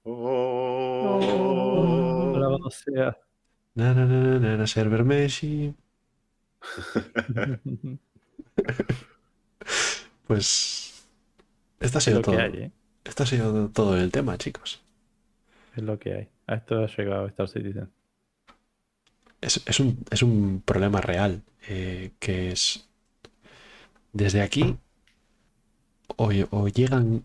[0.03, 1.19] Oh.
[2.35, 3.17] Alabado sea.
[3.75, 5.73] Na, na, na, na, na, na, Server Messi.
[10.27, 11.07] Pues
[11.79, 12.35] esto ha sido lo todo.
[12.35, 12.71] que hay, ¿eh?
[13.03, 14.81] Esto ha sido todo el tema, chicos.
[15.75, 16.29] Es lo que hay.
[16.45, 17.91] A esto ha llegado Star Citizen.
[19.41, 22.87] Es, es un, es un problema real, eh, que es
[24.13, 24.77] desde aquí
[26.17, 27.23] o, o llegan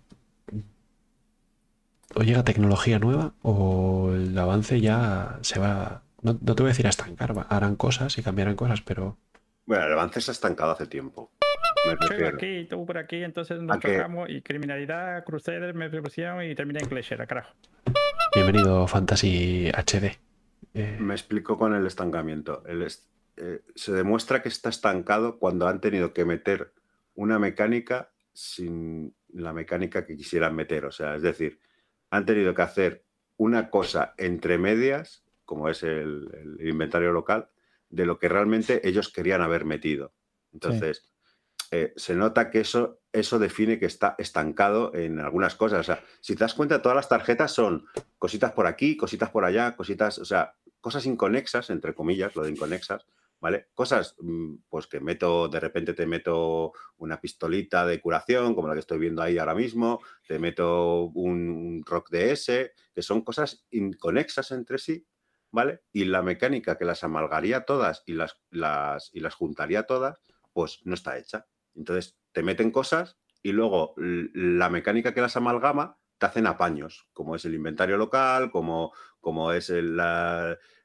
[2.14, 6.72] o llega tecnología nueva o el avance ya se va, no, no te voy a
[6.72, 9.16] decir a estancar, va- harán cosas y cambiarán cosas, pero
[9.66, 11.30] Bueno, el avance se ha estancado hace tiempo.
[11.86, 16.54] Me Yo aquí, tú por aquí, entonces nos chocamos y criminalidad, Crusader, me pusieron y
[16.54, 17.52] terminé en Glacier, carajo.
[18.34, 20.18] bienvenido Fantasy HD.
[20.74, 22.62] Eh, Me explico con el estancamiento.
[22.66, 26.72] El est- eh, se demuestra que está estancado cuando han tenido que meter
[27.14, 30.84] una mecánica sin la mecánica que quisieran meter.
[30.86, 31.60] O sea, es decir,
[32.10, 33.04] han tenido que hacer
[33.36, 37.48] una cosa entre medias, como es el, el inventario local,
[37.88, 40.14] de lo que realmente ellos querían haber metido.
[40.52, 41.08] Entonces,
[41.70, 45.80] eh, se nota que eso, eso define que está estancado en algunas cosas.
[45.80, 47.86] O sea, si te das cuenta, todas las tarjetas son
[48.18, 52.50] cositas por aquí, cositas por allá, cositas, o sea, cosas inconexas, entre comillas, lo de
[52.50, 53.06] inconexas,
[53.40, 53.68] ¿vale?
[53.74, 58.74] Cosas, mm, pues que meto, de repente te meto una pistolita de curación, como la
[58.74, 63.66] que estoy viendo ahí ahora mismo, te meto un, un rock DS, que son cosas
[63.70, 65.04] inconexas entre sí,
[65.54, 65.82] ¿vale?
[65.92, 70.18] Y la mecánica que las amalgaría todas y las, las, y las juntaría todas,
[70.52, 71.46] pues no está hecha.
[71.76, 77.36] Entonces, te meten cosas y luego la mecánica que las amalgama te hacen apaños, como
[77.36, 79.96] es el inventario local, como, como es el,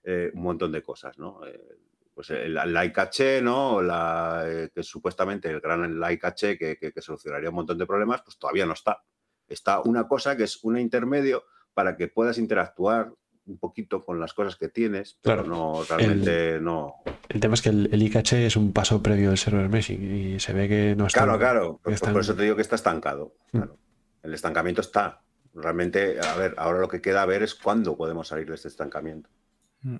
[0.04, 1.46] eh, un montón de cosas, ¿no?
[1.48, 1.78] Eh,
[2.14, 3.82] pues el, like ¿no?
[3.82, 7.86] La, eh, que supuestamente el gran like caché que, que- que solucionaría un montón de
[7.88, 9.02] problemas, pues todavía no está.
[9.48, 13.14] Está una cosa que es un intermedio para que puedas interactuar
[13.50, 15.50] un poquito con las cosas que tienes, pero Claro.
[15.50, 16.96] no, realmente no.
[17.28, 20.40] El tema es que el, el iCache es un paso previo del server Messi y
[20.40, 21.24] se ve que no está.
[21.24, 21.80] Claro, claro.
[21.84, 23.36] Pues están- por eso te digo que está estancado.
[23.52, 23.58] Mm.
[23.58, 23.78] claro.
[24.24, 25.22] El estancamiento está.
[25.54, 28.68] Realmente, a ver, ahora lo que queda a ver es cuándo podemos salir de este
[28.68, 29.30] estancamiento.
[29.82, 29.96] Mm.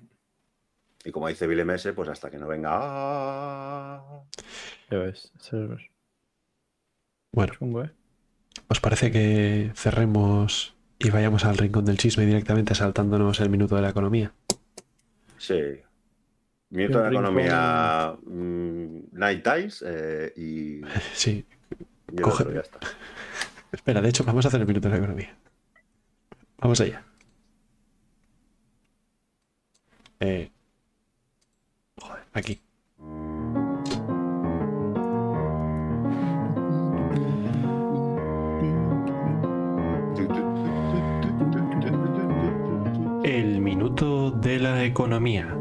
[1.04, 2.70] Y como dice Billy Messe, pues hasta que no venga.
[2.72, 4.22] ¡ah!
[4.90, 5.90] Ya ves, server.
[7.32, 7.90] Bueno, ¿eh?
[8.68, 13.82] ¿os parece que cerremos y vayamos al rincón del chisme directamente saltándonos el minuto de
[13.82, 14.32] la economía?
[15.38, 15.60] Sí.
[16.70, 20.82] Minuto de la economía mm, Night Times eh, y, y
[21.14, 21.44] Sí.
[22.12, 22.78] el Coge- otro, ya está.
[23.72, 25.36] Espera, de hecho, vamos a hacer el minuto de la economía.
[26.58, 27.02] Vamos allá.
[30.20, 30.50] Eh,
[31.96, 32.60] joder, aquí.
[43.30, 45.56] El minuto de la economía.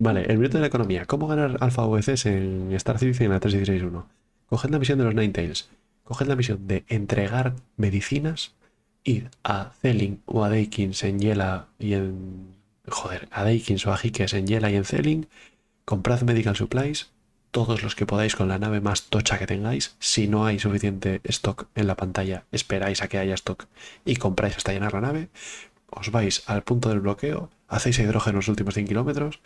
[0.00, 1.04] Vale, el minuto de la economía.
[1.06, 4.04] ¿Cómo ganar alfa VCs en Star Citizen en la 3.16.1?
[4.48, 5.70] Coged la misión de los Ninetales.
[6.02, 8.56] Coged la misión de entregar medicinas.
[9.04, 12.48] Ir a Zelling o a Daykins en Yela y en.
[12.88, 15.28] Joder, a Daykins o a Hikes en Yela y en Zelling.
[15.84, 17.11] Comprad medical supplies.
[17.52, 19.94] Todos los que podáis con la nave más tocha que tengáis.
[20.00, 23.66] Si no hay suficiente stock en la pantalla, esperáis a que haya stock
[24.04, 25.28] y compráis hasta llenar la nave.
[25.90, 29.38] Os vais al punto del bloqueo, hacéis hidrógeno los últimos 100 kilómetros,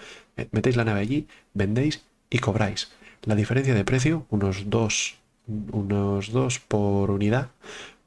[0.52, 2.92] metéis la nave allí, vendéis y cobráis.
[3.24, 7.50] La diferencia de precio, unos 2 unos dos por unidad,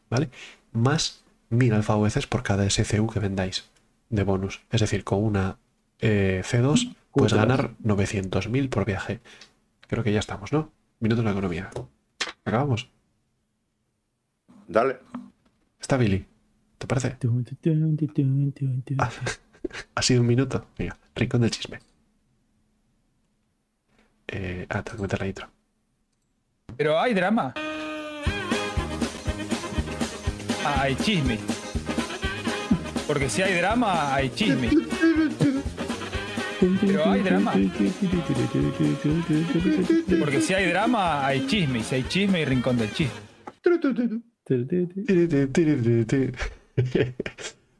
[0.09, 0.29] ¿vale?
[0.71, 1.95] Más 1000 alfa
[2.29, 3.65] por cada SCU que vendáis
[4.09, 4.61] de bonus.
[4.71, 5.57] Es decir, con una
[5.99, 9.19] eh, C2 puedes ganar 900.000 por viaje.
[9.89, 10.71] Creo que ya estamos, ¿no?
[10.99, 11.71] Minuto de la economía.
[12.45, 12.91] ¿Acabamos?
[14.67, 14.99] Dale.
[15.81, 16.27] ¿Está Billy?
[16.77, 17.17] ¿Te parece?
[18.99, 19.09] Ah,
[19.95, 20.67] ha sido un minuto.
[20.77, 21.79] Venga, rincón del chisme.
[24.27, 25.49] Eh, ah, tengo que meter la intro.
[26.77, 27.55] Pero hay drama.
[30.65, 31.39] Hay chisme.
[33.07, 34.69] Porque si hay drama, hay chisme.
[36.59, 37.53] Pero hay drama.
[40.19, 41.79] Porque si hay drama, hay chisme.
[41.79, 43.19] Y si hay chisme, hay rincón del chisme.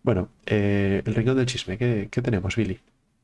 [0.03, 1.77] bueno, eh, el rincón del chisme.
[1.77, 2.79] ¿Qué, qué tenemos, Billy?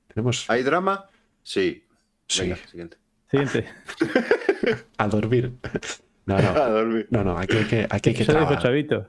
[0.07, 1.05] Tenemos ¿Hay drama?
[1.43, 1.83] Sí.
[2.27, 2.41] Sí.
[2.41, 2.97] Venga, siguiente.
[3.29, 3.65] Siguiente.
[4.97, 5.53] a dormir.
[6.25, 7.07] No, A no, dormir.
[7.09, 8.61] no, no, aquí hay que, aquí hay que trabajar.
[8.61, 9.07] chavito.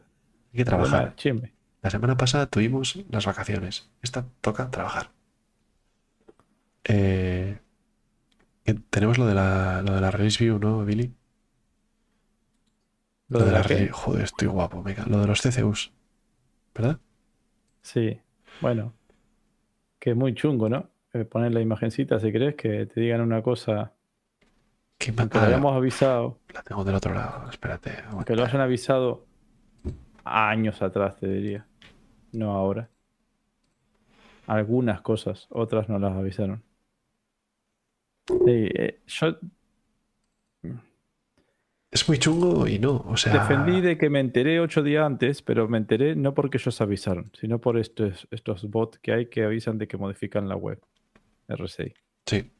[0.52, 1.14] Hay que trabajar.
[1.16, 1.52] Chisme.
[1.82, 3.88] La semana pasada tuvimos las vacaciones.
[4.02, 5.10] Esta toca trabajar.
[6.88, 7.58] Eh,
[8.64, 11.12] que tenemos lo de la, lo de la release view, ¿no, Billy?
[13.28, 13.88] Lo de la qué?
[13.88, 15.92] rele- Joder, estoy guapo, ca- Lo de los CCUs.
[16.74, 16.98] ¿Verdad?
[17.82, 18.20] Sí,
[18.60, 18.92] bueno.
[19.98, 20.90] Que muy chungo, ¿no?
[21.12, 23.92] Eh, poner la imagencita si querés que te digan una cosa
[24.98, 27.48] Que hayamos avisado, la tengo del otro lado.
[27.50, 27.90] Espérate.
[27.90, 28.24] aguanta.
[28.24, 29.26] que lo hayan avisado
[30.24, 31.66] años atrás, te diría.
[32.32, 32.88] No ahora.
[34.46, 36.62] Algunas cosas, otras no las avisaron.
[38.26, 39.38] Sí, eh, yo
[41.90, 43.04] Es muy chungo y no.
[43.08, 43.32] O sea.
[43.32, 47.30] defendí de que me enteré ocho días antes, pero me enteré no porque ellos avisaron,
[47.38, 50.80] sino por estos, estos bots que hay que avisan de que modifican la web.
[51.48, 51.94] RCI.
[52.26, 52.50] Sí.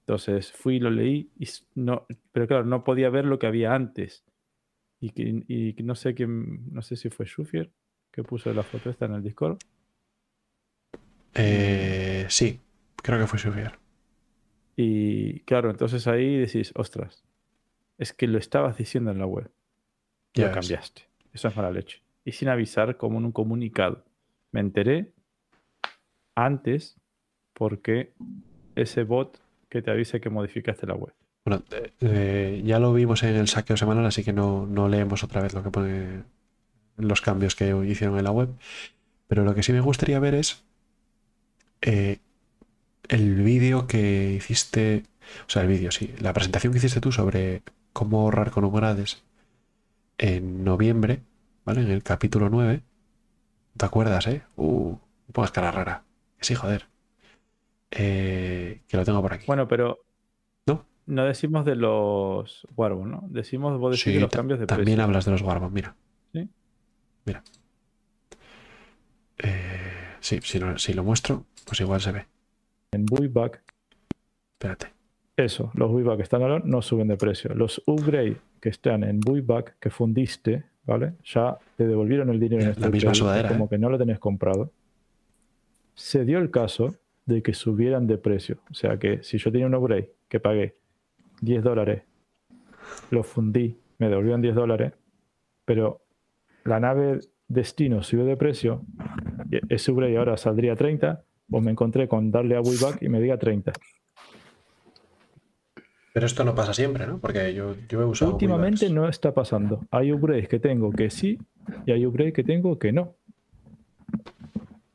[0.00, 4.24] Entonces fui, lo leí, y no, pero claro, no podía ver lo que había antes.
[4.98, 7.70] Y, que, y no sé quién, no sé si fue Shufier
[8.10, 9.58] que puso la foto esta en el Discord.
[11.34, 12.60] Eh, sí.
[12.96, 13.78] Creo que fue Sufier.
[14.82, 17.22] Y claro, entonces ahí decís, ostras,
[17.98, 19.50] es que lo estabas diciendo en la web.
[20.32, 21.02] Ya lo cambiaste.
[21.34, 22.00] Eso es mala leche.
[22.24, 24.06] Y sin avisar como en un comunicado.
[24.52, 25.12] Me enteré
[26.34, 26.96] antes
[27.52, 28.14] porque
[28.74, 31.12] ese bot que te avisa que modificaste la web.
[31.44, 35.22] Bueno, eh, eh, ya lo vimos en el saqueo semanal, así que no, no leemos
[35.24, 36.22] otra vez lo que pone
[36.96, 38.48] los cambios que hicieron en la web.
[39.28, 40.64] Pero lo que sí me gustaría ver es
[41.82, 42.18] eh,
[43.10, 45.04] el vídeo que hiciste,
[45.46, 47.62] o sea, el vídeo, sí, la presentación que hiciste tú sobre
[47.92, 49.22] cómo ahorrar con upgrades
[50.18, 51.20] en noviembre,
[51.64, 51.80] ¿vale?
[51.82, 52.82] En el capítulo 9.
[53.76, 54.42] ¿Te acuerdas, eh?
[54.56, 56.04] Uh, no pongas cara rara.
[56.40, 56.86] Sí, joder.
[57.90, 59.46] Eh, que lo tengo por aquí.
[59.46, 59.98] Bueno, pero
[60.66, 60.84] ¿No?
[61.06, 63.24] no decimos de los Warbos, ¿no?
[63.28, 65.02] Decimos, vos decís Sí, de los cambios de también precio.
[65.04, 65.96] hablas de los Warband, mira.
[66.32, 66.48] ¿Sí?
[67.24, 67.42] Mira.
[69.38, 72.26] Eh, sí, si, no- si lo muestro, pues igual se ve.
[72.92, 73.62] En Buyback,
[74.52, 74.92] Espérate.
[75.36, 77.54] Eso, los Buyback standalone no suben de precio.
[77.54, 81.14] Los upgrade que están en Buyback que fundiste, ¿vale?
[81.24, 83.68] Ya te devolvieron el dinero en La este misma sudadera, como ¿eh?
[83.70, 84.70] que no lo tenés comprado.
[85.94, 88.58] Se dio el caso de que subieran de precio.
[88.70, 90.76] O sea que si yo tenía un upgrade que pagué
[91.40, 92.02] 10 dólares,
[93.10, 94.92] lo fundí, me devolvieron 10 dólares,
[95.64, 96.02] pero
[96.64, 98.82] la nave destino subió de precio,
[99.50, 103.20] y ese upgrade ahora saldría 30, pues me encontré con darle a Buyback y me
[103.20, 103.72] diga 30.
[106.12, 107.18] Pero esto no pasa siempre, ¿no?
[107.18, 108.32] Porque yo, yo he usado.
[108.32, 109.80] Últimamente no está pasando.
[109.90, 111.38] Hay upgrades que tengo que sí
[111.86, 113.14] y hay upgrades que tengo que no.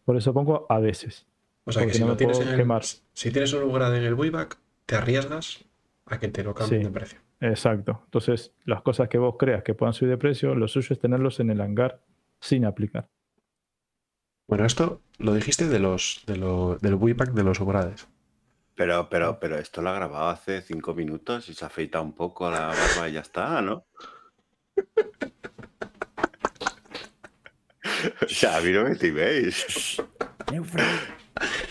[0.03, 1.25] Por eso pongo a veces.
[1.63, 2.81] O sea que si no tienes en el-
[3.13, 5.63] si tienes un upgrade en el buyback, te arriesgas
[6.05, 6.85] a que te lo cambien Sí.
[6.87, 7.19] de precio.
[7.41, 8.01] Exacto.
[8.05, 11.39] Entonces, las cosas que vos creas que puedan subir de precio, lo suyo es tenerlos
[11.39, 12.01] en el hangar
[12.39, 13.07] sin aplicar.
[14.47, 18.07] Bueno, esto lo dijiste de los, de lo- del buyback de los upgrades.
[18.75, 22.49] Pero, pero, pero esto lo ha grabado hace cinco minutos y se afeita un poco
[22.51, 23.85] la barba y ya está, ¿no?
[28.21, 29.97] o sea, a mí no me timéis.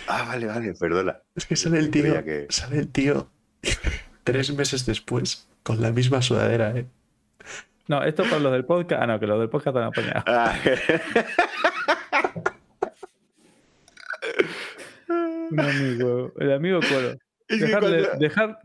[0.09, 1.19] Ah, vale, vale, perdona.
[1.35, 3.29] Es que sale el tío, que- sale el tío
[4.25, 6.87] tres meses después con la misma sudadera, ¿eh?
[7.87, 9.03] No, esto para los del podcast.
[9.03, 10.25] Ah, no, que los del podcast están apañados.
[15.51, 17.15] Un amigo, el amigo Coro.
[17.49, 18.59] Es que Dejar, de- cuando- dejar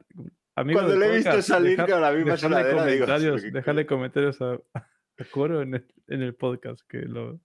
[0.55, 3.51] amigo cuando del le he visto salir dejar- con la misma dejarle digo, comentarios, "¿Qué-
[3.51, 4.87] dejarle comentarios a, a
[5.31, 6.81] Coro en el, en el podcast.
[6.87, 7.39] Que lo,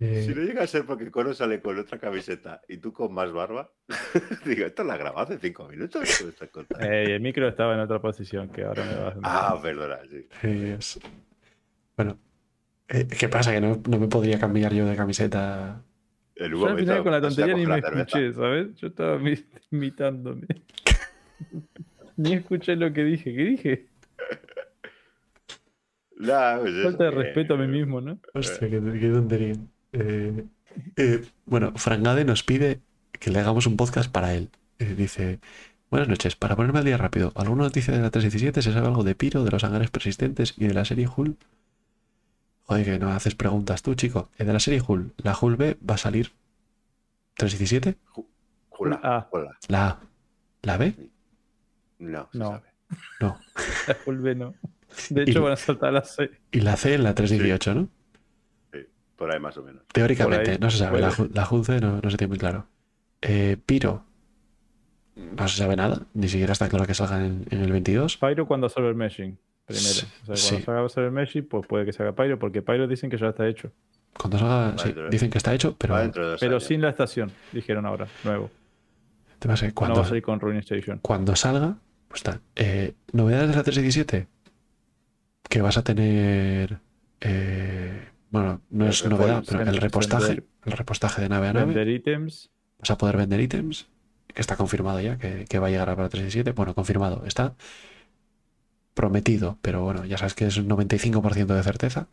[0.00, 3.12] Eh, Si no llega a ser porque Coro sale con otra camiseta y tú con
[3.14, 3.72] más barba,
[4.44, 6.24] digo, esto lo ha grabado hace cinco minutos.
[6.78, 10.28] Eh, el micro estaba en otra posición que ahora me va a Ah, perdona, sí.
[11.96, 12.18] Bueno,
[12.88, 13.50] eh, ¿qué pasa?
[13.52, 15.82] Que no, no me podría cambiar yo de camiseta.
[16.40, 18.74] Un Yo al final con la tontería ni me escuché, ¿sabes?
[18.76, 19.34] Yo estaba mi-
[19.70, 20.46] imitándome.
[22.16, 23.34] ni escuché lo que dije.
[23.34, 23.86] ¿Qué dije?
[26.16, 28.18] Nah, pues Falta de que- respeto a mí mismo, ¿no?
[28.34, 29.54] Hostia, qué, qué tontería.
[29.92, 30.44] Eh,
[30.96, 32.80] eh, bueno, Frangade nos pide
[33.18, 34.48] que le hagamos un podcast para él.
[34.78, 35.40] Eh, dice:
[35.90, 38.62] Buenas noches, para ponerme al día rápido, ¿alguna noticia de la 317?
[38.62, 41.36] ¿Se sabe algo de Piro, de los hangares persistentes y de la serie Hull?
[42.64, 44.30] Joder, que no haces preguntas tú, chico.
[44.38, 46.32] Eh, de la serie Hull, la Hull B va a salir
[47.36, 47.96] 317,
[48.70, 49.26] Jula, Ah.
[49.30, 49.56] jula.
[49.68, 50.00] la A,
[50.62, 50.94] la B,
[51.98, 52.46] No, se No.
[52.50, 52.62] sabe.
[53.20, 53.38] no.
[53.88, 54.54] La Fulve no.
[55.10, 56.30] De Y- hecho, van a saltar las 6.
[56.50, 57.88] Y la C en la 318, ¿no?
[59.16, 59.84] Por ahí más o menos.
[59.92, 61.00] Teóricamente, ahí, no se sabe.
[61.00, 62.66] La, la Hull C no, no se tiene muy claro.
[63.20, 64.04] Eh, Piro,
[65.14, 68.16] no se sabe nada, ni siquiera está claro que salga en, en el 22.
[68.16, 69.38] Pyro cuando salga el meshing.
[69.72, 69.94] Primero.
[69.94, 70.62] Sí, O sea, cuando sí.
[70.62, 73.28] salga sobre el meshing, pues puede que se haga Pyro, porque Pyro dicen que ya
[73.28, 73.70] está hecho.
[74.18, 76.64] Cuando salga, sí, dicen que está hecho, pero de Pero años.
[76.64, 78.50] sin la estación, dijeron ahora, nuevo.
[79.38, 80.98] te va a ser- No cuando, va a salir con Ruin Station.
[81.02, 81.76] cuando salga,
[82.08, 82.40] pues tal.
[82.56, 84.28] Eh, Novedades de la 317,
[85.48, 86.78] que vas a tener,
[87.20, 91.52] eh, bueno, no El es novedad, pero el repostaje, vender- el repostaje de nave a
[91.52, 92.50] nave, Vender ítems.
[92.78, 93.88] vas a poder vender ítems,
[94.28, 97.54] que está confirmado ya, que, que va a llegar a la 317, bueno, confirmado, está
[98.94, 102.08] prometido, pero bueno, ya sabes que es un 95% de certeza.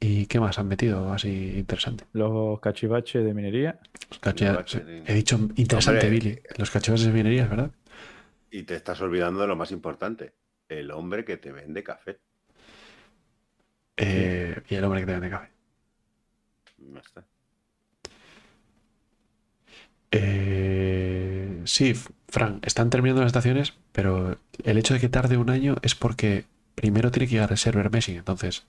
[0.00, 2.04] ¿Y qué más han metido así interesante?
[2.12, 3.80] Los cachivaches de minería.
[4.10, 6.10] Los cachi- Cachivaches de- He dicho interesante, Hombre.
[6.20, 6.40] Billy.
[6.56, 7.70] Los cachivaches de minería, ¿verdad?
[8.50, 10.34] Y te estás olvidando de lo más importante.
[10.68, 12.18] El hombre que te vende café.
[13.96, 15.50] Eh, y el hombre que te vende café.
[16.78, 17.26] Ya está.
[20.10, 21.94] Eh, sí,
[22.28, 26.44] Fran, están terminando las estaciones, pero el hecho de que tarde un año es porque
[26.74, 28.16] primero tiene que llegar el server meshing.
[28.18, 28.66] Entonces,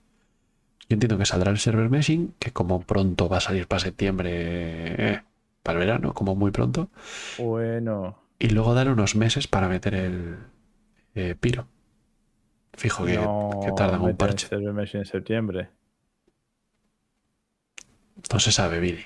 [0.88, 4.30] yo entiendo que saldrá el server meshing, que como pronto va a salir para septiembre,
[4.34, 5.22] eh,
[5.62, 6.88] para el verano, como muy pronto,
[7.38, 8.18] Bueno.
[8.38, 10.36] y luego dar unos meses para meter el
[11.14, 11.66] eh, piro.
[12.72, 14.46] Fijo que, no que tardan un parche.
[14.46, 15.68] server mesh en septiembre.
[18.32, 19.04] No se sabe, Billy.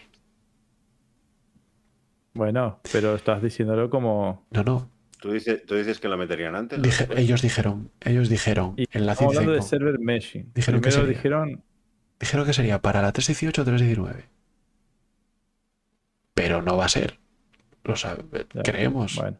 [2.35, 4.47] Bueno, pero estás diciéndolo como.
[4.51, 4.91] No, no.
[5.21, 6.83] ¿Tú dices, tú dices que lo meterían antes?
[6.83, 10.51] Dije- ellos dijeron, ellos dijeron Y en la Estamos hablando de server meshing.
[10.55, 11.17] Dijeron que Primero sería.
[11.17, 11.63] dijeron.
[12.21, 14.25] dijeron que sería para la 318 o 319.
[16.35, 17.19] Pero no va a ser.
[17.85, 19.17] Lo sabe- ya, creemos.
[19.17, 19.39] Bueno.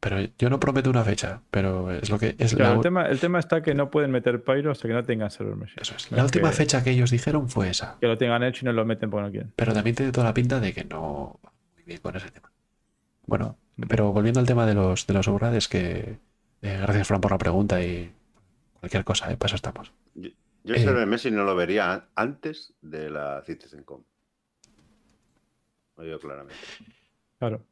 [0.00, 3.06] Pero yo no prometo una fecha, pero es lo que es Claro, la, el, tema,
[3.06, 5.78] el tema está que no pueden meter Pyro hasta que no tengan server meshing.
[5.80, 6.10] eso es.
[6.12, 7.96] La es última que- fecha que ellos dijeron fue esa.
[8.00, 9.52] Que lo tengan hecho y no lo meten porque no quieren.
[9.56, 11.40] Pero también tiene toda la pinta de que no
[11.88, 12.52] bien con ese tema.
[13.26, 13.86] Bueno, No.
[13.88, 16.18] pero volviendo al tema de los de los que
[16.62, 18.12] eh, gracias Fran por la pregunta y
[18.80, 19.36] cualquier cosa, ¿eh?
[19.36, 19.92] para eso estamos.
[20.14, 20.28] Yo,
[20.64, 20.78] yo Eh.
[20.78, 24.02] el server Messi no lo vería an- antes de la CitizenCom.
[25.96, 26.54] Lo digo claramente.
[27.38, 27.64] Claro.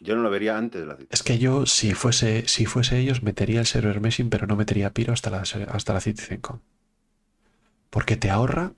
[0.00, 1.08] Yo no lo vería antes de la cita.
[1.14, 4.94] Es que yo, si fuese, si fuese ellos, metería el server meshing, pero no metería
[4.94, 6.62] Piro hasta la, hasta la CitizenCon.
[7.90, 8.72] Porque te ahorra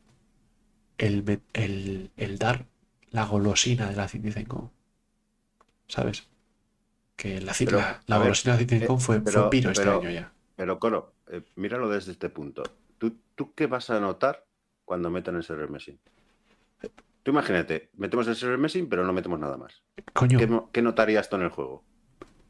[0.99, 2.67] el, el- el dar
[3.13, 4.71] la golosina de la CitizenCon.
[5.89, 6.27] ¿Sabes?
[7.17, 9.51] Que la, Pero, la, la a ver, golosina de la CitizenCon eh, fue, pero- fue
[9.51, 10.33] Piro este pero- año ya.
[10.57, 12.63] Pero, Coro, eh, míralo desde este punto.
[12.99, 14.45] ¿Tú, ¿Tú qué vas a notar
[14.85, 15.99] cuando metan el server meshing?
[17.23, 19.83] Tú imagínate, metemos el server meshing, pero no metemos nada más.
[20.13, 21.85] Coño, ¿Qué, qué notarías tú en el juego?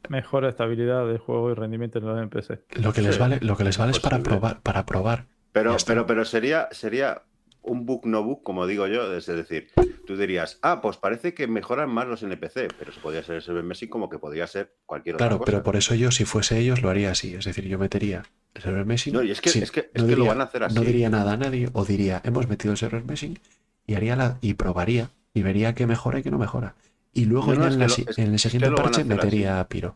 [0.09, 2.65] Mejora estabilidad del juego y rendimiento en los NPC.
[2.81, 5.27] lo que les sí, vale, lo que les vale es para probar, para probar.
[5.53, 7.21] Pero, pero, pero sería, sería
[7.63, 9.69] un book no book, como digo yo, es decir,
[10.05, 13.41] tú dirías, ah, pues parece que mejoran más los NPC, pero eso podría ser el
[13.41, 15.51] server meshing como que podría ser cualquier otra Claro, cosa.
[15.51, 17.33] pero por eso yo, si fuese ellos, lo haría así.
[17.35, 19.13] Es decir, yo metería el server meshing.
[19.13, 20.75] No, y es que- es que- es no que lo diría- van a hacer así.
[20.75, 23.39] No diría nada a nadie, o diría, hemos metido el server meshing
[23.87, 26.75] y haría la, y probaría, y vería qué mejora y qué no mejora.
[27.13, 29.67] Y luego No, es en, la lo- es- en el es siguiente parche metería a
[29.69, 29.95] Piro.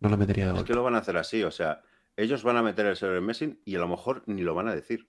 [0.00, 0.68] No lo metería de Es golpe.
[0.68, 1.82] que lo van a hacer así, o sea,
[2.16, 4.74] ellos van a meter el server meshing y a lo mejor ni lo van a
[4.74, 5.06] decir.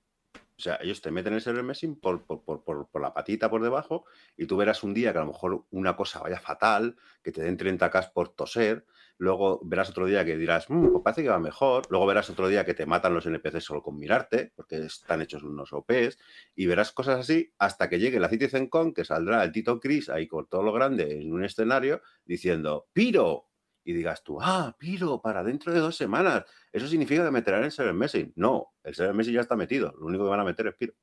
[0.59, 3.63] O sea, ellos te meten el server meshing por, por, por- por- la patita por
[3.63, 4.03] debajo
[4.35, 7.41] y tú verás un día que a lo mejor una cosa vaya fatal, que te
[7.41, 8.85] den 30k por toser,
[9.17, 12.49] luego verás otro día que dirás, "Mm, pues parece que va mejor, luego verás otro
[12.49, 16.17] día que te matan los NPCs solo con mirarte, porque están hechos unos OPs,
[16.55, 20.27] y verás cosas así hasta que llegue la CitizenCon, que saldrá el Tito Chris ahí
[20.27, 23.48] con todo lo grande en un escenario diciendo, ¡Piro!
[23.89, 26.43] Y digas tú, ah, Piro, para dentro de dos semanas.
[26.71, 28.31] Eso significa que meterán el server meshing.
[28.35, 29.93] No, el server meshing ya está metido.
[29.99, 30.93] Lo único que van a meter es Piro.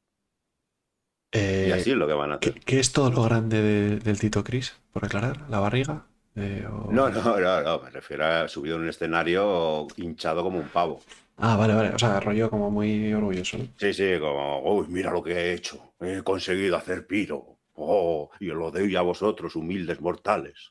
[1.32, 2.62] Y Eh, así es lo que van a ¿qué, hacer.
[2.64, 4.76] qué es todo lo grande de- del Tito Cris?
[4.92, 6.06] Por aclarar, ¿la barriga?
[6.36, 10.58] Eh, o- No, no, no, no, me refiero a subido en un escenario hinchado como
[10.58, 11.00] un pavo.
[11.38, 11.90] Ah, vale, vale.
[11.94, 13.58] O sea, rollo como muy orgulloso.
[13.58, 13.64] ¿no?
[13.76, 15.94] Sí, sí, como, uy, mira lo que he hecho.
[16.00, 17.58] He conseguido hacer Piro.
[17.74, 20.70] Oh, y os lo doy a vosotros, humildes mortales.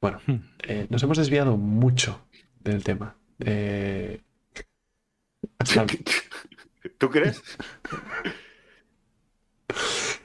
[0.00, 0.20] Bueno,
[0.62, 2.26] eh, nos hemos desviado mucho
[2.60, 3.16] del tema.
[3.40, 4.20] Eh,
[5.58, 5.86] hasta-
[6.98, 7.42] ¿Tú crees?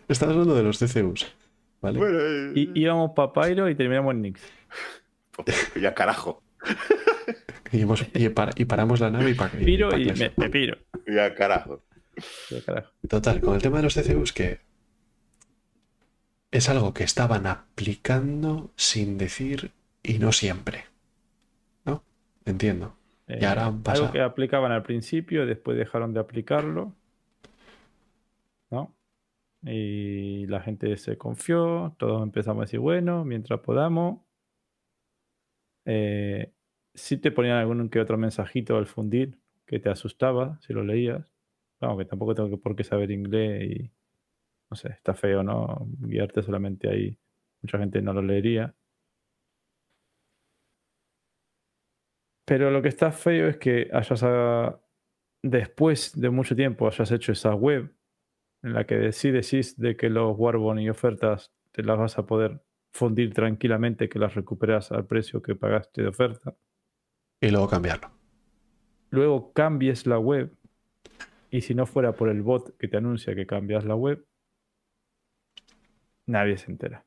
[0.08, 1.34] Estás hablando de los CCUs,
[1.82, 1.98] ¿vale?
[2.00, 4.42] Bueno, eh, Y íbamos para Pyro y terminamos en Nix.
[5.82, 6.44] ya carajo,
[7.72, 10.78] Y, hemos- y para- y paramos la nave y para Piro y me, me piro.
[11.08, 11.84] ya carajo.
[12.50, 12.92] Ya, carajo.
[13.08, 14.60] Total, con el tema de los CCUs que
[16.51, 19.72] es algo que estaban aplicando sin decir
[20.03, 20.84] y no siempre.
[21.85, 22.03] ¿No?
[22.46, 22.96] Entiendo.
[23.28, 24.03] Y ahora han pasado.
[24.03, 26.94] Eh, Algo que aplicaban al principio, después dejaron de aplicarlo.
[28.69, 28.94] ¿No?
[29.64, 34.19] Y la gente se confió, todos empezamos a decir, bueno, mientras podamos.
[35.85, 36.51] Eh,
[36.94, 41.32] sí te ponían algún que otro mensajito al fundir que te asustaba si lo leías.
[41.80, 43.92] Vamos, que tampoco tengo por qué saber inglés y
[44.72, 45.86] no sé, está feo, ¿no?
[46.00, 47.20] Guiarte solamente ahí.
[47.62, 48.74] Mucha gente no lo leería.
[52.46, 54.80] Pero lo que está feo es que hayas, ah,
[55.44, 57.94] después de mucho tiempo, hayas hecho esa web
[58.64, 62.26] en la que sí decís de que los Warbon y ofertas te las vas a
[62.26, 66.56] poder fundir tranquilamente, que las recuperas al precio que pagaste de oferta.
[67.42, 68.12] Y luego cambiarlo.
[69.10, 70.56] Luego cambies la web
[71.50, 74.26] y si no fuera por el bot que te anuncia que cambias la web,
[76.26, 77.04] nadie se entera.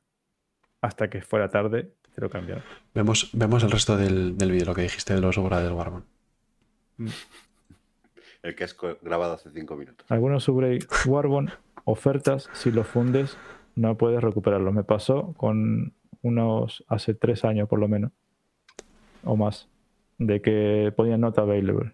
[0.81, 2.63] Hasta que fuera tarde, te lo cambiaron.
[2.93, 6.03] Vemos, vemos el resto del, del vídeo, lo que dijiste de los obras del Warman.
[8.43, 10.05] El que co- grabado hace cinco minutos.
[10.09, 11.49] Algunos sobre Warbon,
[11.83, 13.37] ofertas, si los fundes,
[13.75, 14.73] no puedes recuperarlos.
[14.73, 18.11] Me pasó con unos hace tres años por lo menos,
[19.23, 19.67] o más,
[20.17, 21.93] de que ponían not available.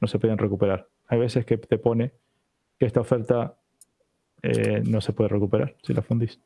[0.00, 0.88] No se podían recuperar.
[1.08, 2.12] Hay veces que te pone
[2.78, 3.56] que esta oferta
[4.42, 6.40] eh, no se puede recuperar si la fundís.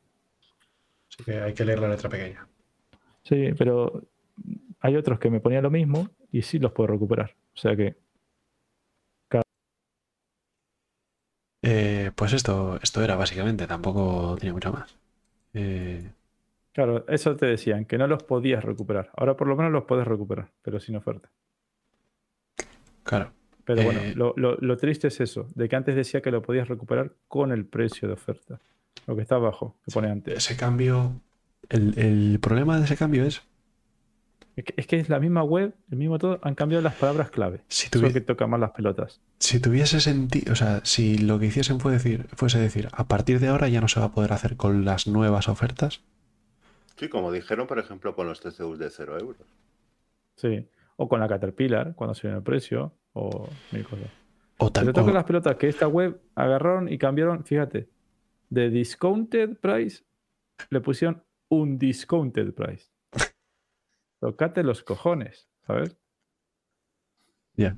[1.15, 2.47] Así que hay que leer la letra pequeña.
[3.23, 4.03] Sí, pero
[4.81, 7.35] hay otros que me ponían lo mismo y sí los puedo recuperar.
[7.55, 7.95] O sea que
[11.61, 14.95] Eh, pues esto, esto era básicamente, tampoco tenía mucho más.
[15.53, 16.11] Eh,
[16.73, 19.09] Claro, eso te decían, que no los podías recuperar.
[19.17, 21.31] Ahora por lo menos los puedes recuperar, pero sin oferta.
[23.03, 23.31] claro,
[23.65, 26.41] Pero bueno, Eh, lo, lo- lo triste es eso, de que antes decía que lo
[26.41, 28.59] podías recuperar con el precio de oferta.
[29.07, 30.37] Lo que está abajo, que pone antes.
[30.37, 31.21] ese cambio,
[31.69, 33.41] el, el problema de ese cambio es,
[34.55, 37.29] Es que, es que es la misma web, el mismo todo, han cambiado las palabras
[37.29, 37.61] clave.
[37.67, 39.21] si, Eso tuvi- que toca más las pelotas.
[39.39, 43.39] si tuviese sentido, o sea, si lo que hiciesen fue decir, fuese decir, a partir
[43.39, 46.01] de ahora ya no se va a poder hacer con las nuevas ofertas,
[46.97, 49.41] Sí, como dijeron, por ejemplo, con los TCUs de 0 euros.
[50.37, 50.65] Sí.
[50.95, 54.07] O con la Caterpillar, cuando subió el precio, o mil cosas.
[54.59, 57.89] o Se tal te toca o- las pelotas que esta web agarraron y cambiaron, fíjate,
[58.49, 60.03] de discounted price
[60.69, 62.89] le pusieron un discounted price.
[64.19, 65.95] Tocate los cojones, ¿sabes?
[67.55, 67.77] Ya.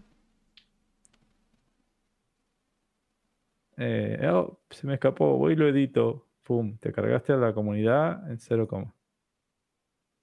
[3.77, 6.25] Eh, oh, se me escapó, voy y lo edito.
[6.43, 8.93] Pum, te cargaste a la comunidad en cero coma.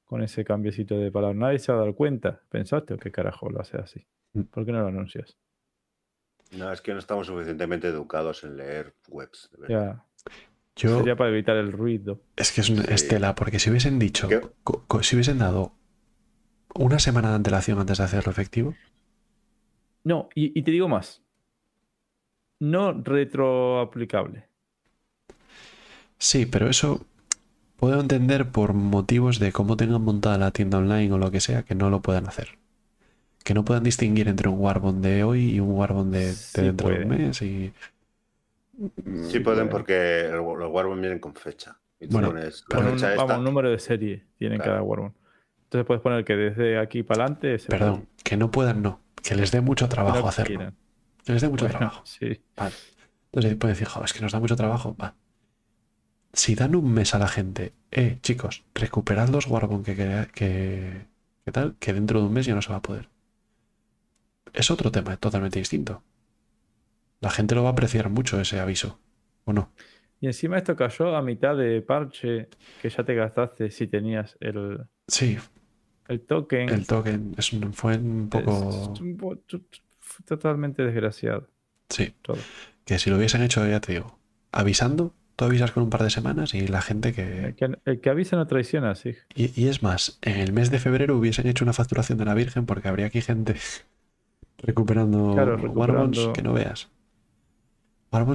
[0.06, 1.38] Con ese cambiecito de palabra.
[1.38, 2.40] Nadie se va a dar cuenta.
[2.48, 4.06] ¿Pensaste o qué carajo lo haces así?
[4.32, 4.42] Mm.
[4.44, 5.36] ¿Por qué no lo anuncias?
[6.52, 9.50] No, es que no estamos suficientemente educados en leer webs.
[9.52, 9.94] de verdad.
[9.94, 10.04] Ya.
[10.76, 12.20] Yo, Sería para evitar el ruido.
[12.36, 12.94] es que es una Sí.
[12.94, 14.28] estela, porque si hubiesen dicho,
[15.02, 15.72] si hubiesen dado
[16.74, 18.74] una semana de antelación antes de hacerlo efectivo,
[20.02, 21.22] No, y, y te digo más.
[22.60, 24.48] No retroaplicable.
[26.18, 27.04] sí, pero eso
[27.76, 31.62] puedo entender por motivos de cómo tengan montada la tienda online o lo que sea,
[31.64, 32.58] que no lo puedan hacer.
[33.44, 36.60] Que no puedan distinguir entre un Warbond de hoy y un Warbond de, de Sí
[36.62, 37.72] dentro de un mes y...
[39.30, 41.78] Sí pueden porque el- los Warbond vienen con fecha.
[42.00, 44.70] Y tú Bueno, pones la Con un, fecha vamos, un número de serie tiene Claro.
[44.72, 45.14] cada Warbond.
[45.64, 47.58] Entonces puedes poner que desde aquí para adelante.
[47.58, 49.00] se Perdón, que no puedan, no.
[49.22, 50.56] Que les dé mucho trabajo no hacerlo.
[50.58, 50.74] quieran.
[51.24, 52.02] Que les dé mucho Bueno, trabajo.
[52.04, 52.40] sí.
[52.56, 52.74] Vale.
[53.32, 54.94] Entonces pueden decir, joder, es que nos da mucho trabajo.
[55.00, 55.14] Va.
[56.32, 61.06] Si dan un mes a la gente, eh, chicos, recuperad los Warbond que, que, que,
[61.44, 63.08] que tal, que dentro de un mes ya no se va a poder.
[64.52, 66.02] Es otro tema totalmente distinto.
[67.24, 68.98] La gente lo va a apreciar mucho ese aviso,
[69.46, 69.72] ¿o no?
[70.20, 72.48] Y encima esto cayó a mitad de parche
[72.82, 75.38] que ya te gastaste si tenías el, Sí,
[76.08, 76.68] el token.
[76.68, 78.92] el token es un- fue un poco...
[78.94, 81.48] Es totalmente desgraciado.
[81.88, 82.36] Sí, Todo.
[82.84, 84.18] que si lo hubiesen hecho, ya te digo,
[84.52, 87.46] avisando, tú avisas con un par de semanas y la gente que...
[87.46, 89.14] El que, el que avisa no traiciona, sí.
[89.34, 92.34] Y, y es más, en el mes de febrero hubiesen hecho una facturación de la
[92.34, 93.54] Virgen porque habría aquí gente
[94.58, 96.90] recuperando Claro, Warbonds recuperando- que no veas.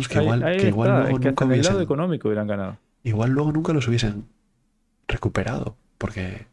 [0.07, 2.47] Que Ahí- igual, ahí que igual luego es que nunca el lado hubiesen, económico hubieran
[2.47, 2.77] ganado.
[3.03, 4.25] igual luego nunca los hubiesen
[5.07, 5.75] recuperado.
[5.97, 6.47] Porque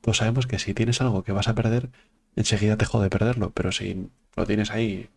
[0.00, 1.88] todos sabemos que si tienes algo que vas a perder,
[2.36, 3.50] enseguida te jode perderlo.
[3.50, 5.08] Pero si lo tienes ahí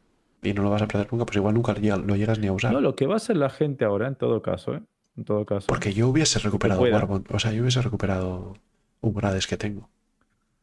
[0.41, 2.73] y no lo vas a perder nunca, pues igual nunca lo llegas ni a usar.
[2.73, 4.81] No, lo que va a hacer la gente ahora, en todo caso, ¿eh?
[5.15, 5.67] En todo caso.
[5.67, 6.81] Porque yo hubiese recuperado.
[6.81, 8.55] Warbond, o sea, yo hubiese recuperado
[9.01, 9.89] Umbrades que tengo.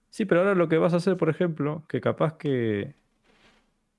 [0.09, 2.95] Sí, pero ahora lo que vas a hacer, por ejemplo, que capaz que.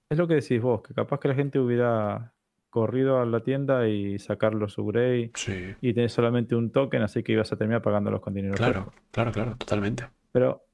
[0.10, 2.34] Es lo que decís vos, que capaz que la gente hubiera
[2.72, 7.22] corrido a la tienda y sacar los upgrade Sí, y tenés solamente un token, así
[7.22, 8.56] que ibas a terminar pagándolos con dinero.
[8.56, 9.02] claro, fresco.
[9.12, 10.08] claro, claro, totalmente.
[10.32, 10.66] Pero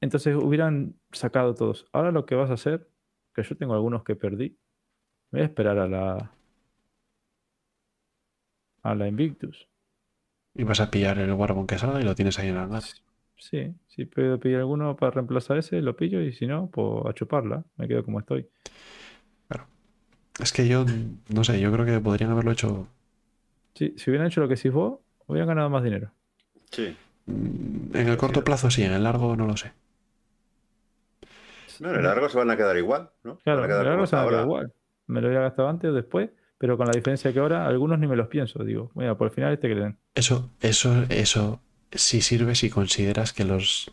[0.00, 1.86] entonces hubieran sacado todos.
[1.92, 2.88] Ahora lo que vas a hacer,
[3.32, 4.56] que yo tengo algunos que perdí,
[5.30, 6.30] me voy a esperar a la.
[8.82, 9.68] a la Invictus.
[10.54, 12.82] Y vas a pillar el Warbond que salga y lo tienes ahí en el hangar.
[13.36, 17.12] Sí, si puedo pedir alguno para reemplazar ese, lo pillo y si no, pues a
[17.12, 17.64] chuparla.
[17.76, 18.48] Me quedo como estoy.
[20.40, 20.84] Es que yo,
[21.28, 22.88] no sé, yo creo que podrían haberlo hecho
[23.74, 26.12] Sí, si hubieran hecho lo que decís vos, hubieran ganado más dinero.
[26.70, 26.96] Sí.
[27.26, 29.72] mm, en el corto plazo, sí, en el largo no lo sé.
[31.80, 33.38] No, en el largo se van a quedar igual, ¿no?
[33.38, 34.72] Claro, quedar el largo se van a quedar igual.
[35.06, 38.06] Me lo había gastado antes o después, pero con la diferencia que ahora algunos ni
[38.06, 38.62] me los pienso.
[38.62, 39.98] Digo, mira, por el final este que le den.
[40.14, 43.90] Eso, eso, eso sí sirve si consideras que los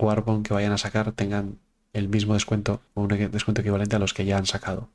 [0.00, 1.58] Warbond que vayan a sacar tengan
[1.92, 4.88] el mismo descuento o un descuento equivalente a los que ya han sacado.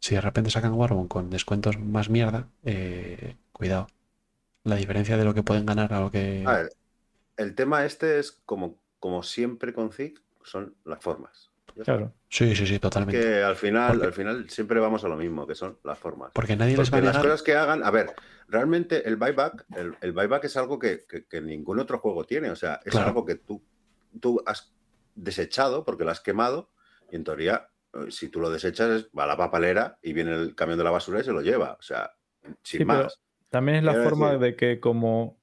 [0.00, 3.88] Si de repente sacan Warbond con descuentos más mierda, eh, cuidado.
[4.64, 6.44] La diferencia de lo que pueden ganar a lo que...
[6.46, 6.72] A ver,
[7.36, 11.50] el tema este es como, como siempre con ZIC, son las formas.
[11.84, 12.12] Claro.
[12.28, 13.20] Sí, sí, sí, totalmente.
[13.20, 16.32] Que al final, Porque- al final siempre vamos a lo mismo, que son las formas.
[16.34, 18.14] Porque nadie les va a las cosas que hagan, a ver,
[18.48, 22.50] realmente el buyback, el, el buyback es algo que, que- que ningún otro juego tiene.
[22.50, 23.08] O sea, es Claro.
[23.08, 23.62] algo que tú,
[24.20, 24.72] tú has
[25.14, 26.70] desechado porque lo has quemado
[27.12, 27.68] y en teoría,
[28.10, 30.90] si tú lo desechas, es- va a la papelera y viene el camión de la
[30.90, 31.72] basura y se lo lleva.
[31.78, 32.12] O sea,
[32.62, 33.20] sin Sí, más.
[33.50, 35.38] También es la Quiero forma decir- de que como...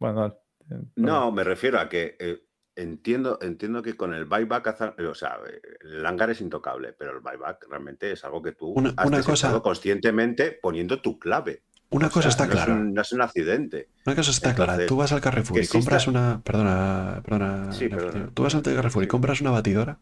[0.00, 0.34] Bueno, dale.
[0.70, 5.14] Eh, No, me refiero a que eh, entiendo, entiendo que con el buyback, haza- o
[5.14, 8.92] sea, eh, el hangar es intocable, pero el buyback realmente es algo que tú Una-
[8.96, 11.62] has una cosa- conscientemente poniendo tu clave.
[11.90, 12.72] Una O cosa sea, está no clara.
[12.72, 13.88] Es un, no es un accidente.
[14.04, 16.42] Una cosa está clara, tú vas al Carrefour y compras exista- una.
[16.42, 17.72] Perdona, perdona.
[17.72, 18.30] Sí, perdona.
[18.34, 20.00] Tú vas al Carrefour y compras una batidora.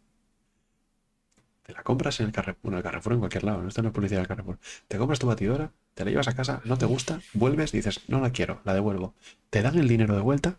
[1.62, 2.60] Te la compras en el Carrefour.
[2.62, 4.58] Bueno, el Carrefour en cualquier lado, no está en la publicidad del Carrefour.
[4.88, 8.00] Te compras tu batidora, te la llevas a casa, no te gusta, vuelves y dices,
[8.08, 9.14] no la quiero, la devuelvo.
[9.50, 10.56] Te dan el dinero de vuelta.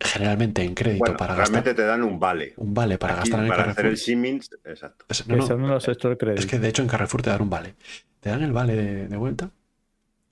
[0.00, 1.76] Generalmente en crédito Bueno, para realmente gastar.
[1.76, 2.54] te dan un vale.
[2.56, 3.90] Un vale para Aquí, gastar en el para hacer Carrefour.
[3.92, 5.04] el Siemens, exacto.
[5.08, 6.38] Es- Que no, no, son los store credit.
[6.40, 7.74] es que de hecho en Carrefour te dan un vale.
[8.20, 9.50] Te dan el vale de, de vuelta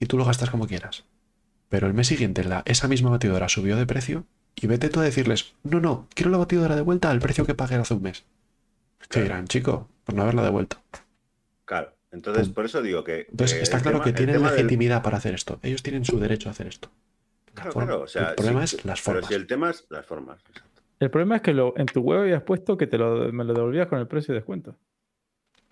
[0.01, 1.05] y tú lo gastas como quieras.
[1.69, 4.27] Pero el mes siguiente la, esa misma batidora subió de precio
[4.61, 7.55] y vete tú a decirles, no, no, quiero la batidora de vuelta al precio que
[7.55, 8.25] pagué hace un mes.
[9.01, 9.25] Te Claro.
[9.25, 10.77] dirán, chico, por no haberla devuelto.
[11.65, 11.93] Claro.
[12.13, 12.55] Entonces, Pum.
[12.55, 13.27] por eso digo que.
[13.31, 15.61] Entonces que está claro tema- que tienen del- legitimidad para hacer esto.
[15.63, 16.91] Ellos tienen su derecho a hacer esto.
[17.49, 19.29] La Claro, forma- claro, o sea, el problema sí, es las Pero formas.
[19.29, 20.41] si el tema es las formas.
[20.49, 20.83] exacto.
[20.99, 23.55] El problema es que lo, en tu web habías puesto que te lo, me lo
[23.55, 24.77] devolvías con el precio de descuento.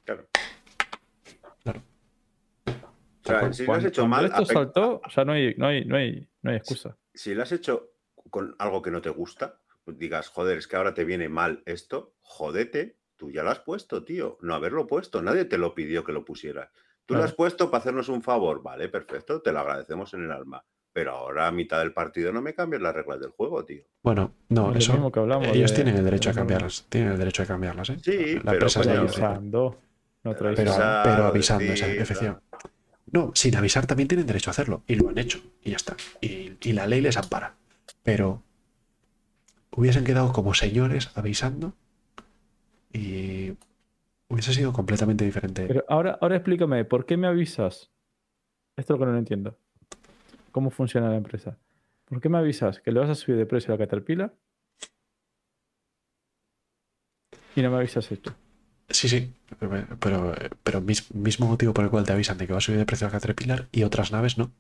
[0.04, 0.26] Claro.
[1.65, 1.83] Claro.
[2.67, 2.71] O
[3.24, 5.97] sea, Cuando- si lo has hecho mal, esto saltó, ya no hay, no hay, no
[5.97, 6.97] hay, no hay excusa.
[7.12, 7.90] si lo has hecho
[8.31, 12.15] con algo que no te gusta, digas, joder, es que ahora te viene mal esto,
[12.21, 14.39] jodete, tú ya lo has puesto, tío.
[14.43, 16.69] No haberlo puesto, nadie te lo pidió que lo pusieras.
[17.07, 20.31] Tú lo has puesto para hacernos un favor, vale, perfecto, te lo agradecemos en el
[20.33, 20.62] alma.
[20.93, 23.83] Pero ahora a mitad del partido no me cambies las reglas del juego, tío.
[24.03, 24.93] Bueno, no, Es lo eso.
[24.93, 26.87] mismo que hablamos ellos de- tienen el derecho a de cambiarlas.
[26.91, 27.97] Tienen el derecho a cambiarlas, ¿eh?
[28.03, 29.78] Sí, la pero coño, avisando.
[30.25, 32.44] No Pero pero, avisando, esa- efectivamente.
[33.11, 34.83] No, sin avisar también tienen derecho a hacerlo.
[34.87, 35.41] Y lo han hecho.
[35.62, 35.97] Y ya está.
[36.21, 37.55] Y, y la ley les ampara.
[38.08, 38.42] Pero
[39.76, 41.74] hubiesen quedado como señores avisando
[42.91, 43.53] y
[44.28, 45.67] hubiese sido completamente diferente.
[45.67, 47.91] Pero ahora, ahora explícame, ¿por qué me avisas?
[48.78, 49.58] Esto es lo que no lo entiendo.
[50.53, 51.58] ¿Cómo funciona la empresa?
[52.07, 54.35] ¿Por qué me avisas que le vas a subir de precio a la Caterpillar?
[57.57, 58.35] Y no me avisas esto.
[58.89, 59.35] Sí, sí.
[59.60, 62.62] Pero, pero, pero mis- mismo motivo por el cual te avisan de que va a
[62.62, 64.51] subir de precio la Caterpillar y otras naves no.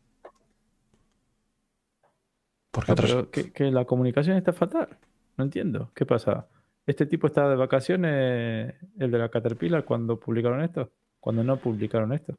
[2.78, 4.88] Porque Ah, pero que, que la comunicación está fatal.
[5.36, 5.90] No entiendo.
[5.96, 6.46] ¿Qué pasa?
[6.86, 10.92] ¿Este tipo estaba de vacaciones, el de la Caterpillar, cuando publicaron esto?
[11.18, 12.36] Cuando no publicaron esto.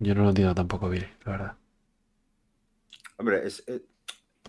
[0.00, 1.56] Yo no lo entiendo tampoco, Billy, la verdad.
[3.18, 3.84] Hombre, es, eh,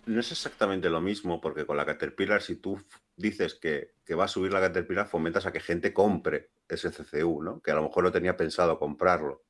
[0.08, 2.82] no es exactamente lo mismo, porque con la Caterpillar, si tú
[3.16, 7.44] dices que, que va a subir la Caterpillar, fomentas a que gente compre ese CCU,
[7.44, 7.62] ¿no?
[7.62, 9.44] Que a lo mejor no tenía pensado comprarlo.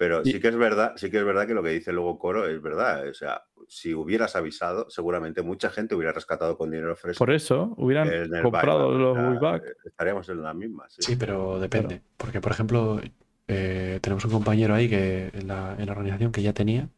[0.00, 2.48] Pero sí que es verdad, sí que es verdad que lo que dice luego Coro
[2.48, 3.06] es verdad.
[3.06, 7.18] O sea, si hubieras avisado, seguramente mucha gente hubiera rescatado con dinero fresco.
[7.18, 8.08] Por eso hubieran
[8.40, 8.98] comprado buyback.
[8.98, 9.64] los Wayback.
[9.84, 10.86] Estaríamos en la misma.
[10.88, 11.02] Sí.
[11.02, 12.00] Sí, pero depende.
[12.16, 12.98] Porque, por ejemplo,
[13.46, 16.88] eh, tenemos un compañero ahí que en la, en la organización que ya tenía,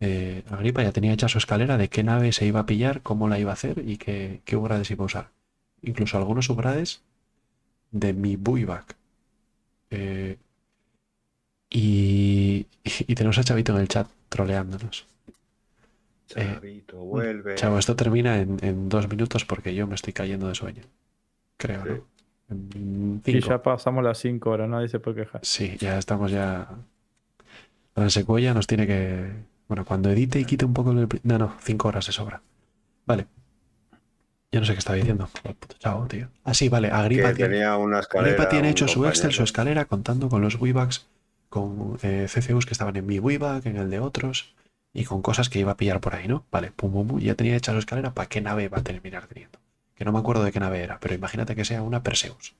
[0.00, 3.28] eh, Agripa ya tenía hecha su escalera de qué nave se iba a pillar, cómo
[3.28, 5.30] la iba a hacer y qué, qué upgrades iba a usar.
[5.82, 7.04] Incluso algunos upgrades
[7.92, 8.96] de mi buyback.
[9.90, 10.38] Eh,
[11.74, 15.06] y, y tenemos a Chavito en el chat troleándonos.
[16.28, 17.56] Chavito, vuelve.
[17.56, 20.82] Chavo, esto termina en, en dos minutos porque yo me estoy cayendo de sueño.
[21.56, 21.90] Creo, Sí.
[21.90, 22.14] ¿no?
[22.76, 23.48] Y cinco.
[23.48, 25.40] ya pasamos las 5 horas, nadie se puede quejar.
[25.44, 26.68] Sí, ya estamos ya.
[28.08, 29.32] Secuella nos tiene que.
[29.66, 31.08] Bueno, cuando edite y quite un poco el.
[31.22, 32.42] No, no, cinco horas de sobra.
[33.06, 33.26] Vale.
[34.52, 35.28] Yo no sé qué estaba diciendo.
[35.42, 36.28] Puto chavo, tío.
[36.44, 36.88] Ah, sí, vale.
[36.90, 38.34] Agripa que tiene, tenía una escalera.
[38.34, 41.06] Agripa tiene un hecho su Excel, su escalera, contando con los Weebacks,
[41.54, 44.56] con eh, CCUs que estaban en mi Weeback, en el de otros,
[44.92, 46.44] y con cosas que iba a pillar por ahí, ¿no?
[46.50, 47.20] Vale, pum, pum, pum.
[47.20, 49.60] Ya tenía hecha su escalera para qué nave va a terminar teniendo.
[49.94, 52.56] Que no me acuerdo de qué nave era, pero imagínate que sea una Perseus.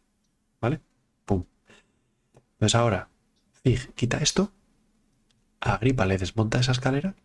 [0.61, 0.81] ¿Vale?
[1.25, 1.43] Pum.
[2.53, 3.09] Entonces ahora,
[3.65, 4.53] Zig quita esto,
[5.59, 7.17] Agripa le desmonta esa escalera,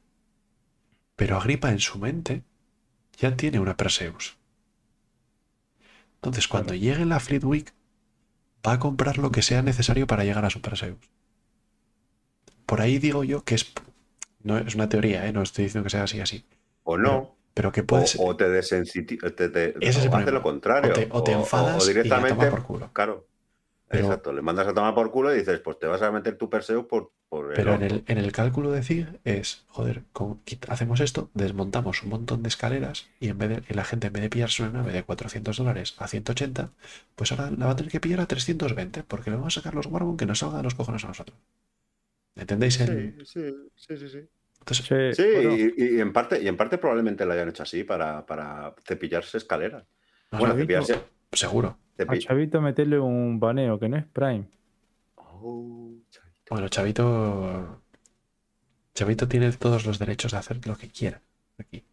[1.16, 2.42] pero Agripa en su mente
[3.16, 4.38] ya tiene una Perseus.
[6.16, 7.74] Entonces, cuando llegue la Fleet Week,
[8.68, 10.98] va a comprar lo que sea necesario para llegar a su Perseus.
[12.70, 13.72] Por ahí digo yo que es.
[14.44, 15.34] No es una teoría, ¿eh?
[15.34, 16.46] no estoy diciendo que sea así, así.
[16.84, 17.36] O no.
[17.56, 19.46] Pero que puede o, o te desensitiza, te,
[19.82, 20.92] es o lo contrario.
[20.92, 22.90] O te- o te enfadas y ya directamente, toma por culo.
[22.94, 23.26] Claro.
[23.90, 26.38] Pero- Exacto, le mandas a tomar por culo y dices, pues te vas a meter
[26.38, 30.04] tu Perseo por, por el Pero en el, en el cálculo de Zig es, joder,
[30.14, 34.06] con- hacemos esto, desmontamos un montón de escaleras y en vez de, y la gente
[34.08, 36.70] en vez de pillarse una nave de 400 dólares a 180,
[37.16, 39.74] pues ahora la va a tener que pillar a 320 porque le vamos a sacar
[39.74, 41.36] los Warbon que nos salga de los cojones a nosotros.
[42.36, 42.80] ¿Entendéis?
[42.82, 44.20] el- Sí, sí, sí, sí, sí.
[44.60, 47.84] Entonces, Sí, Coro, y, y en parte, y en parte probablemente lo hayan hecho así
[47.84, 49.86] para, para cepillarse escaleras.
[50.32, 51.00] Bueno, cepillarse.
[51.32, 51.78] seguro.
[52.20, 54.46] Chavito meterle un baneo que no es Prime.
[55.16, 56.46] Oh, chavito.
[56.50, 57.82] Bueno, Chavito.
[58.94, 61.22] Chavito tiene todos los derechos de hacer lo que quiera
[61.58, 61.84] aquí.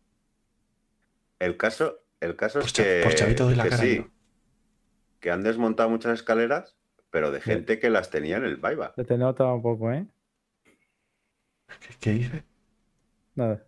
[1.39, 3.83] El caso, el caso Por, es que, por Chavito doy la que cara.
[3.83, 4.05] sí,
[5.21, 6.77] que han desmontado muchas escaleras,
[7.11, 8.95] pero de gente que las tenía en el buyback.
[8.97, 10.07] Se te nota un poco, ¿eh?
[11.81, 12.45] ¿Qué, qué dice?
[13.35, 13.65] Nada.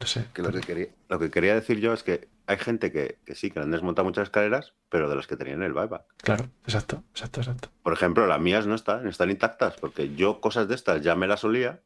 [0.00, 0.26] No sé.
[0.32, 3.34] Que lo, que quería, lo que quería decir yo es que hay gente que, que
[3.34, 6.04] sí, que han desmontado muchas escaleras, pero de las que tenían en el buyback.
[6.18, 7.68] Claro, exacto, exacto, exacto.
[7.82, 11.26] Por ejemplo, las mías no están, están intactas, porque yo cosas de estas ya me
[11.26, 11.82] las olía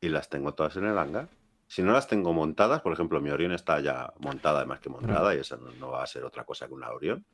[0.00, 1.28] y las tengo todas en el hangar.
[1.66, 5.34] Si no las tengo montadas, por ejemplo, mi Orión está ya montada, además que montada,
[5.34, 7.24] y esa no, no va a ser otra cosa que una Orión.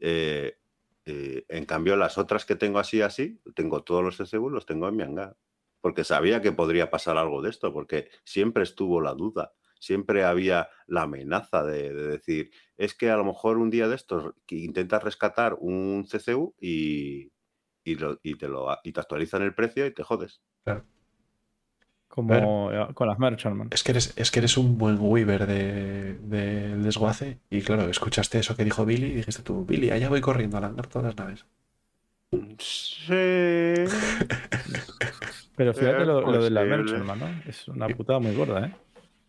[0.00, 0.58] Eh,
[1.06, 4.88] eh, en cambio, las otras que tengo así, así, tengo todos los CCU, los tengo
[4.88, 5.36] en mi hangar.
[5.84, 10.70] Porque sabía que podría pasar algo de esto, porque siempre estuvo la duda, siempre había
[10.86, 15.04] la amenaza de, de decir, es que a lo mejor un día de estos intentas
[15.04, 17.30] rescatar un CCU y,
[17.84, 20.40] y, lo- y te lo y te actualizan el precio y te jodes.
[22.08, 23.68] Como eh, con las Merchantman.
[23.70, 27.40] Es que eres, es que eres un buen Weaver de- del desguace.
[27.50, 30.60] Y claro, escuchaste eso que dijo Billy y dijiste tú, Billy, allá voy corriendo a
[30.62, 31.44] lanzar todas las naves.
[32.58, 33.84] Sí.
[35.56, 36.64] Pero fíjate Es lo, lo de la.
[36.64, 37.26] Merchantman, ¿no?
[37.48, 38.74] Es una putada muy gorda, ¿eh?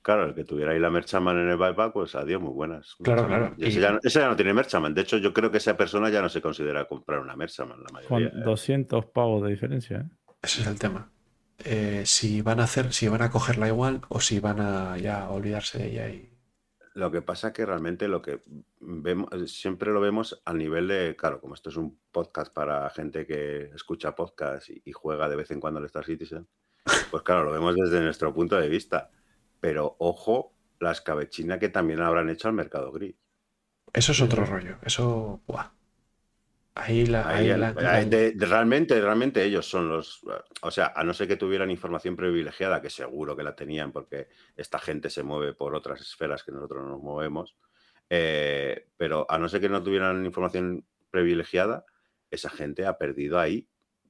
[0.01, 2.95] Claro, el que tuviera ahí la Merchaman en el buyback, pues adiós, muy buenas.
[3.03, 3.39] Claro, Merchaman.
[3.55, 3.55] claro.
[3.57, 4.93] Y ese, ya, no- ese ya no tiene Merchaman.
[4.93, 7.85] De hecho, yo creo que esa persona ya no se considera comprar una Merchaman, la
[8.07, 8.27] Con mayoría.
[8.27, 8.43] ¿eh?
[8.45, 10.09] 200 pavos de diferencia, ¿eh?
[10.43, 11.09] Ese es el tema.
[11.63, 15.27] Eh, si van a hacer, si van a cogerla igual o si van a ya
[15.29, 16.29] olvidarse de ella y.
[16.95, 18.41] Lo que pasa es que realmente lo que
[18.79, 23.27] vemos, siempre lo vemos a nivel de, claro, como esto es un podcast para gente
[23.27, 26.47] que escucha podcast y, y juega de vez en cuando al Star Citizen,
[27.11, 29.11] pues claro, lo vemos desde nuestro punto de vista.
[29.59, 33.15] Pero ojo, la escabechina que también habrán hecho al mercado gris.
[33.91, 34.77] Eso es otro rollo.
[34.81, 35.41] Eso.
[35.47, 35.74] buah.
[36.77, 37.27] Ahí la.
[37.29, 40.21] Ahí la- ahí de- de- realmente, realmente ellos son los.
[40.61, 44.27] O sea, a no ser que tuvieran información privilegiada, que seguro que la tenían, porque
[44.57, 47.55] esta gente se mueve por otras esferas que nosotros no nos movemos.
[48.09, 51.85] eh, pero a no ser que no tuvieran información privilegiada,
[52.29, 53.67] esa gente ha perdido ahí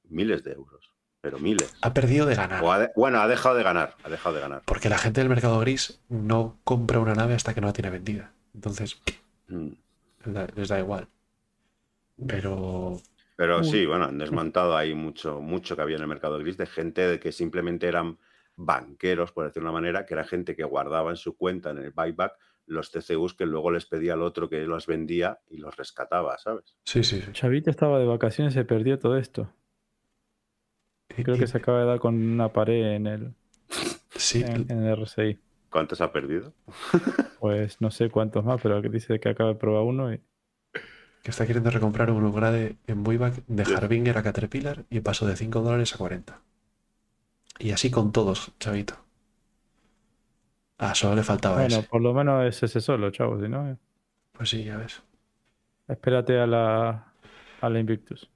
[0.10, 0.92] miles de euros.
[1.22, 1.74] Pero miles.
[1.82, 2.62] ha perdido de ganar.
[2.64, 3.96] O ha de- bueno, ha dejado de ganar.
[4.04, 4.62] Ha dejado de ganar.
[4.66, 7.90] Porque la gente del mercado gris no compra una nave hasta que no la tiene
[7.90, 8.34] vendida.
[8.54, 9.02] Entonces,
[9.48, 9.70] Mm.
[10.56, 11.08] les da igual.
[12.28, 12.98] Pero.
[13.38, 13.66] Pero Uy.
[13.66, 17.02] sí, bueno, han desmontado ahí mucho, mucho que había en el mercado gris de gente
[17.06, 18.18] de que simplemente eran
[18.56, 21.92] banqueros, por decir una manera, que era gente que guardaba en su cuenta en el
[21.92, 22.34] buyback
[22.68, 26.78] los TCUs que luego les pedía al otro que los vendía y los rescataba, ¿sabes?
[26.84, 27.32] Sí, sí, sí.
[27.34, 29.52] Chavito estaba de vacaciones y se perdió todo esto.
[31.10, 33.36] Creo que se acaba de dar con una pared en el,
[34.16, 35.40] Sí, en, en el RCI.
[35.70, 36.54] ¿Cuántos ha perdido?
[37.40, 40.22] Pues no sé cuántos más, pero que dice que acaba de probar uno y
[41.26, 43.66] que está queriendo recomprar un upgrade en Buyback de.
[43.76, 46.42] Harbinger a Caterpillar y pasó de 5 dólares a 40.
[47.60, 48.96] Y así con todos, chavito.
[50.78, 51.90] Ah, solo le faltaba bueno, ese.
[51.90, 53.78] por lo menos es ese solo, chavo, si no, eh,
[54.34, 55.02] Pues sí, ya ves.
[55.88, 57.14] espérate a la,
[57.62, 58.30] a la Invictus.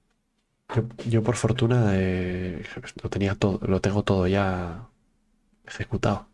[0.74, 2.62] Yo, yo, por fortuna eh,
[3.02, 4.88] lo tenía todo, lo tengo todo ya
[5.66, 6.28] ejecutado.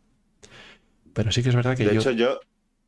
[1.14, 2.02] Pero sí que es verdad que De yo.
[2.02, 2.40] hecho, yo,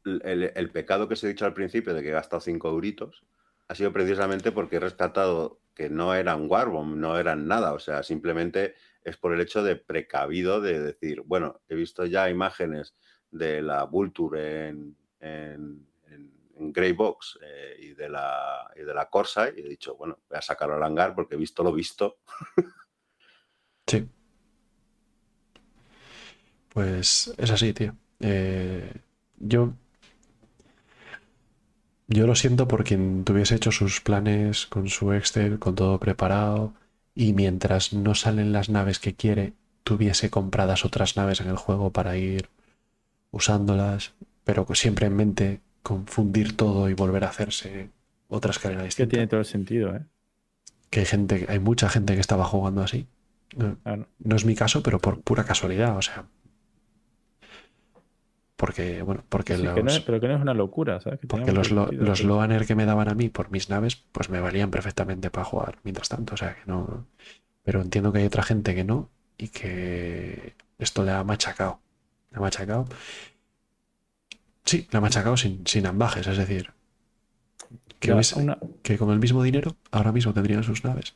[0.05, 3.25] el, el pecado que os he dicho al principio de que he gastado 5 euritos
[3.69, 7.73] ha sido precisamente porque he rescatado que no eran Warbomb, no eran nada.
[7.73, 12.31] O sea, simplemente es por el hecho de precavido de decir, bueno, he visto ya
[12.31, 12.97] imágenes
[13.31, 19.09] de la Vulture en, en, en, Grey Box eh, y, de la, y de la
[19.09, 22.19] Corsa y he dicho, bueno, voy a sacarlo al hangar porque he visto lo visto.
[23.87, 24.07] Sí.
[26.69, 27.97] Pues es así, tío.
[28.21, 28.93] Eh,
[29.39, 29.73] yo.
[32.09, 36.73] Yo lo siento por quien tuviese hecho sus planes con su Excel, con todo preparado,
[37.15, 39.53] y mientras no salen las naves que quiere,
[39.85, 42.49] tuviese compradas otras naves en el juego para ir
[43.31, 47.91] usándolas, pero siempre en mente confundir todo y volver a hacerse
[48.29, 49.11] otra escalera Que distinta.
[49.11, 50.03] tiene todo el sentido, ¿eh?
[50.91, 53.07] Que hay gente, hay mucha gente que estaba jugando así.
[53.57, 54.07] No, Claro.
[54.19, 56.27] no es mi caso, pero por pura casualidad, o sea.
[58.59, 61.21] Porque, bueno, porque Sí, los, que no es- pero que no es una locura, ¿sabes?
[61.21, 64.31] Que porque los, lo- los Loaner que me daban a mí por mis naves, pues
[64.31, 67.07] me valían perfectamente para jugar mientras tanto, o sea que no.
[67.65, 71.81] Pero entiendo que hay otra gente que no y que esto le ha machacado.
[72.33, 72.87] Le ha machacado.
[74.65, 76.73] Sí, le ha machacado sin, sin ambajes, es decir,
[78.01, 81.15] que, una- que con el mismo dinero ahora mismo tendrían sus naves.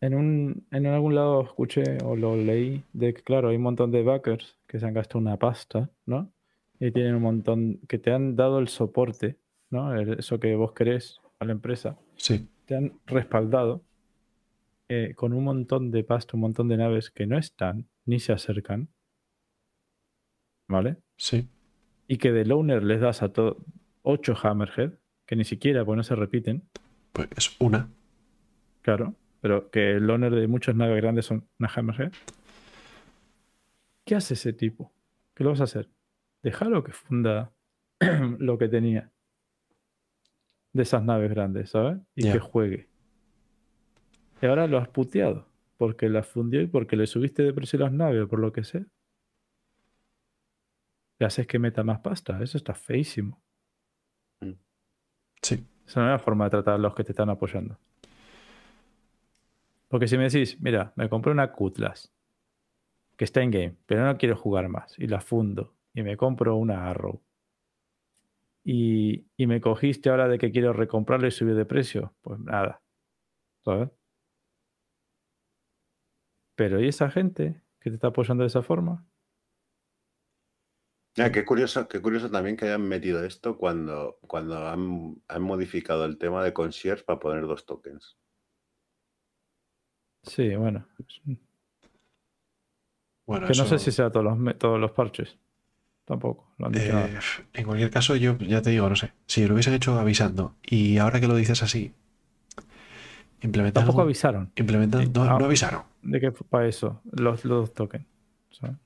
[0.00, 3.92] En, un, en algún lado escuché o lo leí de que, claro, hay un montón
[3.92, 6.32] de backers que se han gastado una pasta, ¿no?
[6.80, 9.36] Y tienen un montón que te han dado el soporte,
[9.70, 9.94] ¿no?
[10.00, 11.98] Eso que vos querés a la empresa.
[12.16, 13.82] Sí, Te han respaldado
[14.88, 18.32] eh, con un montón de pasta, un montón de naves que no están ni se
[18.32, 18.88] acercan,
[20.68, 20.96] ¿vale?
[21.16, 21.48] sí.
[22.10, 23.58] Y que de loaner les das a todo
[24.02, 24.92] 8 Hammerhead,
[25.26, 26.62] que ni siquiera, pues no se repiten,
[27.12, 27.90] Pues es una.
[28.80, 32.12] Claro, pero que el owner de muchas naves grandes son una Hammerhead.
[34.06, 34.90] ¿Qué hace ese tipo?
[35.34, 35.90] ¿Qué lo vas a hacer?
[36.42, 37.52] Déjalo que funda
[38.38, 39.10] lo que tenía
[40.72, 41.98] de esas naves grandes, ¿sabes?
[42.14, 42.88] Y que juegue.
[44.40, 47.92] Y ahora lo has puteado porque las fundió y porque le subiste de precio las
[47.92, 48.84] naves o por lo que sea.
[51.18, 52.40] Le haces que meta más pasta.
[52.42, 53.42] Eso está feísimo.
[55.42, 55.64] Sí.
[55.86, 57.78] Esa no es la forma de tratar a los que te están apoyando.
[59.88, 62.12] Porque si me decís, mira, me compré una Cutlass
[63.16, 66.54] que está en game, pero no quiero jugar más y la fundo y me compro
[66.56, 67.20] una Arrow
[68.64, 72.82] y, y me cogiste ahora de que quiero recomprarla y subir de precio, pues nada.
[73.64, 73.88] ¿Sabes?
[76.54, 79.04] Pero ¿y esa gente que te está apoyando de esa forma?
[81.16, 86.04] Ah, qué, curioso, qué curioso también que hayan metido esto cuando, cuando han, han modificado
[86.04, 88.16] el tema de concierge para poner dos tokens.
[90.22, 90.86] Sí, bueno.
[93.26, 95.38] Bueno, Que no sé si sea todos los, todos los parches.
[96.08, 96.46] Tampoco.
[96.56, 97.20] Lo han dicho Eh, nada.
[97.52, 99.12] en cualquier caso, yo ya te digo, no sé.
[99.26, 101.92] Si lo hubiesen hecho avisando y ahora que lo dices así,
[103.42, 103.82] implementar.
[103.84, 105.10] Tampoco avisaron implementan- Sí.
[105.14, 105.38] no, Ah.
[105.38, 105.82] no avisaron.
[106.02, 108.06] de que fue para eso, los, los tokens.
[108.50, 108.76] ¿sabes?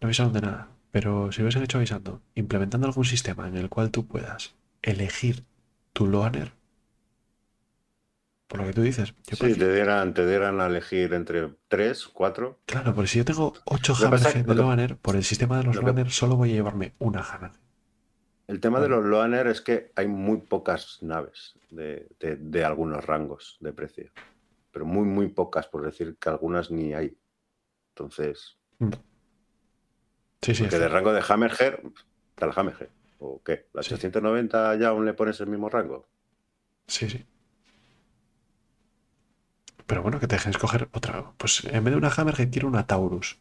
[0.00, 0.68] No avisaron de nada.
[0.90, 5.44] Pero si lo hubiesen hecho avisando, implementando algún sistema en el cual tú puedas elegir
[5.92, 6.52] tu loaner,
[8.52, 11.54] por lo que tú dices, yo Sí, prefiero- te dieran, te dieran a elegir entre
[11.68, 12.60] tres, cuatro.
[12.66, 15.24] claro, porque si yo tengo 8 Lo que pasa Hammerhead que- de loaner, por el
[15.24, 17.58] sistema de los lo que- loaner solo voy a llevarme una Hammerhead.
[18.48, 23.02] El tema de los Loaner es que hay muy pocas naves de, de- de algunos
[23.06, 24.10] rangos de precio.
[24.70, 27.16] Pero muy, muy pocas, por decir que algunas ni hay.
[27.94, 28.58] Entonces,
[30.42, 31.74] Sí, sí, porque de rango de Hammerhead,
[32.30, 32.88] está el Hammerhead.
[33.20, 33.68] ¿O qué?
[33.72, 33.94] ¿La Sí.
[33.94, 36.06] 890 ya aún le pones el mismo rango?
[36.88, 37.24] Sí, sí.
[39.92, 41.32] Pero bueno, que te dejen escoger otra.
[41.36, 43.36] Pues en vez de una Hammerhead, quiero una Taurus.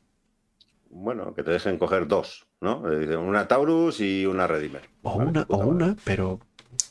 [0.89, 2.91] Bueno, que te dejen coger dos, ¿no?
[2.91, 4.81] Eh, Una Taurus y una Redeemer.
[5.01, 6.41] O Vale, una, o una, pero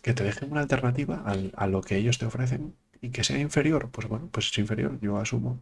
[0.00, 3.38] que te dejen una alternativa al- a lo que ellos te ofrecen y que sea
[3.38, 3.90] inferior.
[3.90, 5.60] Pues bueno, pues es inferior, yo asumo.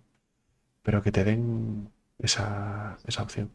[0.84, 3.50] Pero que te den esa, esa opción.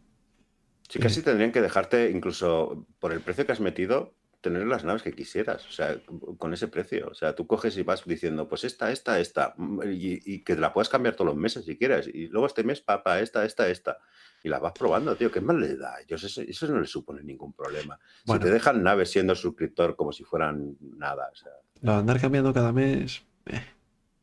[0.90, 5.02] Sí, casi tendrían que dejarte, incluso por el precio que has metido, tener las naves
[5.02, 5.66] que quisieras.
[5.68, 5.98] O sea,
[6.38, 7.08] con ese precio.
[7.10, 9.56] O sea, tú coges y vas diciendo, pues esta, esta, esta.
[9.58, 12.08] mm, Y, y que te la puedas cambiar todos los meses si quieres.
[12.08, 13.98] Y luego este mes, papá, esta, esta, esta.
[14.44, 15.32] Y la vas probando, tío.
[15.32, 15.96] ¿Qué más le da?
[15.96, 17.98] a Ellos eso, eso no les supone ningún problema.
[18.26, 18.42] Bueno.
[18.44, 21.30] Si te dejan naves siendo suscriptor como si fueran nada.
[21.32, 23.24] O sea, Lo andar cambiando cada mes.
[23.48, 23.62] eh,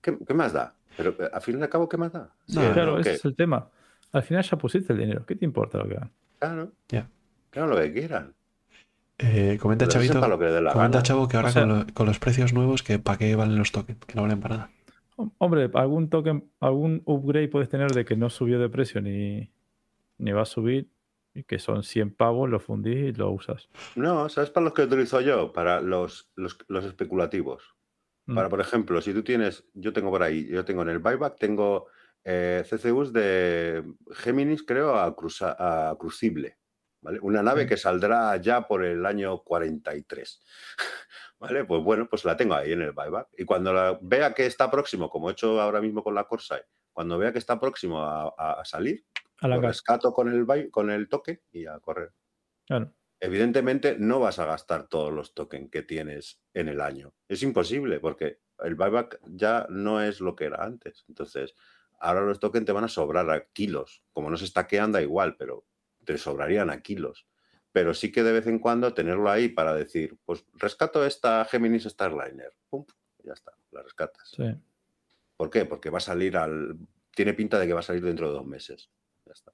[0.03, 0.75] ¿qué, qué más da?
[0.97, 2.31] Pero eh, al fin y al cabo, ¿qué más da?
[2.47, 2.73] Sí, No, ¿no?
[2.75, 3.01] Claro, ¿Qué?
[3.01, 3.71] ese es el tema.
[4.13, 5.25] Al final ya pusiste el dinero.
[5.25, 6.13] ¿Qué te importa lo que hagan?
[6.39, 6.73] Claro.
[6.89, 7.09] Ya.
[7.51, 8.35] Claro, lo que quieran.
[9.23, 10.29] Eh, comenta Pero Chavito.
[10.29, 11.03] lo que le dé la Comenta gana.
[11.03, 13.59] Chavo que ahora O sea- con, lo- con los precios nuevos, que para qué valen
[13.59, 14.71] los tokens, que no valen para nada.
[15.17, 19.51] Hom- Hombre, algún token, algún upgrade puedes tener de que no subió de precio ni,
[20.19, 20.89] ni va a subir
[21.35, 23.69] y que son 100 pavos, lo fundís y lo usas.
[23.95, 25.53] No, ¿sabes para los que utilizo yo?
[25.53, 27.63] Para los, los, los especulativos.
[28.27, 28.35] Mm.
[28.35, 31.39] Para, por ejemplo, si tú tienes, yo tengo por ahí, yo tengo en el buyback,
[31.39, 31.87] tengo
[32.25, 36.57] eh, CCUs de Géminis, creo, a, cruza- a Crucible.
[37.01, 37.19] ¿Vale?
[37.23, 40.43] Una nave que saldrá ya por el año 43.
[41.39, 41.65] ¿Vale?
[41.65, 43.29] Pues bueno, pues la tengo ahí en el buyback.
[43.39, 46.67] Y cuando la vea que está próximo, como he hecho ahora mismo con la Corsair,
[46.93, 49.05] cuando vea que está próximo a, salir,
[49.41, 49.71] A la lo casa.
[49.73, 52.13] rescato con el, buy- con el toque y a correr.
[52.67, 52.93] Claro.
[53.21, 57.15] Evidentemente no vas a gastar todos los tokens que tienes en el año.
[57.29, 61.05] Es imposible porque el buyback ya no es lo que era antes.
[61.09, 61.55] Entonces,
[62.01, 64.03] ahora los tokens te van a sobrar a kilos.
[64.13, 65.65] Como no se está quedando, da igual, pero
[66.05, 67.27] te sobrarían a kilos.
[67.73, 71.85] Pero sí que de vez en cuando tenerlo ahí para decir, pues rescato esta Géminis
[71.85, 72.53] Starliner.
[72.69, 72.85] Pum,
[73.23, 74.33] ya está, la rescatas.
[74.37, 74.55] Sí.
[75.37, 75.65] ¿Por qué?
[75.65, 76.77] Porque va a salir al.
[77.15, 78.91] Tiene pinta de que va a salir dentro de dos meses.
[79.25, 79.53] Ya está.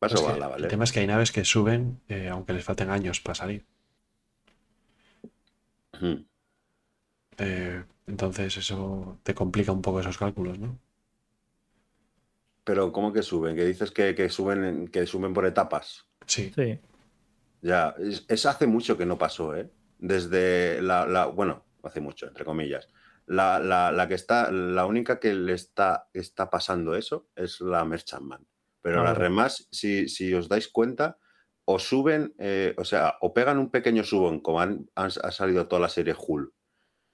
[0.00, 0.68] A Es que sobrarla, El ¿vale?
[0.68, 3.66] tema es que hay naves que suben, eh, aunque les falten años para salir.
[7.38, 10.78] Eh, entonces eso te complica un poco esos cálculos, ¿no?
[12.68, 13.56] Pero ¿cómo que suben?
[13.56, 16.06] Que dices que, que suben en- que suben por etapas.
[16.26, 16.52] Sí.
[16.54, 16.78] Sí.
[17.62, 19.70] Ya, es, es hace mucho que no pasó, ¿eh?
[19.98, 22.86] Desde la, la- bueno, hace mucho, entre comillas.
[23.24, 27.86] La, la- la que está, la única que le está, está pasando eso es la
[27.86, 28.46] Merchantman.
[28.82, 29.22] Pero las Ahora.
[29.24, 31.16] demás, si, si os dais cuenta,
[31.64, 35.68] o suben, eh, o sea, o pegan un pequeño subón, como han, han- ha salido
[35.68, 36.52] toda la serie Hull,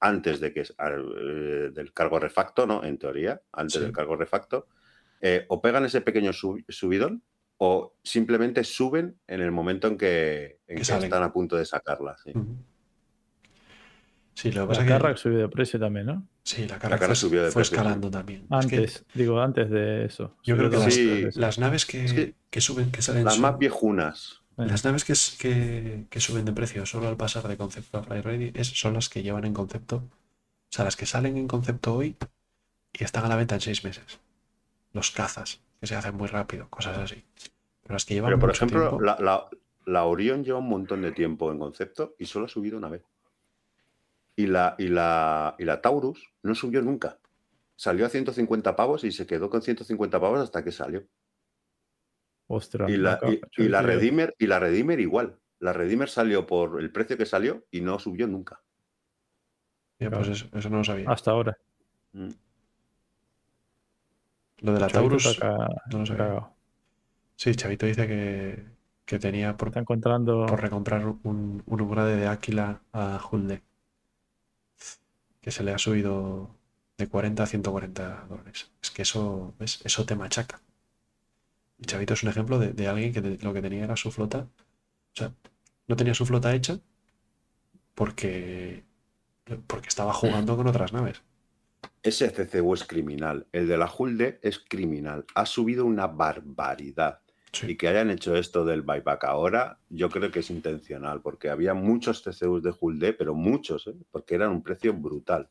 [0.00, 2.82] antes de que es- al- eh, del cargo refacto, ¿no?
[2.82, 3.80] En teoría, antes Sí.
[3.80, 4.66] del cargo refacto,
[5.26, 7.22] eh, o pegan ese pequeño sub- subidón,
[7.56, 11.04] o simplemente suben en el momento en que, en Que que salen.
[11.04, 12.16] están a punto de sacarla.
[12.22, 12.56] Sí, Ujú.
[14.34, 16.26] Sí, lo que La pasa es que Carrack subió de precio también, ¿no?
[16.42, 18.40] sí, la Carrack Carrack fue, subió de fue precio, escalando también.
[18.42, 20.36] Es que Antes, digo, antes de eso.
[20.42, 21.06] yo creo que las, Sí.
[21.06, 21.36] veces.
[21.36, 24.40] las naves que, Es que que suben, que salen Las más viejunas.
[24.56, 28.02] Las naves que, es- que, que suben de precio solo al pasar de concepto a
[28.02, 30.02] Fly Ready es, son las que llevan en concepto, o
[30.70, 32.16] sea, las que salen en concepto hoy
[32.92, 34.20] y están a la venta en seis meses.
[34.94, 37.22] Los cazas, que se hacen muy rápido, cosas así.
[37.82, 39.44] Pero las que llevan Pero, por mucho ejemplo, tiempo, la, la,
[39.84, 43.02] la Orion lleva un montón de tiempo en concepto y solo ha subido una vez.
[44.36, 47.18] Y la, y la, y la Taurus no subió nunca.
[47.76, 51.04] Salió a 150 pavos y se quedó con 150 pavos hasta que salió.
[52.46, 52.90] Ostras.
[52.90, 53.18] Y la,
[53.58, 55.38] y- la Redeemer, y la Redeemer igual.
[55.60, 58.60] La Redeemer salió por el precio que salió y no subió nunca.
[59.98, 61.10] ya, pues eso, eso no lo sabía.
[61.10, 61.56] Hasta ahora.
[62.12, 62.28] Mm.
[64.64, 65.38] Lo de la Chavito Taurus,
[65.92, 66.48] no lo sabía.
[67.36, 68.64] sí, Chavito dice que,
[69.04, 70.46] que tenía por, Está encontrando.
[70.46, 73.62] por recomprar un, un upgrade de Aquila a Hulde.
[75.40, 76.50] Que se le ha subido
[76.96, 78.70] de 40 a 140 dólares.
[78.82, 79.80] Es que eso, ¿ves?
[79.84, 80.60] Eso te machaca.
[81.78, 84.10] Y Chavito es un ejemplo de, de alguien que te- lo que tenía era su
[84.10, 84.38] flota.
[85.12, 85.32] O sea,
[85.88, 86.78] no tenía su flota hecha
[87.94, 88.84] porque,
[89.66, 91.22] porque estaba jugando con otras naves.
[92.04, 93.46] Ese CCU es criminal.
[93.50, 95.24] El de la Hulde es criminal.
[95.34, 97.18] Ha subido una barbaridad.
[97.50, 97.70] Sí.
[97.72, 101.72] Y que hayan hecho esto del buyback ahora, yo creo que es intencional, porque había
[101.72, 103.94] muchos TCUs de Hulde, pero muchos, ¿eh?
[104.10, 105.48] porque eran un precio brutal.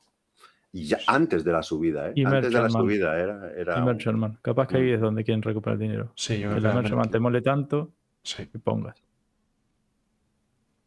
[0.72, 2.14] Y ya antes de la subida, ¿eh?
[2.16, 2.82] Y antes de la Merchantman.
[2.84, 3.52] subida era.
[3.56, 4.40] era Y un- Merchantman.
[4.42, 4.96] Capaz que ahí Mm.
[4.96, 6.12] es donde quieren recuperar el dinero.
[6.16, 8.46] Sí, yo que Merchantman te mole tanto sí.
[8.48, 9.02] que pongas.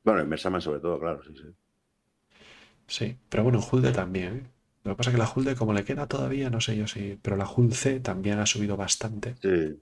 [0.04, 1.48] Bueno, el Mersaman sobre todo, claro, sí, sí.
[2.86, 4.36] Sí, pero bueno, Hulde también.
[4.36, 4.46] ¿eh?
[4.86, 7.18] Lo que pasa es que la Hulde, como le queda todavía, no sé yo si.
[7.20, 9.34] Pero la Hulde C también ha subido bastante.
[9.42, 9.80] Sí.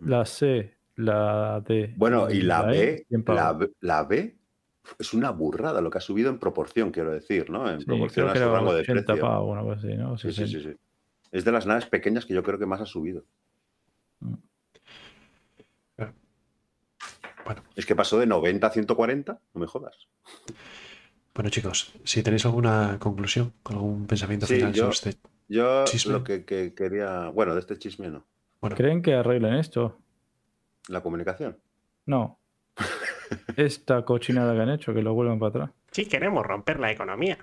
[0.00, 1.92] La C, la D.
[1.96, 3.42] Bueno, y la E, B, 100 pavos.
[3.42, 4.36] la, B- la B
[4.98, 7.68] es una burrada lo que ha subido en proporción, quiero decir, ¿no?
[7.70, 9.22] En Sí, proporción a su era rango de 80 precio.
[9.22, 10.16] pavos, una cosa así, ¿no?
[10.16, 10.58] Sí, sí, 60.
[10.58, 10.76] sí, sí.
[11.32, 13.24] Es de las naves pequeñas que yo creo que más ha subido.
[17.44, 20.08] Bueno, Es que pasó de 90 a 140, no me jodas.
[21.36, 25.28] Bueno, chicos, si tenéis alguna conclusión, algún pensamiento Sí, final yo- sobre este.
[25.48, 26.12] Yo Chisme.
[26.14, 28.26] lo que, que quería, bueno, de este chisme no,
[28.60, 30.00] Bueno, ¿Creen que arreglen esto?
[30.88, 31.56] la comunicación.
[32.06, 32.40] No.
[33.56, 35.70] Esta cochinada que han hecho, que lo vuelvan para atrás.
[35.92, 37.38] Sí, queremos romper la economía.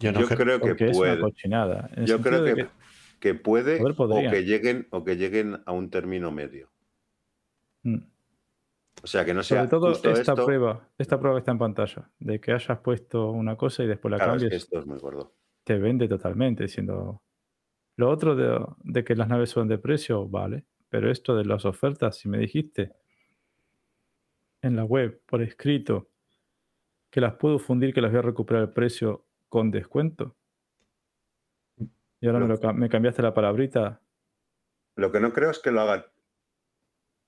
[0.00, 1.20] yo no yo creo- creo que Porque es una puede.
[1.20, 1.90] cochinada.
[2.04, 2.66] Yo creo que,
[3.20, 6.70] que puede o que lleguen o que lleguen a un término medio.
[7.82, 7.98] Mm.
[9.04, 10.44] O sea, que no sea Sobre todo justo esta esto.
[10.44, 14.10] prueba, esta prueba que está en pantalla, de que hayas puesto una cosa y después
[14.12, 15.36] la Claro, es cambies, que esto es muy gordo.
[15.64, 17.22] te vende totalmente, diciendo
[17.96, 21.64] lo otro de, de que las naves suben de precio, vale, pero esto de las
[21.66, 22.94] ofertas, si me dijiste
[24.62, 26.10] en la web, por escrito,
[27.10, 30.36] que las puedo fundir, que las voy a recuperar el precio con descuento,
[32.20, 34.00] y ahora me, lo me cambiaste la palabrita,
[34.96, 36.04] Lo que no creo es que lo hagan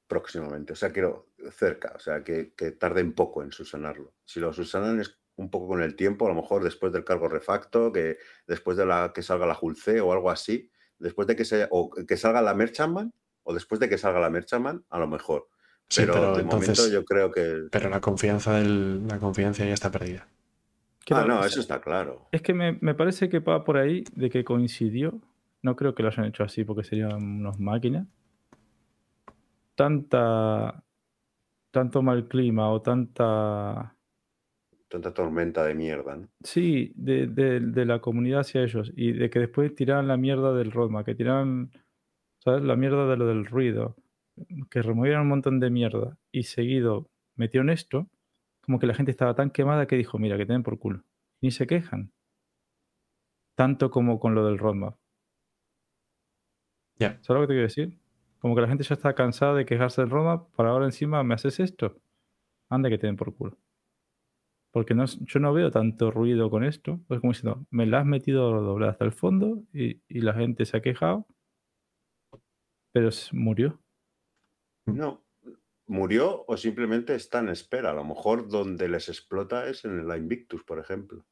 [0.08, 4.12] próximamente, o sea, quiero cerca, o sea, que, que tarden poco en subsanarlo.
[4.24, 7.28] Si lo subsanan es un poco con el tiempo, a lo mejor después del cargo
[7.28, 11.44] refacto, que después de la que salga la Hulce o algo así, después de que
[11.44, 13.12] se o que salga la Merchantman
[13.42, 15.48] o después de que salga la Merchantman, a lo mejor.
[15.88, 19.64] Sí, Pero, pero de entonces- momento yo creo que Pero la confianza del, la confianza
[19.64, 20.26] ya está perdida.
[21.10, 22.26] Ah, no- no, eso está claro.
[22.32, 25.20] Es que me, me parece que va por ahí de que coincidió.
[25.62, 28.06] No creo que lo hayan hecho así porque serían unos máquinas.
[29.74, 30.82] Tanta.
[31.76, 33.94] Tanto mal clima o tanta.
[34.88, 36.28] Tanta tormenta de mierda, ¿no?
[36.42, 38.92] Sí, de, de- de la comunidad hacia ellos.
[38.96, 41.70] Y de que después tiraran la mierda del roadmap, que tiraran.
[42.42, 42.62] ¿Sabes?
[42.62, 43.94] La mierda de lo del ruido.
[44.70, 46.16] Que removieron un montón de mierda.
[46.32, 48.08] Y seguido metieron esto.
[48.62, 51.04] Como que la gente estaba tan quemada que dijo: Mira, que tienen por culo.
[51.42, 52.10] Ni se quejan.
[53.54, 54.96] Tanto como con lo del roadmap.
[56.98, 57.18] Ya.
[57.22, 57.98] ¿Sabes lo que te quiero decir?
[58.40, 61.34] Como que la gente ya está cansada de quejarse del roadmap, para ahora encima me
[61.34, 61.96] haces esto.
[62.68, 63.56] Anda que te den por culo.
[64.72, 67.00] Porque no, yo no veo tanto ruido con esto.
[67.08, 70.66] Es como diciendo, me la has metido doblada hasta el fondo y, y la gente
[70.66, 71.26] se ha quejado,
[72.92, 73.80] pero murió.
[74.86, 75.22] No.
[75.86, 77.90] ¿Murió o simplemente está en espera?
[77.90, 81.24] A lo mejor donde les explota es en la Invictus, por ejemplo.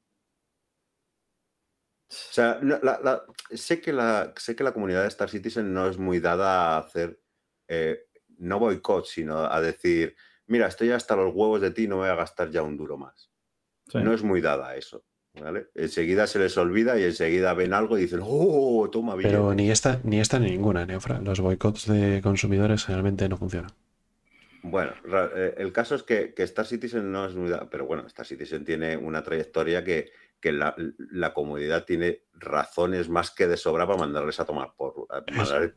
[2.09, 3.23] O sea, no, la- la-
[3.57, 6.79] sé, que la, sé que la comunidad de Star Citizen no es muy dada a
[6.79, 7.21] hacer,
[7.69, 8.07] eh,
[8.39, 10.15] no boicot, sino a decir,
[10.47, 13.31] mira, estoy hasta los huevos de ti, no voy a gastar ya un duro más.
[13.91, 13.99] Sí.
[13.99, 15.05] No es muy dada a eso.
[15.41, 15.67] ¿vale?
[15.75, 19.35] Enseguida se les olvida y enseguida ven algo y dicen, ¡oh, toma billete!
[19.35, 21.21] Pero ni esta, ni esta ni ninguna, Neofra.
[21.21, 23.73] Los boicots de consumidores generalmente no funcionan.
[24.63, 24.93] Bueno,
[25.35, 27.51] eh, el caso es que, que Star Citizen no es muy...
[27.51, 30.13] da- Pero bueno, Star Citizen tiene una trayectoria que,
[30.45, 35.07] que la, la comunidad tiene razones más que de sobra para mandarles a tomar por
[35.09, 35.25] a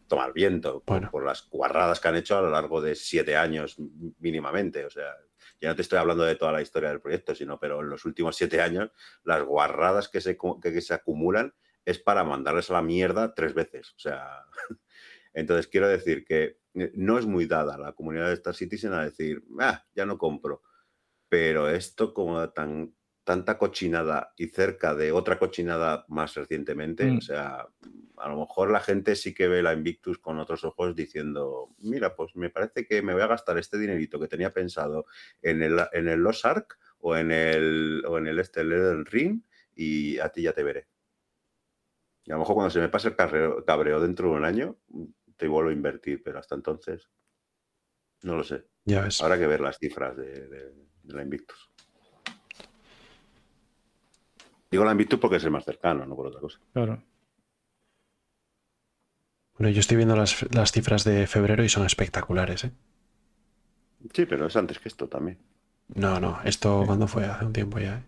[0.09, 1.09] tomar viento por, Bueno.
[1.09, 3.77] por las guarradas que han hecho a lo largo de siete años
[4.19, 4.85] mínimamente.
[4.85, 5.15] O sea,
[5.61, 8.03] ya no te estoy hablando de toda la historia del proyecto, sino pero en los
[8.03, 8.91] últimos siete años
[9.23, 11.53] las guarradas que se, que se acumulan
[11.85, 13.93] es para mandarles a la mierda tres veces.
[13.95, 14.43] O sea,
[15.33, 19.05] entonces quiero decir que eh, no es muy dada la comunidad de Star Citizen a
[19.05, 20.61] decir, ah, ya no compro.
[21.29, 22.96] Pero esto como tan,
[23.27, 27.17] tanta cochinada y cerca de otra cochinada más recientemente, Mm.
[27.17, 27.67] o sea,
[28.15, 32.15] a lo mejor la gente sí que ve la Invictus con otros ojos diciendo, mira,
[32.15, 35.05] pues me parece que me voy a gastar este dinerito que tenía pensado
[35.41, 39.05] en el, en el Lost Ark o en el, o en el este, el Elden
[39.05, 39.43] Ring
[39.75, 40.87] y a ti ya te veré.
[42.23, 44.77] Y a lo mejor cuando se me pase el cabreo, cabreo dentro de un año,
[45.35, 47.09] te vuelvo a invertir, pero hasta entonces.
[48.23, 48.63] No lo sé.
[48.85, 49.21] Ya ves.
[49.21, 50.71] Habrá que ver las cifras de, de-
[51.03, 51.66] de la Invictus.
[54.77, 56.59] Digo la Invictus porque es el más cercano, no por otra cosa.
[56.71, 57.01] Claro.
[59.57, 62.71] Bueno, yo estoy viendo las, las cifras de febrero y son espectaculares, ¿eh?
[64.13, 65.39] Sí, pero es antes que esto también.
[65.95, 67.95] No, no, esto cuando fue hace un tiempo ya.
[67.95, 68.03] ¿eh?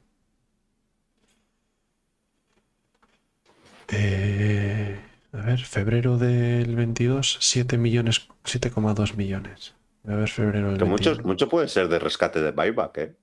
[3.87, 4.99] Eh,
[5.33, 9.73] a ver, febrero del 22, 7 millones, 7,2 millones.
[10.07, 11.27] A ver, febrero del Pero mucho, 21.
[11.27, 13.15] mucho puede ser de rescate de buyback, ¿eh?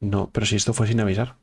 [0.00, 1.39] No, pero si esto fue sin avisar.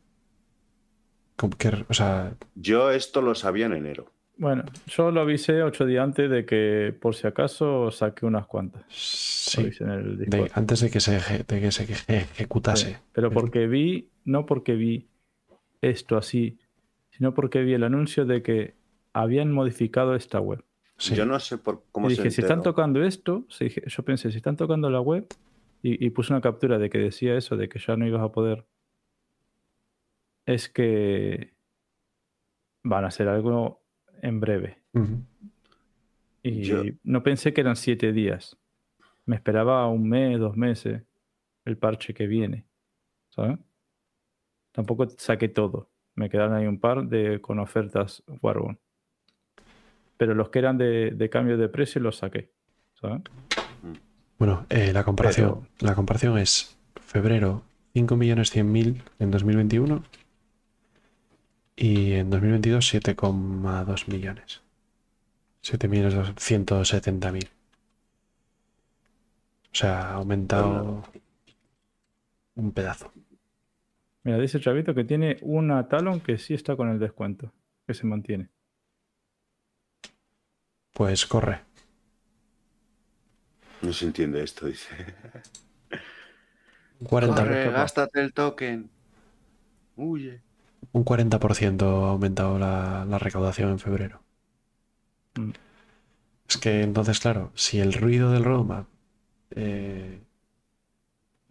[1.57, 4.11] Que, o sea, Yo esto lo sabía en enero.
[4.39, 8.83] Bueno, yo lo avisé ocho días antes de que por si acaso saqué unas cuantas.
[8.89, 10.51] Sí, avisé en el de- Discord.
[10.53, 12.89] antes de que se, eje- de que se eje- ejecutase.
[12.93, 15.07] Sí, Pero porque vi, no porque vi
[15.81, 16.59] esto así,
[17.11, 18.75] sino porque vi el anuncio de que
[19.13, 20.63] habían modificado esta web.
[20.97, 21.15] Sí.
[21.15, 24.37] Yo no sé por cómo y se dije, si están tocando esto, yo pensé, si
[24.37, 25.27] están tocando la web,
[25.83, 28.31] y, y puse una captura de que decía eso, de que ya no ibas a
[28.31, 28.65] poder,
[30.47, 31.53] es que
[32.83, 33.83] van a hacer algo
[34.21, 34.81] en breve.
[36.41, 38.57] Y Yo- no pensé que eran siete días.
[39.25, 41.03] Me esperaba un mes, dos meses,
[41.65, 42.65] el parche que viene.
[43.29, 43.59] ¿Sabes?
[44.71, 45.91] Tampoco saqué todo.
[46.15, 48.77] Me quedaron ahí un par de con ofertas Warbone.
[50.15, 52.51] Pero los que eran de, de cambio de precio los saqué.
[52.93, 53.21] ¿Sabes?
[54.39, 57.63] Bueno, eh, la comparación, la comparación es febrero
[57.93, 60.03] 5.100.000 en 2021
[61.77, 64.61] y en 2022 7,2 millones.
[65.63, 67.47] 7.170.000.
[69.71, 71.03] O sea, ha aumentado
[72.55, 73.13] un pedazo.
[74.23, 77.53] Mira, dice Chavito que tiene una Talon que sí está con el descuento.
[77.85, 78.49] Que se mantiene.
[80.93, 81.61] Pues corre.
[83.83, 84.89] No se entiende esto, dice.
[87.03, 88.89] 40, Corre, gástate el token.
[89.95, 90.41] Huye.
[90.93, 94.21] Un 40% ha aumentado la, la recaudación en febrero.
[95.37, 95.53] Mm.
[96.49, 98.87] Es que entonces, claro, si el ruido del roadmap
[99.51, 100.21] eh,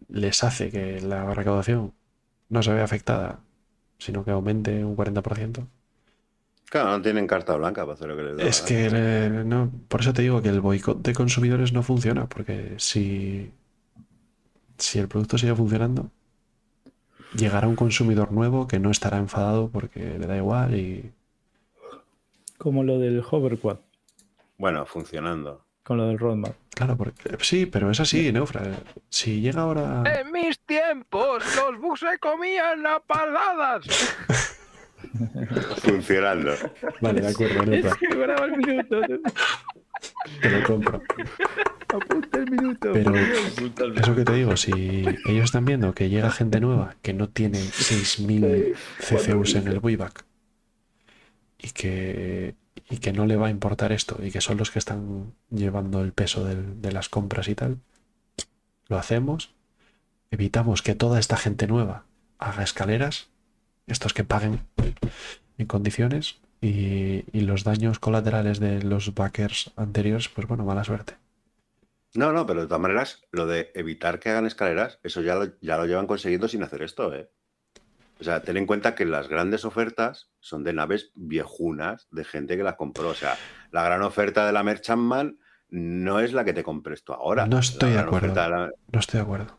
[0.09, 1.93] les hace que la recaudación
[2.49, 3.41] no se vea afectada,
[3.99, 5.67] sino que aumente un 40%,
[6.69, 8.47] Claro, no tienen carta blanca para hacer lo que les da.
[8.47, 12.27] es que eh, no, por eso te digo que el boicot de consumidores no funciona,
[12.29, 13.51] porque si,
[14.77, 16.11] si el producto sigue funcionando,
[17.33, 21.11] llegará un consumidor nuevo que no estará enfadado porque le da igual y
[22.57, 23.77] Como lo del Hoverquad.
[24.57, 25.61] Bueno, funcionando.
[25.83, 26.53] Con lo del roadmap.
[26.71, 28.61] Claro, porque sí, pero es así, Neufra.
[29.09, 30.03] Si llega ahora.
[30.19, 33.85] En mis tiempos, los bus se comían a paladas.
[35.81, 36.53] Funcionando.
[37.01, 37.95] Vale, de acuerdo, Neufra.
[37.95, 39.01] que el minuto.
[40.41, 41.01] Te lo compro.
[41.89, 42.91] Apunta el minuto.
[42.93, 43.13] Pero
[43.95, 44.71] eso que te digo, si
[45.25, 50.25] ellos están viendo que llega gente nueva que no tiene 6.000 CCUs en el buyback
[51.59, 52.55] y que,
[52.89, 56.01] y que no le va a importar esto y que son los que están llevando
[56.01, 57.77] el peso del- de las compras y tal,
[58.89, 59.51] lo hacemos,
[60.31, 62.03] evitamos que toda esta gente nueva
[62.37, 63.29] haga escaleras,
[63.87, 64.59] estos que paguen
[65.57, 71.15] en condiciones y, y los daños colaterales de los backers anteriores, pues bueno, mala suerte.
[72.15, 75.59] No, no, pero de todas maneras, lo de evitar que hagan escaleras, eso ya lo,
[75.61, 77.29] ya lo llevan consiguiendo sin hacer esto, ¿eh?
[78.19, 82.57] O sea, ten en cuenta que las grandes ofertas son de naves viejunas, de gente
[82.57, 83.09] que las compró.
[83.09, 83.35] O sea,
[83.71, 85.37] la gran oferta de la Merchantman
[85.69, 87.45] no es la que te compres tú ahora.
[87.45, 88.33] No estoy de acuerdo.
[88.33, 89.57] la- No estoy de acuerdo.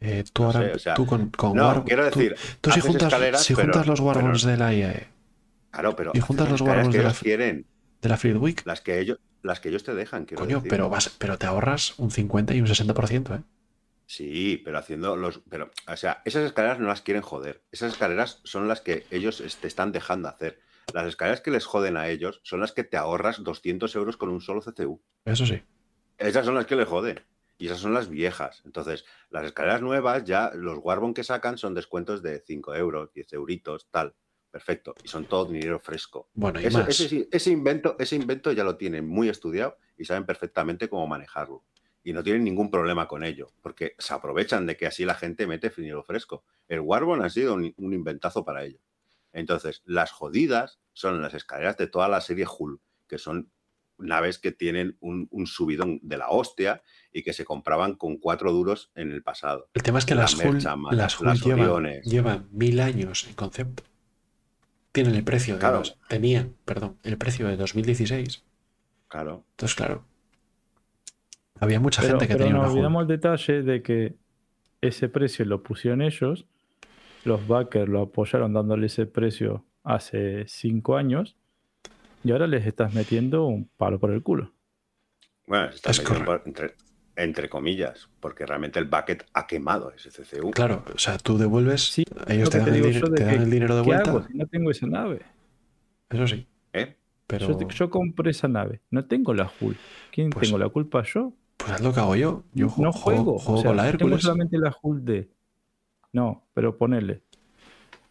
[0.00, 2.70] Eh, tú No ahora, sé, o sea, tú con, con no, War- quiero decir, tú,
[2.70, 5.08] si juntas, si pero- juntas los pero- Warbones de la IAE,
[5.70, 7.66] Claro, pero Y juntas los Warbones de la quieren,
[8.00, 10.70] de la Fleet Week, las que ellos, las que ellos te dejan, quiero coño, decir.
[10.70, 13.42] pero, vas, pero te ahorras un 50 y un 60%, ¿eh?
[14.06, 15.42] Sí, pero haciendo los.
[15.50, 17.62] Pero, o sea, esas escaleras no las quieren joder.
[17.70, 20.60] Esas escaleras son las que ellos te están dejando hacer.
[20.94, 24.30] Las escaleras que les joden a ellos son las que te ahorras 200 euros con
[24.30, 25.02] un solo CCU.
[25.26, 25.62] Eso sí.
[26.16, 27.20] Esas son las que les joden.
[27.58, 28.62] Y esas son las viejas.
[28.64, 33.32] Entonces, las escaleras nuevas, ya los Warbon que sacan son descuentos de 5 euros, 10
[33.34, 34.14] euritos, tal.
[34.50, 34.94] Perfecto.
[35.02, 36.28] Y son todo dinero fresco.
[36.34, 36.88] Bueno, y Ese, más.
[36.88, 41.06] ese sí- ese invento, ese invento ya lo tienen muy estudiado y saben perfectamente cómo
[41.06, 41.64] manejarlo.
[42.02, 45.46] Y no tienen ningún problema con ello, porque se aprovechan de que así la gente
[45.46, 46.44] mete dinero fresco.
[46.68, 48.78] El Warbon ha sido un, un inventazo para ello.
[49.32, 53.50] Entonces, las jodidas son las escaleras de toda la serie Hull, que son
[53.98, 56.82] naves que tienen un, un subidón de la hostia
[57.12, 59.68] y que se compraban con cuatro duros en el pasado.
[59.74, 63.34] El tema es que Las Hull, Merchantman, las Hull las llevan, llevan mil años en
[63.34, 63.82] concepto.
[64.98, 65.78] Tienen el precio de Claro.
[65.78, 68.42] dos- tenían, perdón, el precio de 2016.
[69.06, 69.44] Claro.
[69.52, 70.04] Entonces, claro,
[71.60, 74.14] Había mucha Pero, gente que pero tenía nos una olvidamos el detalle de que
[74.80, 76.46] ese precio lo pusieron ellos,
[77.24, 81.36] los backers lo apoyaron dándole ese precio hace cinco años
[82.24, 84.52] y ahora les estás metiendo un palo por el culo.
[85.46, 86.74] Bueno, se está Es metiendo por- entre,
[87.18, 90.50] entre comillas, porque realmente el bucket ha quemado ese CCU.
[90.52, 93.36] Claro, o sea, tú devuelves, Sí, ellos lo te dan, el, yo de te dan
[93.36, 94.10] que, el dinero de ¿Qué vuelta.
[94.10, 95.22] hago si no tengo esa nave?
[96.10, 96.96] Eso sí, ¿Eh?
[97.26, 99.76] pero Yo, te- yo compré esa nave, no tengo la Hull.
[100.12, 101.02] ¿Quién Pues- tengo la culpa?
[101.02, 101.32] ¿Yo?
[101.56, 102.44] pues es lo que hago yo.
[102.54, 103.38] Yo ju- no juego, juego.
[103.40, 104.22] juego o sea, con la Tengo Hércules.
[104.22, 105.28] solamente la Hull D.
[106.12, 107.22] No, pero ponele.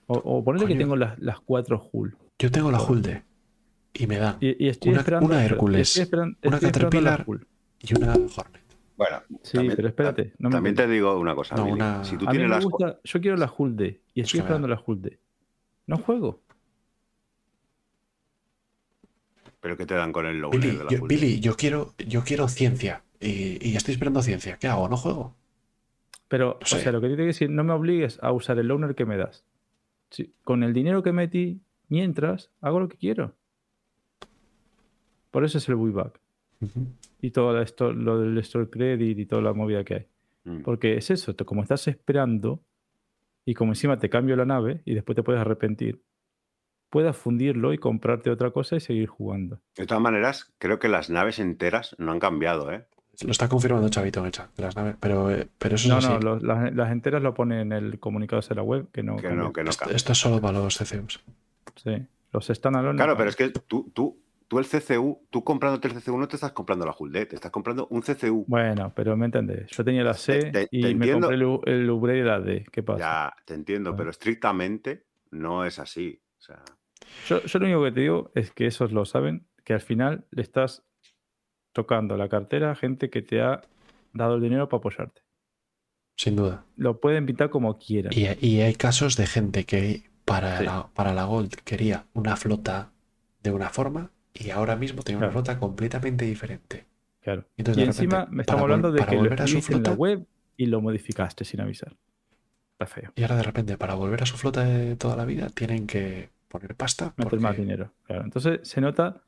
[0.08, 2.16] O, o ponele que tengo las, las cuatro Hull.
[2.40, 3.24] Yo tengo la Hull D
[3.94, 5.26] y me da Y, y estoy Una- esperando.
[5.28, 7.26] una Hércules, estoy esperan- una estoy la Caterpillar.
[7.80, 8.62] Y una Hornet.
[8.98, 10.34] Bueno, Sí, también- pero espérate.
[10.40, 10.86] No me también entiendes.
[10.88, 11.76] te digo una cosa, No, Billy.
[11.76, 14.22] una- Si tú A mí tienes me las gusta, yo quiero la Hull D y
[14.22, 15.20] estoy esperando la Hull D.
[15.86, 16.42] No juego.
[19.60, 22.48] pero que te dan con el Billy, de la yo, Billy, yo quiero, yo quiero
[22.48, 24.58] ciencia y, y estoy esperando ciencia.
[24.58, 24.88] ¿Qué hago?
[24.88, 25.36] ¿No juego?
[26.28, 26.76] Pero, No sé.
[26.76, 29.06] o sea, lo que te que decir, no me obligues a usar el loaner que
[29.06, 29.44] me das.
[30.10, 33.34] Sí, con el dinero que metí, mientras, hago lo que quiero.
[35.32, 36.20] Por eso es el buyback.
[36.62, 36.88] Ujú.
[37.22, 40.08] Y todo esto, lo del store credit y toda la movida que hay.
[40.44, 40.62] Mm.
[40.62, 42.62] Porque es eso, te- como estás esperando
[43.46, 46.02] y como encima te cambio la nave y después te puedes arrepentir,
[46.90, 49.60] puedas fundirlo y comprarte otra cosa y seguir jugando.
[49.76, 52.86] De todas maneras, creo que las naves enteras no han cambiado, ¿eh?
[53.26, 55.98] Lo está confirmando Chavito en el chat de las naves, pero, eh, pero eso No,
[55.98, 59.02] es no, los- las, las enteras lo ponen en el comunicado de la web, que
[59.02, 59.16] no.
[59.16, 61.20] Que no, que no esto, esto es solo para los CCUs.
[61.78, 61.98] Sí,
[62.32, 62.94] los standalone.
[62.94, 66.28] no Claro, pero es que tú, tú, tú el CCU, tú comprándote el CCU no
[66.28, 68.46] te estás comprando la Hull D, te estás comprando un CCU.
[68.48, 69.70] Bueno, pero me entendés.
[69.72, 71.28] Yo tenía la C Te- te- y te me entiendo.
[71.28, 72.66] compré el, el Ubre y la D.
[72.72, 73.00] ¿Qué pasa?
[73.00, 73.96] Ya, te entiendo, Ah.
[73.98, 76.22] pero estrictamente no es así.
[76.38, 76.64] O sea,
[77.28, 80.26] Yo, yo lo único que te digo es que esos lo saben, que al final
[80.32, 80.84] le estás
[81.74, 83.62] tocando la cartera a gente que te ha
[84.14, 85.22] dado el dinero para apoyarte.
[86.16, 86.66] Sin duda.
[86.76, 88.12] Lo pueden pintar como quieran.
[88.16, 90.66] Y, y hay casos de gente que para, Sí.
[90.66, 92.92] la, para la Gold quería una flota
[93.44, 96.86] de una forma y ahora mismo tiene una flota completamente diferente.
[97.22, 97.46] Claro.
[97.58, 99.48] Y entonces, Y de encima repente, me para estamos hablando de que lo volver a
[99.48, 100.26] su escribiste en la flota- web
[100.58, 101.96] y lo modificaste sin avisar.
[102.74, 103.12] Está feo.
[103.16, 106.30] Y ahora de repente, para volver a su flota de toda la vida, tienen que
[106.48, 107.14] poner pasta.
[107.18, 107.92] Meter porque- más dinero.
[108.04, 108.24] Claro.
[108.24, 109.22] Entonces se nota,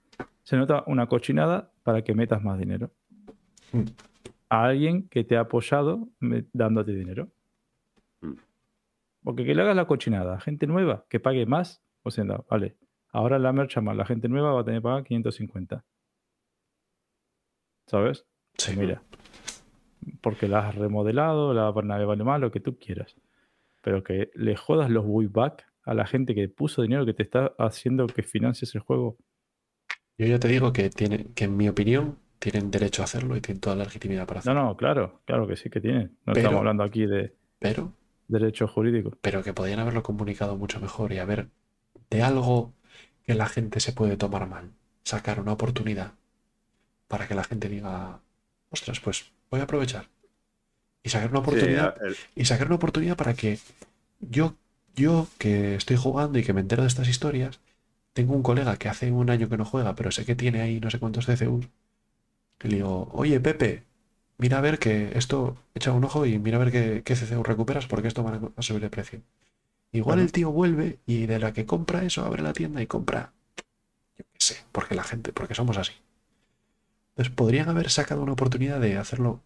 [0.43, 2.91] se nota una cochinada para que metas más dinero.
[3.71, 3.83] Mm.
[4.49, 6.07] A alguien que te ha apoyado
[6.53, 7.27] dándote dinero.
[8.21, 8.33] Mm.
[9.23, 12.75] Porque que le hagas la cochinada gente nueva que pague más, o sea, no, vale.
[13.11, 15.83] Ahora la mercha más, la gente nueva va a tener que pagar 550.
[17.87, 18.25] ¿Sabes?
[18.57, 18.75] Sí.
[18.77, 19.01] Mira,
[20.21, 23.15] porque la has remodelado, la nave vale más, lo que tú quieras.
[23.81, 27.53] Pero que le jodas los buyback a la gente que puso dinero que te está
[27.57, 29.17] haciendo que financies el juego.
[30.17, 33.41] Yo ya te digo que, tiene, que en mi opinión tienen derecho a hacerlo y
[33.41, 34.63] tienen toda la legitimidad para No, hacerlo.
[34.63, 36.17] no, claro, claro que sí que tienen.
[36.25, 37.93] No Pero- estamos hablando aquí de Pero,
[38.27, 39.13] derechos jurídicos.
[39.21, 41.47] pero que podían haberlo comunicado mucho mejor y haber
[42.09, 42.73] de algo
[43.29, 44.73] que la gente se puede tomar mal,
[45.05, 46.13] sacar una oportunidad
[47.07, 48.21] para que la gente diga,
[48.71, 50.09] ostras, pues voy a aprovechar.
[51.03, 53.59] Y sacar una sí, oportunidad el- y sacar una oportunidad para que
[54.21, 54.55] yo,
[54.95, 57.59] yo que estoy jugando y que me entero de estas historias,
[58.13, 60.79] tengo un colega que hace un año que no juega, pero sé que tiene ahí
[60.81, 61.67] no sé cuántos CCUs.
[62.63, 63.85] Y le digo, oye Pepe,
[64.39, 67.43] mira a ver que esto, echa un ojo y mira a ver qué, qué CCU
[67.43, 69.21] recuperas porque esto va a- a subir de precio.
[69.91, 73.33] Igual el tío vuelve y de la que compra eso abre la tienda y compra,
[74.17, 75.93] yo qué sé, porque la gente, porque somos así.
[77.11, 79.41] Entonces podrían haber sacado una oportunidad de hacerlo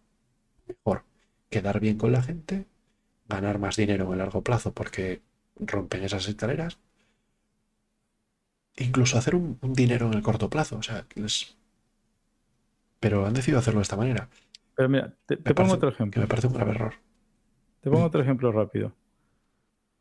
[0.68, 1.04] mejor,
[1.50, 2.66] quedar bien con la gente,
[3.28, 5.22] ganar más dinero en el largo plazo porque
[5.56, 6.78] rompen esas escaleras,
[8.76, 11.56] incluso hacer un, un dinero en el corto plazo, o sea, les-
[13.00, 14.28] pero han decidido hacerlo de esta manera,
[14.74, 16.22] Pero mira, te, pongo parece- otro que ejemplo.
[16.22, 16.94] me parece un grave error.
[17.82, 18.92] Te pongo otro ejemplo rápido.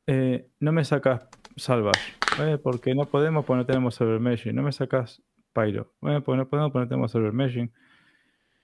[0.07, 1.97] Eh, no me sacas salvas.
[2.39, 4.55] Eh, porque no podemos, porque no tenemos server meshing.
[4.55, 5.21] No me sacas
[5.53, 5.93] Pyro.
[6.01, 7.71] Bueno, porque no podemos, porque no tenemos server meshing.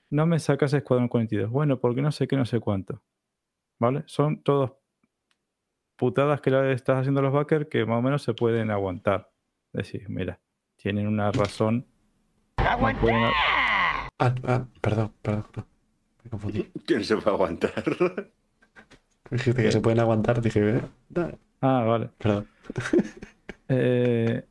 [0.09, 1.49] No me sacas Escuadrón 42.
[1.51, 3.01] Bueno, porque no sé qué, no sé cuánto.
[3.77, 4.03] ¿Vale?
[4.07, 4.71] Son todos
[5.95, 9.29] putadas que le estás haciendo a los backers que más o menos se pueden aguantar.
[9.73, 10.39] Es decir, mira,
[10.77, 11.85] tienen una razón.
[12.57, 13.31] No pueden-
[14.21, 15.67] Ah, ah, perdón, perdón, no,
[16.23, 16.63] me confundí.
[16.85, 17.73] ¿Quién se va a aguantar?
[19.31, 20.81] Dijiste que se pueden aguantar, dije, eh,
[21.61, 22.09] Ah, vale.
[22.17, 22.47] perdón.
[23.71, 24.45] Eh,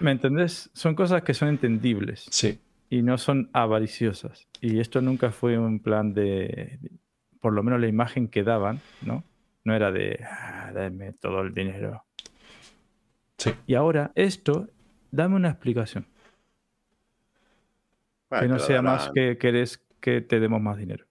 [0.00, 0.68] ¿Me entendés?
[0.72, 2.58] Son cosas que son entendibles Sí,
[2.90, 4.48] y no son avariciosas.
[4.60, 6.80] Y esto nunca fue un plan de,
[7.38, 9.22] por lo menos la imagen que daban, ¿no?
[9.62, 12.04] No era de, "Ah, dame todo el dinero.
[13.38, 13.52] sí.
[13.68, 14.68] Y ahora esto,
[15.12, 16.04] dame una explicación.
[18.28, 21.06] Bueno, que no sea más que querés que te demos más dinero.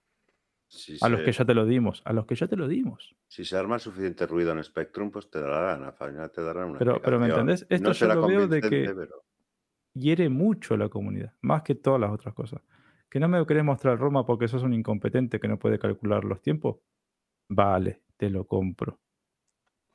[0.74, 3.14] Si A los que ya te lo dimos, a los que ya te lo dimos.
[3.28, 7.00] Si se arma suficiente ruido en Spectrum, pues te darán, final te darán una Pero-
[7.00, 7.66] pero ¿me entendés?
[7.68, 9.24] Esto no yo lo veo de que- pero-
[9.94, 12.60] hiere mucho a la comunidad, más que todas las otras cosas.
[13.08, 16.42] Que no me querés mostrar Roma porque sos un incompetente que no puede calcular los
[16.42, 16.78] tiempos.
[17.48, 18.98] Vale, te lo compro.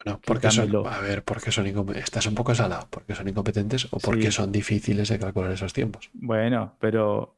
[0.05, 3.91] Bueno, porque son, a ver, porque son incom- estás un poco salado, porque son incompetentes
[3.91, 4.31] o porque Sí.
[4.31, 6.09] son difíciles de calcular esos tiempos.
[6.13, 7.35] Bueno, pero.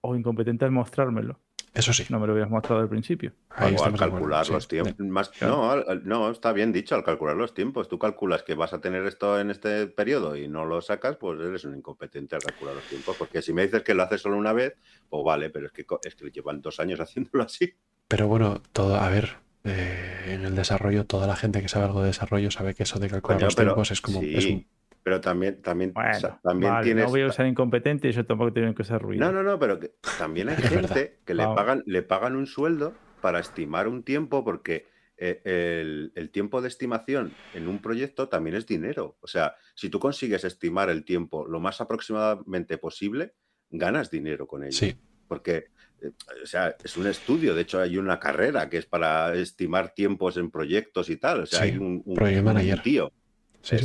[0.00, 1.40] O incompetente al mostrármelo.
[1.74, 2.04] Eso sí.
[2.08, 3.32] No me lo hubieras mostrado al principio.
[3.50, 4.52] Ahí al calcular sí.
[4.52, 4.94] los tiempos.
[4.98, 5.84] Más, Claro.
[5.84, 7.88] no, no, está bien dicho, al calcular los tiempos.
[7.88, 11.38] Tú calculas que vas a tener esto en este periodo y no lo sacas, pues
[11.40, 13.16] eres un incompetente al calcular los tiempos.
[13.16, 14.74] Porque si me dices que lo haces solo una vez,
[15.08, 17.72] pues vale, pero es que, es que llevan dos años haciéndolo así.
[18.08, 22.00] Pero bueno, todo, a ver, eh, en el desarrollo, toda la gente que sabe algo
[22.00, 24.20] de desarrollo sabe que eso de calcular Coño, los tiempos es como.
[24.20, 24.66] sí, es un-
[25.02, 27.04] pero también, también, Bueno, o sea, también vale, tienes.
[27.04, 29.24] no voy a usar incompetente y yo tampoco tengo que usar ruido.
[29.24, 30.56] No, no, no, pero que también hay
[30.96, 31.56] gente que le Vamos.
[31.56, 36.68] pagan, le pagan un sueldo para estimar un tiempo, porque eh, el, el tiempo de
[36.68, 39.16] estimación en un proyecto también es dinero.
[39.20, 43.34] O sea, si tú consigues estimar el tiempo lo más aproximadamente posible,
[43.70, 44.76] ganas dinero con ello.
[44.78, 44.94] Sí,
[45.26, 45.66] Porque,
[46.00, 46.10] eh,
[46.42, 47.54] o sea, es un estudio.
[47.54, 51.40] De hecho, hay una carrera que es para estimar tiempos en proyectos y tal.
[51.40, 52.82] O sea, Sí, hay un, un- project un manager.
[52.82, 53.12] tío.
[53.60, 53.84] sí, sí.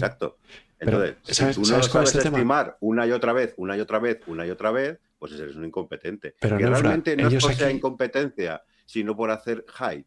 [0.86, 2.76] Pero, ¿sabes- si tú no sabes sabes el tema?
[2.82, 5.66] una y otra vez, una y otra vez, una y otra vez, pues eres un
[5.66, 6.36] incompetente.
[6.40, 10.06] Pero que Neufra, realmente no es por aquí- incompetencia, sino por hacer hype.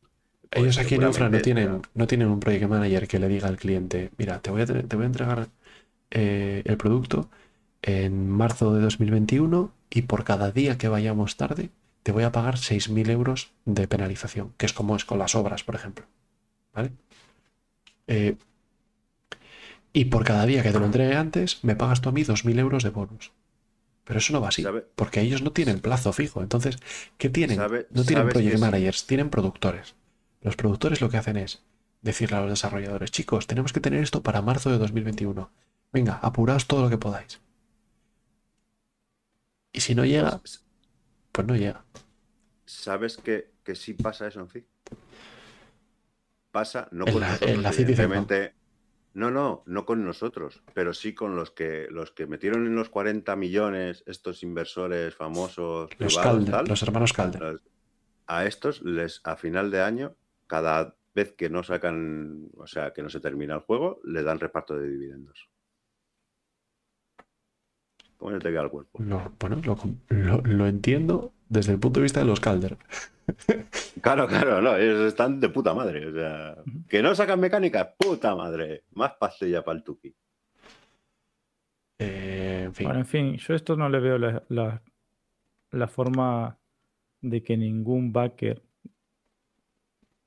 [0.51, 3.49] Pues Ellos aquí en Infra no tienen, no tienen un project manager que le diga
[3.49, 5.49] al cliente, mira, te voy a, te voy a entregar
[6.11, 7.29] eh, el producto
[7.83, 11.71] en marzo de 2021 y por cada día que vayamos tarde
[12.03, 15.65] te voy a pagar 6.000 euros de penalización, que es como es con las obras,
[15.65, 16.05] por ejemplo.
[16.73, 16.93] ¿Vale?
[18.07, 18.37] Eh,
[19.99, 22.59] y por cada día que te lo entregue antes, me pagas tú a mí 2.000
[22.59, 23.33] euros de bonus.
[24.05, 24.85] Pero eso no va así, ¿Sabe?
[24.95, 26.43] porque ellos no tienen plazo fijo.
[26.43, 26.77] Entonces,
[27.17, 27.57] ¿qué tienen?
[27.57, 29.95] ¿Sabe- No tienen project managers, tienen productores.
[30.43, 31.63] Los productores lo que hacen es
[32.03, 35.51] decirle a los desarrolladores, chicos, tenemos que tener esto para marzo de 2021.
[35.95, 37.41] Venga, apuraos todo lo que podáis.
[39.73, 40.63] Y si no llega, Pues,
[41.33, 41.85] pues no llega.
[42.67, 44.65] ¿Sabes que, que sí pasa eso en sí?
[46.51, 47.73] Pasa, no En la- en la
[49.17, 49.31] ¿no?
[49.31, 53.35] No, no, con nosotros, pero sí con los que los que metieron en los 40
[53.35, 57.41] millones estos inversores famosos, Los, privados, tal, los hermanos Calder.
[57.43, 57.63] los-
[58.27, 60.17] a estos les a final de año,
[60.47, 64.39] cada vez que no sacan, o sea, que no se termina el juego, le dan
[64.39, 65.49] reparto de dividendos.
[68.19, 69.03] ¿Cómo se te queda el cuerpo?
[69.03, 69.77] Lo- bueno, lo,
[70.09, 72.77] lo- lo entiendo desde el punto de vista de los Calder.
[74.03, 76.07] Claro, claro, no, ellos están de puta madre.
[76.07, 76.57] O sea,
[76.89, 78.85] que no sacan mecánicas, puta madre.
[78.93, 80.15] Más pastilla para el tuki.
[81.99, 84.83] Eh, en fin, Bueno, en fin, yo esto no le veo la, la-
[85.73, 86.59] la forma
[87.21, 88.63] de que ningún backer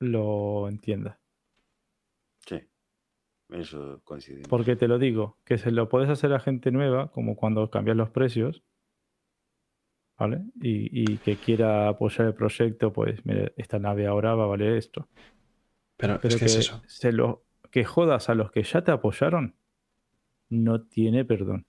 [0.00, 1.18] lo entienda.
[2.46, 2.60] Sí,
[3.50, 4.42] eso coincide.
[4.48, 7.96] Porque te lo digo, que se lo puedes hacer a gente nueva, como cuando cambias
[7.96, 8.62] los precios,
[10.20, 10.42] ¿vale?
[10.60, 14.76] Y, y que quiera apoyar el proyecto, pues, mire, esta nave ahora va a valer
[14.76, 15.08] esto.
[15.96, 16.82] pero, Pero es que, es eso.
[16.86, 19.56] se lo, que jodas a los que ya te apoyaron,
[20.50, 21.66] no tiene perdón.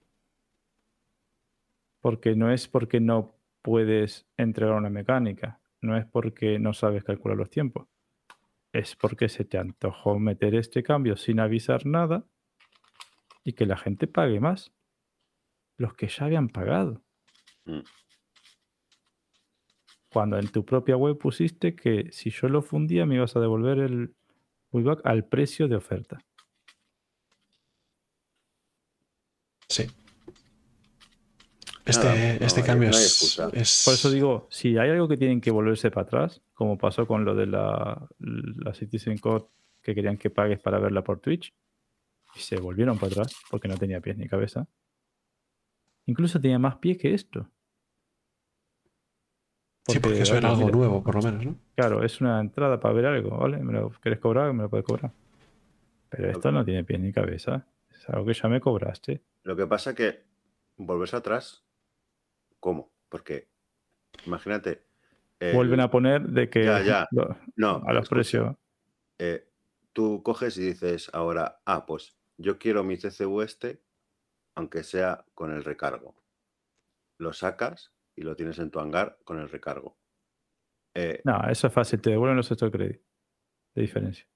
[2.00, 7.38] Porque no es porque no puedes entregar una mecánica, no es porque no sabes calcular
[7.38, 7.88] los tiempos.
[8.70, 12.26] Es porque se te antojó meter este cambio sin avisar nada
[13.44, 14.72] y que la gente pague más.
[15.78, 17.02] Los que ya habían pagado.
[17.64, 17.80] Mm.
[20.12, 23.78] Cuando en tu propia web pusiste que si yo lo fundía me ibas a devolver
[23.78, 24.14] el
[24.70, 26.18] pullback al precio de oferta.
[29.68, 29.86] Sí.
[31.84, 35.50] Este, Nada, este cambio no es- Por eso digo, si hay algo que tienen que
[35.50, 39.46] volverse para atrás, como pasó con lo de la, la Citizen Code
[39.82, 41.52] que querían que pagues para verla por Twitch,
[42.36, 44.68] y se volvieron para atrás porque no tenía pies ni cabeza.
[46.06, 47.48] Incluso tenía más pies que esto.
[49.86, 51.54] Sí, porque eso era algo mira, nuevo, por lo menos, ¿no?
[51.74, 53.58] Claro, es una entrada para ver algo, ¿vale?
[53.58, 54.52] ¿Me lo querés cobrar?
[54.52, 55.10] Me lo puedes cobrar.
[56.10, 57.66] Pero esto no tiene pies ni cabeza.
[57.90, 59.22] Es algo que ya me cobraste.
[59.44, 60.22] Lo que pasa que
[60.76, 61.64] volverse atrás,
[62.60, 62.92] ¿cómo?
[63.08, 63.48] Porque
[64.26, 64.84] imagínate.
[65.40, 67.08] el- Vuelven a poner de que Ya, ya.
[67.12, 68.56] lo- No, a los escucha, precios.
[69.18, 69.48] eh,
[69.92, 73.82] tú coges y dices ahora, ah, pues yo quiero mi CCU este,
[74.56, 76.14] aunque sea con el recargo.
[77.18, 79.98] Lo sacas y lo tienes en tu hangar con el recargo.
[80.94, 83.06] Eh, No, eso es fácil, te devuelven los extra créditos.
[83.74, 84.26] De diferencia.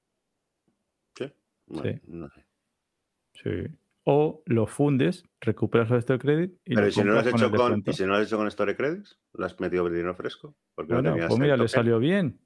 [1.17, 1.33] ¿sí?
[1.67, 2.01] Bueno, sí.
[2.07, 2.47] no sé.
[3.35, 3.77] Sí.
[4.05, 7.27] O lo fundes, recuperas los Store Credit y Pero lo ¿y si no lo has
[7.27, 7.83] hecho con.
[7.85, 9.21] ¿y si no lo has hecho con Store Credits?
[9.35, 10.57] ¿Lo has metido dinero fresco?
[10.75, 12.41] Porque no Bueno, tenías pues mira, le salió bien.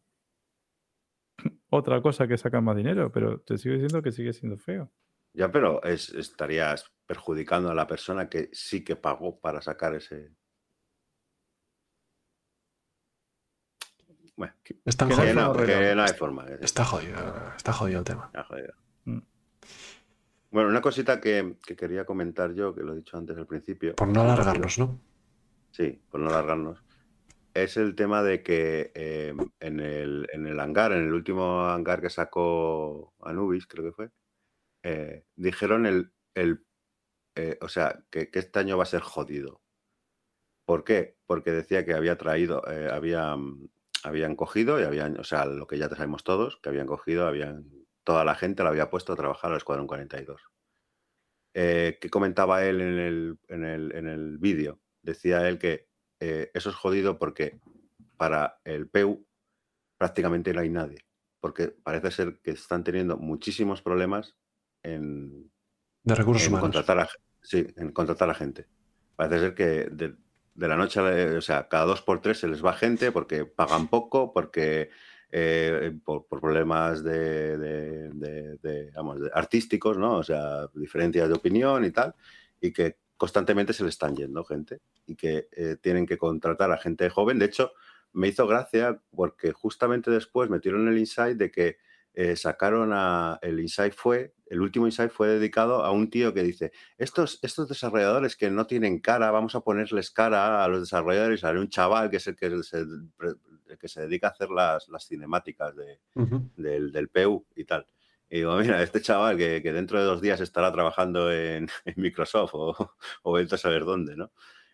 [1.70, 4.90] Otra cosa que saca más dinero, pero te sigo diciendo que sigue siendo feo.
[5.34, 10.34] Ya, pero es, estarías perjudicando a la persona que sí que pagó para sacar ese.
[14.40, 15.42] Bueno, que, Están Que no hay no,
[16.14, 17.18] forma no hay Está jodido,
[17.58, 18.30] está jodido el tema.
[19.04, 19.18] Mm.
[20.50, 23.96] Bueno, una cosita que, que quería comentar yo, que lo he dicho antes al principio.
[23.96, 24.78] Por no alargarnos.
[24.78, 24.98] ¿no?
[25.72, 26.82] Sí, por no alargarnos.
[27.52, 32.00] Es el tema de que eh, en, el, en el hangar, en el último hangar
[32.00, 34.10] que sacó Anubis, creo que fue,
[34.84, 36.64] eh, dijeron el, el
[37.34, 39.60] eh, o sea, que, que este año va a ser jodido.
[40.64, 41.18] ¿Por qué?
[41.26, 42.88] Porque decía que había traído, eh,
[44.04, 47.70] habían, cogido y habían, o sea, lo que ya sabemos todos, que habían cogido, habían,
[48.04, 50.40] toda la gente la había puesto a trabajar al Escuadrón 42.
[51.54, 54.80] Eh, ¿Qué comentaba él en el, en el, en el vídeo?
[55.02, 55.88] Decía él que
[56.20, 57.60] eh, eso es jodido porque
[58.16, 59.26] para el PEU
[59.96, 61.06] prácticamente no hay nadie,
[61.40, 64.36] porque parece ser que están teniendo muchísimos problemas
[64.82, 65.50] en,
[66.02, 66.66] De recursos en humanos.
[66.66, 67.08] contratar a,
[67.42, 68.66] sí, en contratar a gente.
[69.16, 70.16] Parece ser que de,
[70.60, 71.00] de la noche
[71.36, 74.90] o sea, cada dos por tres se les va gente porque pagan poco, porque
[75.32, 80.18] eh, por, problemas de, de- de- de artísticos, ¿no?
[80.18, 82.14] O sea, diferencias de opinión y tal,
[82.60, 86.78] y que constantemente se le están yendo gente y que eh, tienen que contratar a
[86.78, 87.38] gente joven.
[87.38, 87.72] De hecho,
[88.12, 91.78] me hizo gracia porque justamente después metieron el insight de que
[92.22, 93.38] eh, sacaron a.
[93.42, 94.34] El insight fue.
[94.46, 98.66] El último insight fue dedicado a un tío que dice: estos, estos desarrolladores que no
[98.66, 101.44] tienen cara, vamos a ponerles cara a los desarrolladores.
[101.44, 104.88] Haré un chaval que es el que se, el que se dedica a hacer las,
[104.88, 106.00] las cinemáticas de,
[106.56, 107.86] del, del PU y tal.
[108.28, 111.94] Y digo, mira, este chaval que, que dentro de dos días estará trabajando en, en
[111.96, 114.30] Microsoft o, o vete a saber dónde, ¿no?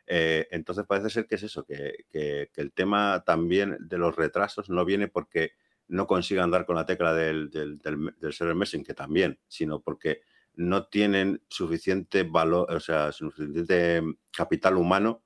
[0.09, 4.15] Eh, entonces parece ser que es eso, que, que- que el tema también de los
[4.15, 5.53] retrasos no viene porque
[5.89, 10.23] no consigan dar con la tecla del, del, del, del server que también, sino porque
[10.55, 14.03] no tienen suficiente valor, o sea, suficiente
[14.33, 15.23] capital humano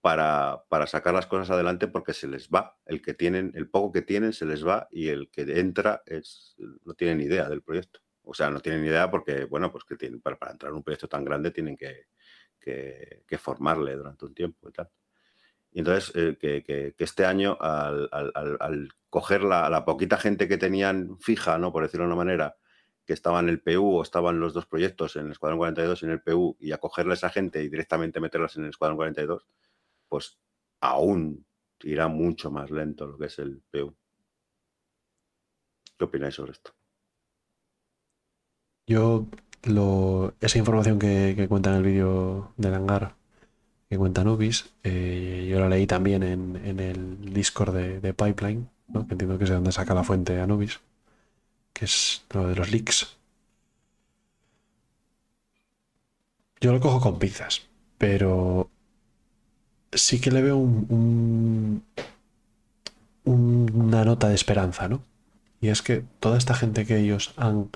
[0.00, 2.76] para, para sacar las cosas adelante porque se les va.
[2.84, 6.56] El que tienen, el poco que tienen se les va y el que entra es,
[6.84, 8.00] no tiene ni idea del proyecto.
[8.22, 10.82] O sea, no tienen idea porque, bueno, pues que tienen, para, para entrar en un
[10.82, 12.08] proyecto tan grande tienen que,
[12.60, 14.90] que, que formarle durante un tiempo y tal.
[15.74, 21.58] Y entonces, eh, que, este año, al, coger la, la poquita gente que tenían fija,
[21.58, 21.72] ¿no?
[21.72, 22.56] por decirlo de una manera,
[23.04, 26.06] que estaba en el PU o estaban los dos proyectos, en el Escuadrón 42 y
[26.06, 28.96] en el PU, y a cogerle a esa gente y directamente meterlas en el Escuadrón
[28.96, 29.48] 42,
[30.08, 30.38] pues
[30.80, 31.44] aún
[31.82, 33.96] irá mucho más lento lo que es el PU.
[35.98, 36.72] ¿Qué opináis sobre esto?
[38.86, 39.26] Yo,
[39.64, 43.16] lo, esa información que, que cuenta en el vídeo del hangar,
[43.98, 49.06] cuenta Nubis, eh, yo la leí también en, en el Discord de, de Pipeline, ¿no?
[49.06, 50.80] que entiendo que es de donde saca la fuente Anubis,
[51.74, 53.16] que es lo de los leaks.
[56.60, 57.62] Yo lo cojo con pinzas,
[57.96, 58.68] pero
[59.92, 61.82] sí que le veo un-
[63.24, 65.02] una nota de esperanza, ¿no?
[65.60, 67.70] Y es que toda esta gente que ellos han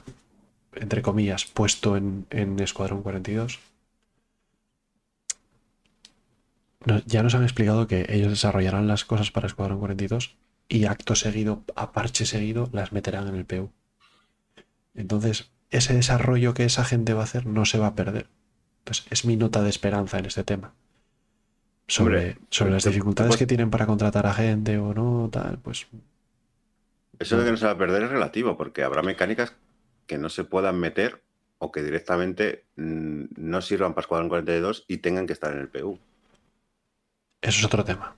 [0.74, 3.60] entre comillas, puesto en, en Escuadrón 42,
[6.84, 10.36] no- ya nos han explicado que ellos desarrollarán las cosas para Escuadrón 42
[10.68, 13.70] y acto seguido, a parche seguido, las meterán en el PU.
[14.94, 18.26] Entonces, ese desarrollo que esa gente va a hacer no se va a perder.
[18.80, 20.72] Entonces, es mi nota de esperanza en este tema.
[21.86, 24.92] Sobre, Hombre, sobre las te- te dificultades puedes- que tienen para contratar a gente o
[24.92, 25.86] no, tal, pues
[27.18, 29.54] Eso de que no se va a perder es relativo, porque habrá mecánicas
[30.06, 31.22] que no se puedan meter
[31.58, 35.68] o que directamente mm, no sirvan para Escuadrón 42 y tengan que estar en el
[35.68, 35.98] PU.
[37.40, 38.16] Eso es otro tema.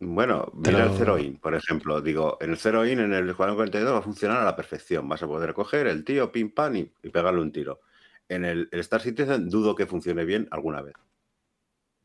[0.00, 2.00] Bueno, mira lo- el Zero In, por ejemplo.
[2.00, 5.08] Digo, en el Zero In, en el Escuadrón 42, va a funcionar a la perfección.
[5.08, 7.80] Vas a poder coger el tío, pim pam, y, y pegarle un tiro.
[8.28, 10.94] En el, el Star Citizen dudo que funcione bien alguna vez.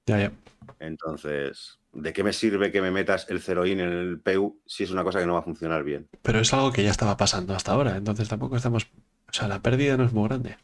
[0.06, 0.32] Ya, ya.
[0.80, 4.84] Entonces, ¿de qué me sirve que me metas el Zero In en el PU si
[4.84, 6.08] es una cosa que no va a funcionar bien?
[6.22, 8.86] Pero es algo que ya estaba pasando hasta ahora, entonces tampoco estamos.
[9.30, 10.58] O sea, la pérdida no es muy grande.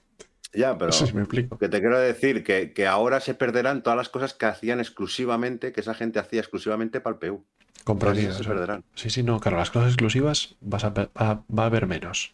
[0.56, 1.58] Ya, pero No sé si me explico.
[1.58, 5.72] que te quiero decir que, que ahora se perderán todas las cosas que hacían exclusivamente,
[5.74, 7.46] que esa gente hacía exclusivamente para el PU.
[7.86, 8.84] Esas se perderán.
[8.96, 12.34] Sí, sí, no, claro, las cosas exclusivas vas a, pe- va, va a haber menos.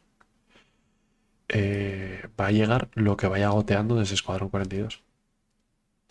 [1.50, 5.04] Eh, va a llegar lo que vaya goteando desde Escuadrón 42.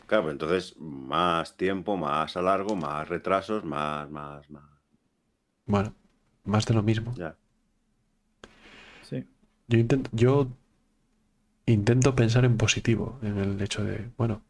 [0.07, 4.65] Claro, pues entonces más tiempo, más a largo, más retrasos, más, más, más.
[5.67, 5.95] Bueno,
[6.45, 7.15] más de lo mismo.
[7.17, 7.37] Ya.
[9.03, 9.25] Sí.
[9.69, 10.49] Yo intento, yo
[11.67, 14.43] intento pensar en positivo, en el hecho de, bueno,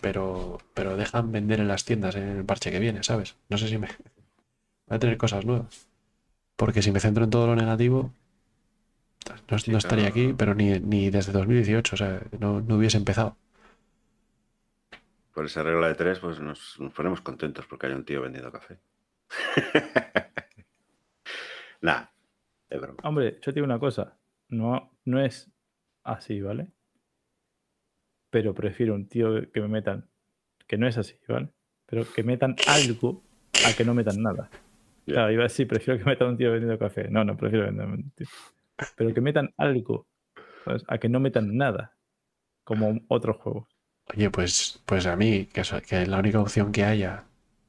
[0.00, 3.36] pero, pero dejan vender en las tiendas en el parche que viene, ¿sabes?
[3.48, 3.88] No sé si me...
[4.86, 5.88] Voy a tener cosas nuevas.
[6.56, 8.12] Porque si me centro en todo lo negativo,
[9.50, 13.36] no, no estaría aquí, pero ni, ni desde 2018, o sea, no, no hubiese empezado.
[15.32, 18.50] Por esa regla de tres, pues nos, nos ponemos contentos porque hay un tío vendiendo
[18.50, 18.78] café.
[21.80, 22.12] Nada.
[23.02, 24.16] Hombre, yo te digo una cosa.
[24.48, 25.49] No, no es
[26.04, 26.68] así, ¿vale?
[28.30, 30.08] Pero prefiero un tío que me metan,
[30.66, 31.48] que no es así, ¿vale?
[31.86, 33.22] Pero que metan algo
[33.66, 34.50] a que no metan nada.
[35.04, 37.08] Claro, iba a decir, prefiero que metan un tío vendiendo café.
[37.08, 38.28] No, no, prefiero vender un tío.
[38.96, 40.06] Pero que metan algo,
[40.64, 40.84] ¿sabes?
[40.86, 41.96] A que no metan nada.
[42.64, 43.68] Como otros juegos.
[44.14, 47.24] Oye, pues, pues a mí, que, que la única opción que haya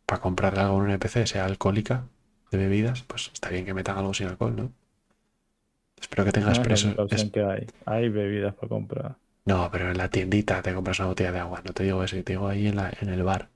[0.05, 2.07] para comprar algo en un NPC sea alcohólica
[2.51, 4.73] de bebidas, pues está bien que metan algo sin alcohol, ¿no?
[6.01, 6.87] Espero que No tengas es la preso.
[6.87, 7.67] única opción es- que hay.
[7.85, 9.15] Hay bebidas para comprar.
[9.45, 11.61] No, pero en la tiendita te compras una botella de agua.
[11.65, 13.49] No te digo eso, te digo ahí en, la, en el bar.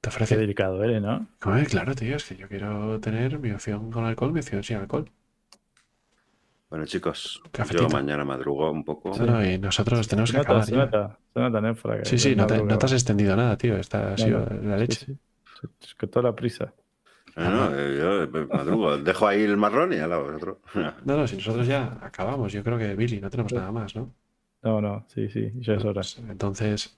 [0.00, 0.36] Te Qué ofrece.
[0.36, 1.26] delicado eres, ¿no?
[1.38, 5.10] Claro, tío, es que yo quiero tener mi opción con alcohol, mi opción sin alcohol.
[6.70, 7.84] Bueno, chicos, Cafetito.
[7.84, 9.10] yo mañana madrugo un poco.
[9.10, 12.04] No, no, y nosotros tenemos Se que nota, acabar se nota, se nota, Néfora, que
[12.08, 13.76] Sí, sí, no te, no te has extendido nada, tío.
[13.76, 14.62] Esta ha No, sido no.
[14.70, 15.06] la Sí, leche.
[15.06, 15.18] sí.
[15.82, 16.72] Es que toda la prisa.
[17.36, 18.98] No, no, eh, yo eh, madrugo.
[18.98, 20.58] Dejo ahí el marrón y al lado vosotros.
[21.04, 24.12] No, no, si nosotros ya acabamos, yo creo que Billy, no tenemos nada más, ¿no?
[24.62, 25.94] No, no, sí, sí, ya es hora.
[25.94, 26.96] Pues, entonces,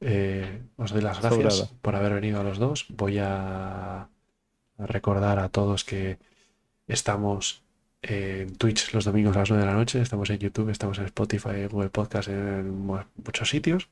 [0.00, 1.72] eh, os doy las gracias Sobrada.
[1.82, 2.86] por haber venido a los dos.
[2.90, 4.08] Voy a
[4.78, 6.18] recordar a todos que
[6.86, 7.62] estamos
[8.02, 11.04] en Twitch los domingos a las 9 de la noche, estamos en YouTube, estamos en
[11.06, 13.88] Spotify, en Google Podcast, en mu- muchos sitios,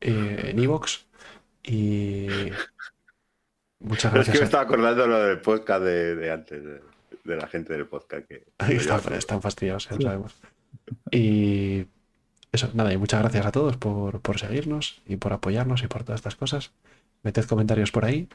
[0.00, 1.04] eh, en Evox
[1.62, 2.26] y
[3.80, 4.34] muchas Es gracias.
[4.34, 6.80] que me estaba acordando lo del podcast de, de antes, de,
[7.24, 8.26] de la gente del podcast.
[8.26, 10.02] Que, Ahí están, están fastidiados, ya lo Sí.
[10.04, 10.34] sabemos.
[11.10, 11.86] Y
[12.52, 16.04] eso, nada, y muchas gracias a todos por, por seguirnos y por apoyarnos y por
[16.04, 16.72] todas estas cosas.
[17.22, 18.28] Meted comentarios por ahí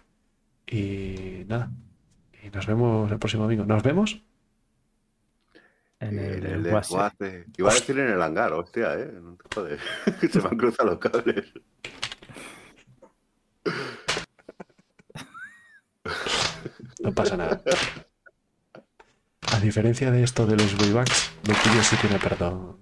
[0.67, 1.71] y nada.
[2.43, 3.65] Y nos vemos el próximo domingo.
[3.65, 4.21] ¿Nos vemos?
[5.99, 6.65] En el.
[6.67, 6.79] Iba
[7.69, 9.11] a decir en el hangar, hostia, eh.
[9.21, 9.79] No te jodes.
[10.31, 11.53] Se me han cruzado los cables.
[17.03, 17.61] No pasa nada.
[19.53, 22.77] A diferencia de esto de los buybacks, lo tuyo sí tiene perdón.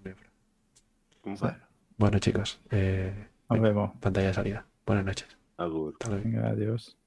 [1.23, 1.57] Bueno,
[1.97, 3.91] Bueno, chicos, eh, Nos vemos.
[3.99, 4.65] pantalla de salida.
[4.85, 5.27] Buenas noches.
[5.57, 5.93] agur.
[5.93, 6.23] Hasta luego.
[6.25, 6.97] Venga, adiós.